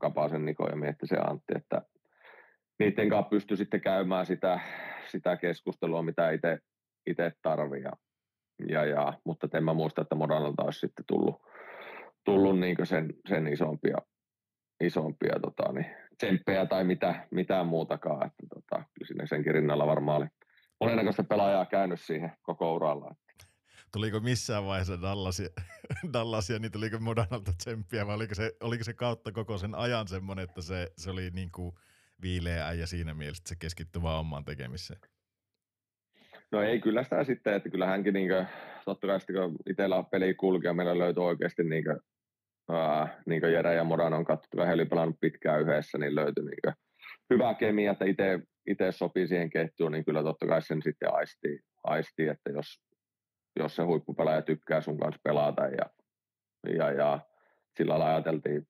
Kapasen 0.00 0.44
Niko 0.44 0.68
ja 0.68 0.76
mietti 0.76 1.06
se 1.06 1.16
Antti, 1.16 1.52
että 1.56 1.82
niiden 2.78 3.08
kanssa 3.08 3.28
pystyi 3.28 3.56
sitten 3.56 3.80
käymään 3.80 4.26
sitä, 4.26 4.60
sitä 5.08 5.36
keskustelua, 5.36 6.02
mitä 6.02 6.30
itse 6.30 6.58
itse 7.06 7.32
tarvii. 7.42 7.82
Ja, 7.82 7.92
ja, 8.68 8.84
ja, 8.84 9.12
mutta 9.24 9.48
en 9.54 9.64
mä 9.64 9.74
muista, 9.74 10.02
että 10.02 10.14
Modanalta 10.14 10.62
olisi 10.62 10.80
sitten 10.80 11.04
tullut, 11.08 11.42
tullut 12.24 12.58
niin 12.58 12.76
sen, 12.84 13.14
sen 13.28 13.46
isompia, 13.46 13.96
isompia 14.80 15.40
tota, 15.42 15.72
niin, 15.72 15.86
tsemppejä 16.18 16.66
tai 16.66 16.84
mitä, 16.84 17.26
mitään 17.30 17.66
muutakaan. 17.66 18.26
Että, 18.26 18.46
tota, 18.54 18.76
kyllä 18.76 19.06
sinne 19.06 19.26
senkin 19.26 19.54
rinnalla 19.54 19.86
varmaan 19.86 20.22
oli 20.22 20.28
monennäköistä 20.80 21.24
pelaajaa 21.24 21.66
käynyt 21.66 22.00
siihen 22.00 22.32
koko 22.42 22.74
uralla. 22.74 23.14
Tuliko 23.92 24.20
missään 24.20 24.64
vaiheessa 24.64 25.02
Dallasia, 25.02 25.48
Dallasia 26.12 26.58
niin 26.58 26.72
tuliko 26.72 26.98
Modanalta 26.98 27.52
tsemppiä 27.52 28.06
vai 28.06 28.14
oliko 28.14 28.34
se, 28.34 28.52
oliko 28.60 28.84
se 28.84 28.94
kautta 28.94 29.32
koko 29.32 29.58
sen 29.58 29.74
ajan 29.74 30.08
semmoinen, 30.08 30.44
että 30.44 30.62
se, 30.62 30.92
se 30.98 31.10
oli 31.10 31.30
niin 31.30 31.50
kuin 31.52 31.74
viileä 32.22 32.72
ja 32.72 32.86
siinä 32.86 33.14
mielessä, 33.14 33.40
että 33.40 33.48
se 33.48 33.56
keskittyi 33.58 34.02
vaan 34.02 34.20
omaan 34.20 34.44
tekemiseen? 34.44 35.00
No 36.52 36.62
ei 36.62 36.80
kyllä 36.80 37.04
sitä 37.04 37.24
sitten, 37.24 37.54
että 37.54 37.70
kyllä 37.70 37.86
hänkin 37.86 38.14
niin 38.14 38.28
kuin, 38.28 38.46
totta 38.84 39.06
kai 39.06 39.20
sitten 39.20 39.36
kun 39.36 39.56
itsellä 39.70 40.04
peli 40.10 40.34
kulki 40.34 40.66
ja 40.66 40.72
meillä 40.72 40.98
löytyi 40.98 41.22
oikeasti 41.22 41.64
niin 41.64 41.84
kuin, 41.84 42.00
ää, 42.70 43.22
niin 43.26 43.40
kuin 43.40 43.52
Jere 43.52 43.74
ja 43.74 43.84
Moran 43.84 44.14
on 44.14 44.24
katsottu, 44.24 44.56
vähän 44.56 44.74
oli 44.74 44.84
pelannut 44.84 45.20
pitkään 45.20 45.60
yhdessä, 45.60 45.98
niin 45.98 46.14
löytyi 46.14 46.44
niin 46.44 46.58
kuin, 46.64 46.74
hyvä 47.30 47.54
kemia, 47.54 47.92
että 47.92 48.04
itse, 48.04 48.40
itse 48.66 48.92
sopii 48.92 49.28
siihen 49.28 49.50
ketjuun, 49.50 49.92
niin 49.92 50.04
kyllä 50.04 50.22
totta 50.22 50.46
kai 50.46 50.62
sen 50.62 50.82
sitten 50.82 51.14
aistii, 51.14 51.60
aistii 51.84 52.28
että 52.28 52.50
jos, 52.50 52.66
jos 53.56 53.76
se 53.76 53.82
huippupelaaja 53.82 54.42
tykkää 54.42 54.80
sun 54.80 54.98
kanssa 54.98 55.20
pelata 55.24 55.62
ja, 55.62 55.90
ja, 56.76 56.92
ja 56.92 57.20
sillä 57.76 57.98
lailla 57.98 58.14
ajateltiin, 58.14 58.66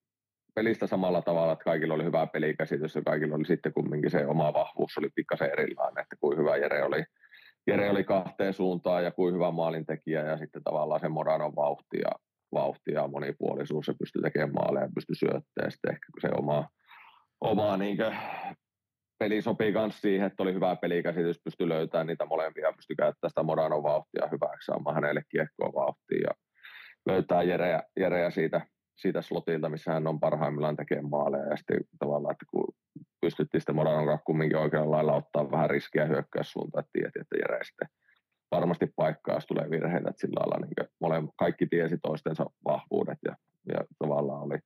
pelistä 0.54 0.86
samalla 0.86 1.22
tavalla, 1.22 1.52
että 1.52 1.64
kaikilla 1.64 1.94
oli 1.94 2.04
hyvä 2.04 2.26
pelikäsitys 2.26 2.94
ja 2.94 3.02
kaikilla 3.02 3.36
oli 3.36 3.46
sitten 3.46 3.72
kumminkin 3.72 4.10
se 4.10 4.26
oma 4.26 4.52
vahvuus 4.52 4.98
oli 4.98 5.08
pikkasen 5.14 5.50
erilainen, 5.52 6.02
että 6.02 6.16
kuin 6.20 6.38
hyvä 6.38 6.56
Jere 6.56 6.82
oli, 6.82 7.04
Jere 7.66 7.90
oli 7.90 8.04
kahteen 8.04 8.54
suuntaan 8.54 9.04
ja 9.04 9.10
kuin 9.10 9.34
hyvä 9.34 9.50
maalintekijä 9.50 10.22
ja 10.24 10.38
sitten 10.38 10.62
tavallaan 10.62 11.00
se 11.00 11.08
Moranon 11.08 11.56
vauhti 11.56 11.98
ja, 11.98 12.10
vauhti 12.52 12.92
ja 12.92 13.08
monipuolisuus 13.08 13.88
ja 13.88 13.94
pystyi 13.98 14.22
tekemään 14.22 14.52
maaleja 14.52 14.84
ja 14.84 14.90
pystyi 14.94 15.16
syöttämään 15.16 15.70
sitten 15.70 15.92
ehkä 15.92 16.06
se 16.20 16.28
oma, 16.38 16.68
oma 17.40 17.76
niin 17.76 17.96
peli 19.18 19.42
sopii 19.42 19.72
myös 19.72 20.00
siihen, 20.00 20.26
että 20.26 20.42
oli 20.42 20.54
hyvä 20.54 20.76
pelikäsitys, 20.76 21.40
pystyi 21.44 21.68
löytämään 21.68 22.06
niitä 22.06 22.26
molempia, 22.26 22.72
pystyi 22.72 22.96
käyttämään 22.96 23.30
sitä 23.30 23.42
Moranon 23.42 23.82
vauhtia 23.82 24.28
hyväksi, 24.32 24.66
saamaan 24.66 24.94
hänelle 24.94 25.22
kiekkoa 25.28 25.72
vauhtia 25.74 26.20
ja 26.28 26.34
löytää 27.06 27.42
Jereä, 27.42 27.82
Jereä 28.00 28.30
siitä, 28.30 28.60
siitä 28.96 29.22
slotilta, 29.22 29.68
missä 29.68 29.92
hän 29.92 30.06
on 30.06 30.20
parhaimmillaan 30.20 30.76
tekemään 30.76 31.10
maaleja 31.10 31.46
ja 31.46 31.56
sitten 31.56 31.80
tavallaan, 31.98 32.32
että 32.32 32.46
kun 32.50 32.74
pystyttiin 33.20 33.60
sitten 33.60 33.74
Moranon 33.74 34.18
kumminkin 34.26 34.58
oikealla 34.58 34.96
lailla 34.96 35.12
ottaa 35.14 35.50
vähän 35.50 35.70
riskiä 35.70 36.06
hyökkäyssuuntaan, 36.06 36.80
että 36.80 36.90
tiedettiin, 36.92 37.22
että 37.22 37.36
Jere 37.36 37.64
sitten 37.64 37.88
varmasti 38.50 38.86
paikkaa, 38.96 39.34
jos 39.34 39.46
tulee 39.46 39.70
virheitä, 39.70 40.10
että 40.10 40.20
sillä 40.20 40.40
lailla 40.40 40.66
niin 40.66 40.88
mole, 41.00 41.22
kaikki 41.36 41.66
tiesi 41.66 41.98
toistensa 42.02 42.46
vahvuudet 42.64 43.18
ja, 43.24 43.36
ja 43.72 43.84
tavallaan 43.98 44.42
oli, 44.42 44.58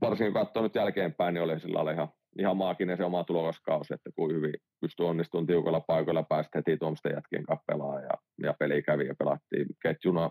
varsinkin 0.00 0.34
kun 0.52 0.62
nyt 0.62 0.74
jälkeenpäin, 0.74 1.34
niin 1.34 1.42
oli 1.42 1.60
sillä 1.60 1.74
lailla 1.74 1.90
ihan, 1.90 2.08
ihan 2.38 2.56
maaginen 2.56 2.96
se 2.96 3.04
oma 3.04 3.24
tulokaskausi, 3.24 3.94
että 3.94 4.10
kuin 4.16 4.36
hyvin 4.36 4.54
pystyi 4.80 5.06
onnistumaan 5.06 5.46
tiukalla 5.46 5.80
paikoilla, 5.80 6.22
päästä 6.22 6.58
heti 6.58 6.76
tuommoisten 6.76 7.12
jätkien 7.14 7.44
kanssa 7.44 8.00
ja, 8.02 8.14
ja 8.42 8.54
peli 8.58 8.82
kävi 8.82 9.06
ja 9.06 9.14
pelattiin. 9.18 9.66
Ketjuna 9.82 10.30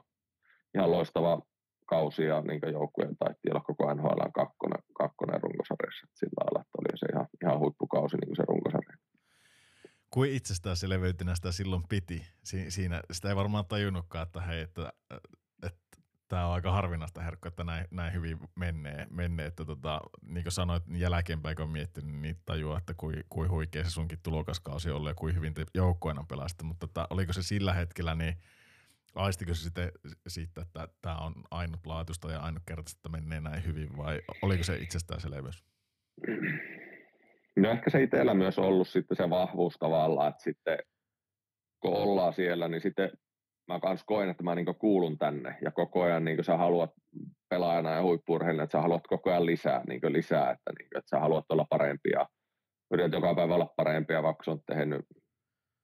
ihan 0.75 0.91
loistava 0.91 1.41
kausi 1.89 2.23
ja 2.23 2.41
niin 2.41 2.61
joukkueen 2.71 3.17
taittiin 3.17 3.53
olla 3.53 3.63
koko 3.63 3.93
NHL 3.93 4.21
kakkonen, 4.33 4.83
kakkonen 4.93 5.41
runkosarjassa. 5.41 6.07
Sillä 6.13 6.39
lailla, 6.41 6.61
että 6.61 6.77
oli 6.79 6.97
se 6.97 7.05
ihan, 7.13 7.27
ihan 7.43 7.59
huippukausi 7.59 8.17
niin 8.17 8.35
se 8.35 8.43
runkosarja. 8.47 8.97
Kuin 10.09 10.31
itsestäänselvyytenä 10.33 11.35
sitä 11.35 11.51
silloin 11.51 11.83
piti. 11.89 12.25
Si- 12.43 12.71
siinä, 12.71 13.01
sitä 13.11 13.29
ei 13.29 13.35
varmaan 13.35 13.65
tajunnutkaan, 13.65 14.23
että 14.23 14.41
hei, 14.41 14.61
että, 14.61 14.93
että 15.63 15.97
tämä 16.27 16.47
on 16.47 16.53
aika 16.53 16.71
harvinaista 16.71 17.21
herkko, 17.21 17.47
että 17.47 17.63
näin, 17.63 17.85
näin 17.91 18.13
hyvin 18.13 18.39
menee, 18.55 19.07
menee 19.09 19.45
että 19.45 19.65
tota, 19.65 20.01
niin 20.21 20.43
kuin 20.43 20.51
sanoit, 20.51 20.87
niin 20.87 20.99
jälkeenpäin 20.99 21.55
kun 21.55 21.63
on 21.63 21.71
miettinyt, 21.71 22.15
niin 22.21 22.37
tajuaa, 22.45 22.77
että 22.77 22.93
kuin, 22.97 23.23
kuin 23.29 23.49
huikea 23.49 23.83
se 23.83 23.89
sunkin 23.89 24.19
tulokaskausi 24.23 24.89
ollut 24.89 25.09
ja 25.09 25.15
kuin 25.15 25.35
hyvin 25.35 25.53
te 25.53 25.65
joukkueena 25.73 26.25
pelasitte, 26.29 26.63
mutta 26.63 26.87
tota, 26.87 27.07
oliko 27.09 27.33
se 27.33 27.43
sillä 27.43 27.73
hetkellä 27.73 28.15
niin– 28.15 28.35
aistiko 29.15 29.53
se 29.53 29.63
sitten 29.63 29.91
siitä, 30.27 30.61
että 30.61 30.87
tämä 31.01 31.17
on 31.17 31.33
ainutlaatuista 31.51 32.31
ja 32.31 32.39
ainutkertaista, 32.39 32.97
että 32.97 33.21
menee 33.21 33.41
näin 33.41 33.65
hyvin 33.65 33.97
vai 33.97 34.21
oliko 34.41 34.63
se 34.63 34.75
itsestäänselvyys? 34.75 35.63
No 37.55 37.71
ehkä 37.71 37.89
se 37.89 38.03
itsellä 38.03 38.33
myös 38.33 38.59
ollut 38.59 38.87
sitten 38.87 39.17
se 39.17 39.29
vahvuus 39.29 39.75
tavallaan, 39.79 40.29
että 40.29 40.43
sitten 40.43 40.79
kun 41.79 41.93
ollaan 41.93 42.33
siellä, 42.33 42.67
niin 42.67 42.81
sitten 42.81 43.11
mä 43.67 43.79
kans 43.79 44.03
koen, 44.03 44.29
että 44.29 44.43
mä 44.43 44.55
niin 44.55 44.75
kuulun 44.79 45.17
tänne 45.17 45.57
ja 45.61 45.71
koko 45.71 46.03
ajan 46.03 46.25
niin 46.25 46.43
sä 46.43 46.57
haluat 46.57 46.91
pelaajana 47.49 47.91
ja 47.91 48.01
huippurheilijana, 48.01 48.63
että 48.63 48.77
sä 48.77 48.81
haluat 48.81 49.07
koko 49.07 49.29
ajan 49.29 49.45
lisää, 49.45 49.83
niin 49.87 50.01
lisää 50.03 50.51
että, 50.51 50.71
niin 50.79 50.89
kuin, 50.89 50.99
että 50.99 51.09
sä 51.09 51.19
haluat 51.19 51.45
olla 51.49 51.65
parempia, 51.69 52.25
yrität 52.91 53.11
joka 53.11 53.35
päivä 53.35 53.55
olla 53.55 53.73
parempia, 53.75 54.23
vaikka 54.23 54.43
sä 54.43 54.51
oot 54.51 54.65
tehnyt 54.65 55.05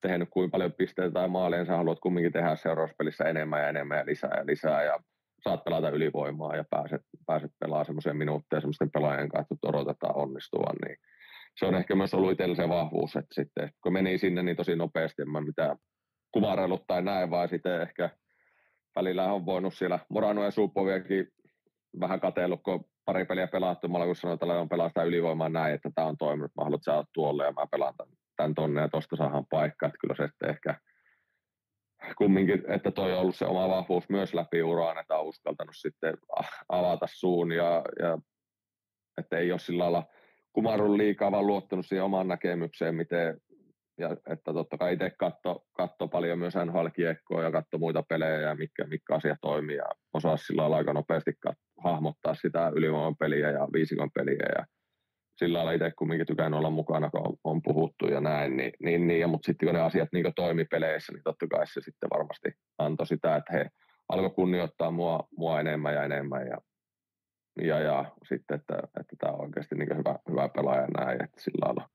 tehnyt 0.07 0.29
kuinka 0.31 0.51
paljon 0.51 0.73
pisteitä 0.73 1.11
tai 1.13 1.27
maaleja, 1.27 1.65
sä 1.65 1.77
haluat 1.77 1.99
kumminkin 1.99 2.31
tehdä 2.31 2.55
seuraavassa 2.55 2.95
pelissä 2.97 3.23
enemmän 3.23 3.61
ja 3.61 3.69
enemmän 3.69 3.97
ja 3.97 4.05
lisää 4.05 4.37
ja 4.37 4.45
lisää 4.45 4.83
ja 4.83 4.99
saat 5.43 5.63
pelata 5.63 5.89
ylivoimaa 5.89 6.55
ja 6.55 6.63
pääset, 6.69 7.01
pääset 7.25 7.51
pelaamaan 7.59 7.85
semmoiseen 7.85 8.17
minuutteen 8.17 8.61
semmoisten 8.61 8.91
pelaajien 8.91 9.29
kanssa, 9.29 9.55
että 9.55 9.67
odotetaan 9.67 10.15
onnistuvan, 10.15 10.75
niin 10.85 10.97
se 11.59 11.65
on 11.65 11.75
ehkä 11.75 11.95
myös 11.95 12.13
ollut 12.13 12.31
itsellä 12.31 12.55
se 12.55 12.69
vahvuus, 12.69 13.15
että 13.15 13.35
sitten 13.35 13.69
kun 13.83 13.93
meni 13.93 14.17
sinne 14.17 14.43
niin 14.43 14.57
tosi 14.57 14.75
nopeasti, 14.75 15.21
en 15.21 15.29
mä 15.29 15.41
mitään 15.41 15.77
kuvareilut 16.31 16.87
tai 16.87 17.01
näin, 17.01 17.29
vaan 17.29 17.49
sitten 17.49 17.81
ehkä 17.81 18.09
välillä 18.95 19.33
on 19.33 19.45
voinut 19.45 19.73
siellä 19.73 19.99
Morano 20.09 20.43
ja 20.43 20.51
Suupoviakin 20.51 21.27
vähän 21.99 22.19
katsellut, 22.19 22.63
kun 22.63 22.85
pari 23.05 23.25
peliä 23.25 23.47
pelattu, 23.47 23.87
mä 23.87 24.05
kun 24.05 24.15
sanoin, 24.15 24.33
että 24.33 24.45
on 24.45 24.69
pelaa 24.69 24.87
sitä 24.87 25.03
ylivoimaa 25.03 25.49
näin, 25.49 25.73
että 25.73 25.91
tämä 25.95 26.07
on 26.07 26.17
toiminut, 26.17 26.51
mä 26.57 26.63
haluan 26.63 26.83
saada 26.83 27.07
tuolle 27.13 27.45
ja 27.45 27.51
mä 27.51 27.67
pelaan 27.71 27.93
tämän 27.97 28.13
tämän 28.35 28.55
tonne 28.55 28.81
ja 28.81 28.89
tuosta 28.89 29.15
saadaan 29.15 29.45
paikka, 29.49 29.85
että 29.85 29.97
kyllä 30.01 30.15
se 30.15 30.27
sitten 30.27 30.49
ehkä 30.49 30.79
kumminkin, 32.17 32.63
että 32.67 32.91
toi 32.91 33.13
on 33.13 33.19
ollut 33.19 33.35
se 33.35 33.45
oma 33.45 33.69
vahvuus 33.69 34.09
myös 34.09 34.33
läpi 34.33 34.63
uraan, 34.63 34.97
että 34.97 35.17
on 35.17 35.25
uskaltanut 35.25 35.75
sitten 35.75 36.17
avata 36.69 37.07
suun 37.09 37.51
ja, 37.51 37.83
ja 37.99 38.17
että 39.17 39.37
ei 39.37 39.51
ole 39.51 39.59
sillä 39.59 39.83
lailla 39.83 40.03
kumarun 40.53 40.97
liikaa, 40.97 41.31
vaan 41.31 41.47
luottanut 41.47 41.85
siihen 41.85 42.03
omaan 42.03 42.27
näkemykseen, 42.27 42.95
miten, 42.95 43.37
ja 43.97 44.17
että 44.29 44.53
totta 44.53 44.77
kai 44.77 44.93
itse 44.93 45.09
katso, 45.19 45.65
katso 45.73 46.07
paljon 46.07 46.39
myös 46.39 46.53
NHL-kiekkoa 46.55 47.43
ja 47.43 47.51
katso 47.51 47.77
muita 47.77 48.03
pelejä 48.09 48.39
ja 48.39 48.55
mitkä, 48.55 48.87
mitkä 48.87 49.15
asiat 49.15 49.37
toimii 49.41 49.75
ja 49.75 49.85
osaa 50.13 50.37
sillä 50.37 50.61
lailla 50.61 50.77
aika 50.77 50.93
nopeasti 50.93 51.31
hahmottaa 51.83 52.35
sitä 52.35 52.71
ylivoiman 52.75 53.17
peliä 53.17 53.51
ja 53.51 53.67
viisikon 53.73 54.11
peliä 54.11 54.45
ja 54.57 54.65
sillä 55.35 55.57
lailla 55.57 55.71
itse 55.71 55.91
kumminkin 55.91 56.27
tykännyt 56.27 56.57
olla 56.57 56.69
mukana, 56.69 57.09
kun 57.09 57.27
on, 57.27 57.35
on 57.43 57.61
puhuttu 57.61 58.07
ja 58.07 58.21
näin, 58.21 58.57
niin, 58.57 58.71
niin, 58.83 59.07
niin 59.07 59.29
mutta 59.29 59.45
sitten 59.45 59.67
kun 59.67 59.75
ne 59.75 59.81
asiat 59.81 60.09
niin 60.11 60.33
toimi 60.35 60.65
peleissä, 60.65 61.13
niin 61.13 61.23
totta 61.23 61.47
kai 61.47 61.67
se 61.67 61.81
sitten 61.81 62.09
varmasti 62.09 62.49
antoi 62.77 63.07
sitä, 63.07 63.35
että 63.35 63.53
he 63.53 63.69
alkoi 64.09 64.29
kunnioittaa 64.29 64.91
mua, 64.91 65.27
mua 65.37 65.59
enemmän 65.59 65.93
ja 65.93 66.03
enemmän 66.03 66.47
ja, 66.47 66.57
ja, 67.61 67.79
ja 67.79 68.05
sitten, 68.29 68.59
että, 68.59 68.77
että 68.99 69.15
tämä 69.19 69.33
on 69.33 69.41
oikeasti 69.41 69.75
niin 69.75 69.97
hyvä, 69.97 70.19
hyvä 70.29 70.49
pelaaja 70.49 70.87
näin, 70.87 71.23
että 71.23 71.41
sillä 71.41 71.65
lailla 71.65 71.89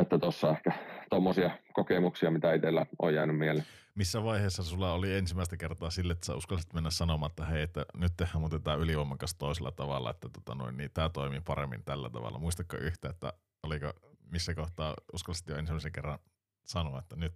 että 0.00 0.18
tuossa 0.18 0.50
ehkä 0.50 0.72
tuommoisia 1.10 1.50
kokemuksia, 1.72 2.30
mitä 2.30 2.52
itsellä 2.52 2.86
on 2.98 3.14
jäänyt 3.14 3.38
mieleen. 3.38 3.66
Missä 3.94 4.24
vaiheessa 4.24 4.62
sulla 4.62 4.92
oli 4.92 5.14
ensimmäistä 5.14 5.56
kertaa 5.56 5.90
sille, 5.90 6.12
että 6.12 6.26
sä 6.26 6.34
uskallisit 6.34 6.74
mennä 6.74 6.90
sanomaan, 6.90 7.30
että 7.30 7.44
hei, 7.44 7.62
että 7.62 7.86
nyt 7.96 8.12
tehdään 8.16 8.40
muuten 8.40 8.62
tämä 8.62 8.76
ylivoimakas 8.76 9.34
toisella 9.34 9.72
tavalla, 9.72 10.10
että 10.10 10.28
tota 10.28 10.54
noin, 10.54 10.76
niin 10.76 10.90
tämä 10.94 11.08
toimii 11.08 11.40
paremmin 11.40 11.84
tällä 11.84 12.10
tavalla. 12.10 12.38
Muistatko 12.38 12.76
yhtä, 12.76 13.08
että 13.08 13.32
oliko 13.62 13.92
missä 14.30 14.54
kohtaa 14.54 14.94
uskallisit 15.12 15.48
jo 15.48 15.56
ensimmäisen 15.56 15.92
kerran 15.92 16.18
sanoa, 16.64 16.98
että 16.98 17.16
nyt 17.16 17.32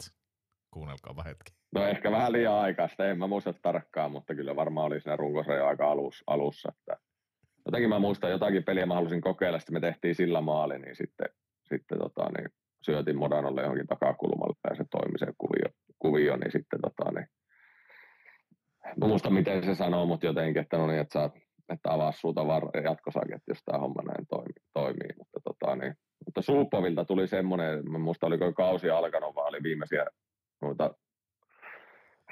kuunnelkaa 0.71 1.23
hetki? 1.23 1.53
No 1.73 1.87
ehkä 1.87 2.11
vähän 2.11 2.33
liian 2.33 2.55
aikaista, 2.55 3.07
en 3.07 3.19
mä 3.19 3.27
muista 3.27 3.53
tarkkaan, 3.53 4.13
mutta 4.13 4.35
kyllä 4.35 4.57
varmaan 4.57 4.87
oli 4.87 5.01
siinä 5.01 5.17
runkosarjan 5.17 5.69
aika 5.69 5.91
alus, 5.91 6.25
alussa. 6.27 6.73
Että 6.79 6.97
jotenkin 7.67 7.89
mä 7.89 7.99
muistan 7.99 8.31
jotakin 8.31 8.65
peliä, 8.65 8.87
mä 8.87 8.95
halusin 8.95 9.21
kokeilla, 9.21 9.59
että 9.59 9.73
me 9.73 9.81
tehtiin 9.81 10.15
sillä 10.15 10.41
maali, 10.41 10.79
niin 10.79 10.97
sitten 10.97 11.29
sitten 11.79 11.99
tota, 11.99 12.29
niin 12.37 12.49
syötin 12.85 13.19
Modanolle 13.19 13.63
johonkin 13.63 13.87
takakulmalle 13.87 14.57
ja 14.71 14.77
se 14.77 14.85
toimi 14.91 15.19
se 15.19 15.27
kuvio, 15.39 15.69
kuvio 15.99 16.37
niin 16.37 16.53
sitten 16.53 16.81
tota, 16.81 17.13
niin, 17.13 17.27
mä 19.01 19.07
muista 19.09 19.31
miten 19.31 19.65
se 19.65 19.75
sanoo, 19.75 20.07
mutta 20.07 20.27
jotenkin, 20.27 20.63
että 20.63 20.77
no 20.77 20.87
niin, 20.87 21.01
että 21.01 21.13
saat, 21.13 21.33
että 21.69 21.93
avaa 21.93 22.13
suuta 22.13 22.47
var- 22.47 22.83
jatkossakin, 22.85 23.35
että 23.35 23.51
jos 23.51 23.63
tämä 23.65 23.79
homma 23.79 24.03
näin 24.03 24.27
toimii, 24.27 24.63
toimii. 24.75 25.13
Mutta, 25.19 25.41
tota, 25.45 25.77
niin, 25.77 25.95
mutta 26.25 26.43
Suupovilta 26.43 27.05
tuli 27.05 27.27
semmoinen, 27.27 27.91
mä 27.91 27.99
muista 27.99 28.27
oliko 28.27 28.53
kausi 28.53 28.91
alkanut, 28.91 29.35
vaan 29.35 29.49
oli 29.49 29.63
viimeisiä 29.63 30.07
noita 30.63 30.95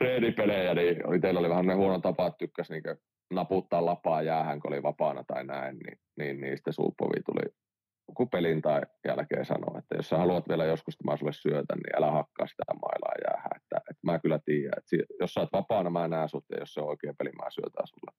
reedipelejä, 0.00 0.74
niin 0.74 1.20
teillä 1.20 1.40
oli 1.40 1.48
vähän 1.48 1.66
ne 1.66 1.74
huono 1.74 1.98
tapa, 1.98 2.26
että 2.26 2.38
tykkäs 2.38 2.70
niin 2.70 2.82
naputtaa 3.30 3.86
lapaa 3.86 4.22
jäähän, 4.22 4.60
kun 4.60 4.72
oli 4.72 4.82
vapaana 4.82 5.24
tai 5.24 5.44
näin, 5.44 5.78
niin, 5.78 5.98
niin, 6.18 6.40
niin 6.40 6.56
sitten 6.56 6.72
Suupovi 6.72 7.22
tuli 7.26 7.52
joku 8.12 8.26
pelin 8.26 8.62
tai 8.62 8.80
jälkeen 9.08 9.46
sanoa, 9.46 9.78
että 9.78 9.96
jos 9.96 10.08
sä 10.08 10.18
haluat 10.18 10.48
vielä 10.48 10.64
joskus, 10.64 10.94
että 10.94 11.04
mä 11.04 11.16
sulle 11.16 11.32
syötän, 11.32 11.78
niin 11.78 11.96
älä 11.96 12.10
hakkaa 12.10 12.46
sitä 12.46 12.64
mailaa 12.74 13.14
jäähän. 13.26 13.56
Että, 13.56 13.76
että 13.90 14.02
mä 14.02 14.18
kyllä 14.18 14.38
tiedän, 14.44 14.72
että 14.78 15.14
jos 15.20 15.34
sä 15.34 15.40
oot 15.40 15.52
vapaana, 15.52 15.90
mä 15.90 16.08
näen 16.08 16.28
sut, 16.28 16.44
ja 16.50 16.58
jos 16.58 16.74
se 16.74 16.80
on 16.80 16.88
oikea 16.88 17.14
peli, 17.18 17.30
mä 17.32 17.50
syötän 17.50 17.86
sulle. 17.86 18.12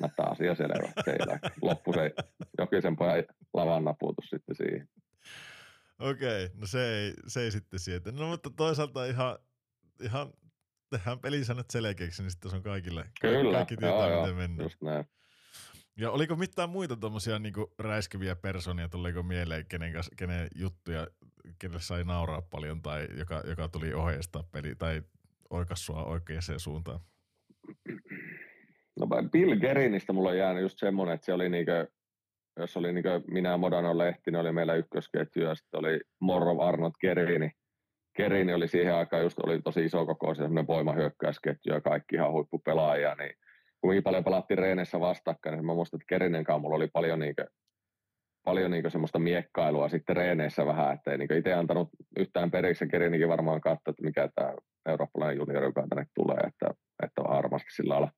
Mä 0.00 0.08
tää 0.16 0.26
asia 0.30 0.54
selvä. 0.54 0.92
Siellä 1.04 1.38
loppu 1.62 1.92
se 1.92 2.10
jokisen 2.58 2.96
pojan 2.96 3.24
lavan 3.54 3.84
naputus 3.84 4.30
sitten 4.30 4.56
siihen. 4.56 4.88
Okei, 5.98 6.44
okay, 6.44 6.60
no 6.60 6.66
se 6.66 6.98
ei, 6.98 7.12
se 7.26 7.40
ei 7.40 7.50
sitten 7.50 7.80
sieltä. 7.80 8.12
No 8.12 8.28
mutta 8.28 8.50
toisaalta 8.56 9.06
ihan, 9.06 9.38
ihan 10.02 10.32
tehdään 10.90 11.18
pelisäännöt 11.18 11.70
selkeäksi, 11.70 12.22
niin 12.22 12.30
sitten 12.30 12.50
se 12.50 12.56
on 12.56 12.62
kaikille. 12.62 13.04
Kyllä, 13.20 13.52
kaikki 13.52 13.76
tietää, 13.76 14.08
joo, 14.08 14.20
miten 14.20 14.36
mennään. 14.36 14.64
Just 14.64 14.82
näin. 14.82 15.04
Ja 15.96 16.10
oliko 16.10 16.36
mitään 16.36 16.70
muita 16.70 16.96
tuommoisia 16.96 17.38
niinku 17.38 17.74
räiskeviä 17.78 18.36
personia, 18.36 18.88
tuleeko 18.88 19.22
mieleen, 19.22 19.66
kenen, 19.66 19.92
kanssa, 19.92 20.14
kenen 20.16 20.48
juttuja, 20.54 21.06
kenelle 21.58 21.80
sai 21.80 22.04
nauraa 22.04 22.42
paljon 22.42 22.82
tai 22.82 23.08
joka, 23.18 23.42
joka 23.46 23.68
tuli 23.68 23.94
ohjeistaa 23.94 24.44
peli 24.52 24.74
tai 24.74 25.02
oikas 25.50 25.86
sua 25.86 26.04
oikeaan 26.04 26.42
suuntaan? 26.56 27.00
No 29.00 29.06
Bill 29.32 29.60
Gerinistä 29.60 30.12
mulla 30.12 30.30
on 30.30 30.38
jäänyt 30.38 30.62
just 30.62 30.78
semmoinen, 30.78 31.14
että 31.14 31.24
se 31.24 31.32
oli 31.32 31.48
niinku, 31.48 31.72
jos 32.56 32.76
oli 32.76 32.92
niinku 32.92 33.08
minä 33.26 33.56
Modano 33.56 33.94
niin 34.26 34.36
oli 34.36 34.52
meillä 34.52 34.74
ykkösketju 34.74 35.42
ja 35.42 35.54
sitten 35.54 35.80
oli 35.80 36.00
Morrov 36.20 36.60
Arnold 36.60 36.92
Gerini. 37.00 37.50
Gerini 38.16 38.54
oli 38.54 38.68
siihen 38.68 38.94
aikaan 38.94 39.22
just 39.22 39.38
oli 39.38 39.62
tosi 39.62 39.84
iso 39.84 40.06
koko 40.06 40.34
semmoinen 40.34 40.66
voimahyökkäysketju 40.66 41.72
ja 41.72 41.80
kaikki 41.80 42.16
ihan 42.16 42.32
huippupelaajia, 42.32 43.14
niin 43.14 43.34
kuinka 43.82 44.02
paljon 44.02 44.24
pelattiin 44.24 44.58
reeneissä 44.58 45.00
vastakkain, 45.00 45.56
niin 45.56 45.66
mä 45.66 45.74
muistan, 45.74 45.98
että 45.98 46.06
Kerinen 46.08 46.44
mulla 46.60 46.76
oli 46.76 46.88
paljon 46.92 47.18
niinkö, 47.18 47.46
paljon 48.44 48.70
niinkö 48.70 48.90
semmoista 48.90 49.18
miekkailua 49.18 49.88
sitten 49.88 50.16
reeneissä 50.16 50.66
vähän, 50.66 50.94
että 50.94 51.10
ei 51.12 51.18
niinkö 51.18 51.38
itse 51.38 51.52
antanut 51.52 51.88
yhtään 52.18 52.50
periksi, 52.50 52.88
Kerinenkin 52.88 53.28
varmaan 53.28 53.60
katsoi, 53.60 53.90
että 53.90 54.02
mikä 54.02 54.28
tämä 54.34 54.54
eurooppalainen 54.86 55.36
juniori, 55.36 55.66
joka 55.66 55.86
tänne 55.88 56.06
tulee, 56.14 56.36
että, 56.36 56.74
että 57.02 57.22
varmasti 57.22 57.70
sillä 57.70 57.92
lailla 57.92 58.10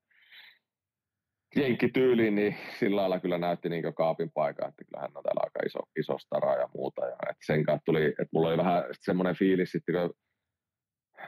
jenkkityyliin, 1.56 2.34
niin 2.34 2.56
sillä 2.78 3.00
lailla 3.00 3.20
kyllä 3.20 3.38
näytti 3.38 3.68
niin 3.68 3.94
kaapin 3.94 4.30
paikka, 4.34 4.68
että 4.68 4.84
kyllä 4.84 5.00
hän 5.00 5.16
on 5.16 5.22
täällä 5.22 5.40
aika 5.44 5.66
iso, 5.66 5.78
iso 6.00 6.18
stara 6.18 6.54
ja 6.54 6.68
muuta. 6.74 7.06
Ja 7.06 7.16
että 7.30 7.46
sen 7.46 7.64
kanssa 7.64 7.84
tuli, 7.84 8.04
että 8.04 8.28
mulla 8.32 8.48
oli 8.48 8.56
vähän 8.56 8.84
semmoinen 9.00 9.36
fiilis 9.36 9.72
sitten, 9.72 9.94
kun 9.94 10.14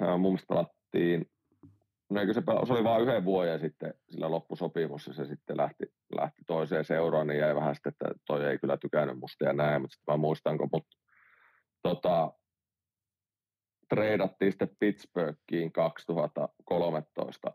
mun 0.08 0.20
mielestä 0.20 0.46
pelattiin, 0.48 1.26
no 2.10 2.20
eikö 2.20 2.32
se, 2.34 2.42
se 2.66 2.72
oli 2.72 2.84
vain 2.84 3.02
yhden 3.02 3.24
vuoden 3.24 3.60
sitten 3.60 3.94
sillä 4.08 4.30
loppusopimus 4.30 5.06
ja 5.06 5.12
se 5.12 5.24
sitten 5.24 5.56
lähti, 5.56 5.84
lähti 6.16 6.42
toiseen 6.46 6.84
seuraan, 6.84 7.26
niin 7.26 7.40
jäi 7.40 7.54
vähän 7.54 7.74
sitten, 7.74 7.92
että 7.92 8.06
toi 8.26 8.44
ei 8.44 8.58
kyllä 8.58 8.76
tykännyt 8.76 9.18
musta 9.18 9.44
ja 9.44 9.52
näin, 9.52 9.82
mutta 9.82 9.94
sitten 9.94 10.12
mä 10.12 10.16
muistanko, 10.16 10.68
mutta 10.72 10.96
tota, 11.82 12.32
treidattiin 13.88 14.52
sitten 14.52 14.76
Pittsburghiin 14.78 15.72
2013 15.72 17.52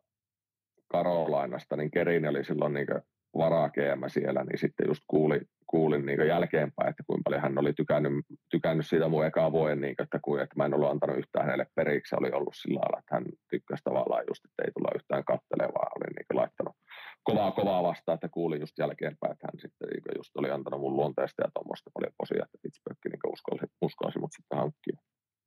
Karolainasta, 0.88 1.76
niin 1.76 1.92
Kerin 1.92 2.30
oli 2.30 2.44
silloin 2.44 2.74
niin 2.74 2.88
varaa 3.38 3.70
GM 3.70 4.04
siellä, 4.08 4.44
niin 4.44 4.60
sitten 4.60 4.88
just 4.88 5.04
kuulin, 5.08 5.42
kuulin 5.68 6.06
niin 6.06 6.28
jälkeenpäin, 6.28 6.90
että 6.90 7.04
kuinka 7.08 7.22
paljon 7.24 7.42
hän 7.42 7.58
oli 7.58 7.74
tykännyt, 7.74 8.14
tykännyt 8.52 8.88
siitä 8.88 9.08
mun 9.08 9.26
ekaa 9.26 9.52
vuoden, 9.52 9.82
niin 9.82 9.96
kuin, 9.96 10.04
että, 10.04 10.20
kuin, 10.22 10.42
että 10.42 10.56
mä 10.58 10.66
en 10.66 10.74
ollut 10.74 10.90
antanut 10.90 11.18
yhtään 11.18 11.46
hänelle 11.46 11.66
periksi, 11.76 12.16
oli 12.20 12.32
ollut 12.32 12.56
sillä 12.56 12.80
lailla, 12.80 13.00
että 13.00 13.16
hän 13.16 13.26
tykkäsi 13.50 13.84
tavallaan 13.84 14.24
just, 14.30 14.46
että 14.46 14.64
ei 14.66 14.72
tulla 14.72 14.96
yhtään 14.96 15.26
kattelevaa, 15.26 15.96
oli 15.96 16.14
niin 16.16 16.40
laittanut 16.42 16.76
kovaa 17.24 17.52
kovaa 17.52 17.84
vastaan, 17.84 18.14
että 18.14 18.30
kuulin 18.30 18.60
just 18.60 18.80
jälkeenpäin, 18.80 19.34
että 19.34 19.48
hän 19.48 19.60
sitten 19.60 19.88
niin 19.90 20.18
just 20.18 20.38
oli 20.38 20.52
antanut 20.52 20.82
mun 20.82 20.96
luonteesta 20.96 21.44
ja 21.44 21.52
tuommoista 21.54 21.90
paljon 21.94 22.14
posia, 22.18 22.44
että 22.44 22.58
Pittsburgh 22.62 23.00
niin 23.06 23.34
uskoisi, 23.34 23.66
uskoisi 23.82 24.20
mut 24.20 24.32
sitten 24.32 24.58
hankkia. 24.58 24.98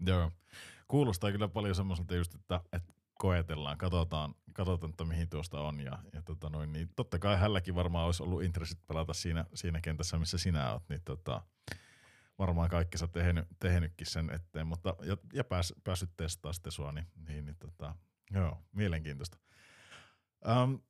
Joo, 0.07 0.31
kuulostaa 0.89 1.33
kyllä 1.33 1.49
paljon 1.49 1.75
semmoiselta 1.75 2.15
just, 2.15 2.35
että, 2.35 2.61
että 2.73 2.93
koetellaan, 3.15 3.79
katsotaan, 3.79 4.35
katsotaan 4.53 4.91
että 4.91 5.05
mihin 5.05 5.29
tuosta 5.29 5.61
on. 5.61 5.81
Ja, 5.81 5.99
ja 6.13 6.23
tota 6.23 6.51
noin, 6.51 6.73
niin 6.73 6.89
totta 6.97 7.19
kai 7.19 7.39
hälläkin 7.39 7.75
varmaan 7.75 8.07
olisi 8.07 8.23
ollut 8.23 8.43
intressit 8.43 8.87
pelata 8.87 9.15
siinä, 9.15 9.45
siinä 9.55 9.81
kentässä, 9.81 10.19
missä 10.19 10.39
sinä 10.39 10.73
olet, 10.73 10.89
niin 10.89 11.03
tota, 11.05 11.43
varmaan 12.39 12.71
kaikki 12.71 12.99
sä 12.99 13.09
tehnyt, 13.09 13.49
tehnytkin 13.61 14.07
sen 14.07 14.31
eteen, 14.31 14.67
mutta 14.67 14.97
ja, 15.03 15.17
ja 15.33 15.45
pääs, 15.45 15.75
päässyt 15.85 16.11
testaamaan 16.17 16.55
sitten 16.55 16.73
sua, 16.73 16.93
niin, 16.93 17.07
niin, 17.29 17.45
niin 17.45 17.57
tota, 17.59 17.95
joo, 18.31 18.63
mielenkiintoista. 18.73 19.39
Um, 20.63 20.81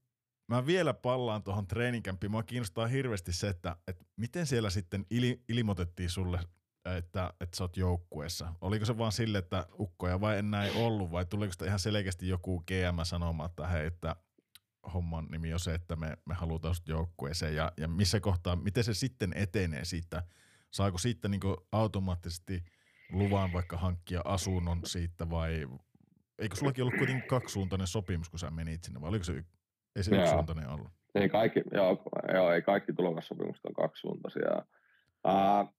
mä 0.48 0.66
vielä 0.66 0.94
pallaan 0.94 1.42
tuohon 1.42 1.66
treeninkämpiin. 1.66 2.30
Mua 2.30 2.42
kiinnostaa 2.42 2.86
hirveästi 2.86 3.32
se, 3.32 3.48
että, 3.48 3.76
että 3.88 4.04
miten 4.16 4.46
siellä 4.46 4.70
sitten 4.70 5.06
il, 5.10 5.36
ilmoitettiin 5.48 6.10
sulle 6.10 6.40
että, 6.84 7.32
että 7.40 7.56
sä 7.56 7.64
oot 7.64 7.76
joukkueessa? 7.76 8.52
Oliko 8.60 8.84
se 8.84 8.98
vaan 8.98 9.12
sille, 9.12 9.38
että 9.38 9.66
ukkoja 9.78 10.20
vai 10.20 10.38
en 10.38 10.50
näin 10.50 10.76
ollut, 10.76 11.10
vai 11.10 11.26
tuliko 11.26 11.52
sitä 11.52 11.66
ihan 11.66 11.78
selkeästi 11.78 12.28
joku 12.28 12.64
GM 12.66 13.02
sanomaan, 13.02 13.50
että 13.50 13.66
hei, 13.66 13.86
että 13.86 14.16
homman 14.94 15.26
nimi 15.30 15.52
on 15.52 15.60
se, 15.60 15.74
että 15.74 15.96
me, 15.96 16.16
me 16.24 16.34
halutaan 16.34 16.74
sut 16.74 16.88
joukkueeseen, 16.88 17.56
ja, 17.56 17.72
ja 17.76 17.88
missä 17.88 18.20
kohtaa, 18.20 18.56
miten 18.56 18.84
se 18.84 18.94
sitten 18.94 19.32
etenee 19.36 19.84
siitä? 19.84 20.22
Saako 20.70 20.98
siitä 20.98 21.28
niin 21.28 21.40
automaattisesti 21.72 22.64
luvan 23.12 23.52
vaikka 23.52 23.76
hankkia 23.76 24.20
asunnon 24.24 24.80
siitä, 24.84 25.30
vai 25.30 25.66
eikö 26.38 26.56
sullakin 26.56 26.84
ollut 26.84 26.98
kuitenkin 26.98 27.28
kaksisuuntainen 27.28 27.86
sopimus, 27.86 28.28
kun 28.28 28.38
sä 28.38 28.50
menit 28.50 28.84
sinne, 28.84 29.00
vai 29.00 29.08
oliko 29.08 29.24
se, 29.24 29.44
ei 29.96 30.02
se 30.02 30.16
yksisuuntainen 30.16 30.68
ollut? 30.68 30.88
Ei 31.14 31.28
kaikki, 31.28 31.62
joo, 31.72 32.02
joo, 32.32 32.52
ei 32.52 32.62
kaikki 32.62 32.92
tulokassopimukset 32.92 33.64
on 33.64 33.74
kaksisuuntaisia. 33.74 34.62
Uh, 35.26 35.74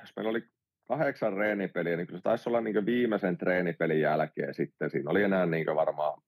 jos 0.00 0.12
meillä 0.16 0.30
oli 0.30 0.42
kahdeksan 0.88 1.34
treenipeliä, 1.34 1.96
niin 1.96 2.06
kyllä 2.06 2.18
se 2.18 2.22
taisi 2.22 2.48
olla 2.48 2.60
niin 2.60 2.86
viimeisen 2.86 3.38
treenipelin 3.38 4.00
jälkeen 4.00 4.54
sitten. 4.54 4.90
Siinä 4.90 5.10
oli 5.10 5.22
enää 5.22 5.46
niin 5.46 5.66
varmaan, 5.66 6.22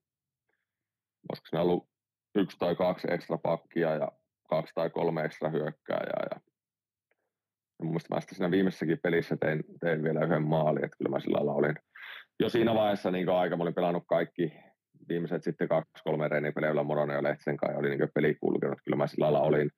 koska 1.28 1.48
siinä 1.48 1.62
ollut 1.62 1.88
yksi 2.34 2.58
tai 2.58 2.76
kaksi 2.76 3.08
ekstra 3.10 3.38
pakkia 3.38 3.94
ja 3.94 4.12
kaksi 4.48 4.72
tai 4.74 4.90
kolme 4.90 5.24
ekstra 5.24 5.50
hyökkääjää. 5.50 6.26
Ja, 6.30 6.40
ja 7.78 7.84
mun 7.84 7.88
mielestä 7.88 8.14
mä 8.14 8.20
siinä 8.20 8.50
viimeisessäkin 8.50 8.98
pelissä 9.02 9.36
tein, 9.36 9.64
tein 9.80 10.02
vielä 10.02 10.24
yhden 10.24 10.42
maalin, 10.42 10.84
että 10.84 10.96
kyllä 10.98 11.10
mä 11.10 11.20
sillä 11.20 11.36
lailla 11.36 11.52
olin 11.52 11.74
jo 12.40 12.48
siinä 12.48 12.74
vaiheessa 12.74 13.10
niin 13.10 13.28
aika, 13.28 13.56
mä 13.56 13.62
olin 13.62 13.74
pelannut 13.74 14.04
kaikki 14.08 14.52
viimeiset 15.08 15.42
sitten 15.42 15.68
kaksi, 15.68 16.04
kolme 16.04 16.28
reenipeliä, 16.28 16.68
joilla 16.68 16.84
Moronen 16.84 17.14
ja 17.14 17.22
Lehtsen 17.22 17.56
kanssa 17.56 17.78
oli 17.78 17.96
niin 17.96 18.08
peli 18.14 18.34
kulkenut. 18.34 18.78
Kyllä 18.84 18.96
mä 18.96 19.06
sillä 19.06 19.24
lailla 19.24 19.40
olin, 19.40 19.70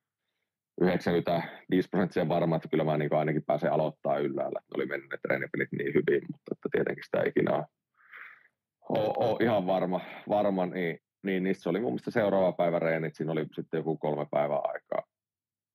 95 0.80 1.88
prosenttia 1.88 2.28
varma, 2.28 2.56
että 2.56 2.68
kyllä 2.68 2.84
mä 2.84 2.98
niin 2.98 3.14
ainakin 3.14 3.44
pääsen 3.44 3.72
aloittaa 3.72 4.18
yllällä. 4.18 4.60
Ne 4.60 4.74
oli 4.76 4.86
mennyt 4.86 5.10
ne 5.10 5.18
treenipelit 5.22 5.72
niin 5.72 5.94
hyvin, 5.94 6.22
mutta 6.32 6.54
että 6.54 6.68
tietenkin 6.72 7.04
sitä 7.04 7.22
ikinä 7.26 7.66
ole, 8.88 9.14
ole 9.16 9.36
ihan 9.40 9.66
varma, 9.66 10.00
varma 10.28 10.66
niin, 10.66 10.98
niin 11.22 11.42
niissä 11.42 11.70
oli 11.70 11.80
mun 11.80 11.90
mielestä 11.90 12.10
seuraava 12.10 12.52
päivä 12.52 12.78
reenit, 12.78 13.14
siinä 13.14 13.32
oli 13.32 13.46
sitten 13.52 13.78
joku 13.78 13.96
kolme 13.96 14.26
päivää 14.30 14.60
aikaa, 14.64 15.02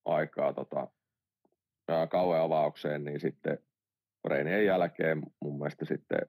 aikaa 0.06 0.54
tota, 0.54 0.88
kauan 2.10 2.42
avaukseen, 2.42 3.04
niin 3.04 3.20
sitten 3.20 3.58
reenien 4.28 4.66
jälkeen 4.66 5.22
mun 5.42 5.58
mielestä 5.58 5.86
sitten 5.86 6.20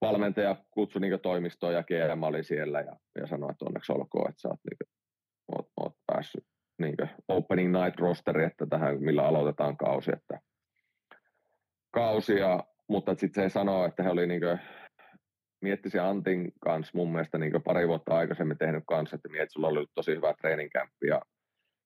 valmentaja 0.00 0.56
kutsui 0.70 1.00
niin 1.00 1.20
toimistoon 1.20 1.74
ja 1.74 1.82
GM 1.82 2.22
oli 2.22 2.44
siellä 2.44 2.80
ja, 2.80 2.96
ja 3.20 3.26
sanoi, 3.26 3.50
että 3.50 3.64
onneksi 3.64 3.92
olkoon, 3.92 4.30
että 4.30 4.40
sä 4.40 4.48
oot, 4.48 4.60
niin 4.70 4.78
kuin, 4.78 4.88
oot, 5.56 5.68
oot 5.80 5.94
päässyt 6.06 6.44
niin 6.78 6.94
opening 7.28 7.72
night 7.72 8.00
rosteri, 8.00 8.44
että 8.44 8.66
tähän 8.66 9.02
millä 9.02 9.22
aloitetaan 9.22 9.76
kausi. 9.76 10.10
Että 10.12 10.40
kausia, 11.90 12.60
mutta 12.88 13.14
sitten 13.14 13.50
se 13.50 13.52
sanoo, 13.52 13.84
että 13.84 14.02
he 14.02 14.10
oli 14.10 14.26
niin 14.26 14.42
miettisi 15.62 15.98
Antin 15.98 16.52
kanssa 16.60 16.92
mun 16.94 17.12
mielestä 17.12 17.38
niin 17.38 17.62
pari 17.64 17.88
vuotta 17.88 18.14
aikaisemmin 18.14 18.58
tehnyt 18.58 18.84
kanssa, 18.86 19.16
että 19.16 19.28
mietit, 19.28 19.50
sulla 19.50 19.68
oli 19.68 19.86
tosi 19.94 20.16
hyvä 20.16 20.34
treeninkämppi 20.40 21.06
ja 21.06 21.22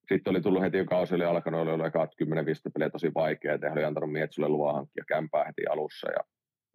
sitten 0.09 0.31
oli 0.31 0.41
tullut 0.41 0.61
heti, 0.61 0.77
kun 0.77 0.85
kausi 0.85 1.15
oli 1.15 1.25
alkanut, 1.25 1.61
oli 1.61 1.71
ollut 1.71 1.87
10-15 1.87 1.95
peliä 2.73 2.89
tosi 2.89 3.11
vaikea, 3.15 3.53
että 3.53 3.67
he 3.67 3.73
oli 3.73 3.83
antanut 3.83 4.11
Mietsulle 4.11 4.49
luvan 4.49 4.75
hankkia 4.75 5.03
kämpää 5.07 5.45
heti 5.45 5.67
alussa 5.67 6.11
ja 6.11 6.23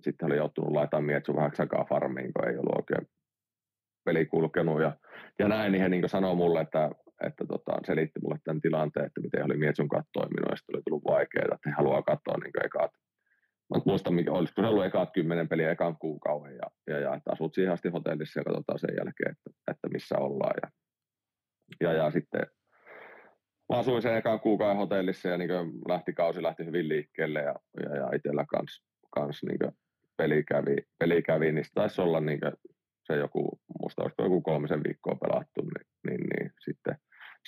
sitten 0.01 0.27
oli 0.27 0.37
joutunut 0.37 0.73
laittamaan 0.73 1.05
Mietsun 1.05 1.37
vähän 1.37 1.53
aikaa 1.59 1.85
farmiin, 1.85 2.33
kun 2.33 2.49
ei 2.49 2.57
ollut 2.57 2.77
oikein 2.77 3.09
peli 4.05 4.27
kulkenut 4.27 4.81
ja, 4.81 4.97
ja 5.39 5.49
näin, 5.49 5.73
niin 5.73 5.83
he 5.83 5.89
niin 5.89 6.09
sanoo 6.09 6.35
mulle, 6.35 6.61
että 6.61 6.91
että 7.27 7.45
tota, 7.47 7.73
selitti 7.87 8.21
mulle 8.23 8.39
tämän 8.45 8.61
tilanteen, 8.61 9.07
että 9.07 9.21
miten 9.21 9.45
oli 9.45 9.57
Mietsun 9.57 9.89
kanssa 9.89 10.11
toiminut, 10.13 10.51
ja 10.51 10.57
sitten 10.57 10.77
oli 10.77 10.83
tullut 10.83 11.05
vaikeaa, 11.05 11.55
että 11.55 11.71
he 11.71 11.75
haluaa 11.77 12.03
katsoa 12.03 12.39
niin 12.39 12.65
ekaat, 12.65 12.91
mä 13.71 13.81
muistan, 13.87 14.15
mikä, 14.15 14.33
olisiko 14.33 14.63
se 14.63 14.69
ollut 14.69 14.85
ekaat 14.85 15.13
kymmenen 15.15 15.49
peliä 15.49 15.71
ekan 15.71 15.99
kuukauden, 15.99 16.57
ja, 16.57 16.95
ja, 16.95 17.01
ja 17.01 17.15
että 17.15 17.33
asut 17.33 17.55
siihen 17.55 17.73
asti 17.73 17.89
hotellissa 17.89 18.41
ja 18.41 18.45
katsotaan 18.45 18.79
sen 18.79 18.97
jälkeen, 18.99 19.31
että, 19.33 19.51
että 19.71 19.89
missä 19.89 20.19
ollaan, 20.19 20.55
ja, 20.63 20.69
ja, 21.81 21.93
ja 21.93 22.11
sitten 22.11 22.47
mä 23.73 23.79
asuin 23.79 24.03
sen 24.03 24.17
ekan 24.17 24.41
kuukauden 24.41 24.77
hotellissa, 24.77 25.29
ja 25.29 25.39
niin 25.39 25.51
lähti 25.89 26.13
kausi 26.13 26.43
lähti 26.43 26.65
hyvin 26.65 26.89
liikkeelle, 26.89 27.41
ja, 27.43 27.55
ja, 27.83 27.97
ja 27.97 28.09
itsellä 28.17 28.45
kans, 28.49 28.83
kans 29.11 29.43
niin 29.43 29.73
peli 30.17 30.45
kävi, 30.45 30.77
peli 30.99 31.23
kävi, 31.23 31.53
niin 31.53 31.65
taisi 31.75 32.01
olla 32.01 32.21
niin 32.21 32.41
se 33.07 33.17
joku, 33.17 33.61
musta 33.83 34.03
olisiko 34.03 34.23
joku 34.23 34.41
kolmisen 34.41 34.85
viikkoa 34.85 35.15
pelattu, 35.15 35.61
niin, 35.63 35.87
niin, 36.07 36.29
niin 36.29 36.53
sitten 36.65 36.97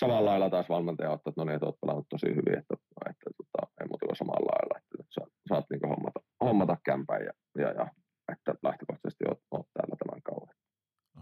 samalla 0.00 0.30
lailla 0.30 0.50
taas 0.50 0.68
valmentaja 0.68 1.10
ottaa, 1.10 1.30
että 1.30 1.40
no 1.40 1.44
niin, 1.44 1.54
että 1.54 1.66
olet 1.66 1.80
pelannut 1.80 2.08
tosi 2.08 2.26
hyvin, 2.26 2.58
että, 2.58 2.74
että 3.10 3.30
tota, 3.38 3.72
ei 3.80 3.86
muuta 3.88 4.06
kuin 4.06 4.16
samalla 4.16 4.50
lailla, 4.52 4.78
että 4.78 4.96
saat, 5.14 5.32
saat 5.48 5.66
niin 5.70 5.90
hommata, 5.92 6.20
hommata 6.44 6.76
kämpän 6.84 7.20
ja, 7.26 7.32
ja, 7.62 7.70
ja 7.78 7.86
että 8.32 8.54
lähtökohtaisesti 8.62 9.24
olet, 9.28 9.42
olet 9.50 9.66
täällä 9.74 9.96
tämän 9.96 10.22
kauan. 10.22 10.54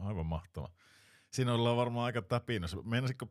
Aivan 0.08 0.26
mahtava. 0.26 0.68
Siinä 1.32 1.54
ollaan 1.54 1.76
varmaan 1.76 2.06
aika 2.06 2.22
täpinässä. 2.22 2.76
Meinasitko 2.84 3.26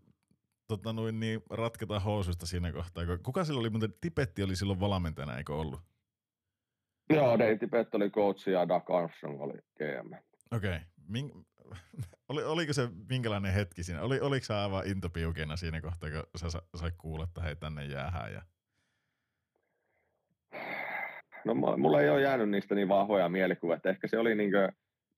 tota, 0.68 0.94
noin, 0.94 1.20
niin, 1.20 1.42
ratketa 1.50 2.00
housuista 2.00 2.46
siinä 2.46 2.72
kohtaa? 2.72 3.04
Kuka 3.24 3.44
sillä 3.44 3.60
oli, 3.60 3.70
mutta 3.70 3.90
Tipetti 4.02 4.44
oli 4.44 4.56
silloin 4.56 4.80
valmentajana, 4.80 5.38
eikö 5.38 5.56
ollut? 5.56 5.80
Joo, 7.10 7.40
Dave 7.40 7.58
Tibet 7.58 7.96
oli 7.96 8.10
coach 8.10 8.50
ja 8.50 8.68
Doug 8.68 8.92
Armstrong 8.92 9.42
oli 9.42 9.54
GM. 9.54 10.14
Okei. 10.52 10.76
Okay. 10.76 11.44
oli, 12.30 12.44
oliko 12.44 12.74
se 12.74 12.90
minkälainen 13.10 13.54
hetki 13.54 13.84
siinä? 13.84 14.02
Oli, 14.02 14.20
oliko 14.20 14.46
sä 14.46 14.62
aivan 14.62 14.88
intopiukena 14.88 15.58
siinä 15.58 15.82
kohtaa, 15.82 16.10
kun 16.10 16.52
sä 16.52 16.60
sai 16.76 16.92
kuulla, 16.98 17.24
että 17.24 17.42
hei 17.42 17.56
tänne 17.56 17.86
jäähän? 17.86 18.34
Ja... 18.34 18.42
No 21.46 21.54
mulla 21.78 22.02
ei 22.02 22.10
ole 22.10 22.22
jäänyt 22.22 22.50
niistä 22.50 22.76
niin 22.76 22.90
vahvoja 22.90 23.30
mielikuvia, 23.30 23.76
että 23.76 23.90
ehkä 23.90 24.08
se 24.08 24.18
oli 24.18 24.36
niinkö, 24.36 24.72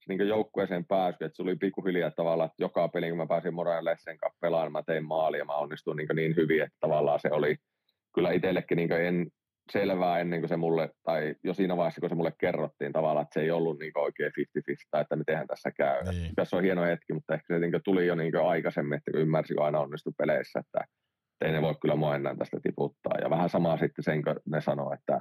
niinkö 0.08 0.24
joukkueeseen 0.24 0.84
pääsy, 0.84 1.24
että 1.24 1.36
se 1.36 1.42
oli 1.42 1.56
pikkuhiljaa 1.56 2.10
tavallaan, 2.10 2.46
että 2.46 2.62
joka 2.62 2.88
peli, 2.88 3.08
kun 3.08 3.16
mä 3.16 3.26
pääsin 3.26 3.54
Moran 3.54 3.84
Lessen 3.84 4.18
kanssa 4.18 4.38
pelaamaan, 4.40 4.72
mä 4.72 4.82
tein 4.82 5.04
maali 5.04 5.38
ja 5.38 5.44
mä 5.44 5.54
onnistuin 5.54 5.96
niin, 5.96 6.08
niin 6.14 6.36
hyvin, 6.36 6.62
että 6.62 6.76
tavallaan 6.80 7.20
se 7.20 7.28
oli 7.32 7.56
kyllä 8.14 8.30
itsellekin 8.30 8.76
niin 8.76 8.92
en, 8.92 9.26
selvää 9.72 10.18
ennen 10.18 10.40
kuin 10.40 10.48
se 10.48 10.56
mulle, 10.56 10.90
tai 11.02 11.34
jo 11.44 11.54
siinä 11.54 11.76
vaiheessa, 11.76 12.00
kun 12.00 12.08
se 12.08 12.14
mulle 12.14 12.32
kerrottiin 12.38 12.92
tavallaan, 12.92 13.22
että 13.22 13.34
se 13.34 13.40
ei 13.40 13.50
ollut 13.50 13.78
niin 13.78 13.92
oikein 13.94 14.32
50-50, 14.58 14.74
tai 14.90 15.00
että 15.00 15.16
mitenhän 15.16 15.46
tässä 15.46 15.70
käy. 15.70 16.04
Niin. 16.04 16.34
Tässä 16.36 16.56
on 16.56 16.62
hieno 16.62 16.82
hetki, 16.82 17.12
mutta 17.12 17.34
ehkä 17.34 17.54
se 17.54 17.58
niin 17.58 17.80
tuli 17.84 18.06
jo 18.06 18.14
niin 18.14 18.36
aikaisemmin, 18.36 18.96
että 18.96 19.10
kun 19.10 19.20
ymmärsi, 19.20 19.54
kun 19.54 19.64
aina 19.64 19.80
onnistui 19.80 20.12
peleissä, 20.18 20.58
että 20.58 20.84
ei 21.44 21.52
ne 21.52 21.62
voi 21.62 21.74
kyllä 21.80 21.96
mua 21.96 22.16
enää 22.16 22.36
tästä 22.36 22.60
tiputtaa. 22.62 23.18
Ja 23.22 23.30
vähän 23.30 23.48
samaa 23.48 23.76
sitten 23.76 24.04
sen, 24.04 24.22
kun 24.24 24.36
ne 24.46 24.60
sanoo, 24.60 24.92
että 24.92 25.18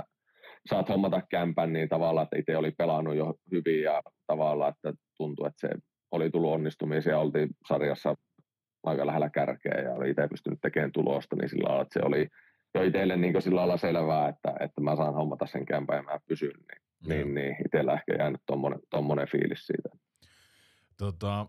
saat 0.69 0.89
hommata 0.89 1.21
kämpän, 1.29 1.73
niin 1.73 1.89
tavallaan, 1.89 2.23
että 2.23 2.37
itse 2.37 2.57
oli 2.57 2.71
pelannut 2.71 3.15
jo 3.15 3.33
hyvin 3.51 3.81
ja 3.81 4.01
tavallaan, 4.27 4.73
että 4.75 4.93
tuntui, 5.17 5.47
että 5.47 5.67
se 5.67 5.75
oli 6.11 6.29
tullut 6.29 6.53
onnistumisia, 6.53 7.19
oltiin 7.19 7.49
sarjassa 7.67 8.15
aika 8.83 9.07
lähellä 9.07 9.29
kärkeä 9.29 9.81
ja 9.83 9.93
oli 9.93 10.09
itse 10.09 10.27
pystynyt 10.27 10.59
tekemään 10.61 10.91
tulosta, 10.91 11.35
niin 11.35 11.49
sillä 11.49 11.67
lailla, 11.67 11.81
että 11.81 11.99
se 11.99 12.05
oli 12.05 12.27
jo 12.75 12.83
itselle 12.83 13.17
niin 13.17 13.41
sillä 13.41 13.59
lailla 13.59 13.77
selvää, 13.77 14.29
että, 14.29 14.53
että 14.59 14.81
mä 14.81 14.95
saan 14.95 15.13
hommata 15.13 15.47
sen 15.47 15.65
kämpän 15.65 15.95
ja 15.97 16.03
mä 16.03 16.19
pysyn, 16.27 16.49
niin, 16.49 16.81
mm. 17.03 17.09
niin, 17.09 17.35
niin 17.35 17.55
itsellä 17.65 17.93
ehkä 17.93 18.15
jäänyt 18.19 18.41
tommonen, 18.45 18.79
tommonen 18.89 19.27
fiilis 19.27 19.67
siitä. 19.67 19.89
Tota, 20.97 21.47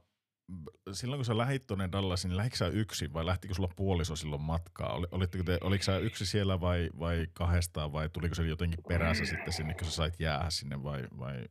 silloin 0.92 1.18
kun 1.18 1.24
sä 1.24 1.38
lähit 1.38 1.66
tuonne 1.66 1.88
Dallasin, 1.92 2.28
niin 2.28 2.36
lähditkö 2.36 2.56
sä 2.56 2.66
yksin 2.66 3.12
vai 3.12 3.26
lähtikö 3.26 3.54
sulla 3.54 3.72
puoliso 3.76 4.16
silloin 4.16 4.42
matkaa? 4.42 4.92
Oli, 4.92 5.06
olitteko 5.10 5.44
te, 5.44 5.58
oliko 5.60 5.84
sä 5.84 5.98
yksi 5.98 6.26
siellä 6.26 6.60
vai, 6.60 6.90
vai 6.98 7.26
kahdestaan 7.32 7.92
vai 7.92 8.08
tuliko 8.08 8.34
se 8.34 8.42
jotenkin 8.42 8.84
perässä 8.88 9.24
sitten 9.24 9.52
sinne, 9.52 9.74
kun 9.74 9.84
sä 9.84 9.90
sait 9.90 10.20
jäädä 10.20 10.50
sinne 10.50 10.82
vai, 10.82 11.02
vai? 11.18 11.44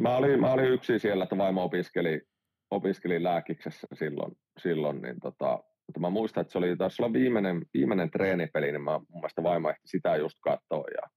Mä 0.00 0.16
olin, 0.16 0.40
mä 0.40 0.52
olin 0.52 0.72
yksin 0.72 1.00
siellä, 1.00 1.24
että 1.24 1.38
vaimo 1.38 1.64
opiskeli, 1.64 2.20
opiskeli 2.70 3.22
lääkiksessä 3.22 3.86
silloin, 3.94 4.32
silloin 4.62 5.02
niin 5.02 5.20
tota, 5.20 5.58
mutta 5.86 6.00
mä 6.00 6.10
muistan, 6.10 6.40
että 6.40 6.52
se 6.52 6.58
oli 6.58 6.76
taas 6.76 7.00
olla 7.00 7.12
viimeinen, 7.12 7.62
viimeinen 7.74 8.10
treenipeli, 8.10 8.72
niin 8.72 8.82
mä, 8.82 8.98
mun 8.98 9.20
mielestä 9.20 9.42
vaimo 9.42 9.70
ehti 9.70 9.88
sitä 9.88 10.16
just 10.16 10.38
katsoa 10.40 10.84
ja, 10.94 11.08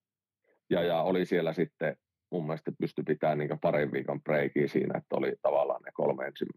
ja, 0.70 0.84
ja 0.84 1.02
oli 1.02 1.26
siellä 1.26 1.54
sitten 1.54 1.98
mun 2.32 2.46
mielestä 2.46 2.72
pystyi 2.80 3.04
pitämään 3.04 3.38
niin 3.38 3.60
parin 3.62 3.92
viikon 3.92 4.22
breikiä 4.22 4.68
siinä, 4.68 4.98
että 4.98 5.16
oli 5.16 5.34
tavallaan 5.42 5.82
ne 5.82 5.92
kolme 5.94 6.26
ensin, 6.26 6.48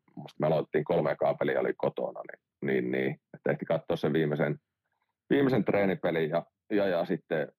me 0.40 0.46
aloitettiin 0.46 0.84
kolme 0.84 1.16
kaapelia 1.16 1.60
oli 1.60 1.74
kotona, 1.76 2.20
niin, 2.30 2.40
niin, 2.66 2.92
niin 2.92 3.20
että 3.34 3.50
ehti 3.50 3.64
katsoa 3.64 3.96
sen 3.96 4.12
viimeisen, 4.12 4.58
viimeisen 5.30 5.64
treenipelin 5.64 6.30
ja, 6.30 6.46
ja, 6.72 6.86
ja 6.86 7.04
sitten 7.04 7.52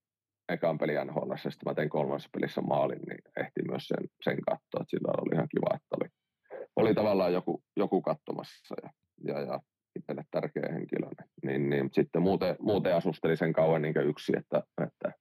ekan 0.49 0.77
peli 0.77 0.93
NHL, 1.05 1.35
sitten 1.35 1.65
mä 1.65 1.73
tein 1.73 1.89
kolmannessa 1.89 2.29
pelissä 2.33 2.61
maalin, 2.61 3.01
niin 3.01 3.19
ehti 3.37 3.61
myös 3.67 3.87
sen, 3.87 4.07
sen 4.23 4.37
katsoa, 4.41 4.81
että 4.81 4.89
sillä 4.89 5.11
oli 5.21 5.35
ihan 5.35 5.47
kiva, 5.51 5.75
että 5.75 5.95
oli, 6.01 6.09
oli 6.75 6.93
tavallaan 6.93 7.33
joku, 7.33 7.63
joku 7.77 8.01
katsomassa 8.01 8.75
ja, 8.83 8.89
ja, 9.23 9.39
ja 9.39 9.59
itselle 9.99 10.23
tärkeä 10.31 10.69
henkilö, 10.73 11.07
niin, 11.45 11.69
niin 11.69 11.89
sitten 11.93 12.21
muuten, 12.21 12.55
muuten 12.59 12.95
asusteli 12.95 13.37
sen 13.37 13.53
kauan 13.53 13.81
niin 13.81 14.09
yksi, 14.09 14.33
että, 14.37 14.63
että 14.87 15.11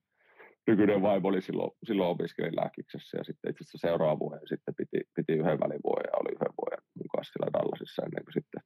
nykyinen 0.66 1.02
vaimo 1.02 1.28
oli 1.28 1.42
silloin, 1.42 1.70
silloin 1.86 2.10
opiskelin 2.10 2.56
lääkiksessä 2.56 3.18
ja 3.18 3.24
sitten 3.24 3.50
itse 3.50 3.62
asiassa 3.62 3.88
seuraava 3.88 4.18
vuoden 4.18 4.48
sitten 4.48 4.74
piti, 4.74 5.00
piti 5.16 5.32
yhden 5.32 5.60
välivuoden 5.60 6.10
ja 6.12 6.20
oli 6.20 6.32
yhden 6.36 6.54
vuoden 6.60 6.82
mukaan 7.02 7.24
siellä 7.24 7.52
Dallasissa 7.52 8.02
ennen 8.02 8.24
kuin 8.24 8.36
sitten 8.38 8.62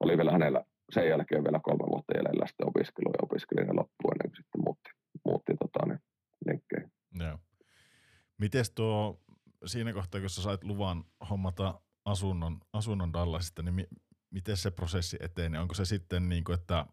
oli 0.00 0.16
vielä 0.16 0.32
hänellä 0.32 0.64
sen 0.94 1.08
jälkeen 1.08 1.44
vielä 1.44 1.60
kolme 1.62 1.86
vuotta 1.92 2.16
jäljellä 2.16 2.46
sitten 2.46 2.68
opiskelu 2.68 3.10
ja 3.10 3.24
opiskelin 3.26 3.66
ja 3.66 3.76
loppuun 3.76 4.14
ennen 4.14 4.30
kuin 4.30 4.40
sitten 4.40 4.62
muutti, 4.64 4.90
muutti 5.24 5.52
tota, 5.62 5.86
niin, 5.86 6.00
lenkkeihin. 6.46 6.92
Joo. 7.24 7.38
Mites 8.38 8.70
tuo 8.70 9.20
siinä 9.66 9.92
kohtaa, 9.92 10.20
kun 10.20 10.30
sä 10.30 10.42
sait 10.42 10.64
luvan 10.64 11.04
hommata 11.30 11.80
asunnon, 12.04 12.60
asunnon 12.72 13.12
Dallasista, 13.12 13.62
niin 13.62 13.74
mi, 13.74 13.86
miten 14.30 14.56
se 14.56 14.70
prosessi 14.70 15.16
etenee? 15.20 15.60
Onko 15.60 15.74
se 15.74 15.84
sitten 15.84 16.28
niin 16.28 16.44
kuin, 16.44 16.54
että 16.54 16.86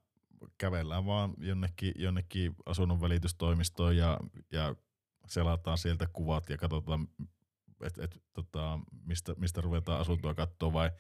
kävellään 0.58 1.06
vaan 1.06 1.34
jonnekin, 1.38 1.94
jonnekin 1.96 2.56
asunnon 2.66 3.02
välitystoimistoon 3.02 3.98
ja, 3.98 4.20
ja 4.52 4.76
selataan 5.28 5.78
sieltä 5.78 6.08
kuvat 6.14 6.50
ja 6.50 6.58
katsotaan, 6.58 7.08
et, 7.82 7.98
et, 7.98 8.24
tota, 8.34 8.80
mistä, 9.06 9.36
mistä 9.38 9.62
ruvetaan 9.62 10.00
asuntoa 10.02 10.34
katsoa 10.34 10.74
vai 10.74 10.92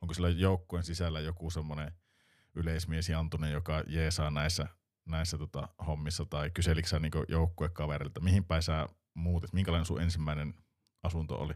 onko 0.00 0.14
sillä 0.14 0.28
joukkueen 0.28 0.84
sisällä 0.84 1.20
joku 1.20 1.50
semmoinen 1.50 1.92
yleismies 2.54 3.08
Jantunen, 3.08 3.52
joka 3.52 3.82
jeesaa 3.86 4.30
näissä, 4.30 4.66
näissä 5.04 5.38
tota, 5.38 5.68
hommissa 5.86 6.24
tai 6.24 6.50
kyselikö 6.50 6.88
sä 6.88 6.98
niinku 6.98 7.24
joukkuekaverilta, 7.28 8.20
mihin 8.20 8.44
päin 8.44 8.62
sä 8.62 8.86
muutit, 9.14 9.52
minkälainen 9.52 9.86
sun 9.86 10.02
ensimmäinen 10.02 10.54
asunto 11.02 11.34
oli? 11.34 11.54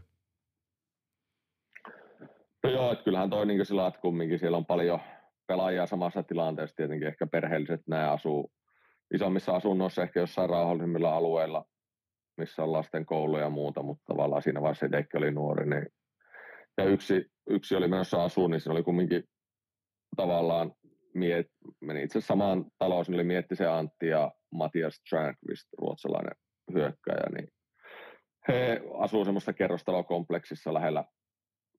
No 2.63 2.69
joo, 2.69 2.91
että 2.91 3.03
kyllähän 3.03 3.29
toi 3.29 3.45
niin 3.45 3.65
sillä 3.65 3.87
että 3.87 3.99
kumminkin 4.01 4.39
siellä 4.39 4.57
on 4.57 4.65
paljon 4.65 4.99
pelaajia 5.47 5.85
samassa 5.85 6.23
tilanteessa, 6.23 6.75
tietenkin 6.75 7.07
ehkä 7.07 7.27
perheelliset 7.27 7.81
nämä 7.87 8.11
asuu 8.11 8.51
isommissa 9.13 9.55
asunnoissa, 9.55 10.03
ehkä 10.03 10.19
jossain 10.19 10.49
rauhallisemmilla 10.49 11.15
alueilla, 11.15 11.65
missä 12.37 12.63
on 12.63 12.71
lasten 12.71 13.05
kouluja 13.05 13.43
ja 13.43 13.49
muuta, 13.49 13.83
mutta 13.83 14.03
tavallaan 14.07 14.41
siinä 14.41 14.61
vaiheessa 14.61 14.85
itsekin 14.85 15.17
oli 15.17 15.31
nuori, 15.31 15.69
niin 15.69 15.87
ja 16.77 16.85
yksi, 16.85 17.25
yksi 17.49 17.75
oli 17.75 17.87
menossa 17.87 18.23
asuun, 18.23 18.51
niin 18.51 18.61
siinä 18.61 18.73
oli 18.73 18.83
kumminkin 18.83 19.23
tavallaan 20.15 20.71
miet, 21.13 21.47
meni 21.81 22.03
itse 22.03 22.21
samaan 22.21 22.65
taloon, 22.77 23.05
oli 23.13 23.23
mietti 23.23 23.55
se 23.55 23.67
Antti 23.67 24.07
ja 24.07 24.31
Matias 24.51 25.01
Trankvist, 25.09 25.67
ruotsalainen 25.77 26.35
hyökkäjä, 26.73 27.29
niin 27.35 27.47
he 28.47 28.81
asuu 28.99 29.25
semmoista 29.25 29.53
kerrostalokompleksissa 29.53 30.73
lähellä 30.73 31.03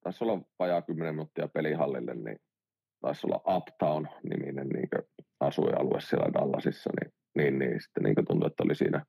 taisi 0.05 0.25
olla 0.25 0.43
vajaa 0.59 0.83
10 0.83 1.15
minuuttia 1.15 1.49
pelihallille, 1.49 2.15
niin 2.15 2.37
taisi 3.01 3.27
olla 3.27 3.57
Uptown-niminen 3.57 4.69
niin 4.69 4.89
asuinalue 5.41 6.01
siellä 6.01 6.33
Dallasissa, 6.33 6.91
niin, 7.01 7.13
niin, 7.37 7.59
niin 7.59 7.81
sitten 7.83 8.03
niin 8.03 8.27
tuntui, 8.29 8.47
että 8.47 8.63
oli 8.63 8.75
siinä, 8.75 9.05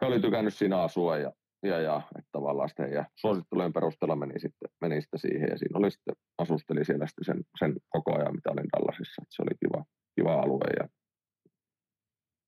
he 0.00 0.06
oli 0.06 0.20
tykännyt 0.20 0.54
siinä 0.54 0.82
asua 0.82 1.16
ja, 1.16 1.32
ja, 1.62 1.80
ja 1.80 2.02
että 2.18 2.28
tavallaan 2.32 2.68
sitten 2.68 2.92
ja 2.92 3.04
suosittelujen 3.14 3.72
perusteella 3.72 4.16
meni 4.16 4.40
sitten, 4.40 4.68
meni 4.80 5.00
sitten 5.00 5.20
siihen 5.20 5.48
ja 5.50 5.58
siinä 5.58 5.78
oli 5.78 5.90
sitten, 5.90 6.14
asusteli 6.38 6.84
siellä 6.84 7.06
sitten 7.06 7.24
sen, 7.24 7.44
sen 7.58 7.76
koko 7.88 8.14
ajan, 8.18 8.34
mitä 8.34 8.50
olin 8.50 8.68
Dallasissa, 8.76 9.22
että 9.22 9.34
se 9.36 9.42
oli 9.42 9.56
kiva, 9.64 9.84
kiva 10.16 10.42
alue. 10.42 10.70
Ja... 10.78 10.88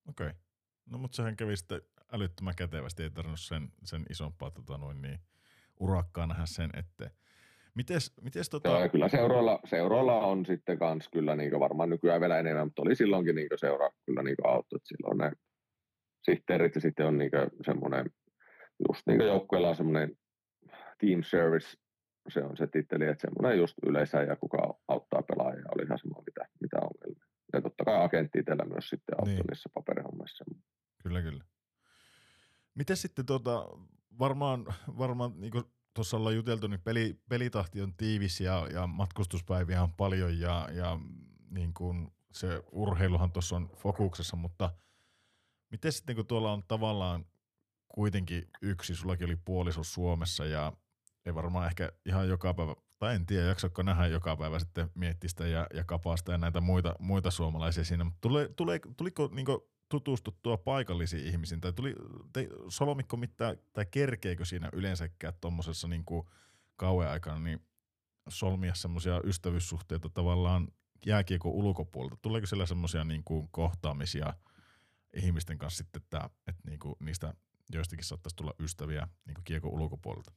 Okei. 0.09 0.27
Okay. 0.27 0.39
No 0.85 0.97
mutta 0.97 1.15
sehän 1.15 1.35
kävi 1.35 1.57
sitten 1.57 1.81
älyttömän 2.13 2.55
kätevästi, 2.57 3.03
ei 3.03 3.09
tarvinnut 3.09 3.39
sen, 3.39 3.69
sen 3.83 4.05
isompaa 4.09 4.51
tota 4.51 4.77
noin 4.77 5.01
niin, 5.01 5.19
urakkaa 5.79 6.27
nähdä 6.27 6.45
sen 6.45 6.69
eteen. 6.73 7.11
Mites, 7.75 8.13
mites 8.21 8.49
tota... 8.49 8.69
Joo, 8.69 8.89
kyllä 8.89 9.09
seuroilla, 9.09 9.59
seuroilla 9.65 10.19
on 10.19 10.45
sitten 10.45 10.79
kans 10.79 11.09
kyllä 11.09 11.35
niin 11.35 11.59
varmaan 11.59 11.89
nykyään 11.89 12.21
vielä 12.21 12.39
enemmän, 12.39 12.67
mutta 12.67 12.81
oli 12.81 12.95
silloinkin 12.95 13.35
niin 13.35 13.47
seura 13.55 13.89
kyllä 14.05 14.23
niin 14.23 14.35
auto, 14.43 14.75
että 14.75 14.87
silloin 14.87 15.17
ne 15.17 15.31
sihteerit 16.23 16.75
ja 16.75 16.81
sitten 16.81 17.05
on 17.05 17.17
niin 17.17 17.31
semmoinen, 17.65 18.05
just 18.89 19.01
niin 19.07 19.21
joukkueella 19.21 19.69
on 19.69 19.75
semmoinen 19.75 20.17
team 20.99 21.23
service, 21.23 21.77
se 22.29 22.43
on 22.43 22.57
se 22.57 22.67
titteli, 22.67 23.05
että 23.05 23.21
semmoinen 23.21 23.59
just 23.59 23.77
yleisä 23.85 24.21
ja 24.21 24.35
kuka 24.35 24.79
auttaa 24.87 25.21
pelaajia, 25.21 25.63
oli 25.75 25.83
ihan 25.83 25.99
sama 25.99 26.23
mitä, 26.25 26.49
mitä 26.61 26.77
ongelmia. 26.77 27.25
Ja 27.53 27.61
totta 27.61 27.85
kai 27.85 28.03
agentti 28.03 28.39
itsellä 28.39 28.65
myös 28.65 28.89
sitten 28.89 29.15
auttoi 29.15 29.33
niin. 29.33 29.45
niissä 29.49 29.69
paperihommissa. 29.73 30.45
Kyllä, 31.03 31.21
kyllä. 31.21 31.43
Miten 32.75 32.97
sitten 32.97 33.25
tuota, 33.25 33.67
varmaan, 34.19 34.65
varmaan 34.97 35.31
niin 35.35 35.51
tuossa 35.99 36.17
ollaan 36.17 36.35
juteltu, 36.35 36.67
niin 36.67 36.81
peli, 36.81 37.19
pelitahti 37.29 37.81
on 37.81 37.93
tiivis 37.93 38.41
ja, 38.41 38.67
ja 38.73 38.87
matkustuspäiviä 38.87 39.83
on 39.83 39.93
paljon 39.93 40.39
ja, 40.39 40.69
ja 40.71 40.99
niin 41.49 41.73
kuin 41.73 42.11
se 42.31 42.63
urheiluhan 42.71 43.31
tuossa 43.31 43.55
on 43.55 43.69
fokuksessa, 43.75 44.35
mutta 44.35 44.71
miten 45.71 45.91
sitten 45.91 46.15
kun 46.15 46.25
tuolla 46.25 46.53
on 46.53 46.63
tavallaan 46.67 47.25
kuitenkin 47.87 48.49
yksi, 48.61 48.95
sullakin 48.95 49.25
oli 49.25 49.35
puoliso 49.35 49.83
Suomessa 49.83 50.45
ja 50.45 50.73
ei 51.25 51.35
varmaan 51.35 51.67
ehkä 51.67 51.91
ihan 52.05 52.29
joka 52.29 52.53
päivä, 52.53 52.75
tai 52.99 53.15
en 53.15 53.25
tiedä, 53.25 53.47
jaksatko 53.47 53.81
nähdä 53.81 54.07
joka 54.07 54.37
päivä 54.37 54.59
sitten 54.59 54.91
miettistä 54.95 55.47
ja, 55.47 55.67
ja 55.73 55.83
kapasta 55.83 56.31
ja 56.31 56.37
näitä 56.37 56.61
muita, 56.61 56.95
muita 56.99 57.31
suomalaisia 57.31 57.83
siinä, 57.83 58.03
mutta 58.03 58.21
tule, 58.21 58.49
tule, 58.55 58.79
tuliko 58.97 59.29
niin 59.33 59.45
tutustuttua 59.89 60.57
paikallisiin 60.57 61.27
ihmisiin? 61.27 61.61
Tai 61.61 61.73
tuli, 61.73 61.95
te, 62.33 62.47
solmikko 62.67 63.17
mitään, 63.17 63.57
tai 63.73 63.85
kerkeekö 63.91 64.45
siinä 64.45 64.69
yleensäkään 64.73 65.33
tuommoisessa 65.41 65.87
niin 65.87 66.03
kauan 66.75 67.07
aikana 67.07 67.39
niin 67.39 67.59
solmia 68.29 68.73
semmoisia 68.73 69.21
ystävyyssuhteita 69.23 70.09
tavallaan 70.09 70.67
jääkiekon 71.05 71.51
ulkopuolelta? 71.51 72.17
Tuleeko 72.21 72.47
siellä 72.47 72.65
semmoisia 72.65 73.03
niin 73.03 73.23
kohtaamisia 73.51 74.33
ihmisten 75.13 75.57
kanssa 75.57 75.77
sitten, 75.77 76.01
että, 76.01 76.29
että 76.47 76.61
niin 76.69 76.79
kuin 76.79 76.95
niistä 76.99 77.33
joistakin 77.73 78.05
saattaisi 78.05 78.35
tulla 78.35 78.53
ystäviä 78.59 79.07
niin 79.27 79.37
kiekon 79.43 79.71
ulkopuolelta? 79.71 80.31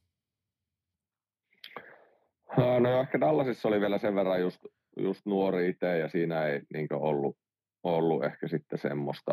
No 2.57 3.01
ehkä 3.01 3.19
Dallasissa 3.19 3.67
oli 3.67 3.79
vielä 3.79 3.97
sen 3.97 4.15
verran 4.15 4.41
just, 4.41 4.65
just 4.97 5.25
nuori 5.25 5.69
itse 5.69 5.97
ja 5.97 6.09
siinä 6.09 6.45
ei 6.45 6.61
niin 6.73 6.87
ollut 6.91 7.37
ollut 7.83 8.23
ehkä 8.23 8.47
sitten 8.47 8.79
semmoista, 8.79 9.31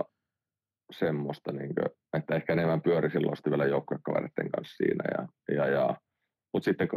semmoista 0.93 1.53
niin 1.53 1.75
kuin, 1.75 1.99
että 2.17 2.35
ehkä 2.35 2.53
enemmän 2.53 2.83
pyöri 2.83 3.11
silloin 3.11 3.37
vielä 3.51 3.67
joukkuekavereiden 3.67 4.51
kanssa 4.51 4.77
siinä. 4.77 5.05
Ja, 5.19 5.29
ja, 5.55 5.67
ja. 5.67 5.97
Mutta 6.53 6.65
sitten 6.65 6.89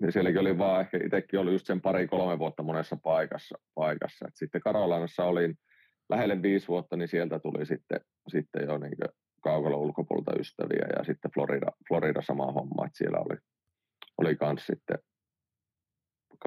niin 0.00 0.12
sielläkin 0.12 0.40
oli 0.40 0.58
vaan, 0.58 0.80
ehkä 0.80 0.98
itsekin 1.04 1.40
oli 1.40 1.52
just 1.52 1.66
sen 1.66 1.80
pari-kolme 1.80 2.38
vuotta 2.38 2.62
monessa 2.62 2.96
paikassa. 3.02 3.58
paikassa. 3.74 4.28
Et 4.28 4.36
sitten 4.36 4.60
Karolanassa 4.60 5.24
olin, 5.24 5.54
lähelle 6.08 6.42
viisi 6.42 6.68
vuotta, 6.68 6.96
niin 6.96 7.08
sieltä 7.08 7.38
tuli 7.38 7.66
sitten, 7.66 8.00
sitten 8.28 8.66
jo 8.68 8.78
niin 8.78 8.94
kaukalla 9.42 9.76
ulkopuolelta 9.76 10.38
ystäviä 10.38 10.86
ja 10.98 11.04
sitten 11.04 11.30
Florida, 11.34 11.66
Florida 11.88 12.22
sama 12.22 12.52
homma, 12.52 12.86
että 12.86 12.98
siellä 12.98 13.18
oli, 13.18 13.38
oli 14.18 14.36
kans 14.36 14.66
sitten, 14.66 14.98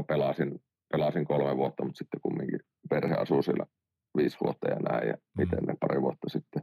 pelasin, 0.08 0.60
pelasin 0.92 1.26
kolme 1.26 1.58
vuotta, 1.58 1.84
mutta 1.84 1.98
sitten 1.98 2.22
kumminkin 2.22 2.60
perhe 2.90 3.14
asuu 3.14 3.42
siellä 3.42 3.66
viisi 4.18 4.38
vuotta 4.44 4.70
ja 4.70 4.76
näin 4.76 5.08
ja 5.08 5.14
mm. 5.14 5.22
miten 5.38 5.64
ne 5.64 5.74
pari 5.80 6.02
vuotta 6.02 6.30
sitten 6.30 6.62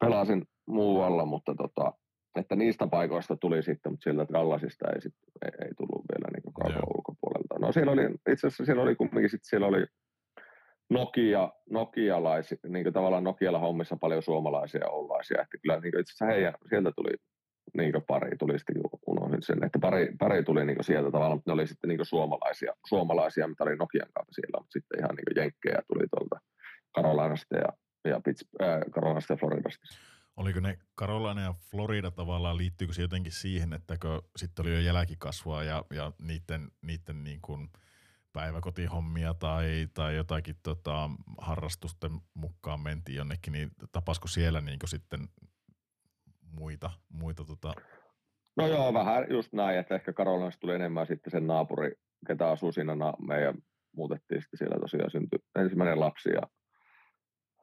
pelasin 0.00 0.44
muualla, 0.66 1.24
mutta 1.24 1.54
tota, 1.54 1.92
että 2.36 2.56
niistä 2.56 2.86
paikoista 2.86 3.36
tuli 3.36 3.62
sitten, 3.62 3.92
mutta 3.92 4.04
sieltä 4.04 4.26
Dallasista 4.32 4.90
ei, 4.94 5.00
sit, 5.00 5.14
ei, 5.44 5.66
ei 5.66 5.74
tullut 5.74 6.04
vielä 6.12 6.28
niin 6.32 6.54
kauan 6.54 6.88
ulkopuolelta. 6.96 7.58
No 7.58 7.72
siellä 7.72 7.92
oli, 7.92 8.02
itse 8.04 8.46
asiassa 8.46 8.64
siellä 8.64 8.82
oli 8.82 8.94
kumminkin 8.94 9.30
sitten 9.30 9.48
siellä 9.48 9.66
oli 9.66 9.86
Nokia, 10.90 11.52
nokialaisi, 11.70 12.58
niin 12.68 12.92
tavallaan 12.92 13.24
Nokialla 13.24 13.58
hommissa 13.58 13.96
paljon 14.00 14.22
suomalaisia 14.22 14.80
ja 14.80 14.90
oulaisia, 14.90 15.42
että 15.42 15.58
kyllä 15.62 15.80
niin 15.80 16.00
itse 16.00 16.10
asiassa 16.10 16.26
heidän, 16.26 16.54
sieltä 16.68 16.92
tuli 16.96 17.14
niin 17.76 17.94
pari, 18.06 18.36
tuli 18.36 18.58
sitten 18.58 18.76
unohdin 19.06 19.42
sen, 19.42 19.64
että 19.64 19.78
pari, 19.78 20.08
pari 20.18 20.44
tuli 20.44 20.64
niin 20.64 20.84
sieltä 20.84 21.10
tavallaan, 21.10 21.36
mutta 21.36 21.50
ne 21.50 21.54
oli 21.54 21.66
sitten 21.66 21.88
niin 21.88 22.00
suomalaisia, 22.02 22.72
suomalaisia, 22.88 23.48
mitä 23.48 23.64
oli 23.64 23.76
Nokian 23.76 24.08
kautta 24.14 24.34
siellä, 24.34 24.58
mutta 24.60 24.72
sitten 24.72 24.98
ihan 24.98 25.14
niin 25.16 25.36
jenkkejä 25.36 25.82
tuli 25.88 26.06
tuolta 26.10 26.36
Carolinasta 26.96 27.56
ja, 27.56 27.68
ja 28.04 28.20
äh, 28.62 28.80
Carolinasta 28.90 29.32
ja 29.32 29.36
Floridasta. 29.36 29.86
Oliko 30.36 30.60
ne 30.60 30.78
Carolina 30.98 31.40
ja 31.40 31.54
Florida 31.70 32.10
tavallaan, 32.10 32.56
liittyykö 32.56 32.94
se 32.94 33.02
jotenkin 33.02 33.32
siihen, 33.32 33.72
että 33.72 33.96
kun 33.98 34.22
sitten 34.36 34.62
oli 34.62 34.74
jo 34.74 34.80
jälkikasvua 34.80 35.62
ja, 35.62 35.84
ja 35.90 36.12
niiden, 36.18 36.68
niiden 36.82 37.24
niin 37.24 37.40
kuin 37.42 37.68
päiväkotihommia 38.32 39.34
tai, 39.34 39.88
tai 39.94 40.16
jotakin 40.16 40.56
tota, 40.62 41.10
harrastusten 41.38 42.10
mukaan 42.34 42.80
mentiin 42.80 43.16
jonnekin, 43.16 43.52
niin 43.52 43.70
tapasko 43.92 44.28
siellä 44.28 44.60
niin 44.60 44.78
sitten 44.86 45.28
muita, 46.42 46.90
muita 47.08 47.44
tota... 47.44 47.74
No 48.56 48.66
joo, 48.66 48.94
vähän 48.94 49.26
just 49.30 49.52
näin, 49.52 49.78
että 49.78 49.94
ehkä 49.94 50.12
Karolinasta 50.12 50.60
tuli 50.60 50.74
enemmän 50.74 51.06
sitten 51.06 51.30
sen 51.30 51.46
naapuri, 51.46 51.92
ketä 52.26 52.50
asuu 52.50 52.72
siinä 52.72 52.92
meidän 53.26 53.54
muutettiin 53.96 54.42
sitten 54.42 54.58
siellä 54.58 54.80
tosiaan 54.80 55.10
syntyi 55.10 55.38
ensimmäinen 55.58 56.00
lapsi 56.00 56.30
ja 56.30 56.42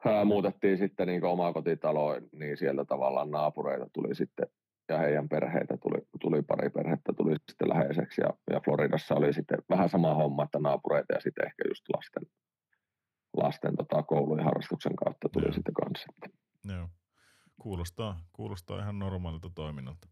ää, 0.06 0.24
muutettiin 0.24 0.78
sitten 0.78 1.06
niin 1.06 1.24
omaa 1.24 1.52
kotitaloon, 1.52 2.22
niin 2.32 2.56
sieltä 2.56 2.84
tavallaan 2.84 3.30
naapureita 3.30 3.86
tuli 3.92 4.14
sitten 4.14 4.46
ja 4.88 4.98
heidän 4.98 5.28
perheitä 5.28 5.76
tuli, 5.76 6.06
tuli 6.20 6.42
pari 6.42 6.70
perhettä 6.70 7.12
tuli 7.12 7.36
sitten 7.50 7.68
läheiseksi 7.68 8.20
ja, 8.20 8.28
ja 8.50 8.60
Floridassa 8.60 9.14
oli 9.14 9.32
sitten 9.32 9.58
vähän 9.70 9.88
sama 9.88 10.14
homma, 10.14 10.44
että 10.44 10.58
naapureita 10.58 11.12
ja 11.14 11.20
sitten 11.20 11.46
ehkä 11.46 11.62
just 11.68 11.84
lasten, 11.96 12.22
lasten 13.36 13.76
tota, 13.76 14.02
koulujen 14.02 14.44
harrastuksen 14.44 14.96
kautta 14.96 15.28
tuli 15.28 15.44
Joo. 15.44 15.52
sitten 15.52 15.74
kanssa. 15.74 16.06
Joo. 16.64 16.88
Kuulostaa, 17.60 18.20
kuulostaa 18.32 18.80
ihan 18.80 18.98
normaalilta 18.98 19.50
toiminnalta. 19.54 20.08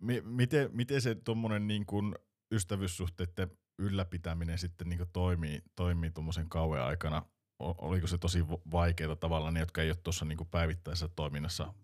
M- 0.00 0.24
miten, 0.24 0.70
miten 0.72 1.00
se 1.00 1.14
tuommoinen 1.14 1.66
niin 1.66 1.86
kuin 1.86 2.14
ystävyyssuhteiden 2.52 3.50
ylläpitäminen 3.78 4.58
sitten 4.58 4.88
niin 4.88 4.98
kuin 4.98 5.10
toimii, 5.12 5.58
toimii 5.76 6.10
tuommoisen 6.10 6.48
kauan 6.48 6.82
aikana? 6.82 7.22
Oliko 7.58 8.06
se 8.06 8.18
tosi 8.18 8.44
vaikeaa 8.48 9.16
tavallaan 9.16 9.54
ne, 9.54 9.60
jotka 9.60 9.82
ei 9.82 9.90
ole 9.90 9.96
tuossa 10.02 10.24
niin 10.24 10.48
päivittäisessä 10.50 11.08
toiminnassa 11.16 11.74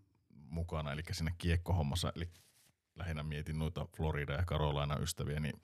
mukana, 0.49 0.93
eli 0.93 1.03
siinä 1.13 1.33
kiekkohommassa, 1.39 2.13
eli 2.17 2.29
lähinnä 2.97 3.23
mietin 3.23 3.59
noita 3.59 3.87
Florida 3.97 4.33
ja 4.33 4.43
Carolina 4.43 4.97
ystäviä, 4.97 5.41
niin 5.41 5.63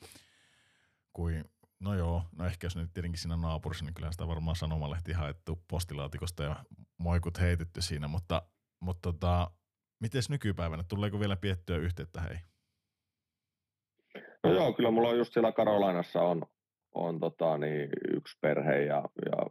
kuin, 1.13 1.45
no 1.81 1.95
joo, 1.95 2.23
no 2.39 2.47
ehkä 2.47 2.67
jos 2.67 2.77
nyt 2.77 2.93
tietenkin 2.95 3.19
siinä 3.19 3.37
naapurissa, 3.37 3.85
niin 3.85 3.95
kyllä 3.95 4.13
sitä 4.13 4.29
varmaan 4.29 4.57
sanomalehti 4.57 5.13
haettu 5.13 5.63
postilaatikosta 5.69 6.43
ja 6.43 6.57
moikut 6.99 7.41
heitetty 7.41 7.83
siinä, 7.83 8.09
mutta, 8.09 8.43
mutta 8.81 9.13
tota, 9.13 9.51
miten 10.01 10.23
nykypäivänä, 10.29 10.83
tuleeko 10.89 11.21
vielä 11.21 11.37
piettyä 11.37 11.77
yhteyttä 11.77 12.21
hei? 12.21 12.37
No 14.45 14.53
joo, 14.53 14.73
kyllä 14.73 14.91
mulla 14.91 15.09
on 15.09 15.19
just 15.19 15.33
siellä 15.33 15.53
Karolainassa 15.53 16.21
on, 16.21 16.43
on 16.95 17.21
tota, 17.21 17.59
niin, 17.59 17.91
yksi 18.17 18.39
perhe 18.41 18.83
ja, 18.83 19.03
ja 19.27 19.47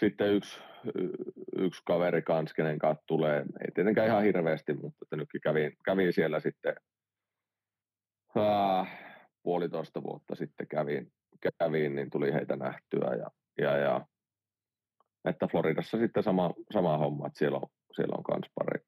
sitten 0.00 0.34
yksi, 0.34 0.60
yksi 1.56 1.82
kaveri 1.86 2.22
kanssa, 2.22 2.54
kenen 2.54 2.78
kanssa 2.78 3.04
tulee, 3.06 3.38
ei 3.38 3.72
tietenkään 3.74 4.08
ihan 4.08 4.22
hirveästi, 4.22 4.74
mutta 4.74 4.98
että 5.02 5.16
nytkin 5.16 5.40
kävin, 5.40 5.72
kävin 5.84 6.12
siellä 6.12 6.40
sitten 6.40 6.74
äh, 8.36 8.98
puolitoista 9.42 10.02
vuotta 10.02 10.34
sitten 10.34 10.68
kävin, 10.68 11.12
kävin, 11.58 11.94
niin 11.94 12.10
tuli 12.10 12.32
heitä 12.32 12.56
nähtyä 12.56 13.14
ja, 13.14 13.30
ja, 13.58 13.76
ja 13.76 14.06
että 15.24 15.46
Floridassa 15.46 15.98
sitten 15.98 16.22
sama, 16.22 16.54
sama 16.72 16.98
homma, 16.98 17.26
että 17.26 17.38
siellä 17.38 17.58
on, 17.58 17.68
siellä 17.96 18.14
on 18.18 18.24
kans 18.24 18.50
pari, 18.54 18.80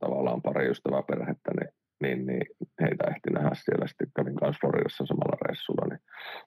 tavallaan 0.00 0.42
pari 0.42 0.70
ystävää 0.70 1.02
perhettä, 1.02 1.50
niin, 1.60 1.70
niin, 2.02 2.26
niin 2.26 2.46
heitä 2.80 3.04
ehti 3.04 3.30
nähdä 3.30 3.50
siellä. 3.54 3.86
Sitten 3.86 4.12
kävin 4.16 4.36
kanssa 4.36 4.60
Floridassa 4.60 5.06
samalla 5.06 5.38
reissulla. 5.46 5.86
Niin. 5.88 6.00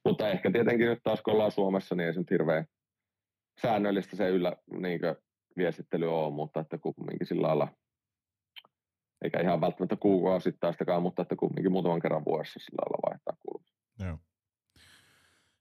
Mutta 0.06 0.30
ehkä 0.30 0.52
tietenkin 0.52 0.88
nyt 0.88 1.00
taas 1.04 1.22
kun 1.22 1.34
ollaan 1.34 1.52
Suomessa, 1.52 1.96
niin 1.96 2.08
ei 2.08 2.14
se 2.14 2.20
nyt 2.20 2.32
hirveän 2.32 2.66
säännöllistä 3.62 4.16
se 4.16 4.30
yllä 4.30 4.56
niin 4.80 5.02
viestittely 5.58 6.26
on, 6.26 6.34
mutta 6.34 6.60
että 6.60 6.78
kumminkin 6.78 7.28
sillä 7.28 7.48
lailla, 7.48 7.68
eikä 9.22 9.42
ihan 9.42 9.62
välttämättä 9.62 9.96
kuukausittain 9.96 10.76
mutta 11.02 11.22
että 11.22 11.36
kumminkin 11.36 11.72
muutaman 11.72 12.00
kerran 12.00 12.26
vuodessa 12.26 12.60
sillä 12.60 12.82
lailla 12.82 13.10
vaihtaa 13.10 13.38
kulmaa. 13.46 13.70
Joo. 14.00 14.18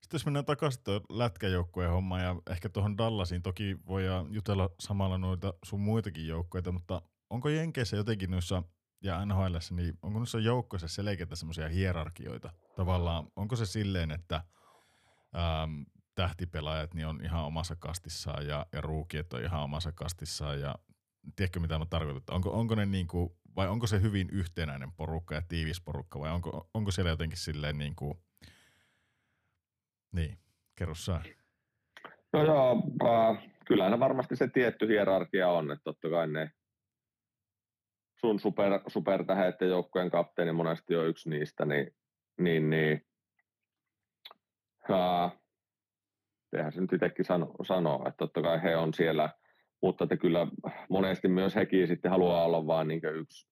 Sitten 0.00 0.18
jos 0.18 0.24
mennään 0.26 0.44
takaisin 0.44 0.84
tuon 0.84 1.00
lätkäjoukkueen 1.08 1.90
hommaan 1.90 2.22
ja 2.22 2.36
ehkä 2.50 2.68
tuohon 2.68 2.98
Dallasiin, 2.98 3.42
toki 3.42 3.76
voidaan 3.86 4.34
jutella 4.34 4.70
samalla 4.80 5.18
noita 5.18 5.54
sun 5.64 5.80
muitakin 5.80 6.26
joukkoita, 6.26 6.72
mutta 6.72 7.02
onko 7.30 7.48
Jenkeissä 7.48 7.96
jotenkin 7.96 8.30
noissa 8.30 8.62
ja 9.02 9.26
NHL, 9.26 9.56
niin 9.70 9.94
onko 10.02 10.18
noissa 10.18 10.38
joukkoissa 10.38 10.88
selkeitä 10.88 11.36
semmoisia 11.36 11.68
hierarkioita? 11.68 12.50
Tavallaan, 12.76 13.26
onko 13.36 13.56
se 13.56 13.66
silleen, 13.66 14.10
että 14.10 14.36
ähm, 15.36 15.82
tähtipelaajat 16.18 16.94
niin 16.94 17.06
on 17.06 17.20
ihan 17.24 17.44
omassa 17.44 17.76
kastissaan 17.76 18.46
ja, 18.46 18.66
ja 18.72 18.80
ruukiet 18.80 19.32
on 19.32 19.44
ihan 19.44 19.62
omassa 19.62 19.92
kastissaan 19.92 20.60
ja 20.60 20.74
tiedätkö 21.36 21.60
mitä 21.60 21.78
mä 21.78 21.86
tarkoitan? 21.86 22.34
Onko, 22.36 22.50
onko 22.50 22.74
ne 22.74 22.86
niin 22.86 23.06
kuin, 23.06 23.30
vai 23.56 23.68
onko 23.68 23.86
se 23.86 24.02
hyvin 24.02 24.28
yhtenäinen 24.32 24.92
porukka 24.92 25.34
ja 25.34 25.42
tiivis 25.48 25.80
porukka 25.80 26.20
vai 26.20 26.30
onko, 26.30 26.68
onko 26.74 26.90
siellä 26.90 27.10
jotenkin 27.10 27.38
silleen 27.38 27.78
niin 27.78 27.96
kuin, 27.96 28.18
niin, 30.12 30.38
kerro 30.74 30.94
sä. 30.94 31.20
No 32.32 32.44
joo, 32.44 32.82
äh, 33.04 33.44
kyllähän 33.66 34.00
varmasti 34.00 34.36
se 34.36 34.48
tietty 34.48 34.88
hierarkia 34.88 35.48
on, 35.48 35.70
että 35.70 35.84
totta 35.84 36.10
kai 36.10 36.28
ne 36.28 36.50
sun 38.20 38.40
super, 38.40 38.80
supertähet 38.86 39.60
ja 39.60 39.66
joukkueen 39.66 40.10
kapteeni 40.10 40.52
monesti 40.52 40.96
on 40.96 41.08
yksi 41.08 41.30
niistä, 41.30 41.64
niin, 41.64 41.94
niin, 42.38 42.70
niin 42.70 43.06
äh, 44.90 45.38
eihän 46.56 46.72
se 46.72 46.80
nyt 46.80 46.92
itsekin 46.92 47.24
sano, 47.24 47.54
sanoa, 47.62 48.08
että 48.08 48.18
totta 48.18 48.42
kai 48.42 48.62
he 48.62 48.76
on 48.76 48.94
siellä, 48.94 49.30
mutta 49.82 50.04
että 50.04 50.16
kyllä 50.16 50.46
monesti 50.90 51.28
myös 51.28 51.54
hekin 51.54 51.88
sitten 51.88 52.10
haluaa 52.10 52.44
olla 52.44 52.66
vain 52.66 52.88
niin 52.88 53.00
yksi, 53.04 53.48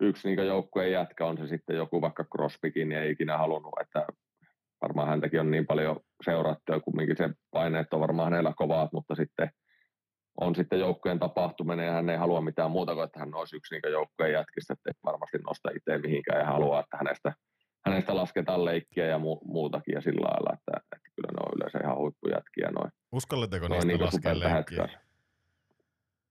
yksi 0.00 0.28
niin 0.28 0.46
joukkueen 0.46 0.92
jätkä, 0.92 1.26
on 1.26 1.38
se 1.38 1.46
sitten 1.46 1.76
joku 1.76 2.00
vaikka 2.00 2.24
Crosbykin, 2.24 2.88
niin 2.88 3.00
ei 3.00 3.10
ikinä 3.10 3.38
halunnut, 3.38 3.72
että 3.80 4.06
varmaan 4.82 5.08
häntäkin 5.08 5.40
on 5.40 5.50
niin 5.50 5.66
paljon 5.66 6.00
seurattu 6.24 6.72
ja 6.72 6.80
kumminkin 6.80 7.16
se 7.16 7.30
paineet 7.50 7.94
on 7.94 8.00
varmaan 8.00 8.32
hänellä 8.32 8.52
kovat, 8.56 8.92
mutta 8.92 9.14
sitten 9.14 9.50
on 10.40 10.54
sitten 10.54 10.80
joukkueen 10.80 11.18
tapahtuminen 11.18 11.86
ja 11.86 11.92
hän 11.92 12.10
ei 12.10 12.16
halua 12.16 12.40
mitään 12.40 12.70
muuta 12.70 12.94
kuin, 12.94 13.04
että 13.04 13.18
hän 13.18 13.34
olisi 13.34 13.56
yksi 13.56 13.74
niin 13.74 13.92
joukkueen 13.92 14.32
jätkistä, 14.32 14.72
että 14.72 15.00
varmasti 15.04 15.38
nosta 15.38 15.70
itse 15.76 15.98
mihinkään 15.98 16.40
ja 16.40 16.46
haluaa, 16.46 16.80
että 16.80 16.96
hänestä, 16.96 17.32
hänestä 17.86 18.16
lasketaan 18.16 18.64
leikkiä 18.64 19.06
ja 19.06 19.18
mu- 19.18 19.44
muutakin 19.44 19.94
ja 19.94 20.00
sillä 20.00 20.24
lailla, 20.24 20.54
että 20.54 20.98
kyllä 21.16 21.28
ne 21.32 21.38
on 21.46 21.52
yleensä 21.56 21.78
ihan 21.82 21.96
huippujätkiä 21.96 22.70
noin. 22.78 22.90
Uskalletteko 23.12 23.68
niistä 23.68 23.86
niin 23.86 24.02
laskea 24.02 24.38
leikkiä? 24.38 24.88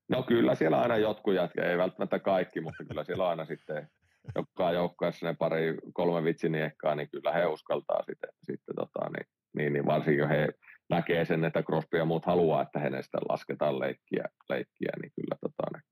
No 0.09 0.23
kyllä 0.23 0.55
siellä 0.55 0.81
aina 0.81 0.97
jotkut 0.97 1.35
jätkiä, 1.35 1.63
ei 1.63 1.77
välttämättä 1.77 2.19
kaikki, 2.19 2.61
mutta 2.61 2.83
kyllä 2.83 3.03
siellä 3.03 3.29
aina 3.29 3.45
sitten 3.45 3.89
joka 4.35 4.71
joukkueessa 4.71 5.25
ne 5.25 5.35
pari, 5.39 5.77
kolme 5.93 6.23
vitsiniekkaa, 6.23 6.95
niin 6.95 7.09
kyllä 7.09 7.31
he 7.31 7.45
uskaltaa 7.45 8.03
sitten, 8.03 8.29
sitten 8.43 8.75
tota, 8.75 9.09
niin, 9.09 9.27
niin, 9.57 9.73
niin 9.73 9.85
varsinkin 9.85 10.27
he 10.27 10.47
näkee 10.89 11.25
sen, 11.25 11.45
että 11.45 11.63
Crosby 11.63 11.97
ja 11.97 12.05
muut 12.05 12.25
haluaa, 12.25 12.61
että 12.61 12.79
hänestä 12.79 13.17
lasketaan 13.29 13.79
leikkiä, 13.79 14.25
leikkiä 14.49 14.91
niin 15.01 15.11
kyllä 15.15 15.35
tota, 15.41 15.63
niin, 15.73 15.83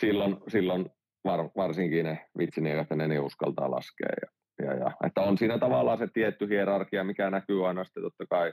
silloin, 0.00 0.36
silloin 0.48 0.90
var, 1.24 1.50
varsinkin 1.56 2.04
ne 2.04 2.28
vitsiniekat, 2.38 2.90
ne, 2.90 3.08
ne 3.08 3.18
uskaltaa 3.18 3.70
laskea 3.70 4.08
ja 4.22 4.28
ja, 4.62 4.74
ja, 4.74 4.90
että 5.06 5.20
on 5.20 5.38
siinä 5.38 5.58
tavallaan 5.58 5.98
se 5.98 6.08
tietty 6.14 6.48
hierarkia, 6.48 7.04
mikä 7.04 7.30
näkyy 7.30 7.68
aina 7.68 7.84
sitten 7.84 8.02
totta 8.02 8.26
kai. 8.26 8.52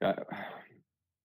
Ja 0.00 0.14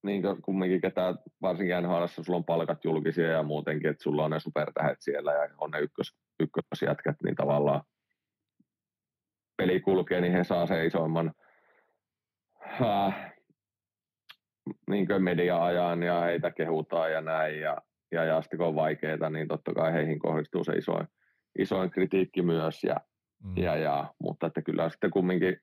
niin 0.03 0.21
kuin 0.21 0.41
kumminkin 0.41 0.81
ketä, 0.81 1.15
varsinkin 1.41 1.83
NHL, 1.83 2.05
sulla 2.05 2.37
on 2.37 2.45
palkat 2.45 2.85
julkisia 2.85 3.27
ja 3.27 3.43
muutenkin, 3.43 3.89
että 3.89 4.03
sulla 4.03 4.25
on 4.25 4.31
ne 4.31 4.39
supertähet 4.39 4.97
siellä 5.01 5.33
ja 5.33 5.49
on 5.57 5.71
ne 5.71 5.79
ykkös, 5.79 6.15
ykkösjätkät, 6.39 7.15
niin 7.23 7.35
tavallaan 7.35 7.81
peli 9.57 9.79
kulkee, 9.79 10.21
niin 10.21 10.33
he 10.33 10.43
saa 10.43 10.67
se 10.67 10.85
isoimman, 10.85 11.33
äh, 12.81 13.33
niin 14.89 15.07
media-ajan 15.19 16.03
ja 16.03 16.21
heitä 16.21 16.51
kehutaan 16.51 17.11
ja 17.11 17.21
näin. 17.21 17.59
Ja, 17.59 17.77
ja, 18.11 18.23
ja 18.23 18.41
sitten 18.41 18.57
kun 18.57 18.67
on 18.67 18.75
vaikeita, 18.75 19.29
niin 19.29 19.47
totta 19.47 19.73
kai 19.73 19.93
heihin 19.93 20.19
kohdistuu 20.19 20.63
se 20.63 20.73
isoin, 20.73 21.07
isoin 21.59 21.89
kritiikki 21.89 22.41
myös. 22.41 22.83
Ja, 22.83 22.95
mm. 23.43 23.57
ja, 23.57 23.75
ja, 23.75 24.13
mutta 24.19 24.47
että 24.47 24.61
kyllä 24.61 24.89
sitten 24.89 25.11
kumminkin, 25.11 25.57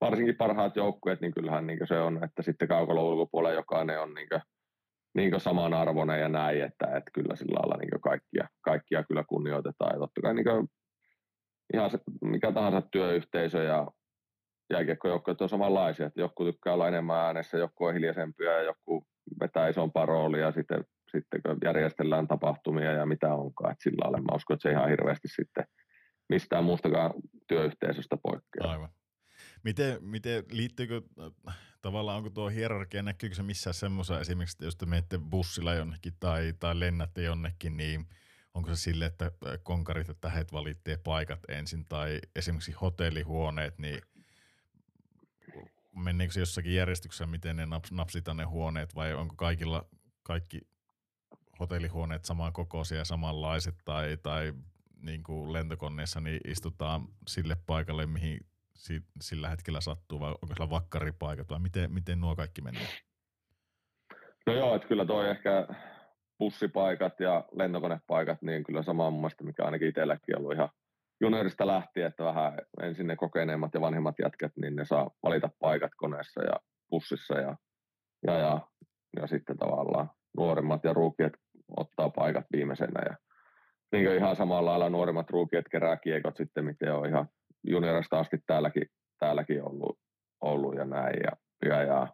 varsinkin 0.00 0.36
parhaat 0.36 0.76
joukkueet, 0.76 1.20
niin 1.20 1.34
kyllähän 1.34 1.66
niin 1.66 1.78
se 1.88 2.00
on, 2.00 2.24
että 2.24 2.42
sitten 2.42 2.68
kaukolon 2.68 3.04
ulkopuolella 3.04 3.54
jokainen 3.54 4.00
on 4.00 4.14
niin 4.14 4.28
kuin, 4.28 4.40
niin 5.14 5.30
kuin 5.30 5.40
samanarvoinen 5.40 6.20
ja 6.20 6.28
näin, 6.28 6.62
että, 6.62 6.86
että 6.86 7.10
kyllä 7.14 7.36
sillä 7.36 7.58
lailla 7.58 7.76
niin 7.76 8.00
kaikkia, 8.00 8.48
kaikkia 8.60 9.04
kyllä 9.04 9.24
kunnioitetaan. 9.28 9.94
Ja 9.94 9.98
totta 9.98 10.20
kai 10.20 10.34
niin 10.34 10.68
ihan 11.72 11.90
se, 11.90 11.98
mikä 12.22 12.52
tahansa 12.52 12.82
työyhteisö 12.92 13.62
ja 13.62 13.86
jääkiekkojoukkueet 14.72 15.40
on 15.40 15.48
samanlaisia, 15.48 16.06
että 16.06 16.20
joku 16.20 16.44
tykkää 16.44 16.74
olla 16.74 16.88
enemmän 16.88 17.16
äänessä, 17.16 17.58
joku 17.58 17.84
on 17.84 17.94
hiljaisempia 17.94 18.52
ja 18.52 18.62
joku 18.62 19.06
vetää 19.40 19.68
isompaa 19.68 20.06
roolia 20.06 20.52
sitten, 20.52 20.84
sitten 21.10 21.40
kun 21.42 21.58
järjestellään 21.64 22.28
tapahtumia 22.28 22.92
ja 22.92 23.06
mitä 23.06 23.34
onkaan. 23.34 23.72
Että 23.72 23.82
sillä 23.82 24.02
lailla 24.02 24.18
mä 24.18 24.36
uskon, 24.36 24.54
että 24.54 24.68
se 24.68 24.72
ihan 24.72 24.88
hirveästi 24.88 25.28
sitten 25.28 25.64
mistään 26.28 26.64
muustakaan 26.64 27.12
työyhteisöstä 27.48 28.16
poikkeaa. 28.22 28.70
Aivan. 28.72 28.88
Miten, 29.64 30.04
miten 30.04 30.44
liittyykö, 30.50 31.02
tavallaan 31.82 32.16
onko 32.16 32.30
tuo 32.30 32.48
hierarkia, 32.48 33.02
näkyykö 33.02 33.36
se 33.36 33.42
missään 33.42 33.74
semmoisen 33.74 34.20
esimerkiksi, 34.20 34.54
että 34.54 34.64
jos 34.64 34.76
te 34.76 34.86
menette 34.86 35.18
bussilla 35.30 35.74
jonnekin 35.74 36.12
tai, 36.20 36.54
tai 36.58 36.80
lennätte 36.80 37.22
jonnekin, 37.22 37.76
niin 37.76 38.08
onko 38.54 38.74
se 38.74 38.76
sille, 38.76 39.06
että 39.06 39.30
konkarit, 39.62 40.08
että 40.08 40.30
heitä 40.30 40.52
valittee 40.52 40.96
paikat 40.96 41.40
ensin 41.48 41.84
tai 41.88 42.20
esimerkiksi 42.36 42.72
hotellihuoneet, 42.72 43.78
niin 43.78 44.00
menneekö 45.96 46.32
se 46.32 46.40
jossakin 46.40 46.74
järjestyksessä, 46.74 47.26
miten 47.26 47.56
ne 47.56 47.66
naps, 47.66 47.92
napsitaan 47.92 48.36
ne 48.36 48.44
huoneet 48.44 48.94
vai 48.94 49.14
onko 49.14 49.34
kaikilla 49.36 49.84
kaikki 50.22 50.60
hotellihuoneet 51.60 52.24
samankokoisia 52.24 52.98
ja 52.98 53.04
samanlaiset 53.04 53.74
tai, 53.84 54.18
tai 54.22 54.54
niin 55.02 55.22
kuin 55.22 55.52
lentokoneessa 55.52 56.20
niin 56.20 56.40
istutaan 56.44 57.08
sille 57.26 57.56
paikalle, 57.66 58.06
mihin 58.06 58.40
si, 58.74 59.02
sillä 59.20 59.48
hetkellä 59.48 59.80
sattuu 59.80 60.20
vai 60.20 60.30
onko 60.30 60.54
siellä 60.56 60.70
vakkaripaikat 60.70 61.50
vai 61.50 61.58
miten, 61.58 61.92
miten 61.92 62.20
nuo 62.20 62.36
kaikki 62.36 62.60
menee? 62.60 62.86
No 64.46 64.52
joo, 64.52 64.74
että 64.74 64.88
kyllä 64.88 65.06
toi 65.06 65.30
ehkä 65.30 65.66
bussipaikat 66.38 67.20
ja 67.20 67.44
lentokonepaikat, 67.52 68.42
niin 68.42 68.64
kyllä 68.64 68.82
sama 68.82 69.10
mun 69.10 69.20
mielestä, 69.20 69.44
mikä 69.44 69.64
ainakin 69.64 69.88
itselläkin 69.88 70.38
ollut 70.38 70.52
ihan 70.52 70.68
juniorista 71.20 71.66
lähtien, 71.66 72.06
että 72.06 72.24
vähän 72.24 72.58
ensin 72.82 73.06
ne 73.06 73.16
kokeneemmat 73.16 73.74
ja 73.74 73.80
vanhemmat 73.80 74.14
jätkät, 74.22 74.52
niin 74.56 74.76
ne 74.76 74.84
saa 74.84 75.10
valita 75.22 75.50
paikat 75.60 75.92
koneessa 75.96 76.42
ja 76.42 76.60
bussissa 76.90 77.34
ja, 77.34 77.56
ja, 78.26 78.38
ja, 78.38 78.60
ja 79.16 79.26
sitten 79.26 79.58
tavallaan 79.58 80.10
nuoremmat 80.36 80.84
ja 80.84 80.92
ruukiet 80.92 81.32
ottaa 81.76 82.10
paikat 82.10 82.46
viimeisenä 82.52 83.00
ja 83.10 83.16
niin 83.92 84.04
kuin 84.04 84.16
ihan 84.16 84.36
samalla 84.36 84.70
lailla 84.70 84.90
nuoremmat 84.90 85.30
ruukiet 85.30 85.68
kerää 85.70 85.96
kiekot 85.96 86.36
sitten, 86.36 86.64
miten 86.64 86.94
on 86.94 87.06
ihan 87.06 87.28
juniorista 87.64 88.18
asti 88.18 88.38
täälläkin, 88.46 88.86
täälläkin 89.18 89.62
ollut, 89.62 89.98
ollut 90.40 90.76
ja 90.76 90.84
näin 90.84 91.16
ja, 91.24 91.32
ja, 91.68 91.82
ja 91.82 92.06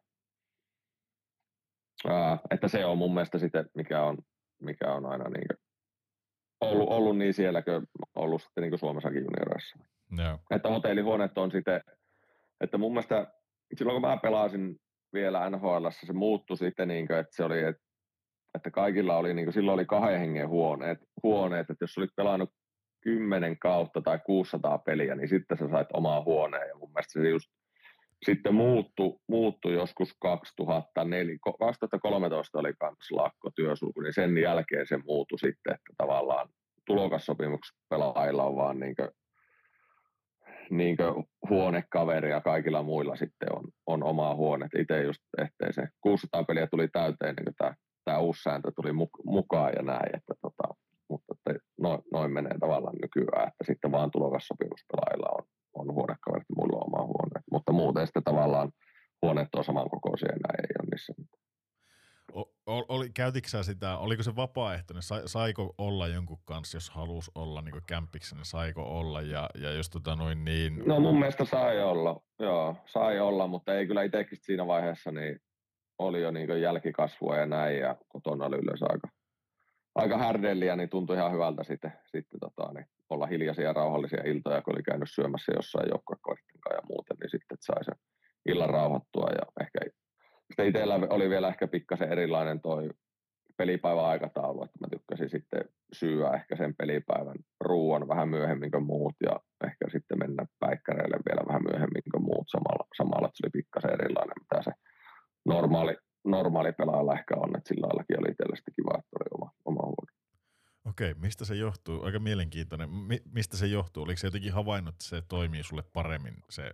ää, 2.09 2.39
että 2.51 2.69
se 2.69 2.85
on 2.85 2.99
mun 2.99 3.15
mielestä 3.15 3.39
sitten, 3.39 3.67
mikä 3.75 4.03
on, 4.03 4.19
mikä 4.63 4.93
on 4.93 5.07
aina 5.07 5.29
niin 5.29 5.49
ollut, 6.61 6.89
ollut 6.89 7.19
niin 7.19 7.35
siellä 7.35 7.63
kuin 7.63 7.87
ollut 8.15 8.43
sitten 8.43 8.63
niin 8.63 8.71
kuin 8.71 8.79
Suomessakin 8.79 9.25
junioreissa. 9.25 9.79
No. 10.11 10.39
Että 10.51 10.69
hotellihuoneet 10.69 11.39
on 11.39 11.51
sitten, 11.51 11.81
että 12.61 12.79
mun 12.79 12.93
mielestä 12.93 13.33
silloin 13.75 13.95
kun 13.95 14.11
mä 14.11 14.17
pelasin 14.17 14.77
vielä 15.13 15.51
NHL, 15.51 15.89
se 15.91 16.13
muuttui 16.13 16.57
sitten 16.57 16.89
niin 16.89 17.07
kuin, 17.07 17.19
että 17.19 17.37
se 17.37 17.45
oli, 17.45 17.63
että, 17.63 17.84
että 18.55 18.71
kaikilla 18.71 19.17
oli, 19.17 19.35
niin 19.35 19.47
kuin, 19.47 19.55
silloin 19.55 19.75
oli 19.75 19.87
kahden 19.87 20.21
hengen 20.21 20.49
huoneet, 20.49 20.99
huoneet, 21.23 21.71
että 21.71 21.83
jos 21.83 21.99
olit 21.99 22.17
pelannut 22.17 22.51
kymmenen 23.01 23.59
kautta 23.59 24.01
tai 24.01 24.19
600 24.27 24.79
peliä, 24.79 25.15
niin 25.15 25.29
sitten 25.29 25.59
sä 25.59 25.69
sait 25.69 25.89
omaa 25.93 26.25
huoneen. 26.25 26.69
Ja 26.69 26.75
mun 26.75 26.91
mielestä 26.91 27.23
se 27.23 27.29
just 27.29 27.51
sitten 28.27 28.55
muuttu, 28.55 29.21
muuttu 29.29 29.71
joskus 29.71 30.17
2004, 30.21 31.37
2013 31.59 32.59
oli 32.59 32.73
kans 32.81 33.11
lakko 33.11 33.51
työsulku, 33.57 34.01
niin 34.01 34.15
sen 34.15 34.39
jälkeen 34.39 34.87
se 34.87 34.99
muuttui 35.07 35.39
sitten, 35.39 35.75
että 35.75 35.93
tavallaan 35.97 36.49
tulokassopimuksessa 36.87 37.81
pelaajilla 37.91 38.45
on 38.45 38.57
vaan 38.57 38.81
niin 38.81 38.95
kuin, 38.97 39.09
niin 40.71 40.97
kuin 40.97 41.25
huonekaveri 41.51 42.31
ja 42.31 42.41
kaikilla 42.41 42.83
muilla 42.83 43.17
sitten 43.17 43.57
on, 43.57 43.65
on 43.87 44.03
oma 44.03 44.35
huone. 44.35 44.69
Itse 44.79 45.03
just 45.03 45.21
ettei 45.39 45.73
se 45.73 45.89
600 46.01 46.45
peliä 46.45 46.67
tuli 46.67 46.89
täyteen, 46.89 47.35
niin 47.35 47.55
tämä, 47.59 47.75
tämä 48.05 48.19
uusi 48.19 48.43
sääntö 48.43 48.73
tuli 48.77 48.93
mukaan 49.25 49.73
ja 49.77 49.83
näin, 49.83 50.17
että 50.17 50.35
tota, 50.43 50.75
mutta 51.09 51.35
että 51.51 51.67
noin, 51.81 52.03
noin 52.13 52.33
menee 52.33 52.59
tavallaan 52.61 52.97
nykyään, 53.03 53.49
että 53.49 53.65
sitten 53.67 53.93
vaan 53.93 54.11
tulokassopimuspelaajilla 54.11 55.29
on, 55.39 55.45
on 55.75 55.95
huonekaverit 55.95 56.49
ja 56.49 56.55
muilla 56.57 56.77
on 56.77 56.87
oma 56.87 57.07
huone. 57.07 57.41
Mutta 57.51 57.73
muuten 57.73 58.07
sitten 58.07 58.25
tavallaan 58.25 58.73
huoneet 59.23 59.55
on 59.57 59.65
samankokoisia 59.65 60.29
ja 60.29 60.39
näin 60.49 60.61
ei 60.61 60.77
ole 60.81 60.89
niissä 60.91 61.15
mitään. 61.19 61.45
Oli, 62.67 63.11
käytitkö 63.11 63.63
sitä, 63.63 63.99
oliko 63.99 64.23
se 64.23 64.37
vapaaehtoinen, 64.37 65.03
saiko 65.27 65.75
olla 65.79 66.09
jonkun 66.09 66.39
kanssa, 66.45 66.77
jos 66.77 66.91
halusi 66.91 67.31
olla 67.35 67.63
niin 67.63 67.75
kämpiksen, 67.87 68.37
niin 68.37 68.47
saiko 68.47 68.83
olla 68.99 69.23
ja, 69.23 69.51
ja 69.55 69.73
jos 69.73 69.91
tota 69.91 70.17
noin 70.17 70.45
niin... 70.45 70.83
No 70.87 71.01
mun 71.01 71.19
mielestä 71.19 71.45
sai 71.45 71.83
olla, 71.83 72.21
joo, 72.39 72.77
sai 72.87 73.21
olla, 73.21 73.47
mutta 73.47 73.75
ei 73.75 73.87
kyllä 73.87 74.03
itsekin 74.03 74.39
siinä 74.43 74.67
vaiheessa, 74.67 75.11
niin 75.13 75.41
oli 75.99 76.23
jo 76.23 76.31
niin 76.31 76.63
jälkikasvua 76.63 77.37
ja 77.37 77.47
näin 77.47 77.79
ja 77.79 77.97
kotona 78.09 78.47
oli 78.47 78.57
yleensä 78.57 78.87
aika, 78.89 79.09
aika 79.95 80.19
härdelliä, 80.19 80.77
niin 80.77 80.89
tuntui 80.89 81.17
ihan 81.17 81.33
hyvältä 81.33 81.65
sitten, 81.65 81.93
sitten 82.07 82.41
tota, 82.41 82.73
niin 82.73 82.87
olla 83.11 83.27
hiljaisia 83.27 83.65
ja 83.65 83.73
rauhallisia 83.73 84.23
iltoja, 84.25 84.63
kun 84.63 84.75
oli 84.75 84.83
käynyt 84.83 85.11
syömässä 85.11 85.53
jossain 85.57 85.89
joukkuekoitten 85.89 86.61
ja 86.71 86.81
muuten, 86.89 87.17
niin 87.21 87.31
sitten 87.31 87.59
sai 87.61 87.85
sen 87.85 87.95
illan 88.47 88.71
rauhoittua 88.71 89.29
ja 89.31 89.65
ehkä 89.65 89.79
sitten 90.47 90.67
itsellä 90.67 90.95
oli 91.11 91.31
vielä 91.31 91.49
ehkä 91.49 91.69
pikkasen 91.69 92.13
erilainen 92.13 92.61
toi 92.61 92.91
pelipäivän 93.57 94.05
aikataulu, 94.05 94.65
että 94.65 94.79
mä 94.81 94.87
tykkäsin 94.91 95.31
sitten 95.31 95.65
syyä 95.93 96.31
ehkä 96.31 96.57
sen 96.57 96.75
pelipäivän 96.79 97.37
ruoan 97.61 98.09
vähän 98.09 98.29
myöhemmin 98.29 98.71
kuin 98.71 98.87
muut 98.87 99.15
ja 99.27 99.41
ehkä 99.67 99.85
sitten 99.93 100.19
mennä 100.19 100.47
päikkäreille 100.61 101.17
vielä 101.29 101.47
vähän 101.49 101.63
myöhemmin 101.71 102.03
kuin 102.13 102.25
muut. 102.25 102.47
Samalla, 102.49 102.87
samalla 102.97 103.27
että 103.27 103.37
se 103.37 103.47
oli 103.47 103.63
pikkasen 103.63 103.91
erilainen, 103.91 104.35
mitä 104.41 104.63
se 104.63 104.73
normaali, 105.45 105.97
normaali 106.25 106.73
pelaajalla 106.73 107.15
ehkä 107.15 107.35
on, 107.37 107.57
että 107.57 107.69
sillä 107.69 107.87
laillakin 107.87 108.21
oli 108.21 108.31
itsellä 108.31 108.57
kiva, 108.77 108.99
että 108.99 109.17
oli 109.21 109.29
oma, 109.35 109.51
oma 109.65 109.83
huone. 109.83 110.13
Okei, 110.85 111.15
mistä 111.15 111.45
se 111.45 111.55
johtuu? 111.55 112.03
Aika 112.03 112.19
mielenkiintoinen. 112.19 112.91
Mi- 112.91 113.23
mistä 113.33 113.57
se 113.57 113.67
johtuu? 113.67 114.03
Oliko 114.03 114.19
se 114.19 114.27
jotenkin 114.27 114.53
havainnut, 114.53 114.95
että 114.95 115.05
se 115.05 115.23
toimii 115.29 115.63
sulle 115.63 115.83
paremmin? 115.93 116.35
Se, 116.51 116.71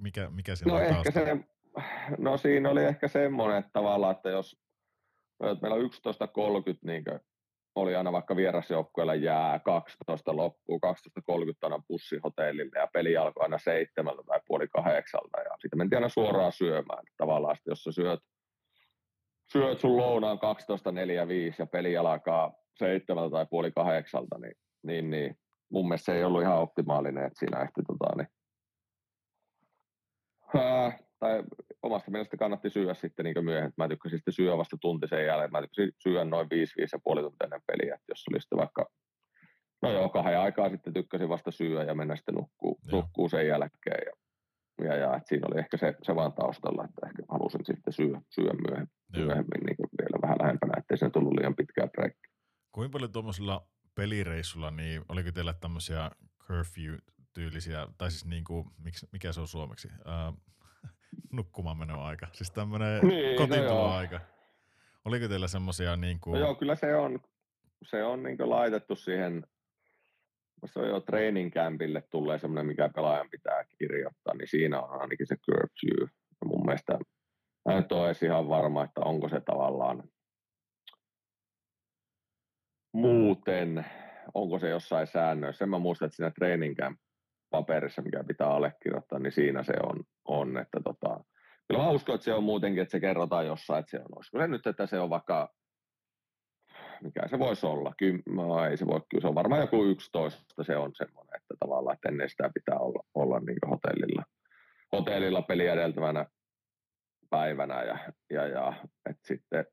mikä, 0.00 0.30
mikä 0.30 0.56
siellä 0.56 0.78
no 0.78 0.84
on 0.84 0.96
ehkä 0.96 1.10
se, 1.10 1.36
No 2.18 2.36
siinä 2.36 2.70
oli 2.70 2.84
ehkä 2.84 3.08
semmoinen, 3.08 3.58
että 3.58 3.70
tavallaan, 3.72 4.16
että 4.16 4.30
jos 4.30 4.56
että 5.40 5.62
meillä 5.62 5.76
on 5.76 5.90
11.30 5.90 6.78
niin 6.82 7.04
oli 7.74 7.96
aina 7.96 8.12
vaikka 8.12 8.36
vierasjoukkueella 8.36 9.14
jää 9.14 9.58
12 9.58 10.36
loppuu, 10.36 10.80
12.30 10.86 10.90
aina 11.62 11.82
bussihotellille 11.88 12.78
ja 12.78 12.88
peli 12.92 13.16
alkoi 13.16 13.42
aina 13.42 13.58
seitsemältä 13.58 14.22
tai 14.26 14.40
puoli 14.46 14.68
kahdeksalta 14.68 15.40
ja 15.40 15.56
sitten 15.60 15.78
mentiin 15.78 15.96
aina 15.96 16.08
suoraan 16.08 16.52
syömään. 16.52 17.04
Tavallaan 17.16 17.56
sitten, 17.56 17.70
jos 17.72 17.84
sä 17.84 17.92
syöt, 17.92 18.20
syöt 19.52 19.80
sun 19.80 19.96
lounaan 19.96 20.38
12.45 20.38 21.54
ja 21.58 21.66
peli 21.66 21.96
alkaa 21.96 22.52
seitsemältä 22.78 23.32
tai 23.32 23.46
puoli 23.50 23.72
kahdeksalta, 23.72 24.38
niin, 24.38 24.54
niin, 24.82 25.10
niin 25.10 25.38
mun 25.68 25.88
mielestä 25.88 26.04
se 26.04 26.18
ei 26.18 26.24
ollut 26.24 26.42
ihan 26.42 26.58
optimaalinen, 26.58 27.26
että 27.26 27.38
siinä 27.38 27.60
ehti 27.60 27.82
tota, 27.86 28.16
niin, 28.16 28.28
ää, 30.54 30.98
tai 31.24 31.42
omasta 31.82 32.10
mielestä 32.10 32.36
kannatti 32.36 32.70
syödä 32.70 32.94
sitten 32.94 33.24
niin 33.24 33.44
myöhemmin. 33.44 33.74
Mä 33.76 33.88
tykkäsin 33.88 34.18
sitten 34.18 34.34
syödä 34.34 34.56
vasta 34.56 34.76
tunti 34.80 35.08
sen 35.08 35.26
jälkeen. 35.26 35.52
Mä 35.52 35.60
tykkäsin 35.60 35.92
syödä 36.02 36.24
noin 36.24 36.50
5 36.50 36.74
5 36.76 36.96
puoli 37.04 37.22
tuntia 37.22 37.44
ennen 37.44 37.60
peliä. 37.66 37.94
Että 37.94 38.10
jos 38.12 38.24
oli 38.30 38.40
sitten 38.40 38.58
vaikka, 38.58 38.90
no 39.82 39.92
joo, 39.92 40.08
kahden 40.08 40.38
aikaa 40.38 40.70
sitten 40.70 40.92
tykkäsin 40.92 41.28
vasta 41.28 41.50
syödä 41.50 41.84
ja 41.84 41.94
mennä 41.94 42.16
sitten 42.16 42.34
nukkuu, 42.34 42.78
nukkuu 42.92 43.28
sen 43.28 43.46
jälkeen. 43.46 44.02
Ja, 44.06 44.12
ja, 44.86 44.94
ja 44.94 45.16
että 45.16 45.28
siinä 45.28 45.46
oli 45.50 45.58
ehkä 45.58 45.76
se, 45.76 45.94
se 46.02 46.14
vaan 46.14 46.32
taustalla, 46.32 46.84
että 46.84 47.06
ehkä 47.06 47.22
halusin 47.28 47.64
sitten 47.64 47.92
syödä, 47.92 48.20
syödä 48.30 48.54
myöhemmin, 48.68 48.94
myöhemmin 49.16 49.64
niin 49.66 49.76
vielä 50.00 50.22
vähän 50.22 50.38
lähempänä, 50.42 50.74
ettei 50.78 50.98
se 50.98 51.10
tullut 51.10 51.34
liian 51.34 51.56
pitkää 51.56 51.86
breikkiä. 51.86 52.32
Kuinka 52.72 52.92
paljon 52.92 53.12
tuommoisella 53.12 53.66
pelireissulla, 53.94 54.70
niin 54.70 55.02
oliko 55.08 55.32
teillä 55.32 55.54
tämmöisiä 55.54 56.10
curfew-tyylisiä, 56.42 57.88
tai 57.98 58.10
siis 58.10 58.24
niin 58.24 58.44
kuin, 58.44 58.66
mikä 59.12 59.32
se 59.32 59.40
on 59.40 59.48
suomeksi? 59.48 59.88
Uh, 59.88 60.53
nukkumaan 61.32 61.90
aika. 61.90 62.26
Siis 62.32 62.50
tämmöinen 62.50 63.00
niin, 63.08 63.36
kotiintuloaika. 63.36 64.16
No 64.18 64.24
Oliko 65.04 65.28
teillä 65.28 65.48
semmoisia 65.48 65.96
niin 65.96 66.20
kuin... 66.20 66.32
No 66.32 66.38
joo, 66.38 66.54
kyllä 66.54 66.74
se 66.74 66.96
on, 66.96 67.20
se 67.82 68.04
on 68.04 68.22
niin 68.22 68.50
laitettu 68.50 68.96
siihen, 68.96 69.46
se 70.64 70.78
on 70.80 70.88
jo 70.88 71.00
training 71.00 71.52
campille 71.52 72.02
tulee 72.10 72.38
semmoinen, 72.38 72.66
mikä 72.66 72.88
pelaajan 72.88 73.30
pitää 73.30 73.64
kirjoittaa, 73.78 74.34
niin 74.34 74.48
siinä 74.48 74.80
on 74.80 75.00
ainakin 75.00 75.26
se 75.26 75.36
curfew. 75.36 76.08
Ja 76.40 76.46
mun 76.46 76.66
mielestä 76.66 76.98
mä 77.68 77.74
nyt 77.74 77.92
ole 77.92 78.12
ihan 78.22 78.48
varma, 78.48 78.84
että 78.84 79.00
onko 79.00 79.28
se 79.28 79.40
tavallaan 79.40 80.02
muuten, 82.92 83.86
onko 84.34 84.58
se 84.58 84.68
jossain 84.68 85.06
säännöissä. 85.06 85.58
Sen 85.58 85.68
mä 85.68 85.78
muistan, 85.78 86.06
että 86.06 86.16
siinä 86.16 86.30
treeningkään 86.30 86.96
paperissa, 87.56 88.02
mikä 88.02 88.24
pitää 88.24 88.48
allekirjoittaa, 88.48 89.18
niin 89.18 89.32
siinä 89.32 89.62
se 89.62 89.72
on, 89.82 90.04
on 90.24 90.58
että 90.58 90.80
tota, 90.84 91.24
kyllä 91.68 91.82
mä 91.82 91.90
uskon, 91.90 92.14
että 92.14 92.24
se 92.24 92.34
on 92.34 92.44
muutenkin, 92.44 92.82
että 92.82 92.92
se 92.92 93.00
kerrotaan 93.00 93.46
jossain, 93.46 93.80
että 93.80 93.90
se 93.90 93.96
on, 93.96 94.16
olisiko 94.16 94.38
se 94.38 94.48
nyt, 94.48 94.66
että 94.66 94.86
se 94.86 95.00
on 95.00 95.10
vaikka, 95.10 95.54
mikä 97.02 97.28
se 97.28 97.38
voisi 97.38 97.66
olla, 97.66 97.94
Kym, 97.98 98.22
no, 98.26 98.64
ei 98.64 98.76
se 98.76 98.86
voi, 98.86 99.00
kyllä 99.08 99.20
se 99.20 99.28
on 99.28 99.34
varmaan 99.34 99.60
joku 99.60 99.84
11, 99.84 100.64
se 100.64 100.76
on 100.76 100.90
semmoinen, 100.94 101.36
että 101.36 101.54
tavallaan, 101.60 101.94
että 101.94 102.08
ennen 102.08 102.30
sitä 102.30 102.50
pitää 102.54 102.78
olla, 102.78 103.04
olla 103.14 103.40
niin 103.40 103.58
hotellilla, 103.70 104.24
hotellilla 104.92 105.42
peli 105.42 105.66
edeltävänä 105.66 106.26
päivänä 107.30 107.82
ja, 107.82 107.98
ja, 108.30 108.46
ja 108.46 108.72
että 109.10 109.26
sitten 109.26 109.64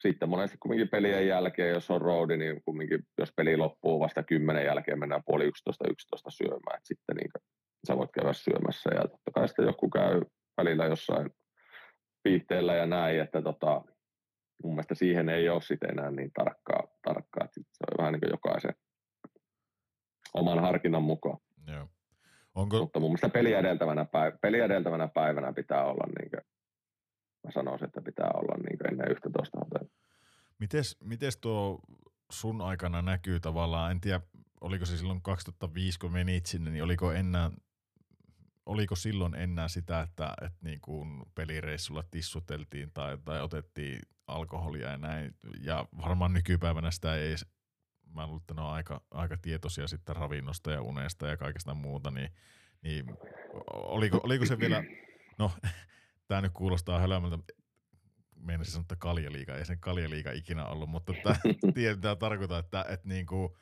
sitten 0.00 0.28
monesti 0.28 0.58
kumminkin 0.58 0.88
pelien 0.88 1.26
jälkeen, 1.28 1.74
jos 1.74 1.90
on 1.90 2.00
roadi, 2.00 2.36
niin 2.36 2.62
kumminkin, 2.64 3.06
jos 3.18 3.32
peli 3.36 3.56
loppuu 3.56 4.00
vasta 4.00 4.22
kymmenen 4.22 4.64
jälkeen, 4.64 4.98
mennään 4.98 5.22
puoli 5.26 5.44
yksitoista, 5.44 5.88
yksitoista 5.90 6.30
syömään, 6.30 6.76
että 6.76 6.88
sitten 6.88 7.16
niin 7.16 7.30
sä 7.86 7.96
voit 7.96 8.10
käydä 8.12 8.32
syömässä 8.32 8.90
ja 8.94 9.00
totta 9.00 9.30
kai 9.34 9.48
sitten 9.48 9.66
joku 9.66 9.90
käy 9.90 10.22
välillä 10.56 10.86
jossain 10.86 11.30
viihteellä 12.24 12.74
ja 12.74 12.86
näin, 12.86 13.20
että 13.20 13.42
tota, 13.42 13.82
mun 14.64 14.72
mielestä 14.72 14.94
siihen 14.94 15.28
ei 15.28 15.48
ole 15.48 15.62
sitten 15.62 15.90
enää 15.90 16.10
niin 16.10 16.30
tarkkaa, 16.34 16.82
tarkkaa 17.02 17.44
että 17.44 17.60
se 17.60 17.84
on 17.90 17.98
vähän 17.98 18.12
niin 18.12 18.20
kuin 18.20 18.30
jokaisen 18.30 18.74
oman 20.34 20.58
harkinnan 20.60 21.02
mukaan. 21.02 21.38
Joo. 21.66 21.88
Onko... 22.54 22.78
Mutta 22.78 23.00
mun 23.00 23.10
mielestä 23.10 23.28
peli 23.28 23.52
edeltävänä, 23.52 24.04
päivänä, 24.04 24.38
peli 24.42 24.60
edeltävänä 24.60 25.08
päivänä 25.08 25.52
pitää 25.52 25.84
olla 25.84 26.04
niin 26.18 26.30
kuin 26.30 26.40
mä 27.44 27.50
sanoisin, 27.50 27.86
että 27.86 28.02
pitää 28.02 28.30
olla 28.34 28.62
niin 28.62 28.78
ennen 28.90 29.10
11 29.10 29.58
hotellia. 29.58 29.94
Mites, 30.58 30.96
mites 31.04 31.36
tuo 31.36 31.80
sun 32.30 32.60
aikana 32.60 33.02
näkyy 33.02 33.40
tavallaan, 33.40 33.90
en 33.90 34.00
tiedä 34.00 34.20
oliko 34.60 34.86
se 34.86 34.96
silloin 34.96 35.22
2005 35.22 35.98
kun 35.98 36.12
menit 36.12 36.46
sinne, 36.46 36.70
niin 36.70 36.84
oliko 36.84 37.12
enää 37.12 37.50
oliko 38.66 38.96
silloin 38.96 39.34
enää 39.34 39.68
sitä, 39.68 40.00
että, 40.00 40.34
että 40.42 40.58
niin 40.62 40.80
kuin 40.80 41.22
pelireissulla 41.34 42.04
tissuteltiin 42.10 42.90
tai, 42.94 43.18
tai 43.24 43.42
otettiin 43.42 44.00
alkoholia 44.26 44.90
ja 44.90 44.96
näin, 44.96 45.34
ja 45.60 45.86
varmaan 46.02 46.32
nykypäivänä 46.32 46.90
sitä 46.90 47.14
ei 47.14 47.34
mä 48.14 48.26
luulen, 48.26 48.40
että 48.40 48.54
ne 48.54 48.60
on 48.60 48.70
aika, 48.70 49.00
aika 49.10 49.36
tietoisia 49.36 49.86
sitten 49.86 50.16
ravinnosta 50.16 50.70
ja 50.70 50.82
unesta 50.82 51.26
ja 51.26 51.36
kaikesta 51.36 51.74
muuta, 51.74 52.10
niin, 52.10 52.30
niin 52.82 53.06
oliko, 53.72 54.20
oliko 54.22 54.46
se 54.46 54.58
vielä, 54.58 54.84
no 55.38 55.50
tämä 56.30 56.40
nyt 56.40 56.52
kuulostaa 56.52 56.98
hölmöltä, 56.98 57.38
meinasin 58.36 58.72
sanoa, 58.72 58.82
että 58.82 58.96
kaljaliika, 58.96 59.54
ei 59.54 59.64
sen 59.64 59.80
kaljaliika 59.80 60.32
ikinä 60.32 60.66
ollut, 60.66 60.90
mutta 60.90 61.12
tämä 61.22 62.16
tarkoittaa, 62.18 62.58
että, 62.58 62.84
että 62.88 63.08
niin 63.08 63.26
kuin 63.26 63.52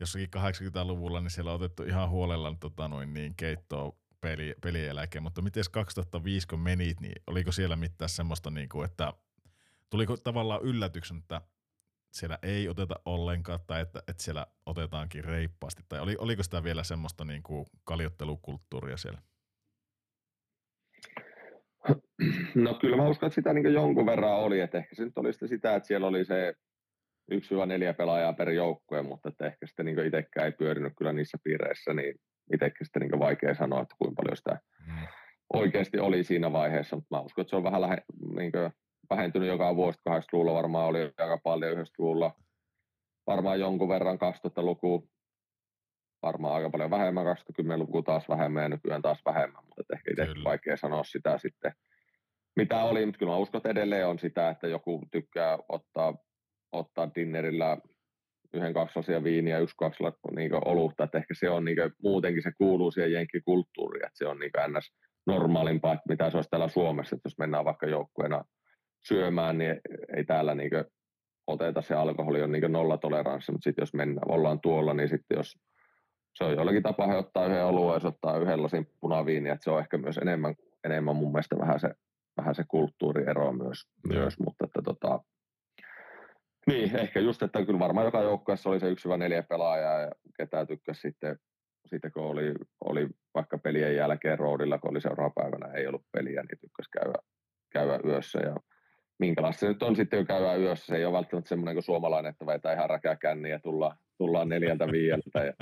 jossakin 0.00 0.28
80-luvulla 0.36 1.20
niin 1.20 1.30
siellä 1.30 1.50
on 1.50 1.56
otettu 1.56 1.82
ihan 1.82 2.10
huolella 2.10 2.56
tota, 2.60 2.88
noin, 2.88 3.14
niin 3.14 3.34
keittoa 3.36 3.92
peli, 4.20 4.54
pelien 4.62 4.86
jälkeen, 4.86 5.22
mutta 5.22 5.42
miten 5.42 5.64
2005 5.70 6.46
kun 6.46 6.60
menit, 6.60 7.00
niin 7.00 7.22
oliko 7.26 7.52
siellä 7.52 7.76
mitään 7.76 8.08
semmoista, 8.08 8.50
niin 8.50 8.68
kuin, 8.68 8.84
että 8.84 9.12
tuliko 9.90 10.16
tavallaan 10.16 10.62
yllätyksen, 10.62 11.18
että 11.18 11.42
siellä 12.12 12.38
ei 12.42 12.68
oteta 12.68 13.00
ollenkaan 13.04 13.60
tai 13.66 13.80
että, 13.80 14.02
että 14.08 14.22
siellä 14.22 14.46
otetaankin 14.66 15.24
reippaasti, 15.24 15.82
tai 15.88 16.00
oli, 16.00 16.16
oliko 16.18 16.42
sitä 16.42 16.62
vielä 16.62 16.84
semmoista 16.84 17.24
niin 17.24 17.42
kuin 17.42 17.66
kaljottelukulttuuria 17.84 18.96
siellä? 18.96 19.22
No 22.54 22.74
kyllä 22.74 22.96
mä 22.96 23.08
uskon, 23.08 23.26
että 23.26 23.34
sitä 23.34 23.52
niin 23.52 23.74
jonkun 23.74 24.06
verran 24.06 24.38
oli, 24.38 24.60
että 24.60 24.78
ehkä 24.78 24.94
se 24.94 25.04
nyt 25.04 25.18
oli 25.18 25.32
sitä, 25.32 25.74
että 25.74 25.86
siellä 25.86 26.06
oli 26.06 26.24
se 26.24 26.54
1-4 27.32 27.36
pelaajaa 27.96 28.32
per 28.32 28.50
joukkue, 28.50 29.02
mutta 29.02 29.28
että 29.28 29.46
ehkä 29.46 29.66
sitten 29.66 29.86
niin 29.86 30.06
itsekään 30.06 30.46
ei 30.46 30.52
pyörinyt 30.52 30.92
kyllä 30.98 31.12
niissä 31.12 31.38
piireissä, 31.44 31.94
niin 31.94 32.14
itsekin 32.52 32.86
sitten 32.86 33.02
niin 33.02 33.18
vaikea 33.18 33.54
sanoa, 33.54 33.82
että 33.82 33.94
kuinka 33.98 34.22
paljon 34.22 34.36
sitä 34.36 34.60
mm. 34.86 35.06
oikeasti 35.52 35.98
oli 35.98 36.24
siinä 36.24 36.52
vaiheessa, 36.52 36.96
mutta 36.96 37.16
mä 37.16 37.22
uskon, 37.22 37.42
että 37.42 37.50
se 37.50 37.56
on 37.56 37.64
vähän 37.64 37.80
lähe, 37.80 37.96
niin 38.36 38.52
vähentynyt 39.10 39.48
joka 39.48 39.76
vuosi, 39.76 39.98
80-luvulla 40.10 40.54
varmaan 40.54 40.86
oli 40.86 41.02
aika 41.02 41.38
paljon 41.42 41.78
90-luvulla, 41.78 42.34
varmaan 43.26 43.60
jonkun 43.60 43.88
verran 43.88 44.18
2000-luku, 44.18 45.08
varmaan 46.22 46.54
aika 46.54 46.70
paljon 46.70 46.90
vähemmän, 46.90 47.26
2010-luku 47.26 48.02
taas 48.02 48.28
vähemmän 48.28 48.62
ja 48.62 48.68
nykyään 48.68 49.02
taas 49.02 49.22
vähemmän, 49.24 49.64
mutta 49.64 49.94
ehkä 49.94 50.10
itse 50.10 50.44
vaikea 50.44 50.76
sanoa 50.76 51.04
sitä 51.04 51.38
sitten, 51.38 51.72
mitä 52.56 52.82
oli, 52.82 53.06
mutta 53.06 53.18
kyllä 53.18 53.32
mä 53.32 53.38
uskon, 53.38 53.58
että 53.58 53.68
edelleen 53.68 54.06
on 54.06 54.18
sitä, 54.18 54.48
että 54.48 54.68
joku 54.68 55.02
tykkää 55.12 55.58
ottaa, 55.68 56.14
ottaa 56.72 57.10
dinnerillä 57.14 57.78
yhden 58.54 58.74
kaksi 58.74 59.00
viiniä, 59.24 59.58
yksi 59.58 59.74
kaksi 59.78 60.04
niin 60.36 60.50
olutta, 60.68 61.04
että 61.04 61.18
ehkä 61.18 61.34
se 61.34 61.50
on 61.50 61.64
niin 61.64 61.76
kuin, 61.76 61.92
muutenkin 62.02 62.42
se 62.42 62.52
kuuluu 62.58 62.90
siihen 62.90 63.12
jenkkikulttuuriin, 63.12 64.06
että 64.06 64.18
se 64.18 64.26
on 64.26 64.38
niin 64.38 64.50
ns. 64.68 64.92
normaalimpaa, 65.26 65.92
että 65.92 66.08
mitä 66.08 66.30
se 66.30 66.36
olisi 66.36 66.50
täällä 66.50 66.68
Suomessa, 66.68 67.16
että 67.16 67.26
jos 67.26 67.38
mennään 67.38 67.64
vaikka 67.64 67.86
joukkueena 67.86 68.44
syömään, 69.08 69.58
niin 69.58 69.80
ei 70.16 70.24
täällä 70.24 70.54
niin 70.54 70.70
kuin, 70.70 70.84
oteta 71.46 71.82
se 71.82 71.94
alkoholi 71.94 72.42
on 72.42 72.52
niin 72.52 72.72
nollatoleranssi, 72.72 73.52
mutta 73.52 73.64
sitten 73.64 73.82
jos 73.82 73.94
mennään, 73.94 74.30
ollaan 74.30 74.60
tuolla, 74.60 74.94
niin 74.94 75.08
sitten 75.08 75.36
jos 75.36 75.58
se 76.38 76.44
on 76.44 76.52
jollakin 76.52 76.82
tapaa, 76.82 77.06
he 77.06 77.16
ottaa 77.16 77.46
yhden 77.46 77.64
oluen, 77.64 78.00
se 78.00 78.06
ottaa 78.06 78.38
yhden 78.38 78.62
lasin 78.62 78.86
punaviiniä, 79.00 79.52
että 79.52 79.64
se 79.64 79.70
on 79.70 79.80
ehkä 79.80 79.98
myös 79.98 80.18
enemmän, 80.18 80.54
enemmän 80.84 81.16
mun 81.16 81.32
mielestä 81.32 81.58
vähän 81.58 81.80
se, 81.80 81.90
vähän 82.36 82.54
se 82.54 82.64
kulttuuriero 82.68 83.52
myös, 83.52 83.88
myös 84.08 84.38
mutta 84.38 84.64
että 84.64 84.82
tota, 84.82 85.20
niin, 86.66 86.96
ehkä 86.96 87.20
just, 87.20 87.42
että 87.42 87.64
kyllä 87.64 87.78
varmaan 87.78 88.06
joka 88.06 88.22
joukkueessa 88.22 88.70
oli 88.70 88.80
se 88.80 88.88
yksi 88.88 89.08
vai 89.08 89.18
neljä 89.18 89.42
pelaajaa 89.42 90.00
ja 90.00 90.10
ketään 90.36 90.66
tykkäsi 90.66 91.00
sitten, 91.00 91.38
sitten 91.86 92.12
kun 92.12 92.22
oli, 92.22 92.54
oli 92.84 93.08
vaikka 93.34 93.58
pelien 93.58 93.96
jälkeen 93.96 94.38
roadilla, 94.38 94.78
kun 94.78 94.90
oli 94.90 95.00
seuraava 95.00 95.32
päivänä 95.34 95.72
ei 95.72 95.86
ollut 95.86 96.06
peliä, 96.12 96.42
niin 96.42 96.58
tykkäsi 96.60 96.90
käydä, 96.90 97.18
käydä 97.72 98.00
yössä 98.04 98.38
ja 98.38 98.56
minkälaista 99.18 99.60
se 99.60 99.68
nyt 99.68 99.82
on 99.82 99.96
sitten, 99.96 100.18
kun 100.18 100.26
käydään 100.26 100.60
yössä. 100.60 100.86
Se 100.86 100.96
ei 100.96 101.04
ole 101.04 101.12
välttämättä 101.16 101.48
semmoinen 101.48 101.74
kuin 101.74 101.82
suomalainen, 101.82 102.30
että 102.30 102.46
vetää 102.46 102.72
ihan 102.72 102.90
räkäkänniä 102.90 103.54
ja 103.54 103.60
tulla, 103.60 103.96
tullaan 104.18 104.48
neljältä 104.48 104.86
viieltä 104.92 105.44
ja, 105.44 105.52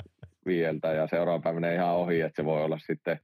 viieltä 0.47 0.93
ja 0.93 1.07
seuraava 1.07 1.41
päivänä 1.41 1.73
ihan 1.73 1.95
ohi, 1.95 2.21
että 2.21 2.41
se 2.41 2.45
voi 2.45 2.63
olla 2.63 2.79
sitten, 2.79 3.19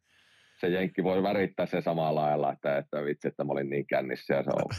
se 0.59 0.67
jenkki 0.67 1.03
voi 1.03 1.23
värittää 1.23 1.65
se 1.65 1.81
samalla 1.81 2.21
lailla, 2.21 2.53
että, 2.53 2.77
että 2.77 3.05
vitsi, 3.05 3.27
että 3.27 3.43
mä 3.43 3.51
olin 3.51 3.69
niin 3.69 3.87
kännissä 3.87 4.33
ja 4.33 4.43
se 4.43 4.49
on 4.49 4.69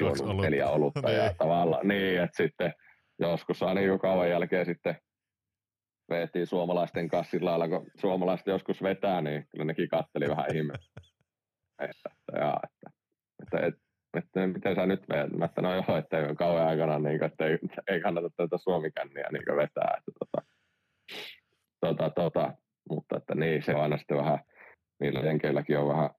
juonut 0.00 0.42
neljä 0.42 0.68
olutta 0.68 1.10
ja 1.10 1.26
niin. 1.26 1.36
tavallaan 1.38 1.88
niin, 1.88 2.20
että 2.20 2.36
sitten 2.36 2.74
joskus 3.18 3.62
aina 3.62 3.80
jo 3.80 3.98
kauan 3.98 4.30
jälkeen 4.30 4.66
sitten 4.66 4.96
veettiin 6.10 6.46
suomalaisten 6.46 7.08
kanssa 7.08 7.30
sillä 7.30 7.50
lailla, 7.50 7.68
kun 7.68 7.90
suomalaiset 8.00 8.46
joskus 8.46 8.82
vetää, 8.82 9.20
niin 9.20 9.46
kyllä 9.50 9.64
nekin 9.64 9.88
katteli 9.88 10.28
vähän 10.28 10.56
ihme. 10.56 10.74
että, 11.78 12.10
ja, 12.40 12.56
että, 12.62 12.90
että, 13.42 13.66
että, 13.66 13.80
että, 14.14 14.46
miten 14.46 14.74
sä 14.74 14.86
nyt 14.86 15.08
veet? 15.08 15.32
Mä 15.32 15.44
että 15.44 15.62
no 15.62 15.74
joo, 15.74 15.96
että 15.98 16.34
kauan 16.38 16.66
aikana, 16.66 16.98
niin 16.98 17.24
että 17.24 17.46
ei, 17.46 17.58
ei 17.88 18.00
kannata 18.00 18.28
tätä 18.36 18.58
suomikänniä 18.58 19.28
niin 19.32 19.56
vetää. 19.56 19.94
Että, 19.98 20.12
tota, 20.18 20.46
tota, 21.86 22.10
tota, 22.10 22.54
mutta 22.90 23.16
että 23.16 23.34
niin, 23.34 23.62
se 23.62 23.74
on 23.74 23.82
aina 23.82 23.98
sitten 23.98 24.16
vähän, 24.16 24.38
niillä 25.00 25.20
jenkeilläkin 25.20 25.78
on 25.78 25.88
vähän 25.88 26.10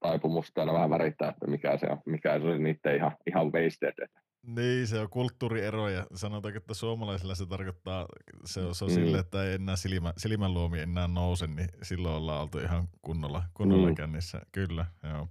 taipumusta 0.00 0.60
aina 0.60 0.72
vähän 0.72 0.90
värittää, 0.90 1.28
että 1.28 1.46
mikä 1.46 1.78
se 1.78 1.86
on, 1.90 1.98
mikä 2.06 2.40
se 2.40 2.46
on 2.46 2.62
niiden 2.62 2.96
ihan, 2.96 3.16
ihan 3.26 3.52
wasted. 3.52 4.08
Niin, 4.46 4.86
se 4.86 5.00
on 5.00 5.10
kulttuuriero 5.10 5.88
ja 5.88 6.06
sanotaan, 6.14 6.56
että 6.56 6.74
suomalaisilla 6.74 7.34
se 7.34 7.46
tarkoittaa, 7.46 8.06
se 8.44 8.60
on, 8.60 8.74
se 8.74 8.84
on 8.84 8.90
mm. 8.90 8.94
sille, 8.94 9.18
että 9.18 9.44
ei 9.44 9.54
enää 9.54 9.76
silmä, 9.76 10.12
silmänluomi 10.16 10.80
enää 10.80 11.08
nouse, 11.08 11.46
niin 11.46 11.68
silloin 11.82 12.14
ollaan 12.14 12.42
oltu 12.42 12.58
ihan 12.58 12.88
kunnolla, 13.02 13.42
kunnolla 13.54 13.88
mm. 13.88 13.94
kännissä. 13.94 14.40
Kyllä, 14.52 14.86
joo. 15.02 15.28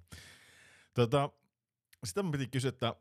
Tota, 0.93 1.29
sitä 2.03 2.23
mun 2.23 2.31
piti 2.31 2.47
kysyä, 2.47 2.69
että 2.69 2.95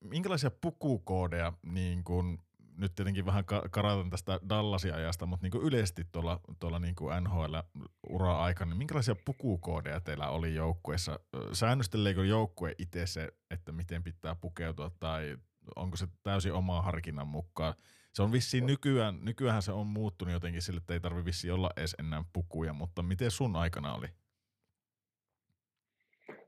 minkälaisia 0.00 0.50
pukukoodeja 0.60 1.52
niin 1.62 2.04
kun 2.04 2.38
nyt 2.80 2.94
tietenkin 2.94 3.26
vähän 3.26 3.44
karatan 3.70 4.10
tästä 4.10 4.40
Dallasin 4.48 4.94
ajasta, 4.94 5.26
mutta 5.26 5.44
niin 5.44 5.50
kuin 5.50 5.64
yleisesti 5.64 6.04
tuolla, 6.12 6.40
tuolla 6.60 6.78
niin 6.78 6.94
kuin 6.94 7.24
NHL-ura-aikana, 7.24 8.68
niin 8.68 8.78
minkälaisia 8.78 9.16
pukukoodeja 9.24 10.00
teillä 10.00 10.28
oli 10.28 10.54
joukkueessa? 10.54 11.20
Säännösteleekö 11.52 12.24
joukkue 12.24 12.74
itse 12.78 13.06
se, 13.06 13.28
että 13.50 13.72
miten 13.72 14.02
pitää 14.02 14.34
pukeutua 14.34 14.90
tai 15.00 15.36
onko 15.76 15.96
se 15.96 16.06
täysin 16.22 16.52
oma 16.52 16.82
harkinnan 16.82 17.28
mukaan? 17.28 17.74
Se 18.12 18.22
on 18.22 18.32
vissiin 18.32 18.66
nykyään, 18.66 19.18
nykyään 19.24 19.62
se 19.62 19.72
on 19.72 19.86
muuttunut 19.86 20.32
jotenkin 20.32 20.62
sille, 20.62 20.78
että 20.78 20.94
ei 20.94 21.00
tarvi 21.00 21.24
vissiin 21.24 21.52
olla 21.52 21.70
edes 21.76 21.96
enää 21.98 22.24
pukuja, 22.32 22.72
mutta 22.72 23.02
miten 23.02 23.30
sun 23.30 23.56
aikana 23.56 23.94
oli? 23.94 24.06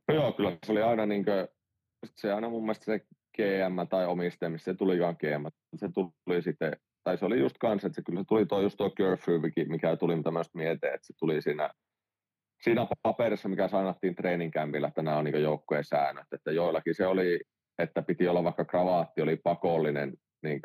No 0.08 0.14
joo, 0.14 0.32
kyllä 0.32 0.58
se 0.66 0.72
oli 0.72 0.82
aina 0.82 1.06
niin 1.06 1.24
kuin, 1.24 1.48
se 2.14 2.32
aina 2.32 2.48
mun 2.48 2.62
mielestä 2.62 2.84
se 2.84 3.06
GM 3.36 3.88
tai 3.90 4.06
omistaja, 4.06 4.50
missä 4.50 4.72
se 4.72 4.78
tulikaan 4.78 5.16
GM. 5.20 5.46
Se 5.76 5.88
tuli 5.94 6.42
sitten, 6.42 6.76
tai 7.04 7.18
se 7.18 7.24
oli 7.24 7.40
just 7.40 7.56
kanssa, 7.58 7.86
että 7.86 7.96
se 7.96 8.02
kyllä 8.02 8.24
tuli 8.28 8.46
tuo 8.46 8.60
just 8.60 8.76
tuo 8.76 8.90
Curfew, 8.90 9.40
mikä 9.68 9.96
tuli, 9.96 10.16
mitä 10.16 10.30
just 10.30 10.54
mietin, 10.54 10.94
että 10.94 11.06
se 11.06 11.14
tuli 11.18 11.42
siinä 11.42 11.70
siinä 12.62 12.86
paperissa, 13.02 13.48
mikä 13.48 13.68
sainattiin 13.68 14.14
treeninkämpillä, 14.14 14.88
että 14.88 15.02
nämä 15.02 15.16
on 15.16 15.24
niin 15.24 15.42
joukkueen 15.42 15.84
säännöt, 15.84 16.26
että 16.32 16.52
joillakin 16.52 16.94
se 16.94 17.06
oli, 17.06 17.40
että 17.78 18.02
piti 18.02 18.28
olla 18.28 18.44
vaikka 18.44 18.64
kravaatti, 18.64 19.22
oli 19.22 19.36
pakollinen 19.36 20.12
niin 20.42 20.60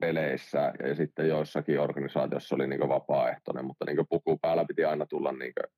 peleissä 0.00 0.72
ja 0.88 0.94
sitten 0.94 1.28
joissakin 1.28 1.80
organisaatioissa 1.80 2.54
oli 2.54 2.66
niin 2.66 2.88
vapaaehtoinen, 2.88 3.64
mutta 3.64 3.84
niin 3.84 4.06
puku 4.08 4.38
päällä 4.38 4.64
piti 4.64 4.84
aina 4.84 5.06
tulla 5.06 5.32
niin 5.32 5.52
kuin, 5.54 5.72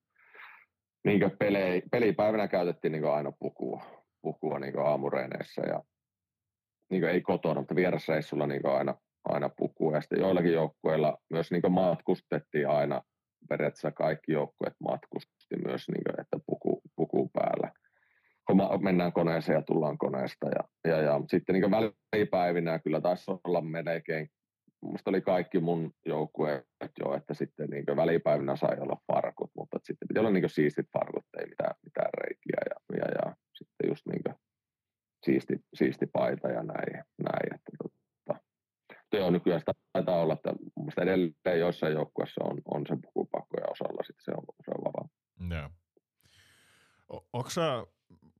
niin 1.04 1.36
peli, 1.38 1.82
pelipäivänä 1.90 2.48
käytettiin 2.48 2.92
niin 2.92 3.06
aina 3.06 3.32
pukua, 3.38 3.82
pukua 4.22 4.58
niin 4.58 4.78
aamureeneissä 4.78 5.62
ja 5.62 5.82
niin 6.90 7.04
ei 7.04 7.20
kotona, 7.20 7.60
mutta 7.60 7.74
vierasreissulla 7.74 8.46
niin 8.46 8.66
aina, 8.66 8.94
aina 9.24 9.48
pukua. 9.48 9.94
Ja 9.94 10.00
sitten 10.00 10.20
joillakin 10.20 10.52
joukkueilla 10.52 11.18
myös 11.30 11.50
niin 11.50 11.72
matkustettiin 11.72 12.68
aina, 12.68 13.02
periaatteessa 13.48 13.90
kaikki 13.90 14.32
joukkueet 14.32 14.74
matkusti 14.80 15.56
myös, 15.64 15.88
niin 15.88 16.04
kuin, 16.04 16.20
että 16.20 16.36
puku, 16.46 16.82
puku 16.96 17.28
päällä. 17.28 17.72
Kun 18.46 18.84
mennään 18.84 19.12
koneeseen 19.12 19.56
ja 19.56 19.62
tullaan 19.62 19.98
koneesta. 19.98 20.46
Ja, 20.48 20.90
ja, 20.90 21.02
ja 21.02 21.20
sitten 21.28 21.52
niin 21.54 21.70
välipäivinä 21.70 22.78
kyllä 22.78 23.00
taisi 23.00 23.30
olla 23.44 23.60
melkein 23.60 24.30
Minusta 24.82 25.10
oli 25.10 25.20
kaikki 25.20 25.60
mun 25.60 25.94
joukkueet 26.06 26.92
jo, 27.00 27.14
että 27.14 27.34
sitten 27.34 27.70
niin 27.70 27.84
välipäivinä 27.96 28.56
sai 28.56 28.78
olla 28.80 29.02
farkut, 29.06 29.50
mutta 29.56 29.78
sitten 29.82 30.08
piti 30.08 30.20
olla 30.20 30.30
niin 30.30 30.50
siistit 30.50 30.86
farkut, 30.92 31.24
ei 31.40 31.46
mitään, 31.46 31.74
mitään 31.84 32.10
reikiä 32.20 32.60
ja, 32.70 32.96
ja, 32.96 33.08
ja 33.14 33.36
sitten 33.54 33.88
just 33.88 34.06
niin 34.06 34.34
siisti, 35.24 35.64
siisti 35.74 36.06
paita 36.06 36.48
ja 36.48 36.62
näin. 36.62 37.04
näin 37.22 37.54
että 37.54 37.72
tota, 37.82 39.26
on 39.26 39.32
nykyään 39.32 39.60
sitä 39.60 39.72
taitaa 39.92 40.20
olla, 40.20 40.34
että 40.34 40.52
minusta 40.76 41.02
edelleen 41.02 41.60
joissain 41.60 41.92
joukkueissa 41.92 42.44
on, 42.44 42.60
on 42.64 42.86
se 42.88 42.96
pukupakko 43.02 43.56
ja 43.60 43.66
osalla 43.70 44.02
sitten 44.02 44.24
se 44.24 44.30
on, 44.30 44.44
se 44.64 44.70
on 44.70 44.84
vapaa. 44.84 45.08
Joo. 45.50 45.70
Sä, 47.48 47.86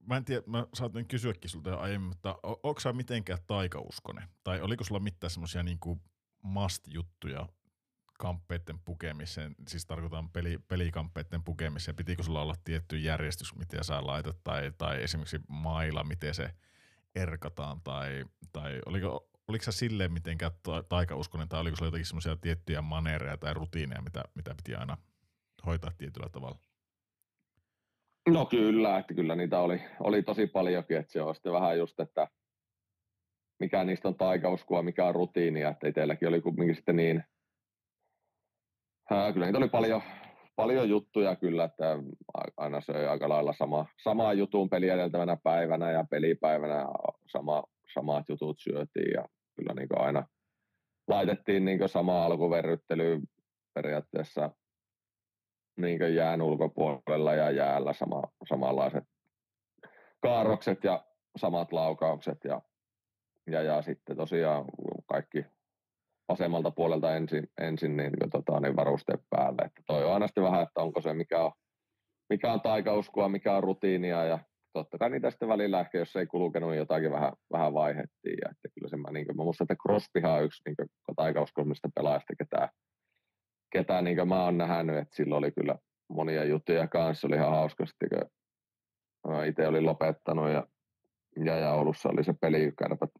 mä 0.06 0.16
en 0.16 0.24
tiedä, 0.24 0.42
mä 0.46 0.66
saatin 0.74 1.08
kysyäkin 1.08 1.50
sulta 1.50 1.74
aiemmin, 1.74 2.08
mutta 2.08 2.38
onko 2.42 2.80
sä 2.80 2.92
mitenkään 2.92 3.38
taikauskonen? 3.46 4.28
Tai 4.44 4.60
oliko 4.60 4.84
sulla 4.84 5.00
mitään 5.00 5.30
semmoisia 5.30 5.62
niin 5.62 5.78
must-juttuja 6.42 7.46
kamppeiden 8.18 8.78
pukemiseen, 8.78 9.54
siis 9.68 9.86
tarkoitan 9.86 10.30
peli, 10.30 10.58
pelikamppeiden 10.68 11.44
pukemiseen, 11.44 11.96
pitikö 11.96 12.22
sulla 12.22 12.42
olla 12.42 12.54
tietty 12.64 12.98
järjestys, 12.98 13.56
miten 13.56 13.84
sä 13.84 14.06
laitat, 14.06 14.36
tai, 14.44 14.72
tai 14.78 15.02
esimerkiksi 15.02 15.40
maila, 15.48 16.04
miten 16.04 16.34
se 16.34 16.50
erkataan, 17.14 17.80
tai, 17.80 18.24
tai 18.52 18.80
oliko, 18.86 19.28
oliko 19.48 19.64
sä 19.64 19.72
silleen 19.72 20.12
mitenkään 20.12 20.52
taikauskonen, 20.88 21.48
tai 21.48 21.60
oliko 21.60 21.76
sulla 21.76 21.88
jotakin 21.88 22.06
semmoisia 22.06 22.36
tiettyjä 22.36 22.82
manereja 22.82 23.36
tai 23.36 23.54
rutiineja, 23.54 24.02
mitä, 24.02 24.24
mitä 24.34 24.54
piti 24.54 24.74
aina 24.74 24.96
hoitaa 25.66 25.90
tietyllä 25.98 26.28
tavalla? 26.28 26.58
No 28.28 28.46
kyllä, 28.46 28.98
että 28.98 29.14
kyllä 29.14 29.36
niitä 29.36 29.58
oli, 29.60 29.82
oli 30.00 30.22
tosi 30.22 30.46
paljonkin, 30.46 30.96
että 30.96 31.12
se 31.12 31.22
on 31.22 31.34
sitten 31.34 31.52
vähän 31.52 31.78
just, 31.78 32.00
että 32.00 32.28
mikä 33.60 33.84
niistä 33.84 34.08
on 34.08 34.14
taikauskoa, 34.14 34.82
mikä 34.82 35.04
on 35.04 35.14
rutiinia, 35.14 35.68
että 35.68 35.88
itselläkin 35.88 36.28
oli 36.28 36.40
kumminkin 36.40 36.76
sitten 36.76 36.96
niin, 36.96 37.24
kyllä 39.34 39.46
niitä 39.46 39.58
oli 39.58 39.68
paljon, 39.68 40.02
paljon 40.56 40.88
juttuja 40.88 41.36
kyllä, 41.36 41.64
että 41.64 41.98
aina 42.56 42.80
söi 42.80 43.06
aika 43.06 43.28
lailla 43.28 43.52
sama, 43.52 43.86
samaa 44.02 44.32
jutun 44.32 44.70
peli 44.70 44.88
edeltävänä 44.88 45.36
päivänä 45.42 45.90
ja 45.90 46.04
pelipäivänä 46.10 46.86
sama, 47.26 47.64
samat 47.94 48.28
jutut 48.28 48.56
syötiin 48.60 49.12
ja 49.14 49.24
kyllä 49.56 49.74
niin 49.74 49.88
aina 49.96 50.26
laitettiin 51.08 51.64
niin 51.64 51.88
sama 51.88 52.24
alkuverryttely 52.24 53.20
periaatteessa 53.74 54.50
niin 55.76 56.14
jään 56.14 56.42
ulkopuolella 56.42 57.34
ja 57.34 57.50
jäällä 57.50 57.92
sama, 57.92 58.22
samanlaiset 58.48 59.04
kaarrokset 60.22 60.84
ja 60.84 61.04
samat 61.36 61.72
laukaukset 61.72 62.38
ja 62.44 62.60
ja, 63.50 63.62
ja 63.62 63.82
sitten 63.82 64.16
tosiaan 64.16 64.64
kaikki 65.06 65.44
vasemmalta 66.28 66.70
puolelta 66.70 67.16
ensin, 67.16 67.48
ensin 67.60 67.96
niin, 67.96 68.12
tota, 68.32 68.60
niin 68.60 68.76
varusteet 68.76 69.20
päälle. 69.30 69.62
Että 69.64 69.82
toi 69.86 70.04
on 70.04 70.12
aina 70.12 70.26
sitten 70.26 70.44
vähän, 70.44 70.62
että 70.62 70.80
onko 70.80 71.00
se 71.00 71.14
mikä 71.14 71.44
on, 71.44 71.52
mikä 72.30 72.52
on 72.52 72.60
taikauskoa, 72.60 73.28
mikä 73.28 73.56
on 73.56 73.62
rutiinia 73.62 74.24
ja 74.24 74.38
totta 74.72 74.98
kai 74.98 75.10
niitä 75.10 75.30
sitten 75.30 75.48
välillä 75.48 75.80
ehkä, 75.80 75.98
jos 75.98 76.16
ei 76.16 76.26
kulkenut, 76.26 76.70
niin 76.70 76.78
jotakin 76.78 77.10
vähän, 77.10 77.32
vähän 77.52 77.74
vaihettiin. 77.74 78.38
Ja 78.42 78.50
että 78.50 78.68
kyllä 78.74 78.88
se 78.88 78.96
mä, 78.96 79.10
niin 79.10 79.26
kuin, 79.26 79.36
mä 79.36 79.44
muistan, 79.44 79.64
että 79.64 79.82
Crosbyhan 79.82 80.32
on 80.32 80.44
yksi 80.44 80.62
niin 80.66 80.90
taikauskoisemmista 81.16 81.88
pelaajista, 81.94 82.34
ketä, 82.38 82.68
ketä 83.72 84.02
niin 84.02 84.28
mä 84.28 84.44
oon 84.44 84.58
nähnyt, 84.58 84.96
että 84.96 85.16
silloin 85.16 85.38
oli 85.38 85.52
kyllä 85.52 85.78
monia 86.08 86.44
juttuja 86.44 86.88
kanssa, 86.88 87.26
oli 87.26 87.36
ihan 87.36 87.50
hauska 87.50 87.86
sitten, 87.86 88.08
kun 89.22 89.44
itse 89.44 89.68
olin 89.68 89.86
lopettanut 89.86 90.50
ja, 90.50 90.66
ja, 91.44 91.58
ja 91.58 91.72
Oulussa 91.72 92.08
oli 92.08 92.24
se 92.24 92.34
peli, 92.40 92.72
kärpät 92.78 93.10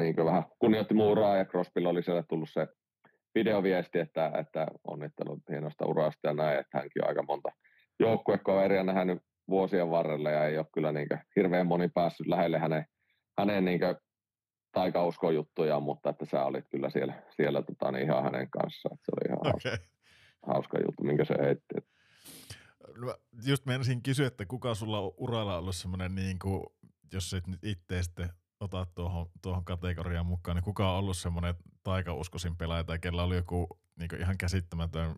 niin 0.00 0.16
vähän 0.16 0.44
kunnioitti 0.58 0.94
muuraa 0.94 1.36
ja 1.36 1.44
Crosbylla 1.44 1.88
oli 1.88 2.02
siellä 2.02 2.22
tullut 2.28 2.50
se 2.50 2.68
videoviesti, 3.34 3.98
että, 3.98 4.32
että 4.40 4.66
onnittelut 4.86 5.38
hienosta 5.50 5.86
urasta 5.86 6.28
ja 6.28 6.34
näin, 6.34 6.58
että 6.58 6.78
hänkin 6.78 7.04
on 7.04 7.08
aika 7.08 7.22
monta 7.22 7.48
joukkuekaveria 8.00 8.82
nähnyt 8.82 9.18
vuosien 9.48 9.90
varrella 9.90 10.30
ja 10.30 10.44
ei 10.44 10.58
ole 10.58 10.66
kyllä 10.74 10.92
niin 10.92 11.08
hirveän 11.36 11.66
moni 11.66 11.88
päässyt 11.88 12.26
lähelle 12.26 12.58
hänen, 12.58 12.84
hänen 13.38 13.64
niin 13.64 13.80
taikauskon 14.72 15.34
juttuja, 15.34 15.80
mutta 15.80 16.10
että 16.10 16.24
sä 16.24 16.44
olit 16.44 16.64
kyllä 16.70 16.90
siellä, 16.90 17.22
siellä 17.36 17.62
tota, 17.62 17.92
niin 17.92 18.04
ihan 18.04 18.22
hänen 18.22 18.50
kanssaan. 18.50 18.94
Että 18.94 19.04
se 19.04 19.12
oli 19.12 19.28
ihan 19.28 19.38
okay. 19.38 19.50
hauska, 19.52 19.86
hauska 20.46 20.78
juttu, 20.86 21.02
minkä 21.02 21.24
se 21.24 21.34
heitti. 21.40 21.74
No, 22.96 23.14
just 23.46 23.66
menisin 23.66 24.02
kysyä, 24.02 24.26
että 24.26 24.46
kuka 24.46 24.74
sulla 24.74 24.98
on 24.98 25.12
uralla 25.16 25.58
ollut 25.58 25.76
semmoinen, 25.76 26.14
niin 26.14 26.38
kuin, 26.38 26.66
jos 27.12 27.34
et 27.34 27.46
nyt 27.46 27.64
itse 27.64 28.02
sitten 28.02 28.28
ota 28.60 28.86
tuohon, 28.94 29.26
tuohon 29.42 29.64
kategoriaan 29.64 30.26
mukaan, 30.26 30.56
niin 30.56 30.64
kuka 30.64 30.92
on 30.92 30.98
ollut 30.98 31.16
semmoinen 31.16 31.54
taikauskoisin 31.82 32.56
pelaaja 32.56 32.84
tai 32.84 32.98
kellä 32.98 33.22
oli 33.22 33.36
joku 33.36 33.68
niin 33.98 34.20
ihan 34.20 34.38
käsittämätön 34.38 35.14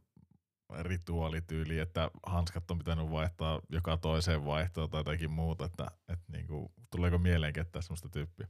rituaalityyli, 0.81 1.79
että 1.79 2.11
hanskat 2.27 2.71
on 2.71 2.79
pitänyt 2.79 3.11
vaihtaa 3.11 3.61
joka 3.69 3.97
toiseen 3.97 4.45
vaihtoon 4.45 4.91
tai 4.91 5.01
jotakin 5.01 5.31
muuta, 5.31 5.65
että, 5.65 5.87
että 6.13 6.33
niin 6.33 6.47
kuin, 6.47 6.69
tuleeko 6.91 7.19
mieleen 7.19 7.53
ketään 7.53 7.83
semmoista 7.83 8.09
tyyppiä? 8.09 8.47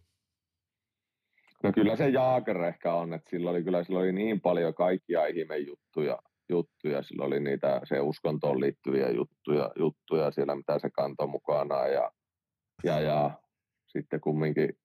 No 1.62 1.72
kyllä 1.72 1.96
se 1.96 2.08
Jaaker 2.08 2.64
ehkä 2.64 2.94
on, 2.94 3.12
että 3.14 3.30
sillä 3.30 3.50
oli 3.50 3.64
kyllä 3.64 3.84
sillä 3.84 3.98
oli 3.98 4.12
niin 4.12 4.40
paljon 4.40 4.74
kaikkia 4.74 5.26
ihmejuttuja, 5.26 6.18
juttuja, 6.48 7.02
sillä 7.02 7.24
oli 7.24 7.40
niitä 7.40 7.80
se 7.84 8.00
uskontoon 8.00 8.60
liittyviä 8.60 9.10
juttuja, 9.10 9.70
juttuja 9.78 10.30
siellä, 10.30 10.56
mitä 10.56 10.78
se 10.78 10.90
kantoi 10.90 11.26
mukana 11.26 11.86
ja, 11.86 12.12
ja, 12.84 13.00
ja 13.00 13.30
sitten 13.88 14.20
kumminkin 14.20 14.78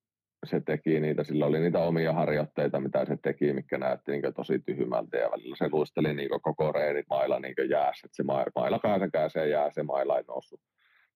se 0.44 0.60
teki 0.60 1.00
niitä, 1.00 1.24
sillä 1.24 1.46
oli 1.46 1.60
niitä 1.60 1.78
omia 1.78 2.12
harjoitteita, 2.12 2.80
mitä 2.80 3.04
se 3.04 3.16
teki, 3.22 3.52
mikä 3.52 3.78
näytti 3.78 4.12
niin 4.12 4.34
tosi 4.36 4.58
tyhmältä 4.58 5.16
ja 5.16 5.30
välillä 5.30 5.56
se 5.56 5.68
luisteli 5.72 6.14
niin 6.14 6.28
koko 6.42 6.72
reenit 6.72 7.06
mailla 7.10 7.40
niin 7.40 7.70
jäässä, 7.70 8.06
että 8.06 8.16
se 8.16 8.22
mailla 8.22 8.78
pääsäkään 8.82 9.30
se 9.30 9.48
jää, 9.48 9.70
se 9.70 9.82
mailla 9.82 10.18
ei 10.18 10.24
noussut, 10.28 10.60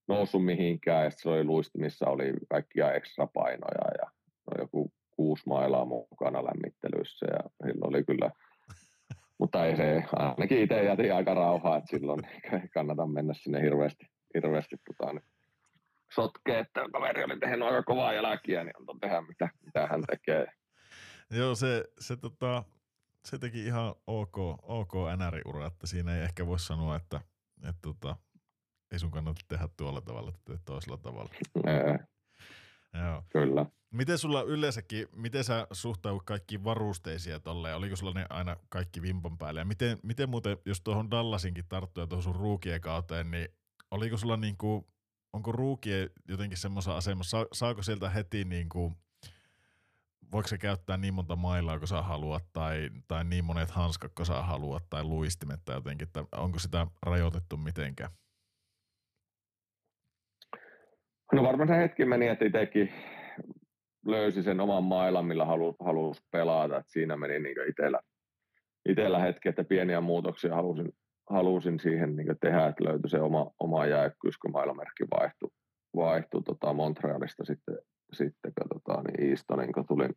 noussut 0.09 0.45
mihinkään 0.45 1.05
ja 1.05 1.11
se 1.11 1.29
oli 1.29 1.45
luistimissa 1.45 2.07
oli 2.07 2.33
kaikkia 2.51 2.93
ekstra 2.93 3.27
painoja 3.27 3.93
ja 4.03 4.11
no 4.51 4.63
joku 4.63 4.93
kuusi 5.11 5.43
mailaa 5.47 5.85
mukana 5.85 6.45
lämmittelyissä 6.45 7.27
ja 7.27 7.67
silloin 7.67 7.89
oli 7.95 8.05
kyllä, 8.05 8.31
mutta 9.39 9.67
ei 9.67 9.77
se, 9.77 10.05
ainakin 10.13 10.59
itse 10.59 10.85
jätin 10.85 11.15
aika 11.15 11.35
rauhaa, 11.35 11.77
että 11.77 11.91
silloin 11.91 12.21
ei 12.53 12.69
kannata 12.69 13.07
mennä 13.07 13.35
sinne 13.35 13.63
hirveästi, 13.63 14.07
hirveästi 14.35 14.77
tota, 14.77 15.21
sotkee, 16.15 16.59
että 16.59 16.81
kaveri 16.93 17.25
oli 17.25 17.39
tehnyt 17.39 17.69
aika 17.69 17.83
kovaa 17.83 18.13
jälkiä, 18.13 18.65
niin 18.65 18.75
on 18.89 19.01
tehdä 19.01 19.21
mitä, 19.21 19.49
mitä 19.65 19.87
hän 19.87 20.03
tekee. 20.11 20.47
Joo, 21.31 21.55
se, 21.55 21.85
se, 21.99 22.17
tota, 22.17 22.65
se 23.25 23.39
teki 23.39 23.65
ihan 23.67 23.95
ok, 24.07 24.39
ok 24.63 24.93
NR-ura, 25.17 25.67
että 25.67 25.87
siinä 25.87 26.17
ei 26.17 26.23
ehkä 26.23 26.47
voi 26.47 26.59
sanoa, 26.59 26.97
että, 26.97 27.21
että 27.69 27.83
tota, 27.83 28.17
ei 28.93 28.99
sun 28.99 29.11
kannata 29.11 29.41
tehdä 29.49 29.69
tuolla 29.77 30.01
tavalla, 30.01 30.29
että 30.29 30.41
teet 30.45 30.65
toisella 30.65 30.97
tavalla. 30.97 31.31
Joo. 32.95 33.23
Kyllä. 33.29 33.67
Miten 33.91 34.19
sulla 34.19 34.43
yleensäkin, 34.43 35.07
miten 35.17 35.45
sä 35.45 35.67
suhtaudut 35.73 36.23
kaikkiin 36.25 36.65
varusteisiin 36.65 37.43
tolleen? 37.43 37.77
Oliko 37.77 37.97
sulla 37.97 38.13
ne 38.13 38.27
aina 38.31 38.57
kaikki 38.69 39.03
vimpan 39.03 39.39
päälle? 39.39 39.61
Ja 39.61 39.65
miten, 39.65 39.99
miten 40.03 40.29
muuten, 40.29 40.57
jos 40.65 40.81
tuohon 40.81 41.11
Dallasinkin 41.11 41.65
tarttuu 41.69 42.03
ja 42.03 42.07
tuohon 42.07 42.23
sun 42.23 42.37
ruukien 42.37 42.81
kauteen, 42.81 43.31
niin 43.31 43.49
oliko 43.91 44.17
sulla 44.17 44.37
niinku 44.37 44.92
onko 45.33 45.53
ruukie 45.53 46.11
jotenkin 46.29 46.59
semmoisessa 46.59 46.97
asemassa, 46.97 47.47
saako 47.53 47.83
sieltä 47.83 48.11
heti 48.11 48.45
niin 48.45 48.69
kuin, 48.69 48.95
voiko 50.33 50.49
se 50.49 50.59
käyttää 50.59 50.97
niin 50.97 51.15
monta 51.15 51.37
mailaa 51.37 51.79
kuin 51.79 51.89
sä 51.89 52.03
haluat, 52.03 52.45
tai, 52.53 52.91
tai 53.09 53.25
niin 53.25 53.45
monet 53.45 53.71
hanskat 53.71 54.13
kuin 54.15 54.27
sä 54.27 54.43
haluat, 54.43 54.83
tai 54.91 55.05
luistimet 55.05 55.61
tai 55.65 55.77
jotenkin, 55.77 56.07
että 56.09 56.25
onko 56.37 56.59
sitä 56.59 56.87
rajoitettu 57.07 57.57
mitenkään? 57.57 58.11
No 61.33 61.43
varmaan 61.43 61.69
se 61.69 61.77
hetki 61.77 62.05
meni, 62.05 62.29
että 62.29 62.45
itsekin 62.45 62.93
löysi 64.07 64.43
sen 64.43 64.61
oman 64.61 64.85
mailan, 64.85 65.27
millä 65.27 65.45
halu, 65.45 65.77
halusi 65.81 66.23
pelata. 66.31 66.77
että 66.77 66.93
siinä 66.93 67.17
meni 67.17 67.39
niin 67.39 67.69
itsellä, 67.69 68.01
itsellä 68.89 69.19
hetki, 69.19 69.49
että 69.49 69.65
pieniä 69.65 70.01
muutoksia 70.01 70.55
halusin, 70.55 70.93
halusin 71.31 71.81
siihen 71.81 72.17
niin 72.17 72.37
tehdä, 72.41 72.67
että 72.67 72.85
löytyi 72.85 73.11
se 73.11 73.21
oma, 73.21 73.51
oma 73.61 73.87
jäykkyys, 73.87 74.39
kun 74.39 74.53
mailamerkki 74.53 75.05
vaihtui, 75.21 75.51
vaihtui 75.97 76.43
tota 76.43 76.73
Montrealista 76.73 77.45
sitten, 77.45 77.79
sitten 78.13 78.53
tota, 78.69 79.03
niin 79.03 79.31
Eastonin, 79.31 79.73
kun 79.73 79.87
tulin 79.87 80.15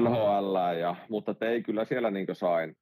NHL, 0.00 0.56
ja, 0.80 0.96
mutta 1.10 1.34
ei 1.40 1.62
kyllä 1.62 1.84
siellä 1.84 2.10
niin 2.10 2.26
sain, 2.32 2.76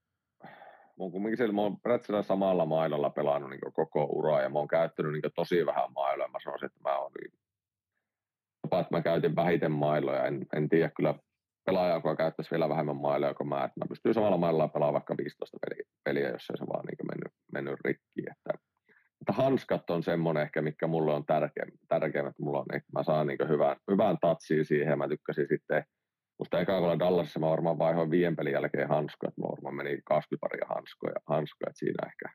mä 0.99 1.05
oon 1.05 1.13
kumminkin 1.13 1.37
siellä, 1.37 1.55
mä 1.55 1.63
oon 1.63 1.79
samalla 2.23 2.67
mailalla 2.67 3.11
pelannut 3.11 3.51
niin 3.51 3.73
koko 3.73 4.05
ura 4.05 4.43
ja 4.43 4.49
mä 4.49 4.59
oon 4.59 4.69
käyttänyt 4.69 5.13
niin 5.13 5.33
tosi 5.35 5.67
vähän 5.67 5.93
mailoja. 5.93 6.29
Mä 6.29 6.39
sanoisin, 6.45 6.67
että 6.67 6.81
mä 6.85 6.99
oon 6.99 7.13
niin, 7.21 7.33
että 8.65 8.87
mä 8.91 9.03
käytin 9.03 9.37
vähiten 9.37 9.73
mailoja. 9.73 10.25
En, 10.25 10.47
en 10.57 10.69
tiedä 10.69 10.91
kyllä 10.97 11.15
pelaaja, 11.67 11.95
joka 11.95 12.17
käyttäisi 12.17 12.51
vielä 12.51 12.69
vähemmän 12.69 12.97
mailoja 12.97 13.35
kuin 13.35 13.49
mä, 13.49 13.65
että 13.65 13.81
mä 13.81 13.89
pystyn 13.89 14.15
samalla 14.15 14.37
mailalla 14.37 14.69
pelaamaan 14.69 14.95
vaikka 14.95 15.15
15 15.19 15.59
peliä, 15.69 15.85
peliä 16.05 16.29
jos 16.29 16.51
ei 16.51 16.57
se 16.57 16.67
vaan 16.73 16.85
niin 16.87 17.09
mennyt, 17.13 17.33
mennyt 17.53 17.81
rikki. 17.85 18.21
Että, 18.21 18.59
että 19.21 19.33
hanskat 19.33 19.91
on 19.91 20.03
semmoinen 20.03 20.43
ehkä, 20.43 20.63
mikä 20.63 20.87
mulle 20.87 21.15
on 21.15 21.27
tärkeä, 21.27 21.67
tärkeä 21.89 22.21
että 22.21 22.43
mulla 22.43 22.59
on, 22.59 22.67
että 22.75 22.93
mä 22.93 23.03
saan 23.03 23.27
niin 23.27 23.49
hyvän, 23.49 23.77
hyvän 23.91 24.17
tatsiin 24.21 24.65
siihen 24.65 24.91
ja 24.91 24.97
mä 24.97 25.09
tykkäsin 25.09 25.47
sitten 25.49 25.85
Musta 26.39 26.61
eka 26.61 26.81
kun 26.81 26.99
Dallasissa 26.99 27.41
mä 27.41 27.51
varmaan 27.51 27.79
vaihoin 27.79 28.11
viien 28.11 28.37
pelin 28.37 28.53
jälkeen 28.53 28.89
hanskoja, 28.89 29.29
että 29.29 29.41
mä 29.41 29.49
varmaan 29.49 29.75
meni 29.75 30.01
20 30.05 30.41
paria 30.41 30.67
hanskoja, 30.75 31.15
hanskoja 31.27 31.71
että 31.71 31.79
siinä 31.79 32.07
ehkä 32.07 32.29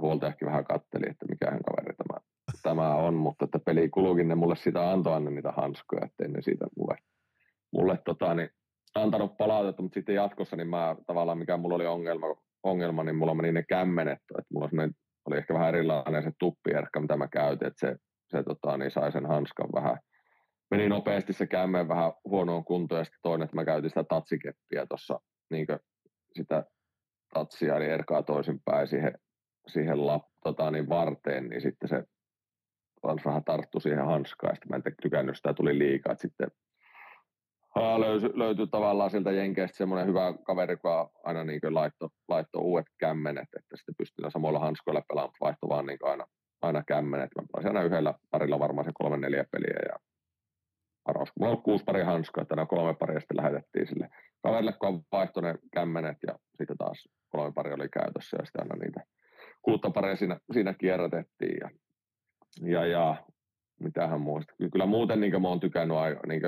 huoltajakin 0.00 0.46
vähän 0.46 0.64
katteli, 0.64 1.10
että 1.10 1.26
mikähän 1.28 1.60
kaveri 1.62 1.96
tämä, 1.96 2.20
tämä 2.62 2.94
on, 2.94 3.14
mutta 3.14 3.44
että 3.44 3.58
peli 3.58 3.88
kulukin 3.88 4.28
ne 4.28 4.34
mulle 4.34 4.56
sitä 4.56 4.90
antoi 4.90 5.20
ne 5.20 5.30
niitä 5.30 5.52
hanskoja, 5.52 6.06
ettei 6.06 6.28
ne 6.28 6.42
siitä 6.42 6.66
mulle, 6.76 6.96
mulle 7.76 7.98
tota, 8.04 8.34
niin, 8.34 8.50
antanut 8.94 9.36
palautetta, 9.36 9.82
mutta 9.82 9.94
sitten 9.94 10.14
jatkossa 10.14 10.56
niin 10.56 10.68
mä 10.68 10.96
tavallaan 11.06 11.38
mikä 11.38 11.56
mulla 11.56 11.74
oli 11.74 11.86
ongelma, 11.86 12.26
ongelma 12.62 13.04
niin 13.04 13.16
mulla 13.16 13.34
meni 13.34 13.52
ne 13.52 13.62
kämmenet, 13.62 14.18
että 14.38 14.54
mulla 14.54 14.68
oli 15.26 15.36
ehkä 15.38 15.54
vähän 15.54 15.68
erilainen 15.68 16.22
se 16.22 16.30
tuppierkka, 16.38 17.00
mitä 17.00 17.16
mä 17.16 17.28
käytin, 17.28 17.68
että 17.68 17.86
se, 17.86 17.96
se 18.30 18.42
tota, 18.42 18.76
niin 18.76 18.90
sai 18.90 19.12
sen 19.12 19.26
hanskan 19.26 19.68
vähän, 19.74 19.98
meni 20.70 20.88
nopeasti 20.88 21.32
se 21.32 21.46
kämmen 21.46 21.88
vähän 21.88 22.12
huonoon 22.24 22.64
kuntoon 22.64 23.00
ja 23.00 23.04
sitten 23.04 23.20
toinen, 23.22 23.44
että 23.44 23.56
mä 23.56 23.64
käytin 23.64 23.90
sitä 23.90 24.04
tatsikeppiä 24.04 24.86
tuossa 24.88 25.20
niin 25.50 25.66
sitä 26.32 26.64
tatsia, 27.34 27.76
eli 27.76 27.84
erkaa 27.84 28.22
toisinpäin 28.22 28.88
siihen, 28.88 29.12
siihen 29.68 30.06
lap, 30.06 30.22
tota, 30.44 30.70
niin 30.70 30.88
varteen, 30.88 31.48
niin 31.48 31.60
sitten 31.60 31.88
se 31.88 32.04
vähän 33.24 33.44
tarttu 33.44 33.80
siihen 33.80 34.06
hanskaan, 34.06 34.50
ja 34.50 34.54
sitten 34.54 34.68
mä 34.70 34.76
en 34.76 34.82
tykännyt 35.02 35.36
sitä, 35.36 35.54
tuli 35.54 35.78
liikaa, 35.78 36.12
että 36.12 36.22
sitten 36.22 36.48
löytyi, 37.76 38.30
löytyi 38.34 38.66
tavallaan 38.66 39.10
sieltä 39.10 39.32
Jenkeistä 39.32 39.76
semmoinen 39.76 40.06
hyvä 40.06 40.34
kaveri, 40.44 40.72
joka 40.72 41.10
aina 41.24 41.44
niin 41.44 41.60
laittoi, 41.70 42.08
laitto 42.28 42.60
uudet 42.60 42.86
kämmenet, 42.98 43.48
että 43.58 43.76
sitten 43.76 43.94
pystyi 43.98 44.30
samoilla 44.30 44.58
hanskoilla 44.58 45.02
pelaamaan, 45.08 45.28
mutta 45.28 45.44
vaihtoi 45.44 45.68
vaan 45.68 45.86
niin 45.86 45.98
aina, 46.02 46.26
aina 46.62 46.82
kämmenet. 46.82 47.30
Mä 47.36 47.46
pelasin 47.52 47.68
aina 47.68 47.86
yhdellä 47.86 48.14
parilla 48.30 48.58
varmaan 48.58 48.84
se 48.84 48.90
kolme 48.94 49.16
neljä 49.16 49.44
peliä 49.52 49.78
ja 49.88 49.96
Aros. 51.04 51.28
Mulla 51.40 51.52
on 51.52 51.62
kuusi 51.62 51.84
pari 51.84 52.02
hanskaa, 52.02 52.42
että 52.42 52.56
nämä 52.56 52.66
kolme 52.66 52.94
paria 52.94 53.20
sitten 53.20 53.36
lähetettiin 53.36 53.86
sille 53.86 54.08
kaverille, 54.42 54.72
kun 54.72 55.04
vaihtoi 55.12 55.42
ne 55.42 55.54
kämmenet 55.72 56.16
ja 56.26 56.38
sitten 56.54 56.76
taas 56.76 57.08
kolme 57.28 57.52
pari 57.52 57.72
oli 57.72 57.88
käytössä 57.88 58.36
ja 58.40 58.44
sitten 58.44 58.62
aina 58.62 58.84
niitä 58.84 59.00
kuutta 59.62 59.90
paria 59.90 60.16
siinä, 60.16 60.38
siinä 60.52 60.74
kierrätettiin. 60.74 61.58
Ja, 61.60 61.70
ja, 62.62 62.86
ja 62.86 63.16
mitähän 63.80 64.20
muusta. 64.20 64.54
Kyllä 64.72 64.86
muuten 64.86 65.20
niin 65.20 65.42
mä 65.42 65.48
oon 65.48 65.60
tykännyt 65.60 65.96
niin 66.28 66.42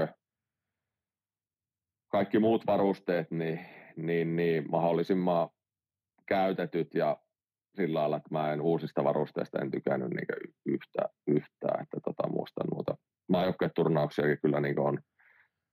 kaikki 2.09 2.39
muut 2.39 2.67
varusteet, 2.67 3.31
niin, 3.31 3.61
niin, 3.97 4.37
niin 4.37 4.71
mahdollisimman 4.71 5.49
käytetyt 6.27 6.95
ja 6.95 7.17
sillä 7.77 8.01
lailla, 8.01 8.17
että 8.17 8.29
mä 8.31 8.53
en 8.53 8.61
uusista 8.61 9.05
varusteista 9.05 9.59
en 9.59 9.71
tykännyt 9.71 10.11
niin 10.11 10.51
yhtä, 10.67 11.03
yhtään, 11.27 11.83
että 11.83 11.99
tota, 12.05 12.29
muistan 12.29 12.67
noita 12.75 12.95
maajoukkueturnauksiakin 13.29 14.39
kyllä 14.43 14.61
niin 14.61 14.81
on, 14.81 14.99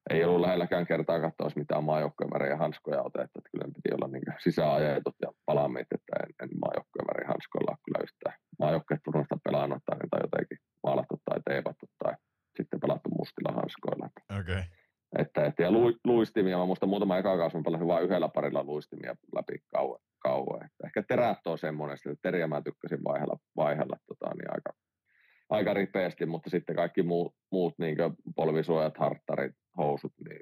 ei 0.09 0.23
ollut 0.23 0.41
lähelläkään 0.41 0.87
kertaa 0.87 1.19
katsoa, 1.19 1.49
mitään 1.55 1.83
maajoukkueen 1.83 2.33
väriä 2.33 2.57
hanskoja 2.57 3.01
otettu, 3.01 3.39
että 3.39 3.49
kyllä 3.51 3.73
piti 3.75 3.95
olla 3.95 4.07
niin 4.07 4.23
sisäajetut 4.43 5.15
ja 5.21 5.29
palaamit, 5.45 5.87
että 5.95 6.13
en, 6.23 6.29
en 6.41 6.49
maajoukkueen 6.63 7.07
väriä 7.07 7.27
hanskoilla 7.27 7.77
kyllä 7.85 8.03
yhtään 8.03 8.35
maajoukkueturnausta 8.59 9.37
pelannut 9.43 9.83
tai, 9.85 9.99
tai 10.11 10.21
jotenkin 10.23 10.57
maalattu 10.83 11.21
tai 11.25 11.39
teepattu 11.49 11.85
tai 12.03 12.13
sitten 12.57 12.79
pelattu 12.79 13.09
mustilla 13.09 13.51
hanskoilla. 13.59 14.09
Okay. 14.39 14.63
Että, 15.17 15.45
että, 15.45 15.63
ja 15.63 15.71
lu, 15.71 15.93
luistimia, 16.03 16.57
mä 16.57 16.65
muistan 16.65 16.89
muutama 16.89 17.17
eka 17.17 17.37
kausi, 17.37 17.57
mä 17.57 17.63
pelasin 17.63 17.87
vain 17.87 18.03
yhdellä 18.03 18.29
parilla 18.29 18.63
luistimia 18.63 19.15
läpi 19.35 19.53
kauan. 19.73 19.99
kauan. 20.19 20.65
Että 20.65 20.87
ehkä 20.87 21.03
terät 21.07 21.47
on 21.47 21.57
semmoinen, 21.57 21.95
että 21.95 22.21
teriä 22.21 22.47
mä 22.47 22.61
tykkäsin 22.61 23.03
vaihella, 23.03 23.37
vaihella 23.55 23.97
tota, 24.07 24.35
niin 24.35 24.51
aika, 24.51 24.73
aika 25.49 25.73
ripeästi, 25.73 26.25
mutta 26.25 26.49
sitten 26.49 26.75
kaikki 26.75 27.03
muut, 27.03 27.33
muut 27.51 27.73
niin 27.77 27.97
polvisuojat, 28.35 28.97
harttarit, 28.97 29.55
housut, 29.77 30.13
niin 30.29 30.39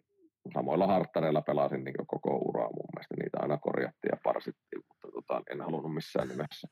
samoilla 0.53 0.88
harttareilla 0.88 1.42
pelasin 1.42 1.84
niin 1.84 2.08
koko 2.08 2.38
uraa 2.38 2.69
mun 2.69 2.90
mielestä. 2.95 3.16
Niitä 3.19 3.38
aina 3.42 3.58
korjattiin 3.58 4.11
ja 4.11 4.18
parsittiin, 4.24 4.84
mutta 4.90 5.08
tota, 5.11 5.42
en 5.52 5.61
halunnut 5.61 5.93
missään 5.93 6.27
nimessä 6.27 6.68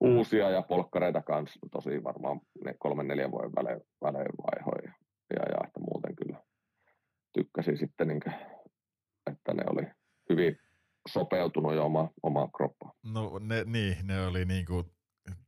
uusia 0.00 0.50
ja 0.50 0.62
polkkareita 0.62 1.22
kanssa. 1.22 1.60
Tosi 1.70 2.04
varmaan 2.04 2.40
ne 2.64 2.74
kolmen 2.78 3.08
neljän 3.08 3.30
vuoden 3.30 3.52
välein, 3.56 3.80
välein 4.02 4.32
vaihoin. 4.42 4.84
Ja, 4.84 4.92
ja, 5.36 5.42
ja, 5.52 5.66
että 5.66 5.80
muuten 5.80 6.16
kyllä 6.16 6.49
tykkäsin 7.32 7.78
sitten, 7.78 8.08
niin 8.08 8.20
kuin, 8.20 8.34
että 9.32 9.54
ne 9.54 9.64
oli 9.66 9.82
hyvin 10.28 10.56
sopeutunut 11.08 11.74
jo 11.74 11.84
oma, 11.84 12.10
omaan 12.22 12.52
kroppaan. 12.56 12.92
No 13.04 13.38
ne, 13.38 13.64
niin, 13.64 13.96
ne 14.06 14.26
oli 14.26 14.44
niin 14.44 14.66
kuin 14.66 14.84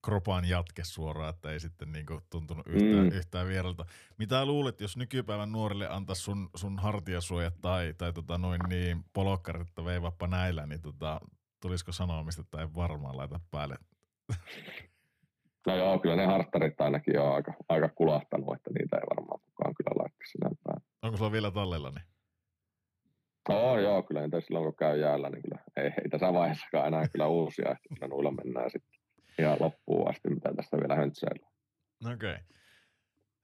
kropan 0.04 0.44
jatke 0.44 0.84
suoraan, 0.84 1.30
että 1.34 1.50
ei 1.50 1.60
sitten 1.60 1.92
niin 1.92 2.06
kuin 2.06 2.20
tuntunut 2.30 2.66
yhtään, 2.66 3.06
mm. 3.06 3.12
yhtään 3.12 3.48
vieralta. 3.48 3.84
Mitä 4.18 4.46
luulet, 4.46 4.80
jos 4.80 4.96
nykypäivän 4.96 5.52
nuorille 5.52 5.88
antaisi 5.88 6.22
sun, 6.22 6.50
sun 6.54 6.78
hartiasuojat 6.78 7.54
tai, 7.60 7.94
tai 7.98 8.12
tota 8.12 8.38
noin 8.38 8.60
niin 8.68 9.04
polokkarit, 9.12 9.68
että 9.68 9.84
veivappa 9.84 10.26
näillä, 10.26 10.66
niin 10.66 10.82
tota, 10.82 11.20
tulisiko 11.60 11.92
sanomista 11.92 12.44
tai 12.50 12.74
varmaan 12.74 13.16
laita 13.16 13.40
päälle? 13.50 13.76
No 15.66 15.76
joo, 15.76 15.98
kyllä 15.98 16.16
ne 16.16 16.26
harttarit 16.26 16.80
ainakin 16.80 17.20
on 17.20 17.34
aika, 17.34 17.52
aika 17.68 17.88
kulahtanut, 17.88 18.54
että 18.54 18.70
niitä 18.78 18.96
ei 18.96 19.02
varmaan 19.16 19.40
kukaan 19.40 19.74
kyllä 19.74 20.02
laittaa 20.02 20.26
sinä 20.32 20.50
päälle. 20.64 20.82
Onko 21.02 21.16
sulla 21.16 21.32
vielä 21.32 21.50
tallella 21.50 21.90
niin? 21.90 22.04
Oh, 23.48 23.78
joo, 23.78 24.02
kyllä 24.02 24.20
niitä 24.20 24.40
silloin 24.40 24.64
kun 24.64 24.76
käy 24.76 25.00
jäällä, 25.00 25.30
niin 25.30 25.42
kyllä 25.42 25.58
ei, 25.76 25.84
ei 25.84 26.08
tässä 26.10 26.32
vaiheessakaan 26.32 26.86
enää 26.86 27.08
kyllä 27.08 27.26
uusia, 27.26 27.70
että 27.70 27.94
kyllä 27.94 28.08
nuilla 28.08 28.30
mennään 28.30 28.70
sitten 28.70 29.00
ihan 29.38 29.56
loppuun 29.60 30.10
asti, 30.10 30.30
mitä 30.30 30.54
tästä 30.56 30.76
vielä 30.76 30.96
höntsäillä. 30.96 31.46
Okei. 32.12 32.32
Okay. 32.32 32.44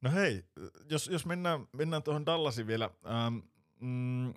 No 0.00 0.10
hei, 0.10 0.42
jos, 0.90 1.08
jos 1.08 1.26
mennään, 1.26 1.60
mennään 1.72 2.02
tuohon 2.02 2.26
Dallasin 2.26 2.66
vielä. 2.66 2.90
Ähm, 3.06 3.36
mm, 3.80 4.34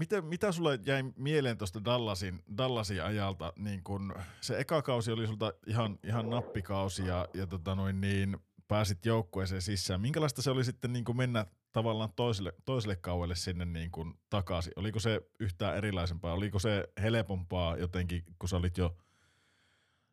miten, 0.00 0.24
mitä 0.24 0.52
sulle 0.52 0.78
jäi 0.86 1.02
mieleen 1.16 1.58
tuosta 1.58 1.84
Dallasin, 1.84 2.42
Dallasin 2.56 3.02
ajalta? 3.02 3.52
Niin 3.56 3.84
kun 3.84 4.14
se 4.40 4.58
eka 4.58 4.82
kausi 4.82 5.12
oli 5.12 5.26
sulta 5.26 5.52
ihan, 5.66 5.98
ihan 6.04 6.30
nappikausi 6.30 7.06
ja, 7.06 7.28
ja 7.34 7.46
tota 7.46 7.74
noin 7.74 8.00
niin, 8.00 8.36
pääsit 8.68 9.06
joukkueeseen 9.06 9.62
sisään. 9.62 10.00
Minkälaista 10.00 10.42
se 10.42 10.50
oli 10.50 10.64
sitten 10.64 10.92
niin 10.92 11.16
mennä 11.16 11.46
tavallaan 11.72 12.12
toiselle, 12.16 12.52
toiselle 12.64 12.96
kauelle 12.96 13.34
sinne 13.34 13.64
niin 13.64 13.90
kuin 13.90 14.14
takaisin? 14.30 14.72
Oliko 14.76 15.00
se 15.00 15.20
yhtään 15.40 15.76
erilaisempaa? 15.76 16.32
Oliko 16.32 16.58
se 16.58 16.88
helpompaa 17.02 17.76
jotenkin, 17.76 18.24
kun 18.38 18.48
sä 18.48 18.56
olit 18.56 18.78
jo– 18.78 18.96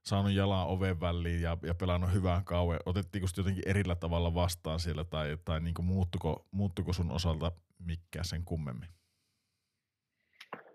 saanut 0.08 0.32
jalan 0.32 0.68
oven 0.68 1.00
väliin 1.00 1.42
ja, 1.42 1.58
ja 1.64 1.76
pelannut 1.76 2.14
hyvään 2.14 2.46
kauan. 2.46 2.80
Otettiinko 2.86 3.28
jotenkin 3.38 3.64
erillä 3.66 3.96
tavalla 3.96 4.34
vastaan 4.34 4.80
siellä 4.80 5.04
tai, 5.04 5.38
tai 5.46 5.60
niin 5.60 5.74
kuin 5.74 5.86
muuttuko, 5.86 6.48
muuttuko 6.52 6.94
sun 6.94 7.12
osalta 7.12 7.52
mikä 7.80 8.24
sen 8.24 8.44
kummemmin? 8.46 8.90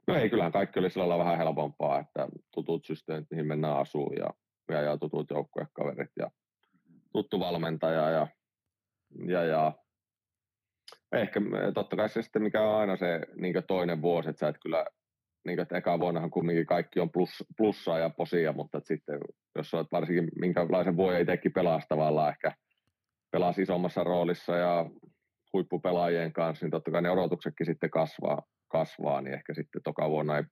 No 0.08 0.14
ei, 0.16 0.30
kyllähän 0.30 0.52
kaikki 0.52 0.78
oli 0.78 0.90
sillä 0.90 1.18
vähän 1.18 1.38
helpompaa, 1.38 2.00
että 2.00 2.28
tutut 2.54 2.84
systeemit, 2.84 3.30
mihin 3.30 3.46
mennään 3.46 3.76
asuun 3.76 4.16
ja, 4.16 4.30
ja, 4.68 4.82
ja 4.82 4.98
tutut 4.98 5.30
joukkuekaverit 5.30 6.10
ja 6.18 6.30
tuttu 7.12 7.40
valmentaja 7.40 8.10
ja, 8.10 8.26
ja, 9.26 9.44
ja 9.44 9.72
ehkä 11.12 11.40
totta 11.74 11.96
kai 11.96 12.08
se 12.08 12.22
sitten, 12.22 12.42
mikä 12.42 12.62
on 12.62 12.80
aina 12.80 12.96
se 12.96 13.20
niin 13.36 13.54
toinen 13.66 14.02
vuosi, 14.02 14.30
että 14.30 14.40
sä 14.40 14.48
et 14.48 14.56
kyllä 14.62 14.86
niin 15.44 15.56
kuin, 15.56 15.62
että 15.62 15.76
eka 15.76 16.00
vuonnahan 16.00 16.30
kumminkin 16.30 16.66
kaikki 16.66 17.00
on 17.00 17.10
plus, 17.10 17.44
plussaa 17.56 17.98
ja 17.98 18.10
posia, 18.10 18.52
mutta 18.52 18.78
että 18.78 18.88
sitten 18.88 19.20
jos 19.56 19.74
olet 19.74 19.92
varsinkin 19.92 20.28
minkälaisen 20.40 20.96
vuoden 20.96 21.20
itsekin 21.20 21.52
pelasi 21.52 21.86
tavallaan 21.88 22.30
ehkä 22.30 22.52
pelasi 23.30 23.62
isommassa 23.62 24.04
roolissa 24.04 24.56
ja 24.56 24.90
huippupelaajien 25.52 26.32
kanssa, 26.32 26.66
niin 26.66 26.70
totta 26.70 26.90
kai 26.90 27.02
ne 27.02 27.10
odotuksetkin 27.10 27.66
sitten 27.66 27.90
kasvaa, 27.90 28.42
kasvaa 28.72 29.20
niin 29.20 29.34
ehkä 29.34 29.54
sitten 29.54 29.82
toka 29.82 30.10
vuonna 30.10 30.36
ei, 30.36 30.44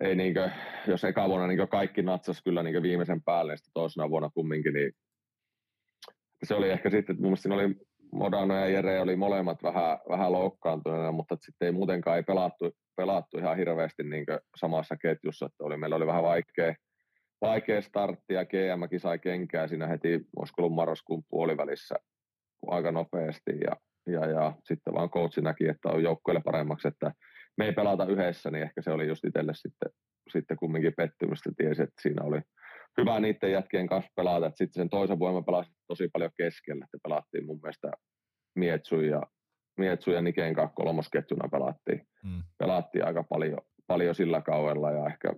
ei 0.00 0.14
niin 0.14 0.34
kuin, 0.34 0.52
jos 0.86 1.04
eka 1.04 1.28
vuonna 1.28 1.46
niin 1.46 1.68
kaikki 1.68 2.02
natsas 2.02 2.42
kyllä 2.42 2.62
niin 2.62 2.82
viimeisen 2.82 3.22
päälle, 3.22 3.52
niin 3.52 3.58
sitten 3.58 3.72
toisena 3.74 4.10
vuonna 4.10 4.30
kumminkin, 4.34 4.74
niin 4.74 4.92
se 6.44 6.54
oli 6.54 6.70
ehkä 6.70 6.90
sitten, 6.90 7.16
mun 7.16 7.24
mielestä 7.24 7.54
oli 7.54 7.74
Modano 8.12 8.54
ja 8.54 8.68
Jere 8.68 9.00
oli 9.00 9.16
molemmat 9.16 9.62
vähän, 9.62 9.98
vähän 10.08 10.32
loukkaantuneena, 10.32 11.12
mutta 11.12 11.36
sitten 11.40 11.66
ei 11.66 11.72
muutenkaan 11.72 12.16
ei 12.16 12.22
pelattu, 12.22 12.70
pelattu 12.96 13.38
ihan 13.38 13.56
hirveästi 13.56 14.02
niin 14.02 14.24
samassa 14.56 14.96
ketjussa, 14.96 15.46
että 15.46 15.64
oli, 15.64 15.76
meillä 15.76 15.96
oli 15.96 16.06
vähän 16.06 16.22
vaikea, 16.22 16.74
vaikea 17.40 17.82
startti 17.82 18.34
ja 18.34 18.44
GM 18.44 18.98
sai 18.98 19.18
kenkää 19.18 19.68
siinä 19.68 19.86
heti, 19.86 20.20
olisiko 20.36 20.62
ollut 20.62 20.74
marraskuun 20.74 21.22
puolivälissä 21.30 21.94
aika 22.66 22.92
nopeasti 22.92 23.52
ja, 23.64 23.76
ja, 24.06 24.26
ja 24.26 24.52
sitten 24.64 24.94
vaan 24.94 25.10
coachi 25.10 25.40
näki, 25.40 25.68
että 25.68 25.88
on 25.88 26.02
joukkueelle 26.02 26.42
paremmaksi, 26.44 26.88
että 26.88 27.12
me 27.58 27.64
ei 27.64 27.72
pelata 27.72 28.06
yhdessä, 28.06 28.50
niin 28.50 28.62
ehkä 28.62 28.82
se 28.82 28.90
oli 28.90 29.08
just 29.08 29.24
itselle 29.24 29.54
sitten, 29.54 29.90
sitten 30.32 30.56
kumminkin 30.56 30.92
pettymystä, 30.96 31.50
tiesi, 31.56 31.82
että 31.82 32.02
siinä 32.02 32.24
oli 32.24 32.40
hyvä 33.00 33.20
niiden 33.20 33.52
jätkien 33.52 33.86
kanssa 33.86 34.10
pelata, 34.16 34.46
että 34.46 34.58
sitten 34.58 34.80
sen 34.80 34.90
toisen 34.90 35.18
vuoden 35.18 35.44
pelasi 35.44 35.70
tosi 35.88 36.08
paljon 36.12 36.30
keskellä, 36.36 36.84
että 36.84 36.98
pelattiin 37.02 37.46
mun 37.46 37.60
mielestä 37.62 37.90
Mietsu 38.54 39.00
ja, 39.00 39.22
Mietsu 39.78 40.10
ja 40.10 40.22
Niken 40.22 40.54
kanssa 40.54 40.74
kolmosketjuna 40.74 41.48
pelattiin, 41.48 42.06
mm. 42.24 42.42
pelattiin 42.58 43.06
aika 43.06 43.24
paljon, 43.24 43.58
paljon 43.86 44.14
sillä 44.14 44.40
kaudella 44.40 44.90
ja 44.90 45.06
ehkä 45.06 45.32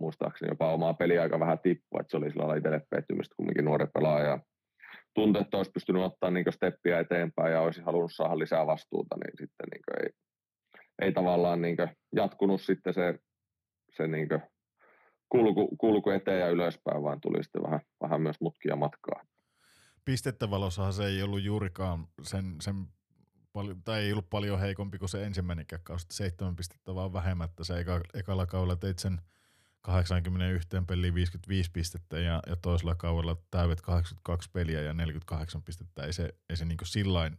muistaakseni 0.00 0.50
jopa 0.50 0.72
omaa 0.72 0.94
peliä 0.94 1.22
aika 1.22 1.40
vähän 1.40 1.58
tippua, 1.58 2.00
että 2.00 2.10
se 2.10 2.16
oli 2.16 2.30
sillä 2.30 2.40
lailla 2.40 2.56
itselle 2.56 2.80
pettymystä 2.90 3.34
kumminkin 3.36 3.64
nuori 3.64 3.86
pelaaja. 3.94 4.38
Tuntui, 5.14 5.42
että 5.42 5.56
olisi 5.56 5.70
pystynyt 5.70 6.02
ottaa 6.02 6.30
niin 6.30 6.52
steppiä 6.52 7.00
eteenpäin 7.00 7.52
ja 7.52 7.60
olisi 7.60 7.82
halunnut 7.82 8.12
saada 8.14 8.38
lisää 8.38 8.66
vastuuta, 8.66 9.16
niin 9.16 9.36
sitten 9.38 9.66
niin 9.70 10.04
ei, 10.04 10.10
ei 11.02 11.12
tavallaan 11.12 11.62
niin 11.62 11.76
jatkunut 12.16 12.60
sitten 12.60 12.94
se, 12.94 13.18
se 13.96 14.06
niin 14.06 14.28
kulku, 15.28 15.76
kulku 15.76 16.10
eteen 16.10 16.40
ja 16.40 16.48
ylöspäin, 16.48 17.02
vaan 17.02 17.20
tuli 17.20 17.44
sitten 17.44 17.62
vähän, 17.62 17.80
vähän 18.00 18.22
myös 18.22 18.36
mutkia 18.40 18.76
matkaa. 18.76 19.22
Pistettä 20.04 20.50
valossahan 20.50 20.92
se 20.92 21.04
ei 21.04 21.22
ollut 21.22 21.42
juurikaan 21.42 22.06
sen, 22.22 22.56
sen 22.60 22.74
tai 23.84 24.00
ei 24.00 24.12
ollut 24.12 24.30
paljon 24.30 24.60
heikompi 24.60 24.98
kuin 24.98 25.08
se 25.08 25.24
ensimmäinen 25.24 25.66
kausi, 25.82 26.06
seitsemän 26.10 26.56
pistettä 26.56 26.94
vaan 26.94 27.12
vähemmän, 27.12 27.44
että 27.44 27.64
se 27.64 27.78
eka, 27.78 28.00
ekalla 28.14 28.46
kaudella 28.46 28.76
teit 28.76 28.98
sen 28.98 29.20
81 29.82 30.68
peliin 30.86 31.14
55 31.14 31.70
pistettä 31.70 32.18
ja, 32.18 32.42
ja 32.46 32.56
toisella 32.56 32.94
kaudella 32.94 33.36
täydet 33.50 33.80
82 33.80 34.50
peliä 34.52 34.82
ja 34.82 34.94
48 34.94 35.62
pistettä. 35.62 36.02
Ei 36.02 36.12
se, 36.12 36.34
ei 36.48 36.56
se 36.56 36.64
niin 36.64 36.78
sillain, 36.84 37.38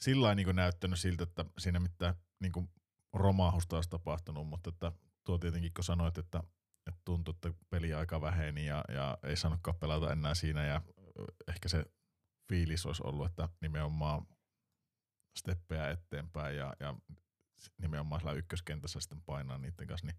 sillain 0.00 0.36
niin 0.36 0.56
näyttänyt 0.56 0.98
siltä, 0.98 1.22
että 1.22 1.44
siinä 1.58 1.80
mitään 1.80 2.14
niin 2.40 2.70
romahusta 3.12 3.76
olisi 3.76 3.90
tapahtunut, 3.90 4.48
mutta 4.48 4.70
että 4.70 4.92
tuo 5.24 5.38
tietenkin 5.38 5.74
kun 5.74 5.84
sanoit, 5.84 6.18
että, 6.18 6.42
että 6.86 7.00
tuntui, 7.04 7.34
että 7.34 7.52
peli 7.70 7.94
aika 7.94 8.20
väheni 8.20 8.66
ja, 8.66 8.84
ja 8.88 9.18
ei 9.22 9.36
saanutkaan 9.36 9.76
pelata 9.76 10.12
enää 10.12 10.34
siinä 10.34 10.64
ja 10.66 10.82
ehkä 11.48 11.68
se 11.68 11.84
fiilis 12.48 12.86
olisi 12.86 13.02
ollut, 13.04 13.26
että 13.26 13.48
nimenomaan 13.60 14.26
steppejä 15.38 15.90
eteenpäin 15.90 16.56
ja, 16.56 16.74
ja 16.80 16.94
nimenomaan 17.78 18.20
siellä 18.20 18.38
ykköskentässä 18.38 19.00
sitten 19.00 19.22
painaa 19.26 19.58
niiden 19.58 19.86
kanssa, 19.86 20.06
niin 20.06 20.16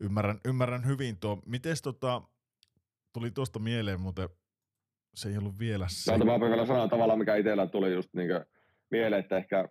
ymmärrän, 0.00 0.40
ymmärrän 0.44 0.86
hyvin 0.86 1.16
tuo. 1.20 1.42
Miten 1.46 1.76
tota, 1.82 2.22
tuli 3.12 3.30
tuosta 3.30 3.58
mieleen, 3.58 4.00
mutta 4.00 4.28
se 5.14 5.28
ei 5.28 5.38
ollut 5.38 5.58
vielä 5.58 5.86
se. 5.88 6.18
No, 6.18 6.24
mä 6.24 6.40
vielä 6.40 6.66
sanoa 6.66 6.88
tavallaan, 6.88 7.18
mikä 7.18 7.36
itsellä 7.36 7.66
tuli 7.66 7.92
just 7.92 8.14
niin 8.14 8.30
mieleen, 8.90 9.20
että 9.20 9.36
ehkä, 9.36 9.68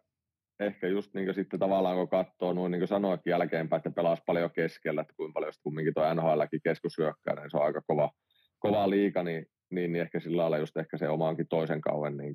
ehkä 0.59 0.87
just 0.87 1.13
niin 1.13 1.33
sitten 1.33 1.59
tavallaan 1.59 1.95
kun 1.95 2.09
katsoo 2.09 2.53
noin 2.53 2.71
niin 2.71 2.87
sanoikin 2.87 3.31
jälkeenpäin, 3.31 3.77
että 3.77 3.91
pelasi 3.91 4.23
paljon 4.25 4.51
keskellä, 4.51 5.01
että 5.01 5.13
kuinka 5.17 5.33
paljon 5.33 5.53
kumminkin 5.63 5.93
tuo 5.93 6.13
NHLkin 6.13 6.61
keskushyökkää, 6.63 7.35
niin 7.35 7.51
se 7.51 7.57
on 7.57 7.65
aika 7.65 7.81
kova, 7.87 8.11
kova 8.59 8.89
liika, 8.89 9.23
niin, 9.23 9.45
niin, 9.71 9.91
niin 9.91 10.01
ehkä 10.01 10.19
sillä 10.19 10.41
lailla 10.41 10.57
just 10.57 10.77
ehkä 10.77 10.97
se 10.97 11.09
omaankin 11.09 11.47
toisen 11.49 11.81
kauden 11.81 12.17
niin 12.17 12.33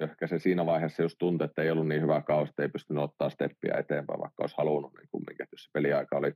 ehkä 0.00 0.26
se 0.26 0.38
siinä 0.38 0.66
vaiheessa 0.66 1.02
just 1.02 1.16
tuntui, 1.18 1.44
että 1.44 1.62
ei 1.62 1.70
ollut 1.70 1.88
niin 1.88 2.02
hyvä 2.02 2.22
kausi, 2.22 2.50
että 2.50 2.62
ei 2.62 2.68
pystynyt 2.68 3.04
ottaa 3.04 3.30
steppiä 3.30 3.74
eteenpäin, 3.78 4.20
vaikka 4.20 4.42
olisi 4.42 4.54
halunnut, 4.58 4.92
niin 4.94 5.08
kumminkin, 5.10 5.42
että 5.42 5.54
jos 5.54 5.62
se 5.62 5.70
peliaika 5.72 6.16
oli 6.16 6.32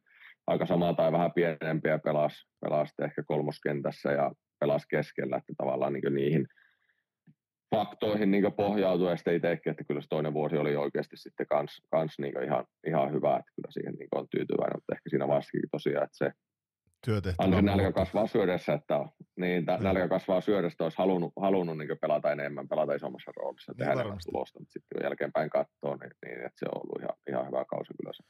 aika 0.46 0.66
sama 0.66 0.94
tai 0.94 1.12
vähän 1.12 1.32
pienempiä 1.32 1.98
pelas, 1.98 2.46
pelas 2.60 2.94
ehkä 3.02 3.22
kolmoskentässä 3.26 4.12
ja 4.12 4.32
pelas 4.60 4.86
keskellä, 4.86 5.36
että 5.36 5.52
tavallaan 5.58 5.92
niin 5.92 6.14
niihin 6.14 6.46
faktoihin 7.74 8.30
niin 8.30 8.52
pohjautuen 8.56 9.18
sitten 9.18 9.34
itsekin, 9.34 9.70
että 9.70 9.84
kyllä 9.84 10.00
se 10.00 10.08
toinen 10.08 10.34
vuosi 10.34 10.56
oli 10.56 10.76
oikeasti 10.76 11.16
sitten 11.16 11.46
kans, 11.46 11.82
kans 11.90 12.18
niin 12.18 12.44
ihan, 12.44 12.64
ihan 12.86 13.12
hyvä, 13.12 13.36
että 13.36 13.52
kyllä 13.56 13.70
siihen 13.70 13.94
niin 13.94 14.08
on 14.14 14.26
tyytyväinen, 14.30 14.76
mutta 14.76 14.94
ehkä 14.94 15.10
siinä 15.10 15.28
vaiheessa 15.28 15.58
tosiaan, 15.70 16.04
että 16.04 16.16
se 16.16 16.30
Työtehtävä. 17.04 17.56
se 17.56 17.62
nälkä 17.62 17.92
kasvaa 17.92 18.26
syödessä, 18.26 18.72
että 18.72 19.06
niin, 19.36 19.66
t- 19.66 19.80
nälkä 19.80 20.08
kasvaa 20.08 20.40
syödessä, 20.40 20.84
olisi 20.84 20.98
halunnut, 20.98 21.32
halunnut 21.36 21.78
niin 21.78 21.98
pelata 22.00 22.32
enemmän, 22.32 22.68
pelata 22.68 22.94
isommassa 22.94 23.32
roolissa, 23.36 23.74
tehdä 23.74 23.92
enemmän 23.92 24.18
tulosta, 24.24 24.58
mutta 24.58 24.72
sitten 24.72 24.96
kun 24.96 25.04
jälkeenpäin 25.04 25.50
katsoo, 25.50 25.96
niin, 25.96 26.10
niin 26.24 26.46
että 26.46 26.58
se 26.58 26.66
on 26.74 26.80
ollut 26.84 27.02
ihan, 27.02 27.16
ihan 27.28 27.46
hyvä 27.46 27.64
kausi 27.64 27.92
kyllä. 28.00 28.12
Se. 28.12 28.22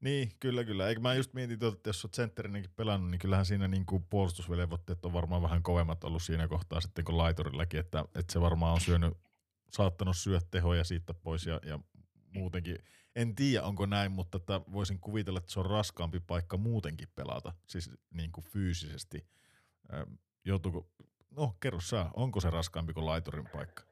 Niin, 0.00 0.28
kyllä, 0.40 0.64
kyllä. 0.64 0.88
Eikö 0.88 1.00
mä 1.00 1.14
just 1.14 1.34
mietin, 1.34 1.58
tuota, 1.58 1.76
että 1.76 1.88
jos 1.88 2.04
olet 2.04 2.14
sentterinenkin 2.14 2.72
pelannut, 2.76 3.10
niin 3.10 3.18
kyllähän 3.18 3.46
siinä 3.46 3.68
niin 3.68 3.86
kuin 3.86 4.04
puolustusvelvoitteet 4.10 5.04
on 5.04 5.12
varmaan 5.12 5.42
vähän 5.42 5.62
kovemmat 5.62 6.04
ollut 6.04 6.22
siinä 6.22 6.48
kohtaa 6.48 6.80
sitten 6.80 7.04
kuin 7.04 7.18
laiturillakin, 7.18 7.80
että, 7.80 8.00
että 8.00 8.32
se 8.32 8.40
varmaan 8.40 8.72
on 8.74 8.80
syönyt, 8.80 9.14
saattanut 9.70 10.16
syödä 10.16 10.40
tehoja 10.50 10.84
siitä 10.84 11.14
pois 11.14 11.46
ja, 11.46 11.60
ja 11.66 11.78
muutenkin. 12.34 12.78
En 13.18 13.34
tiedä, 13.34 13.62
onko 13.62 13.86
näin, 13.86 14.12
mutta 14.12 14.36
että 14.36 14.60
voisin 14.72 14.98
kuvitella, 14.98 15.38
että 15.38 15.52
se 15.52 15.60
on 15.60 15.66
raskaampi 15.66 16.20
paikka 16.26 16.56
muutenkin 16.56 17.08
pelata, 17.14 17.52
siis 17.66 17.90
niin 18.14 18.32
kuin 18.32 18.44
fyysisesti. 18.44 19.26
Joutuuko, 20.44 20.88
no 21.36 21.56
kerro 21.60 21.80
sä, 21.80 22.06
onko 22.14 22.40
se 22.40 22.50
raskaampi 22.50 22.92
kuin 22.92 23.06
laiturin 23.06 23.48
paikka? 23.52 23.82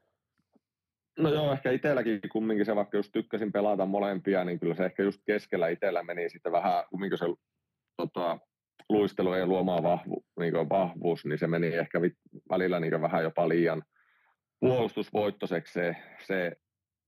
No 1.18 1.28
joo, 1.30 1.52
ehkä 1.52 1.70
itselläkin 1.70 2.20
kumminkin 2.32 2.66
se, 2.66 2.76
vaikka 2.76 2.96
just 2.96 3.12
tykkäsin 3.12 3.52
pelata 3.52 3.86
molempia, 3.86 4.44
niin 4.44 4.60
kyllä 4.60 4.74
se 4.74 4.84
ehkä 4.84 5.02
just 5.02 5.20
keskellä 5.26 5.68
itsellä 5.68 6.02
meni 6.02 6.30
sitten 6.30 6.52
vähän, 6.52 6.84
kumminkin 6.90 7.18
se 7.18 7.26
tota, 7.96 8.38
luistelu 8.88 9.32
ei 9.32 9.46
luomaan 9.46 9.82
vahvu, 9.82 10.24
niin 10.38 10.54
vahvuus, 10.54 11.24
niin 11.24 11.38
se 11.38 11.46
meni 11.46 11.66
ehkä 11.66 12.00
välillä 12.50 12.80
niin 12.80 13.00
vähän 13.00 13.22
jopa 13.22 13.48
liian 13.48 13.82
puolustusvoittoiseksi 14.60 15.72
se, 15.72 15.96
se 16.26 16.52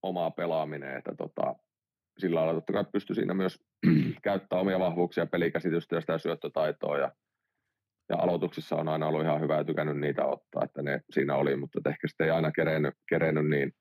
oma 0.03 0.31
pelaaminen, 0.31 0.97
että 0.97 1.15
tota, 1.15 1.55
sillä 2.19 2.41
lailla 2.41 2.55
totta 2.55 2.73
kai 2.73 2.85
pystyi 2.93 3.17
siinä 3.17 3.35
myös 3.35 3.59
käyttämään 4.23 4.63
omia 4.63 4.79
vahvuuksia, 4.79 5.27
pelikäsitystä 5.27 5.97
ja 5.97 6.01
sitä 6.01 6.19
syöttötaitoa 6.19 6.99
ja, 6.99 7.13
ja 8.09 8.17
aloituksissa 8.19 8.77
on 8.77 8.89
aina 8.89 9.07
ollut 9.07 9.23
ihan 9.23 9.41
hyvä 9.41 9.57
ja 9.57 9.65
tykännyt 9.65 9.99
niitä 9.99 10.25
ottaa, 10.25 10.65
että 10.65 10.83
ne 10.83 11.01
siinä 11.11 11.35
oli, 11.35 11.57
mutta 11.57 11.91
ehkä 11.91 12.09
sitten 12.09 12.25
ei 12.25 12.31
aina 12.31 12.53
kerennyt, 12.53 12.95
kerennyt 13.09 13.49
niin 13.49 13.73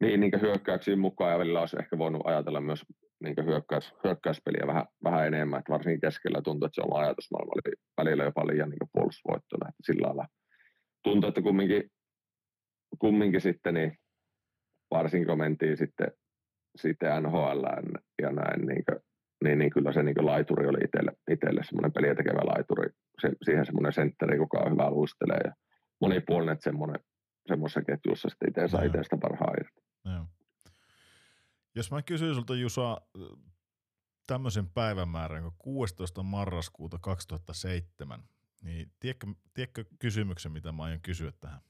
niin, 0.00 0.20
niin 0.20 0.40
hyökkäyksiin 0.40 0.98
mukaan 0.98 1.32
ja 1.32 1.38
välillä 1.38 1.60
olisi 1.60 1.76
ehkä 1.80 1.98
voinut 1.98 2.22
ajatella 2.24 2.60
myös 2.60 2.84
niin 3.22 3.34
hyökkäys, 3.44 3.94
hyökkäyspeliä 4.04 4.66
vähän, 4.66 4.86
vähän 5.04 5.26
enemmän, 5.26 5.58
että 5.58 5.72
varsinkin 5.72 6.00
keskellä 6.00 6.42
tuntuu, 6.42 6.66
että 6.66 6.74
se 6.74 6.82
oma 6.82 6.98
ajatusmaailma 6.98 7.52
oli 7.52 7.74
välillä 7.96 8.24
jopa 8.24 8.46
liian 8.46 8.70
niin 8.70 8.90
puolustusvoittona, 8.92 9.68
että 9.68 9.82
sillä 9.92 10.06
lailla 10.06 10.26
tuntuu, 11.02 11.28
että 11.28 11.42
kumminkin, 11.42 11.90
kumminkin 12.98 13.40
sitten 13.40 13.74
niin 13.74 13.98
varsinkin 14.90 15.26
kun 15.26 15.38
mentiin 15.38 15.76
sitten, 15.76 16.08
sitten 16.76 17.22
NHL 17.22 17.64
ja 18.22 18.32
näin, 18.32 18.66
niin, 18.66 18.84
kuin, 18.84 19.00
niin, 19.44 19.58
niin 19.58 19.70
kyllä 19.70 19.92
se 19.92 20.02
niin 20.02 20.26
laituri 20.26 20.66
oli 20.66 20.78
itselle, 20.84 21.12
itselle 21.30 21.64
semmoinen 21.64 21.92
peliä 21.92 22.14
tekevä 22.14 22.40
laituri, 22.44 22.88
se, 23.20 23.30
siihen 23.42 23.66
semmoinen 23.66 23.92
sentteri, 23.92 24.38
kuka 24.38 24.58
on 24.58 24.72
hyvä 24.72 24.90
luistelee 24.90 25.40
ja 25.44 25.52
monipuolinen, 26.00 26.52
että 26.52 26.64
semmoinen 26.64 27.00
semmoisessa 27.46 27.82
ketjussa 27.82 28.28
sitten 28.28 28.48
itse 28.48 28.68
saa 28.68 28.82
itsestä 28.82 29.16
parhaan 29.16 29.54
irti. 29.60 29.80
Joo. 30.04 30.26
Jos 31.74 31.90
mä 31.90 32.02
kysyn 32.02 32.34
sulta 32.34 32.54
Jusa 32.54 33.00
tämmöisen 34.26 34.70
päivämäärän 34.70 35.42
kuin 35.42 35.54
16. 35.58 36.22
marraskuuta 36.22 36.98
2007, 36.98 38.22
niin 38.62 38.92
tiedätkö, 39.00 39.26
tiedätkö 39.54 39.84
kysymyksen, 39.98 40.52
mitä 40.52 40.72
mä 40.72 40.82
aion 40.82 41.00
kysyä 41.00 41.32
tähän? 41.40 41.60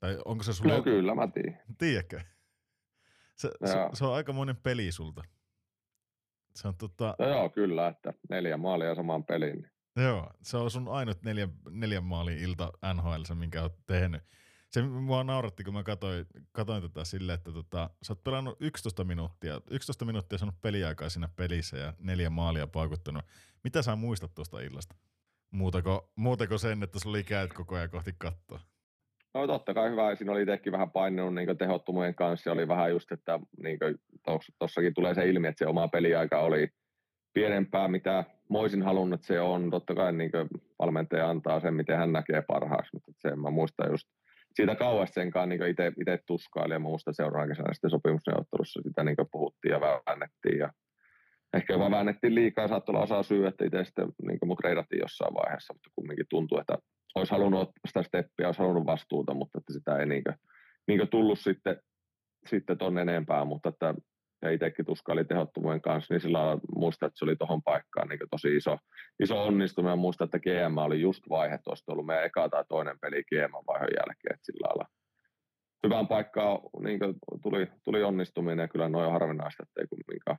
Tai 0.00 0.18
onko 0.24 0.44
se 0.44 0.52
sulle... 0.52 0.76
No 0.76 0.82
kyllä, 0.82 1.14
mä 1.14 1.28
tiedän. 1.28 1.60
Tiedätkö? 1.78 2.20
Se, 3.40 3.50
se, 3.64 3.74
se, 3.92 4.04
on 4.04 4.14
aika 4.14 4.32
monen 4.32 4.56
peli 4.56 4.92
sulta. 4.92 5.22
Se 6.54 6.68
on 6.68 6.76
tota... 6.76 7.14
No 7.18 7.28
joo, 7.28 7.50
kyllä, 7.50 7.88
että 7.88 8.12
neljä 8.30 8.56
maalia 8.56 8.94
samaan 8.94 9.24
peliin. 9.24 9.62
Niin. 9.96 10.06
Joo, 10.06 10.30
se 10.42 10.56
on 10.56 10.70
sun 10.70 10.88
ainut 10.88 11.22
neljä, 11.22 11.48
neljän 11.70 12.04
maalin 12.04 12.38
ilta 12.38 12.72
NHL, 12.94 13.34
minkä 13.34 13.62
oot 13.62 13.86
tehnyt 13.86 14.22
se 14.70 14.82
mua 14.82 15.24
nauratti, 15.24 15.64
kun 15.64 15.74
mä 15.74 15.82
katsoin, 15.82 16.26
katsoin 16.52 16.82
tätä 16.82 17.04
silleen, 17.04 17.34
että 17.34 17.52
tota, 17.52 17.90
sä 18.02 18.12
oot 18.12 18.24
pelannut 18.24 18.56
11 18.60 19.04
minuuttia, 19.04 19.60
11 19.70 20.04
minuuttia 20.04 20.38
saanut 20.38 20.62
peliaikaa 20.62 21.08
siinä 21.08 21.28
pelissä 21.36 21.76
ja 21.76 21.94
neljä 21.98 22.30
maalia 22.30 22.66
paukuttanut. 22.66 23.24
Mitä 23.64 23.82
sä 23.82 23.96
muistat 23.96 24.34
tuosta 24.34 24.60
illasta? 24.60 24.94
Muutako, 25.50 26.12
muutako 26.16 26.58
sen, 26.58 26.82
että 26.82 26.98
sulla 26.98 27.16
oli 27.16 27.24
käyt 27.24 27.52
koko 27.52 27.74
ajan 27.74 27.90
kohti 27.90 28.14
kattoa? 28.18 28.60
No 29.34 29.46
totta 29.46 29.74
kai 29.74 29.90
hyvä. 29.90 30.14
Siinä 30.14 30.32
oli 30.32 30.42
itsekin 30.42 30.72
vähän 30.72 30.90
painunut 30.90 31.34
niin 31.34 31.58
tehottomuuden 31.58 32.14
kanssa. 32.14 32.52
Oli 32.52 32.68
vähän 32.68 32.90
just, 32.90 33.12
että 33.12 33.40
niin 33.62 33.78
tuossakin 34.58 34.94
tulee 34.94 35.14
se 35.14 35.28
ilmi, 35.28 35.48
että 35.48 35.58
se 35.58 35.66
oma 35.66 35.88
peliaika 35.88 36.38
oli 36.38 36.68
pienempää, 37.34 37.88
mitä 37.88 38.24
moisin 38.48 38.82
halunnut, 38.82 39.22
se 39.22 39.40
on. 39.40 39.70
Totta 39.70 39.94
kai 39.94 40.12
niin 40.12 40.30
valmentaja 40.78 41.30
antaa 41.30 41.60
sen, 41.60 41.74
miten 41.74 41.96
hän 41.96 42.12
näkee 42.12 42.42
parhaaksi, 42.42 42.90
mutta 42.92 43.12
se 43.16 43.36
mä 43.36 43.50
muistan 43.50 43.90
just 43.90 44.08
siitä 44.54 44.74
kauas 44.74 45.10
senkaan 45.10 45.48
niin 45.48 45.60
itse 45.66 46.18
tuskaili 46.26 46.74
ja 46.74 46.78
muusta 46.78 47.12
seuraavan 47.12 47.48
kesänä 47.48 47.74
sitten 47.74 47.90
sopimusneuvottelussa 47.90 48.80
sitä 48.82 49.04
niin 49.04 49.16
puhuttiin 49.32 49.72
ja 49.72 49.80
väännettiin 49.80 50.58
ja 50.58 50.72
ehkä 51.54 51.72
jopa 51.72 51.90
väännettiin 51.90 52.34
liikaa, 52.34 52.68
saattoi 52.68 52.92
olla 52.92 53.02
osa 53.02 53.22
syy, 53.22 53.46
että 53.46 53.64
itse 53.64 53.84
sitten 53.84 54.08
niin 54.22 54.38
mut 54.44 54.60
reidattiin 54.60 55.00
jossain 55.00 55.34
vaiheessa, 55.34 55.74
mutta 55.74 55.90
kumminkin 55.94 56.26
tuntuu, 56.30 56.58
että 56.58 56.78
olisi 57.14 57.30
halunnut 57.30 57.70
sitä 57.88 58.02
steppiä, 58.02 58.46
olisi 58.46 58.58
halunnut 58.58 58.86
vastuuta, 58.86 59.34
mutta 59.34 59.58
että 59.58 59.72
sitä 59.72 59.96
ei 59.96 60.06
niin 60.06 60.24
kuin, 60.24 60.34
niin 60.88 60.98
kuin 60.98 61.10
tullut 61.10 61.38
sitten, 61.38 61.76
sitten 62.46 62.78
tuonne 62.78 63.02
enempää, 63.02 63.44
mutta 63.44 63.68
että 63.68 63.94
ja 64.42 64.50
itsekin 64.50 64.86
tuskaili 64.86 65.24
tehottomuuden 65.24 65.80
kanssa, 65.80 66.14
niin 66.14 66.20
sillä 66.20 66.58
muista, 66.76 67.06
että 67.06 67.18
se 67.18 67.24
oli 67.24 67.36
tuohon 67.36 67.62
paikkaan 67.62 68.08
niin 68.08 68.20
tosi 68.30 68.56
iso, 68.56 68.78
iso 69.22 69.42
onnistuminen. 69.42 69.98
Muista, 69.98 70.24
että 70.24 70.38
GM 70.38 70.78
oli 70.78 71.00
just 71.00 71.24
vaihe, 71.28 71.58
tuosta 71.64 71.92
ollut 71.92 72.06
meidän 72.06 72.24
eka 72.24 72.48
tai 72.48 72.64
toinen 72.68 72.98
peli 73.00 73.22
GM-vaihon 73.22 73.88
jälkeen, 73.96 74.34
että 74.34 74.44
sillä 74.44 74.66
lailla 74.68 74.86
hyvään 75.86 76.08
paikkaan 76.08 76.58
niin 76.82 77.00
tuli, 77.42 77.66
tuli 77.84 78.02
onnistuminen 78.02 78.62
ja 78.62 78.68
kyllä 78.68 78.88
noin 78.88 79.06
on 79.06 79.12
harvinaista, 79.12 79.62
että 79.62 79.80
ei 79.80 79.86
kumminkaan 79.86 80.38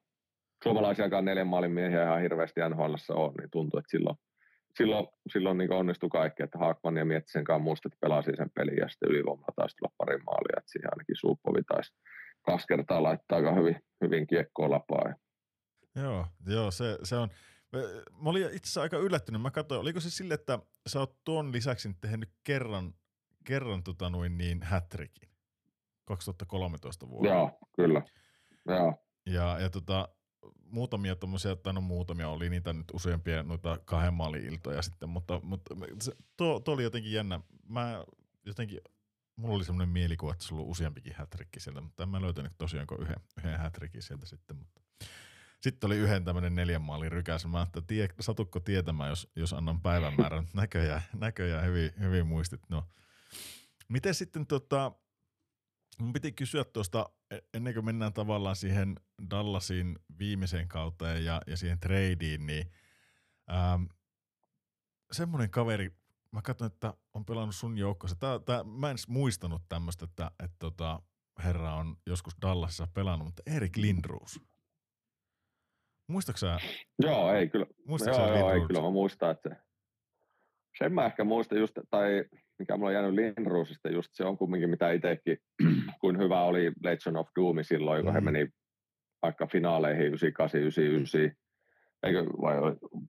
suomalaisiakaan 0.64 1.26
neljän 1.26 1.48
maalin 1.48 1.72
miehiä 1.72 2.04
ihan 2.04 2.22
hirveästi 2.22 2.62
NHL 2.70 2.96
on, 3.10 3.34
niin 3.34 3.50
tuntuu, 3.52 3.80
että 3.80 3.92
silloin, 3.92 4.16
silloin, 4.78 5.08
silloin 5.34 5.58
niin 5.58 5.74
onnistui 5.74 6.10
kaikki, 6.10 6.44
että 6.44 6.58
Haakman 6.58 6.98
ja 6.98 7.06
Miettisen 7.06 7.44
kanssa 7.44 7.64
muista, 7.64 7.88
että 7.88 7.98
pelasi 8.02 8.32
sen 8.38 8.50
pelin 8.56 8.78
ja 8.78 8.90
sitten 8.90 9.10
ylivoimalla 9.10 9.54
taisi 9.56 9.76
tulla 9.78 9.94
pari 9.98 10.18
maalia, 10.18 10.58
että 10.58 10.72
siihen 10.72 10.94
ainakin 10.94 11.16
Suuppovi 11.16 11.64
taisi 11.64 11.94
kaksi 12.42 12.68
kertaa 12.68 13.04
laittaa 13.04 13.38
aika 13.38 13.54
hyvin, 13.54 13.76
hyvin 14.02 14.28
kiekkoa 14.28 14.70
lapaa. 14.70 15.14
Joo, 15.96 16.28
joo 16.48 16.72
se, 16.72 16.98
se 17.04 17.16
on. 17.16 17.30
Mä 18.24 18.30
olin 18.30 18.44
itse 18.44 18.58
asiassa 18.58 18.82
aika 18.82 18.98
yllättynyt. 18.98 19.42
Mä 19.42 19.52
katsoin, 19.52 19.82
oliko 19.82 20.00
se 20.00 20.10
sille, 20.10 20.34
että 20.34 20.60
sä 20.88 21.00
oot 21.00 21.18
tuon 21.24 21.52
lisäksi 21.52 21.90
tehnyt 22.02 22.30
kerran, 22.44 22.94
kerran 23.44 23.84
tota 23.84 24.10
noin 24.10 24.38
niin 24.38 24.64
hätrikin 24.64 25.30
2013 26.06 27.10
vuonna. 27.10 27.30
Joo, 27.30 27.60
kyllä. 27.76 28.02
Joo. 28.68 28.94
Ja, 29.26 29.60
ja 29.60 29.70
tota, 29.70 30.10
muutamia 30.66 31.16
tuommoisia, 31.16 31.56
tai 31.56 31.74
no 31.74 31.82
muutamia 31.82 32.30
oli 32.30 32.50
niitä 32.50 32.74
nyt 32.74 32.88
useampia 32.94 33.44
noita 33.44 33.80
kahden 33.86 34.14
maalin 34.14 34.46
iltoja 34.46 34.82
sitten, 34.82 35.10
mutta, 35.10 35.40
mutta 35.44 35.76
se, 36.02 36.12
tuo, 36.38 36.60
tuo, 36.60 36.74
oli 36.74 36.84
jotenkin 36.84 37.12
jännä. 37.12 37.40
Mä 37.70 38.04
jotenkin, 38.46 38.82
mulla 39.36 39.56
oli 39.56 39.66
semmoinen 39.66 39.94
mielikuva, 39.94 40.32
että 40.32 40.46
se 40.46 40.56
oli 40.56 40.64
useampikin 40.64 41.14
hätrikki 41.16 41.60
sieltä, 41.60 41.82
mutta 41.82 42.04
en 42.04 42.10
mä 42.10 42.22
löytänyt 42.22 42.54
tosiaan 42.58 42.88
yhden, 43.00 43.16
yhden 43.38 43.60
hätrikin 43.60 44.02
sieltä 44.02 44.26
sitten, 44.26 44.58
mutta 44.58 44.82
sitten 45.62 45.88
oli 45.88 45.98
yhden 45.98 46.26
tämmöinen 46.26 46.56
neljän 46.56 46.82
maalin 46.82 47.12
rykäs. 47.12 47.46
Mä 47.46 47.60
ajattelin, 47.60 47.88
tie, 47.88 48.10
satukko 48.20 48.60
tietämään, 48.60 49.10
jos, 49.10 49.32
jos 49.36 49.54
annan 49.54 49.82
päivämäärän. 49.82 50.48
Näköjään, 50.54 51.02
näköjään 51.14 51.66
hyvin, 51.66 51.92
hyvin 52.00 52.28
muistit. 52.28 52.62
No. 52.70 52.88
Miten 53.88 54.16
sitten 54.16 54.48
tota, 54.48 54.92
Mun 56.00 56.14
piti 56.14 56.32
kysyä 56.32 56.64
tuosta, 56.64 57.10
e, 57.32 57.38
ennen 57.54 57.74
kuin 57.74 57.86
mennään 57.86 58.14
tavallaan 58.14 58.56
siihen 58.56 58.96
Dallasin 59.30 60.00
viimeiseen 60.20 60.68
kauteen 60.68 61.26
ja, 61.26 61.42
ja 61.48 61.58
siihen 61.58 61.80
tradeen, 61.80 62.46
niin 62.46 62.72
ähm, 63.52 63.84
semmoinen 65.12 65.50
kaveri, 65.50 65.92
mä 66.32 66.42
katson, 66.42 66.68
että 66.68 66.94
on 67.14 67.26
pelannut 67.26 67.56
sun 67.56 67.78
joukkossa. 67.78 68.16
Tää, 68.16 68.40
tää, 68.40 68.64
mä 68.64 68.92
en 68.92 68.98
muistanut 69.08 69.62
tämmöistä, 69.70 70.06
että, 70.06 70.32
että 70.44 70.56
tota, 70.60 71.02
herra 71.44 71.74
on 71.74 71.98
joskus 72.08 72.34
Dallasissa 72.42 72.88
pelannut, 72.94 73.28
mutta 73.28 73.44
Erik 73.46 73.78
Lindroos. 73.78 74.42
Muistatko 76.08 76.46
Joo, 77.00 77.34
ei 77.34 77.50
kyllä. 77.50 77.66
Muistatko 77.86 78.22
joo, 78.22 78.38
joo, 78.38 78.52
ei 78.52 78.68
kyllä. 78.68 78.82
Mä 78.82 78.90
muistan, 78.90 79.32
että 79.32 79.50
se, 79.50 79.56
sen 80.78 80.94
mä 80.94 81.06
ehkä 81.06 81.24
muistan 81.24 81.58
just, 81.58 81.74
tai 81.90 82.26
mikä 82.62 82.78
mulla 82.78 82.90
on 82.90 82.94
jäänyt 82.94 83.14
Lindroosista 83.14 83.90
just 83.90 84.10
se 84.12 84.26
on 84.26 84.38
kumminkin 84.38 84.70
mitä 84.70 84.92
itsekin, 84.92 85.38
kuin 86.02 86.20
hyvä 86.20 86.42
oli 86.42 86.72
Legend 86.84 87.16
of 87.16 87.28
Doom 87.40 87.58
silloin, 87.62 88.04
kun 88.04 88.12
mm. 88.12 88.14
he 88.14 88.22
meni 88.22 88.48
vaikka 89.22 89.48
finaaleihin 89.48 90.06
98, 90.06 90.62
99, 90.62 91.38
eikö, 92.04 92.26
vai 92.26 92.56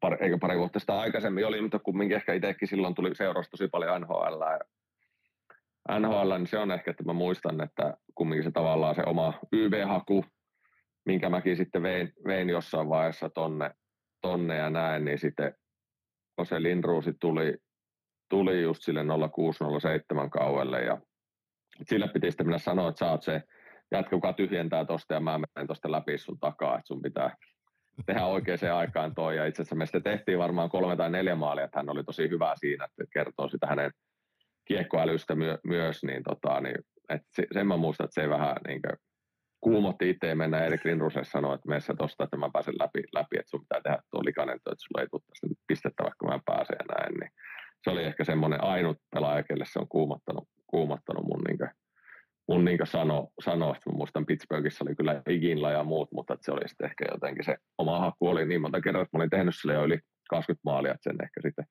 pari, 0.00 0.16
eikö 0.20 0.38
pari 0.38 0.58
vuotta 0.58 0.78
sitä 0.78 1.00
aikaisemmin 1.00 1.46
oli, 1.46 1.60
mutta 1.60 1.78
kumminkin 1.78 2.16
ehkä 2.16 2.34
itsekin 2.34 2.68
silloin 2.68 2.94
tuli 2.94 3.14
seurasi 3.14 3.50
tosi 3.50 3.68
paljon 3.68 4.00
NHL. 4.00 4.42
Ja 5.88 5.98
NHL, 5.98 6.32
niin 6.38 6.46
se 6.46 6.58
on 6.58 6.70
ehkä, 6.70 6.90
että 6.90 7.04
mä 7.04 7.12
muistan, 7.12 7.60
että 7.60 7.96
kumminkin 8.14 8.44
se 8.44 8.50
tavallaan 8.50 8.94
se 8.94 9.02
oma 9.06 9.34
YV-haku, 9.52 10.24
minkä 11.06 11.30
mäkin 11.30 11.56
sitten 11.56 11.82
vein, 11.82 12.12
vein 12.26 12.48
jossain 12.48 12.88
vaiheessa 12.88 13.28
tonne, 13.28 13.70
tonne 14.20 14.56
ja 14.56 14.70
näin, 14.70 15.04
niin 15.04 15.18
sitten 15.18 15.54
kun 16.36 16.46
se 16.46 16.62
Lindruusi 16.62 17.12
tuli, 17.20 17.56
tuli 18.32 18.62
just 18.62 18.82
sille 18.82 19.04
0607 19.32 20.30
kauelle 20.30 20.80
ja 20.80 20.98
sille 21.82 22.08
piti 22.08 22.30
sitten 22.30 22.46
minä 22.46 22.58
sanoa, 22.58 22.88
että 22.88 22.98
sä 22.98 23.10
oot 23.10 23.22
se 23.22 23.42
jätkä, 23.90 24.10
kuka 24.10 24.32
tyhjentää 24.32 24.84
tosta 24.84 25.14
ja 25.14 25.20
mä 25.20 25.38
menen 25.38 25.66
tosta 25.66 25.92
läpi 25.92 26.18
sun 26.18 26.38
takaa, 26.40 26.74
että 26.74 26.86
sun 26.86 27.02
pitää 27.02 27.36
tehdä 28.06 28.26
oikeaan 28.26 28.76
aikaan 28.76 29.14
toi. 29.14 29.36
Ja 29.36 29.46
itse 29.46 29.62
asiassa 29.62 29.76
me 29.76 29.86
sitten 29.86 30.02
tehtiin 30.02 30.38
varmaan 30.38 30.70
kolme 30.70 30.96
tai 30.96 31.10
neljä 31.10 31.34
maalia, 31.34 31.64
että 31.64 31.78
hän 31.78 31.90
oli 31.90 32.04
tosi 32.04 32.28
hyvä 32.28 32.54
siinä, 32.56 32.84
että 32.84 33.04
kertoo 33.12 33.48
sitä 33.48 33.66
hänen 33.66 33.90
kiekkoälystä 34.64 35.34
myö, 35.34 35.58
myös, 35.64 36.04
niin, 36.04 36.22
tota, 36.22 36.60
niin 36.60 36.78
että 37.08 37.28
se, 37.30 37.46
sen 37.52 37.66
mä 37.66 37.76
muistan, 37.76 38.04
että 38.04 38.20
se 38.22 38.28
vähän 38.28 38.56
niin 38.68 38.82
kuin, 38.82 38.96
kuumotti 39.60 40.10
itse 40.10 40.34
mennä 40.34 40.64
Erik 40.64 40.84
Lindruselle 40.84 41.24
sanoa, 41.24 41.54
että 41.54 41.68
meissä 41.68 41.94
tosta, 41.98 42.24
että 42.24 42.36
mä 42.36 42.50
pääsen 42.52 42.74
läpi, 42.78 43.02
läpi 43.14 43.36
että 43.38 43.50
sun 43.50 43.60
pitää 43.60 43.80
tehdä 43.82 43.98
tuo 44.10 44.24
likainen 44.24 44.56
että 44.56 44.70
sulla 44.78 45.00
ei 45.00 45.08
tule 45.10 45.22
tästä 45.26 45.46
pistettä, 45.66 46.02
vaikka 46.02 46.26
mä 46.26 46.40
pääsen 46.44 46.76
ja 46.78 46.94
näin. 46.94 47.14
Niin 47.20 47.30
se 47.84 47.90
oli 47.90 48.04
ehkä 48.04 48.24
semmoinen 48.24 48.64
ainut 48.64 48.96
pelaaja, 49.14 49.42
kelle 49.42 49.64
se 49.66 49.78
on 49.78 49.88
kuumottanut, 49.88 50.48
kuumottanut 50.66 51.24
mun, 51.24 51.40
niin 51.48 51.58
kuin, 51.58 51.70
mun 52.48 52.64
niin 52.64 52.78
sano, 52.84 53.28
sano, 53.44 53.74
että 53.74 53.90
mä 53.90 53.96
muistan 53.96 54.26
Pittsburghissa 54.26 54.84
oli 54.84 54.94
kyllä 54.94 55.22
Iginla 55.28 55.70
ja 55.70 55.84
muut, 55.84 56.12
mutta 56.12 56.36
se 56.40 56.52
oli 56.52 56.68
sitten 56.68 56.86
ehkä 56.86 57.04
jotenkin 57.10 57.44
se 57.44 57.56
oma 57.78 58.00
haku. 58.00 58.28
Oli 58.28 58.46
niin 58.46 58.60
monta 58.60 58.80
kertaa, 58.80 59.02
että 59.02 59.16
mä 59.16 59.20
olin 59.20 59.30
tehnyt 59.30 59.54
sille 59.54 59.74
jo 59.74 59.84
yli 59.84 59.98
20 60.30 60.60
maalia, 60.64 60.92
että 60.92 61.10
sen 61.10 61.24
ehkä 61.24 61.40
sitten 61.42 61.64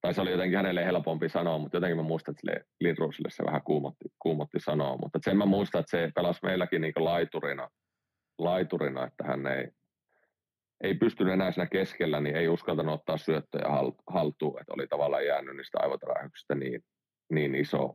tai 0.00 0.14
se 0.14 0.20
oli 0.20 0.30
jotenkin 0.30 0.56
hänelle 0.56 0.84
helpompi 0.84 1.28
sanoa, 1.28 1.58
mutta 1.58 1.76
jotenkin 1.76 1.96
mä 1.96 2.02
muistan, 2.02 2.32
että 2.32 2.40
sille 2.40 2.64
Lindrosille 2.80 3.30
se 3.30 3.44
vähän 3.44 3.62
kuumotti, 3.62 4.04
kuumotti 4.18 4.60
sanoa, 4.60 4.96
mutta 4.96 5.18
sen 5.22 5.36
mä 5.36 5.46
muistan, 5.46 5.80
että 5.80 5.90
se 5.90 6.10
pelasi 6.14 6.40
meilläkin 6.42 6.80
niin 6.80 6.92
laiturina, 6.96 7.68
laiturina, 8.38 9.06
että 9.06 9.24
hän 9.24 9.46
ei, 9.46 9.68
ei 10.80 10.94
pystynyt 10.94 11.32
enää 11.32 11.50
siinä 11.50 11.66
keskellä, 11.66 12.20
niin 12.20 12.36
ei 12.36 12.48
uskaltanut 12.48 12.94
ottaa 12.94 13.16
syöttöjä 13.16 13.64
haltuun, 14.06 14.60
että 14.60 14.72
oli 14.72 14.86
tavallaan 14.86 15.26
jäänyt 15.26 15.56
niistä 15.56 15.78
aivotärähyksistä 15.82 16.54
niin, 16.54 16.80
niin 17.32 17.54
iso 17.54 17.94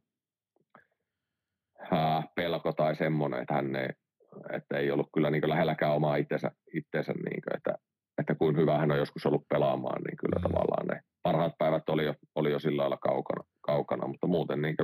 ää, 1.91 2.23
pelko 2.35 2.73
tai 2.73 2.95
semmoinen, 2.95 3.41
että 3.41 3.53
hän 3.53 3.75
ei, 3.75 3.89
että 4.53 4.77
ei 4.77 4.91
ollut 4.91 5.09
kyllä 5.13 5.29
niin 5.29 5.49
lähelläkään 5.49 5.95
omaa 5.95 6.15
itsensä, 6.15 6.51
itsensä 6.73 7.13
niin 7.13 7.41
kuin, 7.41 7.57
että, 7.57 7.75
että 8.17 8.35
kuin 8.35 8.57
hyvä 8.57 8.77
hän 8.77 8.91
on 8.91 8.97
joskus 8.97 9.25
ollut 9.25 9.47
pelaamaan, 9.49 10.01
niin 10.01 10.17
kyllä 10.17 10.39
mm. 10.39 10.41
tavallaan 10.41 10.87
ne 10.87 11.01
parhaat 11.23 11.53
päivät 11.57 11.89
oli 11.89 12.05
jo, 12.05 12.15
oli 12.35 12.51
jo 12.51 12.59
sillä 12.59 12.81
lailla 12.81 12.97
kaukana, 12.97 13.43
kaukana 13.61 14.07
mutta 14.07 14.27
muuten 14.27 14.61
niin 14.61 14.75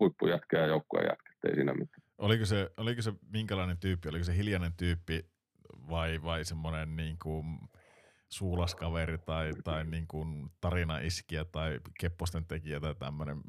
huippujätkä 0.00 0.58
ja 0.58 0.66
joukkueen 0.66 1.06
jätkä, 1.06 1.48
ei 1.48 1.54
siinä 1.54 1.72
mitään. 1.72 2.02
Oliko 2.18 2.44
se, 2.44 2.70
oliko 2.76 3.02
se 3.02 3.12
minkälainen 3.32 3.76
tyyppi, 3.78 4.08
oliko 4.08 4.24
se 4.24 4.36
hiljainen 4.36 4.72
tyyppi 4.76 5.33
vai, 5.90 6.22
vai 6.22 6.44
semmoinen 6.44 6.96
niin 6.96 7.16
kuin 7.22 7.44
suulaskaveri 8.28 9.18
tai, 9.18 9.50
tai 9.64 9.84
niin 9.84 10.06
kuin 10.08 10.50
tarinaiskiä 10.60 11.44
tai 11.44 11.80
kepposten 12.00 12.44
tekijä 12.46 12.80
tai 12.80 12.94
tämmöinen, 12.94 13.40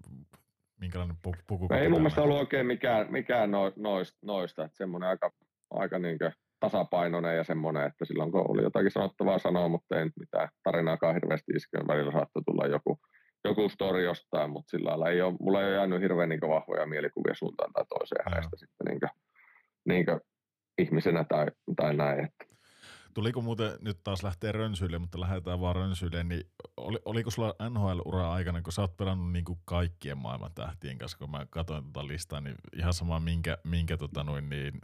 minkälainen 0.81 1.17
puku? 1.47 1.67
Ei 1.73 1.89
mun 1.89 1.99
mielestä 1.99 2.21
ollut 2.21 2.37
oikein 2.37 2.65
mikään, 2.65 3.11
mikään 3.11 3.51
noista, 3.75 4.19
noista 4.21 4.63
että 4.63 4.77
semmoinen 4.77 5.09
aika, 5.09 5.31
aika 5.71 5.99
niin 5.99 6.17
tasapainoinen 6.59 7.37
ja 7.37 7.43
semmoinen, 7.43 7.87
että 7.87 8.05
silloin 8.05 8.31
kun 8.31 8.51
oli 8.51 8.63
jotakin 8.63 8.91
sanottavaa 8.91 9.39
sanoa, 9.39 9.69
mutta 9.69 9.99
ei 9.99 10.05
mitään 10.19 10.49
tarinaakaan 10.63 11.13
hirveästi 11.13 11.51
iskeä. 11.51 11.81
Välillä 11.87 12.11
saattoi 12.11 12.43
tulla 12.45 12.67
joku, 12.67 12.99
joku 13.43 13.69
story 13.69 14.03
jostain, 14.03 14.51
mutta 14.51 14.69
sillä 14.69 14.89
lailla 14.89 15.09
ei 15.09 15.21
ole, 15.21 15.35
mulla 15.39 15.61
ei 15.61 15.67
ole 15.67 15.75
jäänyt 15.75 16.01
hirveän 16.01 16.29
niin 16.29 16.41
vahvoja 16.41 16.85
mielikuvia 16.85 17.35
suuntaan 17.35 17.73
tai 17.73 17.85
toiseen 17.89 18.25
hänestä 18.25 18.55
sitten 18.57 18.85
niin 18.87 18.99
kuin, 18.99 19.09
niin 19.85 20.05
kuin 20.05 20.19
ihmisenä 20.77 21.23
tai, 21.23 21.45
tai 21.75 21.95
näin. 21.95 22.25
Että. 22.25 22.45
Tuliko 23.13 23.41
muuten, 23.41 23.71
nyt 23.81 24.03
taas 24.03 24.23
lähtee 24.23 24.51
rönsyille, 24.51 24.99
mutta 24.99 25.19
lähdetään 25.19 25.59
vaan 25.59 25.75
rönsyille, 25.75 26.23
niin 26.23 26.43
oli, 26.77 26.99
oliko 27.05 27.31
sulla 27.31 27.55
NHL-ura 27.69 28.33
aikana, 28.33 28.61
kun 28.61 28.73
sä 28.73 28.81
oot 28.81 28.97
pelannut 28.97 29.31
niin 29.31 29.45
kuin 29.45 29.59
kaikkien 29.65 30.17
maailman 30.17 30.51
tähtien 30.55 30.97
kanssa, 30.97 31.17
kun 31.17 31.31
mä 31.31 31.45
katsoin 31.49 31.83
tuota 31.83 32.07
listaa, 32.07 32.41
niin 32.41 32.55
ihan 32.75 32.93
sama 32.93 33.19
minkä, 33.19 33.57
minkä 33.63 33.97
tota 33.97 34.23
noin, 34.23 34.49
niin 34.49 34.81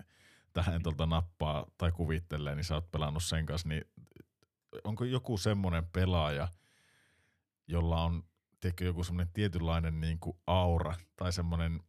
tähän 0.53 0.83
tuolta 0.83 1.05
nappaa 1.05 1.65
tai 1.77 1.91
kuvittelee, 1.91 2.55
niin 2.55 2.63
sä 2.63 2.75
oot 2.75 2.91
pelannut 2.91 3.23
sen 3.23 3.45
kanssa, 3.45 3.69
niin 3.69 3.85
onko 4.83 5.03
joku 5.03 5.37
semmoinen 5.37 5.85
pelaaja, 5.93 6.47
jolla 7.67 8.03
on 8.03 8.23
tiedätkö, 8.59 8.85
joku 8.85 9.03
semmoinen 9.03 9.33
tietynlainen 9.33 10.01
niin 10.01 10.19
kuin 10.19 10.37
aura 10.47 10.95
tai 11.15 11.33
semmoinen, 11.33 11.79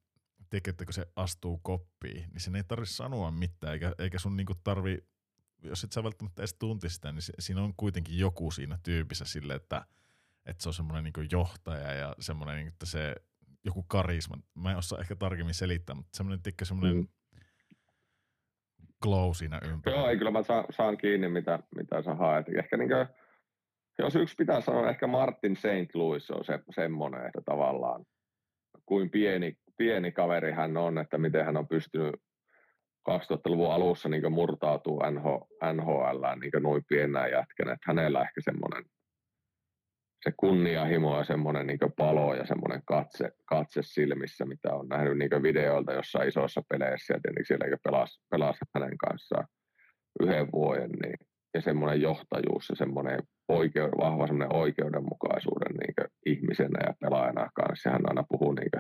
tiedätkö, 0.53 0.71
että 0.71 0.85
kun 0.85 0.95
se 0.95 1.07
astuu 1.17 1.59
koppiin, 1.63 2.25
niin 2.33 2.41
sen 2.41 2.57
ei 2.57 2.65
tarvitse 2.65 2.95
sanoa 2.95 3.31
mitään, 3.31 3.73
eikä, 3.73 3.93
eikä 3.99 4.19
sun 4.19 4.37
niin 4.37 4.47
kuin 4.47 4.59
tarvi, 4.65 4.99
jos 5.63 5.85
et 5.85 5.93
sä 5.93 6.05
välttämättä 6.05 6.43
edes 6.43 6.55
tunti 6.55 6.89
sitä, 6.89 7.13
niin 7.13 7.23
se, 7.23 7.33
siinä 7.39 7.63
on 7.63 7.75
kuitenkin 7.77 8.19
joku 8.19 8.51
siinä 8.51 8.79
tyypissä 8.83 9.25
sille, 9.25 9.55
että, 9.55 9.85
että 10.47 10.63
se 10.63 10.69
on 10.69 10.75
semmoinen 10.75 11.05
niin 11.05 11.29
johtaja 11.33 11.93
ja 11.93 12.15
semmoinen, 12.21 12.57
niin 12.57 12.69
että 12.69 12.87
se 12.87 13.15
joku 13.65 13.83
karisma. 13.83 14.37
Mä 14.55 14.71
en 14.71 14.77
osaa 14.77 15.01
ehkä 15.01 15.17
tarkemmin 15.17 15.55
selittää, 15.55 15.95
mutta 15.95 16.17
semmoinen, 16.17 16.43
tiedätkö, 16.43 16.65
semmoinen 16.65 16.97
mm 16.97 17.09
glow 19.03 19.33
siinä 19.33 19.61
ympärillä. 19.65 20.03
Joo, 20.03 20.09
ei 20.09 20.19
kyllä 20.19 20.31
mä 20.31 20.43
saan, 20.43 20.65
saan 20.71 20.97
kiinni, 20.97 21.29
mitä, 21.29 21.59
mitä 21.77 22.03
sä 22.03 22.15
haet. 22.15 22.47
Ehkä 22.59 22.77
niin 22.77 22.89
kuin, 22.89 23.07
jos 23.99 24.17
yksi 24.17 24.35
pitää 24.39 24.61
sanoa, 24.61 24.91
ehkä 24.91 25.07
Martin 25.07 25.57
St. 25.57 25.95
Louis 25.95 26.31
on 26.31 26.45
se, 26.45 26.59
semmoinen, 26.75 27.27
että 27.27 27.41
tavallaan 27.45 28.05
kuin 28.87 29.11
pieni, 29.11 29.59
pieni 29.83 30.13
kaveri 30.13 30.53
hän 30.53 30.77
on, 30.77 30.99
että 30.99 31.19
miten 31.19 31.45
hän 31.45 31.57
on 31.57 31.69
pystynyt 31.69 32.15
2000-luvun 33.11 33.73
alussa 33.73 34.09
niin 34.09 34.33
murtautuu 34.33 35.03
NH, 35.11 35.25
NHL 35.73 36.41
niin 36.41 36.63
noin 36.63 36.83
pienää 36.89 37.29
jätkänä, 37.29 37.73
että 37.73 37.85
hänellä 37.87 38.23
ehkä 38.23 38.41
semmoinen 38.41 38.85
se 40.25 40.33
kunnianhimo 40.37 41.19
ja 41.19 41.25
semmoinen 41.25 41.67
niin 41.67 41.79
palo 41.97 42.35
ja 42.35 42.47
semmoinen 42.47 42.83
katse, 42.85 43.31
katse 43.49 43.81
silmissä, 43.83 44.45
mitä 44.45 44.75
on 44.75 44.89
nähnyt 44.89 45.19
niin 45.19 45.43
videoilta 45.43 45.93
jossain 45.93 46.29
isoissa 46.29 46.63
peleissä 46.69 47.15
ja 47.15 47.21
tietenkin 47.23 47.47
siellä 47.47 47.77
pelasi, 47.85 48.21
pelasi 48.31 48.65
hänen 48.75 48.99
kanssaan 48.99 49.47
yhden 50.21 50.53
vuoden, 50.53 50.91
niin, 50.91 51.17
ja 51.55 51.61
semmoinen 51.61 52.03
johtajuus 52.03 52.69
ja 52.69 52.77
semmoinen 52.77 53.19
oikeu, 53.49 53.89
vahva 54.01 54.27
semmoinen 54.27 54.57
oikeudenmukaisuuden 54.57 55.75
niin 55.75 56.11
ihmisenä 56.27 56.81
ja 56.87 56.95
pelaajana 57.01 57.51
kanssa. 57.55 57.91
Hän 57.91 58.09
aina 58.09 58.25
puhuu, 58.29 58.53
niin 58.53 58.71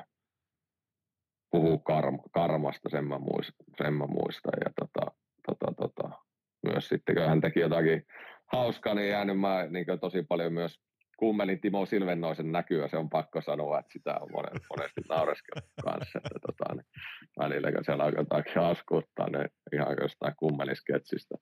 puhuu 1.52 1.78
karma, 1.78 2.18
karmasta, 2.32 2.88
sen 2.88 3.04
mä 3.04 3.18
muistan. 3.18 3.66
Sen 3.82 3.94
mä 3.94 4.06
muistan. 4.06 4.52
Ja 4.64 4.70
tota, 4.80 5.12
tota, 5.46 5.74
tota, 5.74 6.10
myös 6.62 6.88
sitten, 6.88 7.14
kun 7.14 7.24
hän 7.24 7.40
teki 7.40 7.60
jotakin 7.60 8.06
hauskaa, 8.52 8.94
niin 8.94 9.10
jäänyt 9.10 9.40
mä 9.40 9.66
niin 9.70 9.86
tosi 10.00 10.22
paljon 10.22 10.52
myös 10.52 10.80
kummelin 11.18 11.60
Timo 11.60 11.86
Silvennoisen 11.86 12.52
näkyä, 12.52 12.88
se 12.88 12.96
on 12.96 13.10
pakko 13.10 13.40
sanoa, 13.40 13.78
että 13.78 13.92
sitä 13.92 14.18
on 14.20 14.28
monesti, 14.32 14.66
monesti 14.76 15.00
naureskellut 15.08 15.70
kanssa, 15.84 16.18
että 16.24 16.38
tota, 16.46 16.74
niin 16.74 16.86
välillä 17.38 17.72
kun 17.72 17.84
siellä 17.84 18.04
alkaa 18.04 18.20
jotakin 18.20 18.62
hauskuuttaa, 18.62 19.30
niin 19.30 19.48
ihan 19.72 19.96
jostain 20.00 20.34
kummelisketsistä. 20.36 21.34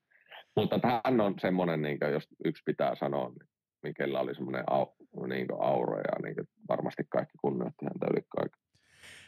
Mutta 0.56 0.80
hän 1.04 1.20
on 1.20 1.34
semmoinen, 1.40 1.82
niin 1.82 1.98
jos 2.12 2.28
yksi 2.44 2.62
pitää 2.66 2.94
sanoa, 2.94 3.28
niin 3.28 3.48
Mikellä 3.82 4.20
oli 4.20 4.34
semmoinen 4.34 4.64
au, 4.70 4.86
niin 5.28 5.46
aura 5.58 5.96
ja 5.96 6.14
niin 6.22 6.34
varmasti 6.68 7.02
kaikki 7.08 7.38
kunnioitti 7.40 7.84
häntä 7.84 8.06
yli 8.12 8.22
kaiken. 8.36 8.69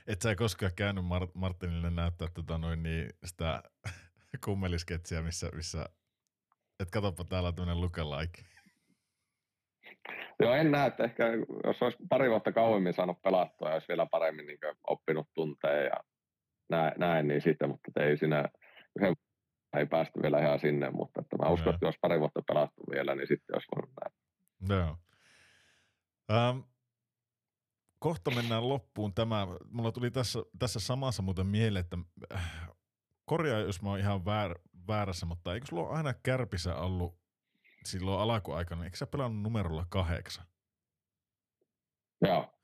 Et 0.07 0.23
sä 0.23 0.35
koskaan 0.35 0.73
käynyt 0.77 1.05
Mart- 1.05 1.31
Martinille 1.35 1.91
näyttää 1.91 2.29
tota 2.35 2.59
noin, 2.59 2.83
niin 2.83 3.11
sitä 3.25 3.63
kummelisketsiä, 4.45 5.23
missä, 5.23 5.51
missä 5.55 5.87
et 6.81 6.91
katsopa 6.91 7.25
täällä 7.25 7.49
on 7.49 7.55
tämmöinen 7.55 7.81
lookalike. 7.81 8.43
Joo, 10.41 10.55
en 10.55 10.71
näe, 10.71 10.87
että 10.87 11.05
ehkä 11.05 11.25
jos 11.65 11.83
olisi 11.83 11.99
pari 12.09 12.31
vuotta 12.31 12.53
kauemmin 12.53 12.95
saanut 12.95 13.23
pelattua 13.23 13.69
ja 13.69 13.75
olisi 13.75 13.89
vielä 13.89 14.07
paremmin 14.07 14.47
niin 14.47 14.59
oppinut 14.87 15.29
tunteen 15.35 15.85
ja 15.85 16.05
näin, 16.71 16.93
näin, 16.99 17.29
niin 17.29 17.43
sitten, 17.43 17.69
mutta 17.69 18.03
ei 18.03 18.17
siinä 18.17 18.49
yhden 18.97 19.15
ei 19.77 19.87
päästy 19.87 20.23
vielä 20.23 20.41
ihan 20.41 20.59
sinne, 20.59 20.91
mutta 20.91 21.21
että 21.21 21.37
mä 21.37 21.49
uskon, 21.49 21.75
että 21.75 21.87
jos 21.87 21.95
pari 22.01 22.21
vuotta 22.21 22.43
pelattu 22.47 22.83
vielä, 22.91 23.15
niin 23.15 23.27
sitten 23.27 23.57
olisi 23.57 23.69
voinut 23.75 23.93
näin. 24.01 24.15
Joo. 24.79 24.97
Ähm, 26.31 26.59
kohta 28.03 28.31
mennään 28.31 28.69
loppuun 28.69 29.15
tämä. 29.15 29.47
Mulla 29.71 29.93
tuli 29.93 30.11
tässä, 30.11 30.39
tässä 30.59 30.81
samassa 30.81 31.23
muuten 31.23 31.47
mieleen, 31.47 31.81
että 31.81 31.99
äh, 32.35 32.69
korjaa, 33.25 33.61
jos 33.61 33.83
mä 33.83 33.89
oon 33.89 33.99
ihan 33.99 34.25
väär, 34.25 34.55
väärässä, 34.89 35.27
mutta 35.27 35.55
eikö 35.55 35.67
sulla 35.67 35.83
ole 35.83 35.97
aina 35.97 36.15
kärpissä 36.15 36.77
ollut 36.77 37.19
silloin 37.85 38.21
alkuaikana, 38.21 38.85
eikö 38.85 38.97
sä 38.97 39.07
pelannut 39.07 39.43
numerolla 39.43 39.87
kahdeksan? 39.89 40.47
Joo. 42.21 42.55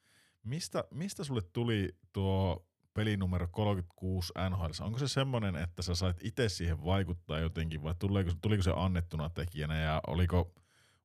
Mistä, 0.43 0.85
mistä 0.91 1.25
sulle 1.25 1.43
tuli 1.53 1.97
tuo 2.13 2.67
pelinumero 2.95 3.49
36 3.49 4.33
NHL? 4.51 4.85
Onko 4.85 4.99
se 4.99 5.09
semmoinen, 5.09 5.57
että 5.57 5.83
sä 5.83 5.95
sait 5.95 6.17
itse 6.23 6.49
siihen 6.49 6.85
vaikuttaa 6.85 7.39
jotenkin 7.39 7.83
vai 7.83 7.95
tuliko, 7.99 8.31
tuliko 8.41 8.63
se 8.63 8.73
annettuna 8.77 9.31
tekijänä 9.31 9.81
ja 9.81 10.01
oliko, 10.07 10.53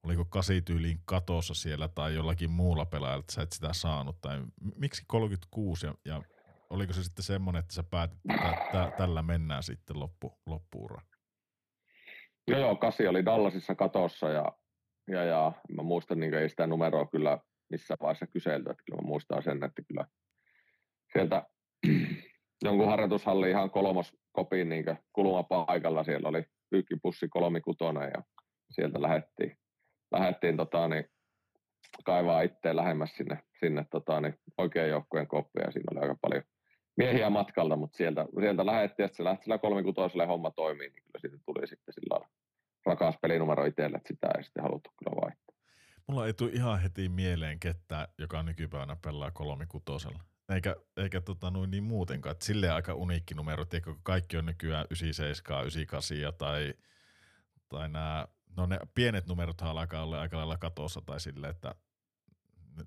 oliko 0.03 0.25
kasityyliin 0.25 0.99
katossa 1.05 1.53
siellä 1.53 1.87
tai 1.87 2.15
jollakin 2.15 2.51
muulla 2.51 2.85
pelaajalla, 2.85 3.19
että 3.19 3.33
sä 3.33 3.41
et 3.41 3.51
sitä 3.51 3.73
saanut? 3.73 4.21
Tai 4.21 4.41
miksi 4.75 5.03
36 5.07 5.85
ja, 5.85 5.93
ja 6.05 6.21
oliko 6.69 6.93
se 6.93 7.03
sitten 7.03 7.23
semmoinen, 7.23 7.59
että 7.59 7.73
sä 7.73 7.83
päätit, 7.83 8.19
että 8.51 8.91
tällä 8.97 9.21
mennään 9.21 9.63
sitten 9.63 9.99
loppu, 9.99 10.39
loppuura? 10.45 11.01
Joo, 12.47 12.59
joo, 12.59 12.75
kasi 12.75 13.07
oli 13.07 13.25
Dallasissa 13.25 13.75
katossa 13.75 14.29
ja, 14.29 14.45
ja, 15.07 15.23
ja 15.23 15.51
mä 15.75 15.83
muistan, 15.83 16.19
niin 16.19 16.33
ei 16.33 16.49
sitä 16.49 16.67
numeroa 16.67 17.05
kyllä 17.05 17.39
missä 17.69 17.95
vaiheessa 18.01 18.27
kyselty, 18.27 18.69
että 18.69 18.83
kyllä 18.85 19.01
mä 19.01 19.07
muistan 19.07 19.43
sen, 19.43 19.63
että 19.63 19.81
kyllä 19.87 20.05
sieltä 21.13 21.47
jonkun 22.65 22.87
harjoitushalli 22.87 23.49
ihan 23.49 23.71
kolmos 23.71 24.17
kopin 24.31 24.69
niin 24.69 24.85
kulmapaikalla, 25.13 26.03
siellä 26.03 26.29
oli 26.29 26.43
pyykkipussi 26.69 27.27
kolmikutona 27.29 28.03
ja 28.03 28.23
sieltä 28.71 29.01
lähettiin, 29.01 29.57
lähettiin 30.13 30.57
tota, 30.57 30.87
niin, 30.87 31.05
kaivaa 32.05 32.41
itteen 32.41 32.75
lähemmäs 32.75 33.15
sinne, 33.17 33.43
sinne 33.59 33.85
tota, 33.91 34.21
niin, 34.21 34.39
oikean 34.57 34.89
joukkueen 34.89 35.27
koppia. 35.27 35.71
Siinä 35.71 35.85
oli 35.91 35.99
aika 35.99 36.15
paljon 36.21 36.43
miehiä 36.97 37.29
matkalta, 37.29 37.75
mutta 37.75 37.97
sieltä, 37.97 38.25
sieltä 38.39 38.65
lähettiin, 38.65 39.05
että 39.05 39.17
se 39.17 39.23
lähti 39.23 39.43
sillä 39.43 39.57
kolmikutoiselle 39.57 40.25
homma 40.25 40.51
toimii, 40.51 40.89
niin 40.89 41.03
kyllä 41.03 41.19
siitä 41.21 41.37
tuli 41.45 41.67
sitten 41.67 41.93
sillä 41.93 42.27
rakas 42.85 43.15
pelinumero 43.21 43.65
itselle, 43.65 43.97
että 43.97 44.07
sitä 44.07 44.27
ei 44.37 44.43
sitten 44.43 44.63
haluttu 44.63 44.89
kyllä 44.97 45.21
vaihtaa. 45.21 45.55
Mulla 46.07 46.27
ei 46.27 46.33
tule 46.33 46.51
ihan 46.53 46.81
heti 46.81 47.09
mieleen 47.09 47.59
kettä, 47.59 48.07
joka 48.17 48.43
nykypäivänä 48.43 48.97
pelaa 49.03 49.31
kolmikutosella. 49.31 50.23
Eikä, 50.49 50.75
eikä 50.97 51.21
tota 51.21 51.51
noin 51.51 51.71
niin 51.71 51.83
muutenkaan. 51.83 52.31
Että 52.31 52.45
silleen 52.45 52.73
aika 52.73 52.93
uniikki 52.93 53.33
numero, 53.33 53.65
tiedätkö, 53.65 53.93
kun 53.93 54.03
kaikki 54.03 54.37
on 54.37 54.45
nykyään 54.45 54.85
97, 54.89 55.61
98 55.61 56.33
tai, 56.37 56.73
tai 57.69 57.89
nämä, 57.89 58.27
no 58.57 58.65
ne 58.65 58.79
pienet 58.95 59.27
numerot 59.27 59.61
alkaa 59.61 60.03
olla 60.03 60.21
aika 60.21 60.37
lailla 60.37 60.57
katossa 60.57 61.01
tai 61.05 61.19
silleen, 61.19 61.51
että 61.51 61.75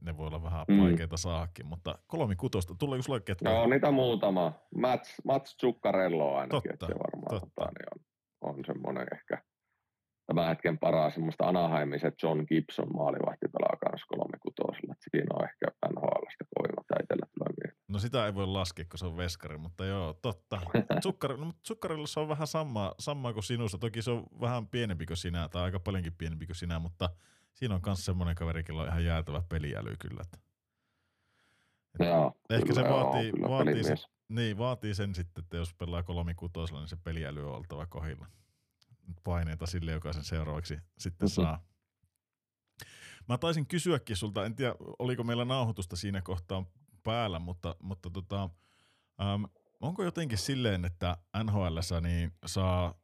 ne 0.00 0.16
voi 0.16 0.26
olla 0.26 0.42
vähän 0.42 0.64
mm. 0.68 0.80
vaikeita 0.80 1.16
saakin, 1.16 1.66
mutta 1.66 1.98
kolmikutosta, 2.06 2.74
tuleeko 2.74 3.02
sulle 3.02 3.20
ketkä? 3.20 3.50
No 3.50 3.66
niitä 3.66 3.90
muutama. 3.90 4.52
Mats, 4.74 5.14
Mats 5.24 5.56
Zuccarello 5.60 6.36
ainakin, 6.36 6.50
totta, 6.50 6.72
että 6.72 6.86
se 6.86 6.94
varmaan 6.94 7.40
totta. 7.40 7.50
Tota, 7.54 7.70
niin 7.78 8.04
on, 8.40 8.54
on 8.54 8.64
semmoinen 8.66 9.06
ehkä 9.12 9.42
tämän 10.26 10.48
hetken 10.48 10.78
paras 10.78 11.14
semmoista 11.14 11.48
Anaheimisen 11.48 12.12
John 12.22 12.44
Gibson 12.48 12.96
maalivahti 12.96 13.48
pelaa 13.52 13.76
kanssa 13.84 14.06
kolmekutosella. 14.08 14.94
Siinä 15.10 15.34
on 15.34 15.44
ehkä 15.44 15.66
NHLstä 15.92 16.44
koiva 16.56 16.82
tai 16.88 17.02
itsellä 17.02 17.26
tulee. 17.34 17.75
No 17.88 17.98
sitä 17.98 18.26
ei 18.26 18.34
voi 18.34 18.46
laskea, 18.46 18.84
kun 18.84 18.98
se 18.98 19.06
on 19.06 19.16
veskari, 19.16 19.58
mutta 19.58 19.84
joo, 19.84 20.12
totta. 20.12 20.60
Sukkar, 21.02 21.36
no, 21.36 21.52
sukkarilla 21.62 22.06
se 22.06 22.20
on 22.20 22.28
vähän 22.28 22.46
sama, 22.46 22.94
sama 22.98 23.32
kuin 23.32 23.44
sinussa. 23.44 23.78
Toki 23.78 24.02
se 24.02 24.10
on 24.10 24.26
vähän 24.40 24.66
pienempi 24.66 25.06
kuin 25.06 25.16
sinä, 25.16 25.48
tai 25.48 25.62
aika 25.62 25.80
paljonkin 25.80 26.12
pienempi 26.12 26.46
kuin 26.46 26.56
sinä, 26.56 26.78
mutta– 26.78 27.10
siinä 27.56 27.74
on 27.74 27.80
myös 27.86 28.04
semmoinen 28.04 28.34
kaveri, 28.34 28.64
jolla 28.68 28.82
on 28.82 28.88
ihan 28.88 29.04
jäätävä 29.04 29.42
peliäly 29.48 29.96
kyllä. 29.98 30.20
Että, 30.22 30.38
että 31.94 32.04
joo, 32.04 32.32
ehkä 32.50 32.66
kyllä, 32.66 32.82
se 32.82 32.94
vaatii, 32.94 33.32
joo, 33.36 33.50
vaatii, 33.50 33.84
se, 33.84 33.94
niin, 34.28 34.58
vaatii 34.58 34.94
sen 34.94 35.14
sitten, 35.14 35.44
että 35.44 35.56
jos 35.56 35.74
pelaa 35.74 36.02
kolmikutosella, 36.02 36.80
niin 36.80 36.88
se 36.88 36.96
peliäly 36.96 37.48
on 37.48 37.56
oltava 37.56 37.86
kohilla. 37.86 38.26
Paineita 39.24 39.66
sille, 39.66 39.92
joka 39.92 40.12
sen 40.12 40.24
seuraavaksi 40.24 40.78
sitten 40.98 41.26
mm-hmm. 41.26 41.42
saa. 41.42 41.64
Mä 43.28 43.38
taisin 43.38 43.66
kysyäkin 43.66 44.16
sulta, 44.16 44.46
en 44.46 44.54
tiedä 44.54 44.74
oliko 44.98 45.24
meillä 45.24 45.44
nauhoitusta 45.44 45.96
siinä 45.96 46.22
kohtaa 46.22 46.64
päällä, 47.06 47.38
mutta, 47.38 47.76
mutta 47.82 48.10
tota, 48.10 48.50
äm, 49.20 49.44
onko 49.80 50.04
jotenkin 50.04 50.38
silleen, 50.38 50.84
että 50.84 51.16
NHL 51.44 51.78
niin 52.02 52.32
saa 52.46 52.94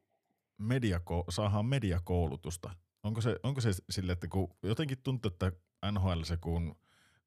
mediako, 0.58 1.24
saadaan 1.28 1.66
mediakoulutusta? 1.66 2.70
Onko 3.02 3.20
se, 3.20 3.36
onko 3.42 3.60
se 3.60 3.70
sille, 3.90 4.12
että 4.12 4.28
kun 4.28 4.56
jotenkin 4.62 4.98
tuntuu, 5.02 5.28
että 5.28 5.52
NHL 5.92 6.22
kun 6.40 6.76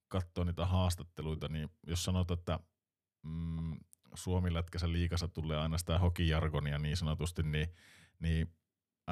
katsoo 0.08 0.44
niitä 0.44 0.66
haastatteluita, 0.66 1.48
niin 1.48 1.70
jos 1.88 2.04
sanotaan, 2.04 2.40
että 2.40 2.60
mm, 3.24 3.80
Suomi 4.14 4.54
lätkässä 4.54 4.92
liikassa 4.92 5.28
tulee 5.28 5.58
aina 5.58 5.78
sitä 5.78 6.00
hokijargonia 6.00 6.80
niin 6.80 6.98
sanotusti, 6.98 7.44
niin, 7.44 7.68
niin 8.20 8.56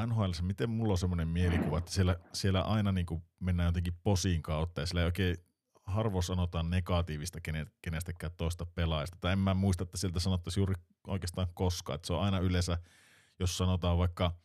NHL, 0.05 0.31
miten 0.41 0.69
mulla 0.69 0.93
on 0.93 0.97
semmoinen 0.97 1.27
mielikuva, 1.27 1.77
että 1.77 1.91
siellä, 1.91 2.15
siellä 2.33 2.61
aina 2.61 2.91
niin 2.91 3.05
kuin 3.05 3.23
mennään 3.39 3.67
jotenkin 3.67 3.99
posiin 4.03 4.41
kautta 4.41 4.81
ja 4.81 4.87
siellä 4.87 5.01
ei 5.01 5.05
oikein 5.05 5.37
harvoin 5.85 6.23
sanotaan 6.23 6.69
negatiivista 6.69 7.39
kenestäkään 7.81 8.33
toista 8.37 8.65
pelaajasta. 8.65 9.17
Tai 9.21 9.31
en 9.33 9.39
mä 9.39 9.53
muista, 9.53 9.83
että 9.83 9.97
sieltä 9.97 10.19
sanottaisiin 10.19 10.61
juuri 10.61 10.73
oikeastaan 11.07 11.47
koskaan. 11.53 11.95
Että 11.95 12.07
se 12.07 12.13
on 12.13 12.23
aina 12.23 12.39
yleensä, 12.39 12.77
jos 13.39 13.57
sanotaan 13.57 13.97
vaikka– 13.97 14.31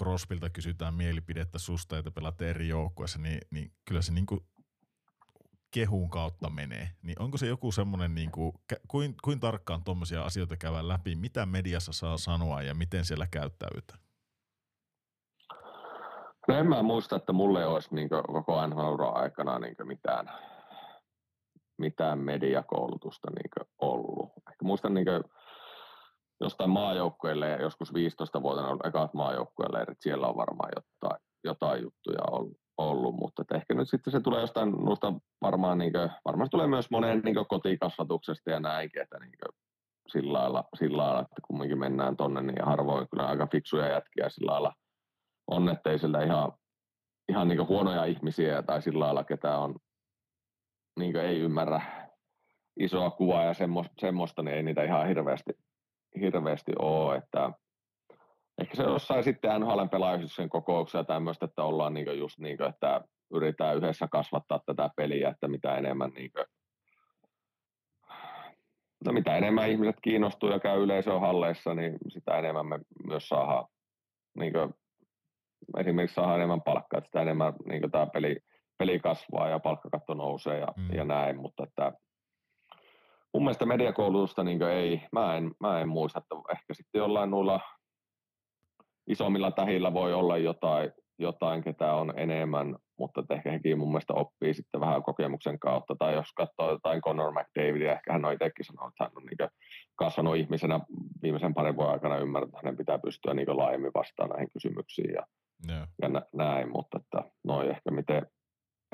Crosbylta 0.00 0.50
kysytään 0.50 0.94
mielipidettä 0.94 1.58
susta, 1.58 1.98
että 1.98 2.10
pelaat 2.10 2.42
eri 2.42 2.68
joukkueessa, 2.68 3.18
niin, 3.18 3.38
niin 3.50 3.72
kyllä 3.84 4.02
se 4.02 4.12
niin 4.12 4.26
kuin 4.26 4.40
kehun 5.70 6.10
kautta 6.10 6.50
menee. 6.50 6.90
Niin 7.02 7.22
onko 7.22 7.38
se 7.38 7.46
joku 7.46 7.72
semmoinen, 7.72 8.14
niin 8.14 8.30
kuin, 8.30 8.52
kuin, 9.22 9.40
tarkkaan 9.40 9.84
tuommoisia 9.84 10.22
asioita 10.22 10.56
käydään 10.56 10.88
läpi, 10.88 11.16
mitä 11.16 11.46
mediassa 11.46 11.92
saa 11.92 12.16
sanoa 12.16 12.62
ja 12.62 12.74
miten 12.74 13.04
siellä 13.04 13.26
käyttäytyy? 13.30 13.98
No 16.48 16.58
en 16.58 16.66
mä 16.66 16.82
muista, 16.82 17.16
että 17.16 17.32
mulle 17.32 17.66
olisi 17.66 17.94
niin 17.94 18.08
koko 18.08 18.66
nhl 18.66 19.02
aikana 19.14 19.58
niin 19.58 19.76
mitään, 19.84 20.30
mitään 21.78 22.18
mediakoulutusta 22.18 23.28
niin 23.30 23.66
ollut. 23.80 24.32
Ehkä 24.36 24.64
muistan 24.64 24.94
niin 24.94 25.06
jostain 26.40 26.70
maajoukkueelle 26.70 27.48
ja 27.48 27.62
joskus 27.62 27.94
15 27.94 28.42
vuotena 28.42 28.68
ollut 28.68 28.86
ekat 28.86 29.14
maajoukkueelle, 29.14 29.78
että 29.78 29.94
siellä 30.00 30.26
on 30.26 30.36
varmaan 30.36 30.70
jotain, 30.76 31.20
jotain 31.44 31.82
juttuja 31.82 32.22
ollut, 32.30 32.56
ollut 32.78 33.14
mutta 33.14 33.44
ehkä 33.54 33.74
nyt 33.74 33.88
sitten 33.88 34.10
se 34.10 34.20
tulee 34.20 34.40
jostain 34.40 34.70
noista 34.70 35.12
varmaan, 35.42 35.78
niin 35.78 35.92
kuin, 35.92 36.10
varmaan 36.24 36.46
se 36.46 36.50
tulee 36.50 36.66
myös 36.66 36.90
monen 36.90 37.20
niin 37.24 37.36
kotikasvatuksesta 37.48 38.50
ja 38.50 38.60
näinkin, 38.60 39.02
että 39.02 39.18
niin 39.18 39.32
kuin, 39.42 39.54
sillä 40.08 40.32
lailla, 40.32 40.64
sillä 40.78 41.02
lailla, 41.02 41.20
että 41.20 41.42
kumminkin 41.46 41.78
mennään 41.78 42.16
tonne, 42.16 42.42
niin 42.42 42.64
harvoin 42.64 43.08
kyllä 43.10 43.26
aika 43.26 43.46
fiksuja 43.46 43.88
jätkiä 43.88 44.28
sillä 44.28 44.52
lailla 44.52 44.72
on, 45.46 45.68
ettei 45.68 45.98
ihan, 46.24 46.52
ihan 47.28 47.48
niin 47.48 47.68
huonoja 47.68 48.04
ihmisiä 48.04 48.62
tai 48.62 48.82
sillä 48.82 49.04
lailla, 49.04 49.24
ketä 49.24 49.58
on, 49.58 49.74
niin 50.98 51.16
ei 51.16 51.40
ymmärrä 51.40 51.80
isoa 52.80 53.10
kuvaa 53.10 53.44
ja 53.44 53.54
semmoista, 53.98 54.42
niin 54.42 54.56
ei 54.56 54.62
niitä 54.62 54.82
ihan 54.82 55.08
hirveästi, 55.08 55.52
hirveästi 56.20 56.72
ole, 56.78 57.16
että 57.16 57.52
ehkä 58.60 58.76
se 58.76 58.82
jossain 58.82 59.24
sitten 59.24 59.60
NHLn 59.60 59.88
pelaajien 59.90 60.48
kokouksia 60.48 61.04
tämmöistä, 61.04 61.44
että 61.44 61.62
ollaan 61.62 61.94
niin 61.94 62.18
just 62.18 62.38
niin 62.38 62.56
kuin, 62.56 62.68
että 62.68 63.00
yritetään 63.34 63.76
yhdessä 63.76 64.08
kasvattaa 64.10 64.60
tätä 64.66 64.90
peliä, 64.96 65.28
että 65.28 65.48
mitä 65.48 65.76
enemmän 65.76 66.10
niin 66.10 66.30
kuin, 66.32 66.46
no 69.04 69.12
mitä 69.12 69.36
enemmän 69.36 69.70
ihmiset 69.70 69.96
kiinnostuu 70.02 70.50
ja 70.50 70.60
käy 70.60 70.82
yleisöhalleissa, 70.82 71.74
niin 71.74 71.98
sitä 72.08 72.38
enemmän 72.38 72.66
me 72.66 72.78
myös 73.08 73.28
saadaan, 73.28 73.66
niin 74.38 74.52
kuin, 74.52 74.74
esimerkiksi 75.78 76.14
saadaan 76.14 76.36
enemmän 76.36 76.62
palkkaa, 76.62 76.98
että 76.98 77.08
sitä 77.08 77.22
enemmän 77.22 77.52
niin 77.68 77.90
tämä 77.90 78.06
peli, 78.06 78.36
peli 78.78 79.00
kasvaa 79.00 79.48
ja 79.48 79.58
palkkakatto 79.58 80.14
nousee 80.14 80.58
ja, 80.58 80.68
mm. 80.76 80.94
ja 80.94 81.04
näin, 81.04 81.40
mutta 81.40 81.62
että 81.62 81.92
mun 83.34 83.42
mielestä 83.42 83.66
mediakoulutusta 83.66 84.44
niin 84.44 84.62
ei, 84.62 85.02
mä 85.12 85.36
en, 85.36 85.50
mä 85.60 85.80
en 85.80 85.88
muista, 85.88 86.18
että 86.18 86.52
ehkä 86.52 86.74
sitten 86.74 86.98
jollain 86.98 87.30
noilla 87.30 87.60
isommilla 89.06 89.50
tähillä 89.50 89.94
voi 89.94 90.14
olla 90.14 90.38
jotain, 90.38 90.92
jotain 91.18 91.62
ketä 91.62 91.94
on 91.94 92.12
enemmän, 92.16 92.76
mutta 92.98 93.24
ehkä 93.30 93.50
hekin 93.50 93.78
mun 93.78 93.88
mielestä 93.88 94.14
oppii 94.14 94.54
sitten 94.54 94.80
vähän 94.80 95.02
kokemuksen 95.02 95.58
kautta. 95.58 95.96
Tai 95.98 96.14
jos 96.14 96.32
katsoo 96.36 96.70
jotain 96.70 97.00
Conor 97.00 97.32
McDavidia, 97.32 97.92
ehkä 97.92 98.12
hän 98.12 98.24
on 98.24 98.32
itsekin 98.32 98.64
sanonut, 98.64 98.92
että 98.92 99.04
hän 99.04 99.12
on 99.16 99.22
niin 99.26 99.50
kasvanut 99.96 100.36
ihmisenä 100.36 100.80
viimeisen 101.22 101.54
parin 101.54 101.76
vuoden 101.76 101.92
aikana 101.92 102.18
ymmärtänyt, 102.18 102.54
että 102.54 102.58
hänen 102.64 102.76
pitää 102.76 102.98
pystyä 102.98 103.34
niin 103.34 103.56
laajemmin 103.56 103.90
vastaamaan 103.94 104.36
näihin 104.36 104.52
kysymyksiin 104.52 105.14
ja, 105.14 105.26
yeah. 105.70 105.88
ja 106.02 106.08
nä- 106.08 106.26
näin, 106.34 106.72
mutta 106.72 106.98
että 106.98 107.30
noin 107.44 107.70
ehkä 107.70 107.90
miten, 107.90 108.26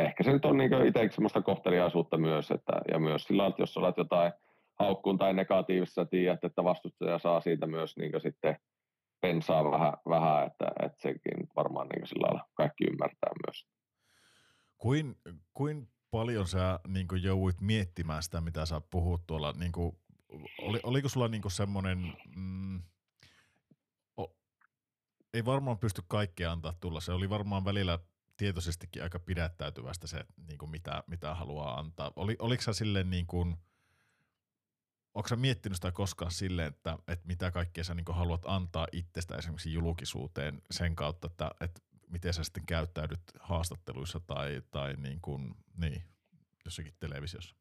ehkä 0.05 0.23
se 0.25 0.33
nyt 0.33 0.45
on 0.45 0.57
niin 0.57 0.87
itsekin 0.87 1.13
semmoista 1.13 1.43
kohteliaisuutta 1.43 2.19
myös, 2.19 2.51
että, 2.51 2.73
ja 2.93 2.99
myös 2.99 3.25
sillä 3.25 3.47
että 3.47 3.63
jos 3.63 3.77
olet 3.77 3.97
jotain 3.97 4.33
haukkuun 4.79 5.19
tai 5.19 5.35
negatiivisessa 5.35 6.05
tiedät, 6.05 6.45
että 6.45 6.65
vastustaja 6.65 7.19
saa 7.19 7.41
siitä 7.41 7.67
myös 7.67 7.97
niin 7.97 8.21
sitten 8.21 8.57
pensaa 9.21 9.71
vähän, 9.71 9.93
vähän 10.09 10.47
että, 10.47 10.67
että 10.87 11.03
sekin 11.03 11.49
varmaan 11.57 11.89
niin 11.89 12.07
sillä 12.07 12.27
lailla 12.27 12.49
kaikki 12.55 12.85
ymmärtää 12.85 13.31
myös. 13.47 13.67
Kuin, 14.79 15.17
kuin 15.55 15.89
paljon 16.11 16.47
sä 16.47 16.81
niin 16.89 17.07
jouduit 17.23 17.61
miettimään 17.61 18.23
sitä, 18.23 18.41
mitä 18.41 18.67
sä 18.67 18.81
puhut 18.91 19.27
tuolla, 19.27 19.53
niin 19.53 19.73
kuin, 19.73 19.99
oli, 20.59 20.81
oliko 20.83 21.09
sulla 21.09 21.29
niin 21.29 21.43
semmoinen, 21.49 22.17
mm, 22.37 22.83
ei 25.35 25.45
varmaan 25.45 25.79
pysty 25.79 26.03
kaikkea 26.09 26.53
antaa 26.53 26.73
tulla, 26.81 27.01
se 27.01 27.13
oli 27.13 27.31
varmaan 27.31 27.65
välillä 27.65 27.99
tietoisestikin 28.37 29.03
aika 29.03 29.19
pidättäytyvästä 29.19 30.07
se, 30.07 30.25
niin 30.49 30.59
kuin 30.59 30.71
mitä, 30.71 31.05
mitä 31.07 31.35
haluaa 31.35 31.79
antaa. 31.79 32.13
Oli, 32.17 32.37
oliko 32.39 32.63
sä 32.63 32.73
silleen 32.73 33.11
niin 33.11 33.27
kuin, 33.27 33.57
sä 35.29 35.37
miettinyt 35.37 35.77
sitä 35.77 35.93
koskaan 35.93 36.31
silleen, 36.31 36.69
että, 36.69 36.99
että 37.09 37.27
mitä 37.27 37.51
kaikkea 37.51 37.85
sä 37.85 37.95
niin 37.95 38.05
haluat 38.09 38.43
antaa 38.45 38.87
itsestä 38.93 39.37
esimerkiksi 39.37 39.73
julkisuuteen 39.73 40.63
sen 40.71 40.97
kautta, 40.97 41.27
että, 41.27 41.51
että 41.61 41.81
miten 42.09 42.35
sä 42.35 42.45
sitten 42.45 42.67
käyttäydyt 42.67 43.23
haastatteluissa 43.41 44.21
tai, 44.21 44.63
tai 44.71 44.95
niin 44.97 45.21
kuin, 45.23 45.55
niin, 45.81 46.03
jossakin 46.65 46.95
televisiossa? 47.01 47.57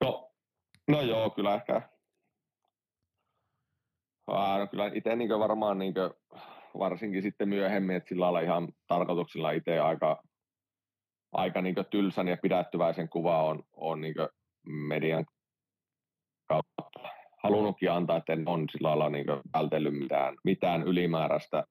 No, 0.00 0.32
no 0.88 1.02
joo, 1.02 1.30
kyllä 1.30 1.54
ehkä. 1.54 1.88
No 4.26 4.66
kyllä 4.70 4.90
itse 4.94 5.16
niin 5.16 5.38
varmaan 5.38 5.78
niin 5.78 5.94
varsinkin 6.78 7.22
sitten 7.22 7.48
myöhemmin, 7.48 7.96
että 7.96 8.08
sillä 8.08 8.22
lailla 8.22 8.40
ihan 8.40 8.68
tarkoituksilla 8.86 9.50
itse 9.50 9.78
aika, 9.78 10.22
aika 11.32 11.62
niin 11.62 11.74
tylsän 11.90 12.28
ja 12.28 12.36
pidättyväisen 12.42 13.08
kuva 13.08 13.44
on, 13.44 13.62
on 13.72 14.00
niin 14.00 14.14
median 14.66 15.24
kautta 16.48 16.82
halunnutkin 17.42 17.92
antaa, 17.92 18.16
että 18.16 18.32
en 18.32 18.48
on 18.48 18.66
sillä 18.72 18.88
lailla 18.88 19.10
niin 19.10 19.26
vältellyt 19.52 19.98
mitään, 19.98 20.34
mitään 20.44 20.82
ylimääräistä 20.82 21.64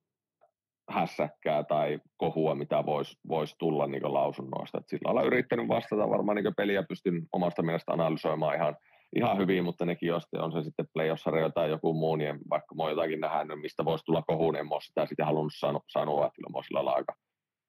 hässäkkää 0.89 1.63
tai 1.63 1.99
kohua, 2.17 2.55
mitä 2.55 2.85
voisi 2.85 3.19
vois 3.27 3.55
tulla 3.57 3.87
niin 3.87 4.13
lausunnoista. 4.13 4.77
Et 4.77 4.87
sillä 4.87 5.01
lailla 5.05 5.27
yrittänyt 5.27 5.67
vastata 5.67 6.09
varmaan 6.09 6.35
niin 6.35 6.55
peliä 6.57 6.83
pystyn 6.83 7.27
omasta 7.33 7.61
mielestä 7.61 7.91
analysoimaan 7.91 8.55
ihan, 8.55 8.75
ihan 9.15 9.37
hyvin, 9.37 9.63
mutta 9.63 9.85
nekin 9.85 10.07
jos 10.07 10.23
on 10.37 10.51
se 10.51 10.63
sitten 10.63 10.87
playoffsarja 10.93 11.49
tai 11.49 11.69
joku 11.69 11.93
muu, 11.93 12.15
niin 12.15 12.39
vaikka 12.49 12.75
mä 12.75 12.83
oon 12.83 12.91
jotakin 12.91 13.19
nähnyt, 13.19 13.61
mistä 13.61 13.85
voisi 13.85 14.05
tulla 14.05 14.21
kohuun, 14.21 14.55
en 14.55 14.67
ole 14.71 14.81
sitä 14.81 15.05
sitten 15.05 15.25
halunnut 15.25 15.53
sano, 15.57 15.79
sanoa, 15.87 16.25
että 16.25 16.35
kyllä 16.35 16.49
mä 16.49 16.63
sillä 16.63 16.77
lailla 16.77 16.91
aika 16.91 17.13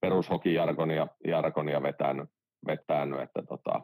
perushokijargonia 0.00 1.06
jargonia 1.26 1.82
vetänyt, 1.82 2.30
vetänyt 2.66 3.20
että, 3.20 3.42
tota, 3.48 3.80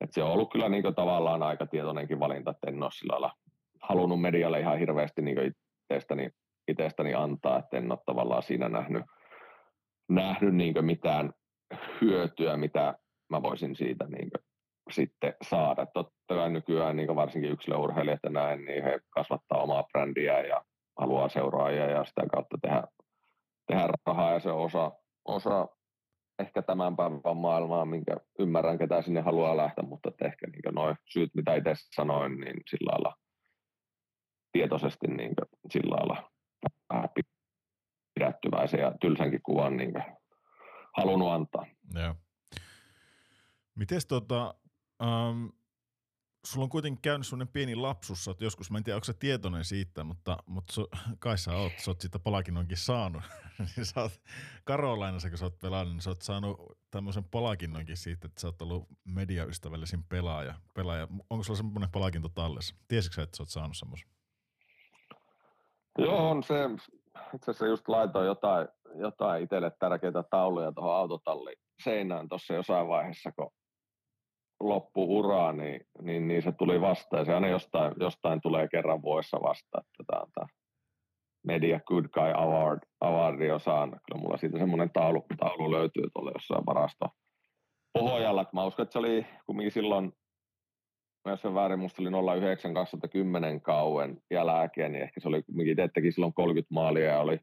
että 0.00 0.14
se 0.14 0.22
on 0.22 0.32
ollut 0.32 0.52
kyllä 0.52 0.68
niin 0.68 0.94
tavallaan 0.96 1.42
aika 1.42 1.66
tietoinenkin 1.66 2.20
valinta, 2.20 2.50
että 2.50 2.68
en 2.70 2.82
ole 2.82 2.90
sillä 2.90 3.12
lailla 3.12 3.32
halunnut 3.82 4.20
medialle 4.20 4.60
ihan 4.60 4.78
hirveästi 4.78 5.22
niin 5.22 5.38
itsestäni 5.90 6.30
itsestäni 6.68 7.14
antaa, 7.14 7.58
että 7.58 7.76
en 7.76 7.92
ole 7.92 7.98
tavallaan 8.06 8.42
siinä 8.42 8.68
nähnyt, 8.68 9.04
nähnyt 10.08 10.54
niin 10.54 10.84
mitään 10.84 11.32
hyötyä, 12.00 12.56
mitä 12.56 12.94
mä 13.30 13.42
voisin 13.42 13.76
siitä 13.76 14.04
niin 14.04 14.30
sitten 14.92 15.34
saada. 15.42 15.86
Totta 15.86 16.34
kai 16.34 16.50
nykyään 16.50 16.96
niin 16.96 17.16
varsinkin 17.16 17.50
yksilöurheilijat 17.50 18.20
ja 18.22 18.30
näin, 18.30 18.64
niin 18.64 18.84
he 18.84 19.00
kasvattaa 19.10 19.62
omaa 19.62 19.82
brändiä 19.92 20.40
ja 20.40 20.64
haluaa 20.98 21.28
seuraajia 21.28 21.90
ja 21.90 22.04
sitä 22.04 22.22
kautta 22.32 22.58
tehdä, 22.62 22.82
tehdä 23.66 23.88
rahaa 24.06 24.32
ja 24.32 24.40
se 24.40 24.50
osa, 24.50 24.92
osa 25.24 25.68
ehkä 26.38 26.62
tämän 26.62 26.96
päivän 26.96 27.36
maailmaa, 27.36 27.84
minkä 27.84 28.16
ymmärrän, 28.38 28.78
ketä 28.78 29.02
sinne 29.02 29.20
haluaa 29.20 29.56
lähteä, 29.56 29.84
mutta 29.84 30.10
ehkä 30.24 30.46
niin 30.46 30.74
noin 30.74 30.96
syyt, 31.04 31.30
mitä 31.34 31.54
itse 31.54 31.74
sanoin, 31.74 32.40
niin 32.40 32.56
sillä 32.70 32.92
lailla 32.92 33.14
tietoisesti 34.52 35.06
niin 35.06 35.34
sillä 35.70 35.96
lailla 35.96 36.30
pidättyväisen 38.14 38.80
ja 38.80 38.92
tylsänkin 39.00 39.42
kuvan 39.42 39.76
niin 39.76 39.92
halunnut 40.96 41.28
antaa. 41.28 41.66
Joo. 41.94 42.14
Mites 43.74 44.06
tota, 44.06 44.54
um, 45.02 45.52
sulla 46.44 46.64
on 46.64 46.70
kuitenkin 46.70 47.02
käynyt 47.02 47.26
sellainen 47.26 47.52
pieni 47.52 47.74
lapsus, 47.74 48.28
että 48.28 48.44
joskus, 48.44 48.70
mä 48.70 48.78
en 48.78 48.84
tiedä, 48.84 48.96
onko 48.96 49.04
sä 49.04 49.12
tietoinen 49.12 49.64
siitä, 49.64 50.04
mutta, 50.04 50.36
mutta 50.46 50.72
su, 50.72 50.88
kai 51.18 51.38
sä 51.38 51.56
oot, 51.56 51.72
sä 51.78 51.90
oot 51.90 52.00
siitä 52.00 52.18
palkinnoinkin 52.18 52.76
saanut. 52.76 53.22
niin 53.76 53.86
sä 53.86 54.00
oot, 54.00 54.20
Karolainassa, 54.64 55.28
kun 55.28 55.38
sä 55.38 55.44
oot 55.44 55.58
pelannut, 55.58 55.94
niin 55.94 56.02
sä 56.02 56.10
oot 56.10 56.22
saanut 56.22 56.78
tämmöisen 56.90 57.24
palkinnoinkin 57.24 57.96
siitä, 57.96 58.26
että 58.26 58.40
sä 58.40 58.48
oot 58.48 58.62
ollut 58.62 58.88
mediaystävällisin 59.04 60.04
pelaaja. 60.04 60.54
pelaaja. 60.74 61.08
Onko 61.30 61.44
sulla 61.44 61.56
semmoinen 61.56 61.90
palkinto 61.90 62.28
tallessa? 62.28 62.74
Tiesitkö 62.88 63.14
sä, 63.14 63.22
että 63.22 63.36
sä 63.36 63.42
oot 63.42 63.48
saanut 63.48 63.76
semmoisen? 63.76 64.08
Joo, 65.98 66.30
on 66.30 66.42
se. 66.42 66.54
Itse 67.34 67.50
asiassa 67.50 67.66
just 67.66 67.88
laitoin 67.88 68.26
jotain, 68.26 68.68
jotain 68.94 69.42
itselle 69.42 69.70
tärkeitä 69.78 70.22
tauluja 70.22 70.72
tuohon 70.72 70.96
autotalliin 70.96 71.58
seinään 71.84 72.28
tuossa 72.28 72.54
jossain 72.54 72.88
vaiheessa, 72.88 73.32
kun 73.32 73.50
loppu 74.60 75.18
uraa, 75.18 75.52
niin, 75.52 75.80
niin, 76.02 76.28
niin, 76.28 76.42
se 76.42 76.52
tuli 76.52 76.80
vastaan. 76.80 77.26
Se 77.26 77.34
aina 77.34 77.48
jostain, 77.48 77.94
jostain 78.00 78.40
tulee 78.40 78.68
kerran 78.68 79.02
vuodessa 79.02 79.42
vastaan, 79.42 79.84
että 79.84 80.04
tämä 80.06 80.22
on 80.22 80.28
tämä 80.34 80.46
Media 81.46 81.80
Good 81.80 82.04
Guy 82.04 82.32
Award, 82.34 82.80
awardi 83.00 83.50
osaan. 83.50 83.90
Kyllä 83.90 84.20
mulla 84.20 84.36
siitä 84.36 84.58
semmoinen 84.58 84.90
taulu, 84.90 85.26
taulu 85.38 85.72
löytyy 85.72 86.10
tuolla 86.12 86.30
jossain 86.34 86.66
varasto 86.66 87.08
pohjalla. 87.92 88.46
Mä 88.52 88.64
uskon, 88.64 88.82
että 88.82 88.92
se 88.92 88.98
oli 88.98 89.26
kumminkin 89.46 89.72
silloin 89.72 90.12
jos 91.26 91.42
se 91.42 91.54
väärin, 91.54 91.78
musta 91.78 92.02
oli 92.02 92.40
09 92.40 92.74
2010 92.74 93.60
kauan 93.60 94.18
jälkeen, 94.30 94.92
niin 94.92 95.02
ehkä 95.02 95.20
se 95.20 95.28
oli 95.28 95.42
kumminkin, 95.42 95.80
itse 95.80 96.10
silloin 96.10 96.34
30 96.34 96.74
maalia 96.74 97.04
ja 97.04 97.20
oli 97.20 97.40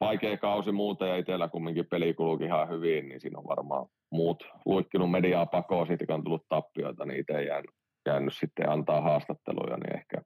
vaikea 0.00 0.36
kausi 0.36 0.72
muuta 0.72 1.06
ja 1.06 1.16
itsellä 1.16 1.48
kumminkin 1.48 1.86
peli 1.86 2.14
kulukin 2.14 2.46
ihan 2.46 2.68
hyvin, 2.68 3.08
niin 3.08 3.20
siinä 3.20 3.38
on 3.38 3.48
varmaan 3.48 3.86
muut 4.12 4.44
luikkinut 4.66 5.10
mediaa 5.10 5.46
pakoon. 5.46 5.86
Siitä, 5.86 6.06
kun 6.06 6.14
on 6.14 6.24
tullut 6.24 6.48
tappioita, 6.48 7.04
niin 7.04 7.20
itse 7.20 7.42
jäänyt, 7.42 7.70
jäänyt 8.06 8.34
sitten 8.34 8.70
antaa 8.70 9.00
haastatteluja, 9.00 9.76
niin 9.76 9.96
ehkä 9.96 10.22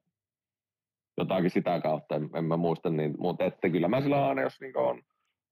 jotakin 1.17 1.49
sitä 1.49 1.81
kautta, 1.81 2.15
en, 2.15 2.29
en 2.35 2.45
mä 2.45 2.57
muista, 2.57 2.89
niin, 2.89 3.15
mutta 3.17 3.45
että 3.45 3.69
kyllä 3.69 3.87
mä 3.87 4.01
sillä 4.01 4.27
aina, 4.27 4.41
jos 4.41 4.61
niin 4.61 4.77
on 4.77 5.01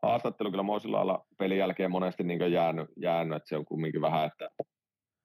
haastattelu, 0.03 0.52
kyllä 0.52 0.64
mä 0.64 0.72
oon 0.72 0.82
sillä 0.82 0.98
lailla 0.98 1.26
pelin 1.38 1.58
jälkeen 1.58 1.92
monesti 1.92 2.24
niin 2.24 2.52
jäänyt, 2.52 2.90
jäänyt, 2.98 3.35
että 3.35 3.50
se 3.50 3.58
on 3.58 3.66
kumminkin 3.66 4.02
vähän, 4.02 4.26
että 4.26 4.50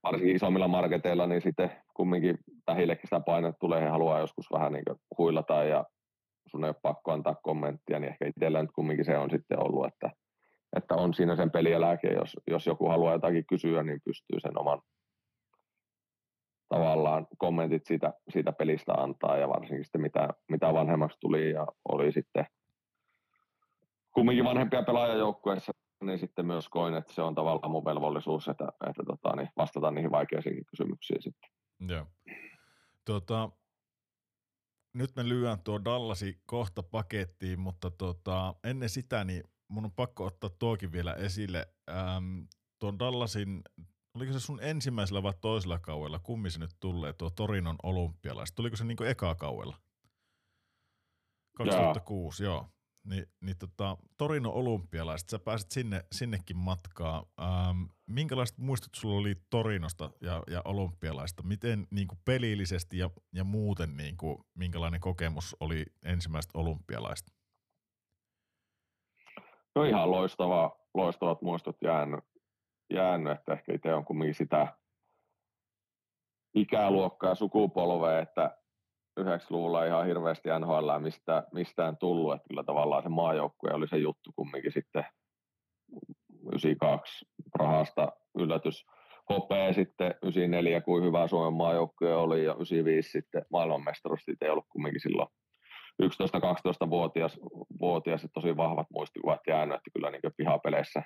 varsinkin 0.03 0.37
isommilla 0.37 0.69
marketeilla, 0.69 1.27
niin 1.27 1.43
sitten 1.43 1.71
kumminkin 1.95 2.39
tähillekin 2.67 3.07
sitä 3.07 3.21
painetta 3.21 3.59
tulee, 3.59 3.81
he 3.81 3.89
haluaa 3.89 4.19
joskus 4.19 4.47
vähän 4.53 4.73
niin 4.73 4.85
huilata 5.19 5.65
ja 5.65 5.85
sun 6.51 6.65
ei 6.65 6.69
ole 6.69 6.77
pakko 6.83 7.13
antaa 7.13 7.35
kommenttia, 7.35 7.99
niin 7.99 8.11
ehkä 8.11 8.27
itsellä 8.27 8.63
nyt 8.63 8.73
kumminkin 8.73 9.05
se 9.05 9.19
on 9.19 9.31
sitten 9.31 9.63
ollut, 9.65 9.87
että, 9.87 10.11
että 10.77 10.95
on 10.95 11.15
siinä 11.15 11.37
sen 11.37 11.51
peliä 11.51 11.79
jos, 12.15 12.37
jos 12.47 12.67
joku 12.67 12.89
haluaa 12.89 13.13
jotakin 13.13 13.47
kysyä, 13.47 13.83
niin 13.83 14.01
pystyy 14.05 14.41
sen 14.41 14.59
oman 14.61 14.81
tavallaan 16.69 17.27
kommentit 17.39 17.87
siitä, 17.87 18.13
siitä 18.29 18.53
pelistä 18.53 18.93
antaa 18.93 19.37
ja 19.37 19.49
varsinkin 19.49 19.85
sitten 19.85 20.01
mitä, 20.01 20.29
mitä 20.49 20.75
vanhemmaksi 20.75 21.19
tuli 21.21 21.51
ja 21.51 21.67
oli 21.89 22.13
sitten 22.13 22.47
kumminkin 24.15 24.45
vanhempia 24.45 24.83
pelaajajoukkueissa, 24.83 25.73
niin 26.05 26.19
sitten 26.19 26.47
myös 26.47 26.69
koin, 26.69 26.95
että 26.95 27.13
se 27.13 27.23
on 27.23 27.35
tavallaan 27.35 27.71
mun 27.71 27.85
velvollisuus, 27.85 28.49
että, 28.49 28.69
että 28.91 29.03
tota, 29.07 29.37
niin 29.37 29.49
vastata 29.57 29.91
niihin 29.91 30.11
vaikeisiin 30.11 30.65
kysymyksiin 30.67 31.23
sitten. 31.23 31.51
Joo. 31.89 32.07
Tota, 33.05 33.51
nyt 34.95 35.17
me 35.17 35.29
lyön 35.29 35.59
tuo 35.63 35.85
Dallasi 35.85 36.43
kohta 36.47 36.83
pakettiin, 36.83 37.61
mutta 37.61 37.91
tota, 37.91 38.55
ennen 38.65 38.89
sitä 38.89 39.25
niin 39.25 39.45
mun 39.69 39.85
on 39.85 39.93
pakko 39.93 40.25
ottaa 40.25 40.51
tuokin 40.51 40.93
vielä 40.93 41.15
esille. 41.15 41.69
Ähm, 41.91 42.41
tuon 42.79 42.99
Dallasin, 42.99 43.63
oliko 44.15 44.33
se 44.33 44.41
sun 44.41 44.63
ensimmäisellä 44.63 45.23
vai 45.23 45.35
toisella 45.41 45.79
kaudella, 45.79 46.19
kummin 46.19 46.51
se 46.51 46.59
nyt 46.59 46.77
tulee, 46.81 47.13
tuo 47.13 47.31
Torinon 47.31 47.77
olympialaiset? 47.83 48.55
Tuliko 48.57 48.77
se 48.77 48.85
niinku 48.85 49.05
ekaa 49.05 49.35
kaudella? 49.35 49.77
2006, 51.57 52.45
joo. 52.45 52.55
joo. 52.55 52.78
Ni, 53.09 53.25
niin 53.41 53.57
tota, 53.59 53.97
Torino 54.17 54.51
olympialaiset, 54.51 55.29
sä 55.29 55.39
pääsit 55.39 55.71
sinne, 55.71 56.05
sinnekin 56.13 56.57
matkaan. 56.57 57.25
Ähm, 57.41 57.83
minkälaiset 58.07 58.59
muistot 58.59 58.95
sulla 58.95 59.19
oli 59.21 59.35
Torinosta 59.51 60.11
ja, 60.21 60.43
ja 60.51 60.63
olympialaista? 60.65 61.43
Miten 61.43 61.87
niin 61.91 62.09
kuin 62.09 62.19
pelillisesti 62.25 62.99
ja, 62.99 63.11
ja 63.33 63.45
muuten, 63.45 63.97
niin 63.97 64.17
kuin, 64.17 64.39
minkälainen 64.55 65.01
kokemus 65.01 65.57
oli 65.61 65.85
ensimmäistä 66.05 66.59
olympialaista? 66.59 67.33
No 69.75 69.85
ihan 69.85 70.11
loistava, 70.11 70.77
loistavat 70.95 71.43
muistot 71.43 71.77
jäänyt, 71.83 72.25
jäänyt 72.93 73.33
että 73.33 73.53
ehkä 73.53 73.75
itse 73.75 73.95
on 73.95 74.05
kumminkin 74.05 74.35
sitä 74.35 74.77
ikäluokkaa 76.55 77.35
sukupolvea, 77.35 78.21
että 78.21 78.59
90-luvulla 79.19 79.85
ihan 79.85 80.07
hirveästi 80.07 80.49
NHL 80.61 80.99
mistä, 80.99 81.45
mistään 81.53 81.97
tullut, 81.97 82.35
että 82.35 82.49
kyllä 82.49 82.65
tavallaan 82.65 83.03
se 83.03 83.09
maajoukkue 83.09 83.71
oli 83.73 83.89
se 83.89 83.97
juttu 83.97 84.31
kumminkin 84.37 84.73
sitten 84.73 85.05
92 86.53 87.27
Prahasta 87.53 88.13
yllätys. 88.39 88.87
Hopea 89.29 89.73
sitten 89.73 90.15
94, 90.23 90.81
kuin 90.81 91.05
hyvä 91.05 91.29
Suomen 91.29 91.53
maajoukkue 91.53 92.15
oli, 92.15 92.45
ja 92.45 92.53
95 92.53 93.11
sitten 93.11 93.45
maailmanmestaruus 93.51 94.21
ei 94.41 94.51
ollut 94.51 94.67
kumminkin 94.69 95.01
silloin 95.01 95.29
11-12-vuotias 96.03 97.39
vuotias, 97.81 98.27
tosi 98.35 98.57
vahvat 98.57 98.87
muistikuvat 98.91 99.41
jäänyt, 99.49 99.77
että 99.77 99.91
kyllä 99.93 100.11
niin 100.11 100.33
pihapeleissä 100.37 101.03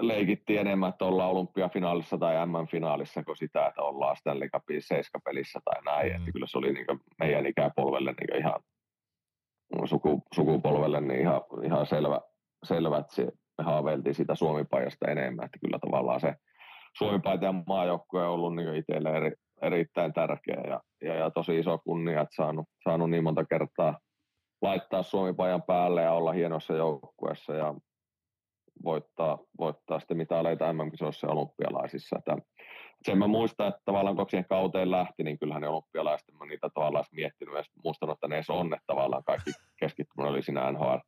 leikittiin 0.00 0.60
enemmän, 0.60 0.88
että 0.88 1.04
ollaan 1.04 1.30
olympiafinaalissa 1.30 2.18
tai 2.18 2.46
M-finaalissa 2.46 3.24
kuin 3.24 3.36
sitä, 3.36 3.66
että 3.66 3.82
ollaan 3.82 4.16
Stanley 4.16 4.48
Cupin 4.48 4.82
seiskapelissä 4.82 5.60
tai 5.64 5.82
näin. 5.84 6.12
Mm. 6.12 6.16
Että 6.16 6.32
kyllä 6.32 6.46
se 6.46 6.58
oli 6.58 6.72
niin 6.72 6.86
meidän 7.18 7.46
ikäpolvelle 7.46 8.14
niin 8.20 8.38
ihan 8.38 8.60
suku, 9.84 10.22
sukupolvelle 10.34 11.00
niin 11.00 11.20
ihan, 11.20 11.40
ihan 11.64 11.86
selvä, 11.86 12.20
selvä, 12.64 12.98
että 12.98 13.14
se, 13.14 13.24
me 13.58 13.64
haaveiltiin 13.64 14.14
sitä 14.14 14.34
Suomi-pajasta 14.34 15.10
enemmän. 15.10 15.44
Että 15.44 15.58
kyllä 15.58 15.78
tavallaan 15.78 16.20
se 16.20 16.34
Suomi-paita 16.98 17.44
ja 17.44 17.54
maajoukkue 17.66 18.26
on 18.26 18.30
ollut 18.30 18.56
niin 18.56 18.74
itselle 18.74 19.10
eri, 19.10 19.32
erittäin 19.62 20.12
tärkeä 20.12 20.62
ja, 20.68 20.80
ja, 21.02 21.14
ja, 21.14 21.30
tosi 21.30 21.58
iso 21.58 21.78
kunnia, 21.78 22.20
että 22.20 22.34
saanut, 22.34 22.66
saanut 22.84 23.10
niin 23.10 23.24
monta 23.24 23.44
kertaa 23.44 23.98
laittaa 24.62 25.02
Suomi-pajan 25.02 25.62
päälle 25.62 26.02
ja 26.02 26.12
olla 26.12 26.32
hienossa 26.32 26.74
joukkueessa 26.74 27.54
ja 27.54 27.74
voittaa, 28.84 29.38
voittaa 29.58 30.00
sitten 30.00 30.16
mitaleita 30.16 30.72
MM-kisoissa 30.72 31.26
ja 31.26 31.32
olympialaisissa. 31.32 32.16
Että 32.18 32.36
sen 33.02 33.18
mä 33.18 33.26
muistan, 33.26 33.68
että 33.68 33.80
tavallaan 33.84 34.16
kun 34.16 34.26
siihen 34.30 34.48
kauteen 34.48 34.90
lähti, 34.90 35.22
niin 35.22 35.38
kyllähän 35.38 35.62
ne 35.62 35.68
olympialaiset, 35.68 36.28
mä 36.38 36.46
niitä 36.46 36.70
tavallaan 36.74 37.04
miettinyt 37.12 37.54
ja 37.54 37.62
muistanut, 37.84 38.16
että 38.16 38.28
ne 38.28 38.34
edes 38.34 38.50
on, 38.50 38.74
että 38.74 38.86
tavallaan 38.86 39.24
kaikki 39.24 39.50
keskittyminen 39.80 40.32
oli 40.32 40.42
siinä 40.42 40.72
NHL, 40.72 40.98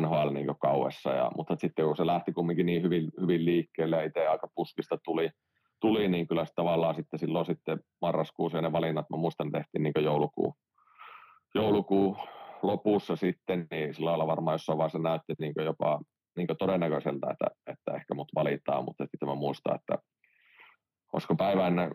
NHL 0.00 0.30
niin 0.30 0.46
kauessa. 0.60 1.10
Ja, 1.10 1.30
mutta 1.36 1.56
sitten 1.56 1.84
kun 1.84 1.96
se 1.96 2.06
lähti 2.06 2.32
kumminkin 2.32 2.66
niin 2.66 2.82
hyvin, 2.82 3.10
hyvin 3.20 3.44
liikkeelle 3.44 3.96
ja 3.96 4.02
itse 4.02 4.26
aika 4.26 4.48
puskista 4.54 4.98
tuli, 5.04 5.30
tuli 5.80 6.08
niin 6.08 6.26
kyllä 6.26 6.46
tavallaan 6.54 6.94
sitten 6.94 7.18
silloin 7.18 7.46
sitten 7.46 7.80
marraskuussa 8.00 8.60
ne 8.60 8.72
valinnat, 8.72 9.10
mä 9.10 9.16
muistan 9.16 9.52
tehtiin 9.52 9.82
niin 9.82 10.04
joulukuu, 10.04 10.54
joulukuu 11.54 12.16
lopussa 12.62 13.16
sitten, 13.16 13.66
niin 13.70 13.94
sillä 13.94 14.10
lailla 14.10 14.26
varmaan 14.26 14.54
jossain 14.54 14.78
vaiheessa 14.78 14.98
näytti 14.98 15.34
niin 15.38 15.54
jopa 15.64 16.00
niin 16.36 16.48
todennäköiseltä, 16.58 17.26
että, 17.30 17.46
että 17.66 17.92
ehkä 17.94 18.14
mut 18.14 18.28
valitaan, 18.34 18.84
mutta 18.84 19.04
sitten 19.04 19.28
mä 19.28 19.34
muistan, 19.34 19.74
että 19.74 19.98
koska 21.06 21.34
päivä 21.34 21.66
ennen 21.66 21.90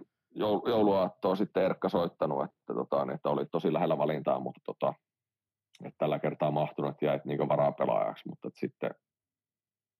jouluaattoa 0.65 1.35
sitten 1.35 1.63
Erkka 1.63 1.89
soittanut, 1.89 2.43
että, 2.43 2.73
tota, 2.73 3.05
niin, 3.05 3.15
että 3.15 3.29
oli 3.29 3.45
tosi 3.45 3.73
lähellä 3.73 3.97
valintaa, 3.97 4.39
mutta 4.39 4.61
tota, 4.65 4.93
että 5.85 5.97
tällä 5.97 6.19
kertaa 6.19 6.51
mahtunut, 6.51 6.91
että 6.91 7.05
jäit 7.05 7.25
niin 7.25 7.49
varapelaajaksi, 7.49 8.29
mutta 8.29 8.47
että 8.47 8.59
sitten, 8.59 8.91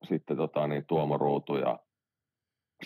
sitten 0.04 0.38
tota, 0.38 0.68
niin 0.68 0.86
Tuomo 0.88 1.18
Ruutu 1.18 1.56
ja 1.56 1.80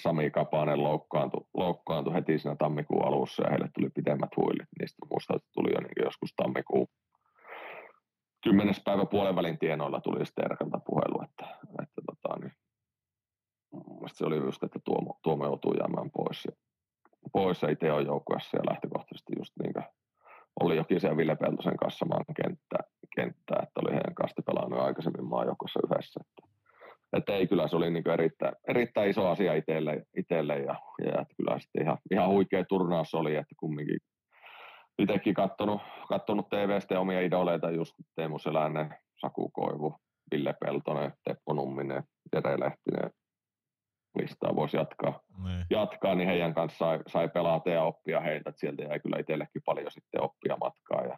Sami 0.01 0.32
Kapanen 0.32 0.83
loukkaantui, 0.83 1.45
loukkaantui 1.53 2.14
heti 2.14 2.40
siinä 2.40 2.56
tammikuun 2.56 3.06
alussa 3.06 3.43
ja 3.43 3.49
heille 3.49 3.69
tuli 3.73 3.90
pitemmät 3.90 4.30
huilit. 4.38 4.69
Niistä 4.80 5.06
muistan, 5.09 5.35
että 5.35 5.49
tuli 5.53 5.73
jo 5.73 5.80
niin 5.80 6.06
joskus 6.06 6.33
tammikuun 6.35 6.88
kymmenes 8.44 8.82
päivä 8.86 9.06
puolen 9.06 9.36
välin 9.36 9.60
tienoilla 9.60 10.02
tuli 10.02 10.26
sitten 10.26 10.46
Erkalta 10.46 10.80
puhelu, 10.86 11.24
että, 11.24 11.46
että 11.84 12.02
tota, 12.08 12.40
niin, 12.40 12.52
se 14.14 14.26
oli 14.26 14.38
just, 14.38 14.64
että 14.64 14.80
Tuomo, 14.86 15.20
Tuomo 15.24 15.46
joutuu 15.46 15.74
jäämään 15.74 16.12
pois. 16.12 16.46
Ja, 16.46 16.52
pois 17.34 17.62
ja 17.62 17.70
itse 17.70 17.92
on 17.92 18.06
joukkueessa 18.06 18.58
ja 18.58 18.64
lähtökohtaisesti 18.70 19.34
just 19.38 19.54
niin 19.64 19.74
kuin 19.74 19.86
oli 20.60 20.76
jokin 20.76 21.00
siellä 21.00 21.18
Ville 21.18 21.36
Peltosen 21.36 21.78
kanssa 21.78 22.00
samaan 22.00 22.26
kenttä, 22.44 22.78
kenttää, 23.16 23.60
että 23.64 23.80
oli 23.84 23.92
heidän 23.92 24.16
kanssa 24.16 24.42
pelannut 24.46 24.80
aikaisemmin 24.80 25.26
maajoukossa 25.26 25.80
yhdessä. 25.86 26.20
Että, 26.22 26.58
että 27.18 27.36
ei, 27.36 27.48
kyllä 27.48 27.68
se 27.68 27.76
oli 27.76 27.92
niin 27.92 28.10
erittäin, 28.10 28.56
erittäin, 28.68 29.10
iso 29.10 29.28
asia 29.28 29.54
itselle, 29.54 30.06
itselle 30.18 30.60
ja, 30.60 30.76
ja 31.06 31.22
että 31.22 31.36
kyllä 31.38 31.60
sitten 31.60 31.84
ihan, 31.84 31.98
ihan 32.12 32.30
huikea 32.30 32.66
turnaus 32.66 33.14
oli, 33.14 33.36
että 33.36 33.56
kumminkin 33.58 34.00
itsekin 35.00 35.34
katsonut, 35.34 35.82
katsonut 36.10 36.50
TVstä 36.50 37.00
omia 37.00 37.22
idoleita, 37.22 37.72
just 37.72 37.94
Teemu 38.16 38.40
Selänen, 38.40 38.96
Saku 39.22 39.50
Koivu, 39.50 39.96
Ville 40.32 40.54
Peltonen, 40.60 41.14
Teppo 41.24 41.54
Numminen, 41.54 42.04
Jere 42.34 42.60
Lehtinen, 42.60 43.12
listaa 44.20 44.56
voisi 44.56 44.78
jatkaa, 44.78 45.20
niin. 45.44 45.66
jatkaa, 45.70 46.16
niin 46.16 46.30
heidän 46.30 46.54
kanssa 46.54 46.78
sai, 46.78 47.00
sai 47.08 47.30
pelata 47.30 47.70
ja 47.70 47.84
oppia 47.84 48.20
heiltä, 48.20 48.50
että 48.50 48.60
sieltä 48.60 48.84
jäi 48.84 49.00
kyllä 49.00 49.20
itsellekin 49.20 49.62
paljon 49.66 49.92
sitten 49.92 50.22
oppia 50.22 50.58
matkaa 50.58 51.02
ja, 51.02 51.18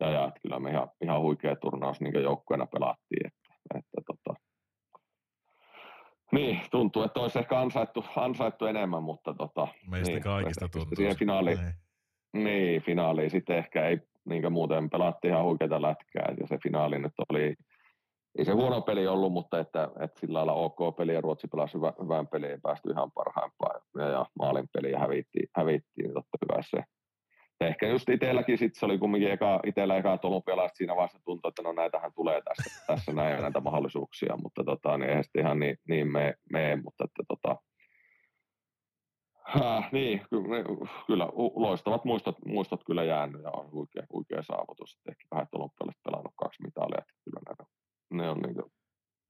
ja, 0.00 0.10
ja 0.10 0.24
että 0.24 0.40
kyllä 0.42 0.60
me 0.60 0.70
ihan, 0.70 0.88
ihan 1.02 1.20
huikea 1.20 1.56
turnaus 1.56 2.00
niin 2.00 2.22
joukkueena 2.22 2.66
pelattiin, 2.66 3.26
että, 3.26 3.78
että 3.78 4.00
tota, 4.06 4.40
niin, 6.32 6.60
tuntuu, 6.70 7.02
että 7.02 7.20
olisi 7.20 7.38
ehkä 7.38 7.60
ansaittu, 7.60 8.04
ansaittu 8.16 8.66
enemmän, 8.66 9.02
mutta 9.02 9.34
tota, 9.34 9.68
Meistä 9.90 10.12
niin, 10.12 10.22
kaikista 10.22 10.68
tuntuu. 10.68 10.96
Siihen 10.96 11.16
finaaliin, 11.16 11.58
niin. 12.44 12.82
Finaaliin 12.82 13.30
sitten 13.30 13.56
ehkä 13.56 13.88
ei 13.88 14.00
niin 14.24 14.52
muuten 14.52 14.90
pelattiin 14.90 15.32
ihan 15.32 15.44
huikeita 15.44 15.82
lätkää, 15.82 16.34
ja 16.40 16.46
se 16.46 16.58
finaali 16.62 16.98
nyt 16.98 17.12
oli, 17.28 17.54
ei 18.38 18.44
se 18.44 18.52
huono 18.52 18.80
peli 18.80 19.06
ollut, 19.06 19.32
mutta 19.32 19.60
että, 19.60 19.88
että 20.00 20.20
sillä 20.20 20.36
lailla 20.36 20.52
ok 20.52 20.96
peli 20.96 21.14
ja 21.14 21.20
Ruotsi 21.20 21.48
pelasi 21.48 21.74
hyvä, 21.74 21.92
hyvän 22.02 22.26
pelin 22.26 22.50
ja 22.50 22.58
päästyi 22.62 22.92
ihan 22.92 23.10
parhaimpaan 23.12 23.80
ja, 23.98 24.08
ja 24.08 24.26
maalin 24.38 24.68
peli 24.72 24.90
ja 24.90 24.98
hävittiin, 24.98 25.48
hävittiin 25.56 26.04
niin 26.04 26.14
totta 26.14 26.46
kai 26.48 26.62
se. 26.62 26.82
Ehkä 27.60 27.88
just 27.88 28.08
itselläkin 28.08 28.58
sitten 28.58 28.78
se 28.80 28.86
oli 28.86 28.98
kumminkin 28.98 29.30
eka, 29.30 29.60
itsellä 29.66 29.96
eka 29.96 30.18
olympialaiset 30.22 30.76
siinä 30.76 30.96
vaiheessa 30.96 31.18
tuntui, 31.24 31.48
että 31.48 31.62
no 31.62 31.72
näitähän 31.72 32.12
tulee 32.14 32.42
tässä, 32.42 32.84
tässä 32.86 33.12
näin 33.12 33.42
näitä 33.42 33.60
mahdollisuuksia, 33.60 34.36
mutta 34.42 34.64
tota, 34.64 34.98
niin 34.98 35.08
eihän 35.08 35.24
sitten 35.24 35.42
ihan 35.42 35.58
niin, 35.58 35.76
niin 35.88 36.12
me, 36.12 36.34
me, 36.52 36.78
mutta 36.84 37.04
että 37.04 37.22
tota, 37.28 37.56
Äh, 39.48 39.88
niin, 39.92 40.22
kyllä, 40.30 40.56
kyllä 41.06 41.26
loistavat 41.54 42.04
muistot, 42.04 42.44
muistot 42.44 42.84
kyllä 42.86 43.04
jäänyt 43.04 43.42
ja 43.42 43.50
on 43.50 43.70
huikea, 43.70 44.06
huikea 44.12 44.42
saavutus. 44.42 44.98
Ehkä 45.08 45.24
kahdet 45.30 45.48
olympialaiset 45.54 46.02
pelannut 46.04 46.32
kaksi 46.36 46.62
mitalia. 46.62 47.02
Kyllä 47.24 47.40
ne, 47.48 47.66
ne 48.22 48.30
on 48.30 48.38
niin 48.38 48.54
kuin, 48.54 48.72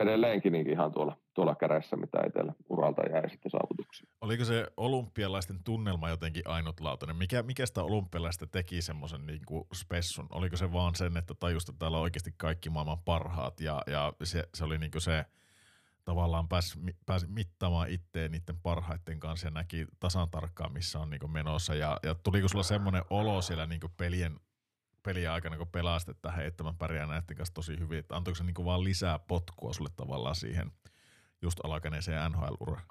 edelleenkin 0.01 0.53
niin 0.53 0.71
ihan 0.71 0.93
tuolla, 0.93 1.17
tuolla 1.35 1.55
kädessä, 1.55 1.97
mitä 1.97 2.19
itsellä 2.27 2.53
uralta 2.69 3.03
jäi 3.03 3.31
sitten 3.31 3.51
saavutuksia. 3.51 4.07
Oliko 4.21 4.45
se 4.45 4.67
olympialaisten 4.77 5.65
tunnelma 5.65 6.09
jotenkin 6.09 6.49
ainutlaatuinen? 6.49 7.17
Mikä, 7.17 7.43
mikä 7.43 7.67
sitä 7.67 7.83
olympialaista 7.83 8.47
teki 8.47 8.83
semmoisen 8.83 9.27
niin 9.27 9.41
spessun? 9.75 10.27
Oliko 10.31 10.57
se 10.57 10.73
vaan 10.73 10.95
sen, 10.95 11.17
että 11.17 11.35
tajusta, 11.35 11.73
täällä 11.79 11.97
on 11.97 12.03
oikeasti 12.03 12.31
kaikki 12.37 12.71
maailman 12.71 13.03
parhaat 13.05 13.61
ja, 13.61 13.83
ja 13.87 14.13
se, 14.23 14.45
se 14.55 14.65
oli 14.65 14.79
niin 14.79 14.91
kuin 14.91 15.03
se– 15.03 15.25
tavallaan 16.07 16.49
pääsi, 16.49 16.79
pääsi 17.07 17.27
mittaamaan 17.27 17.91
itteen 17.91 18.31
niiden 18.33 18.61
parhaiten 18.63 19.21
kanssa 19.21 19.47
ja 19.47 19.51
näki 19.51 19.87
tasan 20.01 20.31
tarkkaan, 20.31 20.73
missä 20.73 20.99
on 20.99 21.11
niin 21.11 21.31
menossa. 21.31 21.75
Ja, 21.75 21.99
ja 22.03 22.15
tuliko 22.15 22.49
sulla 22.49 22.63
semmoinen 22.63 23.03
olo 23.11 23.43
siellä 23.43 23.67
niin 23.67 23.81
pelien, 23.97 24.41
pelien 25.03 25.31
aikana, 25.31 25.57
kun 25.57 25.69
pelasit, 25.69 26.09
että 26.09 26.31
hei, 26.31 26.47
että 26.47 26.65
mä 26.65 26.75
pärjään 26.79 27.09
näiden 27.09 27.37
kanssa 27.37 27.55
tosi 27.55 27.79
hyvin, 27.79 27.99
että 27.99 28.17
antoiko 28.17 28.35
se 28.35 28.45
niin 28.45 28.65
vaan 28.65 28.85
lisää 28.85 29.19
potkua 29.19 29.73
sulle 29.73 29.91
tavallaan 29.97 30.35
siihen 30.35 30.71
just 31.43 31.61
alkaneeseen 31.65 32.33
NHL-uraan? 32.33 32.87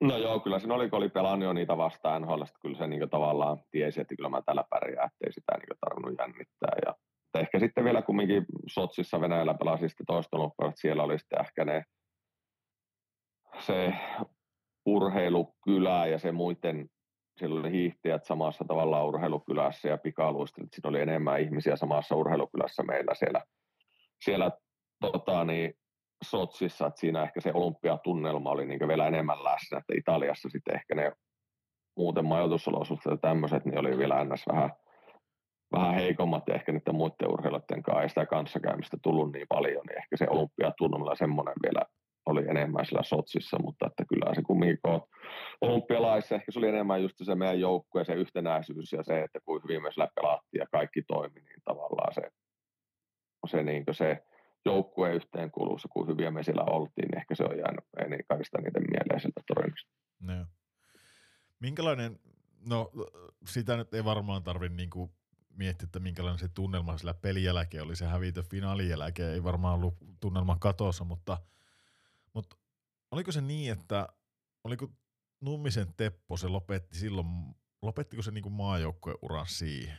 No 0.00 0.16
joo, 0.16 0.40
kyllä 0.40 0.58
siinä 0.58 0.74
oli, 0.74 0.90
kun 0.90 0.96
oli 0.96 1.08
pelannut 1.08 1.44
jo 1.46 1.52
niitä 1.52 1.76
vastaan 1.76 2.22
NHL, 2.22 2.42
kyllä 2.62 2.78
se 2.78 2.86
niin 2.86 3.10
tavallaan 3.10 3.58
tiesi, 3.70 4.00
että 4.00 4.16
kyllä 4.16 4.28
mä 4.28 4.42
tällä 4.42 4.64
pärjää, 4.70 5.04
ettei 5.04 5.32
sitä 5.32 5.52
niin 5.58 5.78
tarvinnut 5.80 6.18
jännittää. 6.18 6.76
Ja 6.86 6.94
ehkä 7.40 7.58
sitten 7.58 7.84
vielä 7.84 8.02
kumminkin 8.02 8.44
Sotsissa 8.66 9.20
Venäjällä 9.20 9.54
pelasin 9.54 9.88
sitten 9.88 10.06
toista 10.06 10.36
että 10.68 10.80
siellä 10.80 11.02
oli 11.02 11.18
sitten 11.18 11.40
ehkä 11.40 11.64
ne, 11.64 11.84
se 13.58 13.92
urheilukylä 14.86 16.06
ja 16.06 16.18
se 16.18 16.32
muiden, 16.32 16.88
siellä 17.38 17.60
oli 17.60 17.70
hiihtäjät 17.70 18.24
samassa 18.24 18.64
tavalla 18.68 19.04
urheilukylässä 19.04 19.88
ja 19.88 19.98
pikaluistelut, 19.98 20.72
siinä 20.72 20.88
oli 20.88 21.00
enemmän 21.00 21.40
ihmisiä 21.40 21.76
samassa 21.76 22.16
urheilukylässä 22.16 22.82
meillä 22.82 23.14
siellä, 23.14 23.42
siellä 24.24 24.50
tota, 25.00 25.44
niin, 25.44 25.74
Sotsissa, 26.24 26.86
että 26.86 27.00
siinä 27.00 27.22
ehkä 27.22 27.40
se 27.40 27.50
olympiatunnelma 27.54 28.50
oli 28.50 28.66
niin 28.66 28.88
vielä 28.88 29.06
enemmän 29.06 29.44
läsnä, 29.44 29.78
että 29.78 29.92
Italiassa 29.96 30.48
sitten 30.48 30.74
ehkä 30.74 30.94
ne 30.94 31.12
muuten 31.96 32.24
majoitusolosuhteet 32.24 33.12
ja 33.12 33.16
tämmöiset, 33.16 33.64
niin 33.64 33.78
oli 33.78 33.98
vielä 33.98 34.20
ennäs 34.20 34.44
vähän, 34.48 34.70
vähän 35.72 35.94
heikommat 35.94 36.48
ja 36.48 36.54
ehkä 36.54 36.72
niiden 36.72 36.94
muiden 36.94 37.32
urheilijoiden 37.32 37.82
kanssa 37.82 38.02
ei 38.02 38.08
sitä 38.08 38.26
kanssakäymistä 38.26 38.96
tullut 39.02 39.32
niin 39.32 39.46
paljon, 39.48 39.86
niin 39.86 39.98
ehkä 39.98 40.16
se 40.16 40.26
olympiatunnelma 40.30 41.14
semmoinen 41.14 41.54
vielä 41.62 41.82
oli 42.26 42.48
enemmän 42.48 42.86
sillä 42.86 43.02
Sotsissa, 43.02 43.58
mutta 43.58 43.86
että 43.86 44.04
kyllä 44.08 44.34
se 44.34 44.42
kumminkin 44.42 44.80
olympialaissa 45.60 46.34
ehkä 46.34 46.52
se 46.52 46.58
oli 46.58 46.68
enemmän 46.68 47.02
just 47.02 47.16
se 47.22 47.34
meidän 47.34 47.60
joukkue, 47.60 48.04
se 48.04 48.14
yhtenäisyys 48.14 48.92
ja 48.92 49.02
se, 49.02 49.22
että 49.22 49.40
kuin 49.44 49.62
hyvin 49.62 49.82
me 49.82 49.92
sillä 49.92 50.08
pelattiin 50.14 50.60
ja 50.60 50.66
kaikki 50.72 51.02
toimi, 51.02 51.40
niin 51.40 51.60
tavallaan 51.64 52.14
se, 52.14 52.22
se, 53.46 53.62
niin 53.62 53.84
se 53.92 54.24
joukkueen 54.64 55.14
yhteenkuuluvuus, 55.14 55.88
kun 55.92 56.08
hyviä 56.08 56.30
me 56.30 56.42
siellä 56.42 56.64
oltiin, 56.64 57.08
niin 57.08 57.18
ehkä 57.18 57.34
se 57.34 57.44
on 57.44 57.58
jäänyt 57.58 57.84
niin 58.08 58.24
kaikista 58.28 58.58
niiden 58.58 58.84
mieleen 58.90 59.20
sieltä 59.20 59.40
torjunnasta. 59.46 59.92
No. 60.20 60.46
Minkälainen, 61.60 62.18
no 62.68 62.90
sitä 63.46 63.76
nyt 63.76 63.94
ei 63.94 64.04
varmaan 64.04 64.42
tarvitse 64.42 64.76
niinku 64.76 65.12
miettiä, 65.56 65.84
että 65.84 66.00
minkälainen 66.00 66.38
se 66.38 66.48
tunnelma 66.48 66.98
sillä 66.98 67.14
pelin 67.14 67.44
jälkeen 67.44 67.82
oli, 67.84 67.96
se 67.96 68.06
hävitö 68.06 68.42
finaalin 68.42 68.88
jälkeen, 68.88 69.32
ei 69.32 69.44
varmaan 69.44 69.74
ollut 69.74 69.94
tunnelma 70.20 70.56
katossa, 70.60 71.04
mutta, 71.04 71.38
mutta 72.34 72.56
oliko 73.10 73.32
se 73.32 73.40
niin, 73.40 73.72
että 73.72 74.08
oliko 74.64 74.88
Nummisen 75.40 75.94
Teppo, 75.96 76.36
se 76.36 76.48
lopetti 76.48 76.98
silloin, 76.98 77.26
lopettiko 77.82 78.22
se 78.22 78.30
niinku 78.30 78.50
maajoukkueuran 78.50 79.46
siihen? 79.46 79.98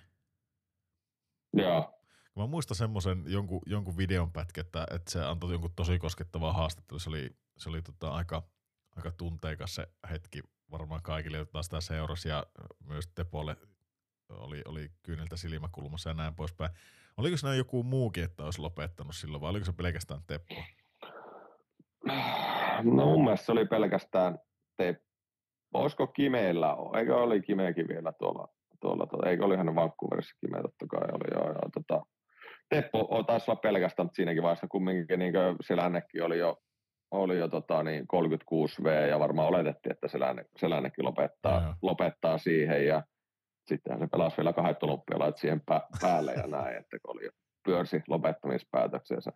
Joo. 1.54 2.00
Mä 2.36 2.48
muistan 2.48 2.78
semmoisen 2.78 3.24
jonkun, 3.28 3.62
jonkun 3.66 3.98
videon 3.98 4.32
pätkä, 4.32 4.62
että, 4.62 4.88
että 4.92 5.12
se 5.12 5.26
antoi 5.26 5.52
jonkun 5.52 5.74
tosi 5.76 6.00
koskettavaa 6.00 6.54
haastattelua. 6.54 7.00
Se 7.00 7.10
oli, 7.10 7.36
se 7.58 7.70
oli 7.70 7.82
tota 7.82 8.10
aika, 8.10 8.44
aika 8.96 9.12
tunteikas 9.12 9.76
se 9.76 9.88
hetki 10.10 10.42
varmaan 10.72 11.02
kaikille, 11.02 11.38
jotka 11.38 11.64
sitä 11.64 11.82
seurasi 11.82 12.30
ja 12.30 12.46
myös 12.86 13.08
Tepolle 13.08 13.58
oli, 14.30 14.62
oli 14.66 14.90
kyyneltä 15.04 15.38
silmäkulmassa 15.38 16.10
ja 16.10 16.14
näin 16.14 16.36
poispäin. 16.36 16.72
Oliko 17.18 17.38
siinä 17.38 17.56
joku 17.56 17.84
muukin, 17.84 18.24
että 18.24 18.44
olisi 18.44 18.62
lopettanut 18.62 19.16
silloin 19.16 19.42
vai 19.42 19.50
oliko 19.50 19.66
se 19.66 19.72
pelkästään 19.72 20.22
Teppo? 20.28 20.56
No 22.84 23.06
mun 23.06 23.24
mielestä 23.24 23.46
se 23.46 23.52
oli 23.52 23.66
pelkästään 23.66 24.40
Teppo. 24.78 25.04
Olisiko 25.74 26.08
Kimeillä, 26.08 26.76
eikö 26.98 27.16
oli 27.16 27.42
Kimeekin 27.42 27.88
vielä 27.88 28.14
tuolla, 28.20 28.48
tuolla, 28.82 29.06
tuolla 29.06 29.30
eikö 29.30 29.46
oli 29.46 29.58
hänen 29.58 29.76
Vancouverissa 29.76 30.36
Kime 30.40 30.62
totta 30.62 30.88
kai 30.88 31.10
oli, 31.12 31.34
joo, 31.34 31.48
joo, 31.48 31.70
tota, 31.74 32.06
Teppo 32.70 33.24
taisi 33.28 33.52
olla 33.52 33.60
pelkästään, 33.60 34.06
mutta 34.06 34.16
siinäkin 34.16 34.44
vaiheessa 34.44 34.68
kumminkin 34.68 35.20
niin 35.20 35.34
Selännekin 35.62 36.24
oli 36.24 36.40
jo, 36.40 36.58
oli 37.12 37.38
jo 37.38 37.48
tota, 37.48 37.84
niin 37.84 38.08
36 38.08 38.84
V 38.84 39.10
ja 39.10 39.20
varmaan 39.20 39.48
oletettiin, 39.48 39.94
että 39.94 40.08
Selänne, 40.08 40.46
Selännekin 40.58 41.06
lopettaa, 41.06 41.62
ja 41.62 41.76
lopettaa 41.82 42.38
siihen 42.38 42.86
ja 42.88 43.04
sittenhän 43.68 44.00
se 44.00 44.08
pelasi 44.08 44.38
vielä 44.38 44.54
kahdet 44.54 44.84
olympialait 44.84 45.38
siihen 45.38 45.62
päälle 46.02 46.34
ja 46.34 46.48
näin, 46.48 46.78
että 46.78 47.00
kun 47.00 47.16
oli 47.16 47.30
pyörsi 47.66 48.02
lopettamispäätöksensä 48.08 49.32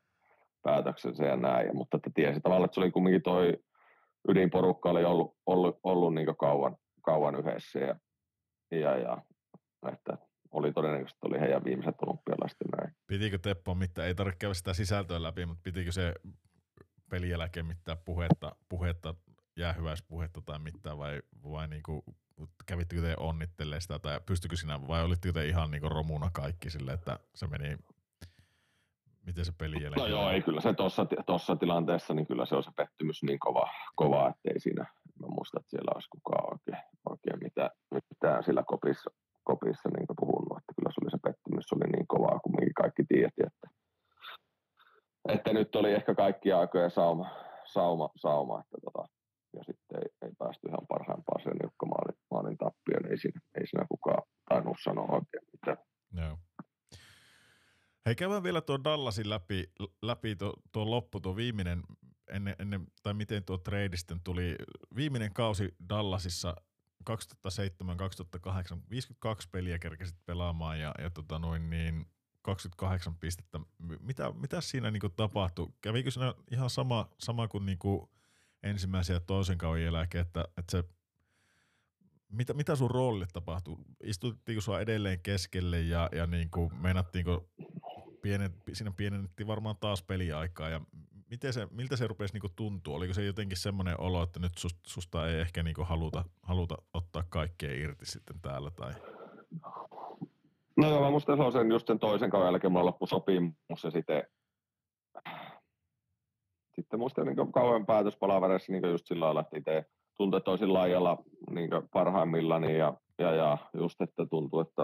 päätöksensä 0.63 1.25
ja 1.25 1.35
näin, 1.35 1.67
ja, 1.67 1.73
mutta 1.73 1.97
että 1.97 2.09
tiesi 2.13 2.41
tavallaan, 2.41 2.65
että 2.65 2.75
se 2.75 2.81
oli 2.81 2.91
kumminkin 2.91 3.21
toi 3.21 3.57
ydinporukka 4.29 4.89
oli 4.89 5.05
ollut, 5.05 5.37
ollut, 5.45 5.79
ollut 5.83 6.13
niin 6.13 6.35
kauan, 6.39 6.77
kauan 7.01 7.35
yhdessä 7.35 7.79
ja, 7.79 7.95
ja, 8.71 8.97
ja 8.97 9.17
että 9.91 10.17
oli 10.51 10.73
todennäköisesti 10.73 11.19
oli 11.21 11.39
heidän 11.39 11.63
viimeiset 11.63 11.95
olympialaiset 12.01 12.57
näin. 12.77 12.95
Pitikö 13.07 13.37
Teppo 13.37 13.75
mitään, 13.75 14.07
ei 14.07 14.15
tarvitse 14.15 14.37
käydä 14.39 14.53
sitä 14.53 14.73
sisältöä 14.73 15.23
läpi, 15.23 15.45
mutta 15.45 15.61
pitikö 15.63 15.91
se 15.91 16.13
pelin 17.09 17.29
jälkeen 17.29 17.65
mitään 17.65 17.97
puhetta, 18.05 18.55
puhetta 18.69 19.15
jäähyväispuhetta 19.57 20.41
tai 20.45 20.59
mitään 20.59 20.97
vai, 20.97 21.21
vai 21.43 21.67
niinku, 21.67 22.03
kävittekö 22.65 23.01
te 23.01 23.15
onnittelee 23.17 23.79
sitä 23.79 23.99
tai 23.99 24.19
pystykö 24.25 24.55
sinä 24.55 24.87
vai 24.87 25.03
olitteko 25.03 25.33
te 25.33 25.45
ihan 25.45 25.71
niinku 25.71 25.89
romuna 25.89 26.29
kaikki 26.33 26.69
sille, 26.69 26.93
että 26.93 27.19
se 27.35 27.47
meni 27.47 27.77
Miten 29.27 29.45
se 29.45 29.51
peli 29.57 29.83
jälkeen? 29.83 30.03
No 30.03 30.07
joo, 30.07 30.29
ei 30.29 30.41
kyllä 30.41 30.61
se 30.61 30.73
tuossa 31.25 31.55
tilanteessa, 31.55 32.13
niin 32.13 32.27
kyllä 32.27 32.45
se 32.45 32.55
on 32.55 32.63
se 32.63 32.71
pettymys 32.75 33.23
niin 33.23 33.39
kova, 33.39 33.67
kova 33.95 34.29
että 34.29 34.49
ei 34.53 34.59
siinä, 34.59 34.85
mä 35.19 35.27
muista, 35.27 35.59
että 35.59 35.69
siellä 35.69 35.91
olisi 35.95 36.09
kukaan 36.09 36.53
oikein, 36.53 36.83
oikein 37.09 37.39
mitään, 37.43 37.69
mitään 37.91 38.43
sillä 38.43 38.63
kopissa, 38.67 39.09
kopissa 39.43 39.89
niin 39.89 40.19
puhunut, 40.19 40.57
että 40.57 40.73
kyllä 40.75 40.91
se 40.91 41.01
oli 41.01 41.11
se 41.11 41.17
pettymys, 41.23 41.73
oli 41.73 41.89
niin 41.91 42.07
kovaa, 42.07 42.39
kuin 42.39 42.73
kaikki 42.75 43.03
tiedätti, 43.07 43.41
että, 43.49 43.67
että 45.29 45.53
nyt 45.53 45.75
oli 45.75 45.93
ehkä 45.93 46.15
kaikki 46.15 46.51
aikojen 46.51 46.91
sauma, 46.91 47.29
sauma, 47.65 48.09
sauma 48.15 48.59
että 48.59 48.77
tota, 48.85 49.16
ja 49.57 49.63
sitten 49.63 49.97
ei, 50.03 50.09
ei 50.27 50.33
päästy 50.37 50.67
ihan 50.67 50.87
parhaimpaan 50.87 51.43
sen 51.43 51.57
niukka 51.61 51.85
maalin, 51.85 52.17
maalin 52.31 52.57
tappioon, 52.57 53.11
ei 53.11 53.17
siinä, 53.17 53.41
ei 53.59 53.67
siinä 53.67 53.85
kukaan 53.89 54.23
tainnut 54.49 54.77
sanoa 54.83 55.05
oikein 55.05 55.47
mitään. 55.51 55.77
Joo. 56.13 56.37
Hei, 58.05 58.15
käydään 58.15 58.43
vielä 58.43 58.61
tuo 58.61 58.83
Dallasin 58.83 59.29
läpi, 59.29 59.63
läpi 60.01 60.35
tuo, 60.35 60.53
tuo 60.71 60.91
loppu, 60.91 61.19
tuo 61.19 61.35
viimeinen, 61.35 61.83
ennen, 62.29 62.55
ennen, 62.59 62.87
tai 63.03 63.13
miten 63.13 63.43
tuo 63.43 63.57
trade 63.57 63.97
tuli, 64.23 64.55
viimeinen 64.95 65.33
kausi 65.33 65.75
Dallasissa 65.89 66.55
2007-2008, 67.09 67.11
52 68.89 69.49
peliä 69.51 69.79
kerkesit 69.79 70.17
pelaamaan 70.25 70.79
ja, 70.79 70.93
ja 70.99 71.09
tota 71.09 71.39
noin 71.39 71.69
niin 71.69 72.05
28 72.41 73.15
pistettä. 73.15 73.59
Mitä, 73.99 74.31
mitä 74.31 74.61
siinä 74.61 74.91
niinku 74.91 75.09
tapahtui? 75.09 75.67
Kävikö 75.81 76.11
siinä 76.11 76.33
ihan 76.51 76.69
sama, 76.69 77.09
sama 77.19 77.47
kuin 77.47 77.65
niinku 77.65 78.09
ensimmäisen 78.63 79.13
ja 79.13 79.19
toisen 79.19 79.57
kauden 79.57 79.83
jälkeen, 79.83 80.21
että, 80.21 80.45
että 80.57 80.71
se, 80.71 80.83
mitä, 82.31 82.53
mitä 82.53 82.75
sun 82.75 82.91
roolille 82.91 83.27
tapahtui? 83.33 83.77
Istuttiinko 84.03 84.61
sua 84.61 84.79
edelleen 84.79 85.19
keskelle 85.19 85.81
ja, 85.81 86.09
ja 86.11 86.27
niinku, 86.27 86.71
meinattiinko 86.81 87.49
pienet, 88.21 88.51
siinä 88.73 88.91
pienennettiin 88.91 89.47
varmaan 89.47 89.75
taas 89.79 90.01
peliaikaa 90.01 90.69
ja 90.69 90.81
miten 91.29 91.53
se, 91.53 91.67
miltä 91.71 91.95
se 91.95 92.07
rupesi 92.07 92.33
niinku 92.33 92.49
tuntua? 92.55 92.95
Oliko 92.95 93.13
se 93.13 93.25
jotenkin 93.25 93.57
semmoinen 93.57 93.99
olo, 93.99 94.23
että 94.23 94.39
nyt 94.39 94.57
susta, 94.57 94.79
susta 94.87 95.29
ei 95.29 95.39
ehkä 95.39 95.63
niinku 95.63 95.83
haluta, 95.83 96.25
haluta 96.41 96.77
ottaa 96.93 97.23
kaikkea 97.29 97.73
irti 97.73 98.05
sitten 98.05 98.41
täällä? 98.41 98.71
Tai? 98.71 98.93
No 100.77 100.89
joo, 100.89 101.11
mä 101.11 101.19
se 101.19 101.31
on 101.31 101.51
sen, 101.51 101.71
just 101.71 101.87
sen 101.87 101.99
toisen 101.99 102.29
kauden 102.29 102.47
jälkeen 102.47 102.71
mulla 102.71 102.85
loppu 102.85 103.07
sopimus 103.07 103.83
ja 103.83 103.91
sitten 103.91 104.23
sitten 106.81 106.99
muista 106.99 107.23
niin 107.23 107.51
kauan 107.51 107.85
päätöspalavereissa 107.85 108.71
niin 108.71 108.89
just 108.89 109.07
sillä 109.07 109.25
lailla, 109.25 109.41
että 109.41 109.57
itse 109.57 109.85
tuntui 110.17 110.41
toisin 110.41 110.73
laajalla 110.73 111.17
niin 111.51 111.69
parhaimmillani 111.93 112.77
ja, 112.77 112.93
ja, 113.19 113.31
ja, 113.31 113.57
just, 113.73 114.01
että 114.01 114.25
tuntuu, 114.25 114.59
että 114.59 114.83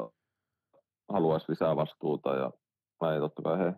haluaisi 1.09 1.51
lisää 1.51 1.75
vastuuta 1.75 2.35
ja 2.35 2.51
näin 3.01 3.21
totta 3.21 3.41
kai 3.41 3.59
he 3.59 3.73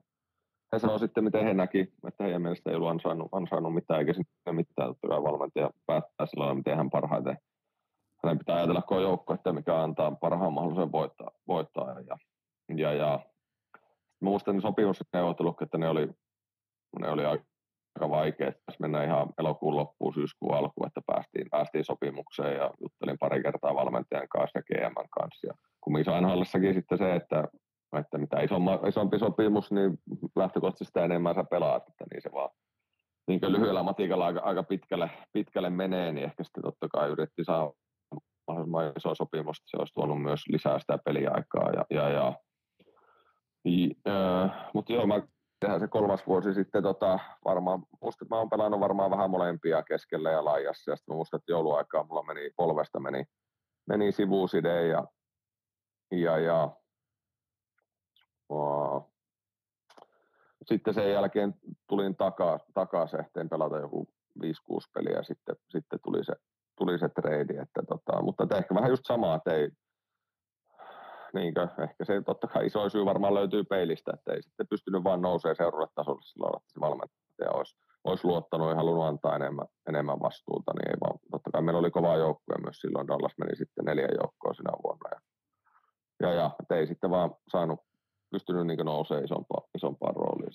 he 0.74 0.80
sanoivat 0.80 1.02
sitten, 1.02 1.24
miten 1.24 1.44
he 1.44 1.53
näki, 1.53 1.80
että 2.08 2.24
heidän 2.24 2.42
mielestä 2.42 2.69
ei 2.69 2.76
ollut 2.76 2.90
ansainnut, 2.90 3.27
ansainnut 3.32 3.74
mitään, 3.74 4.00
eikä 4.00 4.14
sinne 4.14 4.52
mitään. 4.52 4.90
Totta 4.90 5.08
kai 5.08 5.24
valmentaja 5.24 5.69
päättää 5.85 6.26
sillä 6.26 6.42
lailla, 6.42 6.56
miten 6.56 6.77
hän 6.77 6.90
parhaiten, 6.90 7.38
hänen 8.24 8.38
pitää 8.38 8.56
ajatella 8.56 8.82
koko 8.82 9.02
joukko, 9.02 9.34
että 9.34 9.53
mikä 9.53 9.84
antaa 9.84 10.11
parhaan 10.11 10.53
mahdollisen 10.53 10.92
voittaa. 10.92 11.32
voittaa. 11.48 12.02
Ja, 12.02 12.18
ja, 12.77 12.94
ja 12.94 13.19
muistan 14.22 14.61
sopimusneuvottelut, 14.61 15.61
että 15.61 15.77
ne 15.77 15.90
oli, 15.90 16.10
ne 17.00 17.10
oli 17.10 17.26
aika 17.26 17.45
vaikeat. 18.00 18.56
Tässä 18.66 18.82
mennään 18.82 19.06
ihan 19.06 19.30
elokuun 19.38 19.76
loppuun, 19.76 20.14
syyskuun 20.14 20.56
alkuun, 20.56 20.88
että 20.88 21.02
päästiin, 21.06 21.48
päästiin 21.52 21.86
sopimukseen 21.86 22.56
ja 22.56 22.72
juttelin 22.82 23.18
pari 23.20 23.44
kertaa 23.44 23.76
valmentajan 23.76 24.28
kanssa 24.30 24.60
ja 24.60 24.64
GM 24.64 24.94
kanssa. 25.20 25.48
Ja 25.48 25.54
kumminkin 25.82 26.14
Sainhallissakin 26.14 26.74
sitten 26.74 26.98
se, 26.98 27.16
että 27.16 27.44
että 28.00 28.18
mitä 28.18 28.42
isomma, 28.42 28.80
isompi 28.88 29.20
sopimus, 29.20 29.72
niin 29.72 29.98
lähtökohtaisesti 30.36 30.86
sitä 30.86 31.06
enemmän 31.06 31.36
sä 31.36 31.44
pelaat, 31.44 31.84
että 31.90 32.06
niin 32.12 32.22
se 32.22 32.32
vaan, 32.34 32.50
niin 33.28 33.40
lyhyellä 33.48 33.84
matikalla 33.84 34.26
aika, 34.26 34.40
aika 34.40 34.64
pitkälle, 34.64 35.10
pitkälle 35.34 35.70
menee, 35.70 36.12
niin 36.12 36.26
ehkä 36.26 36.44
sitten 36.44 36.64
totta 36.64 36.88
kai 36.88 37.10
yritti 37.10 37.44
saada 37.44 37.72
mahdollisimman 38.48 38.94
iso 38.98 39.16
sopimus, 39.16 39.58
se 39.66 39.78
olisi 39.78 39.94
tuonut 39.94 40.22
myös 40.22 40.48
lisää 40.48 40.80
sitä 40.80 40.98
peliaikaa. 41.06 41.70
Ja, 41.72 41.86
ja, 41.90 42.10
ja, 42.10 42.34
ja, 43.66 44.44
äh, 44.44 44.70
mutta 44.74 44.94
joo, 44.94 45.08
mä 45.08 45.22
tehdään 45.59 45.80
se 45.80 45.88
kolmas 45.88 46.27
vuosi 46.27 46.53
sitten 46.53 46.84
tota, 46.84 47.19
varmaan, 47.45 47.84
musta, 48.01 48.25
mä 48.30 48.38
oon 48.38 48.50
pelannut 48.50 48.80
varmaan 48.80 49.11
vähän 49.11 49.30
molempia 49.30 49.84
keskellä 49.84 50.32
ja 50.32 50.45
laajassa, 50.45 50.92
ja 50.92 50.95
sitten 50.95 51.14
mä 51.14 51.16
muistan, 51.16 51.38
että 51.38 51.51
jouluaikaa 51.51 52.03
mulla 52.03 52.24
meni 52.24 52.50
polvesta 52.56 53.00
meni, 53.00 53.25
meni 53.88 54.11
sivuuside 54.11 54.88
ja, 54.88 55.08
ja, 56.11 56.38
ja 56.38 56.69
wow. 58.51 59.01
sitten 60.66 60.93
sen 60.93 61.11
jälkeen 61.11 61.53
tulin 61.88 62.16
takaa, 62.16 62.59
takaisin, 62.74 63.25
tein 63.34 63.50
pelata 63.50 63.77
joku 63.77 64.08
5-6 64.43 64.48
peliä, 64.93 65.17
ja 65.17 65.24
sitten, 65.24 65.56
sitten 65.69 66.00
tuli 66.03 66.24
se, 66.24 66.34
tuli 66.77 67.00
se 67.00 67.09
trade, 67.09 67.61
että 67.61 67.84
tota, 67.88 68.22
mutta 68.22 68.43
että 68.43 68.58
ehkä 68.58 68.75
vähän 68.75 68.90
just 68.90 69.06
samaa 69.06 69.40
tein, 69.40 69.72
niinkö, 71.36 71.62
ehkä 71.62 72.06
se 72.06 72.22
totta 72.22 72.48
kai 72.48 72.66
iso 72.66 72.90
syy 72.90 73.06
varmaan 73.06 73.34
löytyy 73.34 73.64
peilistä, 73.64 74.12
että 74.14 74.34
ei 74.34 74.42
sitten 74.44 74.68
pystynyt 74.68 75.04
vaan 75.04 75.22
nousemaan 75.22 75.56
seuraavalle 75.56 75.92
tasolle 75.96 76.22
silloin, 76.24 76.58
että 76.58 76.74
se 76.74 76.80
valmentaja 76.80 77.52
olisi, 77.52 77.76
olisi 78.04 78.28
luottanut 78.28 78.70
ja 78.70 78.76
halunnut 78.76 79.06
antaa 79.06 79.36
enemmän, 79.36 79.68
enemmän 79.90 80.20
vastuuta, 80.20 80.72
niin 80.74 80.90
ei 80.90 80.98
vaan, 81.02 81.20
totta 81.32 81.52
kai 81.52 81.62
meillä 81.62 81.80
oli 81.80 81.92
kova 81.92 82.16
joukkue 82.16 82.56
myös 82.64 82.78
silloin, 82.78 83.08
Dallas 83.08 83.38
meni 83.38 83.56
sitten 83.56 83.86
neljä 83.86 84.08
joukkoa 84.22 84.54
sinä 84.54 84.72
vuonna 84.84 85.10
ja, 85.14 85.20
ja, 86.20 86.34
ja 86.70 86.76
ei 86.78 86.88
sitten 86.88 87.10
vaan 87.10 87.36
saanut, 87.52 87.80
pystynyt 88.32 88.68
niin 88.68 88.86
nousemaan 88.86 89.26
isompaan, 89.26 89.64
isompaan 89.78 90.16
rooliin. 90.16 90.54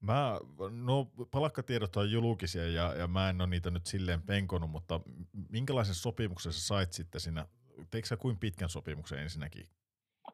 Mä, 0.00 0.38
no 0.70 1.06
palakkatiedot 1.30 1.96
on 1.96 2.10
julkisia 2.10 2.68
ja, 2.68 2.94
ja 2.94 3.06
mä 3.08 3.30
en 3.30 3.40
ole 3.40 3.48
niitä 3.50 3.70
nyt 3.70 3.86
silleen 3.86 4.22
penkonut, 4.22 4.70
mutta 4.70 5.00
minkälaisen 5.48 5.94
sopimuksen 5.94 6.52
sä 6.52 6.66
sait 6.66 6.92
sitten 6.92 7.20
siinä, 7.20 7.46
teikö 7.90 8.08
sä 8.08 8.16
kuin 8.16 8.38
pitkän 8.38 8.68
sopimuksen 8.68 9.18
ensinnäkin 9.18 9.68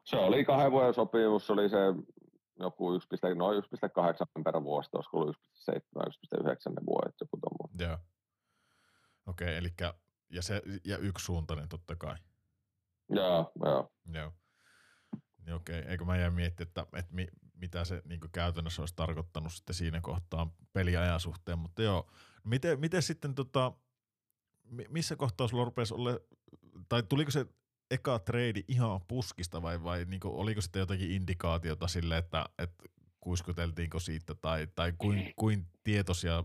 se 0.09 0.17
oli 0.17 0.45
kahden 0.45 0.71
vuoden 0.71 0.93
sopimus, 0.93 1.47
se 1.47 1.53
oli 1.53 1.69
se 1.69 1.77
joku 2.59 2.93
1, 2.93 3.07
noin 3.35 3.63
1,8 3.63 4.43
per 4.43 4.63
vuosi, 4.63 4.89
olisiko 4.93 5.19
ollut 5.19 5.37
1,7 5.71 5.79
1,9 6.37 6.45
ne 6.45 6.85
vuodet, 6.85 7.15
joku 7.21 7.37
tuommoinen. 7.37 7.87
Joo. 7.87 7.97
Okei, 9.27 9.47
okay, 9.47 9.57
eli 9.57 9.69
ja, 10.29 10.41
se, 10.41 10.61
ja 10.85 10.97
yksisuuntainen 10.97 11.69
totta 11.69 11.95
kai. 11.95 12.15
Joo, 13.09 13.51
joo. 13.65 13.91
Joo. 14.13 14.33
Niin 15.45 15.53
okei, 15.55 15.81
eikö 15.87 16.05
mä 16.05 16.17
jää 16.17 16.29
miettiä, 16.29 16.63
että, 16.63 16.85
että 16.93 17.15
mi, 17.15 17.27
mitä 17.53 17.85
se 17.85 18.01
niin 18.05 18.19
käytännössä 18.31 18.81
olisi 18.81 18.95
tarkoittanut 18.95 19.53
sitten 19.53 19.75
siinä 19.75 20.01
kohtaa 20.01 20.55
peliajan 20.73 21.19
suhteen, 21.19 21.59
mutta 21.59 21.81
joo. 21.81 22.11
Miten, 22.43 22.79
miten 22.79 23.01
sitten 23.01 23.35
tota, 23.35 23.71
missä 24.89 25.15
kohtaa 25.15 25.47
sulla 25.47 25.65
rupesi 25.65 25.93
olla, 25.93 26.19
tai 26.89 27.03
tuliko 27.03 27.31
se 27.31 27.45
eka 27.91 28.19
trade 28.19 28.63
ihan 28.67 28.99
puskista 29.07 29.61
vai, 29.61 29.83
vai 29.83 30.05
niin 30.05 30.19
kuin, 30.19 30.33
oliko 30.33 30.61
sitten 30.61 30.79
jotakin 30.79 31.11
indikaatiota 31.11 31.87
sille, 31.87 32.17
että, 32.17 32.45
että 32.59 32.83
kuiskuteltiinko 33.21 33.99
siitä 33.99 34.35
tai, 34.35 34.67
tai 34.75 34.93
kuin, 34.97 35.33
kuin 35.35 35.65
tietoisia, 35.83 36.43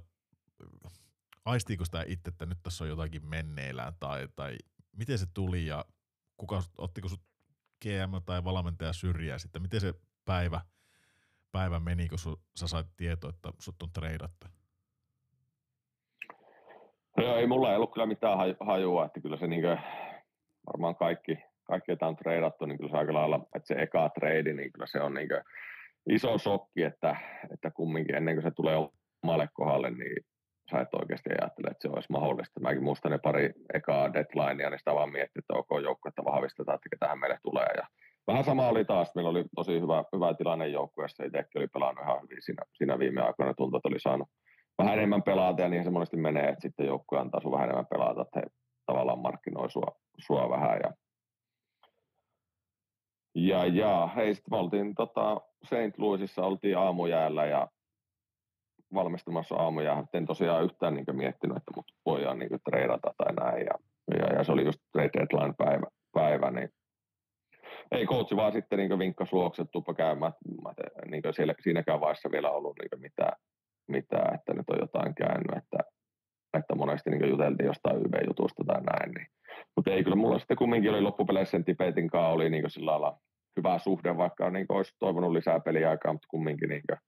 aistiiko 1.44 1.84
sitä 1.84 2.04
itse, 2.06 2.28
että 2.28 2.46
nyt 2.46 2.58
tässä 2.62 2.84
on 2.84 2.90
jotakin 2.90 3.26
menneillään 3.26 3.92
tai, 4.00 4.28
tai 4.36 4.56
miten 4.96 5.18
se 5.18 5.26
tuli 5.34 5.66
ja 5.66 5.84
kuka, 6.36 6.62
ottiko 6.78 7.08
sut 7.08 7.20
GM 7.82 8.22
tai 8.26 8.44
valmentaja 8.44 8.92
syrjää 8.92 9.38
sitten, 9.38 9.62
miten 9.62 9.80
se 9.80 9.94
päivä, 10.24 10.60
päivä 11.52 11.80
meni, 11.80 12.08
kun 12.08 12.18
su, 12.18 12.40
sä 12.56 12.68
sait 12.68 12.86
tietoa, 12.96 13.30
että 13.30 13.52
sut 13.58 13.82
on 13.82 13.90
treidattu? 13.92 14.46
Joo, 17.16 17.36
ei 17.36 17.46
mulla 17.46 17.70
ei 17.70 17.76
ollut 17.76 17.92
kyllä 17.92 18.06
mitään 18.06 18.38
hajua, 18.66 19.04
että 19.06 19.20
kyllä 19.20 19.36
se 19.36 19.46
niinkö, 19.46 19.78
varmaan 20.66 20.96
kaikki, 20.96 21.38
kaikki 21.64 21.90
joita 21.90 22.06
on 22.06 22.16
treidattu, 22.16 22.66
niin 22.66 22.78
kyllä 22.78 22.90
se 22.90 22.96
aika 22.96 23.14
lailla, 23.14 23.46
että 23.54 23.66
se 23.66 23.74
eka 23.74 24.08
trade, 24.08 24.52
niin 24.52 24.72
kyllä 24.72 24.86
se 24.86 25.00
on 25.00 25.14
niin 25.14 25.28
iso 26.10 26.38
shokki, 26.38 26.82
että, 26.82 27.16
että 27.52 27.70
kumminkin 27.70 28.14
ennen 28.14 28.34
kuin 28.34 28.42
se 28.42 28.50
tulee 28.50 28.76
omalle 29.22 29.48
kohdalle, 29.54 29.90
niin 29.90 30.24
sä 30.70 30.80
et 30.80 30.94
oikeasti 30.94 31.30
ajattele, 31.30 31.68
että 31.68 31.82
se 31.82 31.88
olisi 31.88 32.12
mahdollista. 32.12 32.60
Mäkin 32.60 32.84
muistan 32.84 33.12
ne 33.12 33.18
pari 33.18 33.50
ekaa 33.74 34.12
deadlinea, 34.12 34.70
niin 34.70 34.78
sitä 34.78 34.94
vaan 34.94 35.12
miettii, 35.12 35.40
että 35.40 35.54
ok 35.54 35.68
että 36.08 36.24
vahvistetaan, 36.24 36.76
että 36.76 36.96
tähän 37.00 37.20
meille 37.20 37.38
tulee. 37.42 37.66
Ja 37.76 37.86
vähän 38.26 38.44
sama 38.44 38.68
oli 38.68 38.84
taas, 38.84 39.14
meillä 39.14 39.30
oli 39.30 39.44
tosi 39.54 39.80
hyvä, 39.80 40.04
hyvä 40.16 40.34
tilanne 40.34 40.68
joukkueessa, 40.68 41.24
itsekin 41.24 41.60
oli 41.60 41.66
pelannut 41.66 42.04
ihan 42.04 42.22
hyvin 42.22 42.42
siinä, 42.42 42.62
siinä 42.72 42.98
viime 42.98 43.22
aikoina, 43.22 43.54
tuntui, 43.54 43.78
että 43.78 43.88
oli 43.88 44.00
saanut 44.00 44.28
vähän 44.78 44.98
enemmän 44.98 45.22
pelata, 45.22 45.62
ja 45.62 45.68
niin 45.68 45.84
se 45.84 45.90
monesti 45.90 46.16
menee, 46.16 46.48
että 46.48 46.62
sitten 46.62 46.86
joukkue 46.86 47.18
antaa 47.18 47.40
sun 47.40 47.52
vähän 47.52 47.64
enemmän 47.64 47.86
pelata, 47.86 48.22
että 48.22 48.42
tavallaan 48.86 49.18
markkinoi 49.18 49.70
sua, 49.70 49.96
sua 50.18 50.50
vähän. 50.50 50.80
Ja, 50.82 50.92
ja, 53.34 53.66
ja 53.66 54.06
hei, 54.16 54.34
sitten 54.34 54.54
me 54.54 54.56
oltiin 54.56 54.94
tota, 54.94 55.40
St. 55.64 55.98
Louisissa, 55.98 56.42
oltiin 56.42 56.78
aamujäällä 56.78 57.46
ja 57.46 57.68
valmistumassa 58.94 59.54
aamujäähän. 59.54 60.06
En 60.12 60.26
tosiaan 60.26 60.64
yhtään 60.64 60.94
niin 60.94 61.16
miettinyt, 61.16 61.56
että 61.56 61.72
mut 61.76 61.86
voidaan 62.06 62.38
niin 62.38 62.50
treidata 62.70 63.14
tai 63.16 63.34
näin. 63.34 63.66
Ja, 63.66 63.74
ja, 64.18 64.36
ja, 64.36 64.44
se 64.44 64.52
oli 64.52 64.64
just 64.64 64.78
trade 64.92 65.10
deadline 65.12 65.54
päivä, 65.58 65.86
päivä 66.12 66.50
niin 66.50 66.68
ei 67.90 68.06
coachi 68.06 68.36
vaan 68.36 68.52
sitten 68.52 68.78
niin 68.78 68.98
vinkkas 68.98 69.32
luokse, 69.32 69.64
tuppa 69.72 69.94
käymään, 69.94 70.32
että 70.70 71.06
niin 71.10 71.22
siellä, 71.30 71.54
siinäkään 71.60 72.00
vaiheessa 72.00 72.30
vielä 72.30 72.50
ollut 72.50 72.76
niin 72.78 73.00
mitään, 73.00 73.36
mitään, 73.88 74.34
että 74.34 74.54
nyt 74.54 74.70
on 74.70 74.78
jotain 74.80 75.14
käynyt, 75.14 75.56
että 75.56 75.78
että 76.56 76.74
monesti 76.74 77.10
niin 77.10 77.30
juteltiin 77.30 77.66
jostain 77.66 77.96
YV-jutusta 77.96 78.64
tai 78.66 78.80
näin. 78.82 79.12
Niin. 79.12 79.26
Mutta 79.76 79.90
ei 79.90 80.04
kyllä 80.04 80.16
mulla 80.16 80.38
sitten 80.38 80.56
kumminkin 80.56 80.90
oli 80.90 81.00
loppupeleissä 81.00 81.50
sen 81.50 81.64
Tibetin 81.64 82.10
kanssa 82.10 82.28
oli 82.28 82.50
niin 82.50 82.70
sillä 82.70 82.90
lailla 82.90 83.18
hyvä 83.56 83.78
suhde, 83.78 84.16
vaikka 84.16 84.50
niin 84.50 84.66
olisi 84.68 84.92
toivonut 84.98 85.32
lisää 85.32 85.60
peliaikaa, 85.60 86.12
mutta 86.12 86.28
kumminkin 86.30 86.68
niin 86.68 86.82
kuin, 86.88 86.98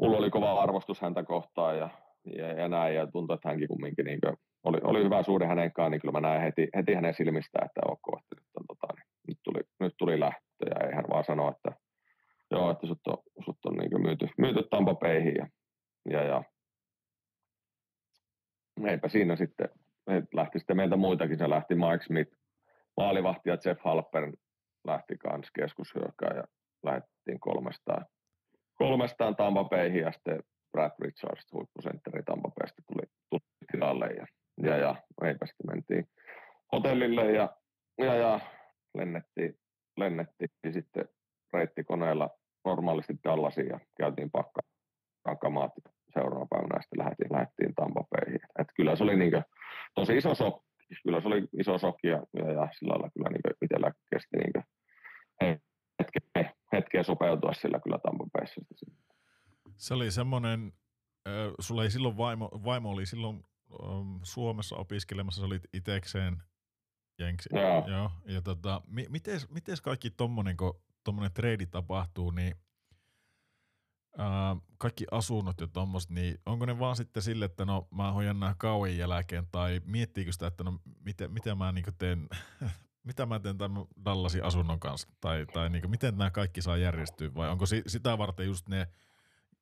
mulla 0.00 0.16
oli 0.16 0.30
kova 0.30 0.62
arvostus 0.62 1.00
häntä 1.00 1.22
kohtaan 1.22 1.78
ja, 1.78 1.88
ja, 2.36 2.52
ja 2.52 2.68
näin, 2.68 2.94
ja 2.94 3.06
tuntui, 3.06 3.34
että 3.34 3.48
hänkin 3.48 3.68
kumminkin 3.68 4.04
niin 4.04 4.20
kuin, 4.20 4.36
oli, 4.64 4.78
oli 4.82 5.04
hyvä 5.04 5.22
suhde 5.22 5.46
hänen 5.46 5.72
kanssaan, 5.72 5.90
niin 5.90 6.00
kyllä 6.00 6.12
mä 6.12 6.20
näin 6.20 6.42
heti, 6.42 6.68
heti 6.76 6.94
hänen 6.94 7.14
silmistään, 7.14 7.66
että 7.66 7.80
ok, 7.86 8.20
että 8.22 8.36
nyt, 8.36 8.48
on, 8.56 8.64
tota, 8.66 8.94
niin, 8.96 9.06
nyt, 9.28 9.38
tuli, 9.44 9.60
nyt 9.80 9.94
tuli 9.98 10.20
lähtö, 10.20 10.42
ja 10.70 10.86
ei 10.86 10.94
hän 10.94 11.04
vaan 11.10 11.24
sano, 11.24 11.48
että 11.50 11.72
joo, 12.50 12.70
että 12.70 12.86
sut 12.86 13.06
on, 13.06 13.18
sut 13.44 13.64
on 13.64 13.76
niin 13.76 14.02
myyty, 14.02 14.28
myyty 14.38 14.62
Tampa 14.70 14.94
Bayhin, 14.94 15.34
ja, 15.36 15.46
ja, 16.10 16.22
ja 16.22 16.42
eipä 18.86 19.08
siinä 19.08 19.36
sitten, 19.36 19.68
lähti 20.34 20.58
sitten 20.58 20.76
meiltä 20.76 20.96
muitakin, 20.96 21.38
se 21.38 21.50
lähti 21.50 21.74
Mike 21.74 22.04
Smith, 22.04 22.36
maalivahti 22.96 23.48
ja 23.48 23.58
Jeff 23.64 23.80
Halper 23.84 24.32
lähti 24.86 25.18
kans 25.18 25.50
keskushyökkään 25.54 26.36
ja 26.36 26.44
lähdettiin 26.82 27.40
kolmestaan, 27.40 28.06
kolmestaan 28.74 29.36
Tampa 29.36 29.64
Bayhin 29.64 30.00
ja 30.00 30.12
sitten 30.12 30.42
Brad 30.72 30.92
Richards, 31.00 31.52
huippusentteri 31.52 32.22
Tampa 32.22 32.50
Baysta 32.50 32.82
tuli, 32.92 33.02
tuli 33.30 33.40
tilalle 33.72 34.06
ja, 34.06 34.26
ja, 34.62 34.76
ja 34.76 34.96
eipä 35.24 35.46
sitten 35.46 35.66
mentiin 35.74 36.08
hotellille 36.72 37.32
ja, 37.32 37.56
ja, 37.98 38.14
ja 38.14 38.40
lennettiin, 38.94 39.58
lennettiin 39.96 40.50
sitten 40.72 41.08
reittikoneella 41.52 42.30
normaalisti 42.64 43.14
Dallasiin 43.24 43.68
ja 43.68 43.80
käytiin 43.98 44.30
pakkaan 44.30 45.38
kamaat 45.40 45.72
seuraavana 46.14 46.46
päivänä 46.50 46.82
sitten 46.82 46.98
lähdettiin, 46.98 47.32
lähdettiin 47.32 47.74
Tampa 47.74 48.04
Bayhin. 48.10 48.40
Et 48.58 48.68
kyllä 48.76 48.96
se 48.96 49.02
oli 49.02 49.16
niin 49.16 49.30
kuin, 49.30 49.44
tosi 49.94 50.16
iso 50.16 50.34
shokki. 50.34 50.72
Kyllä 51.02 51.20
se 51.20 51.28
oli 51.28 51.48
iso 51.60 51.78
shokki 51.78 52.08
ja, 52.08 52.20
ja, 52.38 52.52
ja 52.52 52.68
sillä 52.78 52.92
lailla 52.92 53.10
kyllä 53.14 53.28
niin 53.30 53.56
itsellä 53.62 53.92
kesti 54.10 54.36
niin 54.36 54.64
hetkeä, 55.98 56.54
hetkeä 56.72 57.02
sopeutua 57.02 57.52
sillä 57.52 57.80
kyllä 57.80 57.98
Tampa 57.98 58.26
Bayssä. 58.32 58.60
Se 59.76 59.94
oli 59.94 60.10
semmoinen, 60.10 60.72
äh, 61.28 61.52
sulla 61.60 61.82
ei 61.82 61.90
silloin 61.90 62.16
vaimo, 62.16 62.50
vaimo 62.64 62.90
oli 62.90 63.06
silloin 63.06 63.44
ähm, 63.82 64.16
Suomessa 64.22 64.76
opiskelemassa, 64.76 65.40
sä 65.40 65.46
olit 65.46 65.62
itekseen 65.72 66.42
jenksi. 67.18 67.48
Joo. 67.52 67.88
Joo. 67.88 68.10
Ja 68.24 68.42
tota, 68.42 68.82
mi, 68.86 69.06
miten 69.08 69.76
kaikki 69.82 70.10
tommonen, 70.10 70.56
kun 70.56 70.80
tommonen 71.04 71.32
trade 71.32 71.66
tapahtuu, 71.66 72.30
niin 72.30 72.54
ää, 74.18 74.56
kaikki 74.78 75.04
asunnot 75.10 75.60
ja 75.60 75.66
tommoset, 75.66 76.10
niin 76.10 76.38
onko 76.46 76.66
ne 76.66 76.78
vaan 76.78 76.96
sitten 76.96 77.22
sille, 77.22 77.44
että 77.44 77.64
no 77.64 77.88
mä 77.90 78.12
hoidan 78.12 78.40
nämä 78.40 78.54
kauan 78.58 78.96
jälkeen, 78.96 79.46
tai 79.52 79.80
miettiikö 79.86 80.32
sitä, 80.32 80.46
että 80.46 80.64
no 80.64 80.78
miten, 81.04 81.30
miten 81.32 81.58
mä 81.58 81.72
niinku 81.72 81.90
teen, 81.98 82.28
mitä 83.08 83.26
mä 83.26 83.40
teen 83.40 83.58
tämän 83.58 83.84
Dallasin 84.04 84.44
asunnon 84.44 84.80
kanssa, 84.80 85.08
tai, 85.20 85.46
tai 85.52 85.70
niinku, 85.70 85.88
miten 85.88 86.18
nämä 86.18 86.30
kaikki 86.30 86.62
saa 86.62 86.76
järjestyä, 86.76 87.34
vai 87.34 87.50
onko 87.50 87.66
si, 87.66 87.82
sitä 87.86 88.18
varten 88.18 88.46
just 88.46 88.68
ne, 88.68 88.86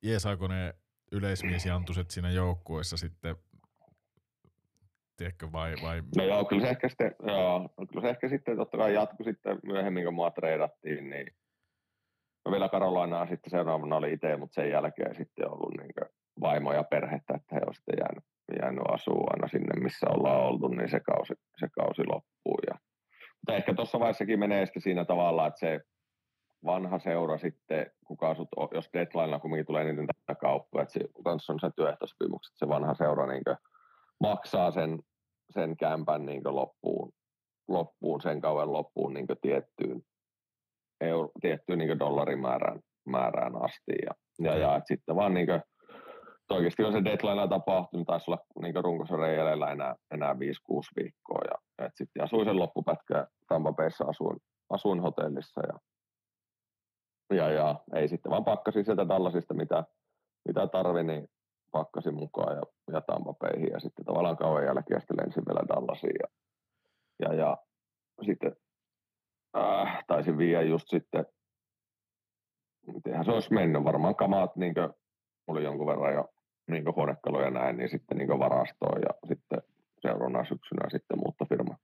jeesaako 0.01 0.47
ne 0.47 0.75
yleismiesjantuset 1.11 2.11
siinä 2.11 2.29
joukkueessa 2.29 2.97
sitten 2.97 3.35
tiedätkö, 5.17 5.51
vai, 5.51 5.75
vai... 5.83 6.03
No 6.17 6.23
joo, 6.23 6.45
kyllä 6.45 6.61
se 6.61 6.69
ehkä 6.69 6.89
sitten, 6.89 7.15
joo, 7.27 7.69
kyllä 7.89 8.01
se 8.01 8.09
ehkä 8.09 8.29
sitten 8.29 8.57
totta 8.57 8.77
kai 8.77 8.93
jatkui 8.93 9.25
sitten 9.25 9.59
myöhemmin, 9.63 10.05
kun 10.05 10.13
mua 10.13 10.31
treidattiin, 10.31 11.09
niin 11.09 11.27
No 12.45 12.51
vielä 12.51 12.69
Karolinaa 12.69 13.27
sitten 13.27 13.51
seuraavana 13.51 13.95
oli 13.95 14.13
itse, 14.13 14.37
mutta 14.37 14.53
sen 14.53 14.69
jälkeen 14.69 15.15
sitten 15.15 15.51
ollut 15.51 15.77
niin 15.77 16.11
vaimo 16.41 16.73
ja 16.73 16.83
perhettä, 16.83 17.33
että 17.35 17.55
he 17.55 17.61
ovat 17.63 17.75
sitten 17.75 17.97
jäänyt, 17.99 18.23
jäänyt 18.61 18.83
asua 18.89 19.27
aina 19.33 19.47
sinne, 19.47 19.81
missä 19.81 20.05
ollaan 20.09 20.41
oltu, 20.41 20.67
niin 20.67 20.89
se 20.89 20.99
kausi, 20.99 21.33
se 21.59 21.67
kausi 21.75 22.01
loppuu. 22.07 22.59
Ja, 22.67 22.75
mutta 23.35 23.55
ehkä 23.55 23.73
tuossa 23.73 23.99
vaiheessakin 23.99 24.39
menee 24.39 24.65
sitten 24.65 24.81
siinä 24.81 25.05
tavalla, 25.05 25.47
että 25.47 25.59
se 25.59 25.79
vanha 26.65 26.99
seura 26.99 27.37
sitten, 27.37 27.91
kuka 28.05 28.29
asut, 28.29 28.49
jos 28.73 28.89
deadlinella 28.93 29.39
kumminkin 29.39 29.65
tulee 29.65 29.83
niiden 29.83 30.07
kauppoja, 30.41 30.83
että 30.83 30.93
se, 30.93 30.99
kanssa 31.23 31.53
on 31.53 31.59
se 31.59 31.69
työehtosopimukset, 31.75 32.53
se 32.55 32.67
vanha 32.67 32.93
seura 32.93 33.27
niin 33.27 33.43
maksaa 34.19 34.71
sen, 34.71 34.99
sen 35.49 35.77
kämpän 35.77 36.25
niin 36.25 36.41
loppuun, 36.45 37.13
loppuun, 37.67 38.21
sen 38.21 38.41
kauan 38.41 38.73
loppuun 38.73 39.13
niin 39.13 39.27
tiettyyn, 39.41 40.01
euro, 41.01 41.29
tiettyyn 41.41 41.79
niin 41.79 41.99
dollarimäärään 41.99 42.79
määrään 43.05 43.55
asti. 43.55 43.93
Ja, 44.05 44.11
ja, 44.39 44.57
ja 44.57 44.75
että 44.75 44.87
sitten 44.87 45.15
vaan 45.15 45.33
niin 45.33 45.47
kuin, 45.47 45.61
oikeasti 46.49 46.83
on 46.83 46.93
se 46.93 47.03
deadline 47.03 47.47
tapahtunut, 47.47 48.07
taisi 48.07 48.31
olla 48.31 48.39
niin 48.61 48.83
runkosarjan 48.83 49.35
jäljellä 49.35 49.71
enää, 49.71 49.95
enää 50.11 50.33
5-6 50.33 50.37
viikkoa. 50.95 51.41
Ja, 51.45 51.85
et 51.85 51.91
sitten 51.95 52.23
asuin 52.23 52.45
sen 52.45 52.59
loppupätkän 52.59 53.27
Tampa 53.47 53.73
Bayssa 53.73 54.05
asuin, 54.05 54.37
asuin 54.69 54.99
hotellissa 54.99 55.61
ja, 55.67 55.79
ja, 57.37 57.49
ja, 57.49 57.75
ei 57.95 58.07
sitten 58.07 58.29
vaan 58.29 58.45
pakkasin 58.45 58.85
sieltä 58.85 59.07
Dallasista 59.07 59.53
mitä, 59.53 59.83
mitä 60.47 60.67
tarvi, 60.67 61.03
niin 61.03 61.27
pakkasin 61.71 62.15
mukaan 62.15 62.55
ja, 62.55 62.63
ja 62.93 63.01
Tampa 63.01 63.33
Bayhin 63.33 63.71
ja 63.71 63.79
sitten 63.79 64.05
tavallaan 64.05 64.37
kauan 64.37 64.63
jälkeen 64.63 65.01
sitten 65.01 65.17
lensin 65.17 65.43
vielä 65.47 65.67
Dallasiin 65.67 66.15
ja, 66.19 66.27
ja, 67.19 67.33
ja 67.33 67.57
sitten 68.25 68.55
äh, 69.57 70.03
taisin 70.07 70.37
viedä 70.37 70.61
just 70.61 70.89
sitten 70.89 71.25
mitenhän 72.87 73.25
se 73.25 73.31
olisi 73.31 73.53
mennyt, 73.53 73.83
varmaan 73.83 74.15
kamaat 74.15 74.55
niin 74.55 74.73
kuin, 74.73 74.89
oli 75.47 75.63
jonkun 75.63 75.87
verran 75.87 76.13
jo 76.13 76.29
niin 76.67 76.95
huonekaluja 76.95 77.49
näin, 77.49 77.77
niin 77.77 77.89
sitten 77.89 78.17
niin 78.17 78.39
varastoon 78.39 79.01
ja 79.01 79.27
sitten 79.27 79.61
seuraavana 80.01 80.45
syksynä 80.45 80.89
sitten 80.89 81.19
muuttofirma 81.19 81.77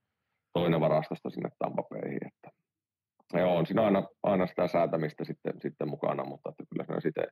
toinen 0.52 0.80
varastosta 0.80 1.30
sinne 1.30 1.50
Tampapeihin. 1.58 2.26
Että, 2.26 2.50
ja 3.32 3.46
on 3.46 3.66
siinä 3.66 3.84
aina, 3.84 4.02
aina 4.22 4.46
sitä 4.46 4.68
säätämistä 4.68 5.24
sitten, 5.24 5.60
sitten 5.60 5.88
mukana, 5.88 6.24
mutta 6.24 6.50
että 6.50 6.64
kyllä 6.70 6.84
se 6.84 7.00
sitten 7.00 7.26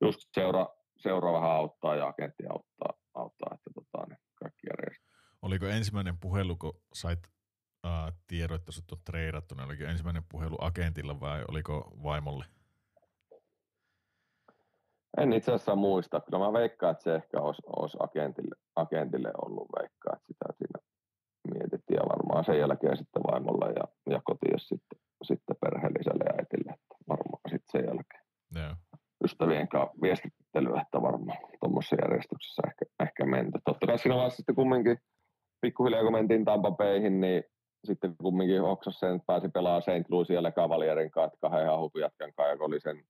just 0.00 0.20
seura, 0.34 0.66
seura 0.96 1.32
vähän 1.32 1.50
auttaa 1.50 1.96
ja 1.96 2.06
agentti 2.06 2.44
auttaa, 2.50 2.92
auttaa 3.14 3.54
että 3.54 3.70
tota, 3.74 4.06
ne 4.08 4.16
kaikki 4.34 4.66
järjestää. 4.70 5.16
Oliko 5.42 5.66
ensimmäinen 5.66 6.18
puhelu, 6.18 6.56
kun 6.56 6.80
sait 6.92 7.20
äh, 7.86 8.54
että 8.54 8.72
sut 8.72 8.92
on 8.92 8.98
treidattu, 9.04 9.54
niin 9.54 9.64
oliko 9.64 9.84
ensimmäinen 9.84 10.24
puhelu 10.28 10.56
agentilla 10.60 11.20
vai 11.20 11.44
oliko 11.48 11.92
vaimolle? 12.02 12.44
En 15.18 15.32
itse 15.32 15.52
asiassa 15.52 15.74
muista. 15.74 16.20
Kyllä 16.20 16.38
mä 16.38 16.52
veikkaan, 16.52 16.92
että 16.92 17.04
se 17.04 17.14
ehkä 17.14 17.40
olisi, 17.40 17.62
olisi 17.76 17.96
agentille, 18.00 18.56
agentille 18.76 19.32
ollut 19.42 19.68
veikkaa, 19.80 20.12
että 20.16 20.26
sitä 20.26 20.46
siinä 20.58 20.78
mietittiin 21.54 21.96
ja 21.96 22.08
varmaan 22.08 22.44
sen 22.44 22.58
jälkeen 22.58 22.96
sitten 22.96 23.22
vaimolle 23.22 23.72
ja, 23.72 24.12
ja 24.12 24.20
kotiin 24.24 24.60
sitten, 24.60 24.98
sitten 25.22 25.56
perheelliselle 25.60 26.24
ja 26.24 26.34
äitille, 26.38 26.72
että 26.72 26.94
varmaan 27.08 27.40
sitten 27.50 27.72
sen 27.72 27.84
jälkeen. 27.84 28.22
Yeah. 28.56 28.76
Ystävien 29.24 29.68
kanssa 29.68 29.94
viestittelyä, 30.02 30.80
että 30.80 31.02
varmaan 31.02 31.38
tuommoisessa 31.60 31.96
järjestyksessä 32.02 32.62
ehkä, 32.68 32.84
ehkä 33.00 33.26
menty. 33.26 33.58
Totta 33.64 33.86
kai 33.86 33.98
siinä 33.98 34.14
vaiheessa 34.14 34.36
sitten 34.36 34.54
kumminkin 34.54 34.98
pikkuhiljaa 35.60 36.02
kun 36.02 36.12
mentiin 36.12 36.44
Tampa 36.44 36.70
Bayhin, 36.70 37.20
niin 37.20 37.44
sitten 37.86 38.16
kumminkin 38.16 38.62
Oksas 38.62 39.00
sen 39.00 39.20
pääsi 39.26 39.48
pelaamaan 39.48 39.82
St. 39.82 40.10
Louisin 40.10 40.34
ja 40.34 40.52
Cavalierin 40.52 41.10
kanssa, 41.10 41.38
kahden 41.40 41.64
ihan 41.64 41.80
hupijatkan 41.80 42.32
kanssa, 42.36 42.52
joka 42.52 42.64
oli 42.64 42.80
sen 42.80 43.04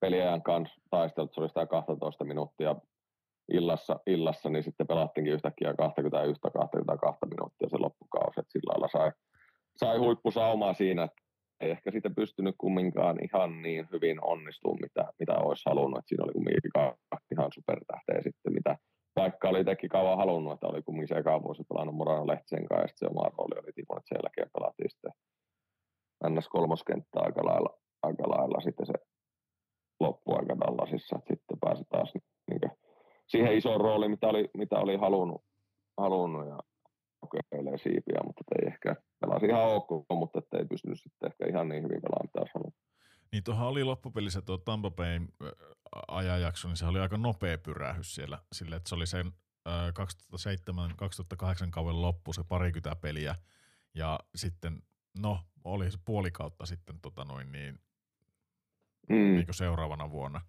peliajan 0.00 0.42
kanssa 0.42 0.80
taisteltu, 0.90 1.34
se 1.34 1.40
oli 1.40 1.48
sitä 1.48 1.66
12 1.66 2.24
minuuttia 2.24 2.76
illassa, 3.52 4.00
illassa 4.06 4.50
niin 4.50 4.62
sitten 4.62 4.86
pelattiinkin 4.86 5.34
yhtäkkiä 5.34 5.72
21-22 5.72 5.74
minuuttia 7.30 7.68
se 7.68 7.78
loppukausi, 7.78 8.40
että 8.40 8.52
sillä 8.52 8.70
lailla 8.70 8.88
sai, 8.88 9.12
sai 9.76 9.98
huippusaumaa 9.98 10.74
siinä, 10.74 11.08
ei 11.60 11.70
ehkä 11.70 11.90
sitten 11.90 12.14
pystynyt 12.14 12.54
kumminkaan 12.58 13.16
ihan 13.24 13.62
niin 13.62 13.88
hyvin 13.92 14.24
onnistumaan, 14.24 14.78
mitä, 14.82 15.12
mitä 15.18 15.34
olisi 15.38 15.62
halunnut, 15.66 15.98
että 15.98 16.08
siinä 16.08 16.24
oli 16.24 16.32
kumminkin 16.32 16.70
ihan 17.32 17.50
supertähteä 17.54 18.22
sitten, 18.22 18.52
mitä 18.52 18.76
vaikka 19.16 19.48
oli 19.48 19.64
teki 19.64 19.88
kauan 19.88 20.18
halunnut, 20.18 20.52
että 20.52 20.66
oli 20.66 20.82
kumminkin 20.82 21.08
se 21.08 21.20
ekaan 21.20 21.42
vuosi 21.42 21.64
pelannut 21.64 21.94
Morano 21.94 22.26
Lehtisen 22.26 22.66
kanssa, 22.66 22.82
ja 22.82 22.88
sitten 22.88 23.08
se 23.08 23.12
oma 23.12 23.30
rooli 23.38 23.60
oli 23.60 23.68
että 23.68 24.08
sen 24.08 24.18
jälkeen 24.22 24.50
pelattiin 24.52 24.90
sitten 24.90 25.12
ns. 26.28 26.48
kolmoskenttää 26.48 27.22
aika 27.22 27.44
lailla, 27.44 27.78
aika 28.02 28.22
lailla 28.22 28.60
sitten 28.60 28.86
se 28.86 28.92
loppuaika 30.00 30.58
Dallasissa, 30.60 31.16
että 31.18 31.34
sitten 31.34 31.58
pääsi 31.60 31.84
taas 31.88 32.12
niin 32.50 32.70
siihen 33.26 33.56
isoon 33.56 33.80
rooliin, 33.80 34.10
mitä 34.10 34.28
oli, 34.28 34.50
mitä 34.56 34.78
oli 34.78 34.96
halunnut, 34.96 35.44
halunnut 35.98 36.46
ja 36.46 36.58
kokeilee 37.20 37.78
siipiä, 37.78 38.20
mutta 38.26 38.44
ei 38.58 38.68
ehkä 38.72 38.96
pelasi 39.20 39.46
ihan 39.46 39.68
ok, 39.74 39.90
mutta 40.10 40.42
ei 40.58 40.64
pystynyt 40.64 41.00
sitten 41.00 41.26
ehkä 41.26 41.46
ihan 41.46 41.68
niin 41.68 41.82
hyvin 41.82 42.02
pelaamaan, 42.02 42.26
mitä 42.26 42.40
olisi 42.40 42.54
halunnut. 42.54 42.74
Niin 43.32 43.44
tuohon 43.44 43.68
oli 43.68 43.84
loppupelissä 43.84 44.42
tuo 44.42 44.58
Tampa 44.58 44.90
Bayn 44.90 45.28
ajanjakso, 46.08 46.68
niin 46.68 46.76
se 46.76 46.86
oli 46.86 47.00
aika 47.00 47.16
nopea 47.16 47.58
pyrähys 47.58 48.14
siellä, 48.14 48.38
sille, 48.52 48.76
että 48.76 48.88
se 48.88 48.94
oli 48.94 49.06
sen 49.06 49.32
2007-2008 51.66 51.70
kauden 51.70 52.02
loppu, 52.02 52.32
se 52.32 52.44
parikymmentä 52.44 52.96
peliä, 52.96 53.34
ja 53.94 54.20
sitten, 54.34 54.82
no, 55.18 55.40
oli 55.64 55.90
se 55.90 55.98
puoli 56.04 56.30
kautta 56.30 56.66
sitten 56.66 57.00
tota 57.00 57.24
noin, 57.24 57.52
niin 57.52 57.80
mm. 59.08 59.16
niin 59.16 59.46
seuraavana 59.50 60.10
vuonna. 60.10 60.40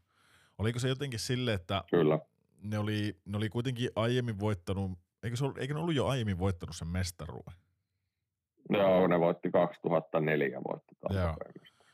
Oliko 0.57 0.79
se 0.79 0.87
jotenkin 0.87 1.19
sille, 1.19 1.53
että 1.53 1.83
Kyllä. 1.89 2.19
Ne, 2.63 2.77
oli, 2.77 3.15
ne 3.25 3.37
oli 3.37 3.49
kuitenkin 3.49 3.89
aiemmin 3.95 4.39
voittanut, 4.39 4.91
eikö, 5.23 5.35
se 5.35 5.43
ollut, 5.43 5.57
eikö 5.57 5.73
ne 5.73 5.79
ollut 5.79 5.95
jo 5.95 6.07
aiemmin 6.07 6.39
voittanut 6.39 6.75
sen 6.75 6.87
mestaruuden? 6.87 7.53
Joo, 8.69 9.07
ne 9.07 9.19
voitti 9.19 9.51
2004 9.51 10.61
voitti 10.63 10.95
Joo. 11.09 11.35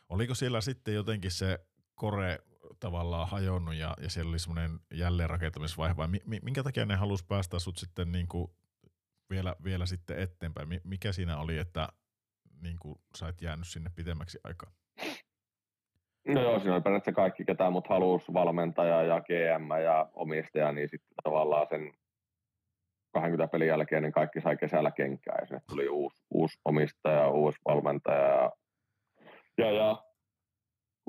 Oliko 0.10 0.36
siellä 0.36 0.62
sitten 0.62 0.94
jotenkin 0.94 1.32
se 1.32 1.60
kore 1.96 2.40
tavallaan 2.80 3.28
hajonnut 3.28 3.76
ja, 3.76 3.94
ja 4.02 4.10
siellä 4.10 4.30
oli 4.30 4.40
semmoinen 4.40 4.80
jälleenrakentamisvaihe 4.94 5.98
vai 5.98 6.08
mi, 6.08 6.20
minkä 6.26 6.64
takia 6.64 6.86
ne 6.86 6.96
halusi 6.96 7.26
päästä 7.26 7.60
sut 7.60 7.78
sitten 7.78 8.12
niin 8.12 8.28
kuin 8.28 8.52
vielä, 9.30 9.56
vielä 9.64 9.86
sitten 9.86 10.20
eteenpäin? 10.20 10.68
Mikä 10.84 11.12
siinä 11.12 11.38
oli, 11.38 11.58
että 11.58 11.90
niin 12.62 12.80
kuin 12.80 12.96
sait 13.16 13.42
jäänyt 13.42 13.68
sinne 13.68 13.90
pitemmäksi 13.96 14.40
aikaa? 14.44 14.72
No 16.28 16.42
joo, 16.42 16.60
siinä 16.60 16.74
oli 16.74 16.82
periaatteessa 16.82 17.16
kaikki, 17.22 17.46
ketä 17.46 17.70
mut 17.70 17.90
halusi, 17.90 18.34
valmentaja 18.34 19.04
ja 19.04 19.22
GM 19.22 19.84
ja 19.84 20.10
omistaja, 20.14 20.72
niin 20.72 20.90
sitten 20.90 21.16
tavallaan 21.24 21.68
sen 21.70 21.94
20 23.14 23.52
pelin 23.52 23.68
jälkeen 23.68 24.04
niin 24.04 24.12
kaikki 24.12 24.42
sai 24.42 24.58
kesällä 24.58 24.92
kenkää 24.92 25.36
ja 25.40 25.46
sinne 25.46 25.62
tuli 25.70 25.90
uusi, 25.90 26.26
uusi 26.30 26.60
omistaja, 26.66 27.30
uusi 27.30 27.60
valmentaja 27.66 28.28
ja, 28.28 28.52
ja, 29.58 29.72
ja. 29.72 30.04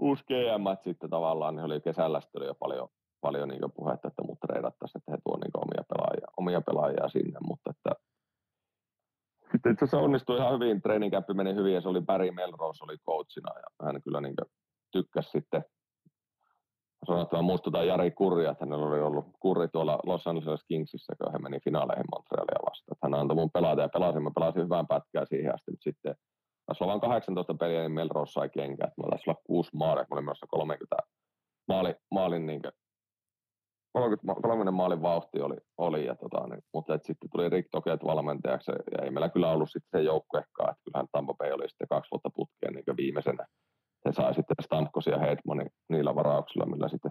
Uusi 0.00 0.24
GM 0.24 0.84
sitten 0.84 1.10
tavallaan, 1.10 1.56
niin 1.56 1.64
oli 1.64 1.80
kesällä 1.80 2.20
sitten 2.20 2.42
oli 2.42 2.46
jo 2.46 2.54
paljon, 2.54 2.88
paljon 3.20 3.48
niin 3.48 3.72
puhetta, 3.76 4.08
että 4.08 4.22
mut 4.22 4.38
treidattaisiin, 4.40 5.00
että 5.00 5.12
he 5.12 5.18
tuovat 5.24 5.40
niin 5.40 5.64
omia, 5.64 5.84
pelaajia, 5.88 6.26
omia 6.36 6.60
pelaajia 6.60 7.08
sinne, 7.08 7.38
mutta 7.48 7.70
että 7.70 7.90
sitten 9.52 9.72
itse 9.72 9.84
asiassa 9.84 10.04
onnistui 10.04 10.36
ihan 10.36 10.54
hyvin, 10.54 10.82
training 10.82 11.14
meni 11.34 11.54
hyvin 11.54 11.74
ja 11.74 11.80
se 11.80 11.88
oli 11.88 12.00
Barry 12.00 12.30
Melrose 12.30 12.84
oli 12.84 12.96
coachina 12.98 13.52
ja 13.58 13.86
hän 13.86 14.02
kyllä 14.02 14.20
niin 14.20 14.34
tykkäsi 14.92 15.30
sitten. 15.30 15.64
Sanotaan 17.06 17.44
muistutaan 17.44 17.86
Jari 17.86 18.10
Kurria, 18.10 18.50
että 18.50 18.64
hänellä 18.64 18.86
oli 18.86 19.00
ollut 19.00 19.26
Kurri 19.40 19.68
tuolla 19.68 19.98
Los 20.06 20.26
Angeles 20.26 20.64
Kingsissä, 20.68 21.12
kun 21.18 21.32
he 21.32 21.38
meni 21.38 21.60
finaaleihin 21.64 22.04
Montrealia 22.12 22.66
vastaan. 22.70 22.94
Että 22.96 23.06
hän 23.06 23.14
antoi 23.14 23.36
mun 23.36 23.50
pelata 23.50 23.82
ja 23.82 23.88
pelasin, 23.88 24.22
mä 24.22 24.30
pelasin 24.34 24.62
hyvän 24.62 24.86
pätkää 24.86 25.24
siihen 25.24 25.54
asti, 25.54 25.70
mutta 25.70 25.84
sitten 25.84 26.14
taisi 26.68 26.84
olla 26.84 26.92
vain 26.92 27.00
18 27.00 27.54
peliä, 27.54 27.80
niin 27.80 27.92
Melrose 27.92 28.32
sai 28.32 28.48
kenkää. 28.48 28.90
Mä 28.96 29.08
taisi 29.10 29.30
olla 29.30 29.40
kuusi 29.44 29.70
maalia, 29.76 30.04
kun 30.04 30.18
oli 30.18 30.24
myös 30.24 30.38
30 30.48 30.96
maali, 31.68 31.94
maalin 32.10 32.46
niin 32.46 32.62
30, 33.92 34.42
30 34.42 34.70
maalin 34.70 35.02
vauhti 35.02 35.40
oli, 35.40 35.56
oli 35.78 36.06
ja 36.06 36.14
tota, 36.14 36.46
niin, 36.46 36.62
mutta 36.74 36.94
et 36.94 37.04
sitten 37.04 37.30
tuli 37.30 37.48
Rick 37.48 37.68
Toket 37.70 38.04
valmentajaksi 38.04 38.70
ja 38.70 39.04
ei 39.04 39.10
meillä 39.10 39.28
kyllä 39.28 39.50
ollut 39.50 39.70
sitten 39.70 40.00
se 40.00 40.04
joukkuekaan, 40.04 40.70
että 40.70 40.82
kyllähän 40.84 41.06
Tampa 41.12 41.34
Bay 41.34 41.52
oli 41.52 41.68
sitten 41.68 41.88
kaksi 41.88 42.10
vuotta 42.10 42.30
putkeen 42.34 42.74
niin 42.74 42.96
viimeisenä 42.96 43.46
he 44.06 44.12
sai 44.12 44.34
sitten 44.34 44.56
Stamkos 44.62 45.06
ja 45.06 45.18
Hedmani 45.18 45.66
niillä 45.88 46.14
varauksilla, 46.14 46.66
millä 46.66 46.88
sitten 46.88 47.10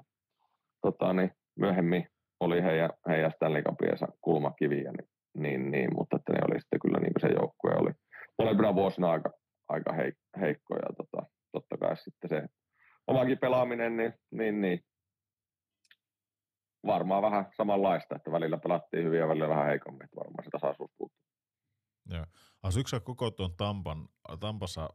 tota, 0.82 1.14
niin, 1.14 1.32
myöhemmin 1.60 2.08
oli 2.40 2.64
heidän, 2.64 2.90
heidän 3.08 3.32
Stanley 3.32 3.64
Cupiensa 3.64 4.08
kulmakiviä, 4.22 4.92
niin, 4.92 5.10
niin, 5.38 5.72
niin, 5.72 5.90
mutta 5.96 6.16
että 6.16 6.34
ne 6.34 6.40
oli 6.50 6.62
sitten 6.62 6.80
kyllä 6.80 7.00
niin 7.00 7.14
kuin 7.14 7.22
se 7.22 7.36
joukkue 7.40 7.72
oli 7.76 7.92
molempina 8.40 8.76
vuosina 8.76 9.12
aika, 9.12 9.32
aika 9.70 9.94
heik, 9.94 10.16
heikko 10.40 10.76
ja 10.76 10.94
tota, 10.98 11.28
totta 11.52 11.78
kai 11.78 11.98
sitten 11.98 12.30
se 12.30 12.48
omakin 13.08 13.38
pelaaminen, 13.38 13.98
niin, 13.98 14.14
niin, 14.32 14.62
niin 14.62 14.80
varmaan 16.86 17.22
vähän 17.22 17.46
samanlaista, 17.58 18.16
että 18.16 18.32
välillä 18.32 18.58
pelattiin 18.58 19.06
hyvin 19.06 19.20
ja 19.20 19.28
välillä 19.28 19.50
vähän 19.50 19.66
heikommin, 19.66 20.06
että 20.06 20.16
varmaan 20.16 20.44
se 20.44 20.50
tasaisuus 20.50 20.92
puuttuu. 20.98 21.18
Joo. 22.10 22.26
Asuiko 22.64 22.90
koko 23.04 23.32
tuon 23.32 23.56
Tampan, 23.58 24.08
Tampassa 24.40 24.90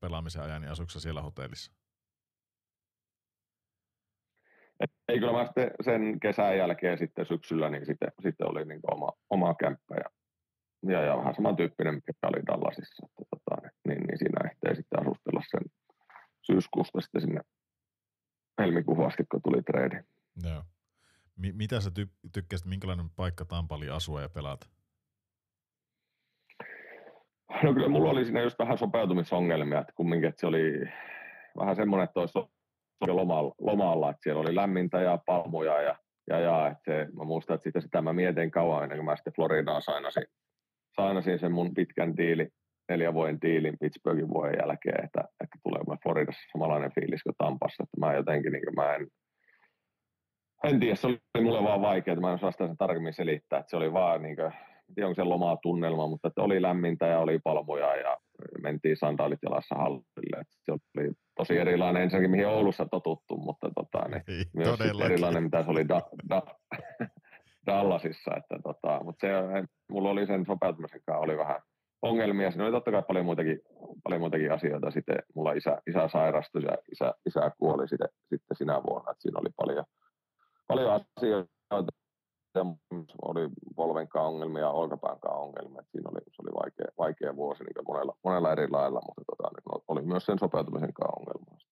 pelaamisen 0.00 0.42
ajan, 0.42 0.62
niin 0.62 0.70
asuiko 0.70 0.90
siellä 0.90 1.22
hotellissa? 1.22 1.72
Ei 5.08 5.18
kyllä 5.18 5.32
mä 5.32 5.44
sitten 5.44 5.70
sen 5.80 6.20
kesän 6.20 6.58
jälkeen 6.58 6.98
sitten 6.98 7.26
syksyllä, 7.26 7.70
niin 7.70 7.86
sitten, 7.86 8.12
sitten 8.22 8.50
oli 8.50 8.64
niin 8.64 8.80
oma, 8.92 9.12
oma 9.30 9.54
kämppä 9.54 9.94
ja, 9.94 10.10
ja, 10.82 11.00
ja, 11.02 11.16
vähän 11.16 11.34
samantyyppinen, 11.34 11.94
mikä 11.94 12.12
oli 12.22 12.46
Dallasissa. 12.46 13.06
Että, 13.06 13.24
tota, 13.30 13.68
niin, 13.88 14.02
niin, 14.02 14.18
siinä 14.18 14.50
ehtii 14.50 14.76
sitten 14.76 15.00
asustella 15.00 15.42
sen 15.50 15.60
syyskuusta 16.42 17.00
sitten 17.00 17.20
sinne 17.20 17.40
helmikuuhun 18.58 19.06
asti, 19.06 19.24
kun 19.30 19.42
tuli 19.42 19.62
trade. 19.62 20.04
Joo. 20.42 20.62
M- 21.36 21.56
mitä 21.56 21.80
sä 21.80 21.90
ty- 21.90 22.30
tykkäsit, 22.32 22.66
minkälainen 22.66 23.10
paikka 23.16 23.44
Tampali 23.44 23.90
asua 23.90 24.22
ja 24.22 24.28
pelata? 24.28 24.66
No 27.62 27.74
kyllä 27.74 27.88
mulla 27.88 28.10
oli 28.10 28.24
siinä 28.24 28.42
just 28.42 28.58
vähän 28.58 28.78
sopeutumisongelmia, 28.78 29.80
että 29.80 29.92
kumminkin, 29.96 30.28
että 30.28 30.40
se 30.40 30.46
oli 30.46 30.80
vähän 31.58 31.76
semmoinen, 31.76 32.04
että 32.04 32.20
olisi 32.20 32.38
lomalla, 33.06 33.54
lomalla, 33.60 34.10
että 34.10 34.22
siellä 34.22 34.40
oli 34.40 34.54
lämmintä 34.54 35.00
ja 35.00 35.18
palmuja 35.26 35.82
ja, 35.82 35.96
ja, 36.30 36.38
ja 36.38 36.68
että 36.68 36.82
se, 36.84 37.08
mä 37.12 37.24
muistan, 37.24 37.54
että 37.54 37.64
sitä, 37.64 37.80
sitä 37.80 38.02
mä 38.02 38.12
mietin 38.12 38.50
kauan 38.50 38.82
ennen 38.82 38.98
kuin 38.98 39.04
mä 39.04 39.16
sitten 39.16 39.32
Floridaan 39.32 39.82
sainasin, 39.82 40.24
sainasin 40.98 41.38
sen 41.38 41.52
mun 41.52 41.74
pitkän 41.74 42.16
diili, 42.16 42.48
neljän 42.88 43.14
vuoden 43.14 43.38
diilin 43.42 43.76
Pittsburghin 43.80 44.28
vuoden 44.28 44.58
jälkeen, 44.60 45.04
että, 45.04 45.20
että 45.20 45.58
tulee 45.62 45.82
mä 45.88 45.96
Floridassa 46.02 46.50
samanlainen 46.52 46.92
fiilis 46.94 47.22
kuin 47.22 47.34
Tampassa, 47.38 47.82
että 47.82 48.06
mä 48.06 48.14
jotenkin, 48.14 48.52
niin 48.52 48.74
mä 48.76 48.94
en, 48.94 49.06
en 50.64 50.80
tiedä, 50.80 50.94
se 50.94 51.06
oli 51.06 51.44
mulle 51.44 51.62
vaan 51.62 51.80
vaikea, 51.80 52.12
että 52.12 52.20
mä 52.20 52.28
en 52.28 52.34
osaa 52.34 52.50
sitä 52.50 52.66
sen 52.66 52.76
tarkemmin 52.76 53.12
selittää, 53.12 53.58
että 53.58 53.70
se 53.70 53.76
oli 53.76 53.92
vaan 53.92 54.22
niin 54.22 54.36
kuin, 54.36 54.52
tiedä 54.94 55.08
onko 55.08 55.14
se 55.14 55.24
lomaa 55.24 55.56
tunnelma, 55.56 56.06
mutta 56.06 56.28
että 56.28 56.42
oli 56.42 56.62
lämmintä 56.62 57.06
ja 57.06 57.18
oli 57.18 57.38
palmuja 57.38 57.96
ja 57.96 58.16
mentiin 58.62 58.96
sandaalit 58.96 59.38
jalassa 59.42 59.74
hallille. 59.74 60.40
Että 60.40 60.54
se 60.64 60.72
oli 60.72 61.12
tosi 61.36 61.58
erilainen. 61.58 62.02
Ensinnäkin, 62.02 62.30
mihin 62.30 62.46
Oulussa 62.46 62.86
totuttu, 62.90 63.36
mutta 63.36 63.70
tota, 63.74 64.08
niin 64.08 64.22
Ei, 64.28 64.44
myös 64.52 64.80
erilainen, 65.04 65.42
mitä 65.42 65.62
se 65.62 65.70
oli 65.70 65.88
da, 65.88 66.02
da, 66.28 66.42
Dallasissa. 67.68 68.30
Että 68.36 68.58
tota, 68.62 69.04
mutta 69.04 69.26
se, 69.26 69.32
mulla 69.90 70.10
oli 70.10 70.26
sen 70.26 70.46
sopeutumisen 70.46 71.00
kanssa 71.06 71.24
oli 71.24 71.38
vähän 71.38 71.60
ongelmia. 72.02 72.50
Siinä 72.50 72.64
oli 72.64 72.72
totta 72.72 72.90
kai 72.90 73.02
paljon 73.02 73.24
muitakin, 73.24 73.60
paljon 74.04 74.20
muitakin 74.20 74.52
asioita. 74.52 74.90
Sitten 74.90 75.22
mulla 75.34 75.52
isä, 75.52 75.82
isä 75.86 76.08
sairastui 76.08 76.62
ja 76.62 76.76
isä, 76.92 77.14
isä 77.26 77.50
kuoli 77.58 77.88
sitten, 77.88 78.08
sitten 78.28 78.56
sinä 78.56 78.82
vuonna. 78.88 79.10
Että 79.10 79.22
siinä 79.22 79.40
oli 79.40 79.50
paljon, 79.56 79.84
paljon 80.68 81.00
asioita, 81.16 81.92
oli 83.22 83.48
polvenkaan 83.76 84.26
ongelmia, 84.26 84.70
olkapäänkaan 84.70 85.40
ongelmia. 85.40 85.80
Et 85.80 85.88
siinä 85.92 86.10
oli, 86.10 86.20
se 86.30 86.42
oli 86.42 86.50
vaikea, 86.62 86.86
vaikea 86.98 87.36
vuosi 87.36 87.64
niin 87.64 87.84
monella, 87.88 88.14
monella 88.24 88.52
eri 88.52 88.70
lailla, 88.70 89.00
mutta 89.06 89.22
tota, 89.26 89.50
niin 89.54 89.82
oli 89.88 90.02
myös 90.02 90.26
sen 90.26 90.38
sopeutumisen 90.38 90.92
ongelma. 91.18 91.67